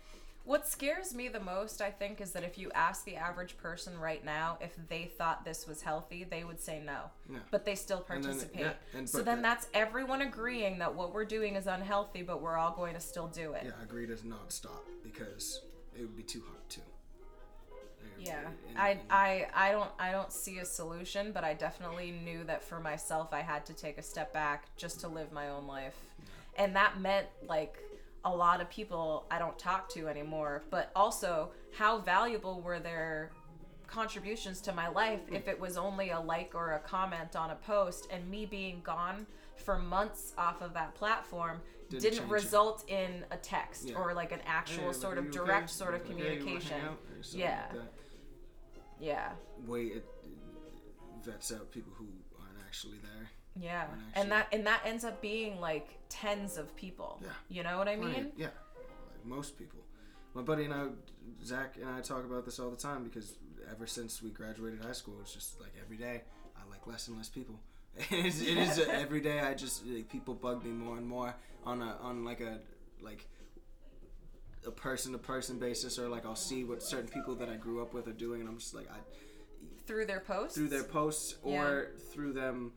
What 0.46 0.68
scares 0.68 1.14
me 1.14 1.28
the 1.28 1.40
most, 1.40 1.80
I 1.82 1.92
think, 1.92 2.22
is 2.22 2.32
that 2.32 2.44
if 2.44 2.58
you 2.58 2.72
ask 2.74 3.06
the 3.06 3.16
average 3.18 3.56
person 3.58 4.00
right 4.00 4.24
now 4.26 4.58
if 4.62 4.72
they 4.88 5.06
thought 5.06 5.46
this 5.46 5.68
was 5.68 5.84
healthy, 5.84 6.24
they 6.24 6.44
would 6.44 6.60
say 6.60 6.82
no. 6.84 7.12
Yeah. 7.32 7.40
But 7.52 7.66
they 7.66 7.76
still 7.76 8.04
And 8.10 8.24
then- 8.24 8.32
participate. 8.32 8.62
yeah, 8.62 8.74
and- 8.94 9.08
so 9.10 9.22
then 9.22 9.42
that- 9.44 9.62
that's 9.62 9.68
everyone 9.76 10.22
agreeing 10.22 10.80
that 10.80 10.96
what 10.96 11.14
we're 11.14 11.26
doing 11.26 11.56
is 11.56 11.68
unhealthy, 11.68 12.24
but 12.24 12.42
we're 12.42 12.58
all 12.58 12.72
going 12.72 12.96
to 12.96 13.00
still 13.00 13.28
do 13.28 13.54
it. 13.54 13.66
Yeah, 13.66 13.72
agree 13.84 14.08
to 14.08 14.28
not 14.28 14.52
stop 14.52 14.84
because 15.04 15.62
it 15.96 16.02
would 16.02 16.16
be 16.18 16.24
too 16.24 16.42
hard 16.48 16.68
to. 16.70 16.82
Yeah. 18.18 18.50
And- 18.70 18.78
I, 18.78 19.00
I 19.10 19.68
I 19.70 19.72
don't 19.72 19.92
I 20.00 20.12
don't 20.12 20.32
see 20.34 20.60
a 20.60 20.66
solution, 20.66 21.32
but 21.32 21.44
I 21.46 21.54
definitely 21.54 22.12
knew 22.12 22.44
that 22.46 22.64
for 22.64 22.80
myself 22.80 23.32
I 23.34 23.42
had 23.42 23.66
to 23.68 23.74
take 23.74 23.98
a 23.98 24.02
step 24.04 24.34
back 24.34 24.76
just 24.76 25.00
to 25.02 25.08
live 25.08 25.32
my 25.32 25.48
own 25.50 25.68
life. 25.68 25.96
And 26.58 26.76
that 26.76 27.00
meant 27.00 27.28
like 27.44 27.78
a 28.26 28.36
lot 28.36 28.62
of 28.62 28.70
people 28.70 29.26
I 29.32 29.40
don't 29.40 29.58
talk 29.58 29.90
to 29.94 30.08
anymore, 30.08 30.64
but 30.70 30.92
also 30.96 31.52
how 31.78 32.00
valuable 32.00 32.62
were 32.62 32.80
their 32.80 33.32
contributions 33.88 34.62
to 34.62 34.72
my 34.74 34.88
life 34.88 35.22
if 35.32 35.48
it 35.48 35.60
was 35.60 35.76
only 35.78 36.12
a 36.12 36.20
like 36.20 36.52
or 36.54 36.74
a 36.74 36.80
comment 36.80 37.36
on 37.36 37.50
a 37.50 37.56
post 37.56 38.08
and 38.12 38.30
me 38.30 38.46
being 38.46 38.82
gone 38.84 39.26
for 39.56 39.80
months 39.80 40.34
off 40.38 40.62
of 40.62 40.74
that 40.76 40.94
platform 40.94 41.60
Didn't 41.90 42.04
didn't, 42.04 42.18
change 42.20 42.30
it. 42.30 42.34
result 42.34 42.84
in 42.88 43.26
a 43.32 43.38
text 43.38 43.90
Yeah. 43.90 43.96
or 43.96 44.14
like 44.14 44.32
an 44.32 44.42
actual 44.46 44.88
Hey, 44.88 44.94
sort 44.94 45.18
of 45.18 45.32
direct 45.32 45.64
okay? 45.64 45.74
sort 45.74 45.96
of 45.96 46.02
Like, 46.08 46.10
hey, 46.10 46.14
you 46.18 46.24
wanna 46.24 46.30
hang 46.30 46.40
communication. 46.46 46.82
out? 46.86 46.98
Or 47.18 47.24
something 47.24 47.40
Yeah. 47.42 47.66
like. 47.74 47.82
Yeah. 49.00 49.32
Way 49.66 49.82
it 49.86 50.06
vets 51.24 51.52
out 51.52 51.72
people 51.72 51.94
who 51.94 52.08
aren't 52.40 52.60
actually 52.68 53.00
there. 53.00 53.30
Yeah. 53.60 53.86
And 54.16 54.16
actually- 54.16 54.30
that 54.30 54.48
and 54.54 54.68
that 54.68 54.82
ends 54.86 55.04
up 55.04 55.22
being 55.22 55.60
like 55.60 55.88
tens 56.10 56.58
of 56.58 56.76
people. 56.76 57.20
Yeah. 57.22 57.30
You 57.50 57.64
know 57.64 57.78
what 57.78 57.88
I 57.88 57.96
mean? 57.96 58.32
Yeah, 58.38 58.48
like 58.78 59.26
most 59.26 59.58
people. 59.58 59.80
My 60.34 60.42
buddy 60.42 60.66
and 60.66 60.74
I, 60.74 60.88
Zach 61.44 61.76
and 61.78 61.90
I 61.90 62.02
talk 62.02 62.24
about 62.24 62.46
this 62.46 62.60
all 62.60 62.70
the 62.70 62.78
time 62.78 63.04
because 63.04 63.34
ever 63.70 63.88
since 63.88 64.22
we 64.22 64.30
graduated 64.30 64.84
high 64.84 64.92
school, 64.94 65.16
it's 65.22 65.34
just 65.34 65.60
like 65.60 65.74
every 65.84 65.98
day 65.98 66.22
I 66.56 66.70
like 66.70 66.86
less 66.88 67.08
and 67.08 67.18
less 67.18 67.30
people. 67.30 67.60
it 67.98 68.26
is, 68.26 68.42
it 68.42 68.58
is 68.58 68.80
every 68.90 69.20
day 69.22 69.40
I 69.40 69.54
just 69.56 69.86
like, 69.86 70.08
people 70.10 70.34
bug 70.36 70.64
me 70.64 70.72
more 70.72 70.98
and 70.98 71.08
more 71.08 71.36
on 71.66 71.82
a 71.82 71.98
on 72.02 72.24
like 72.24 72.42
a 72.42 72.60
like 73.02 73.26
a 74.68 74.72
person 74.72 75.12
to 75.14 75.18
person 75.18 75.58
basis 75.58 75.98
or 75.98 76.08
like 76.10 76.26
I'll 76.26 76.36
see 76.36 76.64
what 76.64 76.84
certain 76.84 77.08
people 77.08 77.36
that 77.36 77.50
I 77.50 77.56
grew 77.56 77.82
up 77.82 77.94
with 77.94 78.08
are 78.08 78.14
doing 78.14 78.42
and 78.42 78.50
I'm 78.50 78.58
just 78.58 78.74
like 78.76 78.90
I 78.92 78.98
Through 79.88 80.06
their 80.06 80.20
posts. 80.20 80.56
through 80.56 80.68
their 80.70 80.84
posts 80.84 81.36
or 81.44 81.88
through 82.12 82.34
them 82.34 82.74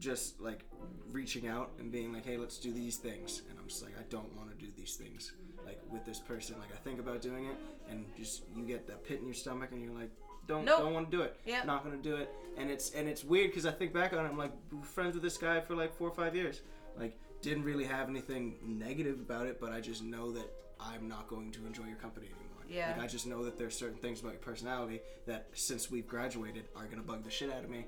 just 0.00 0.40
like 0.40 0.64
reaching 1.12 1.46
out 1.46 1.70
and 1.78 1.92
being 1.92 2.12
like, 2.12 2.24
hey, 2.24 2.36
let's 2.36 2.58
do 2.58 2.72
these 2.72 2.96
things. 2.96 3.42
And 3.48 3.58
I'm 3.58 3.68
just 3.68 3.82
like, 3.82 3.92
I 3.98 4.02
don't 4.10 4.34
want 4.36 4.50
to 4.50 4.56
do 4.64 4.72
these 4.76 4.96
things. 4.96 5.32
Like 5.64 5.80
with 5.90 6.04
this 6.04 6.18
person, 6.18 6.56
like 6.58 6.72
I 6.74 6.78
think 6.78 6.98
about 6.98 7.20
doing 7.22 7.44
it, 7.46 7.56
and 7.88 8.04
just 8.18 8.42
you 8.56 8.64
get 8.64 8.86
that 8.88 9.04
pit 9.04 9.20
in 9.20 9.26
your 9.26 9.34
stomach, 9.34 9.70
and 9.72 9.80
you're 9.82 9.92
like, 9.94 10.10
don't 10.48 10.64
Nope. 10.64 10.78
don't 10.80 10.94
want 10.94 11.10
to 11.10 11.16
do 11.16 11.22
it. 11.22 11.36
Yep. 11.44 11.66
Not 11.66 11.84
gonna 11.84 11.96
do 11.98 12.16
it. 12.16 12.32
And 12.56 12.70
it's 12.70 12.90
and 12.92 13.08
it's 13.08 13.22
weird 13.22 13.50
because 13.50 13.66
I 13.66 13.70
think 13.70 13.92
back 13.92 14.12
on 14.14 14.24
it, 14.24 14.28
I'm 14.28 14.38
like 14.38 14.52
friends 14.82 15.14
with 15.14 15.22
this 15.22 15.36
guy 15.36 15.60
for 15.60 15.76
like 15.76 15.94
four 15.94 16.08
or 16.08 16.14
five 16.14 16.34
years. 16.34 16.62
Like 16.98 17.16
didn't 17.42 17.62
really 17.64 17.84
have 17.84 18.08
anything 18.08 18.56
negative 18.62 19.20
about 19.20 19.46
it, 19.46 19.60
but 19.60 19.70
I 19.72 19.80
just 19.80 20.02
know 20.02 20.32
that 20.32 20.50
I'm 20.80 21.08
not 21.08 21.28
going 21.28 21.52
to 21.52 21.66
enjoy 21.66 21.84
your 21.84 21.96
company 21.96 22.26
anymore. 22.26 22.64
Yeah. 22.68 22.92
Like 22.96 23.04
I 23.04 23.06
just 23.06 23.26
know 23.26 23.44
that 23.44 23.58
there's 23.58 23.76
certain 23.76 23.98
things 23.98 24.20
about 24.20 24.32
your 24.32 24.40
personality 24.40 25.00
that 25.26 25.48
since 25.52 25.90
we've 25.90 26.06
graduated 26.08 26.64
are 26.74 26.86
gonna 26.86 27.02
bug 27.02 27.22
the 27.22 27.30
shit 27.30 27.52
out 27.52 27.62
of 27.64 27.70
me, 27.70 27.86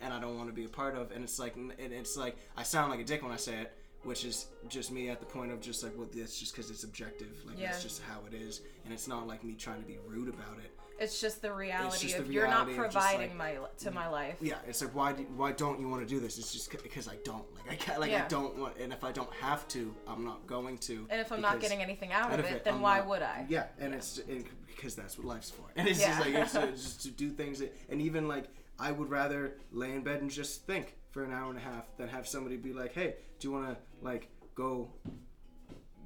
and 0.00 0.12
I 0.12 0.20
don't 0.20 0.36
want 0.36 0.48
to 0.48 0.54
be 0.54 0.64
a 0.64 0.68
part 0.68 0.96
of. 0.96 1.10
And 1.12 1.22
it's 1.24 1.38
like, 1.38 1.56
and 1.56 1.72
it's 1.78 2.16
like 2.16 2.36
I 2.56 2.62
sound 2.62 2.90
like 2.90 3.00
a 3.00 3.04
dick 3.04 3.22
when 3.22 3.32
I 3.32 3.36
say 3.36 3.60
it, 3.60 3.72
which 4.02 4.24
is 4.24 4.46
just 4.68 4.90
me 4.90 5.08
at 5.10 5.20
the 5.20 5.26
point 5.26 5.52
of 5.52 5.60
just 5.60 5.82
like, 5.82 5.96
well, 5.96 6.08
that's 6.14 6.38
just 6.38 6.54
because 6.54 6.70
it's 6.70 6.84
objective. 6.84 7.28
Like 7.46 7.58
Yeah. 7.58 7.70
that's 7.70 7.82
just 7.82 8.02
how 8.02 8.20
it 8.30 8.34
is, 8.34 8.62
and 8.84 8.92
it's 8.92 9.08
not 9.08 9.26
like 9.26 9.44
me 9.44 9.54
trying 9.54 9.80
to 9.80 9.86
be 9.86 9.98
rude 10.06 10.28
about 10.28 10.58
it. 10.64 10.70
It's 10.98 11.18
just 11.18 11.40
the 11.40 11.50
reality 11.50 12.08
just 12.08 12.18
of 12.18 12.26
the 12.26 12.32
you're 12.34 12.46
not 12.46 12.66
reality 12.66 12.72
of 12.72 12.92
just, 12.92 13.06
providing 13.08 13.38
like- 13.38 13.58
my 13.58 13.66
to 13.78 13.90
my 13.90 14.04
mm, 14.04 14.12
life. 14.12 14.36
Yeah, 14.42 14.56
it's 14.68 14.82
like 14.82 14.94
why 14.94 15.12
do, 15.14 15.22
why 15.34 15.52
don't 15.52 15.80
you 15.80 15.88
want 15.88 16.06
to 16.06 16.14
do 16.14 16.20
this? 16.20 16.36
It's 16.38 16.52
just 16.52 16.70
because 16.82 17.08
I 17.08 17.16
don't 17.24 17.44
like 17.56 17.72
I 17.72 17.74
can't 17.76 18.00
like 18.00 18.12
I 18.12 18.28
don't 18.28 18.58
want, 18.58 18.76
and 18.76 18.92
if 18.92 19.02
I 19.02 19.10
don't 19.10 19.32
have 19.34 19.66
to, 19.68 19.94
I'm 20.06 20.26
not 20.26 20.46
going 20.46 20.76
to. 20.78 21.06
And 21.08 21.18
if 21.20 21.32
I'm 21.32 21.40
not 21.40 21.58
getting 21.58 21.80
anything 21.80 22.12
out 22.12 22.32
of 22.34 22.40
it, 22.40 22.52
it, 22.52 22.64
then 22.64 22.74
I'm 22.74 22.80
why 22.82 22.98
not- 22.98 23.08
would 23.08 23.22
I? 23.22 23.46
Yeah, 23.48 23.64
and 23.78 23.94
it's 23.94 24.18
and 24.28 24.44
because 24.66 24.94
that's 24.94 25.16
what 25.16 25.26
life's 25.26 25.50
for. 25.50 25.64
And 25.76 25.88
it's 25.88 26.00
Yeah. 26.00 26.08
just 26.08 26.20
like 26.20 26.34
it's, 26.34 26.54
it's 26.72 26.82
just 26.84 27.00
to 27.02 27.10
do 27.10 27.30
things 27.30 27.60
that, 27.60 27.74
and 27.88 28.02
even 28.02 28.28
like 28.28 28.44
I 28.80 28.90
would 28.92 29.10
rather 29.10 29.52
lay 29.72 29.92
in 29.92 30.02
bed 30.02 30.22
and 30.22 30.30
just 30.30 30.66
think 30.66 30.96
for 31.10 31.22
an 31.22 31.32
hour 31.32 31.50
and 31.50 31.58
a 31.58 31.62
half 31.62 31.84
than 31.98 32.08
have 32.08 32.26
somebody 32.26 32.56
be 32.56 32.72
like, 32.72 32.94
"Hey, 32.94 33.16
do 33.38 33.48
you 33.48 33.52
want 33.52 33.68
to 33.68 33.76
like 34.02 34.28
go 34.54 34.90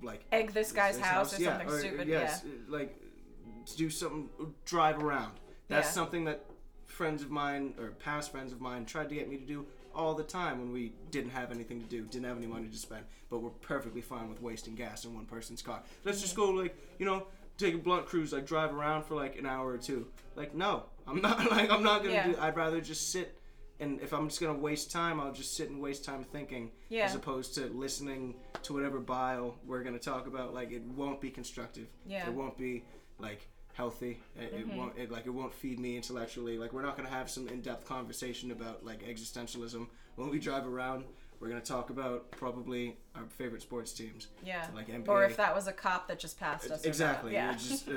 like 0.03 0.25
Egg 0.33 0.53
this 0.53 0.73
guy's 0.73 0.97
his 0.97 1.05
house, 1.05 1.39
or 1.39 1.43
Yeah, 1.43 1.59
something 1.59 1.79
stupid. 1.79 2.09
Yes, 2.09 2.45
like 2.69 3.01
to 3.67 3.77
do 3.77 3.89
something, 3.89 4.29
drive 4.65 5.03
around. 5.03 5.33
That's 5.69 5.87
Yeah. 5.89 5.93
something 5.93 6.25
that 6.25 6.45
friends 6.87 7.23
of 7.23 7.31
mine 7.31 7.75
or 7.79 7.91
past 7.93 8.31
friends 8.31 8.53
of 8.53 8.61
mine 8.61 8.85
tried 8.85 9.09
to 9.09 9.15
get 9.15 9.29
me 9.29 9.37
to 9.39 9.47
do 9.47 9.67
all 9.95 10.15
the 10.15 10.25
time 10.25 10.59
when 10.59 10.73
we 10.73 10.93
didn't 11.11 11.31
have 11.31 11.51
anything 11.53 11.81
to 11.81 11.87
do, 11.87 12.03
didn't 12.03 12.27
have 12.27 12.37
any 12.37 12.47
money 12.47 12.69
to 12.69 12.77
spend, 12.77 13.05
but 13.31 13.39
we're 13.39 13.51
perfectly 13.51 14.01
fine 14.03 14.29
with 14.29 14.43
wasting 14.43 14.75
gas 14.75 15.05
in 15.05 15.15
one 15.15 15.25
person's 15.25 15.63
car. 15.63 15.83
Let's 16.05 16.21
just 16.21 16.35
go 16.35 16.51
like 16.51 16.77
you 16.99 17.07
know 17.07 17.29
take 17.59 17.75
a 17.75 17.79
blunt 17.79 18.07
cruise, 18.07 18.33
like 18.33 18.47
drive 18.47 18.75
around 18.75 19.05
for 19.05 19.15
like 19.15 19.39
an 19.39 19.47
hour 19.47 19.71
or 19.71 19.79
two. 19.79 20.07
Like 20.37 20.55
no, 20.55 20.85
I'm 21.07 21.21
not 21.29 21.51
like 21.51 21.71
I'm 21.71 21.83
not 21.83 22.03
gonna 22.03 22.15
Yeah. 22.15 22.27
do. 22.33 22.37
I'd 22.41 22.57
rather 22.57 22.81
just 22.81 23.11
sit. 23.13 23.39
And 23.81 24.01
if 24.01 24.13
I'm 24.13 24.29
just 24.29 24.41
gonna 24.41 24.59
waste 24.59 24.91
time, 24.93 25.21
I'll 25.21 25.33
just 25.33 25.57
sit 25.57 25.69
and 25.69 25.81
waste 25.81 26.05
time 26.05 26.23
thinking, 26.25 26.71
Yeah. 26.89 27.07
as 27.07 27.15
opposed 27.17 27.55
to 27.57 27.67
listening 27.67 28.37
to 28.63 28.73
whatever 28.73 29.01
bile 29.01 29.57
we're 29.67 29.83
gonna 29.83 29.99
talk 29.99 30.27
about. 30.27 30.55
Like 30.55 30.71
it 30.73 30.83
won't 30.83 31.21
be 31.21 31.31
constructive. 31.31 31.89
Yeah. 32.07 32.27
It 32.29 32.33
won't 32.35 32.57
be 32.57 32.85
like 33.19 33.49
healthy. 33.73 34.21
It, 34.37 34.55
Mm-hmm. 34.55 34.71
it 34.71 34.77
won't. 34.77 34.99
It, 34.99 35.11
like 35.11 35.27
it 35.27 35.31
won't 35.31 35.53
feed 35.53 35.81
me 35.81 35.97
intellectually. 35.97 36.57
Like 36.59 36.73
we're 36.73 36.83
not 36.83 36.97
gonna 36.97 37.09
have 37.11 37.29
some 37.29 37.49
in-depth 37.49 37.85
conversation 37.87 38.53
about 38.53 38.85
like 38.85 39.03
existentialism 39.03 39.87
when 40.17 40.31
we 40.31 40.39
drive 40.39 40.67
around. 40.67 41.05
We're 41.41 41.49
gonna 41.49 41.61
talk 41.61 41.91
about 41.91 42.31
probably 42.31 42.97
our 43.15 43.25
favorite 43.27 43.63
sports 43.63 43.93
teams. 43.93 44.29
Yeah. 44.45 44.67
Like 44.75 44.89
NBA. 44.89 45.09
Or 45.09 45.25
if 45.25 45.37
that 45.37 45.55
was 45.55 45.67
a 45.67 45.73
cop 45.73 46.09
that 46.09 46.19
just 46.19 46.39
passed 46.41 46.71
us. 46.71 46.85
Exactly. 46.85 47.33
Yeah. 47.35 47.53
Just 47.53 47.89
uh, 47.89 47.93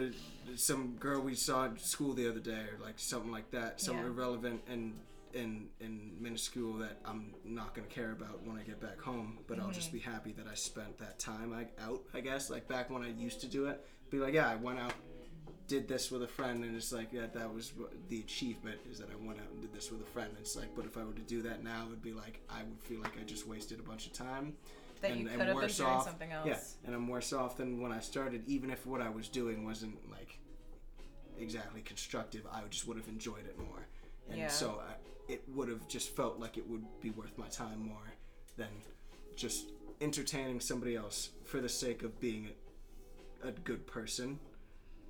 some 0.56 0.96
girl 1.00 1.22
we 1.22 1.34
saw 1.36 1.66
at 1.66 1.80
school 1.80 2.14
the 2.14 2.28
other 2.30 2.40
day, 2.40 2.66
or 2.72 2.78
like 2.84 2.96
something 2.98 3.32
like 3.32 3.52
that. 3.52 3.80
Something 3.80 4.04
Yeah. 4.06 4.12
irrelevant 4.12 4.62
and 4.70 5.00
and 5.34 5.68
and 5.82 6.20
minuscule 6.20 6.74
that 6.80 7.00
I'm 7.06 7.34
not 7.44 7.74
gonna 7.76 7.88
care 7.88 8.12
about 8.12 8.46
when 8.46 8.58
I 8.58 8.64
get 8.64 8.80
back 8.82 9.00
home. 9.00 9.40
But 9.48 9.60
I'll 9.60 9.66
Mm-hmm. 9.66 9.74
just 9.74 9.92
be 9.94 10.00
happy 10.00 10.34
that 10.34 10.48
I 10.52 10.56
spent 10.56 10.98
that 11.00 11.20
time 11.20 11.54
I, 11.54 11.68
out. 11.84 12.02
I 12.14 12.22
guess 12.22 12.50
like 12.50 12.68
back 12.68 12.90
when 12.90 13.04
I 13.04 13.10
used 13.12 13.42
to 13.42 13.48
do 13.48 13.68
it, 13.68 13.86
be 14.10 14.18
like, 14.20 14.34
yeah, 14.34 14.50
I 14.50 14.56
went 14.56 14.80
out, 14.80 14.94
did 15.68 15.88
this 15.88 16.10
with 16.11 16.23
a 16.23 16.27
friend, 16.27 16.64
and 16.64 16.76
it's 16.76 16.91
like 16.94 17.11
that. 17.11 17.34
That 17.34 17.53
was 17.53 17.73
the 18.10 18.19
achievement 18.19 18.80
is 18.89 18.99
that 18.99 19.10
I 19.11 19.15
went 19.26 19.39
out 19.39 19.49
and 19.52 19.61
did 19.61 19.73
this 19.73 19.91
with 19.91 20.02
a 20.02 20.06
friend. 20.06 20.30
And 20.30 20.39
It's 20.39 20.56
like, 20.56 20.73
but 20.76 20.85
if 20.85 20.98
I 20.98 21.03
were 21.03 21.14
to 21.14 21.22
do 21.22 21.41
that 21.44 21.64
now, 21.64 21.85
it'd 21.88 22.02
be 22.02 22.14
like 22.14 22.39
I 22.49 22.64
would 22.64 22.81
feel 22.81 23.02
like 23.02 23.18
I 23.19 23.23
just 23.23 23.48
wasted 23.48 23.80
a 23.80 23.84
bunch 23.84 24.07
of 24.07 24.14
time. 24.14 24.56
that 25.02 25.11
and- 25.11 25.22
you 25.22 25.27
and 25.27 25.38
could 25.38 25.48
have 25.48 25.56
been 25.57 25.64
worse 25.64 25.77
doing 25.77 25.89
off- 25.89 26.06
something 26.06 26.31
else. 26.31 26.48
Yeah, 26.48 26.60
and 26.85 26.95
I'm 26.95 27.07
worse 27.07 27.31
off 27.34 27.57
than 27.57 27.80
when 27.81 27.91
I 27.91 27.99
started, 27.99 28.44
even 28.48 28.72
if 28.72 28.85
what 28.88 28.99
I 29.02 29.10
was 29.10 29.27
doing 29.30 29.64
wasn't 29.64 29.98
like 30.10 30.39
exactly 31.38 31.81
constructive. 31.81 32.48
I 32.52 32.61
just 32.69 32.88
would 32.88 32.98
have 32.98 33.07
enjoyed 33.07 33.45
it 33.45 33.57
more, 33.60 33.85
and 34.30 34.39
Yeah. 34.39 34.48
so 34.48 34.81
I, 34.88 34.94
it 35.31 35.44
would 35.49 35.69
have 35.69 35.88
just 35.88 36.15
felt 36.15 36.39
like 36.39 36.57
it 36.57 36.68
would 36.68 36.84
be 37.02 37.11
worth 37.11 37.38
my 37.38 37.48
time 37.48 37.80
more 37.80 38.14
than 38.56 38.69
just 39.35 39.68
entertaining 40.02 40.60
somebody 40.60 40.95
else 40.95 41.30
for 41.44 41.60
the 41.61 41.69
sake 41.69 42.02
of 42.03 42.19
being 42.19 42.49
a, 43.44 43.49
a 43.49 43.52
good 43.52 43.85
person 43.85 44.39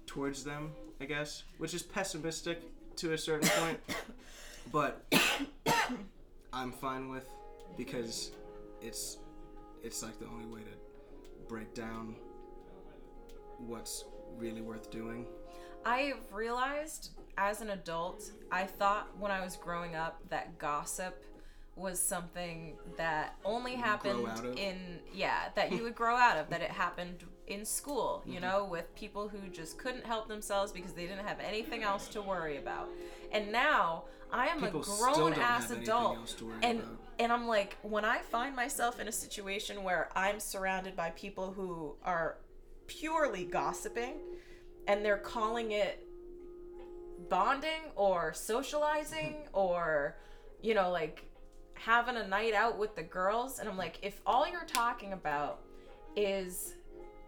towards 0.07 0.43
them. 0.43 0.71
I 0.99 1.05
guess, 1.05 1.43
which 1.59 1.75
is 1.75 1.83
pessimistic 1.83 2.59
to 2.95 3.13
a 3.13 3.17
certain 3.17 3.47
point, 3.49 3.79
but 4.71 5.05
I'm 6.51 6.71
fine 6.71 7.09
with 7.09 7.29
because 7.77 8.31
it's 8.81 9.17
it's 9.83 10.01
like 10.01 10.19
the 10.19 10.25
only 10.25 10.47
way 10.47 10.61
to 10.61 11.47
break 11.47 11.73
down 11.75 12.15
what's 13.59 14.05
really 14.37 14.61
worth 14.61 14.89
doing. 14.89 15.27
I've 15.85 16.17
realized 16.31 17.11
as 17.37 17.61
an 17.61 17.69
adult, 17.69 18.31
I 18.51 18.65
thought 18.65 19.07
when 19.19 19.31
I 19.31 19.43
was 19.43 19.55
growing 19.55 19.95
up 19.95 20.19
that 20.29 20.57
gossip 20.57 21.23
was 21.77 22.01
something 22.01 22.75
that 22.97 23.35
only 23.45 23.75
happened 23.75 24.27
in 24.57 24.99
yeah 25.13 25.49
that 25.55 25.71
you 25.71 25.83
would 25.83 25.93
grow 25.95 26.15
out 26.15 26.35
of 26.37 26.49
that 26.49 26.61
it 26.61 26.71
happened 26.71 27.23
in 27.47 27.63
school 27.63 28.21
Mm-hmm. 28.23 28.33
you 28.33 28.39
know 28.39 28.65
with 28.65 28.93
people 28.95 29.27
who 29.29 29.47
just 29.49 29.77
couldn't 29.77 30.05
help 30.05 30.27
themselves 30.27 30.71
because 30.71 30.93
they 30.93 31.05
didn't 31.05 31.25
have 31.25 31.39
anything 31.39 31.83
else 31.83 32.07
to 32.09 32.21
worry 32.21 32.57
about 32.57 32.89
and 33.31 33.51
now 33.51 34.03
i 34.31 34.47
am 34.47 34.59
People 34.59 34.81
a 34.81 34.83
grown 34.83 35.33
ass 35.33 35.69
adult 35.71 36.17
else 36.17 36.33
to 36.33 36.45
worry 36.45 36.55
and 36.63 36.79
about. 36.79 36.91
and 37.19 37.31
i'm 37.31 37.47
like 37.47 37.77
when 37.83 38.03
i 38.03 38.17
find 38.19 38.55
myself 38.55 38.99
in 38.99 39.07
a 39.07 39.11
situation 39.11 39.83
where 39.83 40.09
i'm 40.15 40.39
surrounded 40.39 40.95
by 40.95 41.11
people 41.11 41.51
who 41.53 41.95
are 42.03 42.37
purely 42.87 43.45
gossiping 43.45 44.15
and 44.87 45.05
they're 45.05 45.17
calling 45.17 45.71
it 45.71 46.03
bonding 47.29 47.81
or 47.95 48.33
socializing 48.33 49.35
or 49.53 50.17
you 50.61 50.73
know 50.73 50.89
like 50.91 51.23
having 51.79 52.17
a 52.17 52.27
night 52.27 52.53
out 52.53 52.77
with 52.77 52.95
the 52.95 53.03
girls 53.03 53.59
and 53.59 53.67
i'm 53.69 53.77
like 53.77 53.99
if 54.01 54.21
all 54.25 54.47
you're 54.47 54.65
talking 54.65 55.13
about 55.13 55.59
is 56.15 56.73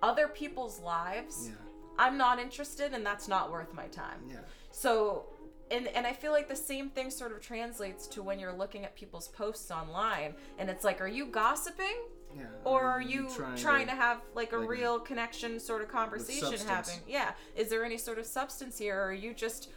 other 0.02 0.28
people's 0.28 0.80
lives 0.80 1.50
Yeah, 1.50 1.56
i'm 1.98 2.18
not 2.18 2.40
interested 2.40 2.94
and 2.94 3.06
that's 3.06 3.28
not 3.28 3.52
worth 3.52 3.74
my 3.74 3.88
time. 3.88 4.22
Yeah, 4.30 4.40
so 4.72 5.26
and 5.72 5.88
and 5.90 6.06
I 6.06 6.14
feel 6.14 6.32
like 6.32 6.48
the 6.48 6.56
same 6.56 6.90
thing 6.90 7.10
sort 7.10 7.32
of 7.32 7.42
translates 7.42 8.08
to 8.08 8.24
when 8.24 8.40
you're 8.40 8.54
looking 8.54 8.86
at 8.86 8.96
people's 8.96 9.28
posts 9.28 9.72
online 9.72 10.34
and 10.58 10.70
it's 10.70 10.84
like 10.84 11.02
are 11.02 11.08
you 11.08 11.26
gossiping? 11.28 12.06
Yeah. 12.38 12.44
or 12.64 12.84
are 12.84 13.02
you 13.02 13.28
trying, 13.58 13.88
to, 13.88 13.92
have 13.96 14.22
like 14.36 14.54
a 14.54 14.58
like, 14.58 14.70
real 14.70 15.00
connection 15.00 15.60
sort 15.60 15.82
of 15.82 15.88
conversation 15.88 16.60
happening? 16.68 17.00
Yeah. 17.08 17.32
Is 17.56 17.70
there 17.70 17.84
any 17.84 17.98
sort 17.98 18.20
of 18.20 18.28
substance 18.28 18.78
here 18.78 18.96
or 18.96 19.08
are 19.08 19.14
you 19.14 19.34
just 19.34 19.72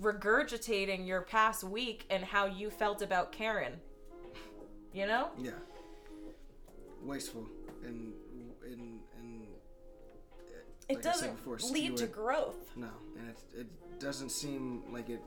regurgitating 0.00 1.06
your 1.06 1.20
past 1.20 1.64
week 1.64 2.06
and 2.08 2.24
how 2.24 2.46
you 2.46 2.70
felt 2.70 3.02
about 3.02 3.30
karen 3.30 3.74
you 4.98 5.06
know 5.06 5.28
Yeah. 5.38 5.52
Wasteful 7.04 7.46
and 7.84 8.12
and 8.64 9.00
and. 9.18 9.42
it 10.88 10.96
like 10.96 10.98
I 10.98 11.02
said 11.02 11.12
doesn't 11.12 11.36
before, 11.36 11.58
lead 11.70 11.96
to 11.98 12.06
growth 12.06 12.76
No, 12.76 12.90
and 13.16 13.28
it 13.30 13.38
it 13.60 14.00
doesn't 14.00 14.30
seem 14.30 14.82
like 14.92 15.08
it 15.08 15.22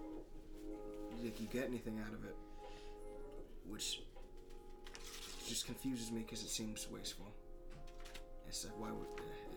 like 1.24 1.40
you 1.40 1.48
get 1.48 1.66
anything 1.66 2.00
out 2.06 2.14
of 2.14 2.26
it, 2.26 2.36
which 3.70 4.02
just 5.48 5.66
confuses 5.66 6.12
me 6.12 6.22
because 6.22 6.42
it 6.44 6.50
seems 6.50 6.88
wasteful. 6.92 7.28
It's 8.48 8.66
like 8.66 8.78
why 8.78 8.92
would 8.92 9.08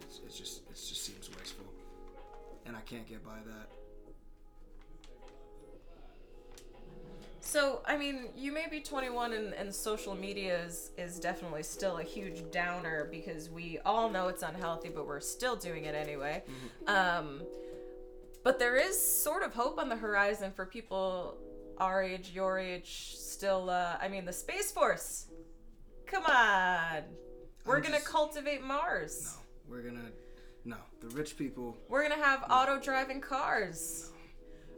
it's 0.03 0.21
it's 0.27 0.39
just 0.39 0.63
it 0.71 0.75
just 0.75 1.05
seems 1.05 1.29
wasteful, 1.37 1.67
and 2.67 2.77
I 2.77 2.83
can't 2.83 3.09
get 3.09 3.25
by 3.25 3.39
that. 3.51 3.67
So, 7.45 7.83
I 7.85 7.97
mean, 7.97 8.31
you 8.35 8.53
may 8.53 8.67
be 8.71 8.81
21 8.81 9.35
and, 9.35 9.53
and 9.53 9.73
social 9.73 10.15
media 10.15 10.65
is, 10.65 10.91
is 10.97 11.21
definitely 11.21 11.63
still 11.63 11.99
a 11.99 12.03
huge 12.03 12.51
downer 12.51 13.07
because 13.11 13.51
we 13.51 13.79
all 13.85 14.09
know 14.09 14.29
it's 14.29 14.43
unhealthy, 14.43 14.89
but 14.89 15.07
we're 15.07 15.21
still 15.21 15.55
doing 15.55 15.85
it 15.85 15.95
anyway. 15.95 16.43
Um, 16.87 17.43
but 18.43 18.59
there 18.59 18.77
is 18.77 18.99
sort 18.99 19.43
of 19.43 19.55
hope 19.55 19.79
on 19.79 19.89
the 19.91 19.97
horizon 19.97 20.53
for 20.57 20.65
people 20.65 21.37
our 21.79 22.03
age, 22.03 22.33
your 22.35 22.59
age, 22.59 23.15
still, 23.17 23.69
uh, 23.69 23.97
I 24.01 24.09
mean, 24.09 24.25
the 24.25 24.33
Space 24.33 24.73
Force. 24.73 25.27
Come 26.07 26.25
on. 26.25 27.03
We're 27.67 27.81
going 27.81 27.99
to 27.99 28.05
cultivate 28.05 28.63
Mars. 28.65 29.37
No, 29.37 29.43
we're 29.71 29.83
gonna. 29.83 30.11
No, 30.65 30.77
the 31.01 31.09
rich 31.09 31.37
people. 31.37 31.77
We're 31.89 32.07
going 32.07 32.19
to 32.19 32.25
have 32.25 32.45
auto 32.51 32.79
driving 32.81 33.21
cars. 33.21 34.11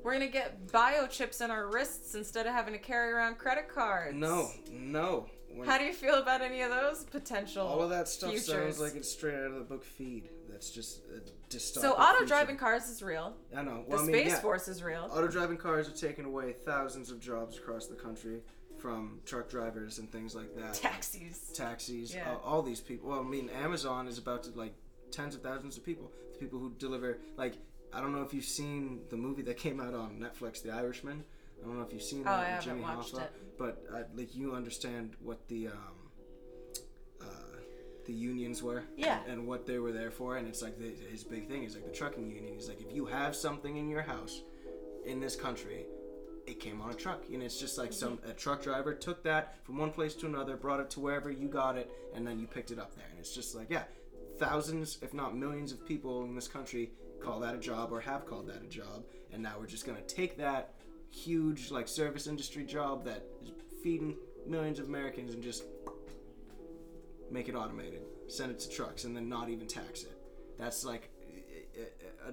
We're 0.07 0.13
going 0.13 0.29
to 0.29 0.33
get 0.33 0.69
biochips 0.69 1.41
in 1.45 1.51
our 1.51 1.67
wrists 1.67 2.15
instead 2.15 2.47
of 2.47 2.53
having 2.53 2.73
to 2.75 2.79
carry 2.79 3.13
around 3.13 3.39
credit 3.39 3.69
cards. 3.69 4.15
No, 4.17 4.49
no. 4.71 5.27
How 5.65 5.79
do 5.79 5.85
you 5.85 5.93
feel 5.93 6.23
about 6.23 6.43
any 6.43 6.61
of 6.63 6.71
those 6.71 7.03
potential? 7.03 7.67
all 7.67 7.83
of 7.83 7.91
that 7.91 8.07
stuff 8.07 8.31
futures? 8.31 8.47
sounds 8.47 8.79
like 8.79 8.95
it's 8.95 9.11
straight 9.11 9.35
out 9.35 9.51
of 9.51 9.55
the 9.55 9.65
book 9.65 9.83
Feed. 9.83 10.29
That's 10.49 10.71
just 10.71 11.01
a 11.07 11.19
dystopic. 11.53 11.81
So 11.81 11.95
auto 11.95 12.19
future. 12.19 12.27
driving 12.27 12.57
cars 12.57 12.89
is 12.89 13.03
real. 13.03 13.35
I 13.57 13.63
know. 13.63 13.85
The 13.89 13.97
I 13.97 13.99
mean, 14.03 14.07
Space 14.11 14.29
yeah. 14.29 14.39
Force 14.39 14.69
is 14.69 14.81
real. 14.81 15.11
Auto 15.11 15.27
driving 15.27 15.57
cars 15.57 15.89
are 15.89 15.97
taking 15.97 16.25
away 16.25 16.53
thousands 16.53 17.11
of 17.11 17.19
jobs 17.19 17.59
across 17.59 17.89
the 17.89 17.97
country 17.97 18.43
from 18.79 19.19
truck 19.25 19.49
drivers 19.51 19.99
and 19.99 20.09
things 20.13 20.37
like 20.37 20.55
that. 20.55 20.75
Taxis. 20.75 21.51
taxis, 21.53 22.15
Yeah. 22.15 22.31
uh, 22.31 22.37
all 22.45 22.63
these 22.63 22.81
people. 22.81 23.11
Well, 23.11 23.19
I 23.19 23.25
mean, 23.25 23.51
Amazon 23.51 24.07
is 24.07 24.19
about 24.19 24.45
to 24.45 24.51
like 24.57 24.75
tens 25.11 25.35
of 25.35 25.43
thousands 25.43 25.77
of 25.77 25.85
people. 25.85 26.13
The 26.35 26.39
people 26.39 26.61
who 26.61 26.71
deliver, 26.79 27.19
like, 27.37 27.55
I 27.97 28.01
don't 28.01 28.13
know 28.13 28.23
if 28.23 28.35
you've 28.35 28.45
seen 28.45 29.01
the 29.09 29.17
movie 29.17 29.43
that 29.43 29.57
came 29.57 29.81
out 29.81 29.95
on 29.95 30.19
Netflix, 30.21 30.63
The 30.63 30.71
Irishman. 30.71 31.25
I 31.63 31.67
don't 31.67 31.79
know 31.79 31.83
if 31.85 31.93
you've 31.95 32.03
seen 32.03 32.21
Oh, 32.21 32.25
that 32.25 32.31
I 32.33 32.39
with 32.41 32.49
haven't 32.49 32.65
Jimmy 32.69 32.83
watched 32.83 33.15
Hoffa, 33.15 33.23
it. 33.23 33.33
but 33.59 33.85
uh, 33.93 34.03
like 34.15 34.35
you 34.37 34.53
understand 34.55 35.17
what 35.23 35.49
the 35.49 35.69
um, 35.69 35.75
uh, 37.23 37.25
the 38.05 38.13
unions 38.13 38.63
were, 38.63 38.83
Yeah. 38.97 39.21
and 39.27 39.47
what 39.47 39.67
they 39.67 39.79
were 39.79 39.93
there 39.93 40.11
for, 40.11 40.37
and 40.37 40.47
it's 40.47 40.61
like 40.61 40.79
the, 40.79 40.93
his 41.11 41.25
big 41.25 41.49
thing 41.49 41.65
is 41.65 41.75
like 41.75 41.87
the 41.87 41.93
trucking 41.97 42.31
union. 42.31 42.53
He's 42.55 42.69
like, 42.69 42.81
if 42.83 42.95
you 42.95 43.07
have 43.07 43.35
something 43.35 43.77
in 43.79 43.89
your 43.89 44.03
house 44.03 44.43
in 45.07 45.19
this 45.19 45.35
country, 45.35 45.87
it 46.47 46.61
came 46.61 46.81
on 46.83 46.91
a 46.91 46.95
truck 46.95 47.25
and 47.33 47.43
it's 47.43 47.59
just 47.59 47.77
like 47.77 47.93
some 47.93 48.21
a 48.29 48.33
truck 48.33 48.63
driver 48.63 48.95
took 48.95 49.21
that 49.25 49.57
from 49.65 49.79
one 49.79 49.91
place 49.91 50.15
to 50.15 50.27
another 50.27 50.57
brought 50.57 50.79
it 50.79 50.89
to 50.91 51.01
wherever 51.01 51.29
you 51.29 51.49
got 51.49 51.77
it 51.77 51.91
and 52.15 52.25
then 52.25 52.39
you 52.39 52.47
picked 52.47 52.71
it 52.71 52.79
up 52.79 52.95
there 52.95 53.05
and 53.11 53.19
it's 53.19 53.35
just 53.35 53.57
like 53.57 53.67
yeah 53.69 53.83
thousands 54.39 54.99
if 55.03 55.13
not 55.13 55.37
millions 55.37 55.73
of 55.73 55.85
people 55.85 56.23
in 56.23 56.37
this 56.37 56.47
country 56.47 56.93
call 57.21 57.41
that 57.41 57.55
a 57.55 57.59
job 57.59 57.93
or 57.93 58.01
have 58.01 58.27
called 58.27 58.49
that 58.49 58.63
a 58.63 58.69
job 58.69 59.05
and 59.33 59.43
now 59.43 59.55
we're 59.59 59.67
just 59.67 59.87
going 59.87 59.97
to 59.97 60.15
take 60.15 60.37
that 60.37 60.75
huge 61.11 61.71
like 61.71 61.89
service 61.89 62.27
industry 62.27 62.65
job 62.65 63.05
that 63.05 63.25
is 63.43 63.51
feeding 63.83 64.17
millions 64.47 64.79
of 64.79 64.87
americans 64.87 65.35
and 65.35 65.43
just 65.43 65.65
make 67.31 67.49
it 67.49 67.55
automated 67.55 68.03
send 68.29 68.51
it 68.51 68.59
to 68.59 68.69
trucks 68.69 69.05
and 69.05 69.17
then 69.17 69.29
not 69.29 69.49
even 69.49 69.67
tax 69.67 70.03
it 70.03 70.19
that's 70.59 70.85
like 70.85 71.11
uh, 71.79 71.83
uh, 72.27 72.29
uh, 72.29 72.33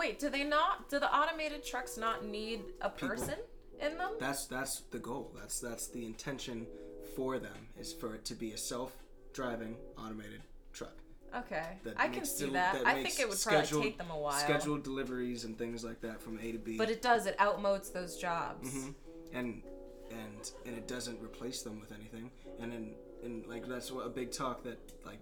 Wait, 0.00 0.18
do 0.18 0.30
they 0.30 0.44
not? 0.44 0.88
Do 0.88 0.98
the 0.98 1.14
automated 1.14 1.62
trucks 1.62 1.98
not 1.98 2.24
need 2.24 2.62
a 2.80 2.88
person 2.88 3.34
in 3.82 3.98
them? 3.98 4.12
That's 4.18 4.46
that's 4.46 4.84
the 4.90 4.98
goal. 4.98 5.30
That's 5.38 5.60
that's 5.60 5.88
the 5.88 6.06
intention 6.06 6.66
for 7.14 7.38
them 7.38 7.68
is 7.78 7.92
for 7.92 8.14
it 8.14 8.24
to 8.24 8.34
be 8.34 8.52
a 8.52 8.56
self-driving 8.56 9.76
automated 9.98 10.40
truck. 10.72 10.94
Okay, 11.36 11.78
I 11.96 12.08
can 12.08 12.24
see 12.24 12.44
del- 12.46 12.54
that. 12.54 12.74
that 12.74 12.86
I 12.86 13.02
think 13.02 13.20
it 13.20 13.28
would 13.28 13.38
probably 13.40 13.82
take 13.82 13.98
them 13.98 14.10
a 14.10 14.18
while. 14.18 14.32
Scheduled 14.32 14.82
deliveries 14.82 15.44
and 15.44 15.56
things 15.56 15.84
like 15.84 16.00
that 16.00 16.20
from 16.20 16.38
A 16.40 16.52
to 16.52 16.58
B. 16.58 16.76
But 16.76 16.90
it 16.90 17.02
does. 17.02 17.26
It 17.26 17.36
outmodes 17.38 17.92
those 17.92 18.16
jobs. 18.16 18.68
Mhm. 18.74 18.94
and 19.32 19.62
and 20.10 20.52
and 20.66 20.76
it 20.76 20.88
doesn't 20.88 21.20
replace 21.22 21.62
them 21.62 21.80
with 21.80 21.92
anything. 21.92 22.30
And 22.58 22.72
then 22.72 22.94
and 23.22 23.46
like 23.46 23.68
that's 23.68 23.92
what 23.92 24.06
a 24.06 24.10
big 24.10 24.32
talk 24.32 24.64
that 24.64 24.78
like 25.06 25.20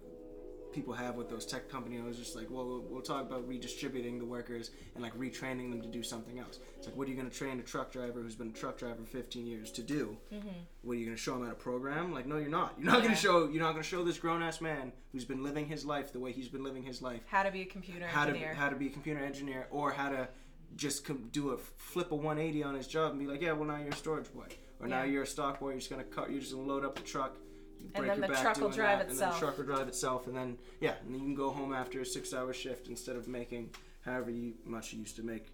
people 0.71 0.93
have 0.93 1.15
with 1.15 1.29
those 1.29 1.45
tech 1.45 1.69
companies 1.69 2.01
is 2.05 2.17
just 2.17 2.35
like, 2.35 2.49
well, 2.49 2.65
we'll, 2.65 2.81
we'll 2.89 3.01
talk 3.01 3.21
about 3.21 3.47
redistributing 3.47 4.19
the 4.19 4.25
workers 4.25 4.71
and 4.95 5.03
like 5.03 5.17
retraining 5.17 5.69
them 5.69 5.81
to 5.81 5.87
do 5.87 6.03
something 6.03 6.39
else. 6.39 6.59
It's 6.77 6.87
like, 6.87 6.95
what 6.95 7.07
are 7.07 7.11
you 7.11 7.17
going 7.17 7.29
to 7.29 7.35
train 7.35 7.59
a 7.59 7.63
truck 7.63 7.91
driver 7.91 8.21
who's 8.21 8.35
been 8.35 8.49
a 8.49 8.53
truck 8.53 8.77
driver 8.77 9.03
15 9.03 9.45
years 9.45 9.71
to 9.71 9.81
do? 9.81 10.17
Mm-hmm. 10.33 10.47
What 10.81 10.93
are 10.93 10.95
you 10.95 11.05
going 11.05 11.17
to 11.17 11.21
show 11.21 11.35
him 11.35 11.43
how 11.43 11.49
to 11.49 11.55
program? 11.55 12.13
Like, 12.13 12.25
no, 12.25 12.37
you're 12.37 12.49
not. 12.49 12.75
You're 12.77 12.91
not 12.91 13.01
going 13.01 13.13
to 13.13 13.19
show. 13.19 13.49
You're 13.49 13.63
not 13.63 13.71
going 13.71 13.83
to 13.83 13.89
show 13.89 14.03
this 14.03 14.17
grown 14.17 14.41
ass 14.41 14.61
man 14.61 14.91
who's 15.11 15.25
been 15.25 15.43
living 15.43 15.67
his 15.67 15.85
life 15.85 16.13
the 16.13 16.19
way 16.19 16.31
he's 16.31 16.49
been 16.49 16.63
living 16.63 16.83
his 16.83 17.01
life 17.01 17.21
How 17.27 17.43
to 17.43 17.51
be 17.51 17.61
a 17.61 17.65
computer 17.65 18.05
how 18.07 18.25
to 18.25 18.37
how 18.53 18.69
to 18.69 18.75
be 18.75 18.87
a 18.87 18.91
computer 18.91 19.19
engineer 19.19 19.67
or 19.71 19.91
how 19.91 20.09
to 20.09 20.29
just 20.75 21.09
do 21.31 21.51
a 21.51 21.57
flip 21.57 22.11
a 22.11 22.15
180 22.15 22.63
on 22.63 22.75
his 22.75 22.87
job 22.87 23.11
and 23.11 23.19
be 23.19 23.27
like, 23.27 23.41
yeah, 23.41 23.51
well 23.51 23.67
now 23.67 23.77
you're 23.77 23.89
a 23.89 23.95
storage 23.95 24.31
boy, 24.33 24.45
or 24.79 24.87
now 24.87 25.03
you're 25.03 25.23
a 25.23 25.27
stock 25.27 25.59
boy. 25.59 25.69
You're 25.69 25.79
just 25.79 25.89
gonna 25.89 26.03
cut. 26.03 26.29
You're 26.29 26.39
just 26.41 26.53
gonna 26.53 26.67
load 26.67 26.85
up 26.85 26.95
the 26.95 27.01
truck. 27.01 27.37
You 27.79 27.85
And 27.95 28.05
break 28.05 28.07
then 28.07 28.17
your 28.19 28.27
the 28.27 28.33
back 28.33 28.41
truck 28.43 28.61
will 28.61 28.69
drive 28.69 28.99
that, 28.99 29.05
And 29.07 29.11
itself. 29.11 29.31
then 29.31 29.39
the 29.39 29.45
truck 29.45 29.57
will 29.57 29.75
drive 29.75 29.87
itself, 29.87 30.27
and 30.27 30.35
then 30.35 30.57
yeah, 30.79 30.95
and 31.05 31.13
then 31.13 31.19
you 31.21 31.25
can 31.25 31.35
go 31.35 31.49
home 31.49 31.73
after 31.73 32.01
a 32.01 32.05
six-hour 32.05 32.53
shift 32.53 32.87
instead 32.87 33.15
of 33.15 33.27
making 33.27 33.69
however 34.01 34.29
you, 34.31 34.53
much 34.65 34.93
you 34.93 34.99
used 34.99 35.15
to 35.15 35.23
make, 35.23 35.47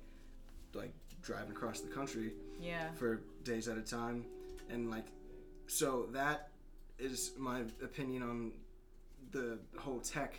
like 0.73 0.93
driving 1.21 1.51
across 1.51 1.81
the 1.81 1.87
country 1.87 2.33
yeah. 2.61 2.91
for 2.95 3.21
days 3.43 3.67
at 3.67 3.77
a 3.77 3.81
time 3.81 4.23
and 4.69 4.91
like 4.91 5.07
so 5.67 6.07
that 6.11 6.49
is 6.99 7.31
my 7.37 7.61
opinion 7.83 8.21
on 8.21 8.51
the 9.31 9.57
whole 9.77 9.99
tech 9.99 10.35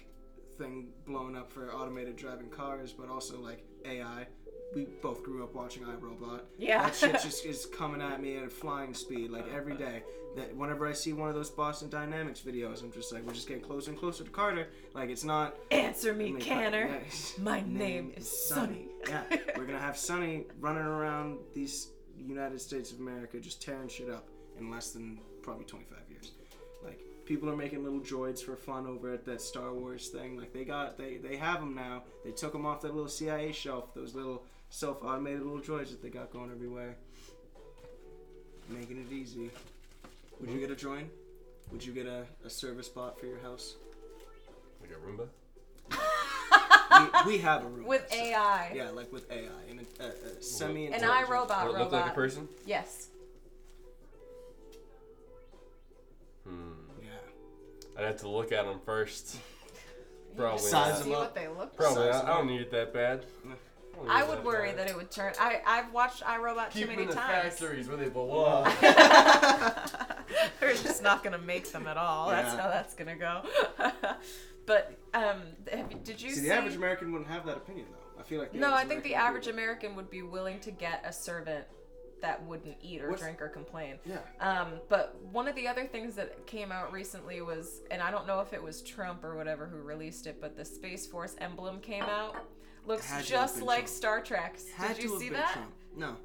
thing 0.56 0.88
blowing 1.04 1.36
up 1.36 1.50
for 1.50 1.74
automated 1.74 2.16
driving 2.16 2.48
cars 2.48 2.92
but 2.92 3.08
also 3.08 3.38
like 3.40 3.64
ai 3.84 4.26
we 4.74 4.84
both 5.02 5.22
grew 5.22 5.42
up 5.42 5.54
watching 5.54 5.82
iRobot. 5.84 6.40
Yeah. 6.58 6.82
That 6.82 6.94
shit 6.96 7.12
just 7.22 7.44
is 7.46 7.66
coming 7.66 8.02
at 8.02 8.20
me 8.20 8.36
at 8.36 8.44
a 8.44 8.48
flying 8.50 8.94
speed, 8.94 9.30
like 9.30 9.46
every 9.54 9.74
day. 9.76 10.02
That 10.36 10.54
whenever 10.54 10.86
I 10.86 10.92
see 10.92 11.14
one 11.14 11.30
of 11.30 11.34
those 11.34 11.48
Boston 11.48 11.88
Dynamics 11.88 12.40
videos, 12.46 12.82
I'm 12.82 12.92
just 12.92 13.10
like, 13.10 13.24
we're 13.26 13.32
just 13.32 13.48
getting 13.48 13.62
closer 13.62 13.90
and 13.90 13.98
closer 13.98 14.22
to 14.22 14.28
Carter. 14.30 14.68
Like 14.94 15.08
it's 15.08 15.24
not 15.24 15.56
Answer 15.70 16.12
me, 16.12 16.32
Canner. 16.34 16.88
yeah. 16.88 16.98
My 17.42 17.62
name 17.66 18.12
is 18.16 18.30
Sonny. 18.48 18.88
yeah, 19.08 19.22
we're 19.56 19.64
gonna 19.64 19.78
have 19.78 19.96
Sonny 19.96 20.44
running 20.60 20.82
around 20.82 21.38
these 21.54 21.88
United 22.18 22.60
States 22.60 22.92
of 22.92 23.00
America 23.00 23.40
just 23.40 23.62
tearing 23.62 23.88
shit 23.88 24.10
up 24.10 24.28
in 24.58 24.70
less 24.70 24.90
than 24.90 25.18
probably 25.42 25.64
25 25.64 25.98
years. 26.10 26.32
Like 26.84 27.00
people 27.24 27.48
are 27.48 27.56
making 27.56 27.82
little 27.82 28.00
droids 28.00 28.40
for 28.42 28.56
fun 28.56 28.86
over 28.86 29.14
at 29.14 29.24
that 29.24 29.40
Star 29.40 29.72
Wars 29.72 30.08
thing. 30.08 30.36
Like 30.36 30.52
they 30.52 30.64
got 30.64 30.98
they 30.98 31.16
they 31.16 31.36
have 31.36 31.60
them 31.60 31.74
now. 31.74 32.02
They 32.26 32.32
took 32.32 32.52
them 32.52 32.66
off 32.66 32.82
that 32.82 32.94
little 32.94 33.08
CIA 33.08 33.52
shelf. 33.52 33.94
Those 33.94 34.14
little 34.14 34.44
self-automated 34.70 35.42
little 35.42 35.60
droids 35.60 35.90
that 35.90 36.02
they 36.02 36.08
got 36.08 36.32
going 36.32 36.50
everywhere. 36.50 36.96
Making 38.68 39.06
it 39.08 39.12
easy. 39.12 39.50
Would 40.40 40.50
you 40.50 40.58
get 40.60 40.70
a 40.70 40.74
drone? 40.74 41.08
Would 41.72 41.84
you 41.84 41.92
get 41.92 42.06
a, 42.06 42.24
a 42.44 42.50
service 42.50 42.88
bot 42.88 43.18
for 43.18 43.26
your 43.26 43.38
house? 43.40 43.76
Like 44.80 44.90
a 44.90 44.94
Roomba. 44.94 45.28
we, 47.26 47.32
we 47.34 47.38
have 47.38 47.64
a 47.64 47.68
room. 47.68 47.86
With 47.86 48.12
AI. 48.12 48.72
Yeah, 48.74 48.90
like 48.90 49.12
with 49.12 49.30
AI 49.30 49.40
and 49.70 49.80
a, 50.00 50.04
a, 50.04 50.06
a 50.38 50.42
semi. 50.42 50.86
An 50.86 50.94
intelligent- 50.94 51.28
iRobot 51.28 51.48
Does 51.48 51.74
it 51.74 51.78
look 51.78 51.92
like 51.92 52.06
a 52.12 52.14
person? 52.14 52.48
Yes. 52.66 53.08
Hmm. 56.46 56.72
Yeah. 57.02 57.08
I'd 57.98 58.04
have 58.04 58.20
to 58.20 58.28
look 58.28 58.52
at 58.52 58.64
them 58.64 58.80
first. 58.84 59.38
Probably. 60.36 60.58
Size 60.58 60.72
not. 60.72 60.98
them 60.98 61.06
See 61.06 61.14
up. 61.14 61.20
what 61.20 61.34
they 61.34 61.48
look 61.48 61.76
Probably. 61.76 61.96
Size 62.12 62.22
not. 62.22 62.24
I 62.24 62.36
don't 62.36 62.46
need 62.46 62.60
it 62.60 62.70
that 62.72 62.92
bad. 62.92 63.24
I 64.08 64.22
would 64.24 64.44
worry 64.44 64.72
that 64.72 64.88
it 64.88 64.96
would 64.96 65.10
turn. 65.10 65.32
I 65.40 65.60
I've 65.66 65.92
watched 65.92 66.22
iRobot 66.22 66.72
too 66.72 66.80
many 66.86 66.92
them 66.96 67.00
in 67.02 67.08
the 67.08 67.14
times. 67.14 67.54
factories 67.58 67.88
where 67.88 67.96
they 67.96 68.08
belong. 68.20 68.64
We're 70.60 70.74
just 70.74 71.02
not 71.02 71.22
gonna 71.22 71.38
make 71.38 71.70
them 71.70 71.86
at 71.86 71.96
all. 71.96 72.30
That's 72.30 72.54
Yeah. 72.54 72.60
how 72.62 72.68
that's 72.68 72.94
gonna 72.94 73.16
go. 73.16 73.42
but 74.66 74.96
um, 75.14 75.42
have, 75.72 76.02
did 76.04 76.20
you 76.20 76.30
See, 76.30 76.40
the 76.42 76.52
average 76.54 76.74
American 76.76 77.12
wouldn't 77.12 77.30
have 77.30 77.46
that 77.46 77.56
opinion, 77.56 77.86
though. 77.90 78.20
I 78.20 78.22
feel 78.24 78.40
like. 78.40 78.52
The 78.52 78.58
no, 78.58 78.68
I 78.70 78.80
average 78.82 78.88
think 78.88 79.02
the 79.04 79.10
American 79.14 79.28
average 79.28 79.46
American 79.48 79.96
would 79.96 80.10
be 80.10 80.22
willing 80.22 80.60
to 80.60 80.70
get 80.70 81.02
a 81.06 81.12
servant 81.12 81.64
that 82.22 82.42
wouldn't 82.46 82.76
eat 82.82 83.02
or 83.02 83.10
What's- 83.10 83.20
drink 83.22 83.42
or 83.42 83.48
complain. 83.48 83.98
Yeah. 84.06 84.18
Um, 84.40 84.80
but 84.88 85.14
one 85.32 85.46
of 85.48 85.54
the 85.54 85.68
other 85.68 85.84
things 85.86 86.14
that 86.16 86.46
came 86.46 86.72
out 86.72 86.90
recently 86.90 87.42
was, 87.42 87.82
and 87.90 88.00
I 88.02 88.10
don't 88.10 88.26
know 88.26 88.40
if 88.40 88.52
it 88.54 88.62
was 88.62 88.80
Trump 88.82 89.22
or 89.22 89.36
whatever 89.36 89.66
who 89.66 89.76
released 89.76 90.26
it, 90.26 90.40
but 90.40 90.56
the 90.56 90.64
Space 90.64 91.06
Force 91.06 91.36
emblem 91.40 91.78
came 91.80 92.04
out. 92.04 92.34
Looks 92.86 93.10
Had 93.10 93.24
just 93.24 93.62
like 93.62 93.78
Trump. 93.80 93.88
Star 93.88 94.20
Trek's. 94.22 94.70
Had 94.70 94.96
Did 94.96 95.04
you 95.04 95.18
see 95.18 95.28
that? 95.30 95.52
Trump. 95.52 95.72
No, 95.96 96.16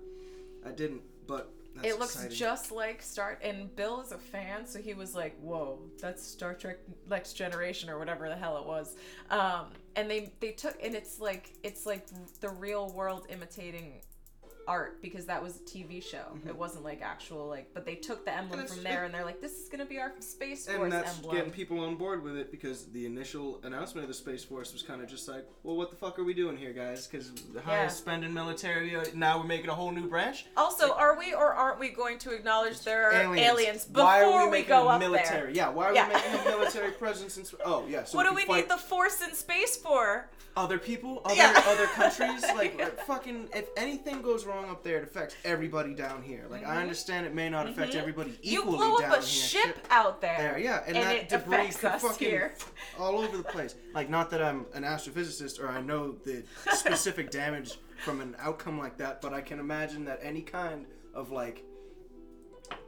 I 0.65 0.69
didn't. 0.71 1.01
But 1.27 1.51
that's 1.75 1.87
it 1.87 1.99
looks 1.99 2.15
exciting. 2.15 2.37
just 2.37 2.71
like 2.71 3.01
Star. 3.01 3.39
And 3.41 3.73
Bill 3.75 4.01
is 4.01 4.11
a 4.11 4.17
fan, 4.17 4.65
so 4.65 4.79
he 4.79 4.93
was 4.93 5.15
like, 5.15 5.39
"Whoa, 5.39 5.79
that's 5.99 6.25
Star 6.25 6.53
Trek 6.53 6.77
Next 7.09 7.33
Generation 7.33 7.89
or 7.89 7.97
whatever 7.97 8.29
the 8.29 8.35
hell 8.35 8.57
it 8.57 8.65
was." 8.65 8.95
Um, 9.29 9.67
and 9.95 10.09
they 10.09 10.33
they 10.39 10.51
took 10.51 10.75
and 10.83 10.93
it's 10.93 11.19
like 11.19 11.53
it's 11.63 11.85
like 11.85 12.05
the 12.41 12.49
real 12.49 12.91
world 12.93 13.27
imitating 13.29 14.01
art 14.71 15.01
because 15.01 15.25
that 15.25 15.43
was 15.43 15.57
a 15.57 15.59
TV 15.59 16.01
show. 16.01 16.23
It 16.47 16.55
wasn't 16.55 16.85
like 16.85 17.01
actual 17.01 17.47
like, 17.47 17.73
but 17.73 17.85
they 17.85 17.95
took 17.95 18.23
the 18.23 18.33
emblem 18.33 18.65
from 18.65 18.81
there 18.83 19.03
and 19.03 19.13
they're 19.13 19.25
like, 19.25 19.41
this 19.41 19.59
is 19.59 19.67
gonna 19.67 19.85
be 19.85 19.99
our 19.99 20.13
Space 20.19 20.65
Force 20.65 20.79
and 20.81 20.91
that's 20.93 21.17
emblem. 21.17 21.35
getting 21.35 21.51
people 21.51 21.81
on 21.81 21.95
board 21.97 22.23
with 22.23 22.37
it 22.37 22.51
because 22.51 22.85
the 22.87 23.05
initial 23.05 23.59
announcement 23.63 24.03
of 24.05 24.07
the 24.07 24.13
Space 24.13 24.45
Force 24.45 24.71
was 24.71 24.81
kind 24.81 25.01
of 25.01 25.09
just 25.09 25.27
like, 25.27 25.45
well, 25.63 25.75
what 25.75 25.89
the 25.89 25.97
fuck 25.97 26.17
are 26.19 26.23
we 26.23 26.33
doing 26.33 26.55
here, 26.55 26.71
guys? 26.71 27.05
Because 27.05 27.31
the 27.33 27.55
Yeah. 27.55 27.61
highest 27.61 27.97
spending 27.97 28.33
military, 28.33 28.95
uh, 28.95 29.03
now 29.13 29.37
we're 29.39 29.43
making 29.43 29.69
a 29.69 29.75
whole 29.75 29.91
new 29.91 30.07
branch. 30.07 30.45
Also, 30.55 30.93
are 30.93 31.17
we 31.19 31.33
or 31.33 31.53
aren't 31.53 31.77
we 31.79 31.89
going 31.89 32.17
to 32.19 32.31
acknowledge 32.31 32.79
there 32.81 33.09
are 33.09 33.13
aliens, 33.13 33.47
Aliens. 33.49 33.85
before 33.85 34.03
why 34.05 34.23
are 34.23 34.49
we, 34.49 34.59
we 34.61 34.63
go 34.63 34.87
up 34.87 34.99
military? 35.01 35.47
there? 35.47 35.49
Yeah, 35.49 35.69
why 35.69 35.87
are 35.87 35.93
Yeah. 35.93 36.07
we 36.07 36.13
making 36.13 36.39
a 36.39 36.57
military 36.57 36.91
presence 36.91 37.37
in? 37.37 37.43
sp- 37.43 37.59
Oh, 37.65 37.85
yeah. 37.89 38.05
So 38.05 38.15
what 38.17 38.23
we 38.25 38.29
do 38.29 38.35
we 38.35 38.45
can 38.45 38.55
need 38.55 38.69
the 38.69 38.77
force 38.77 39.21
in 39.21 39.33
space 39.35 39.75
for? 39.75 40.29
Other 40.55 40.77
people, 40.77 41.21
other 41.25 41.35
Yeah. 41.35 41.63
other 41.65 41.85
countries? 41.95 42.41
Like 42.55 42.81
uh, 42.81 42.89
fucking, 43.05 43.49
if 43.55 43.69
anything 43.77 44.21
goes 44.21 44.45
wrong 44.45 44.69
up 44.69 44.83
there, 44.83 44.97
it 44.97 45.03
affects 45.03 45.35
everybody 45.45 45.93
down 45.93 46.21
here. 46.21 46.45
Like 46.49 46.65
I 46.65 46.81
understand 46.81 47.25
it 47.25 47.33
may 47.33 47.49
not 47.49 47.67
affect 47.69 47.93
Mhm. 47.93 47.99
everybody 47.99 48.37
You 48.41 48.59
equally 48.61 48.77
blow 48.77 48.97
down 48.99 49.11
up 49.11 49.17
a 49.19 49.21
here. 49.21 49.63
ship 49.63 49.87
out 49.89 50.21
there, 50.21 50.37
there, 50.37 50.57
yeah, 50.59 50.83
and, 50.85 50.97
and 50.97 51.05
that 51.05 51.15
it 51.15 51.29
debris 51.29 51.55
affects 51.55 51.77
could 51.77 51.91
us 51.91 52.01
fucking 52.01 52.29
here. 52.29 52.53
all 52.99 53.19
over 53.19 53.37
the 53.37 53.43
place. 53.43 53.75
Like, 53.93 54.09
not 54.09 54.29
that 54.31 54.41
I'm 54.41 54.65
an 54.73 54.83
astrophysicist 54.83 55.59
or 55.61 55.69
I 55.69 55.81
know 55.81 56.13
the 56.25 56.43
specific 56.73 57.31
damage 57.31 57.77
from 58.03 58.19
an 58.21 58.35
outcome 58.39 58.77
like 58.79 58.97
that, 58.97 59.21
but 59.21 59.33
I 59.33 59.41
can 59.41 59.59
imagine 59.59 60.05
that 60.05 60.19
any 60.21 60.41
kind 60.41 60.85
of 61.13 61.31
like 61.31 61.63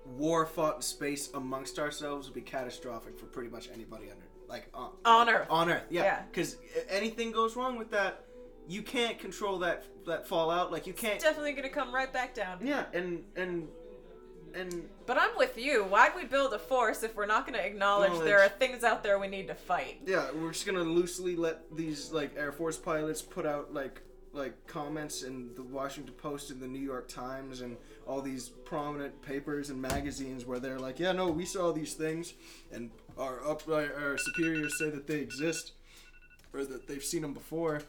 war 0.06 0.46
fought 0.46 0.78
in 0.78 0.82
space 0.82 1.30
amongst 1.34 1.80
ourselves 1.80 2.28
would 2.28 2.34
be 2.36 2.42
catastrophic 2.42 3.18
for 3.18 3.26
pretty 3.26 3.50
much 3.50 3.70
anybody 3.74 4.10
under 4.12 4.23
like 4.54 4.70
on, 4.74 4.92
On 5.04 5.30
Earth. 5.30 5.48
On 5.50 5.70
Earth, 5.70 5.84
yeah. 5.90 6.22
Because 6.32 6.58
anything 6.88 7.32
goes 7.32 7.56
wrong 7.56 7.76
with 7.78 7.90
that, 7.92 8.24
you 8.68 8.84
can't 8.84 9.18
control 9.18 9.58
that 9.60 9.84
that 10.06 10.28
fallout. 10.28 10.72
Like 10.72 10.86
you 10.86 10.94
can't. 10.94 11.20
Definitely 11.20 11.54
gonna 11.54 11.70
come 11.70 11.94
right 11.94 12.14
back 12.14 12.36
down. 12.36 12.60
Yeah, 12.62 12.86
and 12.94 13.24
and 13.36 13.68
and 14.54 14.88
But 15.08 15.18
I'm 15.18 15.36
with 15.38 15.58
you. 15.58 15.84
Why'd 15.84 16.12
we 16.16 16.26
build 16.26 16.54
a 16.54 16.60
force 16.60 17.02
if 17.02 17.16
we're 17.16 17.26
not 17.26 17.48
gonna 17.48 17.58
acknowledge 17.58 18.14
there 18.24 18.42
are 18.42 18.50
things 18.50 18.84
out 18.84 19.02
there 19.02 19.18
we 19.18 19.28
need 19.28 19.48
to 19.48 19.56
fight? 19.56 20.02
Yeah, 20.06 20.28
we're 20.32 20.52
just 20.52 20.68
gonna 20.68 20.84
loosely 20.84 21.36
let 21.36 21.76
these 21.76 22.12
like 22.12 22.38
Air 22.38 22.52
Force 22.52 22.78
pilots 22.78 23.24
put 23.24 23.48
out 23.48 23.74
like 23.74 24.02
like 24.34 24.68
comments 24.68 25.22
in 25.22 25.54
the 25.56 25.64
Washington 25.64 26.14
Post 26.16 26.50
and 26.50 26.60
the 26.60 26.68
New 26.68 26.80
York 26.80 27.08
Times 27.08 27.62
and 27.62 27.78
all 28.08 28.22
these 28.22 28.50
prominent 28.50 29.22
papers 29.22 29.70
and 29.70 29.80
magazines 29.80 30.44
where 30.44 30.60
they're 30.60 30.80
like, 30.80 31.00
yeah, 31.00 31.12
no, 31.12 31.30
we 31.30 31.46
saw 31.46 31.72
these 31.72 31.94
things, 31.94 32.34
and 32.72 32.90
our 33.18 33.46
up 33.48 33.68
our 33.68 34.18
superiors 34.18 34.78
say 34.80 34.90
that 34.90 35.08
they 35.08 35.20
exist 35.20 35.74
or 36.54 36.64
that 36.66 36.88
they've 36.88 37.04
seen 37.04 37.22
them 37.22 37.34
before. 37.34 37.82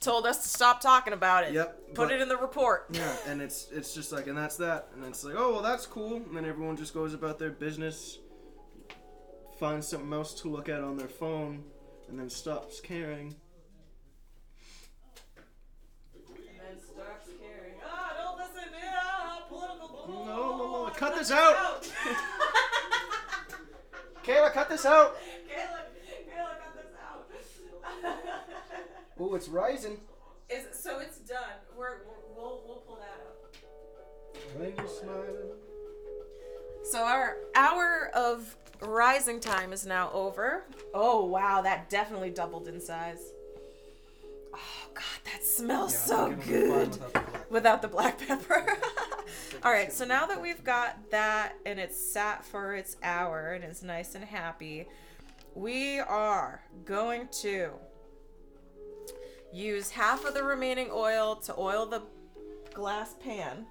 Told 0.00 0.26
us 0.26 0.42
to 0.44 0.48
stop 0.48 0.80
talking 0.80 1.12
about 1.12 1.42
it. 1.44 1.52
Yep, 1.54 1.88
Put 1.88 1.96
but- 1.96 2.12
it 2.12 2.20
in 2.20 2.28
the 2.28 2.36
report. 2.36 2.86
Yeah, 2.92 3.16
and 3.26 3.42
it's 3.42 3.68
it's 3.72 3.94
just 3.94 4.12
like, 4.12 4.26
and 4.28 4.36
that's 4.38 4.56
that, 4.58 4.88
and 4.94 5.04
it's 5.04 5.24
like, 5.24 5.34
oh 5.36 5.52
well, 5.54 5.62
that's 5.62 5.86
cool, 5.86 6.16
and 6.16 6.36
then 6.36 6.44
everyone 6.44 6.76
just 6.76 6.94
goes 6.94 7.14
about 7.14 7.38
their 7.38 7.50
business, 7.50 8.18
finds 9.58 9.88
something 9.88 10.12
else 10.12 10.34
to 10.42 10.48
look 10.48 10.68
at 10.68 10.82
on 10.82 10.96
their 10.96 11.08
phone, 11.08 11.64
and 12.08 12.18
then 12.18 12.30
stops 12.30 12.80
caring. 12.80 13.34
And 16.16 16.36
then 16.60 16.78
starts 16.80 17.28
caring. 17.40 17.74
Ah, 17.84 18.12
don't 18.18 18.38
listen. 18.38 18.70
Yeah, 18.72 19.38
political. 19.48 20.06
No, 20.08 20.24
no, 20.26 20.84
no, 20.86 20.90
cut 20.94 21.16
this 21.16 21.32
out. 21.32 21.90
Kayla, 24.28 24.52
cut 24.52 24.68
this 24.68 24.84
out. 24.84 25.16
Kayla, 25.48 25.78
Kayla, 26.28 26.52
cut 26.60 26.74
this 26.76 26.92
out. 27.02 28.14
Oh, 29.20 29.34
it's 29.34 29.48
rising. 29.48 29.98
Is 30.48 30.66
it, 30.66 30.76
so 30.76 31.00
it's 31.00 31.18
done. 31.18 31.38
We're, 31.76 32.02
we're 32.06 32.36
we'll 32.36 32.62
we'll 32.64 32.76
pull 32.86 32.96
that 32.96 33.20
up. 33.26 33.56
When 34.56 34.72
you're 34.76 34.86
smiling. 34.86 35.56
So 36.84 37.02
our 37.02 37.38
hour 37.56 38.12
of 38.14 38.54
rising 38.80 39.40
time 39.40 39.72
is 39.72 39.84
now 39.84 40.12
over. 40.12 40.66
Oh 40.94 41.24
wow, 41.24 41.62
that 41.62 41.90
definitely 41.90 42.30
doubled 42.30 42.68
in 42.68 42.80
size. 42.80 43.32
Oh 44.54 44.88
god, 44.94 45.20
that 45.24 45.42
smells 45.42 45.98
so 45.98 46.32
good 46.46 46.96
without 47.50 47.82
the 47.82 47.88
black 47.88 48.18
pepper. 48.26 48.66
All 49.62 49.72
right, 49.72 49.92
so 49.92 50.04
now 50.04 50.26
that 50.26 50.40
we've 50.40 50.62
got 50.62 51.10
that 51.10 51.54
and 51.66 51.78
it's 51.78 51.98
sat 51.98 52.44
for 52.44 52.74
its 52.74 52.96
hour 53.02 53.52
and 53.52 53.64
it's 53.64 53.82
nice 53.82 54.14
and 54.14 54.24
happy, 54.24 54.86
we 55.54 55.98
are 55.98 56.62
going 56.84 57.28
to 57.42 57.70
use 59.52 59.90
half 59.90 60.24
of 60.24 60.34
the 60.34 60.42
remaining 60.42 60.88
oil 60.92 61.36
to 61.36 61.54
oil 61.58 61.86
the 61.86 62.02
glass 62.72 63.14
pan. 63.22 63.66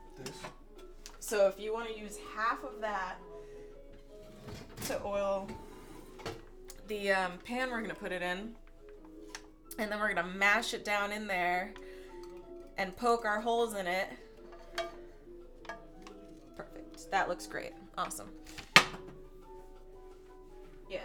So 1.19 1.47
if 1.47 1.59
you 1.59 1.73
want 1.73 1.89
to 1.89 1.97
use 1.97 2.17
half 2.35 2.63
of 2.63 2.81
that 2.81 3.17
to 4.85 5.01
oil 5.05 5.47
the 6.87 7.11
um, 7.11 7.33
pan 7.43 7.69
we're 7.69 7.79
going 7.79 7.89
to 7.89 7.95
put 7.95 8.11
it 8.11 8.21
in, 8.21 8.55
and 9.77 9.91
then 9.91 9.99
we're 9.99 10.13
going 10.13 10.25
to 10.25 10.37
mash 10.37 10.73
it 10.73 10.83
down 10.85 11.11
in 11.11 11.27
there 11.27 11.73
and 12.77 12.95
poke 12.95 13.25
our 13.25 13.41
holes 13.41 13.75
in 13.75 13.87
it. 13.87 14.07
Perfect. 16.55 17.11
That 17.11 17.27
looks 17.27 17.47
great. 17.47 17.73
Awesome. 17.97 18.29
Yeah. 20.89 20.99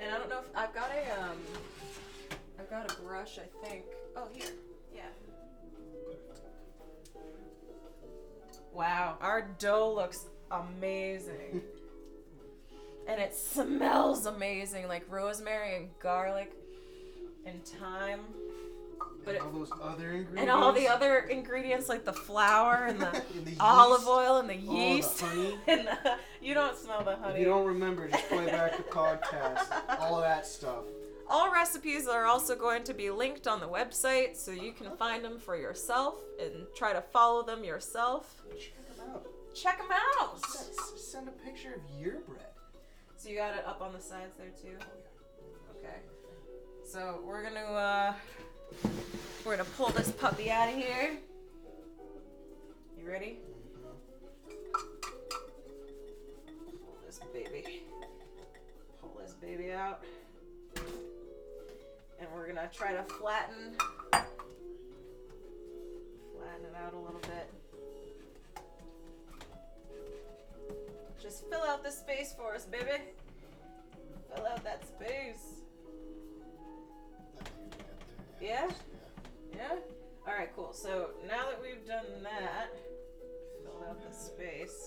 And 0.00 0.14
I 0.14 0.18
don't 0.18 0.28
know 0.28 0.40
if 0.40 0.56
I've 0.56 0.74
got 0.74 0.90
a 0.90 1.22
um 1.22 1.38
I've 2.58 2.70
got 2.70 2.90
a 2.90 3.02
brush, 3.02 3.38
I 3.38 3.66
think. 3.66 3.84
Oh, 4.16 4.28
here. 4.32 4.46
Yeah. 4.94 5.02
Wow, 8.72 9.16
our 9.20 9.50
dough 9.58 9.94
looks 9.94 10.26
amazing. 10.50 11.62
and 13.06 13.20
it 13.20 13.34
smells 13.34 14.26
amazing 14.26 14.88
like 14.88 15.04
rosemary 15.08 15.76
and 15.76 15.88
garlic 16.00 16.52
and 17.44 17.64
thyme. 17.64 18.20
But 19.24 19.34
it, 19.36 19.42
all 19.42 19.50
those 19.50 19.72
other 19.82 20.12
ingredients. 20.12 20.40
and 20.40 20.50
all 20.50 20.72
the 20.72 20.86
other 20.88 21.18
ingredients 21.18 21.88
like 21.88 22.04
the 22.04 22.12
flour 22.12 22.84
and 22.86 23.00
the 23.00 23.08
And 23.36 23.44
the 23.44 23.56
olive 23.58 24.06
oil 24.06 24.36
and 24.38 24.48
the 24.48 24.54
yeast 24.56 25.20
Oh, 25.24 25.58
the 25.66 25.72
and 25.72 25.86
the, 25.88 26.16
you 26.40 26.54
don't 26.54 26.76
smell 26.76 27.02
the 27.02 27.16
honey. 27.16 27.34
If 27.34 27.38
you 27.40 27.46
don't 27.46 27.66
remember, 27.66 28.08
just 28.08 28.28
play 28.28 28.46
back 28.46 28.76
the 28.76 28.84
podcast. 28.84 29.66
All 30.00 30.14
of 30.16 30.22
that 30.22 30.46
stuff. 30.46 30.84
All 31.28 31.52
recipes 31.52 32.06
are 32.06 32.24
also 32.24 32.54
going 32.54 32.84
to 32.84 32.94
be 32.94 33.10
linked 33.10 33.48
on 33.48 33.58
the 33.58 33.68
website 33.68 34.36
so 34.36 34.52
you 34.52 34.70
can 34.72 34.96
find 34.96 35.24
them 35.24 35.40
for 35.40 35.56
yourself 35.56 36.14
and 36.40 36.66
try 36.76 36.92
to 36.92 37.00
follow 37.00 37.42
them 37.42 37.64
yourself. 37.64 38.42
Check 38.56 38.96
them 38.96 39.06
out. 39.12 39.26
Check 39.52 39.78
them 39.78 39.88
out. 40.20 40.46
Send, 40.46 40.98
send 41.00 41.28
a 41.28 41.32
picture 41.44 41.74
of 41.74 42.00
your 42.00 42.20
bread. 42.28 42.46
So 43.16 43.28
you 43.28 43.36
got 43.38 43.56
it 43.56 43.64
up 43.66 43.80
on 43.82 43.92
the 43.92 44.00
sides 44.00 44.36
there 44.38 44.50
too? 44.50 44.76
Okay. 45.78 45.96
So 46.84 47.20
we're 47.26 47.42
gonna 47.42 47.60
uh 47.72 48.12
we're 49.44 49.56
gonna 49.56 49.68
pull 49.76 49.90
this 49.90 50.10
puppy 50.10 50.50
out 50.50 50.68
of 50.68 50.74
here. 50.74 51.16
You 52.98 53.08
ready? 53.08 53.38
Pull 54.72 54.82
this 57.06 57.20
baby. 57.32 57.84
Pull 59.00 59.16
this 59.20 59.34
baby 59.34 59.70
out. 59.72 60.02
And 62.18 62.28
we're 62.34 62.48
gonna 62.48 62.68
try 62.72 62.92
to 62.92 63.04
flatten 63.04 63.76
flatten 66.36 66.64
it 66.64 66.74
out 66.84 66.94
a 66.94 66.98
little 66.98 67.20
bit. 67.20 67.48
Just 71.22 71.48
fill 71.48 71.62
out 71.62 71.84
the 71.84 71.90
space 71.90 72.34
for 72.36 72.54
us, 72.54 72.64
baby. 72.64 73.02
Fill 74.34 74.46
out 74.46 74.64
that 74.64 74.84
space. 74.86 75.65
Yeah? 78.40 78.68
Yeah? 79.54 79.76
Alright, 80.26 80.54
cool. 80.54 80.72
So 80.72 81.10
now 81.26 81.46
that 81.48 81.60
we've 81.60 81.86
done 81.86 82.22
that, 82.22 82.70
fill 83.62 83.84
out 83.88 83.98
the 84.02 84.14
space. 84.14 84.86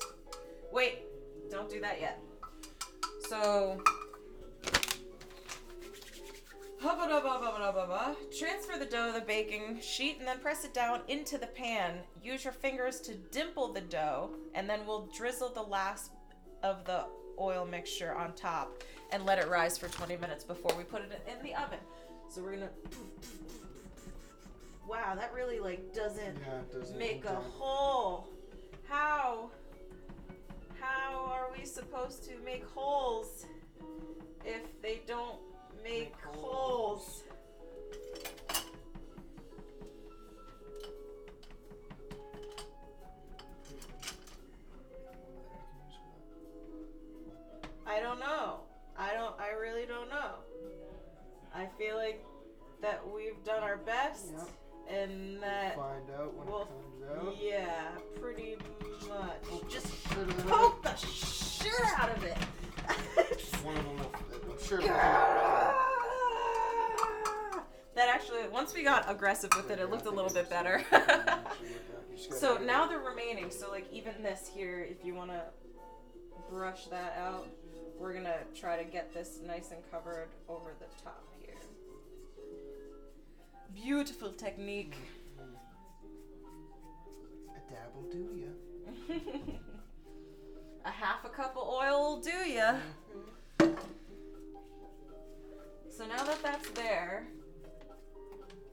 Wait, 0.71 0.99
don't 1.49 1.69
do 1.69 1.79
that 1.81 1.99
yet. 1.99 2.21
So. 3.27 3.81
Transfer 8.37 8.77
the 8.79 8.85
dough 8.85 9.11
to 9.11 9.19
the 9.19 9.25
baking 9.25 9.81
sheet 9.81 10.17
and 10.19 10.27
then 10.27 10.39
press 10.39 10.63
it 10.63 10.73
down 10.73 11.01
into 11.07 11.37
the 11.37 11.47
pan. 11.47 11.99
Use 12.23 12.43
your 12.43 12.53
fingers 12.53 13.01
to 13.01 13.15
dimple 13.15 13.73
the 13.73 13.81
dough, 13.81 14.29
and 14.55 14.69
then 14.69 14.85
we'll 14.85 15.07
drizzle 15.07 15.49
the 15.49 15.61
last 15.61 16.11
of 16.63 16.85
the 16.85 17.05
oil 17.39 17.65
mixture 17.65 18.15
on 18.15 18.33
top 18.33 18.83
and 19.11 19.25
let 19.25 19.39
it 19.39 19.49
rise 19.49 19.77
for 19.77 19.87
20 19.89 20.17
minutes 20.17 20.43
before 20.43 20.75
we 20.77 20.83
put 20.83 21.01
it 21.01 21.27
in 21.27 21.43
the 21.43 21.53
oven. 21.55 21.79
So 22.29 22.43
we're 22.43 22.51
gonna. 22.51 22.69
Wow, 24.87 25.15
that 25.15 25.33
really 25.33 25.59
like 25.59 25.93
doesn't, 25.95 26.37
yeah, 26.37 26.61
doesn't 26.71 26.97
make 26.97 27.25
a 27.25 27.35
hole. 27.35 28.27
How? 28.87 29.49
How 30.79 31.25
are 31.31 31.49
we 31.57 31.65
supposed 31.65 32.23
to 32.25 32.31
make 32.45 32.63
holes 32.67 33.45
if 34.45 34.79
they 34.81 35.01
don't 35.07 35.39
make, 35.83 36.13
make 36.13 36.15
holes? 36.21 37.23
holes? 37.23 37.23
I 47.87 47.99
don't 47.99 48.19
know. 48.19 48.59
I 48.95 49.13
don't. 49.13 49.33
I 49.39 49.49
really 49.59 49.87
don't 49.87 50.09
know. 50.09 50.48
I 51.59 51.67
feel 51.77 51.97
like 51.97 52.23
that 52.81 53.01
we've 53.13 53.43
done 53.43 53.63
our 53.63 53.75
best, 53.77 54.27
Yep. 54.31 54.47
and 54.89 55.43
that 55.43 55.75
Find 55.75 56.09
out 56.17 56.33
when 56.33 56.47
well, 56.47 56.61
it 56.61 56.67
comes 56.69 57.27
out. 57.27 57.35
yeah, 57.41 57.89
pretty 58.21 58.55
much. 59.09 59.69
Just 59.69 59.87
Sure 60.13 60.23
that- 60.25 60.47
poke 60.47 60.81
the 60.83 60.95
shit 60.95 61.73
out 61.97 62.15
of 62.15 62.23
it. 62.23 62.37
One 63.63 63.75
of 63.75 63.83
them 63.83 63.97
will. 63.97 64.11
I'm 64.53 64.63
sure. 64.63 64.79
that 67.95 68.07
actually, 68.07 68.47
once 68.47 68.73
we 68.73 68.83
got 68.83 69.09
aggressive 69.11 69.51
with 69.57 69.69
it, 69.69 69.79
it 69.79 69.89
looked 69.89 70.05
a 70.05 70.09
little 70.11 70.31
bit 70.33 70.49
better. 70.49 70.81
so 72.17 72.57
now 72.57 72.87
the 72.87 72.97
remaining, 72.97 73.51
so 73.51 73.69
like 73.69 73.91
even 73.91 74.13
this 74.23 74.49
here, 74.55 74.79
if 74.89 75.03
you 75.03 75.13
want 75.13 75.31
to 75.31 75.41
brush 76.49 76.85
that 76.85 77.17
out, 77.19 77.47
we're 77.97 78.13
gonna 78.13 78.37
try 78.55 78.77
to 78.81 78.89
get 78.89 79.13
this 79.13 79.39
nice 79.45 79.71
and 79.71 79.81
covered 79.91 80.29
over 80.47 80.73
the 80.79 80.85
top. 81.03 81.21
Beautiful 83.83 84.31
technique. 84.33 84.95
A 87.49 87.71
dab 87.71 87.95
will 87.95 88.09
do 88.11 88.35
ya. 88.35 89.15
a 90.85 90.89
half 90.89 91.23
a 91.23 91.29
cup 91.29 91.55
of 91.55 91.67
oil 91.67 92.15
will 92.15 92.21
do 92.21 92.29
ya. 92.29 92.75
Mm-hmm. 93.61 93.73
So 95.89 96.05
now 96.07 96.23
that 96.23 96.41
that's 96.43 96.69
there, 96.71 97.27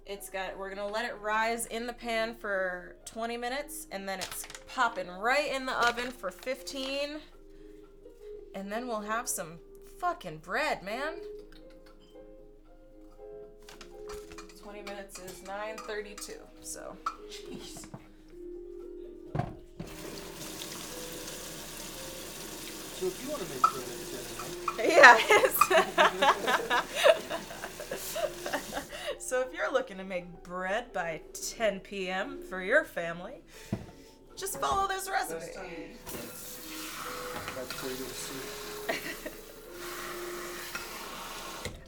it's 0.06 0.28
got. 0.28 0.58
We're 0.58 0.74
gonna 0.74 0.88
let 0.88 1.04
it 1.04 1.14
rise 1.20 1.66
in 1.66 1.86
the 1.86 1.92
pan 1.92 2.34
for 2.34 2.96
20 3.04 3.36
minutes, 3.36 3.86
and 3.92 4.08
then 4.08 4.18
it's 4.18 4.44
popping 4.74 5.08
right 5.08 5.52
in 5.52 5.66
the 5.66 5.86
oven 5.86 6.10
for 6.10 6.30
15. 6.30 7.20
And 8.54 8.72
then 8.72 8.88
we'll 8.88 9.02
have 9.02 9.28
some 9.28 9.58
fucking 10.00 10.38
bread, 10.38 10.82
man. 10.82 11.14
20 14.76 14.90
minutes 14.90 15.18
is 15.20 15.42
9:32. 15.46 16.32
So. 16.60 16.96
Jeez. 17.30 17.86
So 22.98 23.06
if 23.06 23.22
you 23.22 23.30
want 23.30 23.42
to 23.42 23.48
make 23.48 23.62
bread 23.62 23.84
at 23.88 23.98
dinner, 24.10 24.96
Yeah. 24.96 25.16
so 29.18 29.40
if 29.42 29.54
you're 29.54 29.72
looking 29.72 29.96
to 29.98 30.04
make 30.04 30.42
bread 30.42 30.92
by 30.92 31.20
10 31.32 31.80
p.m. 31.80 32.38
for 32.48 32.62
your 32.62 32.84
family, 32.84 33.42
just 34.36 34.60
follow 34.60 34.88
this 34.88 35.08
recipe. 35.10 35.40
Best 35.40 35.54
time. 35.54 35.98
that's 37.56 37.82
where 37.82 37.92
you 37.92 37.98
go 37.98 38.04
to 38.04 38.14
sleep. 38.14 39.32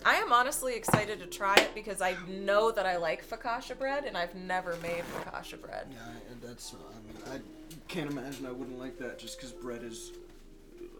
I 0.05 0.15
am 0.16 0.33
honestly 0.33 0.75
excited 0.75 1.19
to 1.20 1.27
try 1.27 1.55
it 1.57 1.75
because 1.75 2.01
I 2.01 2.16
know 2.29 2.70
that 2.70 2.87
I 2.87 2.97
like 2.97 3.27
focaccia 3.29 3.79
bread 3.79 4.05
and 4.05 4.16
I've 4.16 4.35
never 4.35 4.77
made 4.83 5.03
focaccia 5.16 5.61
bread. 5.61 5.87
Yeah, 5.91 5.99
and 6.31 6.41
that's. 6.41 6.75
I 6.75 7.31
mean, 7.33 7.41
I 7.41 7.79
can't 7.89 8.11
imagine 8.11 8.47
I 8.47 8.53
wouldn't 8.53 8.79
like 8.79 8.99
that 8.99 9.19
just 9.19 9.39
because 9.39 9.53
bread 9.53 9.83
is 9.83 10.12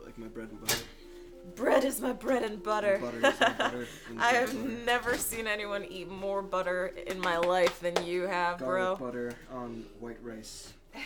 like 0.05 0.19
my 0.19 0.27
bread 0.27 0.49
and 0.51 0.61
butter. 0.61 0.83
Bread 1.55 1.85
is 1.85 2.01
my 2.01 2.13
bread 2.13 2.43
and 2.43 2.63
butter. 2.63 2.99
Butter 3.01 3.19
is 3.27 3.41
my 3.41 3.49
butter 3.57 3.87
and 4.11 4.21
I 4.21 4.33
have 4.33 4.55
butter. 4.55 4.69
never 4.85 5.17
seen 5.17 5.47
anyone 5.47 5.85
eat 5.89 6.11
more 6.11 6.43
butter 6.43 6.93
in 7.07 7.21
my 7.21 7.39
life 7.39 7.81
than 7.81 8.05
you 8.05 8.23
have, 8.23 8.59
bro. 8.59 8.97
Garlic 8.97 8.99
butter 8.99 9.33
on 9.53 9.87
white 10.01 10.19
rice. 10.23 10.73
I 10.95 10.99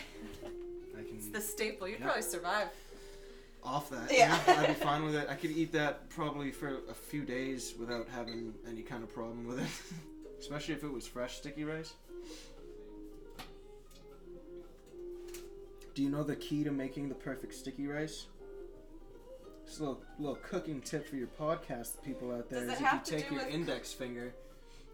can 1.02 1.06
It's 1.16 1.28
the 1.28 1.40
staple. 1.40 1.86
You'd 1.86 2.00
Yeah. 2.00 2.06
probably 2.06 2.22
survive. 2.22 2.68
Off 3.64 3.90
that. 3.90 4.12
Yeah. 4.12 4.38
I'd 4.46 4.68
be 4.68 4.74
fine 4.74 5.04
with 5.04 5.14
it. 5.14 5.28
I 5.28 5.34
could 5.34 5.50
eat 5.50 5.72
that 5.72 6.08
probably 6.10 6.50
for 6.50 6.80
a 6.88 6.94
few 6.94 7.24
days 7.24 7.74
without 7.78 8.08
having 8.08 8.54
any 8.68 8.82
kind 8.82 9.02
of 9.02 9.12
problem 9.12 9.46
with 9.46 9.60
it. 9.60 9.68
Especially 10.40 10.74
if 10.74 10.82
it 10.82 10.92
was 10.92 11.06
fresh 11.06 11.36
sticky 11.36 11.64
rice. 11.64 11.94
Do 15.94 16.02
you 16.02 16.08
know 16.08 16.22
the 16.22 16.36
key 16.36 16.64
to 16.64 16.70
making 16.72 17.08
the 17.08 17.14
perfect 17.14 17.54
sticky 17.54 17.86
rice? 17.86 18.26
Just 19.66 19.78
a 19.78 19.82
little, 19.84 20.02
little 20.18 20.36
cooking 20.36 20.80
tip 20.80 21.06
for 21.06 21.16
your 21.16 21.28
podcast 21.28 22.02
people 22.02 22.32
out 22.32 22.48
there 22.48 22.66
Does 22.66 22.74
is 22.74 22.80
if 22.80 22.92
you 22.92 23.00
take 23.04 23.30
your 23.30 23.46
index 23.46 23.92
finger 23.92 24.34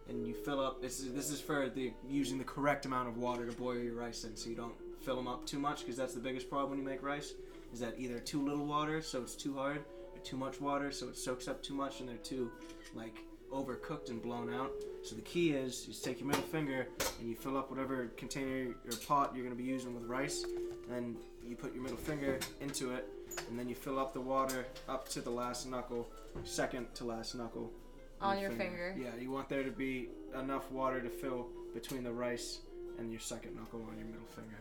and 0.08 0.26
you 0.26 0.34
fill 0.34 0.60
up. 0.60 0.82
This 0.82 1.00
is 1.00 1.14
this 1.14 1.30
is 1.30 1.40
for 1.40 1.68
the 1.68 1.92
using 2.08 2.38
the 2.38 2.44
correct 2.44 2.86
amount 2.86 3.08
of 3.08 3.16
water 3.16 3.46
to 3.46 3.52
boil 3.52 3.78
your 3.78 3.94
rice 3.94 4.24
in, 4.24 4.36
so 4.36 4.50
you 4.50 4.56
don't 4.56 4.74
fill 5.02 5.16
them 5.16 5.28
up 5.28 5.46
too 5.46 5.58
much 5.58 5.80
because 5.80 5.96
that's 5.96 6.14
the 6.14 6.20
biggest 6.20 6.48
problem 6.50 6.70
when 6.70 6.78
you 6.78 6.84
make 6.84 7.02
rice. 7.02 7.34
Is 7.72 7.80
that 7.80 7.94
either 7.98 8.18
too 8.18 8.42
little 8.42 8.66
water, 8.66 9.02
so 9.02 9.20
it's 9.22 9.34
too 9.34 9.54
hard, 9.54 9.84
or 10.14 10.18
too 10.22 10.36
much 10.36 10.60
water, 10.60 10.90
so 10.90 11.08
it 11.08 11.16
soaks 11.16 11.48
up 11.48 11.62
too 11.62 11.74
much, 11.74 12.00
and 12.00 12.08
they're 12.08 12.16
too 12.16 12.50
like 12.94 13.18
overcooked 13.52 14.10
and 14.10 14.22
blown 14.22 14.52
out. 14.52 14.72
So 15.02 15.14
the 15.14 15.22
key 15.22 15.52
is 15.52 15.86
you 15.86 15.92
just 15.92 16.04
take 16.04 16.18
your 16.20 16.28
middle 16.28 16.42
finger 16.42 16.86
and 17.18 17.28
you 17.28 17.34
fill 17.36 17.56
up 17.56 17.70
whatever 17.70 18.06
container 18.16 18.74
or 18.84 18.96
pot 19.06 19.32
you're 19.34 19.44
gonna 19.44 19.54
be 19.56 19.64
using 19.64 19.94
with 19.94 20.04
rice, 20.04 20.44
and 20.90 21.16
you 21.46 21.56
put 21.56 21.74
your 21.74 21.82
middle 21.82 21.98
finger 21.98 22.38
into 22.60 22.92
it, 22.92 23.08
and 23.48 23.58
then 23.58 23.68
you 23.68 23.74
fill 23.74 23.98
up 23.98 24.12
the 24.12 24.20
water 24.20 24.66
up 24.88 25.08
to 25.10 25.20
the 25.20 25.30
last 25.30 25.66
knuckle, 25.66 26.08
second 26.44 26.86
to 26.94 27.04
last 27.04 27.34
knuckle. 27.34 27.72
On 28.20 28.38
your 28.38 28.50
finger. 28.50 28.94
Yeah, 28.98 29.10
you 29.20 29.30
want 29.30 29.48
there 29.48 29.62
to 29.62 29.70
be 29.70 30.08
enough 30.38 30.70
water 30.72 31.00
to 31.00 31.08
fill 31.08 31.46
between 31.72 32.02
the 32.02 32.12
rice 32.12 32.58
and 32.98 33.10
your 33.12 33.20
second 33.20 33.54
knuckle 33.54 33.86
on 33.88 33.96
your 33.96 34.06
middle 34.06 34.26
finger. 34.34 34.56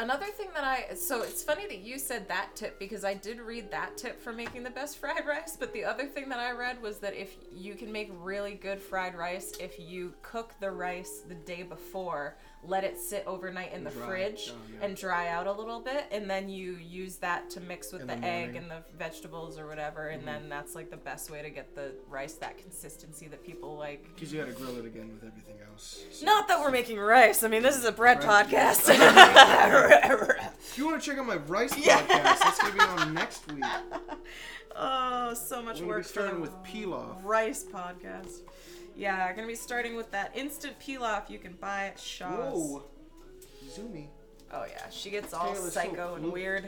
Another 0.00 0.26
thing 0.26 0.46
that 0.54 0.62
I 0.62 0.94
so 0.94 1.22
it's 1.22 1.42
funny 1.42 1.66
that 1.66 1.80
you 1.80 1.98
said 1.98 2.28
that 2.28 2.54
tip 2.54 2.78
because 2.78 3.04
I 3.04 3.14
did 3.14 3.40
read 3.40 3.68
that 3.72 3.96
tip 3.96 4.22
for 4.22 4.32
making 4.32 4.62
the 4.62 4.70
best 4.70 4.98
fried 4.98 5.26
rice, 5.26 5.56
but 5.58 5.72
the 5.72 5.84
other 5.84 6.06
thing 6.06 6.28
that 6.28 6.38
I 6.38 6.52
read 6.52 6.80
was 6.80 6.98
that 7.00 7.16
if 7.16 7.36
you 7.52 7.74
can 7.74 7.90
make 7.90 8.08
really 8.20 8.54
good 8.54 8.80
fried 8.80 9.16
rice 9.16 9.54
if 9.58 9.76
you 9.80 10.14
cook 10.22 10.54
the 10.60 10.70
rice 10.70 11.22
the 11.26 11.34
day 11.34 11.64
before, 11.64 12.36
let 12.64 12.82
it 12.84 12.98
sit 12.98 13.22
overnight 13.26 13.72
in 13.72 13.84
the 13.84 13.90
Dry 13.90 14.06
fridge 14.06 14.46
down, 14.48 14.56
yeah. 14.80 14.86
and 14.86 14.96
dry 14.96 15.28
out 15.28 15.46
a 15.46 15.52
little 15.52 15.80
bit 15.80 16.06
and 16.10 16.28
then 16.28 16.48
you 16.48 16.72
use 16.72 17.16
that 17.16 17.48
to 17.50 17.60
mix 17.60 17.92
with 17.92 18.02
In 18.02 18.08
the, 18.08 18.16
the 18.16 18.24
egg. 18.26 18.48
Mm-hmm. 18.48 18.56
and 18.56 18.70
the 18.70 18.82
vegetables 18.98 19.58
or 19.58 19.66
whatever 19.68 20.08
and 20.08 20.26
then 20.26 20.48
that's 20.48 20.74
like 20.74 20.90
the 20.90 20.96
best 20.96 21.30
way 21.30 21.40
to 21.42 21.50
get 21.50 21.74
the 21.74 21.92
rice 22.08 22.34
that 22.34 22.58
consistency 22.58 23.28
that 23.28 23.44
people 23.44 23.76
like. 23.76 24.04
Because 24.14 24.32
you 24.32 24.40
gotta 24.40 24.52
grill 24.52 24.76
it 24.78 24.84
again 24.86 25.08
with 25.14 25.28
everything 25.30 25.54
else. 25.70 26.02
So- 26.10 26.26
Not 26.26 26.48
that 26.48 26.60
we're 26.60 26.70
making 26.72 26.98
rice. 26.98 27.42
I 27.44 27.48
mean, 27.48 27.62
this 27.62 27.76
is 27.76 27.84
a 27.84 27.92
bread 27.92 28.20
Bread. 28.20 28.46
podcast. 28.48 28.88
If 30.60 30.76
you 30.76 30.86
want 30.86 31.00
to 31.02 31.08
check 31.10 31.18
out 31.18 31.26
my 31.26 31.36
rice 31.36 31.76
Yeah. 31.78 31.98
podcast, 32.02 32.40
that's 32.40 32.58
gonna 32.60 32.74
be 32.74 32.80
on 32.80 33.14
next 33.14 33.50
week. 33.52 33.64
Oh, 34.80 35.34
so 35.34 35.60
much 35.60 35.80
We're 35.80 35.88
work 35.88 36.04
starting 36.04 36.40
with 36.40 36.52
pilaf. 36.62 37.16
rice 37.24 37.64
podcast. 37.64 38.42
Yeah, 38.98 39.32
gonna 39.32 39.46
be 39.46 39.54
starting 39.54 39.94
with 39.94 40.10
that 40.10 40.36
instant 40.36 40.74
pilaf 40.80 41.30
you 41.30 41.38
can 41.38 41.52
buy 41.52 41.86
at 41.86 42.00
Shaw's. 42.00 42.52
Whoa, 42.52 42.82
zoomy. 43.70 44.08
Oh 44.52 44.64
yeah, 44.68 44.90
she 44.90 45.08
gets 45.10 45.32
all 45.32 45.52
Tail 45.52 45.64
is 45.66 45.72
so 45.72 45.80
psycho 45.80 46.14
and 46.14 46.24
blue. 46.24 46.32
weird. 46.32 46.64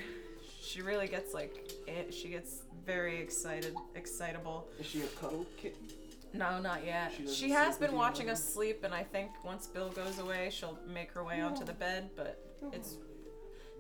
She 0.63 0.81
really 0.81 1.09
gets 1.09 1.35
like 1.35 1.73
it. 1.89 2.15
She 2.15 2.29
gets 2.29 2.63
very 2.87 3.19
excited, 3.21 3.75
excitable. 3.97 4.69
Is 4.79 4.87
she 4.87 5.01
a 5.03 5.07
cuddle 5.21 5.45
kitten? 5.57 5.89
No, 6.33 6.61
not 6.61 6.87
yet. 6.87 7.13
She 7.17 7.27
She, 7.27 7.51
has 7.51 7.77
been 7.77 7.97
watching 7.97 8.31
us 8.31 8.43
sleep, 8.43 8.85
and 8.85 8.95
I 8.95 9.03
think 9.03 9.31
once 9.45 9.67
Bill 9.67 9.89
goes 9.89 10.21
away, 10.21 10.51
she'll 10.53 10.79
make 10.87 11.11
her 11.11 11.25
way 11.25 11.41
onto 11.41 11.65
the 11.65 11.73
bed. 11.73 12.11
But 12.15 12.39
it's 12.73 12.95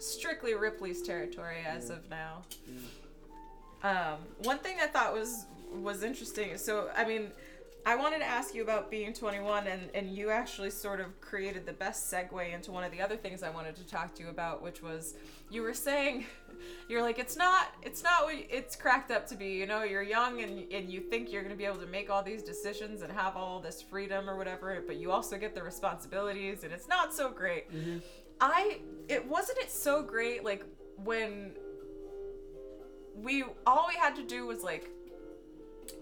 strictly 0.01 0.55
Ripley's 0.55 1.03
territory 1.03 1.59
as 1.65 1.89
Yeah. 1.91 1.95
of 1.97 2.11
now. 2.11 2.43
Um, 3.85 4.19
one 4.43 4.59
thing 4.59 4.79
I 4.83 4.89
thought 4.89 5.15
was 5.15 5.47
was 5.73 6.03
interesting. 6.03 6.57
So 6.59 6.91
I 6.97 7.05
mean, 7.05 7.31
I 7.87 7.97
wanted 7.97 8.19
to 8.19 8.27
ask 8.27 8.55
you 8.55 8.63
about 8.63 8.91
being 8.91 9.13
21, 9.13 9.67
and 9.67 9.91
and 9.95 10.11
you 10.11 10.31
actually 10.31 10.71
sort 10.71 11.01
of 11.01 11.21
created 11.21 11.67
the 11.67 11.73
best 11.73 12.13
segue 12.13 12.53
into 12.53 12.73
one 12.73 12.85
of 12.85 12.93
the 12.93 13.01
other 13.01 13.17
things 13.17 13.43
I 13.43 13.51
wanted 13.51 13.77
to 13.77 13.87
talk 13.87 14.15
to 14.17 14.23
you 14.23 14.29
about, 14.29 14.63
which 14.63 14.83
was 14.83 15.15
you 15.51 15.63
were 15.63 15.75
saying. 15.75 16.27
You're 16.91 17.01
like 17.01 17.19
it's 17.19 17.37
not 17.37 17.69
it's 17.83 18.03
not 18.03 18.25
what 18.25 18.35
it's 18.35 18.77
cracked 18.77 19.11
up 19.11 19.27
to 19.29 19.35
be. 19.35 19.53
You 19.53 19.67
know, 19.67 19.83
you're 19.83 20.03
young 20.03 20.43
and 20.43 20.71
and 20.71 20.91
you 20.91 21.01
think 21.01 21.33
you're 21.33 21.43
gonna 21.43 21.55
be 21.55 21.65
able 21.65 21.79
to 21.79 21.87
make 21.87 22.11
all 22.11 22.23
these 22.23 22.43
decisions 22.43 23.01
and 23.01 23.11
have 23.11 23.35
all 23.35 23.61
this 23.61 23.81
freedom 23.81 24.29
or 24.29 24.37
whatever, 24.37 24.83
but 24.87 24.97
you 24.97 25.11
also 25.11 25.39
get 25.39 25.55
the 25.55 25.63
responsibilities, 25.63 26.63
and 26.63 26.71
it's 26.71 26.87
not 26.87 27.15
so 27.15 27.31
great. 27.31 27.73
Mm-hmm. 27.73 27.99
I 28.43 28.81
it 29.09 29.27
wasn't 29.27 29.59
it 29.59 29.71
so 29.71 30.03
great 30.03 30.45
like 30.45 30.67
when 30.97 31.53
we 33.15 33.45
all 33.67 33.87
we 33.89 33.95
had 33.95 34.15
to 34.17 34.23
do 34.23 34.47
was 34.47 34.63
like 34.63 34.91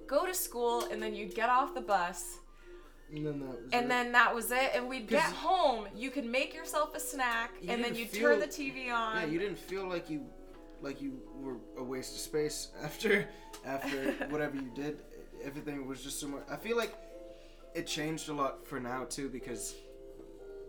go 0.08 0.26
to 0.26 0.34
school 0.34 0.84
and 0.90 1.02
then 1.02 1.14
you'd 1.14 1.34
get 1.34 1.48
off 1.48 1.74
the 1.74 1.80
bus 1.80 2.38
And 3.14 3.24
then 3.26 3.40
that 3.40 3.48
was 3.62 3.72
and 3.72 3.84
it. 3.86 3.88
then 3.88 4.12
that 4.12 4.34
was 4.34 4.50
it 4.50 4.70
and 4.74 4.88
we'd 4.88 5.08
get 5.08 5.22
home 5.48 5.86
you 5.94 6.10
could 6.10 6.24
make 6.24 6.54
yourself 6.54 6.94
a 6.94 7.00
snack 7.00 7.50
You 7.62 7.70
and 7.70 7.84
then 7.84 7.94
you'd 7.94 8.12
turn 8.12 8.40
the 8.40 8.46
TV 8.46 8.90
on 8.92 9.16
Yeah, 9.16 9.26
you 9.26 9.38
didn't 9.38 9.58
feel 9.58 9.86
like 9.88 10.10
you 10.10 10.26
like 10.80 11.00
you 11.02 11.20
were 11.34 11.56
a 11.76 11.82
waste 11.82 12.12
of 12.14 12.20
space 12.20 12.68
after 12.84 13.28
after 13.64 14.12
whatever 14.30 14.56
you 14.56 14.70
did. 14.74 14.94
Everything 15.44 15.86
was 15.86 16.02
just 16.02 16.18
so 16.20 16.26
much. 16.28 16.42
I 16.50 16.56
feel 16.56 16.76
like 16.76 16.94
it 17.74 17.86
changed 17.86 18.28
a 18.28 18.32
lot 18.32 18.66
for 18.66 18.78
now 18.80 19.04
too 19.04 19.28
because 19.28 19.74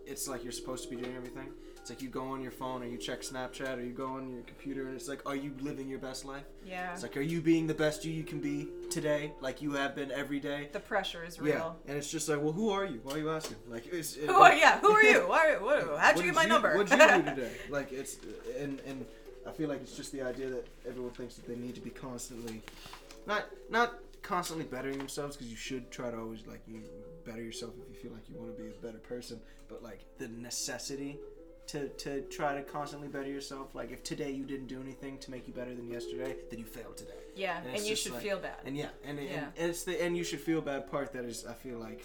it's 0.06 0.26
like 0.28 0.42
you're 0.42 0.52
supposed 0.52 0.82
to 0.84 0.90
be 0.94 0.96
doing 1.02 1.16
everything. 1.16 1.48
It's 1.80 1.88
like 1.88 2.02
you 2.02 2.08
go 2.10 2.22
on 2.28 2.42
your 2.42 2.50
phone 2.50 2.82
or 2.82 2.86
you 2.86 2.98
check 2.98 3.22
Snapchat 3.22 3.78
or 3.78 3.80
you 3.80 3.92
go 3.92 4.06
on 4.06 4.30
your 4.30 4.42
computer 4.42 4.86
and 4.86 4.94
it's 4.94 5.08
like, 5.08 5.22
are 5.24 5.34
you 5.34 5.54
living 5.60 5.88
your 5.88 5.98
best 5.98 6.26
life? 6.26 6.44
Yeah. 6.64 6.92
It's 6.92 7.02
like, 7.02 7.16
are 7.16 7.22
you 7.22 7.40
being 7.40 7.66
the 7.66 7.74
best 7.74 8.04
you 8.04 8.12
you 8.12 8.22
can 8.22 8.38
be 8.38 8.68
today, 8.90 9.32
like 9.40 9.62
you 9.62 9.72
have 9.72 9.94
been 9.94 10.10
every 10.10 10.40
day? 10.40 10.68
the 10.72 10.80
pressure 10.80 11.24
is 11.24 11.40
real. 11.40 11.78
Yeah, 11.86 11.90
and 11.90 11.96
it's 11.96 12.10
just 12.10 12.28
like, 12.28 12.42
well, 12.42 12.52
who 12.52 12.68
are 12.70 12.84
you? 12.84 13.00
Why 13.02 13.14
are 13.14 13.18
you 13.18 13.30
asking? 13.30 13.56
Like, 13.68 13.86
it's 13.90 14.16
it, 14.16 14.26
Who 14.28 14.34
are 14.34 14.54
yeah? 14.54 14.78
Who 14.80 14.90
are 14.90 15.02
you? 15.02 15.20
Why, 15.28 15.56
what, 15.58 15.98
how'd 15.98 16.18
you 16.18 16.24
get 16.24 16.34
my 16.34 16.44
number? 16.44 16.76
What'd 16.76 16.90
you 16.90 16.98
do 16.98 17.22
today? 17.34 17.52
Like, 17.70 17.92
it's 17.92 18.18
and 18.58 18.80
and 18.86 19.06
I 19.46 19.52
feel 19.52 19.68
like 19.68 19.80
it's 19.80 19.96
just 19.96 20.12
the 20.12 20.22
idea 20.22 20.50
that 20.50 20.66
everyone 20.86 21.12
thinks 21.12 21.36
that 21.36 21.46
they 21.48 21.56
need 21.56 21.74
to 21.76 21.80
be 21.80 21.90
constantly, 21.90 22.62
not 23.26 23.46
not 23.70 23.94
constantly 24.22 24.66
bettering 24.66 24.98
themselves 24.98 25.36
because 25.36 25.50
you 25.50 25.56
should 25.56 25.90
try 25.90 26.10
to 26.10 26.18
always 26.18 26.46
like 26.46 26.60
you 26.68 26.82
better 27.24 27.42
yourself 27.42 27.72
if 27.82 27.88
you 27.94 28.00
feel 28.00 28.12
like 28.12 28.28
you 28.28 28.36
want 28.36 28.54
to 28.54 28.62
be 28.62 28.68
a 28.68 28.72
better 28.86 28.98
person, 28.98 29.40
but 29.68 29.82
like 29.82 30.04
the 30.18 30.28
necessity. 30.28 31.18
To, 31.70 31.88
to 31.88 32.22
try 32.22 32.54
to 32.54 32.62
constantly 32.62 33.06
better 33.06 33.28
yourself. 33.28 33.74
Like 33.76 33.92
if 33.92 34.02
today 34.02 34.30
you 34.32 34.42
didn't 34.44 34.66
do 34.66 34.80
anything 34.80 35.18
to 35.18 35.30
make 35.30 35.46
you 35.46 35.54
better 35.54 35.72
than 35.72 35.86
yesterday, 35.88 36.34
then 36.50 36.58
you 36.58 36.64
failed 36.64 36.96
today. 36.96 37.12
yeah, 37.36 37.58
And 37.64 37.76
and, 37.76 37.84
you 37.86 37.94
should 37.94 38.12
like- 38.12 38.22
feel 38.22 38.38
bad. 38.38 38.56
And 38.64 38.76
yeah, 38.76 38.88
and, 39.04 39.20
Yeah. 39.20 39.50
and 39.56 39.70
it's 39.70 39.84
the 39.84 40.02
and 40.02 40.16
you 40.16 40.24
should 40.24 40.40
feel 40.40 40.60
bad 40.62 40.90
part 40.90 41.12
that 41.12 41.24
is 41.24 41.46
I 41.46 41.52
feel 41.52 41.78
like 41.78 42.04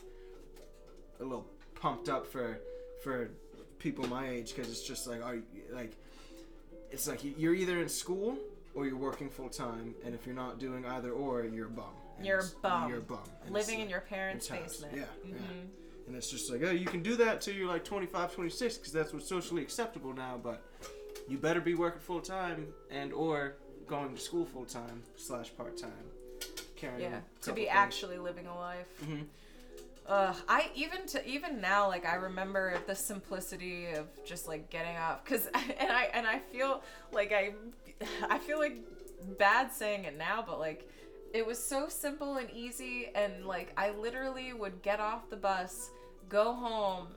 a 1.19 1.23
little 1.23 1.47
pumped 1.73 2.09
up 2.09 2.27
for 2.27 2.59
for 3.03 3.31
people 3.79 4.05
my 4.07 4.29
age 4.29 4.53
because 4.55 4.69
it's 4.69 4.83
just 4.83 5.07
like 5.07 5.23
are 5.23 5.35
you, 5.35 5.43
like 5.71 5.93
it's 6.91 7.07
like 7.07 7.23
you- 7.23 7.33
you're 7.35 7.55
either 7.55 7.79
in 7.81 7.89
school 7.89 8.37
or 8.75 8.85
you're 8.85 8.97
working 8.97 9.29
full 9.29 9.49
time, 9.49 9.95
and 10.05 10.13
if 10.13 10.27
you're 10.27 10.35
not 10.35 10.59
doing 10.59 10.85
either 10.85 11.11
or, 11.11 11.43
you're 11.45 11.67
a 11.67 11.69
bum. 11.69 11.85
And 12.17 12.25
You're 12.27 12.39
a 12.41 12.61
bum. 12.61 12.89
You're 12.89 12.99
a 12.99 13.01
bum. 13.01 13.23
And 13.45 13.53
Living 13.53 13.79
in 13.79 13.89
your 13.89 14.01
parents' 14.01 14.47
basement. 14.49 14.93
Yeah, 14.95 15.05
yeah. 15.25 15.33
Mm-hmm. 15.33 15.84
And 16.07 16.15
it's 16.15 16.30
just 16.30 16.52
like, 16.52 16.61
oh, 16.64 16.72
you 16.72 16.86
can 16.86 17.02
do 17.02 17.15
that 17.18 17.41
till 17.41 17.56
you're 17.56 17.68
like 17.68 17.84
25, 17.84 18.34
26, 18.36 18.77
because 18.77 18.94
that's 18.94 19.11
what's 19.14 19.27
socially 19.27 19.61
acceptable 19.61 20.14
now. 20.14 20.40
But 20.41 20.64
you 21.27 21.38
better 21.38 21.61
be 21.61 21.73
working 21.73 21.99
full 22.02 22.22
time 22.22 22.68
and 22.91 23.11
or 23.11 23.56
going 23.88 24.14
to 24.14 24.19
school 24.22 24.45
full 24.45 24.65
time 24.65 25.02
slash 25.15 25.56
part 25.57 25.77
time. 25.77 25.91
Carrying 26.76 27.02
Yeah, 27.11 27.19
to 27.41 27.53
be 27.53 27.61
things. 27.64 27.72
actually 27.73 28.18
living 28.18 28.45
a 28.48 28.56
life. 28.56 28.88
Mhm. 29.03 29.26
Ugh, 30.07 30.36
I 30.48 30.69
even 30.76 31.07
to 31.07 31.27
even 31.27 31.60
now 31.61 31.88
like 31.88 32.06
I 32.06 32.15
remember 32.15 32.77
the 32.86 32.94
simplicity 32.95 33.88
of 33.88 34.06
just 34.23 34.48
like 34.48 34.69
getting 34.69 34.95
up 34.98 35.26
cuz 35.26 35.48
and 35.56 35.91
I 35.91 36.03
and 36.14 36.27
I 36.27 36.38
feel 36.38 36.84
like 37.11 37.32
I 37.32 37.56
I 38.30 38.38
feel 38.38 38.60
like 38.60 38.77
bad 39.40 39.72
saying 39.73 40.03
it 40.03 40.15
now 40.15 40.44
but 40.45 40.60
like 40.60 40.88
it 41.35 41.45
was 41.45 41.61
so 41.61 41.89
simple 41.89 42.37
and 42.37 42.49
easy 42.51 43.09
and 43.13 43.45
like 43.45 43.73
I 43.75 43.91
literally 43.91 44.53
would 44.53 44.81
get 44.81 45.01
off 45.01 45.29
the 45.29 45.35
bus, 45.35 45.91
go 46.29 46.53
home, 46.53 47.07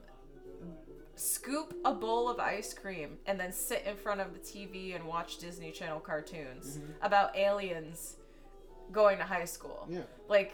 scoop 1.15 1.73
a 1.85 1.93
bowl 1.93 2.29
of 2.29 2.37
ice 2.37 2.73
cream 2.73 3.17
and 3.25 3.39
then 3.39 3.53
sit 3.53 3.83
in 3.85 3.95
front 3.95 4.19
of 4.19 4.33
the 4.33 4.39
TV 4.39 4.93
and 4.93 5.05
watch 5.05 5.37
Disney 5.37 5.71
Channel 5.71 6.01
cartoons 6.01 6.77
mm-hmm. 6.77 6.91
about 7.01 7.37
aliens 7.37 8.17
going 8.91 9.19
to 9.19 9.23
high 9.23 9.45
school. 9.45 9.87
Yeah. 9.89 10.01
Like, 10.27 10.53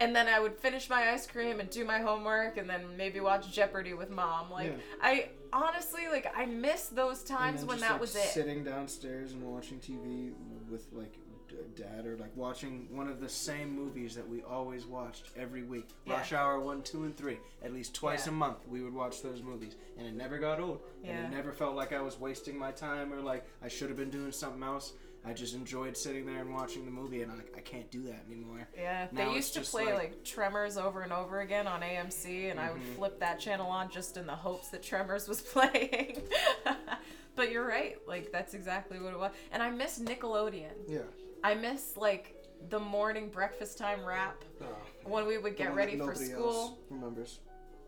and 0.00 0.14
then 0.14 0.26
I 0.26 0.40
would 0.40 0.56
finish 0.56 0.90
my 0.90 1.12
ice 1.12 1.28
cream 1.28 1.60
and 1.60 1.70
do 1.70 1.84
my 1.84 2.00
homework 2.00 2.56
and 2.56 2.68
then 2.68 2.96
maybe 2.96 3.20
watch 3.20 3.52
Jeopardy 3.52 3.94
with 3.94 4.10
mom. 4.10 4.50
Like, 4.50 4.72
Yeah. 4.72 4.82
I 5.00 5.28
honestly, 5.52 6.08
like, 6.08 6.32
I 6.36 6.46
miss 6.46 6.88
those 6.88 7.22
times 7.22 7.64
when 7.64 7.78
just, 7.78 7.88
that 7.88 7.92
like, 7.92 8.00
was 8.00 8.16
it. 8.16 8.24
Sitting 8.24 8.64
downstairs 8.64 9.32
and 9.32 9.42
watching 9.42 9.78
TV 9.78 10.32
with 10.68 10.86
like 10.92 11.14
dad 11.64 12.06
or 12.06 12.16
like 12.16 12.36
watching 12.36 12.88
one 12.90 13.08
of 13.08 13.20
the 13.20 13.28
same 13.28 13.74
movies 13.74 14.14
that 14.14 14.28
we 14.28 14.42
always 14.42 14.86
watched 14.86 15.30
every 15.36 15.62
week. 15.62 15.88
Yeah. 16.04 16.14
Rush 16.14 16.32
Hour 16.32 16.60
1, 16.60 16.82
2, 16.82 17.04
and 17.04 17.16
3. 17.16 17.38
At 17.64 17.72
least 17.72 17.94
twice 17.94 18.26
Yeah. 18.26 18.32
a 18.32 18.36
month 18.36 18.58
we 18.68 18.82
would 18.82 18.94
watch 18.94 19.22
those 19.22 19.42
movies. 19.42 19.76
And 19.98 20.06
it 20.06 20.14
never 20.14 20.38
got 20.38 20.60
old. 20.60 20.80
And 21.04 21.26
it 21.26 21.30
never 21.36 21.52
felt 21.52 21.74
like 21.76 21.92
I 21.92 22.00
was 22.00 22.18
wasting 22.18 22.58
my 22.58 22.72
time 22.72 23.12
or 23.12 23.20
like 23.20 23.44
I 23.62 23.68
should 23.68 23.88
have 23.88 23.96
been 23.98 24.10
doing 24.10 24.32
something 24.32 24.62
else. 24.62 24.92
I 25.24 25.32
just 25.32 25.54
enjoyed 25.54 25.96
sitting 25.96 26.24
there 26.24 26.40
and 26.40 26.54
watching 26.54 26.84
the 26.84 26.90
movie 26.92 27.22
and 27.22 27.32
I'm 27.32 27.38
like, 27.38 27.52
I 27.56 27.60
can't 27.60 27.90
do 27.90 28.02
that 28.04 28.24
anymore. 28.30 28.68
Yeah, 28.76 29.08
Now 29.10 29.28
they 29.30 29.34
used 29.34 29.54
to 29.54 29.60
play 29.60 29.86
like- 29.86 29.94
like, 29.94 30.24
Tremors 30.24 30.76
over 30.76 31.00
and 31.02 31.12
over 31.12 31.40
again 31.40 31.66
on 31.66 31.80
AMC, 31.82 32.48
and 32.48 32.60
I 32.60 32.70
would 32.70 32.80
Mhm. 32.80 32.94
flip 32.94 33.18
that 33.18 33.40
channel 33.40 33.66
on 33.68 33.90
just 33.90 34.16
in 34.16 34.26
the 34.28 34.36
hopes 34.36 34.68
that 34.68 34.84
Tremors 34.84 35.26
was 35.26 35.40
playing. 35.52 36.22
but 37.34 37.50
you're 37.50 37.66
right, 37.66 37.96
like 38.06 38.30
that's 38.30 38.54
exactly 38.54 39.00
what 39.00 39.12
it 39.14 39.18
was. 39.18 39.32
And 39.50 39.62
I 39.64 39.70
miss 39.70 39.98
Nickelodeon. 39.98 40.72
Yeah. 40.86 41.00
I 41.42 41.54
miss 41.54 41.96
like 41.96 42.34
the 42.68 42.80
morning 42.80 43.28
breakfast 43.28 43.78
time 43.78 44.04
rap 44.04 44.42
oh, 44.62 44.66
when 45.04 45.26
we 45.26 45.38
would 45.38 45.56
get 45.56 45.74
ready 45.74 45.96
for 45.96 46.14
school. 46.14 46.78
remembers. 46.90 47.40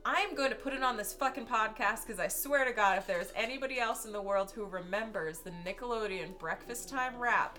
I 0.04 0.20
am 0.20 0.34
going 0.34 0.50
to 0.50 0.56
put 0.56 0.72
it 0.72 0.82
on 0.82 0.96
this 0.96 1.12
fucking 1.12 1.46
podcast 1.46 2.06
because 2.06 2.20
I 2.20 2.28
swear 2.28 2.64
to 2.64 2.72
God, 2.72 2.98
if 2.98 3.06
there's 3.06 3.32
anybody 3.34 3.78
else 3.78 4.06
in 4.06 4.12
the 4.12 4.22
world 4.22 4.50
who 4.50 4.64
remembers 4.64 5.40
the 5.40 5.52
Nickelodeon 5.66 6.38
breakfast 6.38 6.88
time 6.88 7.18
rap, 7.18 7.58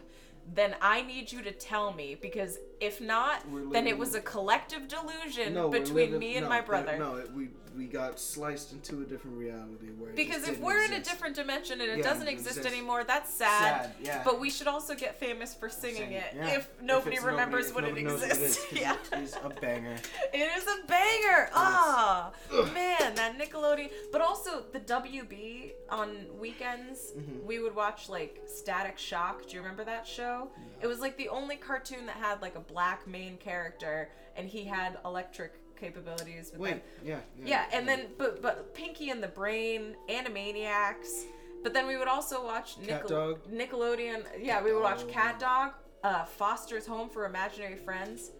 then 0.56 0.76
I 0.82 1.02
need 1.02 1.32
you 1.32 1.44
to 1.44 1.52
tell 1.52 1.94
me 1.94 2.16
because 2.16 2.58
if 2.80 3.02
not, 3.02 3.44
then 3.72 3.86
it 3.86 3.98
was 3.98 4.16
a 4.16 4.22
collective 4.22 4.88
delusion 4.88 5.54
No, 5.54 5.70
between 5.70 6.12
living- 6.12 6.20
me 6.20 6.36
and 6.38 6.46
no, 6.46 6.50
my 6.50 6.62
brother. 6.62 6.98
No, 6.98 7.18
it, 7.18 7.32
we 7.34 7.50
we 7.80 7.86
got 7.86 8.20
sliced 8.20 8.74
into 8.74 9.02
a 9.02 9.06
different 9.06 9.38
reality 9.38 9.88
where 9.98 10.12
because 10.12 10.46
if 10.50 10.60
we're 10.60 10.84
in 10.84 10.92
a 10.92 11.00
different 11.02 11.34
dimension 11.34 11.80
and 11.80 11.90
it 11.90 12.00
Yeah, 12.00 12.04
doesn't 12.04 12.28
it 12.28 12.32
exist 12.32 12.58
exists. 12.58 12.74
anymore, 12.78 13.06
that's 13.06 13.34
sad. 13.34 13.86
Sad, 13.86 13.96
yeah. 14.04 14.22
But 14.26 14.38
we 14.38 14.50
should 14.50 14.68
also 14.68 14.96
get 14.96 15.18
famous 15.18 15.54
for 15.56 15.70
singing 15.70 15.96
Sing 16.10 16.12
it 16.12 16.34
yeah. 16.36 16.48
if 16.58 16.70
nobody 16.82 17.16
it's 17.16 17.26
remembers 17.26 17.70
if 17.70 17.76
when 17.76 17.86
it 17.86 17.96
nobody 17.96 18.04
exists. 18.14 18.66
It 18.66 18.74
is, 18.74 18.80
yeah. 18.82 18.96
it 19.14 19.20
is 19.24 19.34
a 19.42 19.50
banger. 19.62 19.96
It 20.34 20.50
is 20.58 20.64
a 20.68 20.86
banger. 20.88 21.50
Ah, 21.54 22.32
man, 22.74 23.16
that 23.16 23.38
Nickelodeon. 23.40 23.90
But 24.12 24.20
also 24.20 24.64
the 24.74 24.82
WB 24.82 25.72
on 25.90 26.10
weekends, 26.38 27.14
Mhm. 27.18 27.46
we 27.46 27.60
would 27.60 27.76
watch 27.76 28.10
like 28.10 28.42
Static 28.46 28.98
Shock. 28.98 29.48
Do 29.48 29.54
you 29.56 29.62
remember 29.62 29.86
that 29.86 30.06
show? 30.06 30.50
It 30.82 30.88
was 30.88 31.00
like 31.00 31.16
the 31.16 31.30
only 31.30 31.56
cartoon 31.56 32.06
that 32.08 32.18
had 32.18 32.42
like 32.42 32.56
a 32.56 32.60
black 32.60 33.08
main 33.08 33.38
character, 33.38 34.10
and 34.36 34.50
he 34.50 34.66
had 34.66 34.98
electric 35.06 35.54
capabilities. 35.80 36.52
With 36.52 36.60
Wait, 36.62 36.72
that. 37.04 37.06
yeah, 37.06 37.20
Yeah, 37.46 37.66
and 37.72 37.88
then 37.88 38.08
but 38.18 38.42
but 38.42 38.74
Pinky 38.74 39.10
and 39.10 39.22
the 39.24 39.28
Brain, 39.28 39.96
Animaniacs. 40.10 41.24
But 41.64 41.74
then 41.74 41.88
we 41.88 41.98
would 41.98 42.08
also 42.08 42.44
watch 42.44 42.78
CatDog? 42.82 43.40
Nickelodeon. 43.52 44.24
Yeah, 44.42 44.64
we 44.64 44.74
would 44.74 44.82
watch 44.84 45.02
Oh. 45.04 45.08
CatDog, 45.08 45.74
uh, 46.04 46.24
Foster's 46.26 46.86
Home 46.88 47.10
for 47.10 47.26
Imaginary 47.26 47.76
Friends, 47.76 48.32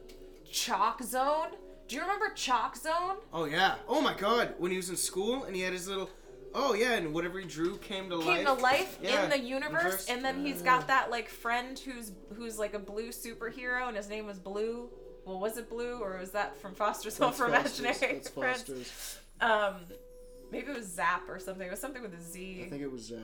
ChalkZone. 0.52 1.52
Do 1.88 1.96
you 1.96 2.02
remember 2.02 2.30
ChalkZone? 2.36 3.18
Oh 3.34 3.46
yeah. 3.46 3.76
Oh 3.88 4.02
my 4.02 4.14
God. 4.14 4.54
When 4.58 4.72
he 4.72 4.78
was 4.78 4.90
in 4.90 4.96
school 4.98 5.44
and 5.46 5.56
he 5.56 5.62
had 5.62 5.74
his 5.74 5.88
little. 5.88 6.10
Oh 6.54 6.74
yeah, 6.74 6.94
and 6.94 7.14
whatever 7.14 7.40
he 7.40 7.46
drew 7.46 7.78
came 7.78 8.10
to 8.10 8.16
life. 8.16 8.26
Came 8.38 8.46
to 8.46 8.54
life 8.54 8.98
Yeah, 9.02 9.24
in 9.24 9.30
the 9.30 9.40
universe, 9.40 9.74
universe. 9.84 10.10
and 10.10 10.26
then 10.26 10.44
he's 10.44 10.62
got 10.64 10.88
that 10.88 11.12
like 11.12 11.30
friend 11.30 11.78
who's 11.78 12.12
who's 12.36 12.58
like 12.58 12.74
a 12.74 12.80
blue 12.80 13.10
superhero, 13.10 13.88
and 13.88 13.96
his 13.98 14.10
name 14.10 14.26
was 14.26 14.40
Blue. 14.40 14.90
Well, 15.30 15.40
was 15.40 15.58
it 15.60 15.70
Blue 15.70 16.00
or 16.00 16.18
was 16.18 16.32
that 16.32 16.60
from 16.60 16.74
Foster's 16.74 17.16
Home 17.20 17.32
for 17.34 17.48
Foster's. 17.50 17.80
Imaginary 17.82 18.14
That's 18.16 18.30
Friends? 18.30 18.64
Foster's. 18.64 19.20
Um, 19.40 19.76
maybe 20.52 20.72
it 20.72 20.76
was 20.76 20.88
Zap 20.88 21.30
or 21.30 21.38
something. 21.38 21.68
It 21.68 21.70
was 21.70 21.80
something 21.80 22.02
with 22.02 22.16
a 22.16 22.22
Z. 22.22 22.64
I 22.66 22.70
think 22.70 22.82
it 22.82 22.92
was 22.92 23.04
Zap. 23.06 23.20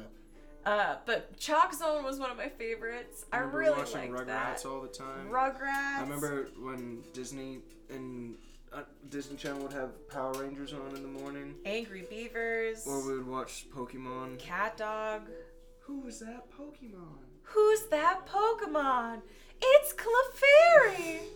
Uh, 0.67 0.97
but 1.07 1.35
ChalkZone 1.39 2.03
was 2.03 2.19
one 2.19 2.29
of 2.29 2.37
my 2.37 2.47
favorites. 2.47 3.25
I 3.33 3.37
remember 3.37 3.57
really 3.57 3.77
watching 3.79 4.13
liked 4.13 4.27
Rugrats 4.27 4.27
that. 4.27 4.65
all 4.67 4.81
the 4.81 4.87
time. 4.87 5.29
Rugrats. 5.31 5.97
I 5.97 6.01
remember 6.01 6.49
when 6.59 7.01
Disney 7.11 7.61
and 7.89 8.35
uh, 8.71 8.81
Disney 9.09 9.35
Channel 9.35 9.63
would 9.63 9.73
have 9.73 10.07
Power 10.07 10.33
Rangers 10.33 10.73
on 10.73 10.95
in 10.95 11.01
the 11.01 11.19
morning, 11.19 11.55
Angry 11.65 12.05
Beavers. 12.07 12.85
or 12.85 13.03
we 13.03 13.17
would 13.17 13.27
watch 13.27 13.65
Pokemon. 13.75 14.37
CatDog. 14.37 15.21
Who 15.81 16.01
was 16.01 16.19
that 16.19 16.51
Pokemon? 16.51 17.17
Who's 17.41 17.87
that 17.87 18.27
Pokemon? 18.27 19.21
It's 19.59 19.91
Clefairy. 19.93 21.21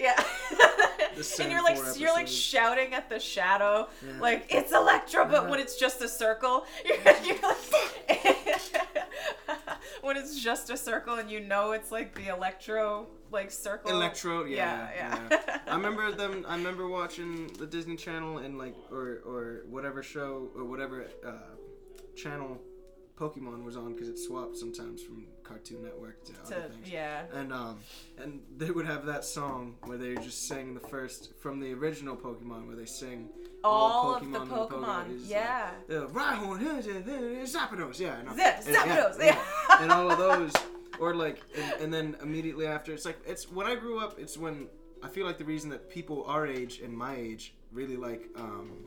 Yeah. 0.00 0.22
and 1.40 1.52
you're 1.52 1.62
like 1.62 1.78
you're 1.98 2.12
like 2.12 2.28
shouting 2.28 2.94
at 2.94 3.08
the 3.08 3.20
shadow, 3.20 3.88
Yeah. 4.04 4.20
like 4.20 4.46
it's 4.48 4.72
Electro, 4.72 5.26
but 5.26 5.44
Yeah. 5.44 5.50
when 5.50 5.60
it's 5.60 5.76
just 5.76 6.00
a 6.00 6.08
circle, 6.08 6.64
you're, 6.84 6.96
you're 7.24 7.38
like, 7.42 7.58
when 10.02 10.16
it's 10.16 10.42
just 10.42 10.70
a 10.70 10.76
circle 10.76 11.14
and 11.16 11.30
you 11.30 11.40
know 11.40 11.72
it's 11.72 11.92
like 11.92 12.14
the 12.14 12.28
Electro 12.28 13.06
like 13.30 13.50
circle. 13.50 13.90
Electro, 13.90 14.44
yeah, 14.44 14.88
yeah. 14.94 15.18
yeah. 15.30 15.58
I 15.66 15.76
remember 15.76 16.10
them. 16.12 16.44
I 16.48 16.56
remember 16.56 16.88
watching 16.88 17.48
the 17.58 17.66
Disney 17.66 17.96
Channel 17.96 18.38
and 18.38 18.58
like, 18.58 18.74
or 18.90 19.20
or 19.24 19.62
whatever 19.68 20.02
show 20.02 20.48
or 20.56 20.64
whatever 20.64 21.06
uh, 21.26 21.32
channel 22.16 22.58
Pokemon 23.20 23.64
was 23.64 23.76
on 23.76 23.92
because 23.92 24.08
it 24.08 24.18
swapped 24.18 24.56
sometimes 24.56 25.02
from 25.02 25.26
Cartoon 25.42 25.82
Network 25.82 26.24
to, 26.24 26.32
other 26.46 26.68
things. 26.70 26.90
yeah. 26.90 27.24
And 27.34 27.52
um, 27.52 27.78
and 28.16 28.40
they 28.56 28.70
would 28.70 28.86
have 28.86 29.04
that 29.06 29.24
song 29.24 29.74
where 29.84 29.98
they 29.98 30.14
just 30.14 30.48
sing 30.48 30.72
the 30.72 30.80
first 30.80 31.32
from 31.40 31.60
the 31.60 31.72
original 31.74 32.16
Pokemon 32.16 32.66
where 32.66 32.76
they 32.76 32.86
sing 32.86 33.28
All 33.62 34.14
of 34.14 34.22
the 34.22 34.38
Pokemon, 34.38 35.16
is, 35.16 35.28
yeah. 35.28 35.70
Uh, 35.90 36.04
uh, 36.04 36.08
Rhyhorn, 36.08 36.60
Zapdos, 37.44 38.00
yeah, 38.00 38.16
and, 38.20 38.34
Zip, 38.34 38.54
and- 38.66 38.76
Zapdos, 38.76 39.18
yeah, 39.18 39.24
yeah. 39.68 39.82
and 39.82 39.92
all 39.92 40.10
of 40.10 40.16
those, 40.26 40.52
or 40.98 41.14
like, 41.14 41.42
and, 41.54 41.82
and 41.82 41.94
then 41.94 42.16
immediately 42.22 42.66
after, 42.66 42.94
it's 42.94 43.04
like 43.04 43.18
it's 43.26 43.50
when 43.52 43.66
I 43.66 43.74
grew 43.74 43.98
up. 44.00 44.18
It's 44.18 44.38
when 44.38 44.66
I 45.02 45.08
feel 45.08 45.26
like 45.26 45.36
the 45.36 45.44
reason 45.44 45.68
that 45.70 45.90
people 45.90 46.24
our 46.24 46.46
age 46.46 46.80
and 46.82 46.96
my 46.96 47.16
age 47.16 47.52
really 47.70 47.96
like 47.96 48.28
um, 48.36 48.86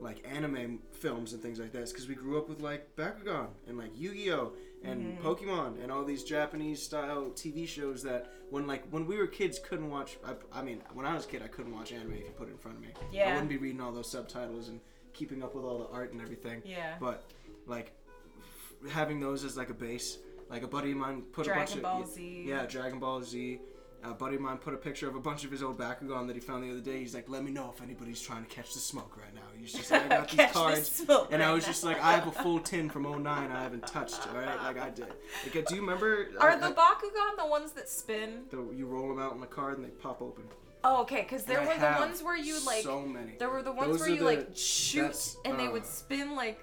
like 0.00 0.24
anime 0.26 0.78
films 1.00 1.32
and 1.32 1.42
things 1.42 1.58
like 1.58 1.72
this 1.72 1.90
because 1.92 2.06
we 2.08 2.14
grew 2.14 2.38
up 2.38 2.48
with 2.48 2.60
like 2.60 2.94
Bakugan 2.96 3.48
and 3.66 3.78
like 3.78 3.90
Yu-Gi-Oh 3.96 4.52
and 4.84 5.00
Mm-hmm. 5.18 5.26
Pokemon 5.26 5.82
and 5.82 5.92
all 5.92 6.04
these 6.04 6.24
Japanese 6.24 6.82
style 6.82 7.30
TV 7.34 7.66
shows 7.68 8.02
that 8.04 8.32
when 8.50 8.66
like 8.66 8.86
when 8.90 9.06
we 9.06 9.16
were 9.18 9.26
kids 9.26 9.58
couldn't 9.58 9.90
watch. 9.90 10.16
I, 10.24 10.32
I 10.58 10.62
mean, 10.62 10.82
when 10.94 11.04
I 11.04 11.14
was 11.14 11.24
a 11.26 11.28
kid, 11.28 11.42
I 11.44 11.48
couldn't 11.48 11.74
watch 11.74 11.92
anime 11.92 12.12
if 12.12 12.20
you 12.20 12.30
put 12.36 12.48
it 12.48 12.52
in 12.52 12.58
front 12.58 12.78
of 12.78 12.82
me. 12.82 12.88
Yeah. 13.12 13.28
I 13.28 13.32
wouldn't 13.32 13.48
be 13.50 13.58
reading 13.58 13.80
all 13.80 13.92
those 13.92 14.10
subtitles 14.10 14.68
and 14.68 14.80
keeping 15.12 15.42
up 15.42 15.54
with 15.54 15.64
all 15.64 15.78
the 15.78 15.88
art 15.88 16.12
and 16.12 16.22
everything. 16.22 16.62
Yeah. 16.64 16.94
But 16.98 17.24
like 17.66 17.92
f- 18.38 18.90
having 18.90 19.20
those 19.20 19.44
as 19.44 19.54
like 19.56 19.68
a 19.70 19.74
base, 19.74 20.18
like 20.48 20.62
a 20.62 20.68
buddy 20.68 20.92
of 20.92 20.96
mine 20.96 21.22
put 21.32 21.46
a 21.46 21.50
bunch 21.50 21.72
Dragon 21.74 21.78
of 21.78 21.82
Ball 21.82 22.06
Z. 22.06 22.44
yeah, 22.46 22.64
Dragon 22.66 22.98
Ball 22.98 23.22
Z. 23.22 23.60
A 24.02 24.14
buddy 24.14 24.36
of 24.36 24.40
mine 24.40 24.56
put 24.56 24.72
a 24.72 24.78
picture 24.78 25.06
of 25.08 25.14
a 25.14 25.20
bunch 25.20 25.44
of 25.44 25.50
his 25.50 25.62
old 25.62 25.76
Bakugan 25.78 26.26
that 26.26 26.34
he 26.34 26.40
found 26.40 26.64
the 26.64 26.70
other 26.70 26.80
day. 26.80 27.00
He's 27.00 27.14
like, 27.14 27.28
"Let 27.28 27.44
me 27.44 27.50
know 27.50 27.70
if 27.76 27.82
anybody's 27.82 28.20
trying 28.22 28.42
to 28.44 28.48
catch 28.48 28.72
the 28.72 28.78
smoke 28.80 29.14
right 29.18 29.34
now." 29.34 29.42
He's 29.58 29.72
just 29.74 29.90
like, 29.90 30.04
"I 30.06 30.08
got 30.08 30.28
these 30.30 30.36
the 30.38 30.46
cards," 30.46 30.88
smoke 30.90 31.28
and 31.30 31.42
I 31.42 31.52
was 31.52 31.66
just 31.66 31.84
like, 31.84 32.02
"I 32.02 32.12
have 32.12 32.26
a 32.26 32.32
full 32.32 32.60
tin 32.60 32.88
from 32.88 33.02
09 33.04 33.26
I 33.26 33.62
haven't 33.62 33.86
touched." 33.86 34.26
All 34.28 34.34
right, 34.40 34.56
like 34.62 34.78
I 34.78 34.88
did. 34.88 35.06
Like, 35.44 35.54
uh, 35.56 35.60
do 35.68 35.74
you 35.74 35.82
remember? 35.82 36.28
Are 36.40 36.50
I- 36.52 36.56
the 36.56 36.66
I- 36.68 36.72
Bakugan 36.72 37.36
the 37.36 37.46
ones 37.46 37.72
that 37.72 37.90
spin? 37.90 38.44
the, 38.50 38.66
you 38.74 38.86
roll 38.86 39.06
them 39.08 39.18
out 39.18 39.34
in 39.34 39.40
the 39.40 39.46
card 39.46 39.76
and 39.76 39.84
they 39.86 39.90
pop 39.90 40.22
open. 40.22 40.44
Oh, 40.82 41.02
okay, 41.02 41.20
because 41.20 41.44
there 41.44 41.58
And 41.60 41.68
were 41.68 41.74
the 41.74 42.00
ones 42.00 42.22
where 42.22 42.38
you 42.38 42.58
like. 42.64 42.82
so 42.82 43.02
many. 43.02 43.32
There 43.38 43.50
were 43.50 43.62
the 43.62 43.72
ones 43.72 43.90
Those 43.90 44.00
where 44.00 44.08
you 44.08 44.20
the- 44.20 44.24
like 44.24 44.48
shoot 44.54 45.36
and 45.44 45.60
they 45.60 45.68
would 45.68 45.82
uh, 45.82 45.86
spin 45.86 46.34
like 46.34 46.58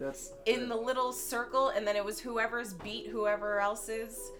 That's 0.00 0.32
in 0.46 0.68
the 0.68 0.74
little 0.76 1.12
circle, 1.12 1.68
and 1.68 1.86
then 1.86 1.94
it 1.94 2.04
was 2.04 2.18
whoever's 2.18 2.74
beat 2.74 3.06
whoever 3.06 3.60
else's. 3.60 4.32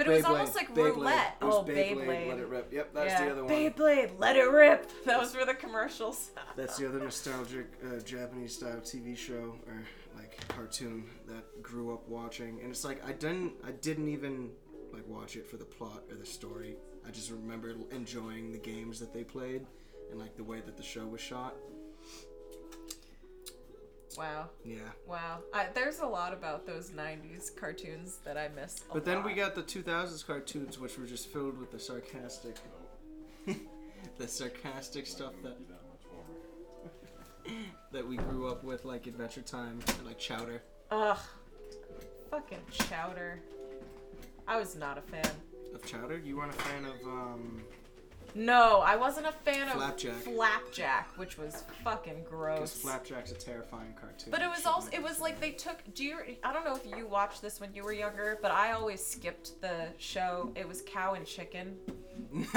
But 0.00 0.06
it 0.06 0.16
was 0.16 0.24
Beyblade, 0.24 0.28
almost 0.30 0.56
like 0.56 0.74
Beyblade. 0.74 0.96
roulette. 0.96 1.36
It 1.42 1.44
was 1.44 1.54
oh, 1.56 1.62
Beyblade, 1.62 2.06
Beyblade. 2.06 2.28
Let 2.28 2.38
it 2.38 2.48
rip. 2.48 2.72
Yep, 2.72 2.94
that's 2.94 3.10
yeah. 3.10 3.24
the 3.26 3.30
other 3.32 3.44
one. 3.44 3.52
Beyblade, 3.52 4.10
let 4.18 4.36
it 4.36 4.50
rip. 4.50 4.90
Those 5.04 5.36
were 5.36 5.44
the 5.44 5.52
commercials. 5.52 6.30
That's 6.56 6.78
the 6.78 6.88
other 6.88 7.00
nostalgic 7.00 7.66
uh, 7.84 8.00
Japanese 8.00 8.54
style 8.54 8.80
TV 8.80 9.14
show 9.14 9.56
or 9.66 9.82
like 10.16 10.42
cartoon 10.48 11.04
that 11.26 11.62
grew 11.62 11.92
up 11.92 12.08
watching, 12.08 12.60
and 12.62 12.70
it's 12.70 12.82
like 12.82 13.06
I 13.06 13.12
didn't 13.12 13.52
I 13.62 13.72
didn't 13.72 14.08
even 14.08 14.52
like 14.90 15.06
watch 15.06 15.36
it 15.36 15.46
for 15.46 15.58
the 15.58 15.66
plot 15.66 16.04
or 16.08 16.16
the 16.16 16.24
story. 16.24 16.76
I 17.06 17.10
just 17.10 17.30
remember 17.30 17.74
enjoying 17.90 18.52
the 18.52 18.58
games 18.58 19.00
that 19.00 19.12
they 19.12 19.22
played 19.22 19.66
and 20.10 20.18
like 20.18 20.34
the 20.34 20.44
way 20.44 20.62
that 20.64 20.78
the 20.78 20.82
show 20.82 21.06
was 21.06 21.20
shot. 21.20 21.56
Wow, 24.18 24.50
Yeah. 24.64 24.78
wow. 25.06 25.38
I, 25.54 25.66
there's 25.74 26.00
a 26.00 26.06
lot 26.06 26.32
about 26.32 26.66
those 26.66 26.90
'90s 26.90 27.54
cartoons 27.54 28.18
that 28.24 28.36
I 28.36 28.48
miss. 28.48 28.80
But 28.92 29.04
then 29.04 29.22
we 29.22 29.34
got 29.34 29.54
the 29.54 29.62
2000s 29.62 30.26
cartoons, 30.26 30.78
which 30.78 30.98
were 30.98 31.06
just 31.06 31.28
filled 31.28 31.58
with 31.58 31.70
the 31.70 31.78
sarcastic, 31.78 32.56
the 34.18 34.28
sarcastic 34.28 35.06
stuff 35.06 35.32
that 35.42 35.56
that 37.92 38.06
we 38.06 38.16
grew 38.16 38.48
up 38.48 38.64
with, 38.64 38.84
like 38.84 39.06
Adventure 39.06 39.42
Time 39.42 39.80
and 39.86 40.06
like 40.06 40.18
Chowder. 40.18 40.62
Ugh, 40.90 41.18
fucking 42.30 42.58
Chowder. 42.72 43.40
I 44.48 44.58
was 44.58 44.74
not 44.76 44.98
a 44.98 45.02
fan. 45.02 45.30
Of 45.74 45.84
Chowder, 45.86 46.18
you 46.18 46.36
weren't 46.36 46.52
a 46.52 46.58
fan 46.58 46.84
of 46.84 47.00
um, 47.06 47.62
No, 48.34 48.80
I 48.80 48.96
wasn't 48.96 49.26
a 49.26 49.32
fan 49.32 49.66
of 49.68 49.74
Flapjack. 49.74 50.14
Flapjack, 50.22 51.08
which 51.16 51.36
was 51.38 51.64
fucking 51.84 52.24
gross. 52.28 52.58
because. 52.60 52.72
Flapjack's 52.74 53.32
a 53.32 53.34
terrifying 53.34 53.94
cartoon. 54.00 54.30
But 54.30 54.42
it 54.42 54.48
was 54.48 54.66
also 54.66 54.88
it 54.92 55.02
was 55.02 55.20
like 55.20 55.40
they 55.40 55.50
took 55.50 55.78
do 55.94 56.04
you 56.04 56.18
I 56.44 56.52
don't 56.52 56.64
know 56.64 56.76
if 56.76 56.86
you 56.96 57.06
watched 57.06 57.42
this 57.42 57.60
when 57.60 57.74
you 57.74 57.82
were 57.82 57.92
younger, 57.92 58.38
but 58.40 58.50
I 58.50 58.72
always 58.72 59.04
skipped 59.04 59.60
the 59.60 59.86
show. 59.98 60.52
It 60.54 60.68
was 60.68 60.82
Cow 60.86 61.14
and 61.14 61.26
Chicken. 61.26 61.76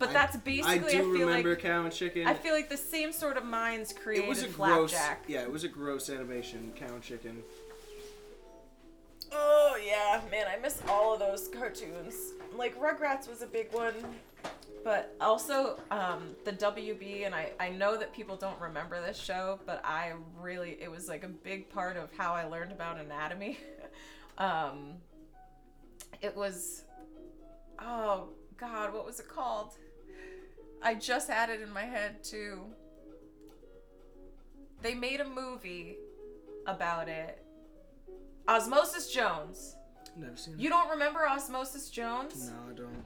But 0.00 0.10
I- 0.10 0.12
that's 0.12 0.36
I 0.36 0.38
basically 0.38 0.78
do 0.78 0.86
I, 0.86 0.90
feel 1.00 1.08
remember 1.26 1.50
like 1.50 1.58
Cow 1.58 1.82
and 1.82 1.92
Chicken. 1.92 2.26
I 2.28 2.34
feel 2.34 2.54
like 2.54 2.68
the 2.68 2.76
same 2.76 3.10
sort 3.10 3.36
of 3.36 3.44
minds 3.44 3.92
created 3.92 4.26
it 4.26 4.28
was 4.28 4.44
a 4.44 4.48
gross, 4.48 4.92
Flapjack. 4.92 5.24
yeah, 5.26 5.42
it 5.42 5.50
was 5.50 5.64
a 5.64 5.68
gross 5.68 6.08
animation. 6.08 6.72
Cow 6.76 6.86
and 6.94 7.02
Chicken. 7.02 7.42
Oh 9.32 9.76
yeah, 9.84 10.20
man, 10.30 10.46
I 10.48 10.58
miss 10.60 10.80
all 10.88 11.14
of 11.14 11.18
those 11.20 11.48
cartoons. 11.48 12.14
Like 12.56 12.78
Rugrats 12.80 13.28
was 13.28 13.42
a 13.42 13.46
big 13.46 13.72
one, 13.72 13.94
but 14.84 15.14
also 15.20 15.78
um, 15.90 16.34
the 16.44 16.52
WB. 16.52 17.26
And 17.26 17.34
I 17.34 17.52
I 17.58 17.70
know 17.70 17.96
that 17.96 18.12
people 18.12 18.36
don't 18.36 18.60
remember 18.60 19.00
this 19.00 19.18
show, 19.18 19.60
but 19.66 19.80
I 19.84 20.12
really 20.40 20.76
it 20.80 20.90
was 20.90 21.08
like 21.08 21.24
a 21.24 21.28
big 21.28 21.68
part 21.70 21.96
of 21.96 22.10
how 22.16 22.32
I 22.32 22.44
learned 22.44 22.72
about 22.72 22.98
anatomy. 22.98 23.58
um, 24.38 24.94
it 26.20 26.36
was 26.36 26.84
oh 27.80 28.28
god, 28.56 28.92
what 28.92 29.06
was 29.06 29.20
it 29.20 29.28
called? 29.28 29.72
I 30.82 30.94
just 30.94 31.28
had 31.28 31.50
it 31.50 31.60
in 31.60 31.72
my 31.72 31.84
head 31.84 32.22
too. 32.22 32.60
They 34.80 34.94
made 34.94 35.20
a 35.20 35.28
movie 35.28 35.96
about 36.66 37.08
it. 37.08 37.44
Osmosis 38.46 39.12
Jones. 39.12 39.76
Never 40.16 40.36
seen. 40.36 40.58
You 40.58 40.68
don't 40.68 40.88
remember 40.90 41.28
Osmosis 41.28 41.90
Jones? 41.90 42.50
No, 42.50 42.70
I 42.70 42.74
don't. 42.74 43.04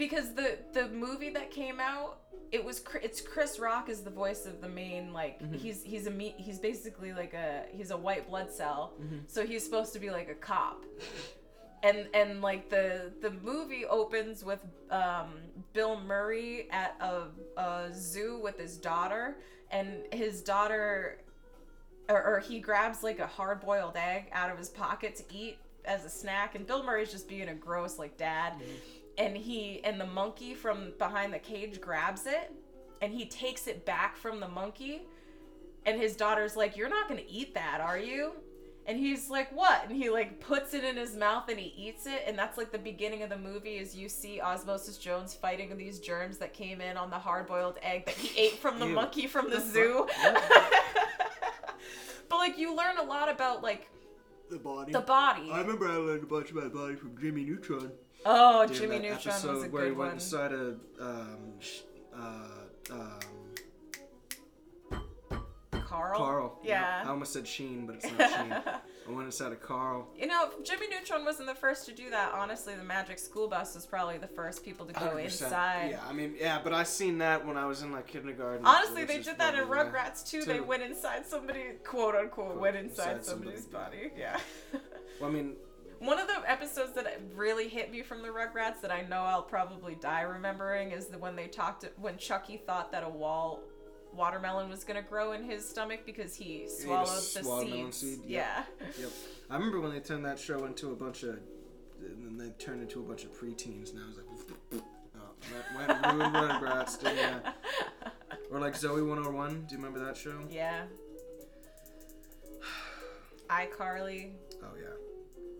Because 0.00 0.32
the 0.34 0.56
the 0.72 0.88
movie 0.88 1.28
that 1.30 1.50
came 1.50 1.78
out, 1.78 2.20
it 2.52 2.64
was 2.64 2.82
it's 3.02 3.20
Chris 3.20 3.58
Rock 3.58 3.88
is 3.90 4.00
the 4.02 4.10
voice 4.10 4.46
of 4.46 4.60
the 4.62 4.68
main 4.68 5.12
like 5.12 5.40
Mhm. 5.42 5.54
he's 5.56 5.82
he's 5.82 6.06
a 6.06 6.10
me- 6.10 6.34
he's 6.38 6.58
basically 6.58 7.12
like 7.12 7.34
a 7.34 7.64
he's 7.70 7.90
a 7.90 7.96
white 7.96 8.26
blood 8.26 8.50
cell. 8.50 8.94
Mhm. 8.98 9.20
So 9.28 9.46
he's 9.46 9.62
supposed 9.62 9.92
to 9.92 9.98
be 9.98 10.10
like 10.10 10.28
a 10.30 10.34
cop. 10.34 10.84
And 11.82 12.08
and 12.14 12.40
like 12.40 12.70
the 12.70 13.12
the 13.20 13.30
movie 13.30 13.84
opens 13.84 14.42
with 14.42 14.60
um, 14.90 15.34
Bill 15.74 16.00
Murray 16.00 16.68
at 16.70 16.96
a, 17.00 17.24
a 17.60 17.90
zoo 17.92 18.40
with 18.42 18.58
his 18.58 18.78
daughter 18.78 19.36
and 19.70 19.88
his 20.12 20.40
daughter 20.42 21.18
or, 22.08 22.22
or 22.24 22.40
he 22.40 22.58
grabs 22.58 23.02
like 23.02 23.18
a 23.18 23.26
hard 23.26 23.60
boiled 23.60 23.96
egg 23.96 24.30
out 24.32 24.50
of 24.50 24.56
his 24.58 24.70
pocket 24.70 25.14
to 25.16 25.24
eat 25.34 25.58
as 25.84 26.04
a 26.04 26.10
snack 26.10 26.54
and 26.54 26.66
Bill 26.66 26.82
Murray's 26.82 27.10
just 27.12 27.28
being 27.28 27.48
a 27.48 27.54
gross 27.54 27.98
like 27.98 28.16
dad 28.18 28.54
and 29.18 29.36
he 29.36 29.80
and 29.84 30.00
the 30.00 30.06
monkey 30.06 30.54
from 30.54 30.92
behind 30.98 31.32
the 31.32 31.38
cage 31.38 31.80
grabs 31.80 32.26
it 32.26 32.52
and 33.02 33.12
he 33.12 33.26
takes 33.26 33.66
it 33.66 33.84
back 33.84 34.16
from 34.16 34.40
the 34.40 34.48
monkey 34.48 35.02
and 35.86 36.00
his 36.00 36.16
daughter's 36.16 36.56
like 36.56 36.76
you're 36.76 36.88
not 36.88 37.08
going 37.08 37.20
to 37.22 37.30
eat 37.30 37.54
that 37.54 37.80
are 37.80 37.98
you 37.98 38.32
and 38.86 38.98
he's 38.98 39.28
like 39.28 39.50
what 39.54 39.84
and 39.86 39.94
he 39.96 40.08
like 40.10 40.40
puts 40.40 40.72
it 40.74 40.84
in 40.84 40.96
his 40.96 41.16
mouth 41.16 41.48
and 41.48 41.58
he 41.58 41.72
eats 41.76 42.06
it 42.06 42.22
and 42.26 42.38
that's 42.38 42.56
like 42.56 42.70
the 42.72 42.78
beginning 42.78 43.22
of 43.22 43.28
the 43.30 43.36
movie 43.36 43.76
is 43.76 43.94
you 43.94 44.08
see 44.08 44.40
osmosis 44.40 44.96
jones 44.96 45.34
fighting 45.34 45.76
these 45.76 45.98
germs 46.00 46.38
that 46.38 46.52
came 46.54 46.80
in 46.80 46.96
on 46.96 47.10
the 47.10 47.18
hard-boiled 47.18 47.78
egg 47.82 48.06
that 48.06 48.14
he 48.14 48.38
ate 48.46 48.54
from 48.58 48.78
the 48.78 48.86
Ew. 48.86 48.94
monkey 48.94 49.26
from 49.26 49.50
the 49.50 49.56
The 49.56 49.62
zoo 49.72 50.06
but 52.28 52.36
like 52.36 52.58
you 52.58 52.74
learn 52.74 52.96
a 52.98 53.02
lot 53.02 53.28
about 53.30 53.62
like 53.62 53.88
The 54.50 54.58
body. 54.58 54.92
the 54.92 55.00
body 55.00 55.50
I 55.52 55.60
remember 55.60 55.86
I 55.88 55.96
learned 55.96 56.22
a 56.24 56.26
bunch 56.26 56.50
about 56.50 56.72
body 56.72 56.94
from 56.96 57.16
Jimmy 57.20 57.44
Neutron. 57.44 57.90
Oh 58.26 58.66
jimmy 58.66 58.96
that 58.98 59.02
neutron 59.02 59.16
episode 59.34 59.54
was 59.54 59.64
a 59.64 59.68
where 59.68 59.82
good 59.82 59.92
he 59.92 59.96
went 59.96 59.98
one 59.98 60.10
inside 60.14 60.52
a 60.52 60.74
um, 61.00 61.38
sh- 61.58 61.80
uh, 62.14 62.44
um, 62.90 63.20
carl 65.86 66.18
Carl. 66.18 66.58
yeah 66.62 67.02
I 67.04 67.08
almost 67.08 67.32
said 67.32 67.46
Sheen, 67.46 67.86
but 67.86 67.96
it's 67.96 68.04
not 68.18 68.30
Sheen. 68.30 68.52
I 69.08 69.12
went 69.12 69.26
inside 69.26 69.50
a 69.50 69.56
Carl. 69.56 70.06
You 70.16 70.28
know, 70.28 70.50
Jimmy 70.62 70.86
Neutron 70.88 71.24
wasn't 71.24 71.48
the 71.48 71.54
first 71.54 71.84
to 71.86 71.92
do 71.92 72.10
that. 72.10 72.32
Honestly, 72.32 72.76
the 72.76 72.84
Magic 72.84 73.18
School 73.18 73.48
Bus 73.48 73.74
was 73.74 73.84
probably 73.84 74.18
the 74.18 74.28
first 74.28 74.64
people 74.64 74.86
to 74.86 74.92
go 74.92 75.00
100%. 75.00 75.24
inside. 75.24 75.88
Yeah, 75.92 76.00
I 76.08 76.12
mean, 76.12 76.34
yeah, 76.38 76.60
but 76.62 76.72
I 76.72 76.84
seen 76.84 77.18
that 77.18 77.44
when 77.44 77.56
I 77.56 77.66
was 77.66 77.82
in 77.82 77.90
like 77.90 78.06
kindergarten. 78.06 78.64
Honestly, 78.64 79.04
they 79.04 79.18
did 79.20 79.36
that 79.38 79.54
in 79.56 79.64
Rugrats 79.66 80.24
too. 80.28 80.44
They 80.44 80.60
went 80.60 80.84
inside 80.84 81.26
somebody, 81.26 81.62
quote 81.82 82.14
unquote, 82.14 82.50
Quote, 82.50 82.60
went 82.60 82.76
inside, 82.76 83.16
inside 83.16 83.24
somebody's 83.24 83.62
somebody. 83.64 83.96
body. 83.96 84.10
Yeah. 84.16 84.38
Well, 85.20 85.30
I 85.30 85.32
mean, 85.32 85.56
One 86.00 86.18
of 86.18 86.26
the 86.26 86.50
episodes 86.50 86.94
that 86.94 87.20
really 87.34 87.68
hit 87.68 87.92
me 87.92 88.02
from 88.02 88.22
the 88.22 88.28
Rugrats 88.28 88.80
that 88.80 88.90
I 88.90 89.02
know 89.02 89.20
I'll 89.22 89.42
probably 89.42 89.94
die 89.96 90.22
remembering 90.22 90.92
is 90.92 91.06
the 91.06 91.18
when 91.18 91.36
they 91.36 91.46
talked 91.46 91.84
when 92.00 92.16
Chucky 92.16 92.56
thought 92.56 92.90
that 92.92 93.04
a 93.04 93.08
wall 93.08 93.60
watermelon 94.14 94.70
was 94.70 94.82
gonna 94.82 95.02
grow 95.02 95.32
in 95.32 95.44
his 95.44 95.68
stomach 95.68 96.00
because 96.06 96.34
he 96.34 96.66
swallowed 96.68 97.06
the 97.06 97.44
seeds. 97.62 97.96
seed, 97.98 98.20
Yeah. 98.26 98.64
yep. 98.98 99.10
I 99.50 99.54
remember 99.54 99.78
when 99.80 99.92
they 99.92 100.00
turned 100.00 100.24
that 100.24 100.38
show 100.38 100.64
into 100.64 100.90
a 100.90 100.96
bunch 100.96 101.22
of, 101.22 101.38
and 102.00 102.24
then 102.24 102.38
they 102.38 102.50
turned 102.64 102.80
into 102.82 103.00
a 103.00 103.02
bunch 103.02 103.24
of 103.24 103.32
preteens. 103.38 103.92
And 103.92 104.02
I 104.02 104.06
was 104.06 104.16
like, 104.16 104.26
oh, 105.16 105.76
went, 105.76 105.88
went 106.02 106.14
ruined 106.14 106.34
Rugrats, 106.34 106.98
didn't 107.00 107.18
ya? 107.18 107.52
Or 108.50 108.58
like 108.58 108.74
Zoey 108.74 109.06
101. 109.06 109.66
Do 109.68 109.74
you 109.74 109.76
remember 109.76 110.04
that 110.04 110.16
show? 110.16 110.34
Yeah. 110.50 110.86
iCarly. 113.50 114.30
Oh 114.62 114.74
yeah. 114.80 114.88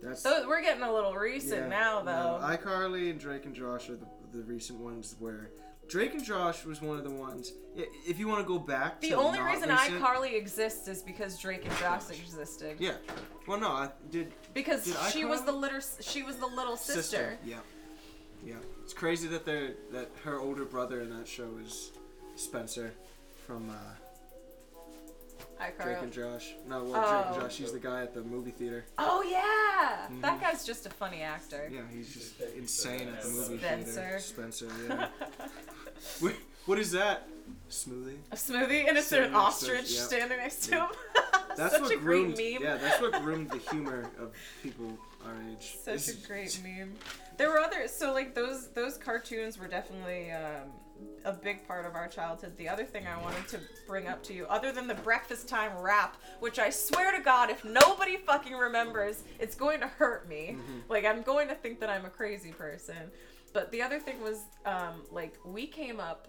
That's 0.02 0.22
Those, 0.22 0.46
we're 0.46 0.62
getting 0.62 0.82
a 0.82 0.92
little 0.92 1.14
recent 1.14 1.62
yeah, 1.62 1.68
now, 1.68 2.00
though. 2.00 2.38
No, 2.40 2.56
iCarly 2.56 3.10
and 3.10 3.20
Drake 3.20 3.44
and 3.44 3.54
Josh 3.54 3.90
are 3.90 3.96
the, 3.96 4.06
the 4.32 4.42
recent 4.42 4.78
ones 4.78 5.16
where 5.18 5.50
Drake 5.88 6.14
and 6.14 6.24
Josh 6.24 6.64
was 6.64 6.80
one 6.80 6.96
of 6.96 7.04
the 7.04 7.10
ones. 7.10 7.52
If 7.76 8.18
you 8.18 8.28
want 8.28 8.40
to 8.40 8.46
go 8.46 8.58
back, 8.58 9.00
the 9.00 9.14
only 9.14 9.40
reason 9.40 9.68
recent, 9.68 10.00
iCarly 10.00 10.34
exists 10.34 10.86
is 10.86 11.02
because 11.02 11.36
Drake 11.38 11.64
and 11.66 11.76
Josh 11.78 12.10
existed. 12.10 12.76
Yeah. 12.78 12.94
Well, 13.46 13.58
no, 13.58 13.68
I 13.68 13.90
did 14.10 14.32
Because 14.54 14.84
Did 14.84 14.94
she 15.12 15.24
was 15.24 15.42
the 15.42 15.52
little 15.52 15.80
she 16.00 16.22
was 16.22 16.36
the 16.36 16.46
little 16.46 16.76
sister. 16.76 17.38
Yeah. 17.44 17.56
Yeah. 18.46 18.54
It's 18.84 18.92
crazy 18.92 19.26
that 19.28 19.44
they're 19.44 19.74
that 19.92 20.10
her 20.24 20.38
older 20.38 20.64
brother 20.64 21.00
in 21.00 21.10
that 21.18 21.26
show 21.26 21.50
is 21.64 21.90
Spencer 22.36 22.94
from 23.46 23.68
uh, 23.68 23.74
iCarly. 25.60 25.82
Drake 25.84 26.02
and 26.02 26.12
Josh. 26.12 26.54
No, 26.68 26.84
well, 26.84 26.92
Drake 27.02 27.26
and 27.26 27.36
Oh. 27.36 27.40
Josh. 27.46 27.56
He's 27.58 27.72
the 27.72 27.78
guy 27.78 28.02
at 28.02 28.14
the 28.14 28.22
movie 28.22 28.50
theater. 28.50 28.84
Oh 28.98 29.22
yeah, 29.22 30.06
that 30.22 30.38
Mhm. 30.38 30.40
guy's 30.40 30.64
just 30.64 30.86
a 30.86 30.90
funny 30.90 31.22
actor. 31.22 31.68
Yeah, 31.72 31.82
he's 31.92 32.12
just 32.12 32.40
insane 32.56 33.08
at 33.08 33.22
the 33.22 33.28
movie 33.28 33.58
Spencer. 33.58 33.92
theater. 33.92 34.18
Spencer. 34.20 34.68
Spencer, 34.70 34.86
yeah. 34.88 35.46
Wait, 36.22 36.36
what 36.66 36.78
is 36.78 36.92
that? 36.92 37.26
Smoothie. 37.68 38.16
a 38.30 38.36
smoothie, 38.36 38.88
and 38.88 38.96
it's 38.96 39.08
Standing 39.08 39.32
an 39.32 39.32
next 39.32 39.60
to 39.60 39.66
ostrich 39.66 39.90
yeah. 39.90 40.02
standing 40.02 40.38
next 40.38 40.60
to 40.66 40.74
him. 40.76 40.86
That's 41.56 41.72
Such 41.74 41.82
what 41.82 41.92
a 41.92 41.96
great 41.96 42.36
groomed, 42.36 42.38
meme. 42.38 42.62
Yeah, 42.62 42.76
that's 42.76 43.00
what 43.00 43.12
groomed 43.20 43.50
the 43.50 43.58
humor 43.58 44.08
of 44.20 44.32
people 44.62 44.96
our 45.26 45.34
age. 45.50 45.76
Such 45.84 45.94
It's- 45.94 46.08
a 46.24 46.26
great 46.26 46.60
meme. 46.62 46.94
There 47.38 47.50
were 47.50 47.58
others. 47.58 47.90
So 47.90 48.12
like 48.12 48.34
those 48.36 48.68
those 48.68 48.96
cartoons 48.96 49.58
were 49.58 49.66
definitely 49.66 50.30
um, 50.30 50.70
a 51.24 51.32
big 51.32 51.66
part 51.66 51.84
of 51.84 51.94
our 51.94 52.08
childhood. 52.08 52.56
The 52.56 52.68
other 52.68 52.84
thing 52.84 53.06
I 53.06 53.20
wanted 53.20 53.46
to 53.48 53.60
bring 53.86 54.06
up 54.08 54.22
to 54.24 54.32
you, 54.32 54.46
other 54.46 54.72
than 54.72 54.86
the 54.86 54.94
breakfast 54.94 55.48
time 55.48 55.76
rap, 55.78 56.16
which 56.40 56.58
I 56.58 56.70
swear 56.70 57.16
to 57.16 57.22
God, 57.22 57.50
if 57.50 57.64
nobody 57.64 58.16
fucking 58.16 58.54
remembers, 58.54 59.24
it's 59.38 59.54
going 59.54 59.80
to 59.80 59.86
hurt 59.86 60.28
me. 60.28 60.56
Like 60.88 61.04
I'm 61.04 61.22
going 61.22 61.48
to 61.48 61.54
think 61.54 61.80
that 61.80 61.90
I'm 61.90 62.04
a 62.04 62.10
crazy 62.10 62.52
person. 62.52 63.10
But 63.52 63.70
the 63.72 63.82
other 63.82 63.98
thing 63.98 64.20
was 64.22 64.42
um, 64.64 65.02
like 65.10 65.34
we 65.44 65.66
came 65.66 66.00
up 66.00 66.28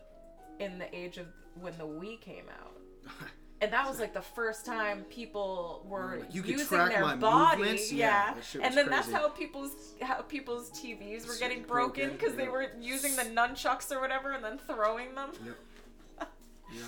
in 0.60 0.78
the 0.78 0.94
age 0.96 1.18
of 1.18 1.28
when 1.60 1.78
the 1.78 1.86
Wii 1.86 2.20
came 2.20 2.46
out. 2.50 2.78
And 3.62 3.72
that 3.72 3.88
was 3.88 4.00
like 4.00 4.14
the 4.14 4.22
first 4.24 4.66
time 4.66 5.04
people 5.04 5.86
were 5.88 6.20
mm, 6.22 6.34
you 6.34 6.42
could 6.42 6.52
using 6.52 6.68
track 6.68 6.90
their 6.90 7.02
my 7.02 7.16
body. 7.16 7.60
movements? 7.60 7.92
Yeah. 7.92 8.34
Yeah, 8.56 8.62
and 8.66 8.76
then 8.76 8.90
that's 8.90 9.12
how 9.12 9.30
people's 9.30 9.94
how 10.02 10.22
people's 10.24 10.72
TVs 10.72 11.28
were 11.28 11.36
getting 11.38 11.62
broken 11.64 12.10
because 12.12 12.34
they 12.36 12.46
yeah. 12.46 12.50
were 12.50 12.66
using 12.82 13.16
the 13.16 13.22
nunchucks 13.24 13.92
or 13.92 14.02
whatever 14.02 14.32
and 14.32 14.44
then 14.44 14.58
throwing 14.58 15.14
them. 15.16 15.32
Yep. 15.46 15.56
Yeah. 16.74 16.84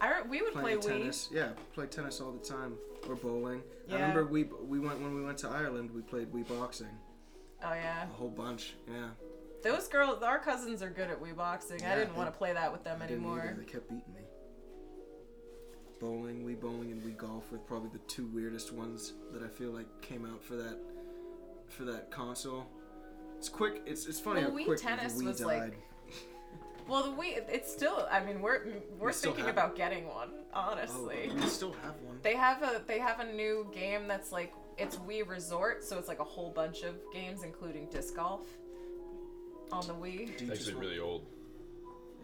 I 0.00 0.22
we 0.22 0.42
would 0.42 0.52
Playing 0.52 0.80
play 0.80 0.90
Wii. 0.92 0.98
tennis. 0.98 1.28
Yeah, 1.32 1.48
play 1.72 1.86
tennis 1.86 2.20
all 2.20 2.30
the 2.32 2.44
time. 2.46 2.74
Or 3.08 3.16
bowling. 3.16 3.62
I 3.88 3.92
Yeah. 3.92 4.00
remember 4.00 4.26
we 4.26 4.44
we 4.44 4.78
went 4.78 5.00
when 5.00 5.14
we 5.14 5.24
went 5.24 5.38
to 5.38 5.48
Ireland. 5.48 5.90
We 5.90 6.02
played 6.02 6.30
Wii 6.32 6.46
boxing 6.46 6.88
Oh 7.62 7.72
yeah. 7.72 8.04
a 8.04 8.06
whole 8.12 8.28
bunch. 8.28 8.74
Yeah. 8.86 9.08
Those 9.62 9.88
girls, 9.88 10.22
our 10.22 10.38
cousins 10.38 10.82
are 10.82 10.90
good 10.90 11.08
at 11.10 11.20
Wii 11.22 11.34
boxing. 11.34 11.82
I 11.84 11.94
didn't 11.96 12.14
want 12.16 12.30
to 12.30 12.36
play 12.38 12.52
that 12.52 12.70
with 12.70 12.84
them 12.84 13.00
I 13.00 13.06
anymore. 13.06 13.40
either. 13.40 13.56
They 13.60 13.64
kept 13.64 13.88
beating 13.88 14.12
me. 14.14 14.20
Bowling, 16.04 16.44
Wii 16.44 16.60
bowling, 16.60 16.92
and 16.92 17.02
Wii 17.02 17.16
golf 17.16 17.50
were 17.50 17.56
probably 17.56 17.88
the 17.90 17.98
two 18.00 18.26
weirdest 18.26 18.72
ones 18.74 19.14
that 19.32 19.42
I 19.42 19.48
feel 19.48 19.70
like 19.70 19.86
came 20.02 20.26
out 20.26 20.42
for 20.44 20.54
that 20.56 20.76
for 21.68 21.84
that 21.84 22.10
console. 22.10 22.66
It's 23.38 23.48
quick. 23.48 23.80
It's 23.86 24.04
it's 24.06 24.20
funny 24.20 24.42
Well, 24.42 24.50
how 24.50 24.56
Wii 24.58 24.64
quick 24.66 24.80
tennis 24.80 25.14
the 25.14 25.24
Wii 25.24 25.26
was, 25.28 25.38
died. 25.40 25.46
like, 25.46 25.78
Well, 26.88 27.04
the 27.04 27.16
Wii, 27.16 27.42
it's 27.48 27.72
still. 27.72 28.06
I 28.10 28.22
mean, 28.22 28.42
we're 28.42 28.66
we're 28.98 29.06
We 29.08 29.12
thinking 29.14 29.44
have 29.46 29.54
about 29.54 29.76
getting 29.76 30.06
one. 30.06 30.28
oh, 30.52 30.60
Honestly, 30.72 31.30
we 31.34 31.46
still 31.46 31.72
have 31.82 31.94
one. 32.02 32.18
they 32.22 32.36
have 32.36 32.62
a 32.62 32.82
they 32.86 32.98
have 32.98 33.20
a 33.20 33.32
new 33.32 33.66
game 33.72 34.06
that's 34.06 34.30
like 34.30 34.52
it's 34.76 34.96
Wii 34.96 35.26
Resort, 35.26 35.82
so 35.84 35.98
it's 35.98 36.08
like 36.08 36.18
a 36.20 36.24
whole 36.24 36.50
bunch 36.50 36.82
of 36.82 36.96
games, 37.14 37.44
including 37.44 37.86
disc 37.86 38.14
golf, 38.14 38.42
on 39.72 39.86
the 39.86 39.94
Wii. 39.94 40.36
Do 40.36 40.44
you 40.44 40.52
It's 40.52 40.60
actually 40.68 40.74
really 40.74 40.98
old. 40.98 41.22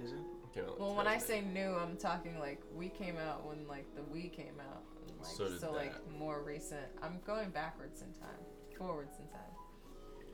Is 0.04 0.12
it? 0.12 0.18
Came 0.54 0.64
out 0.64 0.80
Well, 0.80 0.94
when 0.94 1.06
I 1.06 1.18
say 1.18 1.40
new, 1.42 1.74
I'm 1.76 1.96
talking 1.96 2.38
like 2.38 2.60
we 2.74 2.88
came 2.88 3.16
out 3.16 3.46
when 3.46 3.66
like 3.68 3.86
the 3.94 4.02
Wii 4.02 4.32
came 4.32 4.60
out, 4.60 4.82
like, 5.22 5.30
So 5.36 5.48
did 5.48 5.62
like 5.74 5.92
that. 5.92 6.18
more 6.18 6.42
recent. 6.42 6.86
I'm 7.02 7.20
going 7.26 7.50
backwards 7.50 8.02
in 8.02 8.12
time, 8.14 8.40
forwards 8.76 9.16
in 9.18 9.26
time. 9.28 9.40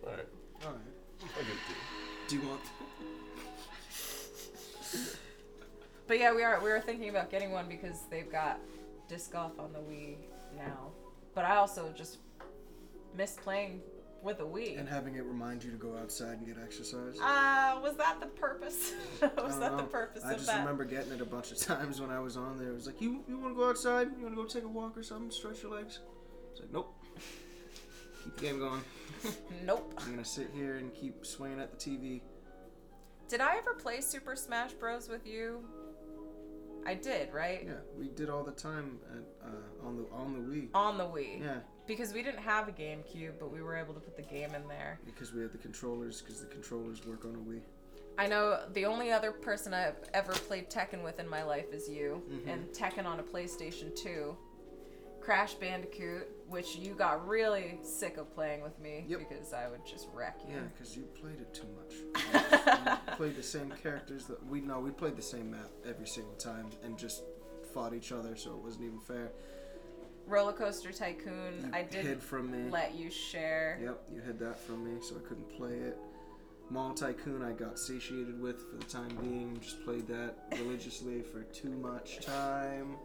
Alright, 0.05 0.27
All 0.65 0.71
right. 0.73 0.81
I 1.23 1.41
get 1.41 1.49
it. 1.49 2.29
Do 2.29 2.37
you 2.37 2.49
want? 2.49 2.61
But 6.07 6.19
yeah, 6.21 6.33
we 6.35 6.43
are 6.45 6.63
we 6.63 6.71
are 6.71 6.81
thinking 6.81 7.09
about 7.09 7.31
getting 7.31 7.51
one 7.51 7.69
because 7.69 8.03
they've 8.11 8.31
got 8.31 8.61
disc 9.09 9.33
golf 9.33 9.59
on 9.59 9.73
the 9.73 9.81
Wii 9.81 10.17
now. 10.57 10.93
But 11.35 11.45
I 11.45 11.57
also 11.57 11.93
just 11.97 12.19
miss 13.17 13.33
playing 13.33 13.81
with 14.23 14.41
a 14.41 14.45
Wii. 14.45 14.79
And 14.79 14.89
having 14.89 15.17
it 15.17 15.25
remind 15.25 15.63
you 15.63 15.71
to 15.71 15.77
go 15.77 15.97
outside 15.97 16.39
and 16.39 16.47
get 16.47 16.57
exercise. 16.63 17.19
Uh, 17.21 17.79
was 17.83 17.97
that 17.97 18.21
the 18.21 18.27
purpose? 18.27 18.93
was 19.21 19.59
that 19.59 19.73
the 19.73 19.79
know. 19.79 19.83
purpose 19.85 20.25
I 20.25 20.35
just 20.35 20.47
that? 20.47 20.61
remember 20.61 20.85
getting 20.85 21.13
it 21.13 21.21
a 21.21 21.25
bunch 21.25 21.53
of 21.53 21.59
times 21.61 22.01
when 22.01 22.11
I 22.11 22.21
was 22.21 22.37
on 22.37 22.59
there. 22.59 22.71
It 22.71 22.75
was 22.75 22.87
like, 22.87 23.01
you 23.01 23.23
you 23.29 23.39
want 23.39 23.55
to 23.55 23.59
go 23.59 23.69
outside? 23.71 24.09
You 24.17 24.25
want 24.25 24.37
to 24.37 24.43
go 24.43 24.49
take 24.49 24.65
a 24.65 24.69
walk 24.69 24.97
or 24.97 25.03
something? 25.03 25.31
Stretch 25.31 25.63
your 25.63 25.73
legs? 25.73 26.01
It's 26.53 26.61
like, 26.61 26.73
nope. 26.73 26.95
Keep 28.25 28.37
the 28.37 28.43
game 28.43 28.59
going. 28.59 28.83
Nope. 29.65 29.95
I'm 29.99 30.11
gonna 30.11 30.25
sit 30.25 30.51
here 30.55 30.77
and 30.77 30.93
keep 30.95 31.25
swinging 31.25 31.61
at 31.61 31.71
the 31.71 31.77
TV. 31.77 32.21
Did 33.29 33.41
I 33.41 33.57
ever 33.57 33.75
play 33.75 34.01
Super 34.01 34.37
Smash 34.37 34.73
Bros 34.73 35.09
with 35.09 35.27
you? 35.27 35.65
I 36.87 36.95
did, 36.95 37.33
right? 37.33 37.65
Yeah, 37.67 37.75
we 37.99 38.09
did 38.09 38.31
all 38.31 38.45
the 38.45 38.53
time 38.53 38.99
at, 39.11 39.49
uh, 39.49 39.87
on 39.87 39.97
the 39.97 40.07
on 40.13 40.33
the 40.35 40.39
Wii. 40.39 40.69
On 40.75 40.97
the 40.99 41.05
Wii. 41.05 41.41
Yeah, 41.41 41.59
Because 41.87 42.13
we 42.13 42.23
didn't 42.23 42.41
have 42.41 42.69
a 42.69 42.73
GameCube, 42.73 43.33
but 43.39 43.53
we 43.53 43.63
were 43.63 43.77
able 43.77 43.95
to 43.95 44.01
put 44.01 44.17
the 44.17 44.23
game 44.23 44.55
in 44.55 44.67
there. 44.69 44.99
because 45.05 45.33
we 45.33 45.43
had 45.43 45.53
the 45.53 45.59
controllers, 45.59 46.21
because 46.21 46.41
the 46.41 46.47
controllers 46.47 47.07
work 47.07 47.25
on 47.25 47.35
a 47.35 47.39
Wii. 47.39 47.61
I 48.19 48.27
know 48.27 48.61
the 48.73 48.87
only 48.87 49.13
other 49.13 49.31
person 49.31 49.75
I've 49.75 49.97
ever 50.15 50.33
played 50.33 50.71
Tekken 50.71 51.05
with 51.05 51.21
in 51.21 51.29
my 51.29 51.43
life 51.45 51.73
is 51.73 51.89
you, 51.89 52.23
Mhm. 52.29 52.49
and 52.49 52.69
Tekken 52.71 53.05
on 53.05 53.21
a 53.21 53.23
PlayStation 53.23 53.95
2. 53.95 54.37
Crash 55.21 55.55
Bandicoot, 55.55 56.29
which 56.49 56.77
you 56.77 56.95
got 56.95 57.27
really 57.27 57.81
sick 57.83 58.17
of 58.17 58.33
playing 58.33 58.63
with 58.63 58.79
me 58.79 59.05
Yep. 59.09 59.19
because 59.19 59.53
I 59.53 59.69
would 59.69 59.85
just 59.85 60.09
wreck 60.15 60.39
you. 60.47 60.55
Yeah, 60.55 60.61
because 60.73 60.97
you 60.97 61.03
played 61.21 61.41
it 61.41 61.53
too 61.53 61.67
much. 61.77 61.95
you 63.11 63.17
played 63.17 63.35
the 63.37 63.43
same 63.43 63.71
characters 63.73 64.27
that 64.27 64.45
we 64.47 64.61
know. 64.61 64.79
We 64.81 64.93
played 64.93 65.17
the 65.17 65.23
same 65.23 65.51
map 65.51 65.69
every 65.85 66.07
single 66.07 66.35
time 66.37 66.71
and 66.85 66.97
just 66.97 67.25
fought 67.75 67.93
each 67.93 68.13
other, 68.13 68.37
so 68.37 68.53
it 68.53 68.59
wasn't 68.63 68.85
even 68.85 69.01
fair. 69.01 69.33
Roller 70.27 70.53
Coaster 70.53 70.93
Tycoon, 70.93 71.65
You 71.65 71.71
I 71.73 71.79
hid 71.83 71.91
didn't 71.91 72.23
from 72.23 72.51
me. 72.51 72.71
let 72.71 72.95
you 72.95 73.11
share. 73.11 73.79
Yep, 73.83 74.03
you 74.13 74.21
hid 74.21 74.39
that 74.41 74.59
from 74.59 74.85
me, 74.85 75.01
so 75.01 75.17
I 75.17 75.29
couldn't 75.29 75.49
play 75.57 75.75
it. 75.75 75.97
Mall 76.69 76.93
Tycoon, 76.95 77.43
I 77.43 77.53
got 77.53 77.79
satiated 77.79 78.41
with 78.41 78.59
for 78.69 78.77
the 78.77 78.85
time 78.85 79.17
being. 79.23 79.57
Just 79.61 79.85
played 79.85 80.09
that 80.09 80.37
religiously 80.59 81.23
for 81.23 81.43
too 81.45 81.71
much 81.71 82.19
time. 82.27 82.97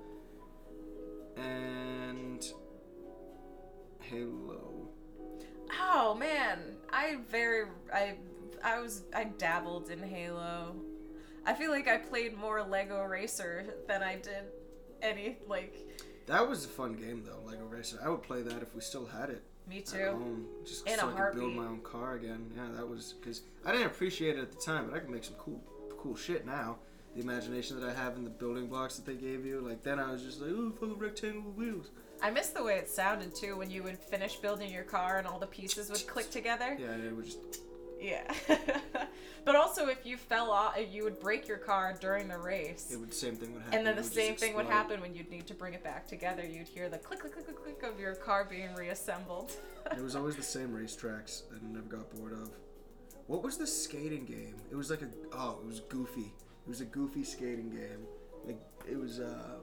And 1.37 2.43
Halo. 3.99 4.89
Oh 5.79 6.15
man, 6.15 6.59
I 6.91 7.17
very 7.29 7.65
I 7.93 8.15
I 8.63 8.79
was 8.81 9.03
I 9.15 9.25
dabbled 9.25 9.89
in 9.91 9.99
Halo. 10.01 10.75
I 11.45 11.53
feel 11.53 11.71
like 11.71 11.87
I 11.87 11.97
played 11.97 12.35
more 12.37 12.61
Lego 12.63 13.03
Racer 13.03 13.75
than 13.87 14.01
I 14.03 14.15
did 14.15 14.45
any 15.01 15.37
like 15.47 15.75
That 16.31 16.47
was 16.47 16.63
a 16.63 16.69
fun 16.69 16.93
game 16.93 17.23
though, 17.25 17.45
Lego 17.45 17.65
Racer. 17.65 17.99
I 18.01 18.07
would 18.07 18.23
play 18.23 18.41
that 18.41 18.61
if 18.61 18.73
we 18.73 18.79
still 18.79 19.05
had 19.05 19.29
it 19.29 19.43
me 19.69 19.81
too. 19.81 19.97
at 19.97 20.11
home, 20.13 20.45
just 20.65 20.87
In 20.87 20.97
so 20.97 21.09
a 21.09 21.13
I 21.13 21.29
could 21.29 21.39
build 21.39 21.55
my 21.55 21.65
own 21.65 21.81
car 21.81 22.13
again. 22.13 22.49
Yeah, 22.55 22.67
that 22.77 22.87
was 22.87 23.15
because 23.19 23.41
I 23.65 23.73
didn't 23.73 23.87
appreciate 23.87 24.37
it 24.37 24.41
at 24.41 24.49
the 24.49 24.57
time, 24.57 24.87
but 24.87 24.95
I 24.95 24.99
can 24.99 25.11
make 25.11 25.25
some 25.25 25.35
cool, 25.37 25.61
cool 25.97 26.15
shit 26.15 26.45
now. 26.45 26.77
The 27.15 27.21
imagination 27.21 27.77
that 27.81 27.89
I 27.89 27.93
have 27.93 28.15
in 28.15 28.23
the 28.23 28.29
building 28.29 28.67
blocks 28.67 28.95
that 28.95 29.05
they 29.05 29.15
gave 29.15 29.45
you, 29.45 29.59
like 29.59 29.83
then 29.83 29.99
I 29.99 30.09
was 30.09 30.23
just 30.23 30.39
like, 30.39 30.51
oh, 30.53 30.71
fucking 30.71 30.97
rectangle 30.97 31.51
wheels. 31.51 31.89
I 32.21 32.29
miss 32.31 32.47
the 32.47 32.63
way 32.63 32.75
it 32.75 32.87
sounded 32.89 33.35
too 33.35 33.57
when 33.57 33.69
you 33.69 33.83
would 33.83 33.99
finish 33.99 34.37
building 34.37 34.71
your 34.71 34.83
car 34.83 35.17
and 35.17 35.27
all 35.27 35.37
the 35.37 35.47
pieces 35.47 35.89
would 35.89 36.07
click 36.07 36.31
together. 36.31 36.77
Yeah, 36.79 36.95
it 36.95 37.13
would 37.13 37.25
just 37.25 37.39
Yeah. 38.01 38.33
but 39.45 39.55
also 39.55 39.87
if 39.87 40.05
you 40.05 40.17
fell 40.17 40.49
off, 40.49 40.75
you 40.91 41.03
would 41.03 41.19
break 41.19 41.47
your 41.47 41.57
car 41.57 41.95
during 41.99 42.27
the 42.27 42.37
race. 42.37 42.89
it 42.91 42.99
would 42.99 43.13
same 43.13 43.35
thing 43.35 43.53
would 43.53 43.61
happen. 43.61 43.77
And 43.77 43.87
then 43.87 43.95
the 43.95 44.03
same 44.03 44.35
thing 44.35 44.55
would 44.55 44.65
happen 44.65 44.99
when 45.01 45.13
you'd 45.13 45.29
need 45.29 45.45
to 45.47 45.53
bring 45.53 45.73
it 45.73 45.83
back 45.83 46.07
together. 46.07 46.43
You'd 46.45 46.67
hear 46.67 46.89
the 46.89 46.97
click, 46.97 47.19
click, 47.19 47.33
click, 47.33 47.45
click, 47.45 47.79
click 47.79 47.83
of 47.93 47.99
your 47.99 48.15
car 48.15 48.45
being 48.49 48.73
reassembled. 48.75 49.51
It 49.95 50.01
was 50.01 50.15
always 50.15 50.35
the 50.35 50.43
same 50.57 50.69
racetracks 50.69 51.47
that 51.49 51.61
I 51.61 51.67
never 51.67 51.87
got 51.87 52.09
bored 52.15 52.33
of. 52.33 52.49
What 53.27 53.43
was 53.43 53.57
the 53.57 53.67
skating 53.67 54.25
game? 54.25 54.55
It 54.71 54.75
was 54.75 54.89
like 54.89 55.01
a 55.03 55.07
oh, 55.33 55.59
it 55.63 55.67
was 55.67 55.79
goofy. 55.81 56.33
It 56.65 56.67
was 56.67 56.81
a 56.81 56.85
goofy 56.85 57.23
skating 57.23 57.69
game. 57.69 58.05
Like 58.45 58.59
it 58.89 58.99
was. 58.99 59.19
Uh, 59.19 59.59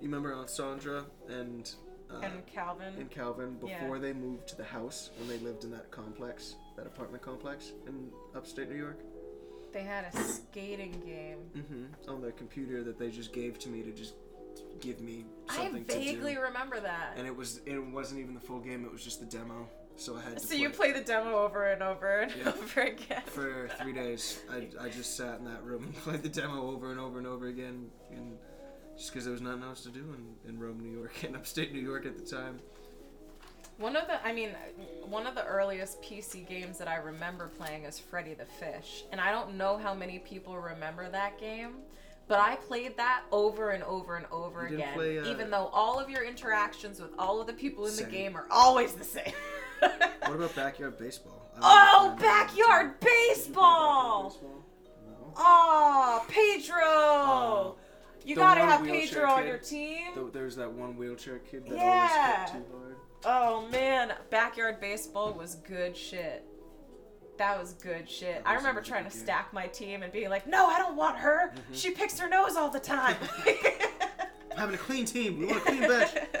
you 0.00 0.08
remember 0.08 0.32
on 0.32 0.46
Sandra 0.46 1.04
and 1.28 1.70
uh, 2.10 2.20
and 2.20 2.46
Calvin. 2.46 2.94
and 2.98 3.10
Calvin 3.10 3.58
Yeah. 3.64 3.80
before 3.80 3.98
they 3.98 4.12
moved 4.12 4.48
to 4.48 4.56
the 4.56 4.64
house 4.64 5.10
when 5.18 5.28
they 5.28 5.38
lived 5.38 5.64
in 5.64 5.70
that 5.72 5.90
complex, 5.90 6.54
that 6.78 6.86
apartment 6.86 7.22
complex 7.22 7.72
in 7.86 8.08
upstate 8.36 8.70
New 8.70 8.76
York. 8.76 9.00
They 9.72 9.82
had 9.82 10.06
a 10.14 10.16
skating 10.22 10.92
game. 11.04 11.38
Mm-hmm. 11.56 12.10
On 12.10 12.22
their 12.22 12.32
computer 12.32 12.82
that 12.84 12.98
they 12.98 13.10
just 13.10 13.32
gave 13.32 13.58
to 13.60 13.68
me 13.68 13.82
to 13.82 13.90
just 13.90 14.14
give 14.80 15.00
me 15.00 15.24
I 15.48 15.56
something 15.56 15.84
vaguely 15.84 16.34
to 16.34 16.40
do. 16.40 16.46
remember 16.46 16.80
that. 16.80 17.14
And 17.16 17.26
it 17.26 17.36
was 17.36 17.60
it 17.66 17.78
wasn't 17.78 18.20
even 18.20 18.34
the 18.34 18.40
full 18.40 18.60
game. 18.60 18.84
It 18.84 18.92
was 18.92 19.02
just 19.04 19.20
the 19.20 19.26
demo. 19.26 19.68
So 19.96 20.16
I 20.16 20.20
had 20.22 20.38
to 20.38 20.46
So 20.46 20.54
you 20.54 20.70
play 20.70 20.92
play 20.92 21.00
the 21.00 21.04
demo 21.04 21.36
over 21.38 21.66
and 21.72 21.82
over 21.82 22.20
and 22.20 22.32
Yeah. 22.38 22.48
over 22.62 22.82
again. 22.82 23.22
for 23.26 23.68
three 23.82 23.92
days. 23.92 24.40
I, 24.50 24.68
I 24.80 24.88
just 24.88 25.16
sat 25.16 25.40
in 25.40 25.44
that 25.46 25.62
room 25.64 25.82
and 25.84 25.94
played 26.04 26.22
the 26.22 26.28
demo 26.28 26.70
over 26.70 26.92
and 26.92 27.00
over 27.00 27.18
and 27.18 27.26
over 27.26 27.48
again, 27.48 27.90
and 28.12 28.38
just 28.96 29.10
because 29.12 29.24
there 29.24 29.32
was 29.32 29.42
nothing 29.42 29.64
else 29.64 29.82
to 29.82 29.90
do 29.90 30.14
in, 30.44 30.48
in 30.48 30.58
Rome, 30.60 30.78
New 30.80 30.96
York, 30.96 31.12
and 31.24 31.34
upstate 31.36 31.72
New 31.72 31.80
York 31.80 32.06
at 32.06 32.16
the 32.16 32.24
time. 32.24 32.60
One 33.78 33.94
of 33.94 34.08
the, 34.08 34.24
I 34.26 34.32
mean, 34.32 34.50
one 35.04 35.26
of 35.26 35.34
the 35.36 35.44
earliest 35.44 36.02
PC 36.02 36.46
games 36.48 36.78
that 36.78 36.88
I 36.88 36.96
remember 36.96 37.46
playing 37.48 37.84
is 37.84 38.00
Freddi 38.12 38.36
the 38.36 38.44
Fish, 38.44 39.04
and 39.12 39.20
I 39.20 39.30
don't 39.30 39.54
know 39.56 39.76
how 39.78 39.94
many 39.94 40.18
people 40.18 40.58
remember 40.58 41.08
that 41.10 41.38
game, 41.38 41.76
But 42.26 42.40
I 42.40 42.56
played 42.56 42.96
that 42.96 43.22
over 43.32 43.70
and 43.70 43.82
over 43.84 44.16
and 44.16 44.26
over 44.32 44.64
You 44.64 44.70
didn't 44.70 44.80
again, 44.82 44.94
play, 44.94 45.18
uh, 45.20 45.26
even 45.32 45.50
though 45.50 45.68
all 45.72 45.98
of 46.00 46.10
your 46.10 46.24
interactions 46.24 47.00
with 47.00 47.10
all 47.18 47.40
of 47.40 47.46
the 47.46 47.52
people 47.54 47.86
in 47.86 47.94
the 47.96 48.02
game 48.04 48.36
are 48.36 48.46
always 48.50 48.92
the 48.94 49.04
same. 49.04 49.32
What 49.80 50.34
about 50.34 50.54
backyard 50.56 50.98
baseball? 50.98 51.50
I 51.62 51.94
oh, 51.94 52.08
know. 52.10 52.16
backyard 52.20 52.98
baseball! 53.00 54.24
baseball? 54.30 54.64
No. 55.06 55.32
Oh, 55.36 56.24
Pedro! 56.28 57.76
You 58.26 58.34
the 58.34 58.40
gotta 58.40 58.60
one 58.60 58.68
have 58.68 58.80
wheelchair 58.82 59.06
Pedro 59.06 59.30
on 59.30 59.38
kid. 59.42 59.46
your 59.48 59.58
team. 59.58 60.14
Th- 60.14 60.32
There's 60.32 60.56
that 60.56 60.70
one 60.70 60.96
wheelchair 60.98 61.38
kid 61.38 61.64
that 61.68 61.76
Yeah. 61.76 62.44
always 62.44 62.50
hit 62.50 62.58
too 62.58 62.76
hard. 62.76 62.96
Oh 63.24 63.66
man, 63.70 64.12
backyard 64.30 64.80
baseball 64.80 65.32
was 65.32 65.56
good 65.56 65.96
shit. 65.96 66.44
That 67.36 67.58
was 67.58 67.74
good 67.74 68.08
shit. 68.08 68.42
I 68.44 68.54
remember 68.54 68.80
trying 68.80 69.04
to 69.04 69.10
stack 69.10 69.52
my 69.52 69.66
team 69.68 70.02
and 70.02 70.12
being 70.12 70.28
like, 70.28 70.46
"No, 70.46 70.66
I 70.66 70.78
don't 70.78 70.96
want 70.96 71.16
her. 71.18 71.52
Mm-hmm. 71.52 71.74
She 71.74 71.90
picks 71.90 72.18
her 72.18 72.28
nose 72.28 72.56
all 72.56 72.70
the 72.70 72.80
time." 72.80 73.16
Having 74.56 74.74
a 74.74 74.78
clean 74.78 75.04
team. 75.04 75.38
We 75.38 75.46
want 75.46 75.58
a 75.58 75.60
clean 75.60 75.80
bench. 75.82 76.10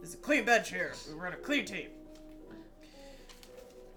There's 0.00 0.14
a 0.14 0.18
clean 0.18 0.44
bench 0.44 0.70
here. 0.70 0.92
We 1.08 1.14
run 1.18 1.32
a 1.32 1.36
clean 1.36 1.64
team. 1.64 1.88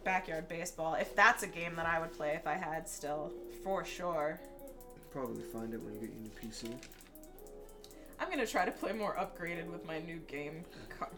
Backyard 0.04 0.48
baseball. 0.48 0.96
If 0.96 1.16
that's 1.16 1.44
a 1.44 1.48
game 1.48 1.76
that 1.76 1.86
I 1.86 2.00
would 2.00 2.14
play 2.14 2.36
if 2.36 2.48
I 2.48 2.56
had 2.56 2.88
still, 2.88 3.32
for 3.64 3.86
sure. 3.86 4.40
Probably 5.12 5.44
find 5.44 5.74
it 5.74 5.82
when 5.82 5.94
you 5.94 6.00
get 6.02 6.10
your 6.10 6.22
new 6.22 6.32
PC. 6.42 6.74
I'm 8.20 8.30
gonna 8.30 8.48
try 8.48 8.66
to 8.66 8.72
play 8.72 8.94
more 8.94 9.16
upgraded 9.16 9.68
with 9.68 9.86
my 9.86 10.00
new 10.00 10.18
game, 10.28 10.64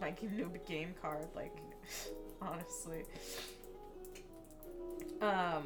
my 0.00 0.14
new 0.20 0.50
game 0.66 0.94
card. 1.00 1.26
Like, 1.34 1.56
honestly. 2.40 3.04
Um. 5.20 5.64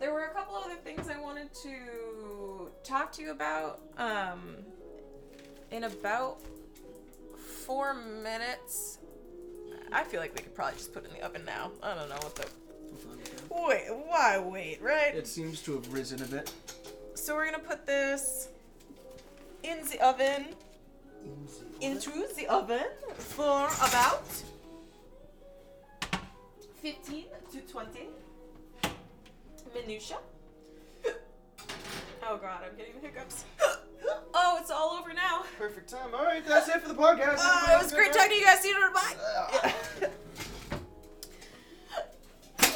There 0.00 0.12
were 0.12 0.24
a 0.24 0.34
couple 0.34 0.56
other 0.56 0.74
things 0.74 1.08
I 1.08 1.18
wanted 1.20 1.54
to 1.62 2.70
talk 2.82 3.12
to 3.12 3.22
you 3.22 3.30
about. 3.30 3.80
Um, 3.96 4.56
in 5.74 5.84
about 5.84 6.40
four 7.36 7.94
minutes. 7.94 8.98
I 9.92 10.04
feel 10.04 10.20
like 10.20 10.34
we 10.34 10.42
could 10.42 10.54
probably 10.54 10.74
just 10.74 10.92
put 10.92 11.04
it 11.04 11.10
in 11.10 11.18
the 11.18 11.24
oven 11.24 11.44
now. 11.44 11.72
I 11.82 11.94
don't 11.94 12.08
know 12.08 12.14
what 12.16 12.34
the. 12.36 12.42
I'm 12.42 12.96
fine 12.96 13.16
with 13.16 13.48
that. 13.48 13.66
Wait, 13.66 14.06
why 14.06 14.38
wait, 14.38 14.80
right? 14.80 15.14
It 15.14 15.26
seems 15.26 15.60
to 15.62 15.74
have 15.74 15.92
risen 15.92 16.22
a 16.22 16.26
bit. 16.26 16.52
So 17.24 17.34
we're 17.34 17.46
gonna 17.46 17.58
put 17.58 17.86
this 17.86 18.48
in 19.62 19.78
the 19.90 19.98
oven, 20.06 20.48
into 21.80 22.26
the 22.36 22.46
oven 22.48 22.84
for 23.16 23.66
about 23.78 24.26
15 26.82 27.24
to 27.50 27.60
20 27.62 28.08
minutia. 29.72 30.18
Oh 32.28 32.36
god, 32.36 32.60
I'm 32.70 32.76
getting 32.76 32.92
the 33.00 33.08
hiccups. 33.08 33.46
Oh, 34.34 34.58
it's 34.60 34.70
all 34.70 34.90
over 34.90 35.14
now. 35.14 35.44
Perfect 35.56 35.88
time. 35.88 36.14
All 36.14 36.24
right, 36.24 36.46
that's 36.46 36.68
it 36.68 36.82
for 36.82 36.88
the 36.88 36.94
podcast. 36.94 37.38
Oh, 37.38 37.78
it 37.78 37.82
was 37.82 37.90
great 37.90 38.12
talking 38.12 38.32
to 38.32 38.36
you 38.36 38.44
guys. 38.44 38.60
See 38.60 38.68
you 38.68 38.74
later. 38.74 38.92
Bye. 38.92 39.14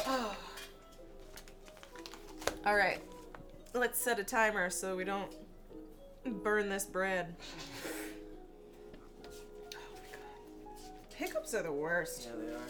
Ah. 0.07 0.35
All 2.65 2.75
right, 2.75 2.99
let's 3.73 3.99
set 3.99 4.19
a 4.19 4.23
timer 4.23 4.69
so 4.69 4.95
we 4.95 5.03
don't 5.03 5.31
burn 6.43 6.69
this 6.69 6.85
bread. 6.85 7.35
Oh 9.25 9.29
my 9.93 10.01
god, 10.11 10.75
hiccups 11.15 11.53
are 11.53 11.63
the 11.63 11.71
worst. 11.71 12.27
Yeah, 12.27 12.35
they 12.41 12.53
are. 12.53 12.67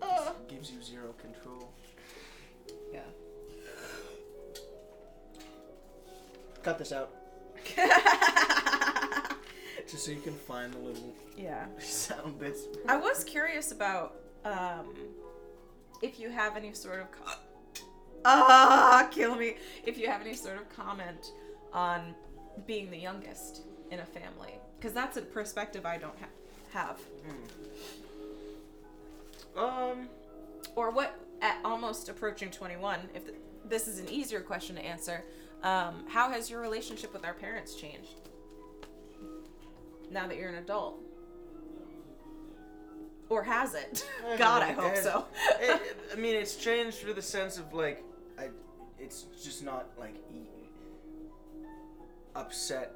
Oh. 0.00 0.34
Gives 0.48 0.70
you 0.70 0.82
zero 0.82 1.14
control. 1.20 1.72
Yeah. 2.92 3.00
Cut 6.62 6.78
this 6.78 6.92
out. 6.92 7.10
Just 9.90 10.04
so 10.04 10.10
you 10.12 10.20
can 10.20 10.34
find 10.34 10.72
the 10.72 10.78
little 10.78 11.14
yeah. 11.36 11.66
sound 11.78 12.38
bits. 12.38 12.66
I 12.86 12.96
was 12.96 13.24
curious 13.24 13.72
about 13.72 14.16
um, 14.44 14.94
if 16.02 16.20
you 16.20 16.30
have 16.30 16.56
any 16.56 16.72
sort 16.74 17.00
of 17.00 17.10
co- 17.10 17.37
ah 18.24 19.08
kill 19.10 19.34
me. 19.36 19.56
If 19.84 19.98
you 19.98 20.08
have 20.08 20.20
any 20.20 20.34
sort 20.34 20.56
of 20.56 20.68
comment 20.74 21.32
on 21.72 22.14
being 22.66 22.90
the 22.90 22.98
youngest 22.98 23.62
in 23.90 24.00
a 24.00 24.04
family 24.06 24.52
because 24.78 24.92
that's 24.92 25.16
a 25.16 25.22
perspective 25.22 25.84
I 25.86 25.98
don't 25.98 26.14
ha- 26.18 26.28
have. 26.72 26.98
Um, 29.56 30.08
or 30.76 30.90
what 30.90 31.18
at 31.42 31.58
almost 31.64 32.08
approaching 32.08 32.50
21 32.50 33.00
if 33.14 33.24
th- 33.24 33.36
this 33.68 33.88
is 33.88 33.98
an 33.98 34.08
easier 34.08 34.40
question 34.40 34.76
to 34.76 34.82
answer 34.84 35.24
um, 35.62 36.04
how 36.08 36.30
has 36.30 36.48
your 36.50 36.60
relationship 36.60 37.12
with 37.12 37.24
our 37.24 37.34
parents 37.34 37.74
changed? 37.74 38.14
Now 40.10 40.26
that 40.28 40.36
you're 40.36 40.48
an 40.48 40.56
adult. 40.56 41.00
Or 43.28 43.42
has 43.42 43.74
it? 43.74 44.06
I 44.26 44.36
god 44.36 44.62
i 44.62 44.72
hope 44.72 44.96
so. 44.96 45.26
it, 45.60 45.80
it- 45.82 45.96
I 46.12 46.16
mean, 46.16 46.34
it's 46.36 46.56
changed 46.56 46.98
for 46.98 47.12
the 47.12 47.20
sense 47.22 47.58
of 47.58 47.74
like, 47.74 48.02
I, 48.38 48.48
it's 48.98 49.26
just 49.42 49.62
not 49.64 49.88
like 49.98 50.14
e- 50.32 50.68
upset. 52.34 52.92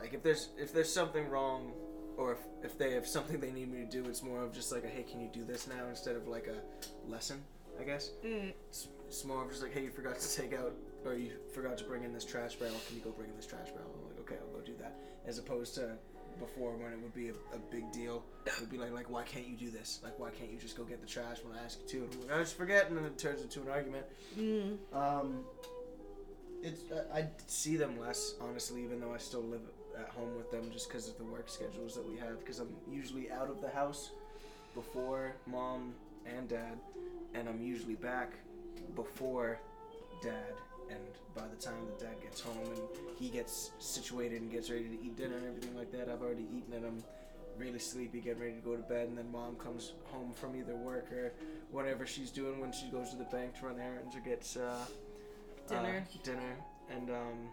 Like 0.00 0.14
if 0.14 0.22
there's 0.22 0.48
if 0.58 0.72
there's 0.72 0.92
something 0.92 1.28
wrong, 1.28 1.72
or 2.16 2.32
if, 2.32 2.38
if 2.62 2.78
they 2.78 2.92
have 2.92 3.06
something 3.06 3.40
they 3.40 3.50
need 3.50 3.72
me 3.72 3.80
to 3.84 3.90
do, 3.90 4.08
it's 4.08 4.22
more 4.22 4.42
of 4.42 4.52
just 4.52 4.72
like 4.72 4.84
a 4.84 4.88
hey, 4.88 5.02
can 5.04 5.20
you 5.20 5.28
do 5.32 5.44
this 5.44 5.66
now 5.66 5.86
instead 5.88 6.16
of 6.16 6.26
like 6.28 6.46
a 6.48 7.10
lesson, 7.10 7.42
I 7.80 7.84
guess. 7.84 8.10
Mm, 8.24 8.52
It's, 8.68 8.88
it's 9.06 9.24
more 9.24 9.42
of 9.44 9.50
just 9.50 9.62
like 9.62 9.72
hey, 9.72 9.82
you 9.84 9.90
forgot 9.90 10.18
to 10.18 10.36
take 10.36 10.52
out 10.54 10.74
or 11.04 11.14
you 11.14 11.30
forgot 11.54 11.78
to 11.78 11.84
bring 11.84 12.04
in 12.04 12.12
this 12.12 12.24
trash 12.24 12.54
barrel. 12.56 12.74
Can 12.86 12.96
you 12.96 13.02
go 13.02 13.10
bring 13.10 13.30
in 13.30 13.36
this 13.36 13.46
trash 13.46 13.68
barrel? 13.70 13.90
I'm 14.02 14.08
like 14.08 14.20
okay, 14.20 14.36
I'll 14.40 14.58
go 14.60 14.64
do 14.64 14.74
that. 14.80 14.94
As 15.26 15.38
opposed 15.38 15.74
to 15.76 15.96
before 16.38 16.72
when 16.76 16.92
it 16.92 17.00
would 17.02 17.14
be 17.14 17.28
a, 17.28 17.32
a 17.54 17.58
big 17.70 17.90
deal. 17.92 18.24
It 18.46 18.58
would 18.60 18.70
be 18.70 18.78
like, 18.78 18.92
like, 18.92 19.10
why 19.10 19.22
can't 19.22 19.46
you 19.46 19.56
do 19.56 19.70
this? 19.70 20.00
Like, 20.02 20.18
why 20.18 20.30
can't 20.30 20.50
you 20.50 20.58
just 20.58 20.76
go 20.76 20.84
get 20.84 21.00
the 21.00 21.06
trash 21.06 21.38
when 21.44 21.56
I 21.58 21.64
ask 21.64 21.78
you 21.82 21.88
to? 21.88 22.04
And 22.04 22.14
I'm 22.14 22.20
like, 22.28 22.36
I 22.36 22.40
just 22.40 22.56
forget, 22.56 22.88
and 22.88 22.96
then 22.96 23.04
it 23.04 23.18
turns 23.18 23.42
into 23.42 23.60
an 23.62 23.68
argument. 23.68 24.06
mm. 24.38 24.76
Um, 24.92 25.44
it's 26.62 26.82
I, 27.12 27.20
I 27.20 27.28
see 27.46 27.76
them 27.76 27.98
less, 27.98 28.34
honestly, 28.40 28.82
even 28.82 29.00
though 29.00 29.14
I 29.14 29.18
still 29.18 29.42
live 29.42 29.62
at 29.98 30.08
home 30.08 30.36
with 30.36 30.50
them, 30.50 30.70
just 30.72 30.88
because 30.88 31.08
of 31.08 31.16
the 31.18 31.24
work 31.24 31.48
schedules 31.48 31.94
that 31.94 32.08
we 32.08 32.16
have. 32.18 32.40
Because 32.40 32.58
I'm 32.58 32.74
usually 32.90 33.30
out 33.30 33.48
of 33.50 33.60
the 33.60 33.70
house 33.70 34.10
before 34.74 35.34
mom 35.46 35.94
and 36.26 36.48
dad, 36.48 36.78
and 37.34 37.48
I'm 37.48 37.60
usually 37.62 37.94
back 37.94 38.32
before 38.94 39.60
dad. 40.22 40.54
And 40.90 41.00
by 41.34 41.42
the 41.46 41.56
time 41.62 41.74
the 41.98 42.04
dad 42.04 42.20
gets 42.22 42.40
home 42.40 42.56
and 42.64 42.80
he 43.18 43.28
gets 43.28 43.70
situated 43.78 44.40
and 44.42 44.50
gets 44.50 44.70
ready 44.70 44.84
to 44.84 44.94
eat 45.04 45.16
dinner 45.16 45.36
and 45.36 45.46
everything 45.46 45.76
like 45.76 45.90
that, 45.92 46.08
I've 46.08 46.22
already 46.22 46.46
eaten 46.56 46.72
and 46.74 46.84
I'm 46.86 47.04
really 47.58 47.78
sleepy, 47.78 48.20
getting 48.20 48.40
ready 48.40 48.54
to 48.54 48.60
go 48.60 48.76
to 48.76 48.82
bed. 48.82 49.08
And 49.08 49.18
then 49.18 49.30
mom 49.30 49.56
comes 49.56 49.92
home 50.04 50.32
from 50.32 50.56
either 50.56 50.74
work 50.76 51.10
or 51.12 51.32
whatever 51.70 52.06
she's 52.06 52.30
doing 52.30 52.60
when 52.60 52.72
she 52.72 52.86
goes 52.88 53.10
to 53.10 53.16
the 53.16 53.24
bank 53.24 53.58
to 53.60 53.66
run 53.66 53.78
errands 53.80 54.14
or 54.16 54.20
gets 54.20 54.56
uh, 54.56 54.84
Dinner. 55.68 56.02
uh, 56.08 56.18
dinner, 56.24 56.56
and 56.90 57.10
um, 57.10 57.48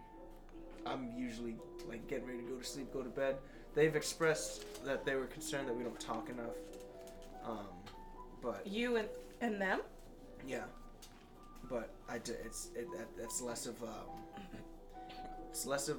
I'm 0.85 1.11
usually 1.17 1.57
like 1.89 2.07
getting 2.07 2.25
ready 2.27 2.39
to 2.39 2.45
go 2.45 2.55
to 2.57 2.63
sleep, 2.63 2.93
go 2.93 3.01
to 3.01 3.09
bed. 3.09 3.35
They've 3.73 3.93
expressed 3.95 4.85
that 4.85 5.03
they 5.05 5.15
were 5.15 5.25
concerned 5.25 5.67
that 5.67 5.75
we 5.75 5.83
don't 5.83 5.99
talk 5.99 6.29
enough. 6.29 6.55
Um, 7.45 7.67
but 8.41 8.65
You 8.65 8.95
and 8.95 9.09
and 9.41 9.59
them? 9.59 9.81
yeah, 10.47 10.63
but 11.69 11.89
I 12.09 12.17
d- 12.19 12.33
it's 12.45 12.69
it 12.75 12.87
that's 13.17 13.41
less 13.41 13.65
of 13.65 13.81
um, 13.83 13.89
it's 15.49 15.65
less 15.65 15.89
of 15.89 15.97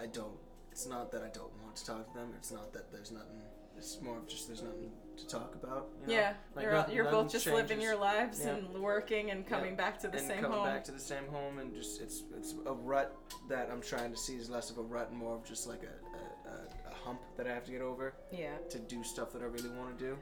I 0.00 0.06
don't. 0.06 0.38
It's 0.70 0.86
not 0.86 1.10
that 1.12 1.22
I 1.22 1.28
don't 1.28 1.50
want 1.62 1.76
to 1.76 1.86
talk 1.86 2.06
to 2.12 2.18
them. 2.18 2.28
It's 2.36 2.52
not 2.52 2.72
that 2.74 2.92
there's 2.92 3.10
nothing. 3.10 3.40
It's 3.78 4.00
more 4.00 4.16
of 4.18 4.26
just 4.26 4.46
there's 4.46 4.62
nothing 4.62 4.90
to 5.18 5.26
talk 5.26 5.54
about. 5.54 5.88
You 6.02 6.06
know? 6.06 6.12
yeah, 6.20 6.34
Like, 6.54 6.62
you're 6.64 6.72
nothing- 6.72 6.94
you're 6.94 7.10
both 7.10 7.30
just 7.30 7.46
living 7.46 7.80
your 7.80 7.96
lives 7.96 8.40
Yeah. 8.40 8.54
and 8.56 8.82
working 8.82 9.30
and 9.30 9.46
coming 9.46 9.76
back 9.76 9.98
to 10.00 10.08
the 10.08 10.18
and 10.18 10.26
same 10.26 10.40
coming 10.40 10.58
home. 10.58 10.66
back 10.66 10.84
to 10.84 10.92
the 10.92 10.98
same 11.00 11.26
home 11.28 11.58
and 11.58 11.74
just 11.74 12.00
it's 12.00 12.24
it's 12.36 12.54
a 12.66 12.72
rut 12.72 13.14
that 13.48 13.68
I'm 13.70 13.82
trying 13.82 14.10
to 14.12 14.16
see 14.16 14.34
is 14.36 14.48
less 14.48 14.70
of 14.70 14.78
a 14.78 14.82
rut 14.82 15.08
and 15.10 15.18
more 15.18 15.34
of 15.34 15.44
just 15.44 15.66
like 15.66 15.82
a, 15.82 16.48
a, 16.48 16.52
a, 16.52 16.90
a 16.90 16.94
hump 17.04 17.20
that 17.36 17.46
I 17.46 17.52
have 17.52 17.64
to 17.66 17.72
get 17.72 17.82
over 17.82 18.14
yeah. 18.30 18.56
to 18.70 18.78
do 18.78 19.02
stuff 19.04 19.30
that 19.32 19.42
I 19.42 19.46
really 19.46 19.70
want 19.70 19.98
to 19.98 20.04
do. 20.04 20.16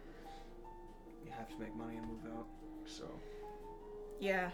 You 1.25 1.31
have 1.33 1.49
to 1.49 1.59
make 1.61 1.75
money 1.77 1.97
and 1.97 2.07
move 2.07 2.25
out. 2.37 2.47
So 2.87 3.05
Yeah. 4.25 4.49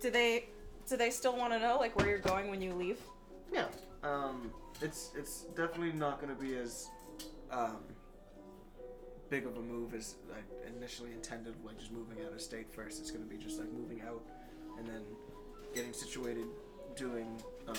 Do 0.00 0.10
they 0.10 0.46
do 0.88 0.96
they 0.96 1.10
still 1.10 1.36
want 1.36 1.52
to 1.52 1.58
know 1.58 1.76
like 1.78 1.94
where 1.98 2.08
you're 2.08 2.18
going 2.18 2.48
when 2.48 2.62
you 2.62 2.72
leave? 2.72 2.98
yeah, 3.52 3.66
um, 4.02 4.50
it's 4.80 5.10
it's 5.16 5.42
definitely 5.54 5.92
not 5.92 6.20
going 6.20 6.34
to 6.34 6.42
be 6.42 6.56
as 6.56 6.88
um, 7.50 7.76
big 9.28 9.46
of 9.46 9.56
a 9.56 9.60
move 9.60 9.94
as 9.94 10.14
I 10.32 10.68
initially 10.76 11.12
intended. 11.12 11.54
Like 11.64 11.78
just 11.78 11.92
moving 11.92 12.24
out 12.24 12.32
of 12.32 12.40
state 12.40 12.72
first. 12.72 12.98
It's 13.00 13.10
going 13.10 13.22
to 13.22 13.30
be 13.30 13.36
just 13.36 13.58
like 13.58 13.70
moving 13.72 14.00
out 14.00 14.22
and 14.78 14.88
then 14.88 15.02
getting 15.74 15.92
situated, 15.92 16.46
doing 16.96 17.28
um, 17.68 17.76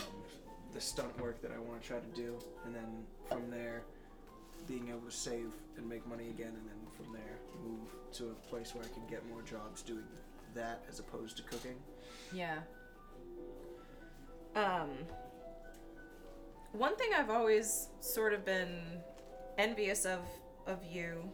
the 0.73 0.79
stunt 0.81 1.19
work 1.19 1.41
that 1.41 1.51
I 1.51 1.57
want 1.59 1.81
to 1.81 1.87
try 1.87 1.97
to 1.97 2.15
do, 2.15 2.37
and 2.65 2.75
then 2.75 3.03
from 3.29 3.49
there 3.49 3.81
being 4.67 4.89
able 4.89 5.01
to 5.01 5.11
save 5.11 5.47
and 5.77 5.89
make 5.89 6.07
money 6.07 6.29
again, 6.29 6.53
and 6.53 6.67
then 6.67 6.79
from 6.95 7.13
there 7.13 7.39
move 7.63 7.89
to 8.13 8.25
a 8.29 8.49
place 8.49 8.75
where 8.75 8.83
I 8.83 8.87
can 8.87 9.03
get 9.09 9.27
more 9.29 9.41
jobs 9.41 9.81
doing 9.81 10.05
that 10.55 10.83
as 10.89 10.99
opposed 10.99 11.37
to 11.37 11.43
cooking. 11.43 11.75
Yeah. 12.33 12.59
Um 14.55 14.89
one 16.71 16.95
thing 16.97 17.11
I've 17.15 17.29
always 17.29 17.89
sort 17.99 18.33
of 18.33 18.43
been 18.43 18.79
envious 19.57 20.05
of 20.05 20.19
of 20.67 20.83
you 20.83 21.29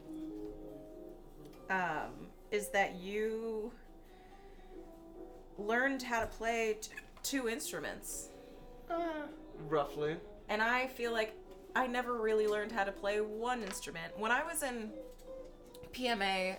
um 1.70 2.28
is 2.52 2.70
that 2.70 2.96
you 2.96 3.72
learned 5.58 6.02
how 6.04 6.20
to 6.22 6.28
play 6.28 6.78
t- 6.82 6.90
two 7.24 7.48
instruments. 7.48 8.30
Uh, 8.90 9.28
roughly. 9.70 10.18
And 10.50 10.62
I 10.62 10.88
feel 10.88 11.14
like 11.14 11.34
I 11.76 11.88
never 11.88 12.16
really 12.16 12.48
learned 12.48 12.72
how 12.72 12.84
to 12.84 12.92
play 12.92 13.22
one 13.22 13.64
instrument. 13.64 14.18
When 14.18 14.32
I 14.32 14.44
was 14.44 14.64
in 14.64 14.92
PMA, 15.94 16.58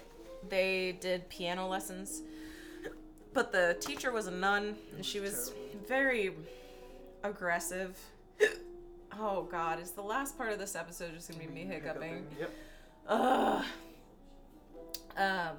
they 0.48 0.96
did 1.00 1.28
piano 1.28 1.68
lessons, 1.68 2.22
but 3.34 3.52
the 3.52 3.76
teacher 3.80 4.12
was 4.12 4.26
a 4.26 4.30
nun 4.30 4.76
and 4.96 5.04
she 5.04 5.20
was 5.20 5.52
very 5.88 6.32
aggressive. 7.22 7.98
Oh 9.18 9.42
god, 9.44 9.80
is 9.80 9.90
the 9.92 10.02
last 10.02 10.36
part 10.38 10.52
of 10.52 10.58
this 10.58 10.74
episode 10.74 11.12
just 11.14 11.30
gonna 11.30 11.42
be 11.44 11.46
me 11.50 11.64
hiccuping? 11.64 12.26
Yep. 12.38 12.50
Ugh. 13.08 13.64
Um, 15.16 15.56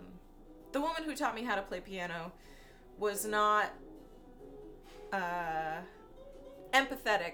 the 0.71 0.81
woman 0.81 1.03
who 1.03 1.15
taught 1.15 1.35
me 1.35 1.43
how 1.43 1.55
to 1.55 1.61
play 1.61 1.79
piano 1.79 2.31
was 2.97 3.25
not 3.25 3.69
uh, 5.11 5.77
empathetic 6.73 7.33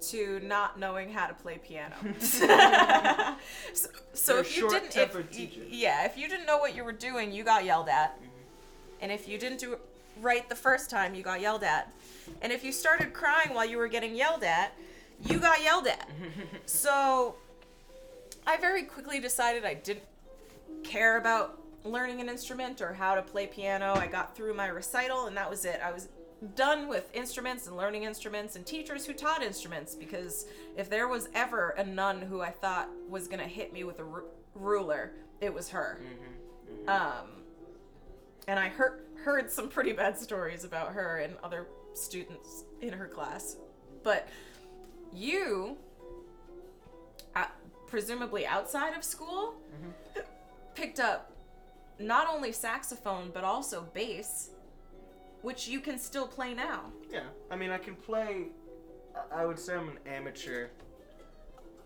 to 0.00 0.40
not 0.42 0.78
knowing 0.78 1.10
how 1.12 1.26
to 1.26 1.34
play 1.34 1.58
piano. 1.58 1.94
so 2.18 3.88
so 4.12 4.38
if 4.38 4.56
you 4.56 4.68
didn't, 4.68 4.86
if, 4.88 4.92
short-tempered 4.94 5.26
y- 5.30 5.36
teachers. 5.36 5.66
yeah, 5.70 6.04
if 6.06 6.16
you 6.16 6.28
didn't 6.28 6.46
know 6.46 6.58
what 6.58 6.74
you 6.74 6.84
were 6.84 6.92
doing, 6.92 7.32
you 7.32 7.44
got 7.44 7.64
yelled 7.64 7.88
at, 7.88 8.18
and 9.00 9.12
if 9.12 9.28
you 9.28 9.38
didn't 9.38 9.58
do 9.58 9.74
it 9.74 9.80
right 10.20 10.48
the 10.48 10.54
first 10.54 10.90
time, 10.90 11.14
you 11.14 11.22
got 11.22 11.40
yelled 11.40 11.64
at, 11.64 11.92
and 12.42 12.52
if 12.52 12.64
you 12.64 12.72
started 12.72 13.12
crying 13.12 13.54
while 13.54 13.64
you 13.64 13.78
were 13.78 13.88
getting 13.88 14.14
yelled 14.14 14.44
at, 14.44 14.72
you 15.26 15.38
got 15.38 15.62
yelled 15.62 15.86
at. 15.86 16.08
so 16.66 17.36
I 18.46 18.56
very 18.56 18.82
quickly 18.82 19.20
decided 19.20 19.64
I 19.64 19.74
didn't 19.74 20.04
care 20.82 21.18
about 21.18 21.60
learning 21.84 22.20
an 22.20 22.28
instrument 22.28 22.80
or 22.80 22.92
how 22.92 23.14
to 23.14 23.22
play 23.22 23.46
piano. 23.46 23.94
I 23.94 24.06
got 24.06 24.36
through 24.36 24.54
my 24.54 24.68
recital 24.68 25.26
and 25.26 25.36
that 25.36 25.48
was 25.48 25.64
it. 25.64 25.80
I 25.84 25.92
was 25.92 26.08
done 26.56 26.88
with 26.88 27.08
instruments 27.14 27.66
and 27.66 27.76
learning 27.76 28.04
instruments 28.04 28.56
and 28.56 28.66
teachers 28.66 29.06
who 29.06 29.12
taught 29.12 29.42
instruments 29.42 29.94
because 29.94 30.46
if 30.76 30.90
there 30.90 31.08
was 31.08 31.28
ever 31.34 31.70
a 31.70 31.84
nun 31.84 32.20
who 32.20 32.40
I 32.40 32.50
thought 32.50 32.88
was 33.08 33.28
going 33.28 33.40
to 33.40 33.46
hit 33.46 33.72
me 33.72 33.84
with 33.84 33.98
a 33.98 34.04
ru- 34.04 34.28
ruler, 34.54 35.12
it 35.40 35.52
was 35.52 35.68
her. 35.70 36.00
Um 36.88 37.33
and 38.48 38.58
I 38.58 38.68
heard 38.68 39.00
heard 39.24 39.50
some 39.50 39.68
pretty 39.68 39.92
bad 39.92 40.18
stories 40.18 40.64
about 40.64 40.92
her 40.92 41.18
and 41.18 41.34
other 41.42 41.66
students 41.94 42.64
in 42.82 42.92
her 42.92 43.06
class. 43.08 43.56
But 44.02 44.28
you 45.14 45.76
uh, 47.34 47.46
presumably 47.86 48.46
outside 48.46 48.96
of 48.96 49.02
school 49.04 49.54
picked 50.74 51.00
up 51.00 51.30
not 51.98 52.26
only 52.28 52.50
saxophone 52.52 53.30
but 53.32 53.44
also 53.44 53.86
bass 53.94 54.50
which 55.42 55.68
you 55.68 55.78
can 55.80 55.98
still 55.98 56.26
play 56.26 56.52
now 56.54 56.90
Yeah, 57.10 57.20
I 57.50 57.56
mean, 57.56 57.70
I 57.70 57.78
can 57.78 57.94
play. 57.94 58.48
I- 59.14 59.42
I 59.42 59.46
would 59.46 59.58
say 59.58 59.74
I'm 59.76 59.88
an 59.90 59.98
amateur. 60.06 60.68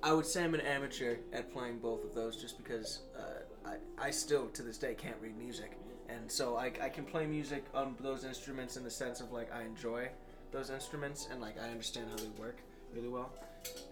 I 0.03 0.12
would 0.12 0.25
say 0.25 0.45
I'm 0.45 0.55
an 0.55 0.61
amateur 0.62 1.17
at 1.33 1.53
playing 1.53 1.78
both 1.81 2.05
of 2.05 2.15
those, 2.15 2.41
just 2.41 2.57
because 2.57 3.01
uh, 3.19 3.69
I 3.99 4.07
I 4.07 4.11
still 4.11 4.47
to 4.51 4.62
this 4.62 4.78
day 4.78 4.95
can't 4.95 5.17
read 5.20 5.37
music, 5.37 5.73
and 6.09 6.31
so 6.31 6.57
I 6.57 6.73
I 6.83 6.89
can 6.89 7.05
play 7.05 7.27
music 7.27 7.65
on 7.75 7.97
those 8.01 8.25
instruments 8.25 8.77
in 8.77 8.85
the 8.85 8.91
sense 8.91 9.20
of 9.20 9.33
like 9.33 9.53
I 9.55 9.62
enjoy 9.62 10.09
those 10.53 10.70
instruments 10.70 11.28
and 11.31 11.41
like 11.41 11.57
I 11.61 11.69
understand 11.69 12.07
how 12.11 12.17
they 12.17 12.28
work 12.41 12.59
really 12.95 13.09
well, 13.09 13.31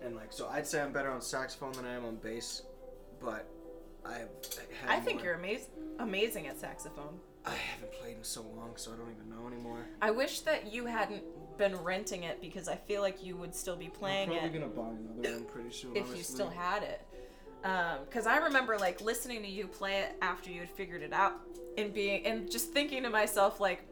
and 0.02 0.14
like 0.16 0.32
so 0.32 0.48
I'd 0.48 0.66
say 0.66 0.80
I'm 0.80 0.92
better 0.92 1.10
on 1.10 1.20
saxophone 1.20 1.72
than 1.72 1.84
I 1.86 1.94
am 1.94 2.04
on 2.04 2.16
bass, 2.16 2.62
but 3.20 3.48
I've 4.04 4.28
i 4.88 5.00
think 5.00 5.16
more- 5.16 5.24
you're 5.26 5.34
amazing 5.34 5.66
amazing 5.98 6.46
at 6.46 6.58
saxophone 6.60 7.18
I 7.44 7.54
haven't 7.54 7.92
played 7.92 8.16
in 8.16 8.24
so 8.24 8.42
long, 8.56 8.72
so 8.76 8.92
I 8.92 8.96
don't 8.96 9.10
even 9.10 9.28
know 9.30 9.46
anymore. 9.48 9.86
i 10.02 10.10
wish 10.10 10.40
that 10.40 10.72
you 10.72 10.86
hadn't 10.86 11.22
been 11.58 11.74
renting 11.76 12.24
it 12.24 12.40
because 12.40 12.68
i 12.68 12.76
feel 12.76 13.00
like 13.00 13.24
you 13.24 13.34
would 13.36 13.54
still 13.54 13.76
be 13.76 13.88
playing 13.88 14.28
I'm 14.30 14.36
it 14.36 14.40
probably 14.40 14.58
gonna 14.60 14.72
buy 14.72 14.90
another 15.22 15.36
one 15.38 15.44
pretty 15.46 15.70
soon. 15.72 15.96
if 15.96 16.08
you 16.16 16.22
still 16.22 16.50
had 16.50 16.82
it. 16.82 17.00
Um, 17.66 17.98
because 18.04 18.26
I 18.28 18.36
remember 18.36 18.78
like 18.78 19.00
listening 19.00 19.42
to 19.42 19.48
you 19.48 19.66
play 19.66 19.98
it 19.98 20.14
after 20.22 20.50
you 20.50 20.60
had 20.60 20.70
figured 20.70 21.02
it 21.02 21.12
out, 21.12 21.40
and 21.76 21.92
being 21.92 22.24
and 22.24 22.48
just 22.50 22.72
thinking 22.72 23.02
to 23.02 23.10
myself 23.10 23.58
like, 23.58 23.84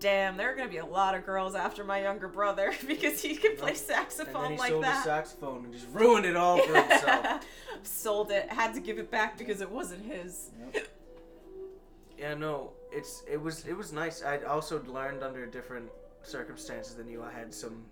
"Damn, 0.00 0.36
there 0.36 0.50
are 0.52 0.56
gonna 0.56 0.68
be 0.68 0.78
a 0.78 0.84
lot 0.86 1.14
of 1.14 1.24
girls 1.24 1.54
after 1.54 1.84
my 1.84 2.02
younger 2.02 2.26
brother 2.26 2.74
because 2.86 3.22
he 3.22 3.36
can 3.36 3.56
play 3.56 3.70
Yep. 3.70 3.78
And 3.78 3.78
saxophone 3.78 4.42
then 4.42 4.52
he 4.52 4.58
like 4.58 4.70
sold 4.70 4.84
that." 4.84 5.04
saxophone 5.04 5.64
and 5.64 5.72
just 5.72 5.86
ruined 5.92 6.26
it 6.26 6.36
all 6.36 6.58
for 6.58 6.74
himself. 6.74 7.46
Sold 7.82 8.30
it, 8.30 8.50
had 8.50 8.72
to 8.74 8.80
give 8.80 8.98
it 8.98 9.10
back 9.10 9.36
because 9.36 9.60
it 9.60 9.70
wasn't 9.70 10.02
his. 10.06 10.50
yeah, 12.18 12.32
no, 12.34 12.72
it's 12.90 13.22
it 13.30 13.40
was 13.40 13.66
it 13.66 13.76
was 13.76 13.92
nice. 13.92 14.22
I 14.24 14.38
also 14.38 14.82
learned 14.84 15.22
under 15.22 15.44
different 15.46 15.90
circumstances 16.22 16.94
than 16.94 17.08
you. 17.08 17.22
I 17.22 17.30
had 17.30 17.52
some 17.52 17.84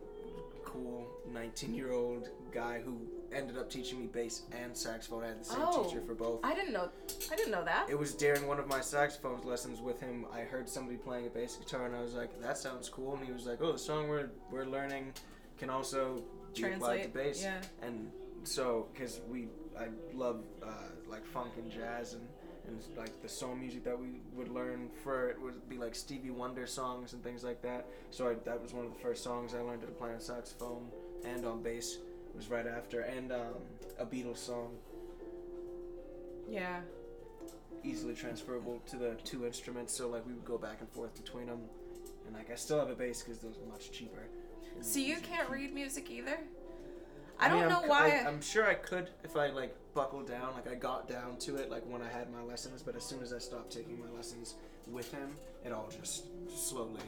cool 0.65 1.07
19 1.31 1.75
year 1.75 1.93
old 1.93 2.31
guy 2.53 2.81
who 2.81 2.99
ended 3.35 3.59
up 3.59 3.71
teaching 3.71 4.01
me 4.01 4.07
bass 4.07 4.43
and 4.53 4.77
saxophone. 4.77 5.25
I 5.25 5.29
had 5.29 5.41
the 5.41 5.45
same 5.45 5.59
Oh. 5.63 5.85
teacher 5.85 6.01
for 6.03 6.15
both. 6.15 6.41
I 6.45 6.55
didn't 6.55 6.73
know. 6.73 6.89
I 7.31 7.37
didn't 7.37 7.53
know 7.53 7.65
that. 7.65 7.89
It 7.91 7.99
was 7.99 8.15
during 8.15 8.47
one 8.47 8.59
of 8.59 8.67
my 8.69 8.81
saxophone 8.81 9.41
lessons 9.43 9.81
with 9.81 10.01
him. 10.01 10.27
I 10.33 10.41
heard 10.41 10.69
somebody 10.69 10.97
playing 10.97 11.27
a 11.27 11.31
bass 11.31 11.57
guitar, 11.57 11.87
and 11.87 11.95
I 11.97 12.01
was 12.03 12.15
like, 12.15 12.41
"That 12.41 12.59
sounds 12.59 12.89
cool." 12.89 13.15
And 13.17 13.25
he 13.25 13.33
was 13.33 13.47
like, 13.47 13.61
"Oh, 13.61 13.73
the 13.73 13.79
song 13.79 14.09
we're 14.09 14.31
we're 14.51 14.65
learning 14.67 15.13
can 15.59 15.71
also 15.71 16.23
be 16.55 16.65
applied 16.65 17.03
to 17.05 17.09
bass." 17.09 17.43
Yeah. 17.43 17.61
And 17.83 18.11
so, 18.45 18.89
because 18.93 19.21
we, 19.29 19.49
I 19.79 19.89
love 20.13 20.45
uh, 20.63 20.67
like 21.09 21.25
funk 21.27 21.53
and 21.57 21.71
jazz 21.71 22.15
and 22.15 22.27
and 22.69 22.81
like 22.97 23.21
the 23.23 23.29
soul 23.29 23.57
music 23.57 23.83
that 23.83 23.99
we 23.99 24.21
would 24.35 24.47
learn 24.49 24.89
for 25.03 25.29
it 25.29 25.41
would 25.41 25.69
be 25.69 25.77
like 25.77 25.97
Stevie 25.97 26.31
Wonder 26.31 26.65
songs 26.65 27.13
and 27.13 27.21
things 27.25 27.43
like 27.43 27.61
that. 27.63 27.87
So 28.11 28.29
I, 28.29 28.35
that 28.45 28.63
was 28.63 28.73
one 28.73 28.85
of 28.87 28.93
the 28.93 28.99
first 29.01 29.25
songs 29.25 29.53
I 29.53 29.61
learned 29.63 29.81
to 29.83 29.89
play 29.89 30.13
on 30.13 30.21
saxophone 30.21 30.87
and 31.25 31.45
on 31.45 31.61
bass. 31.61 31.99
It 32.33 32.37
was 32.37 32.49
right 32.49 32.67
after, 32.67 33.01
and 33.01 33.31
um, 33.31 33.55
a 33.99 34.07
Beatles 34.07 34.39
song 34.39 34.77
Yeah. 36.49 36.81
easily 37.85 38.15
transferable 38.15 38.81
to 38.87 38.97
the 38.97 39.15
two 39.25 39.47
instruments. 39.47 39.93
So 39.95 40.09
like 40.09 40.27
we 40.27 40.33
would 40.33 40.45
go 40.45 40.59
back 40.59 40.81
and 40.81 40.89
forth 40.89 41.15
between 41.15 41.47
them, 41.47 41.61
and 42.27 42.35
like 42.35 42.51
I 42.51 42.55
still 42.55 42.79
have 42.79 42.89
a 42.89 42.95
bass 42.95 43.23
because 43.23 43.39
those 43.39 43.59
are 43.59 43.71
much 43.71 43.93
cheaper. 43.93 44.27
So 44.81 44.99
you 44.99 45.17
can't 45.17 45.49
read 45.51 45.75
music 45.75 46.11
either. 46.11 46.39
I, 47.39 47.49
mean, 47.49 47.63
don't 47.63 47.73
I'm 47.73 47.83
know 47.83 47.89
why. 47.89 48.23
I, 48.25 48.29
am 48.29 48.41
sure 48.41 48.67
I 48.67 48.75
could 48.75 49.11
if 49.25 49.37
I 49.37 49.49
like 49.49 49.77
buckled 49.95 50.29
down. 50.29 50.55
Like 50.55 50.69
I 50.71 50.75
got 50.75 51.09
down 51.09 51.37
to 51.41 51.57
it 51.57 51.71
like 51.71 51.85
when 51.87 52.01
I 52.01 52.09
had 52.09 52.33
my 52.33 52.43
lessons, 52.43 52.83
but 52.83 52.97
as 52.97 53.05
soon 53.05 53.23
as 53.23 53.33
I 53.33 53.39
stopped 53.39 53.73
taking 53.73 54.01
my 54.01 54.11
lessons 54.17 54.55
with 54.91 55.13
him, 55.13 55.37
it 55.65 55.73
all 55.73 55.91
just 55.91 56.25
slowly 56.49 57.01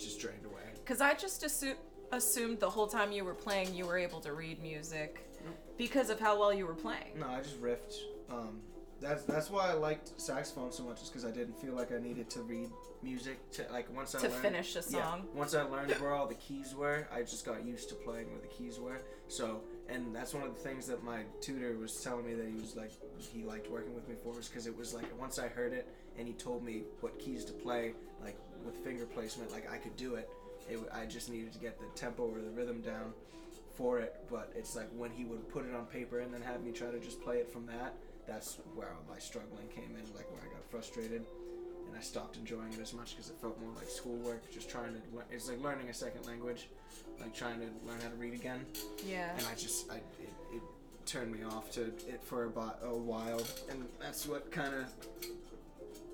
just 0.00 0.20
drained 0.20 0.44
away. 0.44 0.62
Because 0.74 1.00
I 1.00 1.14
just 1.14 1.42
assu- 1.42 1.76
assumed 2.12 2.60
the 2.60 2.70
whole 2.70 2.86
time 2.86 3.12
you 3.12 3.24
were 3.24 3.34
playing, 3.34 3.74
you 3.74 3.86
were 3.86 3.98
able 3.98 4.20
to 4.20 4.32
read 4.32 4.60
music 4.62 5.26
because 5.76 6.10
of 6.10 6.20
how 6.20 6.38
well 6.38 6.52
you 6.52 6.66
were 6.66 6.74
playing. 6.74 7.18
No, 7.18 7.28
I 7.28 7.40
just 7.40 7.60
riffed. 7.60 7.96
Um, 8.30 8.60
that's 9.00 9.22
that's 9.24 9.50
why 9.50 9.70
I 9.70 9.72
liked 9.72 10.20
saxophone 10.20 10.70
so 10.72 10.82
much, 10.82 11.00
is 11.02 11.08
because 11.08 11.24
I 11.24 11.30
didn't 11.30 11.58
feel 11.60 11.72
like 11.72 11.90
I 11.90 11.98
needed 11.98 12.28
to 12.30 12.42
read 12.42 12.68
music 13.02 13.38
to 13.52 13.64
like 13.72 13.94
once 13.96 14.14
I 14.14 14.20
To 14.20 14.28
learned, 14.28 14.42
finish 14.42 14.76
a 14.76 14.80
Yeah, 14.90 15.02
song. 15.04 15.26
once 15.34 15.54
I 15.54 15.62
learned 15.62 15.92
where 15.92 16.12
all 16.12 16.26
the 16.26 16.34
keys 16.34 16.74
were, 16.74 17.08
I 17.10 17.22
just 17.22 17.46
got 17.46 17.64
used 17.64 17.88
to 17.88 17.94
playing 17.94 18.30
where 18.30 18.40
the 18.40 18.48
keys 18.48 18.78
were. 18.78 19.00
So, 19.28 19.62
and 19.88 20.14
that's 20.14 20.34
one 20.34 20.42
of 20.42 20.52
the 20.54 20.60
things 20.60 20.86
that 20.88 21.02
my 21.02 21.22
tutor 21.40 21.78
was 21.78 21.96
telling 22.02 22.26
me 22.26 22.34
that 22.34 22.46
he 22.46 22.60
was 22.60 22.76
like 22.76 22.90
he 23.32 23.42
liked 23.42 23.70
working 23.70 23.94
with 23.94 24.06
me 24.06 24.16
for 24.22 24.34
was 24.34 24.48
because 24.48 24.66
it 24.66 24.76
was 24.76 24.92
like 24.92 25.06
once 25.18 25.38
I 25.38 25.48
heard 25.48 25.72
it 25.72 25.88
and 26.18 26.28
he 26.28 26.34
told 26.34 26.62
me 26.62 26.82
what 27.00 27.18
keys 27.18 27.46
to 27.46 27.54
play, 27.54 27.94
like 28.22 28.36
with 28.66 28.76
finger 28.84 29.06
placement, 29.06 29.50
like 29.50 29.70
I 29.72 29.78
could 29.78 29.96
do 29.96 30.16
it. 30.16 30.28
It 30.70 30.78
I 30.92 31.06
just 31.06 31.28
needed 31.30 31.52
to 31.52 31.58
get 31.58 31.78
the 31.78 31.86
tempo 31.98 32.24
or 32.24 32.40
the 32.40 32.50
rhythm 32.50 32.80
down 32.80 33.12
for 33.76 33.98
it. 33.98 34.16
But 34.30 34.52
it's 34.56 34.76
like 34.76 34.88
when 34.96 35.10
he 35.10 35.24
would 35.24 35.48
put 35.48 35.64
it 35.66 35.74
on 35.74 35.86
paper 35.86 36.20
and 36.20 36.32
then 36.32 36.42
have 36.42 36.62
me 36.62 36.72
try 36.72 36.90
to 36.90 36.98
just 36.98 37.20
play 37.22 37.38
it 37.38 37.50
from 37.50 37.66
that. 37.66 37.94
That's 38.26 38.58
where 38.74 38.88
my 39.08 39.18
struggling 39.18 39.66
came 39.74 39.90
in, 39.96 40.04
like 40.16 40.30
where 40.30 40.40
I 40.42 40.52
got 40.52 40.64
frustrated 40.70 41.24
and 41.88 41.96
I 41.96 42.00
stopped 42.00 42.36
enjoying 42.36 42.72
it 42.72 42.78
as 42.80 42.92
much 42.94 43.16
because 43.16 43.30
it 43.30 43.36
felt 43.40 43.60
more 43.60 43.72
like 43.76 43.88
schoolwork, 43.88 44.48
just 44.52 44.70
trying 44.70 44.92
to. 44.94 45.00
lear- 45.16 45.24
It's 45.30 45.48
like 45.48 45.60
learning 45.60 45.88
a 45.88 45.94
second 45.94 46.24
language, 46.26 46.68
like 47.20 47.34
trying 47.34 47.58
to 47.60 47.66
learn 47.86 48.00
how 48.02 48.08
to 48.08 48.14
read 48.16 48.34
again. 48.34 48.64
Yeah. 49.04 49.30
And 49.36 49.44
I 49.46 49.54
just, 49.54 49.90
I, 49.90 49.96
it, 49.96 50.30
it 50.54 50.62
turned 51.06 51.32
me 51.32 51.42
off 51.42 51.72
to 51.72 51.86
it 51.86 52.20
for 52.22 52.44
about 52.44 52.78
a 52.84 52.94
while, 52.96 53.42
and 53.68 53.84
that's 54.00 54.26
what 54.28 54.52
kind 54.52 54.72
of 54.74 54.84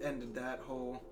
ended 0.03 0.35
that 0.35 0.61
whole. 0.61 1.03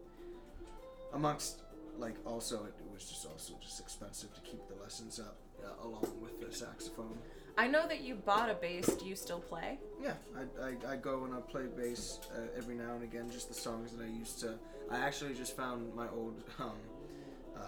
Amongst, 1.12 1.60
like, 1.98 2.14
also 2.26 2.64
it 2.64 2.74
was 2.94 3.04
just 3.04 3.26
also 3.26 3.54
just 3.60 3.80
expensive 3.80 4.32
to 4.34 4.40
keep 4.40 4.66
the 4.68 4.80
lessons 4.82 5.18
up 5.18 5.36
uh, 5.62 5.86
along 5.86 6.12
with 6.22 6.40
the 6.40 6.54
saxophone. 6.54 7.18
I 7.56 7.66
know 7.68 7.86
that 7.86 8.00
you 8.00 8.16
bought 8.16 8.50
a 8.50 8.54
bass. 8.54 8.86
Do 8.86 9.06
you 9.06 9.14
still 9.14 9.40
play? 9.40 9.78
Yeah, 10.02 10.14
I, 10.36 10.66
I, 10.68 10.92
I 10.92 10.96
go 10.96 11.24
and 11.24 11.34
I 11.34 11.40
play 11.40 11.66
bass 11.76 12.20
uh, 12.34 12.40
every 12.56 12.74
now 12.74 12.94
and 12.94 13.04
again, 13.04 13.30
just 13.30 13.48
the 13.48 13.54
songs 13.54 13.92
that 13.92 14.04
I 14.04 14.08
used 14.08 14.40
to. 14.40 14.54
I 14.90 14.98
actually 14.98 15.34
just 15.34 15.56
found 15.56 15.94
my 15.94 16.08
old 16.08 16.42
um, 16.58 16.72
uh, 17.56 17.60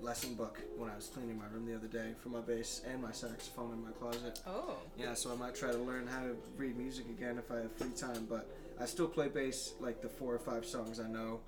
lesson 0.00 0.34
book 0.34 0.60
when 0.76 0.90
I 0.90 0.96
was 0.96 1.08
cleaning 1.08 1.38
my 1.38 1.46
room 1.52 1.66
the 1.66 1.74
other 1.74 1.86
day 1.86 2.12
for 2.22 2.28
my 2.28 2.40
bass 2.40 2.82
and 2.90 3.02
my 3.02 3.12
saxophone 3.12 3.72
in 3.72 3.82
my 3.82 3.90
closet. 3.92 4.40
Oh. 4.46 4.76
Yeah, 4.98 5.14
so 5.14 5.32
I 5.32 5.36
might 5.36 5.54
try 5.54 5.70
to 5.70 5.78
learn 5.78 6.06
how 6.06 6.20
to 6.20 6.36
read 6.56 6.76
music 6.76 7.06
again 7.06 7.38
if 7.38 7.50
I 7.50 7.56
have 7.56 7.72
free 7.72 7.90
time, 7.90 8.26
but 8.28 8.50
I 8.80 8.86
still 8.86 9.08
play 9.08 9.28
bass 9.28 9.74
like 9.80 10.00
the 10.02 10.08
four 10.08 10.34
or 10.34 10.38
five 10.38 10.64
songs 10.64 11.00
I 11.00 11.08
know, 11.08 11.40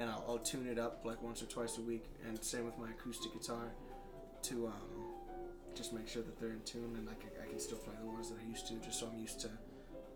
and 0.00 0.08
I'll, 0.10 0.24
I'll 0.26 0.38
tune 0.38 0.66
it 0.66 0.78
up 0.78 1.02
like 1.04 1.22
once 1.22 1.42
or 1.42 1.46
twice 1.46 1.78
a 1.78 1.82
week, 1.82 2.06
and 2.26 2.42
same 2.42 2.64
with 2.64 2.76
my 2.78 2.88
acoustic 2.90 3.32
guitar 3.32 3.68
to 4.42 4.66
um, 4.68 5.04
just 5.74 5.92
make 5.92 6.08
sure 6.08 6.22
that 6.22 6.40
they're 6.40 6.50
in 6.50 6.62
tune 6.64 6.96
and 6.98 7.08
I 7.08 7.14
can, 7.14 7.30
I 7.42 7.46
can 7.48 7.60
still 7.60 7.78
play 7.78 7.94
the 8.00 8.06
ones 8.06 8.30
that 8.30 8.38
I 8.44 8.48
used 8.48 8.66
to, 8.68 8.74
just 8.76 8.98
so 8.98 9.08
I'm 9.12 9.18
used 9.20 9.40
to 9.42 9.50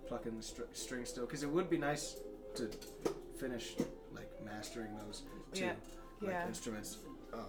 plucking 0.09 0.37
the 0.37 0.43
str- 0.43 0.63
string 0.73 1.05
still. 1.05 1.27
Because 1.27 1.43
it 1.43 1.51
would 1.51 1.69
be 1.69 1.79
nice 1.79 2.17
to 2.57 2.69
finish 3.39 3.75
like 4.15 4.31
mastering 4.45 4.89
those 5.07 5.23
two 5.53 5.65
Yeah, 5.65 5.73
like, 6.23 6.31
yeah. 6.33 6.47
instruments. 6.49 6.99
Um, 7.35 7.41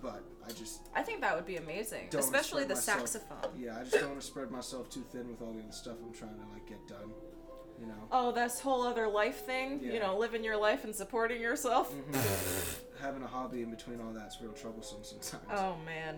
but 0.00 0.22
I 0.46 0.52
just 0.52 0.88
I 0.94 1.02
think 1.02 1.20
that 1.20 1.34
would 1.36 1.46
be 1.46 1.56
amazing, 1.56 2.08
especially 2.16 2.64
the 2.64 2.74
myself. 2.74 3.08
saxophone. 3.08 3.50
yeah, 3.58 3.78
I 3.78 3.82
just 3.84 3.94
don't 3.94 4.08
want 4.10 4.20
to 4.20 4.26
spread 4.26 4.50
myself 4.50 4.88
too 4.88 5.04
thin 5.12 5.28
with 5.28 5.42
all 5.42 5.52
the 5.52 5.60
other 5.60 5.72
stuff 5.72 5.96
I'm 6.02 6.12
trying 6.14 6.34
to 6.36 6.46
like 6.52 6.66
get 6.66 6.86
done. 6.88 7.10
You 7.80 7.86
know. 7.86 8.08
Oh, 8.12 8.32
this 8.32 8.60
whole 8.60 8.82
other 8.82 9.08
life 9.08 9.44
thing, 9.44 9.80
you 9.82 9.98
know, 9.98 10.16
living 10.16 10.44
your 10.44 10.56
life 10.56 10.84
and 10.84 10.94
supporting 10.94 11.40
yourself. 11.40 11.92
Mhm. 11.92 12.76
Having 13.00 13.22
a 13.22 13.26
hobby 13.26 13.62
in 13.62 13.70
between 13.70 14.00
all 14.00 14.12
that's 14.12 14.40
real 14.40 14.52
troublesome 14.52 15.02
sometimes. 15.02 15.44
Oh 15.52 15.76
man. 15.84 16.16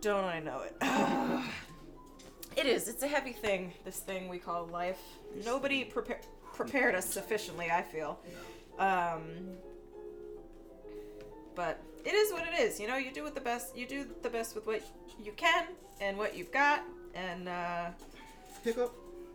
Don't 0.00 0.24
I 0.24 0.40
know 0.40 0.60
it? 0.62 0.76
it 2.56 2.66
is. 2.66 2.88
It's 2.88 3.02
a 3.02 3.08
heavy 3.08 3.32
thing, 3.32 3.72
this 3.84 3.98
thing 4.00 4.28
we 4.28 4.38
call 4.38 4.66
life. 4.66 5.00
Nobody 5.44 5.84
prepare, 5.84 6.20
prepared 6.52 6.94
us 6.94 7.06
sufficiently, 7.08 7.70
I 7.70 7.82
feel. 7.82 8.18
Um, 8.78 9.22
but 11.54 11.82
it 12.04 12.14
is 12.14 12.32
what 12.32 12.46
it 12.46 12.58
is. 12.60 12.78
You 12.78 12.88
know, 12.88 12.96
you 12.96 13.10
do 13.10 13.22
what 13.22 13.34
the 13.34 13.40
best 13.40 13.76
you 13.76 13.86
do 13.86 14.06
the 14.22 14.30
best 14.30 14.54
with 14.54 14.66
what 14.66 14.82
you 15.22 15.32
can 15.32 15.66
and 16.00 16.18
what 16.18 16.36
you've 16.36 16.52
got 16.52 16.82
and 17.14 17.48
uh 17.48 17.86
Hiccup. 18.66 18.92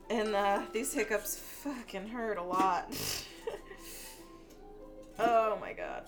and 0.10 0.36
uh, 0.36 0.64
these 0.74 0.94
hiccups 0.94 1.38
fucking 1.38 2.10
hurt 2.10 2.38
a 2.38 2.44
lot. 2.44 2.94
oh 5.20 5.58
my 5.62 5.72
god. 5.72 6.04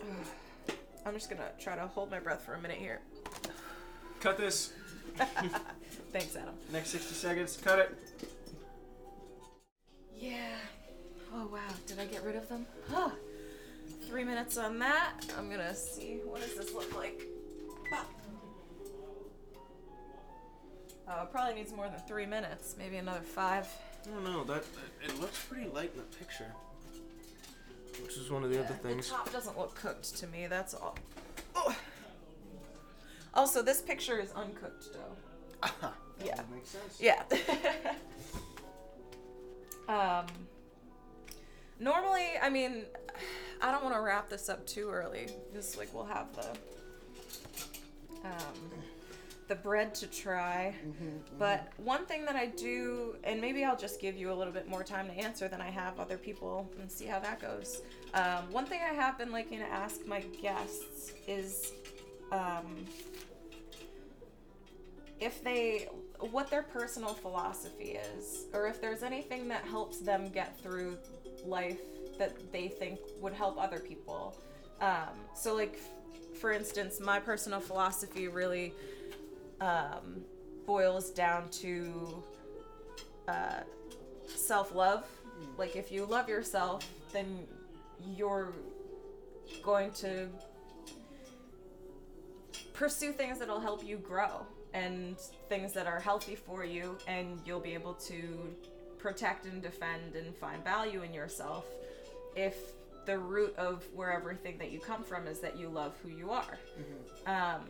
I'm 1.04 1.14
just 1.14 1.28
gonna 1.28 1.50
try 1.58 1.74
to 1.74 1.88
hold 1.88 2.12
my 2.12 2.20
breath 2.20 2.42
for 2.42 2.54
a 2.54 2.60
minute 2.60 2.76
here. 2.76 3.00
Cut 4.20 4.38
this. 4.38 4.72
Thanks, 6.12 6.36
Adam. 6.36 6.54
Next 6.72 6.90
60 6.90 7.14
seconds. 7.14 7.58
Cut 7.60 7.80
it. 7.80 7.98
Yeah. 10.16 10.54
Oh 11.34 11.48
wow. 11.52 11.58
Did 11.88 11.98
I 11.98 12.04
get 12.04 12.22
rid 12.22 12.36
of 12.36 12.48
them? 12.48 12.66
Huh. 12.88 13.10
Three 14.06 14.22
minutes 14.22 14.58
on 14.58 14.78
that. 14.78 15.26
I'm 15.36 15.50
gonna 15.50 15.74
see. 15.74 16.20
What 16.24 16.40
does 16.40 16.54
this 16.54 16.72
look 16.72 16.96
like? 16.96 17.26
Oh, 21.06 21.22
it 21.22 21.30
probably 21.30 21.54
needs 21.54 21.72
more 21.72 21.88
than 21.88 22.00
three 22.08 22.26
minutes. 22.26 22.76
Maybe 22.78 22.96
another 22.96 23.20
five. 23.20 23.66
I 24.06 24.10
don't 24.10 24.24
know. 24.24 24.44
That 24.44 24.64
it 25.02 25.20
looks 25.20 25.44
pretty 25.44 25.68
light 25.70 25.92
in 25.92 25.98
the 25.98 26.16
picture. 26.16 26.50
Which 28.02 28.16
is 28.16 28.30
one 28.30 28.42
of 28.42 28.50
the 28.50 28.58
other 28.64 28.74
things. 28.74 29.08
The 29.08 29.16
top 29.16 29.32
doesn't 29.32 29.58
look 29.58 29.74
cooked 29.74 30.16
to 30.16 30.26
me. 30.26 30.46
That's 30.46 30.74
all. 30.74 30.96
Oh. 31.54 31.76
Also, 33.34 33.62
this 33.62 33.80
picture 33.80 34.18
is 34.18 34.32
uncooked 34.32 34.92
dough. 34.92 35.68
Yeah. 36.24 36.36
That 36.36 36.48
makes 36.52 36.68
sense. 36.68 37.00
Yeah. 37.00 37.24
um. 39.88 40.26
Normally, 41.80 42.26
I 42.40 42.48
mean, 42.48 42.84
I 43.60 43.72
don't 43.72 43.82
want 43.82 43.96
to 43.96 44.00
wrap 44.00 44.28
this 44.28 44.48
up 44.48 44.64
too 44.64 44.88
early. 44.90 45.26
Just 45.52 45.76
like 45.76 45.92
we'll 45.92 46.04
have 46.04 46.32
the 46.36 46.46
um, 48.24 48.70
the 49.48 49.54
bread 49.54 49.94
to 49.96 50.06
try. 50.06 50.74
But 51.38 51.72
one 51.76 52.06
thing 52.06 52.24
that 52.24 52.36
I 52.36 52.46
do, 52.46 53.16
and 53.24 53.40
maybe 53.40 53.64
I'll 53.64 53.76
just 53.76 54.00
give 54.00 54.16
you 54.16 54.32
a 54.32 54.34
little 54.34 54.52
bit 54.52 54.68
more 54.68 54.82
time 54.82 55.06
to 55.08 55.12
answer 55.12 55.48
than 55.48 55.60
I 55.60 55.70
have 55.70 55.98
other 56.00 56.16
people 56.16 56.70
and 56.80 56.90
see 56.90 57.06
how 57.06 57.20
that 57.20 57.40
goes. 57.40 57.82
Um, 58.14 58.50
one 58.50 58.64
thing 58.64 58.80
I 58.88 58.94
have 58.94 59.18
been 59.18 59.32
liking 59.32 59.58
to 59.58 59.66
ask 59.66 60.06
my 60.06 60.20
guests 60.40 61.12
is 61.26 61.72
um, 62.32 62.86
if 65.20 65.42
they, 65.44 65.88
what 66.18 66.50
their 66.50 66.62
personal 66.62 67.14
philosophy 67.14 67.98
is, 68.16 68.46
or 68.54 68.66
if 68.66 68.80
there's 68.80 69.02
anything 69.02 69.48
that 69.48 69.64
helps 69.64 69.98
them 69.98 70.30
get 70.30 70.58
through 70.62 70.96
life 71.44 71.80
that 72.18 72.52
they 72.52 72.68
think 72.68 72.98
would 73.20 73.32
help 73.32 73.60
other 73.60 73.78
people. 73.78 74.36
Um, 74.80 75.18
so, 75.34 75.54
like, 75.54 75.78
for 76.40 76.52
instance, 76.52 77.00
my 77.00 77.18
personal 77.20 77.60
philosophy 77.60 78.28
really 78.28 78.72
um, 79.60 80.24
boils 80.66 81.10
down 81.10 81.48
to 81.50 82.22
uh, 83.28 83.60
self 84.26 84.74
love. 84.74 85.04
Like, 85.58 85.76
if 85.76 85.90
you 85.90 86.04
love 86.04 86.28
yourself, 86.28 86.88
then 87.12 87.46
you're 88.16 88.52
going 89.62 89.90
to 89.92 90.28
pursue 92.72 93.12
things 93.12 93.38
that'll 93.38 93.60
help 93.60 93.86
you 93.86 93.96
grow 93.96 94.46
and 94.72 95.18
things 95.48 95.72
that 95.72 95.86
are 95.86 96.00
healthy 96.00 96.34
for 96.34 96.64
you, 96.64 96.98
and 97.06 97.40
you'll 97.46 97.60
be 97.60 97.74
able 97.74 97.94
to 97.94 98.54
protect 98.98 99.46
and 99.46 99.62
defend 99.62 100.16
and 100.16 100.34
find 100.36 100.62
value 100.64 101.02
in 101.02 101.12
yourself 101.14 101.66
if 102.34 102.56
the 103.06 103.18
root 103.18 103.54
of 103.56 103.86
where 103.94 104.12
everything 104.12 104.58
that 104.58 104.70
you 104.70 104.80
come 104.80 105.04
from 105.04 105.26
is 105.26 105.38
that 105.40 105.58
you 105.58 105.68
love 105.68 105.94
who 106.02 106.08
you 106.08 106.30
are. 106.30 106.58
Um, 107.26 107.64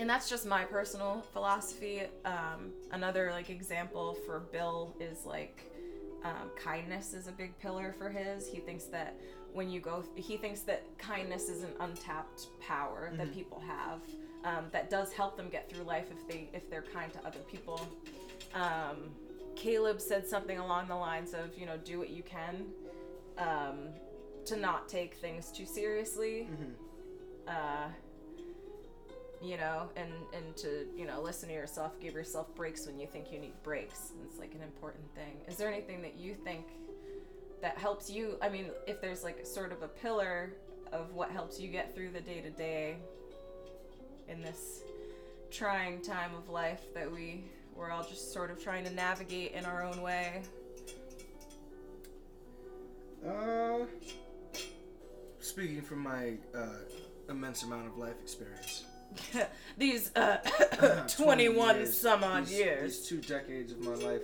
and 0.00 0.08
that's 0.08 0.28
just 0.30 0.46
my 0.46 0.64
personal 0.64 1.22
philosophy. 1.32 2.02
Um, 2.24 2.72
another 2.90 3.30
like 3.32 3.50
example 3.50 4.16
for 4.24 4.40
Bill 4.40 4.96
is 4.98 5.26
like 5.26 5.70
um, 6.24 6.50
kindness 6.56 7.12
is 7.12 7.28
a 7.28 7.32
big 7.32 7.56
pillar 7.58 7.94
for 7.96 8.08
his. 8.08 8.48
He 8.48 8.60
thinks 8.60 8.84
that 8.84 9.14
when 9.52 9.68
you 9.70 9.78
go, 9.80 10.02
he 10.16 10.38
thinks 10.38 10.60
that 10.62 10.82
kindness 10.96 11.50
is 11.50 11.62
an 11.64 11.72
untapped 11.80 12.46
power 12.66 13.12
that 13.16 13.32
people 13.34 13.62
have 13.66 14.00
um, 14.44 14.64
that 14.72 14.88
does 14.88 15.12
help 15.12 15.36
them 15.36 15.50
get 15.50 15.70
through 15.70 15.84
life 15.84 16.06
if 16.10 16.26
they 16.26 16.48
if 16.54 16.70
they're 16.70 16.82
kind 16.94 17.12
to 17.12 17.18
other 17.26 17.40
people. 17.40 17.86
Um, 18.54 19.10
Caleb 19.54 20.00
said 20.00 20.26
something 20.26 20.58
along 20.58 20.88
the 20.88 20.96
lines 20.96 21.34
of, 21.34 21.58
you 21.58 21.66
know, 21.66 21.76
do 21.76 21.98
what 21.98 22.08
you 22.08 22.22
can 22.22 22.64
um, 23.36 23.88
to 24.46 24.56
not 24.56 24.88
take 24.88 25.14
things 25.16 25.52
too 25.52 25.66
seriously. 25.66 26.48
Uh, 27.46 27.88
you 29.42 29.56
know, 29.56 29.88
and 29.96 30.10
and 30.34 30.56
to 30.58 30.86
you 30.96 31.06
know 31.06 31.20
listen 31.20 31.48
to 31.48 31.54
yourself, 31.54 31.98
give 32.00 32.14
yourself 32.14 32.54
breaks 32.54 32.86
when 32.86 32.98
you 32.98 33.06
think 33.06 33.32
you 33.32 33.38
need 33.38 33.54
breaks. 33.62 34.12
It's 34.24 34.38
like 34.38 34.54
an 34.54 34.62
important 34.62 35.04
thing. 35.14 35.40
Is 35.48 35.56
there 35.56 35.68
anything 35.68 36.02
that 36.02 36.16
you 36.18 36.34
think 36.34 36.66
that 37.62 37.78
helps 37.78 38.10
you? 38.10 38.36
I 38.42 38.48
mean, 38.48 38.66
if 38.86 39.00
there's 39.00 39.24
like 39.24 39.44
sort 39.46 39.72
of 39.72 39.82
a 39.82 39.88
pillar 39.88 40.52
of 40.92 41.14
what 41.14 41.30
helps 41.30 41.60
you 41.60 41.68
get 41.68 41.94
through 41.94 42.10
the 42.10 42.20
day 42.20 42.40
to 42.40 42.50
day 42.50 42.96
in 44.28 44.42
this 44.42 44.82
trying 45.50 46.00
time 46.00 46.34
of 46.34 46.48
life 46.48 46.82
that 46.94 47.10
we 47.10 47.44
we're 47.74 47.90
all 47.90 48.04
just 48.04 48.32
sort 48.32 48.50
of 48.50 48.62
trying 48.62 48.84
to 48.84 48.92
navigate 48.92 49.52
in 49.52 49.64
our 49.64 49.82
own 49.82 50.02
way. 50.02 50.42
Uh, 53.26 53.84
speaking 55.40 55.80
from 55.82 56.00
my 56.00 56.34
uh, 56.54 56.66
immense 57.28 57.62
amount 57.62 57.86
of 57.86 57.96
life 57.96 58.14
experience, 58.22 58.84
These 59.78 60.10
uh, 60.16 60.36
20 61.08 61.48
21 61.48 61.76
years, 61.76 61.98
some 61.98 62.24
odd 62.24 62.46
these, 62.46 62.58
years. 62.58 62.98
these 62.98 63.08
two 63.08 63.20
decades 63.20 63.72
of 63.72 63.80
my 63.80 63.94
life 63.94 64.22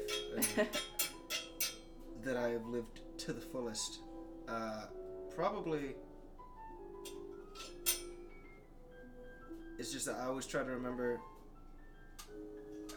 uh, 0.59 0.65
that 2.25 2.37
I 2.37 2.49
have 2.51 2.67
lived 2.67 3.01
to 3.19 3.33
the 3.33 3.41
fullest, 3.41 4.01
uh, 4.49 4.85
probably. 5.35 5.95
It's 9.79 9.93
just 9.93 10.07
that 10.07 10.17
I 10.17 10.27
always 10.27 10.47
try 10.47 10.63
to 10.63 10.71
remember 10.71 11.21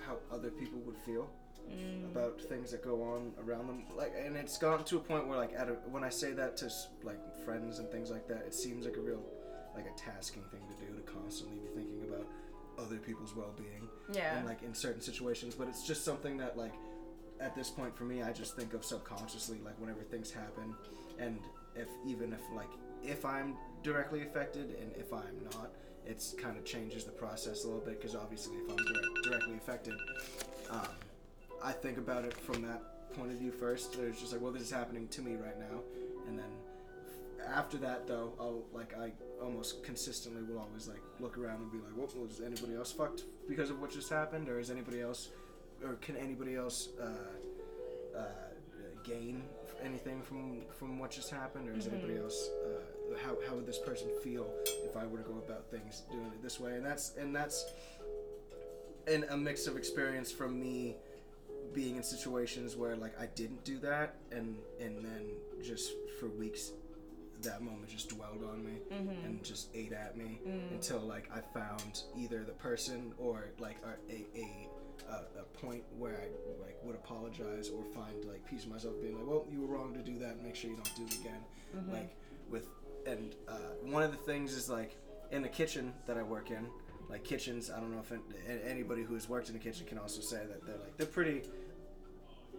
how 0.07 0.17
other 0.31 0.49
people 0.49 0.79
would 0.85 0.97
feel 0.97 1.29
Mm. 1.69 2.05
about 2.09 2.41
things 2.41 2.71
that 2.71 2.83
go 2.83 3.03
on 3.03 3.31
around 3.45 3.67
them 3.67 3.83
like 3.95 4.11
and 4.17 4.35
it's 4.35 4.57
gotten 4.57 4.83
to 4.85 4.97
a 4.97 4.99
point 4.99 5.27
where 5.27 5.37
like 5.37 5.53
at 5.55 5.69
a, 5.69 5.73
when 5.91 6.03
i 6.03 6.09
say 6.09 6.31
that 6.31 6.57
to 6.57 6.67
like 7.03 7.19
friends 7.45 7.77
and 7.77 7.87
things 7.91 8.09
like 8.09 8.27
that 8.27 8.39
it 8.47 8.55
seems 8.55 8.85
like 8.87 8.97
a 8.97 8.99
real 8.99 9.21
like 9.79 9.91
a 9.93 9.97
tasking 9.97 10.43
thing 10.51 10.61
to 10.67 10.85
do 10.85 10.93
to 10.93 11.01
constantly 11.11 11.57
be 11.59 11.67
thinking 11.75 12.01
about 12.07 12.25
other 12.77 12.97
people's 12.97 13.35
well-being 13.35 13.87
Yeah. 14.13 14.37
and 14.37 14.45
like 14.45 14.61
in 14.63 14.73
certain 14.73 15.01
situations 15.01 15.55
but 15.55 15.67
it's 15.67 15.85
just 15.85 16.03
something 16.05 16.37
that 16.37 16.57
like 16.57 16.73
at 17.39 17.55
this 17.55 17.69
point 17.69 17.95
for 17.97 18.03
me 18.03 18.21
i 18.23 18.31
just 18.31 18.55
think 18.55 18.73
of 18.73 18.83
subconsciously 18.85 19.59
like 19.63 19.79
whenever 19.79 20.01
things 20.01 20.31
happen 20.31 20.75
and 21.19 21.39
if 21.75 21.87
even 22.05 22.33
if 22.33 22.39
like 22.55 22.69
if 23.03 23.23
i'm 23.25 23.55
directly 23.83 24.21
affected 24.23 24.75
and 24.81 24.91
if 24.97 25.13
i'm 25.13 25.37
not 25.53 25.71
it's 26.05 26.33
kind 26.33 26.57
of 26.57 26.65
changes 26.65 27.03
the 27.05 27.11
process 27.11 27.63
a 27.63 27.67
little 27.67 27.81
bit 27.83 27.99
because 27.99 28.15
obviously 28.15 28.55
if 28.55 28.69
I'm 28.69 28.77
direct, 28.77 29.07
directly 29.25 29.57
affected, 29.57 29.93
um, 30.71 30.87
I 31.63 31.71
think 31.71 31.97
about 31.99 32.25
it 32.25 32.33
from 32.33 32.63
that 32.63 32.81
point 33.15 33.31
of 33.31 33.37
view 33.37 33.51
first. 33.51 33.95
It's 33.95 34.19
just 34.19 34.31
like, 34.31 34.41
well, 34.41 34.51
this 34.51 34.63
is 34.63 34.71
happening 34.71 35.07
to 35.09 35.21
me 35.21 35.33
right 35.35 35.59
now, 35.59 35.81
and 36.27 36.39
then 36.39 36.47
after 37.47 37.77
that 37.77 38.07
though, 38.07 38.33
I'll 38.39 38.63
like 38.73 38.97
I 38.97 39.11
almost 39.41 39.83
consistently 39.83 40.43
will 40.43 40.59
always 40.59 40.87
like 40.87 41.01
look 41.19 41.37
around 41.37 41.61
and 41.61 41.71
be 41.71 41.77
like, 41.77 41.95
what 41.95 42.15
was 42.17 42.41
anybody 42.41 42.75
else 42.75 42.91
fucked 42.91 43.23
because 43.47 43.69
of 43.69 43.79
what 43.81 43.91
just 43.91 44.09
happened, 44.09 44.49
or 44.49 44.59
is 44.59 44.69
anybody 44.69 45.01
else, 45.01 45.29
or 45.83 45.93
can 45.95 46.15
anybody 46.17 46.55
else 46.55 46.89
uh, 47.01 48.17
uh, 48.17 48.21
gain 49.03 49.43
anything 49.83 50.21
from 50.21 50.61
from 50.77 50.99
what 50.99 51.11
just 51.11 51.29
happened, 51.29 51.69
or 51.69 51.73
is 51.73 51.87
anybody 51.87 52.17
else 52.17 52.49
uh, 52.65 53.17
how 53.23 53.37
how 53.47 53.55
would 53.55 53.65
this 53.65 53.79
person 53.79 54.07
feel 54.23 54.47
if 54.83 54.95
I 54.95 55.05
were 55.05 55.19
to 55.19 55.23
go 55.23 55.37
about 55.37 55.69
things 55.71 56.03
doing 56.11 56.27
it 56.27 56.41
this 56.41 56.59
way? 56.59 56.75
And 56.75 56.85
that's 56.85 57.15
and 57.17 57.35
that's 57.35 57.73
and 59.07 59.25
a 59.29 59.37
mix 59.37 59.67
of 59.67 59.77
experience 59.77 60.31
from 60.31 60.59
me 60.59 60.95
being 61.73 61.97
in 61.97 62.03
situations 62.03 62.75
where 62.75 62.95
like 62.95 63.19
I 63.19 63.27
didn't 63.27 63.63
do 63.63 63.77
that 63.79 64.15
and 64.31 64.55
and 64.79 65.03
then 65.03 65.31
just 65.63 65.93
for 66.19 66.27
weeks 66.27 66.71
that 67.43 67.61
moment 67.61 67.87
just 67.87 68.09
dwelled 68.09 68.43
on 68.43 68.63
me 68.63 68.73
mm-hmm. 68.91 69.25
and 69.25 69.43
just 69.43 69.69
ate 69.73 69.93
at 69.93 70.17
me 70.17 70.39
mm. 70.47 70.71
until 70.71 70.99
like 70.99 71.29
I 71.33 71.41
found 71.57 72.03
either 72.17 72.43
the 72.43 72.53
person 72.53 73.13
or 73.17 73.51
like 73.59 73.77
a 74.09 74.13
a, 74.13 74.67
a 75.09 75.39
a, 75.39 75.43
point 75.61 75.83
where 75.97 76.21
I 76.21 76.61
like 76.61 76.77
would 76.83 76.95
apologize 76.95 77.69
or 77.69 77.83
find 77.83 78.23
like 78.25 78.45
peace 78.49 78.63
of 78.63 78.71
myself 78.71 78.95
being 79.01 79.17
like 79.17 79.27
well 79.27 79.45
you 79.51 79.61
were 79.61 79.67
wrong 79.67 79.93
to 79.93 79.99
do 79.99 80.17
that. 80.19 80.43
Make 80.43 80.55
sure 80.55 80.69
you 80.69 80.75
don't 80.75 80.95
do 80.95 81.03
it 81.03 81.19
again. 81.19 81.41
Mm-hmm. 81.75 81.93
Like 81.93 82.15
with 82.49 82.67
and 83.05 83.35
uh, 83.47 83.75
one 83.83 84.03
of 84.03 84.11
the 84.11 84.17
things 84.17 84.53
is 84.53 84.69
like 84.69 84.97
in 85.31 85.41
the 85.41 85.49
kitchen 85.49 85.93
that 86.07 86.17
I 86.17 86.23
work 86.23 86.51
in 86.51 86.67
like 87.09 87.23
kitchens 87.23 87.71
I 87.71 87.79
don't 87.79 87.91
know 87.91 88.01
if 88.01 88.11
anybody 88.67 89.03
who 89.03 89.15
has 89.15 89.27
worked 89.27 89.49
in 89.49 89.55
a 89.55 89.59
kitchen 89.59 89.85
can 89.85 89.97
also 89.97 90.21
say 90.21 90.37
that 90.37 90.65
they're 90.65 90.77
like 90.77 90.97
they're 90.97 91.07
pretty 91.07 91.43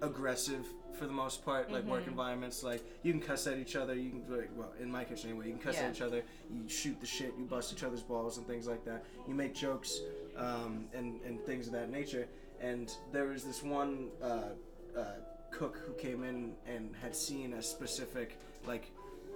aggressive 0.02 0.66
for 0.98 1.06
the 1.06 1.12
most 1.12 1.44
part 1.44 1.70
like 1.72 1.84
work 1.84 2.06
environments 2.06 2.62
like 2.62 2.82
you 3.02 3.12
can 3.12 3.20
cuss 3.22 3.46
at 3.46 3.56
each 3.56 3.74
other 3.74 3.94
you 3.94 4.10
can 4.10 4.24
like, 4.28 4.50
well 4.54 4.72
in 4.80 4.90
my 4.90 5.02
kitchen 5.02 5.30
anyway 5.30 5.46
you 5.46 5.52
can 5.52 5.60
cuss 5.62 5.76
Yeah. 5.76 5.86
at 5.86 5.94
each 5.94 6.02
other 6.02 6.22
you 6.50 6.68
shoot 6.68 7.00
the 7.00 7.06
shit 7.06 7.32
you 7.38 7.44
bust 7.44 7.72
each 7.72 7.82
other's 7.84 8.02
balls 8.02 8.36
and 8.38 8.46
things 8.46 8.66
like 8.66 8.84
that. 8.84 9.04
You 9.26 9.34
make 9.34 9.54
jokes 9.54 10.00
um, 10.36 10.86
and, 10.94 11.20
and 11.24 11.40
things 11.44 11.66
of 11.66 11.72
that 11.72 11.90
nature. 11.90 12.26
And 12.60 12.92
there 13.12 13.26
was 13.26 13.44
this 13.44 13.62
one 13.62 14.08
uh, 14.22 14.50
uh, 14.96 15.04
cook 15.50 15.78
who 15.86 15.92
came 15.94 16.24
in 16.24 16.52
and 16.66 16.94
had 17.00 17.14
seen 17.16 17.54
a 17.54 17.62
specific 17.62 18.38
like 18.66 18.90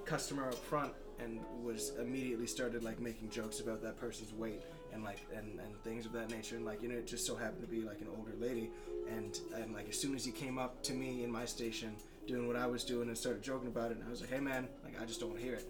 customer 0.05 0.49
up 0.49 0.55
front 0.55 0.93
and 1.19 1.41
was 1.63 1.93
immediately 2.01 2.47
started 2.47 2.83
like 2.83 3.01
making 3.01 3.31
jokes 3.31 3.61
about 3.61 3.81
that 3.83 3.99
person's 3.99 4.33
weight 4.35 4.63
and 4.93 5.03
like 5.05 5.25
and, 5.35 5.59
and 5.61 5.83
things 5.85 6.05
of 6.05 6.13
that 6.13 6.31
nature. 6.31 6.57
And 6.57 6.65
like 6.67 6.83
you 6.83 6.89
know 6.89 6.97
it 6.97 7.07
just 7.07 7.27
so 7.27 7.35
happened 7.37 7.63
to 7.63 7.69
be 7.69 7.81
like 7.83 8.01
an 8.01 8.09
older 8.19 8.35
lady 8.39 8.71
and 9.11 9.39
and 9.57 9.75
like 9.75 9.89
as 9.89 9.99
soon 9.99 10.15
as 10.15 10.25
he 10.25 10.33
came 10.33 10.59
up 10.59 10.83
to 10.85 10.93
me 10.93 11.25
in 11.25 11.31
my 11.31 11.45
station 11.45 11.95
doing 12.27 12.47
what 12.47 12.57
I 12.57 12.67
was 12.67 12.85
doing 12.85 13.09
and 13.09 13.17
started 13.19 13.43
joking 13.43 13.69
about 13.69 13.91
it 13.91 13.99
and 13.99 14.07
I 14.07 14.11
was 14.11 14.21
like 14.21 14.31
hey 14.31 14.41
man 14.41 14.67
like 14.85 15.01
I 15.01 15.05
just 15.05 15.21
don't 15.21 15.31
want 15.31 15.41
to 15.41 15.47
hear 15.47 15.55
it 15.57 15.67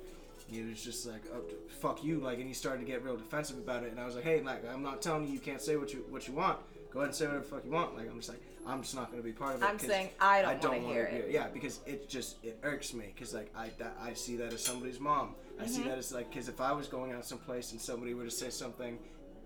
And 0.49 0.57
he 0.57 0.63
was 0.63 0.83
just 0.83 1.07
like 1.07 1.23
oh, 1.35 1.43
fuck 1.81 2.05
you 2.05 2.21
like 2.21 2.39
and 2.39 2.47
he 2.47 2.55
started 2.55 2.81
to 2.81 2.87
get 2.87 3.03
real 3.05 3.17
defensive 3.17 3.59
about 3.59 3.83
it 3.83 3.91
and 3.91 4.01
I 4.01 4.07
was 4.07 4.15
like 4.15 4.25
hey 4.25 4.41
like 4.41 4.63
I'm 4.73 4.83
not 4.83 5.03
telling 5.03 5.27
you 5.27 5.33
you 5.33 5.41
can't 5.41 5.61
say 5.61 5.77
what 5.77 5.93
you 5.93 6.05
what 6.11 6.29
you 6.29 6.35
want 6.35 6.59
go 6.93 7.01
ahead 7.01 7.09
and 7.09 7.17
say 7.17 7.25
whatever 7.27 7.43
the 7.45 7.51
fuck 7.51 7.65
you 7.65 7.71
want 7.73 7.97
like 7.97 8.09
I'm 8.09 8.17
just 8.17 8.29
like 8.29 8.43
I'm 8.67 8.81
just 8.81 8.95
not 8.95 9.11
going 9.11 9.23
to 9.23 9.27
be 9.27 9.33
part 9.33 9.57
of 9.57 9.63
it 9.63 9.69
I'm 9.69 9.79
saying 9.79 10.09
I 10.21 10.41
don't, 10.41 10.51
I 10.51 10.55
don't 10.55 10.83
want 10.85 10.87
to 10.87 10.93
hear 10.95 11.05
it. 11.05 11.31
Yeah, 11.31 11.49
because 11.53 11.81
it 11.85 12.09
just 12.09 12.43
it 12.43 12.59
irks 12.63 12.95
me 12.95 13.13
because 13.15 13.35
like 13.35 13.53
I 13.55 13.69
that, 13.79 13.95
I 14.01 14.15
see 14.15 14.37
that 14.37 14.55
as 14.55 14.65
somebody's 14.65 14.99
mom. 15.01 15.35
I 15.61 15.65
Mm-hmm. 15.65 15.73
see 15.75 15.83
that 15.83 15.99
as 15.99 16.13
like 16.13 16.31
because 16.31 16.49
if 16.49 16.63
I 16.63 16.73
was 16.73 16.89
going 16.89 17.13
out 17.13 17.27
someplace 17.27 17.73
and 17.73 17.81
somebody 17.81 18.15
were 18.15 18.25
to 18.25 18.31
say 18.31 18.49
something 18.49 18.99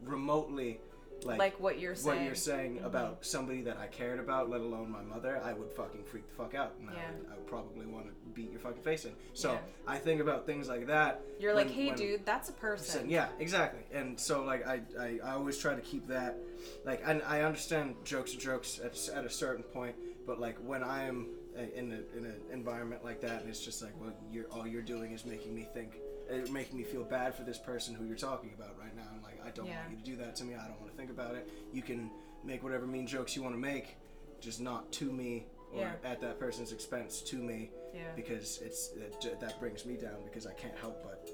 remotely 0.04 0.78
like 1.24 1.38
Like 1.38 1.60
what 1.60 1.78
you're 1.78 1.94
saying. 1.94 2.16
what 2.16 2.24
you're 2.24 2.34
saying 2.34 2.80
about 2.84 3.24
somebody 3.24 3.62
that 3.62 3.76
I 3.78 3.86
cared 3.86 4.20
about, 4.20 4.48
let 4.50 4.60
alone 4.60 4.90
my 4.90 5.02
mother, 5.02 5.40
I 5.44 5.52
would 5.52 5.70
fucking 5.72 6.04
freak 6.04 6.28
the 6.28 6.34
fuck 6.34 6.54
out, 6.54 6.74
and 6.80 6.90
I, 6.90 6.94
Yeah. 6.94 7.10
would, 7.18 7.26
I 7.32 7.34
would 7.36 7.46
probably 7.46 7.86
want 7.86 8.06
to 8.06 8.12
beat 8.34 8.50
your 8.50 8.60
fucking 8.60 8.82
face 8.82 9.04
in. 9.04 9.12
So 9.34 9.52
Yeah. 9.52 9.58
I 9.86 9.98
think 9.98 10.20
about 10.20 10.46
things 10.46 10.68
like 10.68 10.86
that. 10.86 11.22
You're 11.40 11.54
like, 11.54 11.70
hey, 11.70 11.92
dude, 11.92 12.24
that's 12.24 12.48
a 12.48 12.52
person. 12.52 13.00
so, 13.02 13.06
yeah, 13.08 13.28
exactly. 13.38 13.80
And 13.92 14.18
so 14.18 14.44
like 14.44 14.66
I, 14.66 14.80
I, 14.98 15.18
I 15.24 15.30
always 15.32 15.58
try 15.58 15.74
to 15.74 15.80
keep 15.80 16.06
that 16.08 16.36
like 16.84 17.02
and 17.04 17.22
I 17.22 17.42
understand 17.42 17.96
jokes 18.04 18.34
are 18.34 18.38
jokes 18.38 18.80
at, 18.82 18.96
at 19.16 19.24
a 19.24 19.30
certain 19.30 19.62
point, 19.64 19.96
but 20.26 20.40
like 20.40 20.56
when 20.58 20.82
I 20.82 21.04
am 21.04 21.26
uh, 21.58 21.62
in 21.74 21.90
a, 21.92 22.16
in 22.18 22.24
an 22.26 22.34
environment 22.52 23.04
like 23.04 23.20
that 23.22 23.40
and 23.40 23.48
it's 23.50 23.64
just 23.64 23.82
like 23.82 23.92
well 24.00 24.12
you're 24.30 24.46
all 24.52 24.66
you're 24.66 24.82
doing 24.82 25.12
is 25.12 25.24
making 25.24 25.54
me 25.54 25.66
think 25.74 25.98
uh, 26.30 26.50
making 26.52 26.76
me 26.78 26.84
feel 26.84 27.04
bad 27.04 27.34
for 27.34 27.42
this 27.42 27.58
person 27.58 27.94
who 27.94 28.04
you're 28.04 28.16
talking 28.16 28.50
about 28.56 28.78
right 28.78 28.94
now 28.96 29.06
and 29.14 29.22
like 29.22 29.40
I 29.44 29.50
don't 29.50 29.66
Yeah. 29.66 29.80
want 29.80 29.90
you 29.92 29.96
to 29.98 30.04
do 30.04 30.16
that 30.16 30.36
to 30.36 30.44
me. 30.44 30.54
I 30.54 30.66
don't 30.68 30.80
want 30.80 30.90
to 30.92 30.96
think 30.96 31.10
about 31.10 31.34
it. 31.34 31.48
You 31.72 31.82
can 31.82 32.10
make 32.44 32.62
whatever 32.62 32.86
mean 32.86 33.06
jokes 33.06 33.34
you 33.36 33.42
want 33.42 33.54
to 33.54 33.60
make, 33.60 33.96
just 34.40 34.60
not 34.60 34.92
to 34.92 35.10
me 35.10 35.46
or 35.72 35.80
Yeah. 35.80 35.92
at 36.04 36.20
that 36.20 36.38
person's 36.38 36.72
expense 36.72 37.20
to 37.22 37.36
me 37.36 37.70
Yeah. 37.94 38.12
because 38.14 38.58
it's 38.62 38.90
it, 38.92 39.40
that 39.40 39.58
brings 39.60 39.84
me 39.84 39.96
down 39.96 40.22
because 40.24 40.46
I 40.46 40.52
can't 40.54 40.76
help 40.76 41.02
but 41.02 41.28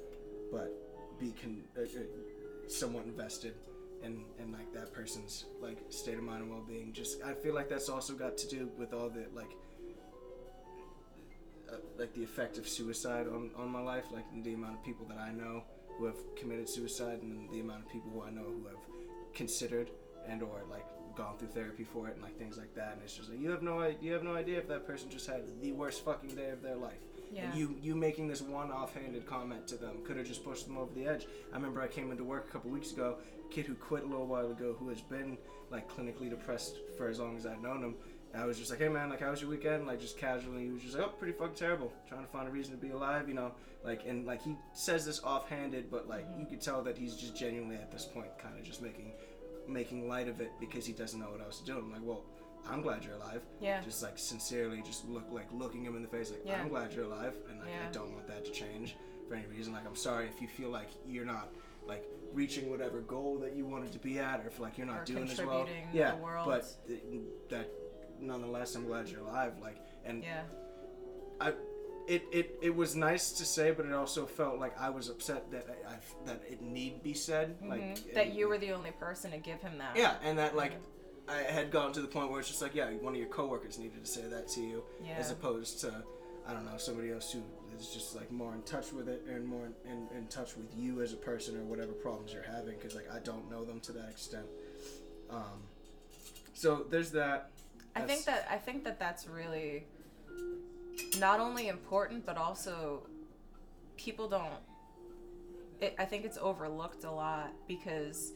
but 0.52 0.70
be 1.18 1.32
con- 1.32 1.64
uh, 1.76 1.82
uh, 1.82 2.68
somewhat 2.68 3.04
invested 3.04 3.54
in 4.02 4.24
in 4.38 4.52
like 4.52 4.72
that 4.72 4.92
person's 4.92 5.46
like 5.60 5.78
state 5.88 6.18
of 6.18 6.24
mind 6.24 6.42
and 6.42 6.50
well-being. 6.50 6.92
Just 6.92 7.22
I 7.22 7.32
feel 7.34 7.54
like 7.54 7.68
that's 7.68 7.88
also 7.88 8.14
got 8.14 8.36
to 8.38 8.48
do 8.48 8.70
with 8.78 8.92
all 8.92 9.08
the 9.10 9.26
like 9.34 9.50
uh, 11.74 11.78
like 11.98 12.14
the 12.14 12.22
effect 12.22 12.58
of 12.58 12.68
suicide 12.68 13.26
on 13.26 13.50
on 13.56 13.68
my 13.70 13.80
life, 13.80 14.04
like 14.12 14.24
the 14.42 14.54
amount 14.54 14.74
of 14.74 14.84
people 14.84 15.06
that 15.06 15.18
I 15.18 15.30
know 15.32 15.62
who 15.98 16.06
have 16.06 16.16
committed 16.36 16.68
suicide 16.68 17.20
and 17.22 17.50
the 17.50 17.60
amount 17.60 17.84
of 17.84 17.88
people 17.88 18.10
who 18.10 18.22
I 18.22 18.30
know 18.30 18.42
who 18.42 18.66
have 18.66 18.82
considered 19.32 19.90
and 20.28 20.42
or 20.42 20.62
like 20.70 20.86
gone 21.16 21.36
through 21.38 21.48
therapy 21.48 21.84
for 21.84 22.08
it 22.08 22.14
and 22.14 22.22
like 22.22 22.36
things 22.38 22.56
like 22.56 22.74
that. 22.74 22.92
And 22.94 23.02
it's 23.02 23.16
just 23.16 23.30
like 23.30 23.40
you 23.40 23.50
have 23.50 23.62
no 23.62 23.94
you 24.00 24.12
have 24.12 24.22
no 24.22 24.34
idea 24.34 24.58
if 24.58 24.68
that 24.68 24.86
person 24.86 25.08
just 25.10 25.26
had 25.26 25.42
the 25.60 25.72
worst 25.72 26.04
fucking 26.04 26.34
day 26.34 26.50
of 26.50 26.62
their 26.62 26.76
life. 26.76 27.00
Yeah. 27.32 27.50
and 27.50 27.54
you 27.58 27.76
you 27.82 27.96
making 27.96 28.28
this 28.28 28.42
one 28.42 28.70
offhanded 28.70 29.26
comment 29.26 29.66
to 29.68 29.76
them 29.76 29.96
could 30.04 30.16
have 30.16 30.26
just 30.26 30.44
pushed 30.44 30.66
them 30.66 30.76
over 30.76 30.92
the 30.94 31.06
edge. 31.06 31.26
I 31.52 31.56
remember 31.56 31.80
i 31.80 31.88
came 31.88 32.10
into 32.12 32.22
work 32.22 32.46
a 32.48 32.52
couple 32.52 32.70
weeks 32.70 32.92
ago 32.92 33.16
kid 33.50 33.66
who 33.66 33.74
quit 33.74 34.02
a 34.04 34.06
little 34.06 34.26
while 34.26 34.50
ago 34.50 34.74
who 34.78 34.88
has 34.88 35.00
been 35.00 35.38
like 35.70 35.88
clinically 35.90 36.28
depressed 36.30 36.76
for 36.96 37.08
as 37.08 37.18
long 37.20 37.36
as 37.36 37.46
i've 37.46 37.62
known 37.62 37.82
him 37.82 37.94
i 38.36 38.44
was 38.44 38.58
just 38.58 38.70
like 38.70 38.78
hey 38.80 38.88
man 38.88 39.08
like 39.10 39.20
how 39.20 39.30
was 39.30 39.40
your 39.40 39.50
weekend? 39.50 39.86
Like 39.86 40.00
just 40.00 40.18
casually 40.18 40.64
he 40.64 40.70
was 40.70 40.82
just 40.82 40.96
like 40.96 41.06
oh 41.06 41.10
pretty 41.10 41.32
fucking 41.34 41.54
terrible. 41.54 41.92
Trying 42.08 42.24
to 42.24 42.30
find 42.30 42.48
a 42.48 42.50
reason 42.50 42.72
to 42.72 42.78
be 42.78 42.90
alive 42.90 43.28
you 43.28 43.34
know? 43.34 43.52
Like 43.84 44.02
and 44.06 44.26
like 44.26 44.42
he 44.42 44.56
says 44.72 45.04
this 45.06 45.22
offhanded 45.22 45.90
but 45.90 46.08
like 46.08 46.26
you 46.38 46.46
could 46.46 46.60
tell 46.60 46.82
that 46.82 46.96
he's 46.96 47.14
just 47.16 47.36
genuinely 47.36 47.76
at 47.76 47.90
this 47.92 48.04
point 48.04 48.26
kind 48.38 48.58
of 48.58 48.64
just 48.64 48.82
making 48.82 49.12
making 49.68 50.08
light 50.08 50.28
of 50.28 50.40
it 50.40 50.50
because 50.60 50.84
he 50.86 50.92
doesn't 50.92 51.18
know 51.20 51.30
what 51.30 51.40
else 51.40 51.58
to 51.60 51.64
do. 51.64 51.78
I'm 51.78 51.90
like 51.92 52.00
well 52.02 52.22
i'm 52.66 52.80
glad 52.80 53.04
you're 53.04 53.14
alive. 53.16 53.42
Yeah. 53.60 53.80
just 53.82 54.02
like 54.02 54.18
sincerely 54.18 54.80
just 54.82 55.06
look 55.08 55.24
like 55.30 55.46
looking 55.52 55.84
him 55.84 55.96
in 55.96 56.02
the 56.02 56.08
face 56.08 56.30
like 56.30 56.40
Yeah. 56.46 56.60
i'm 56.60 56.68
glad 56.68 56.92
you're 56.94 57.04
alive 57.04 57.34
and 57.50 57.60
like, 57.60 57.68
Yeah. 57.68 57.88
i 57.88 57.92
don't 57.92 58.12
want 58.12 58.26
that 58.28 58.44
to 58.46 58.50
change 58.50 58.96
for 59.28 59.34
any 59.34 59.46
reason. 59.46 59.72
Like 59.74 59.86
i'm 59.86 59.96
sorry 59.96 60.26
if 60.26 60.40
you 60.40 60.48
feel 60.48 60.70
like 60.70 60.88
you're 61.06 61.26
not 61.26 61.48
like 61.86 62.04
reaching 62.32 62.70
whatever 62.70 63.00
goal 63.02 63.36
that 63.38 63.54
you 63.54 63.66
wanted 63.66 63.92
to 63.92 63.98
be 63.98 64.18
at 64.18 64.40
or 64.40 64.46
if 64.46 64.58
like 64.58 64.78
you're 64.78 64.86
not 64.86 65.02
Or 65.02 65.04
doing 65.04 65.28
as 65.30 65.38
well. 65.42 65.68
yeah 65.92 66.14
but 66.46 66.64
th- 66.88 67.00
that 67.50 67.68
nonetheless 68.20 68.74
i'm 68.74 68.86
glad 68.86 69.08
you're 69.08 69.20
alive 69.20 69.52
like 69.60 69.76
and 70.04 70.22
Yeah. 70.22 70.42
I, 71.40 71.52
it, 72.06 72.22
it, 72.30 72.58
it 72.60 72.76
was 72.76 72.94
nice 72.94 73.32
to 73.32 73.46
say, 73.46 73.70
but 73.70 73.86
it 73.86 73.92
also 73.94 74.26
felt 74.26 74.58
like 74.60 74.78
I 74.78 74.90
was 74.90 75.08
upset 75.08 75.50
that 75.52 75.66
I, 75.88 75.94
I 75.94 75.96
that 76.26 76.42
it 76.48 76.60
need 76.60 77.02
be 77.02 77.14
said. 77.14 77.56
Like 77.66 77.80
Mhm. 77.80 78.14
that 78.14 78.26
and- 78.26 78.36
you 78.36 78.46
were 78.48 78.58
the 78.58 78.72
only 78.72 78.90
person 78.92 79.30
to 79.30 79.38
give 79.38 79.60
him 79.62 79.78
that. 79.78 79.96
Yeah, 79.96 80.16
and 80.22 80.38
that 80.38 80.54
like 80.54 80.74
I 81.26 81.38
had 81.38 81.70
gotten 81.70 81.94
to 81.94 82.02
the 82.02 82.06
point 82.06 82.30
where 82.30 82.40
it's 82.40 82.48
just 82.50 82.60
like, 82.60 82.74
yeah, 82.74 82.90
one 83.00 83.14
of 83.14 83.18
your 83.18 83.30
coworkers 83.30 83.78
needed 83.78 84.04
to 84.04 84.10
say 84.10 84.20
that 84.28 84.46
to 84.48 84.60
you, 84.60 84.84
yeah. 85.02 85.14
as 85.18 85.30
opposed 85.30 85.80
to 85.80 86.04
I 86.46 86.52
don't 86.52 86.66
know 86.66 86.76
somebody 86.76 87.10
else 87.10 87.32
who 87.32 87.42
is 87.78 87.88
just 87.88 88.14
like 88.14 88.30
more 88.30 88.54
in 88.54 88.60
touch 88.62 88.92
with 88.92 89.08
it 89.08 89.22
and 89.26 89.46
more 89.46 89.66
in, 89.86 90.06
in 90.16 90.26
touch 90.26 90.56
with 90.58 90.68
you 90.76 91.00
as 91.00 91.14
a 91.14 91.16
person 91.16 91.56
or 91.56 91.64
whatever 91.64 91.92
problems 91.92 92.32
you're 92.34 92.42
having. 92.42 92.76
Because 92.76 92.94
like 92.94 93.10
I 93.10 93.18
don't 93.20 93.50
know 93.50 93.64
them 93.64 93.80
to 93.80 93.92
that 93.92 94.10
extent. 94.10 94.46
Um, 95.30 95.62
so 96.52 96.84
there's 96.90 97.10
that. 97.12 97.50
I 97.96 98.00
think 98.00 98.24
that 98.24 98.46
I 98.50 98.56
think 98.56 98.84
that 98.84 98.98
that's 98.98 99.26
really 99.26 99.86
not 101.18 101.40
only 101.40 101.68
important 101.68 102.24
but 102.24 102.36
also 102.36 103.06
people 103.96 104.28
don't 104.28 104.52
it, 105.80 105.94
I 105.98 106.04
think 106.04 106.24
it's 106.24 106.38
overlooked 106.38 107.04
a 107.04 107.10
lot 107.10 107.52
because 107.66 108.32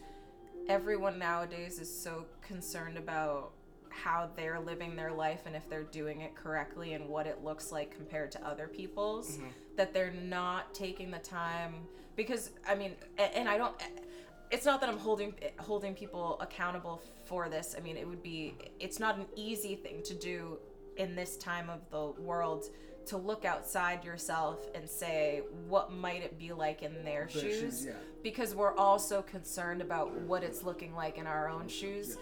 everyone 0.69 1.19
nowadays 1.19 1.79
is 1.79 1.93
so 1.93 2.27
concerned 2.43 2.99
about 2.99 3.53
how 3.91 4.29
they're 4.37 4.61
living 4.61 4.95
their 4.95 5.13
life 5.13 5.41
and 5.47 5.57
if 5.57 5.69
they're 5.69 5.83
doing 5.85 6.21
it 6.21 6.35
correctly 6.35 6.93
and 6.95 7.09
what 7.09 7.27
it 7.27 7.43
looks 7.43 7.73
like 7.73 7.95
compared 7.95 8.31
to 8.33 8.47
other 8.47 8.69
people's 8.69 9.37
mm-hmm. 9.37 9.49
that 9.77 9.93
they're 9.93 10.13
not 10.13 10.73
taking 10.75 11.11
the 11.11 11.19
time 11.19 11.75
because 12.17 12.51
I 12.69 12.75
mean 12.75 12.93
a- 13.19 13.37
and 13.37 13.49
I 13.49 13.59
don't 13.59 13.75
it's 14.51 14.65
not 14.65 14.81
that 14.81 14.89
I'm 14.89 14.99
holding 14.99 15.35
holding 15.59 15.95
people 15.95 16.39
accountable 16.41 17.03
for 17.25 17.49
this. 17.49 17.75
I 17.77 17.81
mean, 17.81 17.97
it 17.97 18.07
would 18.07 18.23
be 18.23 18.55
it's 18.81 18.99
not 18.99 19.17
an 19.19 19.27
easy 19.37 19.75
thing 19.75 20.03
to 20.05 20.15
do 20.15 20.59
in 20.97 21.15
this 21.15 21.37
time 21.37 21.71
of 21.71 21.81
the 21.91 22.21
world 22.21 22.67
to 23.07 23.17
look 23.17 23.45
outside 23.45 24.05
yourself 24.05 24.67
and 24.75 24.89
say 24.89 25.43
what 25.67 25.93
might 25.93 26.23
it 26.23 26.39
be 26.39 26.53
like 26.53 26.83
in 26.83 26.93
their, 27.05 27.27
Their 27.27 27.29
shoes, 27.29 27.61
shoes, 27.61 27.87
yeah. 27.87 27.93
because 28.23 28.55
we're 28.55 28.77
all 28.77 28.99
so 28.99 29.23
concerned 29.23 29.81
about 29.81 30.13
what 30.13 30.43
it's 30.43 30.63
looking 30.63 30.95
like 30.95 31.17
in 31.17 31.27
our 31.27 31.49
own 31.49 31.69
shoes 31.69 32.19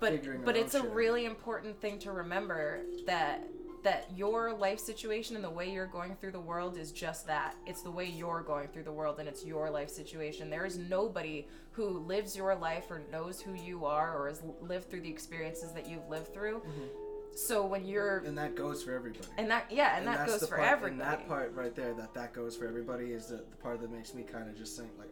but 0.00 0.12
Figuring 0.12 0.42
but 0.44 0.56
it's 0.56 0.74
a 0.74 0.82
really 0.82 1.24
important 1.24 1.80
thing 1.80 1.98
to 2.00 2.12
remember 2.12 2.80
that 3.06 3.48
that 3.82 4.08
your 4.16 4.52
life 4.52 4.78
situation 4.78 5.34
and 5.36 5.44
the 5.44 5.50
way 5.50 5.72
you're 5.72 5.86
going 5.86 6.14
through 6.16 6.32
the 6.32 6.40
world 6.40 6.76
is 6.76 6.92
just 6.92 7.26
that. 7.26 7.56
It's 7.66 7.82
the 7.82 7.90
way 7.90 8.06
you're 8.06 8.42
going 8.42 8.68
through 8.68 8.84
the 8.84 8.92
world 8.92 9.18
and 9.18 9.28
it's 9.28 9.44
your 9.44 9.70
life 9.70 9.90
situation. 9.90 10.50
There 10.50 10.64
is 10.64 10.78
nobody 10.78 11.46
who 11.72 11.88
lives 11.88 12.36
your 12.36 12.54
life 12.54 12.90
or 12.90 13.02
knows 13.10 13.40
who 13.40 13.54
you 13.54 13.84
are 13.84 14.16
or 14.16 14.28
has 14.28 14.42
lived 14.60 14.88
through 14.90 15.00
the 15.00 15.10
experiences 15.10 15.72
that 15.72 15.88
you've 15.88 16.08
lived 16.08 16.32
through. 16.32 16.58
Mm-hmm. 16.58 16.86
So 17.34 17.64
when 17.64 17.86
you're 17.86 18.18
And 18.18 18.36
that 18.36 18.54
goes 18.54 18.82
for 18.82 18.92
everybody. 18.92 19.26
and 19.38 19.50
that 19.50 19.64
yeah 19.70 19.96
and, 19.96 20.06
that 20.06 20.18
that's 20.18 20.32
goes 20.32 20.48
for 20.48 20.56
part, 20.56 20.68
everybody 20.68 20.92
And 20.92 21.00
that 21.00 21.26
part 21.26 21.54
right 21.54 21.74
there, 21.74 21.94
that 21.94 22.12
that 22.14 22.34
goes 22.34 22.56
for 22.56 22.66
everybody, 22.66 23.06
is 23.06 23.26
the, 23.28 23.36
the 23.36 23.56
part 23.62 23.80
that 23.80 23.90
makes 23.90 24.12
me 24.12 24.22
kind 24.22 24.50
of 24.50 24.56
just 24.56 24.76
think 24.78 24.90
like, 24.98 25.08
okay, 25.08 25.11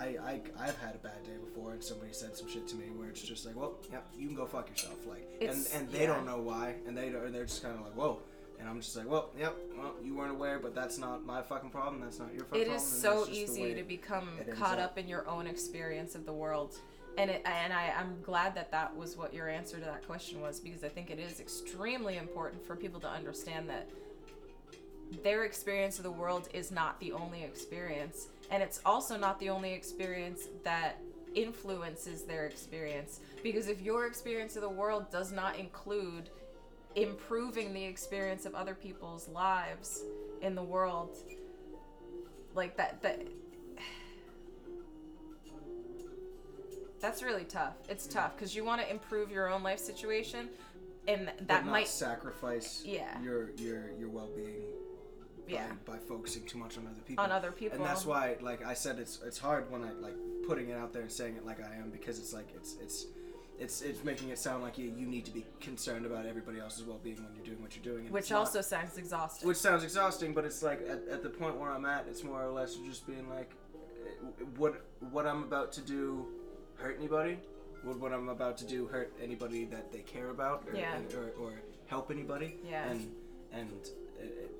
I, 0.00 0.04
I 0.24 0.40
I've 0.58 0.78
had 0.78 0.94
a 0.94 0.98
bad 0.98 1.22
day 1.24 1.36
before, 1.44 1.72
and 1.72 1.82
somebody 1.84 2.12
said 2.12 2.36
some 2.36 2.48
shit 2.48 2.66
to 2.68 2.76
me 2.76 2.86
where 2.96 3.08
it's 3.10 3.22
just 3.22 3.44
like, 3.44 3.54
well, 3.56 3.74
yep, 3.92 4.06
you 4.16 4.26
can 4.26 4.36
go 4.36 4.46
fuck 4.46 4.68
yourself, 4.70 4.96
like, 5.06 5.28
It's- 5.40 5.72
and 5.72 5.82
and 5.82 5.92
they 5.92 6.02
yeah. 6.02 6.14
don't 6.14 6.26
know 6.26 6.38
why, 6.38 6.74
and 6.86 6.96
they 6.96 7.10
don't, 7.10 7.32
they're 7.32 7.44
just 7.44 7.62
kind 7.62 7.74
of 7.74 7.82
like, 7.82 7.94
whoa. 7.94 8.18
And 8.58 8.68
I'm 8.68 8.78
just 8.80 8.94
like, 8.94 9.08
well, 9.08 9.30
yep, 9.38 9.56
well, 9.78 9.94
you 10.04 10.14
weren't 10.14 10.32
aware, 10.32 10.58
but 10.58 10.74
that's 10.74 10.98
not 10.98 11.24
my 11.24 11.40
fucking 11.40 11.70
problem. 11.70 12.02
That's 12.02 12.18
not 12.18 12.34
your 12.34 12.44
fucking 12.44 12.60
it 12.60 12.66
problem. 12.66 12.76
is 12.76 12.92
and 12.92 13.02
so 13.02 13.24
that's 13.24 13.38
just 13.38 13.54
the 13.54 13.62
easy 13.62 13.74
to 13.74 13.82
become 13.82 14.28
caught 14.58 14.78
up. 14.78 14.90
up 14.90 14.98
in 14.98 15.08
your 15.08 15.26
own 15.26 15.46
experience 15.46 16.14
of 16.14 16.26
the 16.26 16.32
world 16.32 16.78
and 17.18 17.30
it, 17.30 17.42
and 17.44 17.72
I, 17.72 17.92
I'm 17.98 18.20
glad 18.22 18.54
that 18.54 18.70
that 18.70 18.96
was 18.96 19.16
what 19.16 19.34
your 19.34 19.48
answer 19.48 19.78
to 19.78 19.84
that 19.84 20.06
question 20.06 20.40
was 20.40 20.60
because 20.60 20.84
I 20.84 20.88
think 20.88 21.10
it 21.10 21.18
is 21.18 21.40
extremely 21.40 22.16
important 22.18 22.64
for 22.64 22.76
people 22.76 23.00
to 23.00 23.08
understand 23.08 23.68
that 23.68 23.88
their 25.22 25.44
experience 25.44 25.98
of 25.98 26.04
the 26.04 26.10
world 26.10 26.48
is 26.54 26.70
not 26.70 27.00
the 27.00 27.12
only 27.12 27.42
experience 27.42 28.28
and 28.50 28.62
it's 28.62 28.80
also 28.84 29.16
not 29.16 29.38
the 29.38 29.50
only 29.50 29.72
experience 29.72 30.48
that 30.64 30.98
influences 31.34 32.24
their 32.24 32.46
experience. 32.46 33.20
Because 33.42 33.68
if 33.68 33.80
your 33.80 34.06
experience 34.06 34.56
of 34.56 34.62
the 34.62 34.68
world 34.68 35.10
does 35.10 35.32
not 35.32 35.56
include 35.56 36.30
improving 36.96 37.72
the 37.72 37.84
experience 37.84 38.46
of 38.46 38.54
other 38.54 38.74
people's 38.74 39.28
lives 39.28 40.02
in 40.42 40.56
the 40.56 40.62
world 40.62 41.16
like 42.54 42.76
that 42.76 43.00
that 43.00 43.22
that's 47.00 47.22
really 47.22 47.44
tough. 47.44 47.74
It's 47.88 48.06
tough 48.08 48.34
because 48.36 48.56
you 48.56 48.64
want 48.64 48.80
to 48.82 48.90
improve 48.90 49.30
your 49.30 49.48
own 49.48 49.62
life 49.62 49.78
situation 49.78 50.48
and 51.06 51.30
that 51.46 51.64
might 51.64 51.86
sacrifice 51.88 52.82
Yeah. 52.84 53.20
your 53.22 53.50
your 53.56 53.92
your 53.98 54.08
well-being. 54.08 54.62
by, 54.62 54.79
Yeah. 55.52 55.66
by 55.84 55.96
focusing 55.98 56.44
too 56.44 56.58
much 56.58 56.76
on 56.78 56.86
other 56.86 57.00
people 57.06 57.24
on 57.24 57.32
other 57.32 57.52
people 57.52 57.76
and 57.78 57.84
that's 57.86 58.04
why 58.06 58.36
like 58.40 58.64
i 58.64 58.74
said 58.74 58.98
it's 58.98 59.20
it's 59.24 59.38
hard 59.38 59.70
when 59.70 59.82
i 59.84 59.90
like 59.92 60.16
putting 60.46 60.68
it 60.70 60.76
out 60.76 60.92
there 60.92 61.02
and 61.02 61.10
saying 61.12 61.36
it 61.36 61.44
like 61.46 61.60
i 61.60 61.74
am 61.76 61.90
because 61.90 62.18
it's 62.18 62.32
like 62.32 62.48
it's 62.54 62.76
it's 62.82 63.06
it's 63.58 63.82
it's 63.82 64.02
making 64.04 64.30
it 64.30 64.38
sound 64.38 64.62
like 64.62 64.78
you 64.78 64.92
you 64.96 65.06
need 65.06 65.24
to 65.24 65.30
be 65.30 65.44
concerned 65.60 66.06
about 66.06 66.24
everybody 66.26 66.58
else's 66.58 66.84
well-being 66.84 67.16
when 67.16 67.34
you're 67.36 67.44
doing 67.44 67.60
what 67.60 67.74
you're 67.76 67.84
doing 67.84 68.04
and 68.06 68.14
which 68.14 68.22
it's 68.22 68.30
not. 68.30 68.38
also 68.40 68.60
sounds 68.60 68.96
exhausting 68.96 69.46
which 69.48 69.58
sounds 69.58 69.84
exhausting 69.84 70.32
but 70.32 70.44
it's 70.44 70.62
like 70.62 70.80
at, 70.88 71.00
at 71.12 71.22
the 71.22 71.28
point 71.30 71.56
where 71.58 71.70
i'm 71.70 71.84
at 71.84 72.06
it's 72.08 72.24
more 72.24 72.42
or 72.42 72.50
less 72.50 72.76
just 72.76 73.06
being 73.06 73.28
like 73.28 73.50
eh, 73.84 74.44
what 74.56 74.84
what 75.10 75.26
i'm 75.26 75.42
about 75.44 75.72
to 75.72 75.80
do 75.82 76.26
hurt 76.76 76.96
anybody 76.98 77.38
would 77.84 78.00
what 78.00 78.12
i'm 78.12 78.28
about 78.30 78.56
to 78.56 78.64
do 78.66 78.86
hurt 78.86 79.12
anybody 79.22 79.64
that 79.66 79.92
they 79.92 80.00
care 80.00 80.30
about 80.30 80.64
or, 80.66 80.74
Yeah. 80.78 80.96
or, 81.16 81.32
or 81.42 81.52
help 81.86 82.10
anybody 82.10 82.56
Yeah. 82.68 82.88
and 82.90 83.12
and 83.52 83.68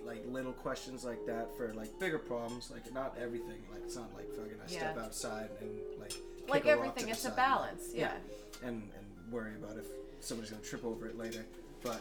like 0.05 0.25
little 0.27 0.53
questions 0.53 1.05
like 1.05 1.25
that 1.27 1.55
for 1.57 1.73
like 1.75 1.97
bigger 1.99 2.19
problems 2.19 2.71
like 2.71 2.93
not 2.93 3.17
everything 3.21 3.63
like 3.73 3.83
it's 3.85 3.97
not 3.97 4.11
like 4.15 4.29
fucking 4.31 4.57
i 4.65 4.67
step 4.67 4.99
outside 4.99 5.51
and 5.61 5.71
like 6.01 6.15
like 6.49 6.63
kick 6.63 6.71
a 6.71 6.73
everything 6.73 7.05
to 7.05 7.11
it's 7.11 7.21
a 7.21 7.29
side. 7.29 7.37
balance 7.37 7.91
yeah. 7.95 8.13
and 8.63 8.77
and 8.97 9.33
worry 9.33 9.53
about 9.63 9.77
if 9.77 9.85
somebody's 10.21 10.51
gonna 10.51 10.63
trip 10.63 10.85
over 10.85 11.07
it 11.07 11.19
later 11.19 11.45
but 11.83 12.01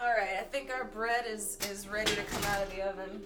all 0.00 0.08
right 0.08 0.36
i 0.38 0.44
think 0.44 0.70
our 0.70 0.84
bread 0.84 1.24
is 1.28 1.58
is 1.70 1.88
ready 1.88 2.14
to 2.14 2.22
come 2.22 2.44
out 2.44 2.62
of 2.62 2.70
the 2.74 2.82
oven 2.82 3.22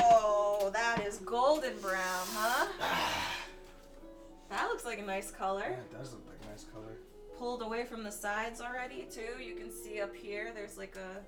oh 0.00 0.70
that 0.72 1.02
is 1.06 1.18
golden 1.18 1.76
brown 1.80 2.26
huh 2.32 2.66
that 4.50 4.66
looks 4.68 4.84
like 4.84 4.98
a 4.98 5.02
nice 5.02 5.30
color 5.30 5.62
Yeah, 5.70 5.76
it 5.76 5.92
does 5.98 6.12
look 6.12 6.22
like 6.28 6.38
a 6.46 6.50
nice 6.50 6.64
color. 6.64 6.96
pulled 7.38 7.62
away 7.62 7.84
from 7.84 8.02
the 8.02 8.12
sides 8.12 8.60
already 8.60 9.06
too 9.10 9.42
you 9.42 9.54
can 9.54 9.70
see 9.70 10.00
up 10.00 10.14
here 10.14 10.52
there's 10.54 10.76
like 10.78 10.96
a 10.96 11.22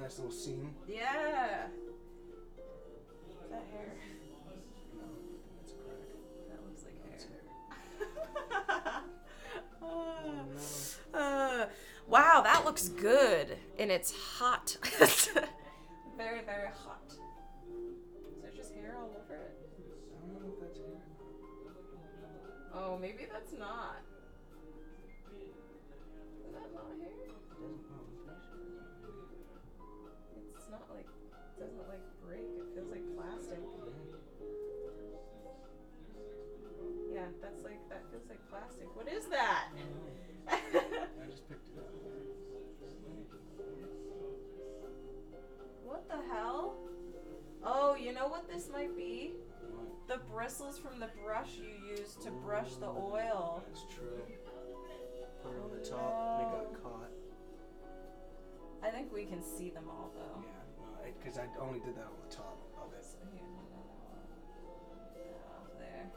Nice 0.00 0.18
little 0.18 0.32
seam. 0.32 0.72
yeah 0.86 1.66
that 3.50 3.64
hair 3.72 3.92
No, 4.94 5.04
that's 5.60 5.72
a 5.72 5.74
crack. 5.74 5.98
that 6.48 6.60
looks 6.64 6.84
like 6.84 6.96
hair 7.02 7.18
hair. 8.84 9.02
No. 11.14 11.18
Uh, 11.18 11.66
wow, 12.06 12.42
that 12.44 12.64
looks 12.64 12.88
good. 12.88 13.56
And 13.78 13.90
it's 13.90 14.12
hot. 14.12 14.76
very, 16.16 16.42
very 16.42 16.68
hot. 16.84 17.12
Oh, 22.88 22.96
maybe 22.96 23.26
that's 23.30 23.52
not. 23.52 24.00
Is 25.28 26.52
that 26.54 26.72
not 26.72 26.88
hair? 26.96 27.12
It's 30.56 30.68
not 30.70 30.88
like, 30.96 31.04
doesn't 31.60 31.86
like 31.86 32.00
break. 32.24 32.48
It 32.56 32.64
feels 32.74 32.90
like 32.90 33.04
plastic. 33.14 33.60
Yeah, 37.12 37.28
that's 37.42 37.62
like, 37.62 37.76
that 37.90 38.04
feels 38.10 38.24
like 38.30 38.40
plastic. 38.48 38.88
What 38.96 39.06
is 39.12 39.26
that? 39.26 39.68
I 40.48 40.56
just 41.28 41.46
picked 41.46 41.68
it 41.68 41.76
up. 41.76 41.92
What 45.84 46.08
the 46.08 46.20
hell? 46.32 46.78
Oh, 47.62 47.96
you 47.96 48.14
know 48.14 48.28
what 48.28 48.48
this 48.48 48.70
might 48.72 48.96
be? 48.96 49.32
What? 49.74 49.97
The 50.08 50.18
bristles 50.32 50.78
from 50.78 50.98
the 50.98 51.08
brush 51.22 51.50
you 51.58 51.96
use 51.96 52.16
to 52.24 52.30
brush 52.30 52.76
the 52.76 52.86
oil. 52.86 53.62
That's 53.66 53.84
true. 53.94 54.22
Put 55.42 55.52
it 55.52 55.60
on 55.62 55.70
the 55.70 55.84
top 55.86 56.40
and 56.40 56.46
it 56.46 56.72
got 56.72 56.82
caught. 56.82 57.10
I 58.82 58.88
think 58.90 59.12
we 59.12 59.26
can 59.26 59.42
see 59.42 59.68
them 59.68 59.84
all 59.90 60.10
though. 60.14 60.42
Yeah, 60.42 61.10
because 61.22 61.38
I 61.38 61.46
only 61.60 61.80
did 61.80 61.94
that 61.96 62.06
on 62.06 62.16
the 62.28 62.34
top 62.34 62.58
of 62.82 62.92
it. 62.94 63.04
So 63.04 63.18
here's 63.34 63.50
another 63.50 63.84
one. 64.06 64.24
Yeah, 65.14 65.78
there. 65.78 66.10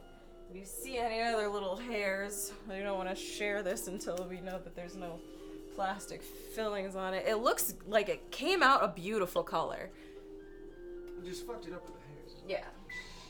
If 0.50 0.56
you 0.56 0.66
see 0.66 0.98
any 0.98 1.22
other 1.22 1.50
little 1.50 1.76
hairs, 1.76 2.54
we 2.70 2.80
don't 2.80 2.98
want 2.98 3.10
to 3.10 3.16
share 3.16 3.62
this 3.62 3.88
until 3.88 4.26
we 4.30 4.40
know 4.40 4.58
that 4.60 4.74
there's 4.74 4.96
no 4.96 5.20
plastic 5.76 6.22
fillings 6.56 6.96
on 6.96 7.14
it. 7.14 7.26
It 7.28 7.38
looks 7.38 7.74
like 7.88 8.08
it 8.08 8.32
came 8.32 8.64
out 8.64 8.84
a 8.84 8.88
beautiful 8.88 9.44
color. 9.44 9.90
I 11.22 11.26
just 11.26 11.46
fucked 11.46 11.68
it 11.68 11.74
up 11.74 11.84
with 11.86 11.96
the 11.96 12.08
hairs. 12.08 12.44
Yeah. 12.48 12.66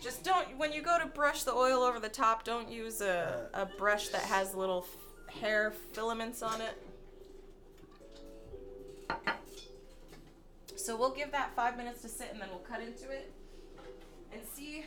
Just 0.01 0.23
don't, 0.23 0.57
when 0.57 0.73
you 0.73 0.81
go 0.81 0.97
to 0.97 1.05
brush 1.05 1.43
the 1.43 1.53
oil 1.53 1.83
over 1.83 1.99
the 1.99 2.09
top, 2.09 2.43
don't 2.43 2.69
use 2.71 3.01
a, 3.01 3.49
uh. 3.53 3.61
a 3.61 3.65
brush 3.77 4.07
that 4.09 4.23
has 4.23 4.55
little 4.55 4.85
f- 4.87 5.35
hair 5.35 5.71
filaments 5.93 6.41
on 6.41 6.59
it. 6.61 6.75
So 10.75 10.97
we'll 10.97 11.13
give 11.13 11.31
that 11.31 11.55
five 11.55 11.77
minutes 11.77 12.01
to 12.01 12.09
sit 12.09 12.29
and 12.31 12.41
then 12.41 12.49
we'll 12.49 12.59
cut 12.59 12.81
into 12.81 13.11
it 13.11 13.31
and 14.33 14.41
see 14.55 14.83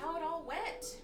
how 0.00 0.16
it 0.16 0.22
all 0.24 0.44
went. 0.46 0.96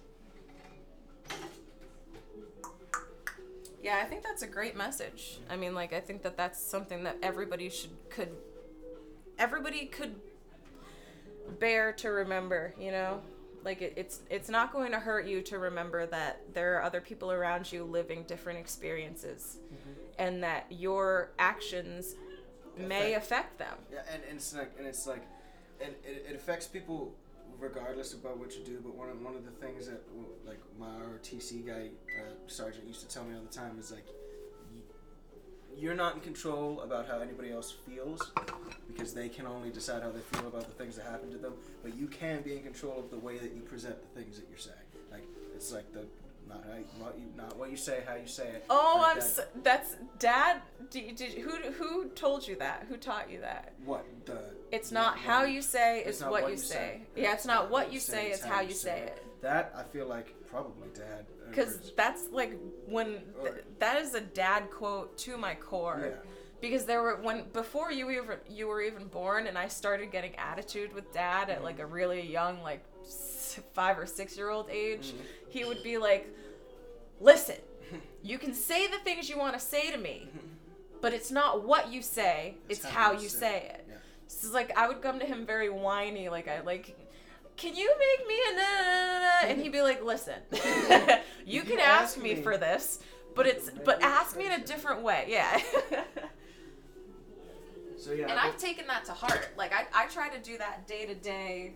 Yeah, 3.81 4.01
I 4.03 4.05
think 4.05 4.23
that's 4.23 4.41
a 4.41 4.47
great 4.47 4.75
message. 4.75 5.37
I 5.49 5.55
mean, 5.55 5.73
like, 5.73 5.93
I 5.93 6.01
think 6.01 6.23
that 6.23 6.35
that's 6.35 6.61
something 6.61 7.03
that 7.03 7.17
everybody 7.23 7.69
should, 7.69 7.91
could, 8.09 8.31
everybody 9.37 9.85
could 9.85 10.15
bear 11.59 11.91
to 11.93 12.09
remember, 12.09 12.73
you 12.79 12.91
know? 12.91 13.21
Like 13.63 13.81
it, 13.81 13.93
it's 13.95 14.19
it's 14.29 14.47
not 14.47 14.71
going 14.71 14.91
to 14.91 14.99
hurt 14.99 15.25
you 15.25 15.41
to 15.41 15.57
remember 15.57 16.05
that 16.05 16.41
there 16.53 16.75
are 16.75 16.83
other 16.83 17.01
people 17.01 17.31
around 17.31 17.71
you 17.71 17.83
living 17.83 18.23
different 18.27 18.59
experiences 18.59 19.57
and 20.19 20.43
that 20.43 20.67
your 20.69 21.31
actions 21.39 22.15
may 22.77 23.13
affect 23.13 23.57
them. 23.57 23.75
Yeah, 23.91 24.01
and, 24.11 24.21
and 24.29 24.37
it's 24.37 24.53
like, 24.53 24.71
and 24.77 24.87
it's 24.87 25.07
like, 25.07 25.23
and 25.81 25.93
it, 26.03 26.27
it 26.29 26.35
affects 26.35 26.67
people 26.67 27.13
regardless 27.59 28.13
about 28.13 28.37
what 28.37 28.55
you 28.55 28.63
do. 28.63 28.79
But 28.83 28.95
one 28.95 29.09
of 29.09 29.21
one 29.21 29.35
of 29.35 29.45
the 29.45 29.51
things 29.51 29.87
that 29.87 30.01
like 30.45 30.59
my 30.79 30.87
ROTC 30.87 31.65
guy 31.65 31.89
uh, 32.19 32.33
sergeant 32.47 32.87
used 32.87 33.01
to 33.01 33.07
tell 33.07 33.23
me 33.23 33.35
all 33.35 33.41
the 33.41 33.55
time 33.55 33.77
is 33.79 33.91
like, 33.91 34.05
you're 35.77 35.95
not 35.95 36.15
in 36.15 36.21
control 36.21 36.81
about 36.81 37.07
how 37.07 37.19
anybody 37.19 37.51
else 37.51 37.75
feels 37.87 38.31
because 38.87 39.13
they 39.13 39.29
can 39.29 39.45
only 39.45 39.69
decide 39.69 40.01
how 40.01 40.11
they 40.11 40.21
feel 40.37 40.47
about 40.47 40.65
the 40.65 40.73
things 40.83 40.95
that 40.97 41.05
happen 41.05 41.31
to 41.31 41.37
them. 41.37 41.53
But 41.83 41.95
you 41.95 42.07
can 42.07 42.41
be 42.41 42.55
in 42.55 42.63
control 42.63 42.99
of 42.99 43.09
the 43.11 43.17
way 43.19 43.37
that 43.37 43.53
you 43.53 43.61
present 43.61 43.95
the 44.01 44.19
things 44.21 44.37
that 44.37 44.45
you're 44.49 44.57
saying. 44.57 44.75
Like 45.11 45.23
it's 45.55 45.71
like 45.71 45.91
the 45.93 46.05
not 46.47 46.63
how 46.69 46.77
you, 46.77 46.85
what 46.99 47.17
you 47.17 47.25
not 47.35 47.57
what 47.57 47.71
you 47.71 47.77
say, 47.77 48.03
how 48.07 48.15
you 48.15 48.27
say 48.27 48.47
it. 48.49 48.65
Oh, 48.69 48.99
Like 49.01 49.11
I'm. 49.11 49.19
that- 49.19 49.27
So, 49.27 49.43
that's 49.63 49.95
dad. 50.19 50.61
Did, 50.91 51.15
did 51.15 51.33
who 51.33 51.49
who 51.71 52.09
told 52.09 52.47
you 52.47 52.55
that? 52.57 52.85
Who 52.87 52.97
taught 52.97 53.29
you 53.31 53.41
that? 53.41 53.73
What 53.83 54.05
the? 54.25 54.39
It's 54.71 54.91
not 54.91 55.17
how 55.17 55.43
you 55.43 55.61
say, 55.61 56.03
it's, 56.05 56.21
what, 56.21 56.49
you 56.49 56.57
say. 56.57 57.01
Yeah, 57.15 57.33
it's 57.33 57.45
not 57.45 57.69
what 57.71 57.93
you 57.93 57.99
say, 57.99 58.31
it's 58.31 58.43
how 58.43 58.61
you 58.61 58.73
say 58.73 58.99
it. 59.03 59.23
That 59.41 59.73
I 59.75 59.83
feel 59.83 60.07
like 60.07 60.35
probably 60.55 60.87
dad. 60.93 61.25
Because 61.49 61.91
that's 61.95 62.23
like 62.31 62.57
when 62.87 63.19
th- 63.41 63.63
that 63.79 64.01
is 64.01 64.13
a 64.13 64.21
dad 64.21 64.69
quote 64.71 65.17
to 65.19 65.37
my 65.37 65.53
core. 65.55 66.11
Yeah. 66.11 66.31
Because 66.61 66.85
there 66.85 67.01
were 67.01 67.17
when 67.21 67.43
before 67.53 67.91
you 67.91 68.09
even 68.09 68.37
you 68.49 68.67
were 68.67 68.81
even 68.81 69.07
born, 69.07 69.47
and 69.47 69.57
I 69.57 69.67
started 69.67 70.11
getting 70.11 70.35
attitude 70.37 70.93
with 70.93 71.11
dad 71.13 71.49
at 71.49 71.63
like 71.63 71.79
a 71.79 71.85
really 71.85 72.21
young 72.21 72.61
like 72.63 72.83
five 73.73 73.99
or 73.99 74.05
six 74.05 74.37
year 74.37 74.49
old 74.49 74.69
age. 74.69 75.11
Mhm. 75.11 75.21
He 75.49 75.65
would 75.65 75.83
be 75.83 75.97
like, 75.97 76.33
"Listen, 77.19 77.57
you 78.23 78.37
can 78.37 78.53
say 78.53 78.87
the 78.87 78.97
things 78.99 79.29
you 79.29 79.37
want 79.37 79.53
to 79.53 79.59
say 79.59 79.91
to 79.91 79.97
me, 79.97 80.29
but 81.01 81.13
it's 81.13 81.31
not 81.31 81.63
what 81.63 81.91
you 81.91 82.01
say; 82.01 82.55
it's, 82.69 82.83
how, 82.83 83.11
you 83.11 83.29
say, 83.29 83.57
it." 83.73 83.85
Yeah. 83.87 83.95
So 84.27 84.51
like 84.51 84.75
I 84.77 84.87
would 84.87 85.01
come 85.01 85.19
to 85.19 85.25
him 85.25 85.45
very 85.45 85.69
whiny, 85.69 86.29
like 86.29 86.47
I 86.47 86.61
like. 86.61 86.95
Can 87.57 87.75
you 87.75 87.89
make 87.97 88.27
me 88.27 88.35
a 88.51 88.55
na 88.55 88.61
na 88.61 89.05
na 89.05 89.19
na? 89.19 89.47
And 89.49 89.61
he'd 89.61 89.71
be 89.71 89.81
like, 89.81 90.03
"Listen, 90.03 90.35
you 91.45 91.61
can 91.61 91.73
you 91.73 91.79
ask 91.79 92.15
ask 92.15 92.17
me 92.17 92.35
me, 92.35 92.41
for 92.41 92.57
this, 92.57 92.99
but 93.33 93.47
it's 93.47 93.69
but 93.69 93.99
me 93.99 94.05
ask 94.05 94.37
me 94.37 94.45
in 94.45 94.51
a 94.53 94.63
different 94.65 95.01
way." 95.03 95.25
Yeah. 95.29 95.61
So 97.97 98.11
yeah. 98.11 98.27
and 98.29 98.37
I 98.39 98.47
I've 98.49 98.57
taken 98.57 98.85
that 98.87 99.05
to 99.05 99.13
heart. 99.13 99.49
Like 99.57 99.71
I, 99.73 99.85
I 100.03 100.07
try 100.07 100.29
to 100.29 100.37
do 100.39 100.57
that 100.57 100.85
day 100.87 101.05
to 101.07 101.15
day, 101.15 101.73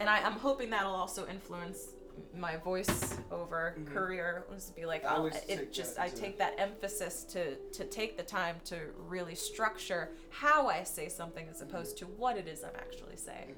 and 0.00 0.08
I, 0.08 0.20
I'm 0.22 0.32
hoping 0.32 0.70
that'll 0.70 0.94
also 0.94 1.26
influence 1.28 1.90
my 2.36 2.56
voice 2.56 3.16
over 3.30 3.76
Mhm. 3.78 3.92
career. 3.92 4.44
Let's 4.50 4.70
be 4.70 4.84
like, 4.84 5.04
I 5.04 5.14
I'll, 5.14 5.26
it 5.26 5.72
just 5.72 5.98
I 5.98 6.06
into- 6.06 6.16
take 6.18 6.38
that 6.38 6.54
emphasis 6.58 7.24
to 7.24 7.56
to 7.56 7.84
take 7.84 8.16
the 8.16 8.22
time 8.22 8.56
to 8.64 8.76
really 9.06 9.34
structure 9.34 10.10
how 10.30 10.66
I 10.66 10.82
say 10.82 11.08
something 11.08 11.46
as 11.48 11.60
opposed 11.60 11.98
to 11.98 12.06
what 12.06 12.36
it 12.36 12.48
is 12.48 12.64
I'm 12.64 12.74
actually 12.76 13.16
saying. 13.16 13.54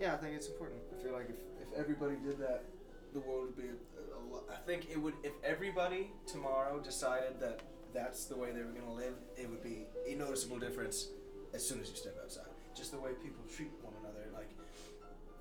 Yeah, 0.00 0.14
I 0.14 0.16
think 0.16 0.34
it's 0.36 0.48
important. 0.48 0.80
I 0.98 1.02
feel 1.02 1.12
like 1.12 1.28
if, 1.28 1.36
if 1.60 1.78
everybody 1.78 2.16
did 2.24 2.38
that, 2.38 2.64
the 3.12 3.20
world 3.20 3.46
would 3.46 3.56
be 3.56 3.68
a, 3.68 4.18
a 4.18 4.20
lot. 4.32 4.44
I 4.50 4.56
think 4.66 4.88
it 4.90 5.00
would 5.00 5.14
if 5.24 5.32
everybody 5.44 6.10
tomorrow 6.26 6.78
decided 6.78 7.40
that 7.40 7.60
that's 7.94 8.26
the 8.26 8.36
way 8.36 8.50
they 8.52 8.60
were 8.60 8.72
gonna 8.78 8.92
live, 8.94 9.14
it 9.36 9.48
would 9.48 9.62
be 9.62 9.86
a 10.06 10.14
noticeable 10.14 10.58
difference 10.58 11.08
as 11.54 11.66
soon 11.66 11.80
as 11.80 11.88
you 11.90 11.96
step 11.96 12.16
outside. 12.22 12.44
Just 12.76 12.92
the 12.92 12.98
way 13.00 13.10
people 13.22 13.42
treat 13.54 13.70
one 13.82 13.94
another, 14.00 14.26
like. 14.34 14.50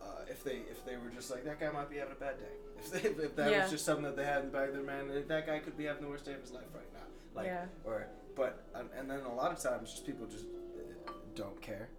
Uh, 0.01 0.21
if 0.29 0.41
they 0.43 0.57
if 0.71 0.85
they 0.85 0.95
were 0.95 1.09
just 1.13 1.29
like 1.29 1.43
that 1.43 1.59
guy 1.59 1.69
might 1.71 1.89
be 1.89 1.97
having 1.97 2.13
a 2.13 2.19
bad 2.19 2.37
day. 2.39 2.45
If, 2.79 2.91
they, 3.17 3.23
if 3.25 3.35
that 3.35 3.51
Yeah. 3.51 3.61
was 3.63 3.71
just 3.71 3.83
something 3.85 4.03
that 4.05 4.15
they 4.15 4.23
had 4.23 4.41
in 4.41 4.45
the 4.51 4.57
back 4.57 4.69
of 4.69 4.75
their 4.75 4.83
mind, 4.83 5.09
that 5.27 5.45
guy 5.47 5.59
could 5.59 5.75
be 5.77 5.85
having 5.85 6.03
the 6.03 6.07
worst 6.09 6.23
day 6.25 6.33
of 6.33 6.41
his 6.41 6.51
life 6.51 6.63
right 6.73 6.87
now. 6.93 6.99
Like 7.35 7.47
yeah. 7.47 7.65
or 7.83 8.07
but 8.35 8.63
um, 8.75 8.89
and 8.97 9.09
then 9.09 9.21
a 9.21 9.33
lot 9.33 9.51
of 9.51 9.59
times 9.59 9.91
just 9.91 10.05
people 10.05 10.25
just 10.27 10.45
uh, 10.45 11.11
don't 11.35 11.59
care 11.61 11.89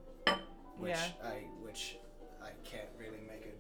which 0.79 0.91
Yeah. 0.91 1.05
i 1.25 1.35
which 1.63 1.99
i 2.43 2.51
can't 2.65 2.89
really 2.99 3.21
make 3.27 3.45
an 3.45 3.53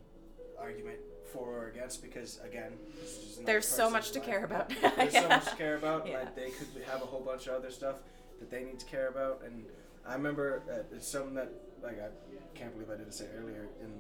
argument 0.58 0.98
for 1.32 1.47
or 1.65 1.68
against 1.68 2.02
because 2.02 2.40
again 2.44 2.73
this 3.00 3.10
is 3.10 3.16
just 3.24 3.36
another 3.39 3.52
There's 3.52 3.66
so 3.68 3.90
much 3.90 4.12
to 4.12 4.18
life. 4.18 4.28
care 4.28 4.44
about. 4.44 4.68
there's 4.97 5.12
so 5.12 5.28
much 5.28 5.44
to 5.44 5.57
care 5.57 5.76
about 5.82 6.07
Yeah. 6.07 6.18
like 6.20 6.34
they 6.34 6.50
could 6.50 6.68
have 6.90 7.02
a 7.02 7.07
whole 7.07 7.20
bunch 7.20 7.47
of 7.48 7.55
other 7.55 7.70
stuff 7.70 7.97
that 8.40 8.50
they 8.50 8.62
need 8.65 8.78
to 8.78 8.86
care 8.86 9.08
about 9.08 9.42
and 9.44 9.65
i 10.07 10.15
remember 10.15 10.62
uh, 10.73 10.94
it's 10.97 11.07
something 11.07 11.34
that 11.34 11.52
like 11.82 12.00
i 12.00 12.08
can't 12.58 12.73
believe 12.73 12.90
i 12.90 12.97
didn't 12.97 13.12
say 13.15 13.26
earlier 13.39 13.68
in 13.82 13.90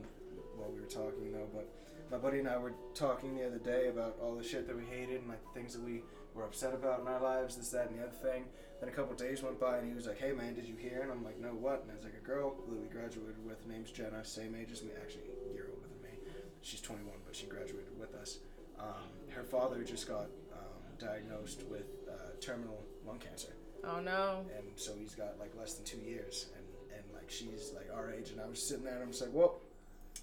while 0.56 0.70
we 0.70 0.80
were 0.80 0.86
talking 0.86 1.30
though 1.32 1.48
but 1.54 1.68
my 2.10 2.16
buddy 2.16 2.38
and 2.38 2.48
i 2.48 2.56
were 2.56 2.72
talking 2.94 3.36
the 3.36 3.46
other 3.46 3.58
day 3.58 3.88
about 3.88 4.16
all 4.22 4.34
the 4.34 4.42
shit 4.42 4.66
that 4.66 4.76
we 4.76 4.84
hated 4.84 5.20
and 5.20 5.28
like 5.28 5.42
the 5.44 5.60
things 5.60 5.74
that 5.74 5.82
we 5.84 6.02
were 6.38 6.44
upset 6.44 6.72
about 6.72 7.00
in 7.00 7.08
our 7.08 7.20
lives, 7.20 7.56
this, 7.56 7.70
that, 7.70 7.90
and 7.90 7.98
the 7.98 8.02
other 8.04 8.12
thing. 8.22 8.44
Then 8.80 8.88
a 8.88 8.92
couple 8.92 9.14
days 9.16 9.42
went 9.42 9.58
by, 9.58 9.78
and 9.78 9.88
he 9.88 9.94
was 9.94 10.06
like, 10.06 10.18
"Hey, 10.18 10.30
man, 10.32 10.54
did 10.54 10.66
you 10.66 10.76
hear?" 10.76 11.00
And 11.02 11.10
I'm 11.10 11.24
like, 11.24 11.38
"No, 11.40 11.48
what?" 11.48 11.82
And 11.82 11.90
I 11.90 11.96
was 11.96 12.04
like, 12.04 12.14
"A 12.14 12.24
girl 12.24 12.54
that 12.68 12.80
we 12.80 12.86
graduated 12.86 13.44
with, 13.44 13.66
name's 13.66 13.90
Jenna, 13.90 14.24
same 14.24 14.54
age 14.54 14.70
as 14.70 14.84
me, 14.84 14.90
actually 15.02 15.24
a 15.50 15.52
year 15.52 15.66
older 15.74 15.88
than 15.88 16.00
me. 16.00 16.16
She's 16.62 16.80
21, 16.80 17.12
but 17.26 17.34
she 17.34 17.46
graduated 17.46 17.98
with 17.98 18.14
us. 18.14 18.38
Um, 18.78 19.10
her 19.34 19.42
father 19.42 19.82
just 19.82 20.06
got 20.06 20.26
um, 20.52 20.78
diagnosed 21.00 21.64
with 21.68 21.86
uh, 22.08 22.38
terminal 22.40 22.78
lung 23.04 23.18
cancer, 23.18 23.52
Oh 23.82 23.98
no. 24.00 24.44
and 24.56 24.66
so 24.76 24.92
he's 24.96 25.16
got 25.16 25.38
like 25.40 25.50
less 25.58 25.74
than 25.74 25.84
two 25.84 25.98
years, 25.98 26.46
and 26.56 26.64
and 26.96 27.02
like 27.12 27.28
she's 27.30 27.72
like 27.74 27.88
our 27.92 28.12
age, 28.12 28.30
and 28.30 28.40
I 28.40 28.46
was 28.46 28.62
sitting 28.62 28.84
there, 28.84 28.94
and 28.94 29.02
I'm 29.02 29.10
just 29.10 29.22
like, 29.22 29.32
well, 29.34 29.58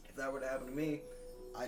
if 0.07 0.15
that 0.15 0.31
were 0.31 0.39
to 0.39 0.47
happen 0.47 0.67
to 0.67 0.73
me, 0.73 1.01
I 1.53 1.67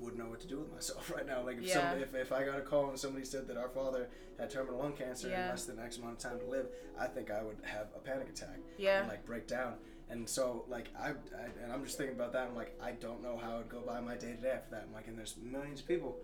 wouldn't 0.00 0.18
know 0.22 0.28
what 0.30 0.40
to 0.40 0.46
do 0.46 0.58
with 0.58 0.72
myself 0.72 1.10
right 1.14 1.26
now. 1.26 1.42
Like 1.44 1.58
if 1.58 1.64
Yeah. 1.64 1.92
some, 1.92 2.00
if, 2.00 2.14
if 2.14 2.32
I 2.32 2.44
got 2.44 2.58
a 2.58 2.62
call 2.62 2.88
and 2.90 2.98
somebody 2.98 3.24
said 3.24 3.46
that 3.48 3.56
our 3.56 3.68
father 3.68 4.08
had 4.38 4.50
terminal 4.50 4.78
lung 4.80 4.92
cancer 4.92 5.28
Yeah. 5.28 5.40
and 5.42 5.50
less 5.50 5.64
than 5.66 5.78
X 5.78 5.98
amount 5.98 6.12
of 6.14 6.18
time 6.30 6.40
to 6.40 6.46
live, 6.46 6.66
I 6.98 7.06
think 7.06 7.30
I 7.30 7.42
would 7.42 7.58
have 7.62 7.88
a 7.94 7.98
panic 8.00 8.28
attack 8.30 8.58
Yeah. 8.78 9.00
and 9.00 9.08
like 9.08 9.24
break 9.26 9.46
down. 9.46 9.74
And 10.08 10.28
so 10.28 10.64
like 10.68 10.88
I, 10.98 11.10
I 11.10 11.44
and 11.62 11.72
I'm 11.72 11.84
just 11.84 11.96
thinking 11.98 12.16
about 12.16 12.32
that. 12.32 12.48
I'm 12.48 12.56
like 12.56 12.76
I 12.82 12.92
don't 12.92 13.22
know 13.22 13.36
how 13.42 13.58
I'd 13.58 13.68
go 13.68 13.80
by 13.80 14.00
my 14.00 14.16
day 14.16 14.32
to 14.32 14.36
day 14.42 14.50
after 14.50 14.70
that. 14.72 14.84
I'm 14.88 14.92
like 14.92 15.06
and 15.06 15.16
there's 15.16 15.36
millions 15.42 15.80
of 15.80 15.86
people 15.88 16.16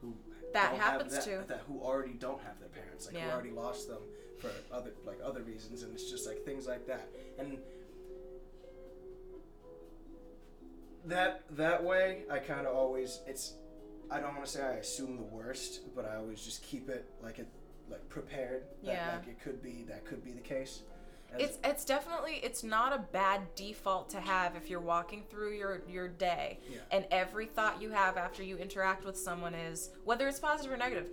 who 0.00 0.14
That 0.52 0.74
happens 0.74 1.14
have 1.14 1.24
that, 1.24 1.30
to. 1.42 1.48
that 1.48 1.62
who 1.68 1.80
already 1.80 2.14
don't 2.14 2.40
have 2.42 2.58
their 2.60 2.68
parents 2.70 3.06
like 3.06 3.16
who 3.16 3.30
already 3.30 3.50
lost 3.50 3.88
them 3.88 4.00
for 4.38 4.50
other 4.72 4.92
like 5.06 5.18
other 5.24 5.42
reasons 5.42 5.82
and 5.82 5.92
it's 5.94 6.10
just 6.10 6.26
like 6.26 6.44
things 6.44 6.66
like 6.66 6.86
that 6.86 7.08
and 7.38 7.58
that 11.06 11.42
that 11.50 11.82
way 11.82 12.22
I 12.30 12.38
kind 12.38 12.66
of 12.66 12.74
always 12.74 13.20
it's 13.26 13.54
I 14.10 14.20
don't 14.20 14.34
want 14.34 14.44
to 14.46 14.50
say 14.50 14.62
I 14.62 14.72
assume 14.74 15.16
the 15.16 15.22
worst 15.22 15.80
but 15.94 16.04
I 16.04 16.16
always 16.16 16.42
just 16.44 16.62
keep 16.62 16.88
it 16.88 17.04
like 17.22 17.38
it 17.38 17.48
like 17.90 18.08
prepared 18.08 18.62
that 18.84 18.92
Yeah. 18.92 19.12
like 19.18 19.28
it 19.28 19.40
could 19.42 19.62
be 19.62 19.84
that 19.88 20.04
could 20.04 20.24
be 20.24 20.32
the 20.32 20.40
case 20.40 20.82
As- 21.34 21.40
It's 21.42 21.58
it's 21.64 21.84
definitely 21.84 22.40
it's 22.42 22.62
not 22.62 22.92
a 22.94 22.98
bad 22.98 23.54
default 23.54 24.08
to 24.10 24.20
have 24.20 24.56
if 24.56 24.70
you're 24.70 24.80
walking 24.80 25.24
through 25.30 25.52
your 25.52 25.82
your 25.88 26.08
day 26.08 26.58
Yeah. 26.70 26.78
and 26.90 27.06
every 27.10 27.46
thought 27.46 27.82
you 27.82 27.90
have 27.90 28.16
after 28.16 28.42
you 28.42 28.56
interact 28.56 29.04
with 29.04 29.18
someone 29.18 29.54
is 29.54 29.90
whether 30.04 30.26
it's 30.28 30.38
positive 30.40 30.72
or 30.72 30.76
negative. 30.76 31.06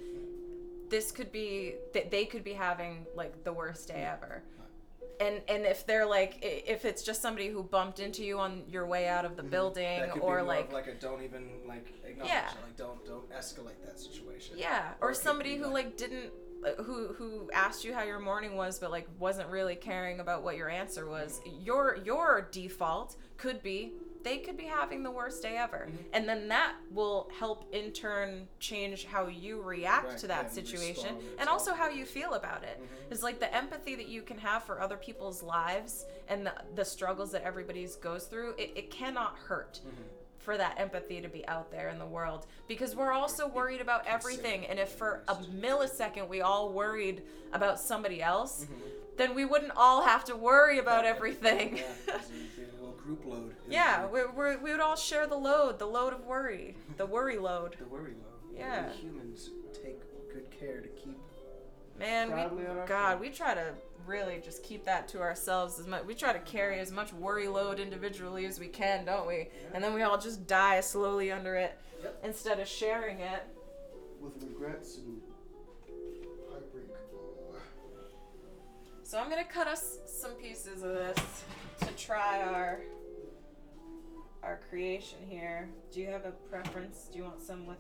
This 0.90 1.12
could 1.12 1.32
be 1.32 1.76
that 1.94 2.12
they 2.12 2.26
could 2.26 2.44
be 2.44 2.54
having 2.54 3.06
like 3.16 3.44
the 3.46 3.54
worst 3.54 3.88
day 3.88 4.04
ever. 4.10 4.44
And 5.22 5.42
and 5.48 5.66
if 5.66 5.86
they're 5.86 6.06
like 6.18 6.40
if 6.42 6.84
it's 6.84 7.04
just 7.04 7.22
somebody 7.22 7.48
who 7.50 7.62
bumped 7.64 8.00
into 8.00 8.24
you 8.24 8.40
on 8.40 8.64
your 8.68 8.86
way 8.88 9.08
out 9.08 9.24
of 9.24 9.36
the 9.36 9.44
building 9.44 10.00
Mm-hmm. 10.02 10.12
could 10.14 10.22
or 10.24 10.42
like 10.42 10.74
like 10.74 10.88
a 10.88 10.96
don't 10.96 11.22
even 11.24 11.44
like 11.68 11.86
acknowledge 12.04 12.32
Yeah. 12.34 12.50
it, 12.50 12.56
like 12.66 12.76
don't 12.78 13.06
don't 13.06 13.30
escalate 13.32 13.80
that 13.86 14.00
situation 14.00 14.58
Yeah, 14.58 14.92
Or 15.02 15.10
or 15.12 15.14
somebody 15.14 15.56
who 15.58 15.66
like- 15.66 15.74
like 15.86 15.98
didn't 15.98 16.32
uh, 16.66 16.82
who 16.84 17.14
who 17.18 17.50
asked 17.54 17.84
you 17.86 17.94
how 17.94 18.04
your 18.04 18.20
morning 18.20 18.56
was 18.56 18.80
but 18.80 18.90
like 18.92 19.08
wasn't 19.20 19.50
really 19.50 19.76
caring 19.76 20.20
about 20.20 20.44
what 20.44 20.56
your 20.58 20.70
answer 20.70 21.08
was. 21.08 21.40
Your 21.64 21.98
your 22.04 22.48
default 22.52 23.16
could 23.38 23.62
be 23.64 23.94
they 24.24 24.38
could 24.40 24.58
be 24.58 24.66
having 24.66 25.04
the 25.04 25.12
worst 25.12 25.42
day 25.42 25.58
ever. 25.58 25.88
Mhm. 25.90 25.98
And 26.14 26.30
then 26.30 26.48
that 26.50 26.76
will 26.92 27.30
help 27.40 27.74
in 27.74 27.92
turn 27.92 28.48
change 28.60 29.06
how 29.06 29.28
you 29.28 29.62
react 29.62 30.08
Right, 30.08 30.18
to 30.20 30.28
that 30.28 30.46
and 30.46 30.54
situation 30.54 31.18
and 31.40 31.50
also 31.50 31.74
how 31.74 31.90
you 31.90 32.06
feel 32.06 32.34
about 32.34 32.64
it. 32.64 32.80
Mhm. 32.82 33.12
It's 33.12 33.24
like 33.24 33.40
the 33.40 33.54
empathy 33.54 33.96
that 33.96 34.08
you 34.08 34.22
can 34.22 34.38
have 34.38 34.64
for 34.64 34.80
other 34.82 34.98
people's 34.98 35.42
lives 35.44 36.06
and 36.28 36.46
the, 36.46 36.54
the 36.76 36.86
struggles 36.86 37.32
that 37.32 37.44
everybody's 37.44 37.96
goes 37.96 38.26
through, 38.26 38.56
it, 38.58 38.72
it 38.76 38.92
cannot 38.92 39.38
hurt 39.38 39.82
Mhm. 39.86 39.92
for 40.38 40.58
that 40.58 40.80
empathy 40.80 41.22
to 41.22 41.28
be 41.28 41.48
out 41.48 41.70
there 41.72 41.90
in 41.90 42.00
the 42.00 42.06
world 42.06 42.48
because 42.68 42.96
we're 42.96 43.12
also 43.12 43.48
worried 43.48 43.82
about 43.82 44.06
everything 44.08 44.66
and 44.66 44.80
if 44.80 44.90
for 44.90 45.24
a 45.28 45.36
millisecond 45.36 46.28
we 46.28 46.42
all 46.42 46.72
worried 46.74 47.22
about 47.54 47.80
somebody 47.80 48.22
else 48.24 48.66
Mhm. 48.66 49.18
then 49.18 49.36
we 49.36 49.46
wouldn't 49.46 49.72
all 49.76 50.02
have 50.02 50.24
to 50.26 50.36
worry 50.36 50.80
about 50.80 51.06
everything 51.14 51.80
yeah, 53.08 53.14
'cause 53.14 53.24
it 53.24 53.26
would 53.26 53.26
be 53.26 53.26
a 53.26 53.26
little 53.26 53.26
group 53.26 53.26
load 53.26 53.56
yeah 53.70 54.06
we, 54.08 54.22
we, 54.26 54.56
we 54.58 54.72
would 54.72 54.80
all 54.80 54.96
share 54.96 55.28
the 55.28 55.36
load 55.36 55.80
the 55.80 55.86
load 55.86 56.14
of 56.14 56.26
worry 56.26 56.76
the 56.98 57.06
worry 57.06 57.38
load 57.38 57.76
the 57.80 57.86
worry 57.86 58.14
load. 58.14 58.56
Yeah. 58.58 58.88
We 58.92 58.98
humans 58.98 59.50
take 59.74 60.02
good 60.34 60.50
care 60.52 60.82
to 60.82 60.88
keep. 60.90 61.18
man 61.98 62.32
we 62.32 62.64
god 62.64 62.88
front. 62.88 63.22
we 63.22 63.30
try 63.30 63.54
to 63.54 63.74
really 64.06 64.42
just 64.44 64.64
keep 64.64 64.84
that 64.86 65.08
to 65.10 65.20
ourselves 65.22 65.80
as 65.80 65.88
much 65.88 66.04
we 66.06 66.16
try 66.16 66.34
to 66.34 66.40
carry 66.40 66.80
as 66.80 66.92
much 66.92 67.14
worry 67.14 67.48
load 67.48 67.80
individually 67.80 68.46
as 68.46 68.60
we 68.60 68.68
can 68.68 69.06
don't 69.06 69.28
we 69.28 69.48
and 69.74 69.84
then 69.84 69.94
we 69.94 70.02
all 70.02 70.18
just 70.18 70.46
die 70.48 70.80
slowly 70.82 71.32
under 71.32 71.56
it 71.56 71.78
Yep. 72.04 72.20
instead 72.24 72.60
of 72.60 72.68
sharing 72.68 73.20
it 73.20 73.44
With 74.20 74.42
regrets 74.42 74.98
and 74.98 75.22
heartbreak. 76.50 76.86
So 79.04 79.20
I'm 79.20 79.30
gonna 79.30 79.44
cut 79.44 79.68
us 79.68 80.00
some 80.08 80.32
pieces 80.32 80.82
of 80.84 80.94
this 80.94 81.44
to 81.82 81.94
try 81.94 82.42
our 82.42 82.82
our 84.44 84.60
creation 84.70 85.20
here. 85.28 85.70
Do 85.94 86.00
you 86.00 86.08
have 86.08 86.26
a 86.26 86.32
preference? 86.50 87.10
Do 87.12 87.20
you 87.20 87.26
want 87.26 87.42
some 87.42 87.68
with 87.68 87.78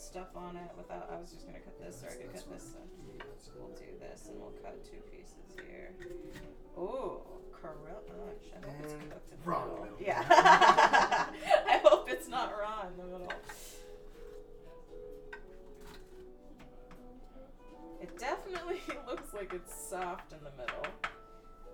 stuff 0.00 0.28
on 0.34 0.56
it 0.56 0.70
without. 0.76 1.10
I 1.12 1.20
was 1.20 1.30
just 1.30 1.46
gonna 1.46 1.58
cut 1.58 1.78
this, 1.78 2.02
or 2.02 2.10
I 2.10 2.14
could 2.14 2.34
cut 2.34 2.50
this. 2.50 2.74
Uh, 2.74 3.24
so 3.38 3.50
we'll 3.58 3.76
do 3.76 3.84
this, 4.00 4.28
and 4.28 4.40
we'll 4.40 4.54
cut 4.62 4.82
two 4.84 5.00
pieces 5.10 5.54
here. 5.54 5.90
Ooh, 6.78 7.20
Corel. 7.52 8.00
Oh, 8.10 8.30
I 8.56 8.66
hope 8.66 8.80
it's 8.82 8.92
cooked 8.94 9.32
in 9.32 9.38
the 9.44 9.50
middle. 9.50 9.78
middle. 9.82 9.98
Yeah. 10.00 10.24
I 10.30 11.80
hope 11.84 12.08
it's 12.10 12.28
not 12.28 12.52
raw 12.58 12.86
in 12.88 12.96
the 12.96 13.18
middle. 13.18 13.32
It 18.00 18.18
definitely 18.18 18.80
looks 19.06 19.34
like 19.34 19.52
it's 19.52 19.74
soft 19.74 20.32
in 20.32 20.38
the 20.42 20.52
middle, 20.58 20.86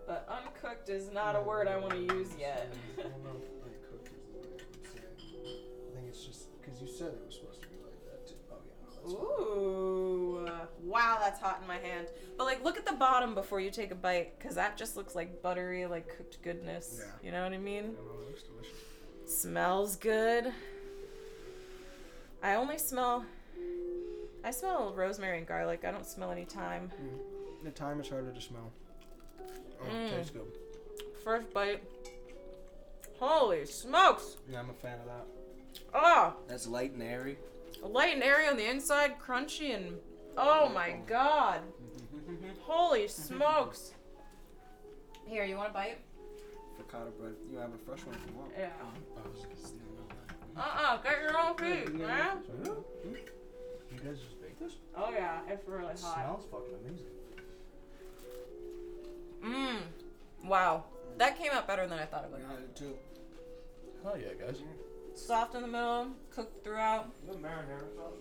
but 0.06 0.28
uncooked 0.28 0.88
is 0.88 1.10
not 1.12 1.34
a 1.36 1.40
word 1.40 1.68
I 1.68 1.76
want 1.78 1.92
to 1.92 2.14
use 2.14 2.28
yet. 2.38 2.72
I 2.98 3.02
don't 3.02 3.24
know 3.24 3.30
if 3.42 3.48
uncooked 3.64 4.08
is 4.08 4.22
the 4.32 4.38
way 4.38 4.46
I'm 4.54 5.18
saying. 5.18 5.62
I 5.90 5.96
think 5.96 6.08
it's 6.08 6.24
just 6.24 6.48
because 6.60 6.80
you 6.80 6.88
said 6.88 7.08
it 7.08 7.22
was 7.26 7.34
supposed 7.34 7.62
to 7.62 7.68
be 7.68 7.76
like 7.82 8.04
that 8.04 8.26
too. 8.26 8.34
Oh 8.50 8.58
yeah. 8.64 8.74
That's. 8.94 9.12
Ooh, 9.12 10.48
wow, 10.84 11.18
that's 11.20 11.40
hot 11.40 11.58
in 11.62 11.68
my 11.68 11.78
hand. 11.78 12.08
But 12.38 12.44
like, 12.44 12.64
look 12.64 12.76
at 12.76 12.86
the 12.86 12.92
bottom 12.92 13.34
before 13.34 13.60
you 13.60 13.70
take 13.70 13.90
a 13.90 13.96
bite, 13.96 14.38
cause 14.40 14.54
that 14.54 14.76
just 14.76 14.96
looks 14.96 15.14
like 15.14 15.42
buttery, 15.42 15.86
like 15.86 16.08
cooked 16.16 16.42
goodness. 16.42 17.00
Yeah. 17.00 17.10
You 17.22 17.32
know 17.32 17.42
what 17.42 17.52
I 17.52 17.58
mean? 17.58 17.84
I 17.84 17.86
know, 17.88 18.20
it 18.22 18.28
looks 18.28 18.42
delicious. 18.42 18.72
Smells 19.26 19.96
good. 19.96 20.52
I 22.42 22.54
only 22.54 22.78
smell. 22.78 23.24
I 24.44 24.52
smell 24.52 24.92
rosemary 24.94 25.38
and 25.38 25.46
garlic. 25.46 25.84
I 25.84 25.90
don't 25.90 26.06
smell 26.06 26.30
any 26.30 26.44
thyme. 26.44 26.92
Mm. 27.02 27.64
The 27.64 27.70
thyme 27.72 28.00
is 28.00 28.08
harder 28.08 28.30
to 28.30 28.40
smell. 28.40 28.70
Mm. 29.90 30.10
tastes 30.10 30.30
good. 30.30 30.46
First 31.24 31.52
bite. 31.52 31.82
Holy 33.18 33.64
smokes! 33.64 34.36
Yeah, 34.50 34.60
I'm 34.60 34.70
a 34.70 34.74
fan 34.74 34.98
of 35.00 35.06
that. 35.06 35.26
Oh, 35.94 36.34
That's 36.48 36.66
light 36.66 36.92
and 36.92 37.02
airy. 37.02 37.38
light 37.82 38.14
and 38.14 38.22
airy 38.22 38.46
on 38.46 38.56
the 38.56 38.68
inside, 38.68 39.14
crunchy 39.18 39.74
and 39.74 39.96
oh 40.36 40.68
my 40.68 40.96
god! 41.06 41.60
Holy 42.62 43.08
smokes! 43.08 43.92
Here, 45.26 45.44
you 45.44 45.56
want 45.56 45.70
a 45.70 45.72
bite? 45.72 45.98
Ricotta 46.78 47.10
bread. 47.18 47.34
You 47.50 47.58
have 47.58 47.70
a 47.74 47.78
fresh 47.78 48.04
one 48.04 48.14
if 48.16 48.30
you 48.30 48.36
want. 48.38 48.52
Yeah. 48.58 48.68
Oh, 48.82 49.20
I 49.24 49.28
was 49.28 49.72
Uh 50.56 50.60
uh 50.60 51.02
get 51.02 51.20
your 51.22 51.38
own 51.38 51.56
feet, 51.56 51.94
man. 51.94 52.06
that. 52.06 52.36
You 53.04 53.98
guys 54.04 54.18
just 54.20 54.40
baked 54.42 54.60
this? 54.60 54.74
Oh 54.96 55.10
yeah, 55.10 55.40
it's 55.48 55.66
really 55.66 55.92
It 55.92 56.00
hot. 56.00 56.14
smells 56.14 56.44
fucking 56.50 56.74
amazing. 56.84 57.06
Mmm. 59.46 59.78
Wow. 60.44 60.84
That 61.18 61.38
came 61.38 61.52
out 61.52 61.66
better 61.66 61.86
than 61.86 61.98
I 61.98 62.04
thought 62.04 62.24
it 62.24 62.30
would. 62.30 62.40
I 62.50 62.60
did 62.60 62.76
too. 62.76 62.94
Hell 64.02 64.18
yeah, 64.18 64.34
guys. 64.38 64.58
Soft 65.14 65.54
in 65.54 65.62
the 65.62 65.68
middle, 65.68 66.08
cooked 66.30 66.62
throughout. 66.62 67.08
The 67.26 67.34
marinara 67.34 67.88
sauce. 67.96 68.12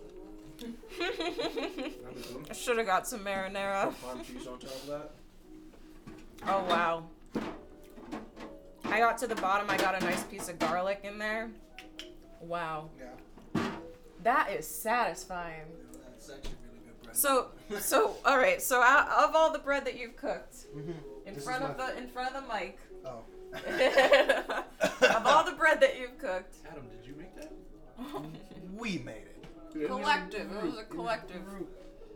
I 2.50 2.52
should 2.54 2.78
have 2.78 2.86
got 2.86 3.06
some 3.06 3.20
marinara. 3.20 3.92
Farm 3.92 4.24
cheese 4.24 4.46
on 4.46 4.58
top 4.58 4.70
of 4.70 4.86
that. 4.86 5.10
Oh 6.46 6.64
wow. 6.64 7.04
I 8.84 8.98
got 8.98 9.18
to 9.18 9.26
the 9.26 9.34
bottom, 9.34 9.68
I 9.68 9.76
got 9.76 10.00
a 10.00 10.04
nice 10.04 10.22
piece 10.24 10.48
of 10.48 10.58
garlic 10.58 11.00
in 11.04 11.18
there. 11.18 11.50
Wow. 12.40 12.88
Yeah. 12.98 13.62
That 14.22 14.50
is 14.50 14.66
satisfying. 14.66 15.66
That's 15.92 16.30
actually 16.30 16.54
really 16.62 16.62
good 16.62 16.65
bread. 17.06 17.16
So, 17.16 17.48
so 17.80 18.16
all 18.24 18.38
right. 18.38 18.60
So 18.62 18.82
out 18.82 19.08
of 19.28 19.34
all 19.34 19.52
the 19.52 19.58
bread 19.58 19.84
that 19.86 19.98
you've 19.98 20.16
cooked 20.16 20.66
Mhm. 20.76 20.94
in 21.26 21.34
This 21.34 21.44
front 21.44 21.64
of 21.64 21.76
my- 21.78 21.92
the 21.92 21.98
in 21.98 22.08
front 22.08 22.34
of 22.34 22.42
the 22.46 22.52
mic, 22.54 22.78
Oh. 23.04 23.24
of 25.16 25.26
all 25.26 25.44
the 25.44 25.52
bread 25.56 25.80
that 25.80 25.98
you've 25.98 26.18
cooked, 26.18 26.56
Adam, 26.70 26.88
did 26.88 27.06
you 27.06 27.14
make 27.16 27.34
that? 27.36 27.52
we 28.76 28.98
made 28.98 29.22
it. 29.26 29.86
collective. 29.88 30.50
It 30.52 30.62
was 30.62 30.78
a 30.78 30.84
collective. 30.84 31.42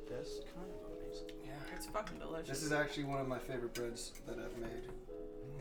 That's 0.08 0.40
kind 0.54 0.66
of 0.66 0.92
amazing. 0.98 1.30
Yeah. 1.44 1.52
It's 1.76 1.86
fucking 1.86 2.18
delicious. 2.18 2.48
This 2.48 2.62
is 2.62 2.72
actually 2.72 3.04
one 3.04 3.20
of 3.20 3.28
my 3.28 3.38
favorite 3.38 3.74
breads 3.74 4.12
that 4.26 4.38
I've 4.38 4.56
made. 4.58 4.88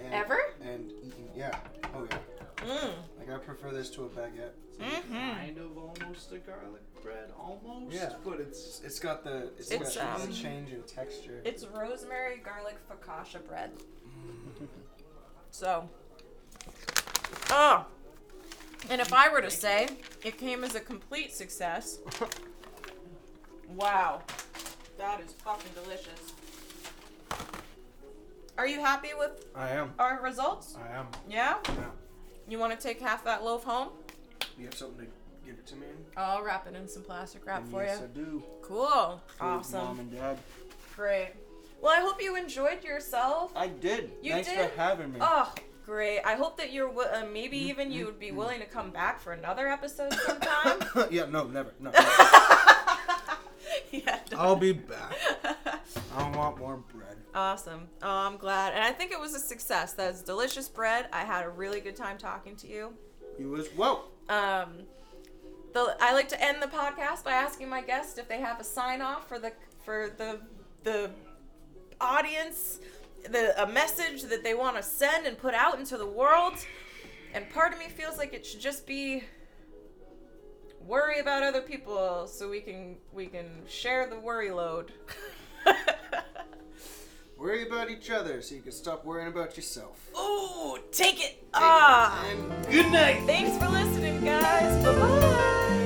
And, 0.04 0.14
Ever? 0.14 0.40
And 0.62 0.92
eaten. 1.04 1.30
Yeah. 1.36 1.58
Oh 1.96 2.08
yeah. 2.10 2.18
Mm. 2.66 2.92
Like 3.18 3.30
I 3.32 3.38
prefer 3.38 3.72
this 3.72 3.90
to 3.92 4.06
a 4.06 4.10
baguette. 4.10 4.52
Mhm. 4.80 5.38
Kind 5.38 5.58
of 5.58 5.78
almost 5.78 6.32
a 6.32 6.38
garlic 6.40 6.82
bread, 7.04 7.32
almost. 7.38 7.94
Yeah. 7.96 8.14
But 8.24 8.40
it's 8.40 8.82
It's 8.84 9.00
got 9.00 9.24
the 9.24 9.50
it's, 9.58 9.72
It's, 9.72 9.96
got 9.98 10.18
the 10.18 10.24
um, 10.24 10.34
change 10.34 10.72
in 10.72 10.82
texture. 10.84 11.42
It's 11.44 11.66
rosemary 11.66 12.38
garlic 12.38 12.78
focaccia 12.90 13.46
bread. 13.46 13.72
So, 15.52 15.90
oh, 17.50 17.86
and 18.90 19.02
if 19.02 19.12
I 19.12 19.30
were 19.30 19.42
to 19.42 19.50
say 19.50 19.90
it 20.24 20.38
came 20.38 20.64
as 20.64 20.76
a 20.76 20.80
complete 20.80 21.34
success, 21.34 22.00
wow, 23.76 24.22
that 24.98 25.22
is 25.22 25.34
fucking 25.34 25.72
delicious. 25.84 26.34
Are 28.60 28.68
you 28.68 28.82
happy 28.82 29.12
with 29.18 29.46
I 29.56 29.70
am. 29.70 29.94
our 29.98 30.20
results? 30.22 30.76
I 30.76 30.94
am. 30.98 31.08
Yeah? 31.30 31.56
Yeah. 31.66 31.74
You 32.50 32.60
want 32.60 32.78
to 32.78 32.88
take 32.88 33.00
half 33.00 33.24
that 33.24 33.42
loaf 33.42 33.64
home? 33.64 33.88
You 34.58 34.66
have 34.66 34.74
something 34.74 35.06
to 35.06 35.12
give 35.46 35.58
it 35.58 35.66
to 35.68 35.78
me? 35.78 35.86
in? 35.88 35.96
I'll 36.18 36.44
wrap 36.44 36.68
it 36.68 36.76
in 36.76 36.86
some 36.86 37.04
plastic 37.04 37.46
wrap 37.46 37.62
And 37.62 37.72
for 37.72 37.84
yes, 37.86 38.00
you. 38.00 38.04
I 38.04 38.08
do. 38.26 38.44
Cool. 38.62 39.22
For 39.38 39.44
Awesome. 39.46 39.80
Mom 39.86 40.00
and 40.02 40.12
Dad. 40.12 40.38
Great. 40.98 41.30
Well, 41.82 41.94
I 41.98 42.02
hope 42.02 42.22
you 42.22 42.36
enjoyed 42.36 42.84
yourself. 42.84 43.54
I 43.56 43.68
did. 43.68 44.12
You 44.22 44.34
Thanks 44.34 44.50
did? 44.50 44.70
for 44.72 44.78
having 44.78 45.14
me. 45.14 45.20
Oh, 45.22 45.54
great. 45.86 46.20
I 46.26 46.36
hope 46.36 46.58
that 46.58 46.74
you're, 46.74 46.90
wi- 46.90 47.10
uh, 47.14 47.28
maybe 47.32 47.58
even 47.58 47.94
you 47.94 48.08
would 48.08 48.20
be 48.20 48.34
willing 48.34 48.60
to 48.60 48.66
come 48.66 48.92
back 48.92 49.22
for 49.22 49.32
another 49.32 49.70
episode 49.70 50.14
sometime. 50.26 50.80
yeah, 51.10 51.28
no, 51.28 51.46
never. 51.46 51.72
No. 51.80 51.92
yeah. 53.92 54.20
I'll 54.36 54.58
be 54.58 54.74
back. 54.74 55.14
I 56.14 56.30
want 56.36 56.58
more 56.60 56.84
bread. 56.94 57.09
Awesome. 57.40 57.88
Oh, 58.04 58.10
I'm 58.10 58.36
glad. 58.36 58.74
And 58.74 58.84
I 58.84 58.92
think 58.92 59.14
it 59.14 59.20
was 59.20 59.34
a 59.34 59.40
success. 59.40 59.94
That's 59.94 60.22
delicious 60.22 60.68
bread. 60.68 61.08
I 61.14 61.24
had 61.24 61.46
a 61.46 61.50
really 61.50 61.80
good 61.80 61.96
time 61.96 62.18
talking 62.18 62.58
to 62.58 62.68
you. 62.68 62.94
You 63.40 63.56
as 63.56 63.70
well. 63.78 64.10
Um, 64.28 64.80
the, 65.74 65.96
I 66.02 66.14
like 66.14 66.28
to 66.30 66.44
end 66.44 66.62
the 66.62 66.68
podcast 66.68 67.24
by 67.24 67.32
asking 67.32 67.70
my 67.70 67.82
guests 67.82 68.18
if 68.18 68.28
they 68.28 68.42
have 68.42 68.60
a 68.60 68.66
sign 68.66 69.02
off 69.02 69.30
for 69.30 69.40
the 69.40 69.54
for 69.86 70.14
the 70.18 70.42
the 70.84 71.12
audience, 72.02 72.82
the 73.32 73.64
a 73.64 73.66
message 73.66 74.24
that 74.24 74.44
they 74.44 74.54
want 74.54 74.76
to 74.76 74.84
send 74.84 75.26
and 75.26 75.38
put 75.38 75.54
out 75.54 75.80
into 75.80 75.96
the 75.96 76.08
world. 76.08 76.56
And 77.34 77.50
part 77.52 77.72
of 77.72 77.80
me 77.80 77.86
feels 77.86 78.18
like 78.18 78.34
it 78.34 78.46
should 78.46 78.60
just 78.60 78.86
be 78.86 79.24
worry 80.86 81.20
about 81.20 81.44
other 81.44 81.62
people 81.62 82.28
so 82.28 82.50
we 82.50 82.60
can 82.60 82.98
we 83.14 83.28
can 83.28 83.48
share 83.66 84.10
the 84.10 84.20
worry 84.20 84.52
load. 84.52 84.92
Worry 87.40 87.66
about 87.66 87.90
each 87.90 88.12
other 88.12 88.42
so 88.42 88.54
you 88.56 88.62
can 88.62 88.74
stop 88.74 89.06
worrying 89.06 89.30
about 89.30 89.56
yourself. 89.56 90.10
Ooh, 90.20 90.78
take 90.92 91.24
it. 91.24 91.42
Ah. 91.54 92.22
And 92.30 92.68
good 92.70 92.92
night. 92.92 93.24
Thanks 93.26 93.58
for 93.58 93.70
listening, 93.70 94.26
guys. 94.26 94.84
Bye 94.84 94.94
bye. 94.94 95.79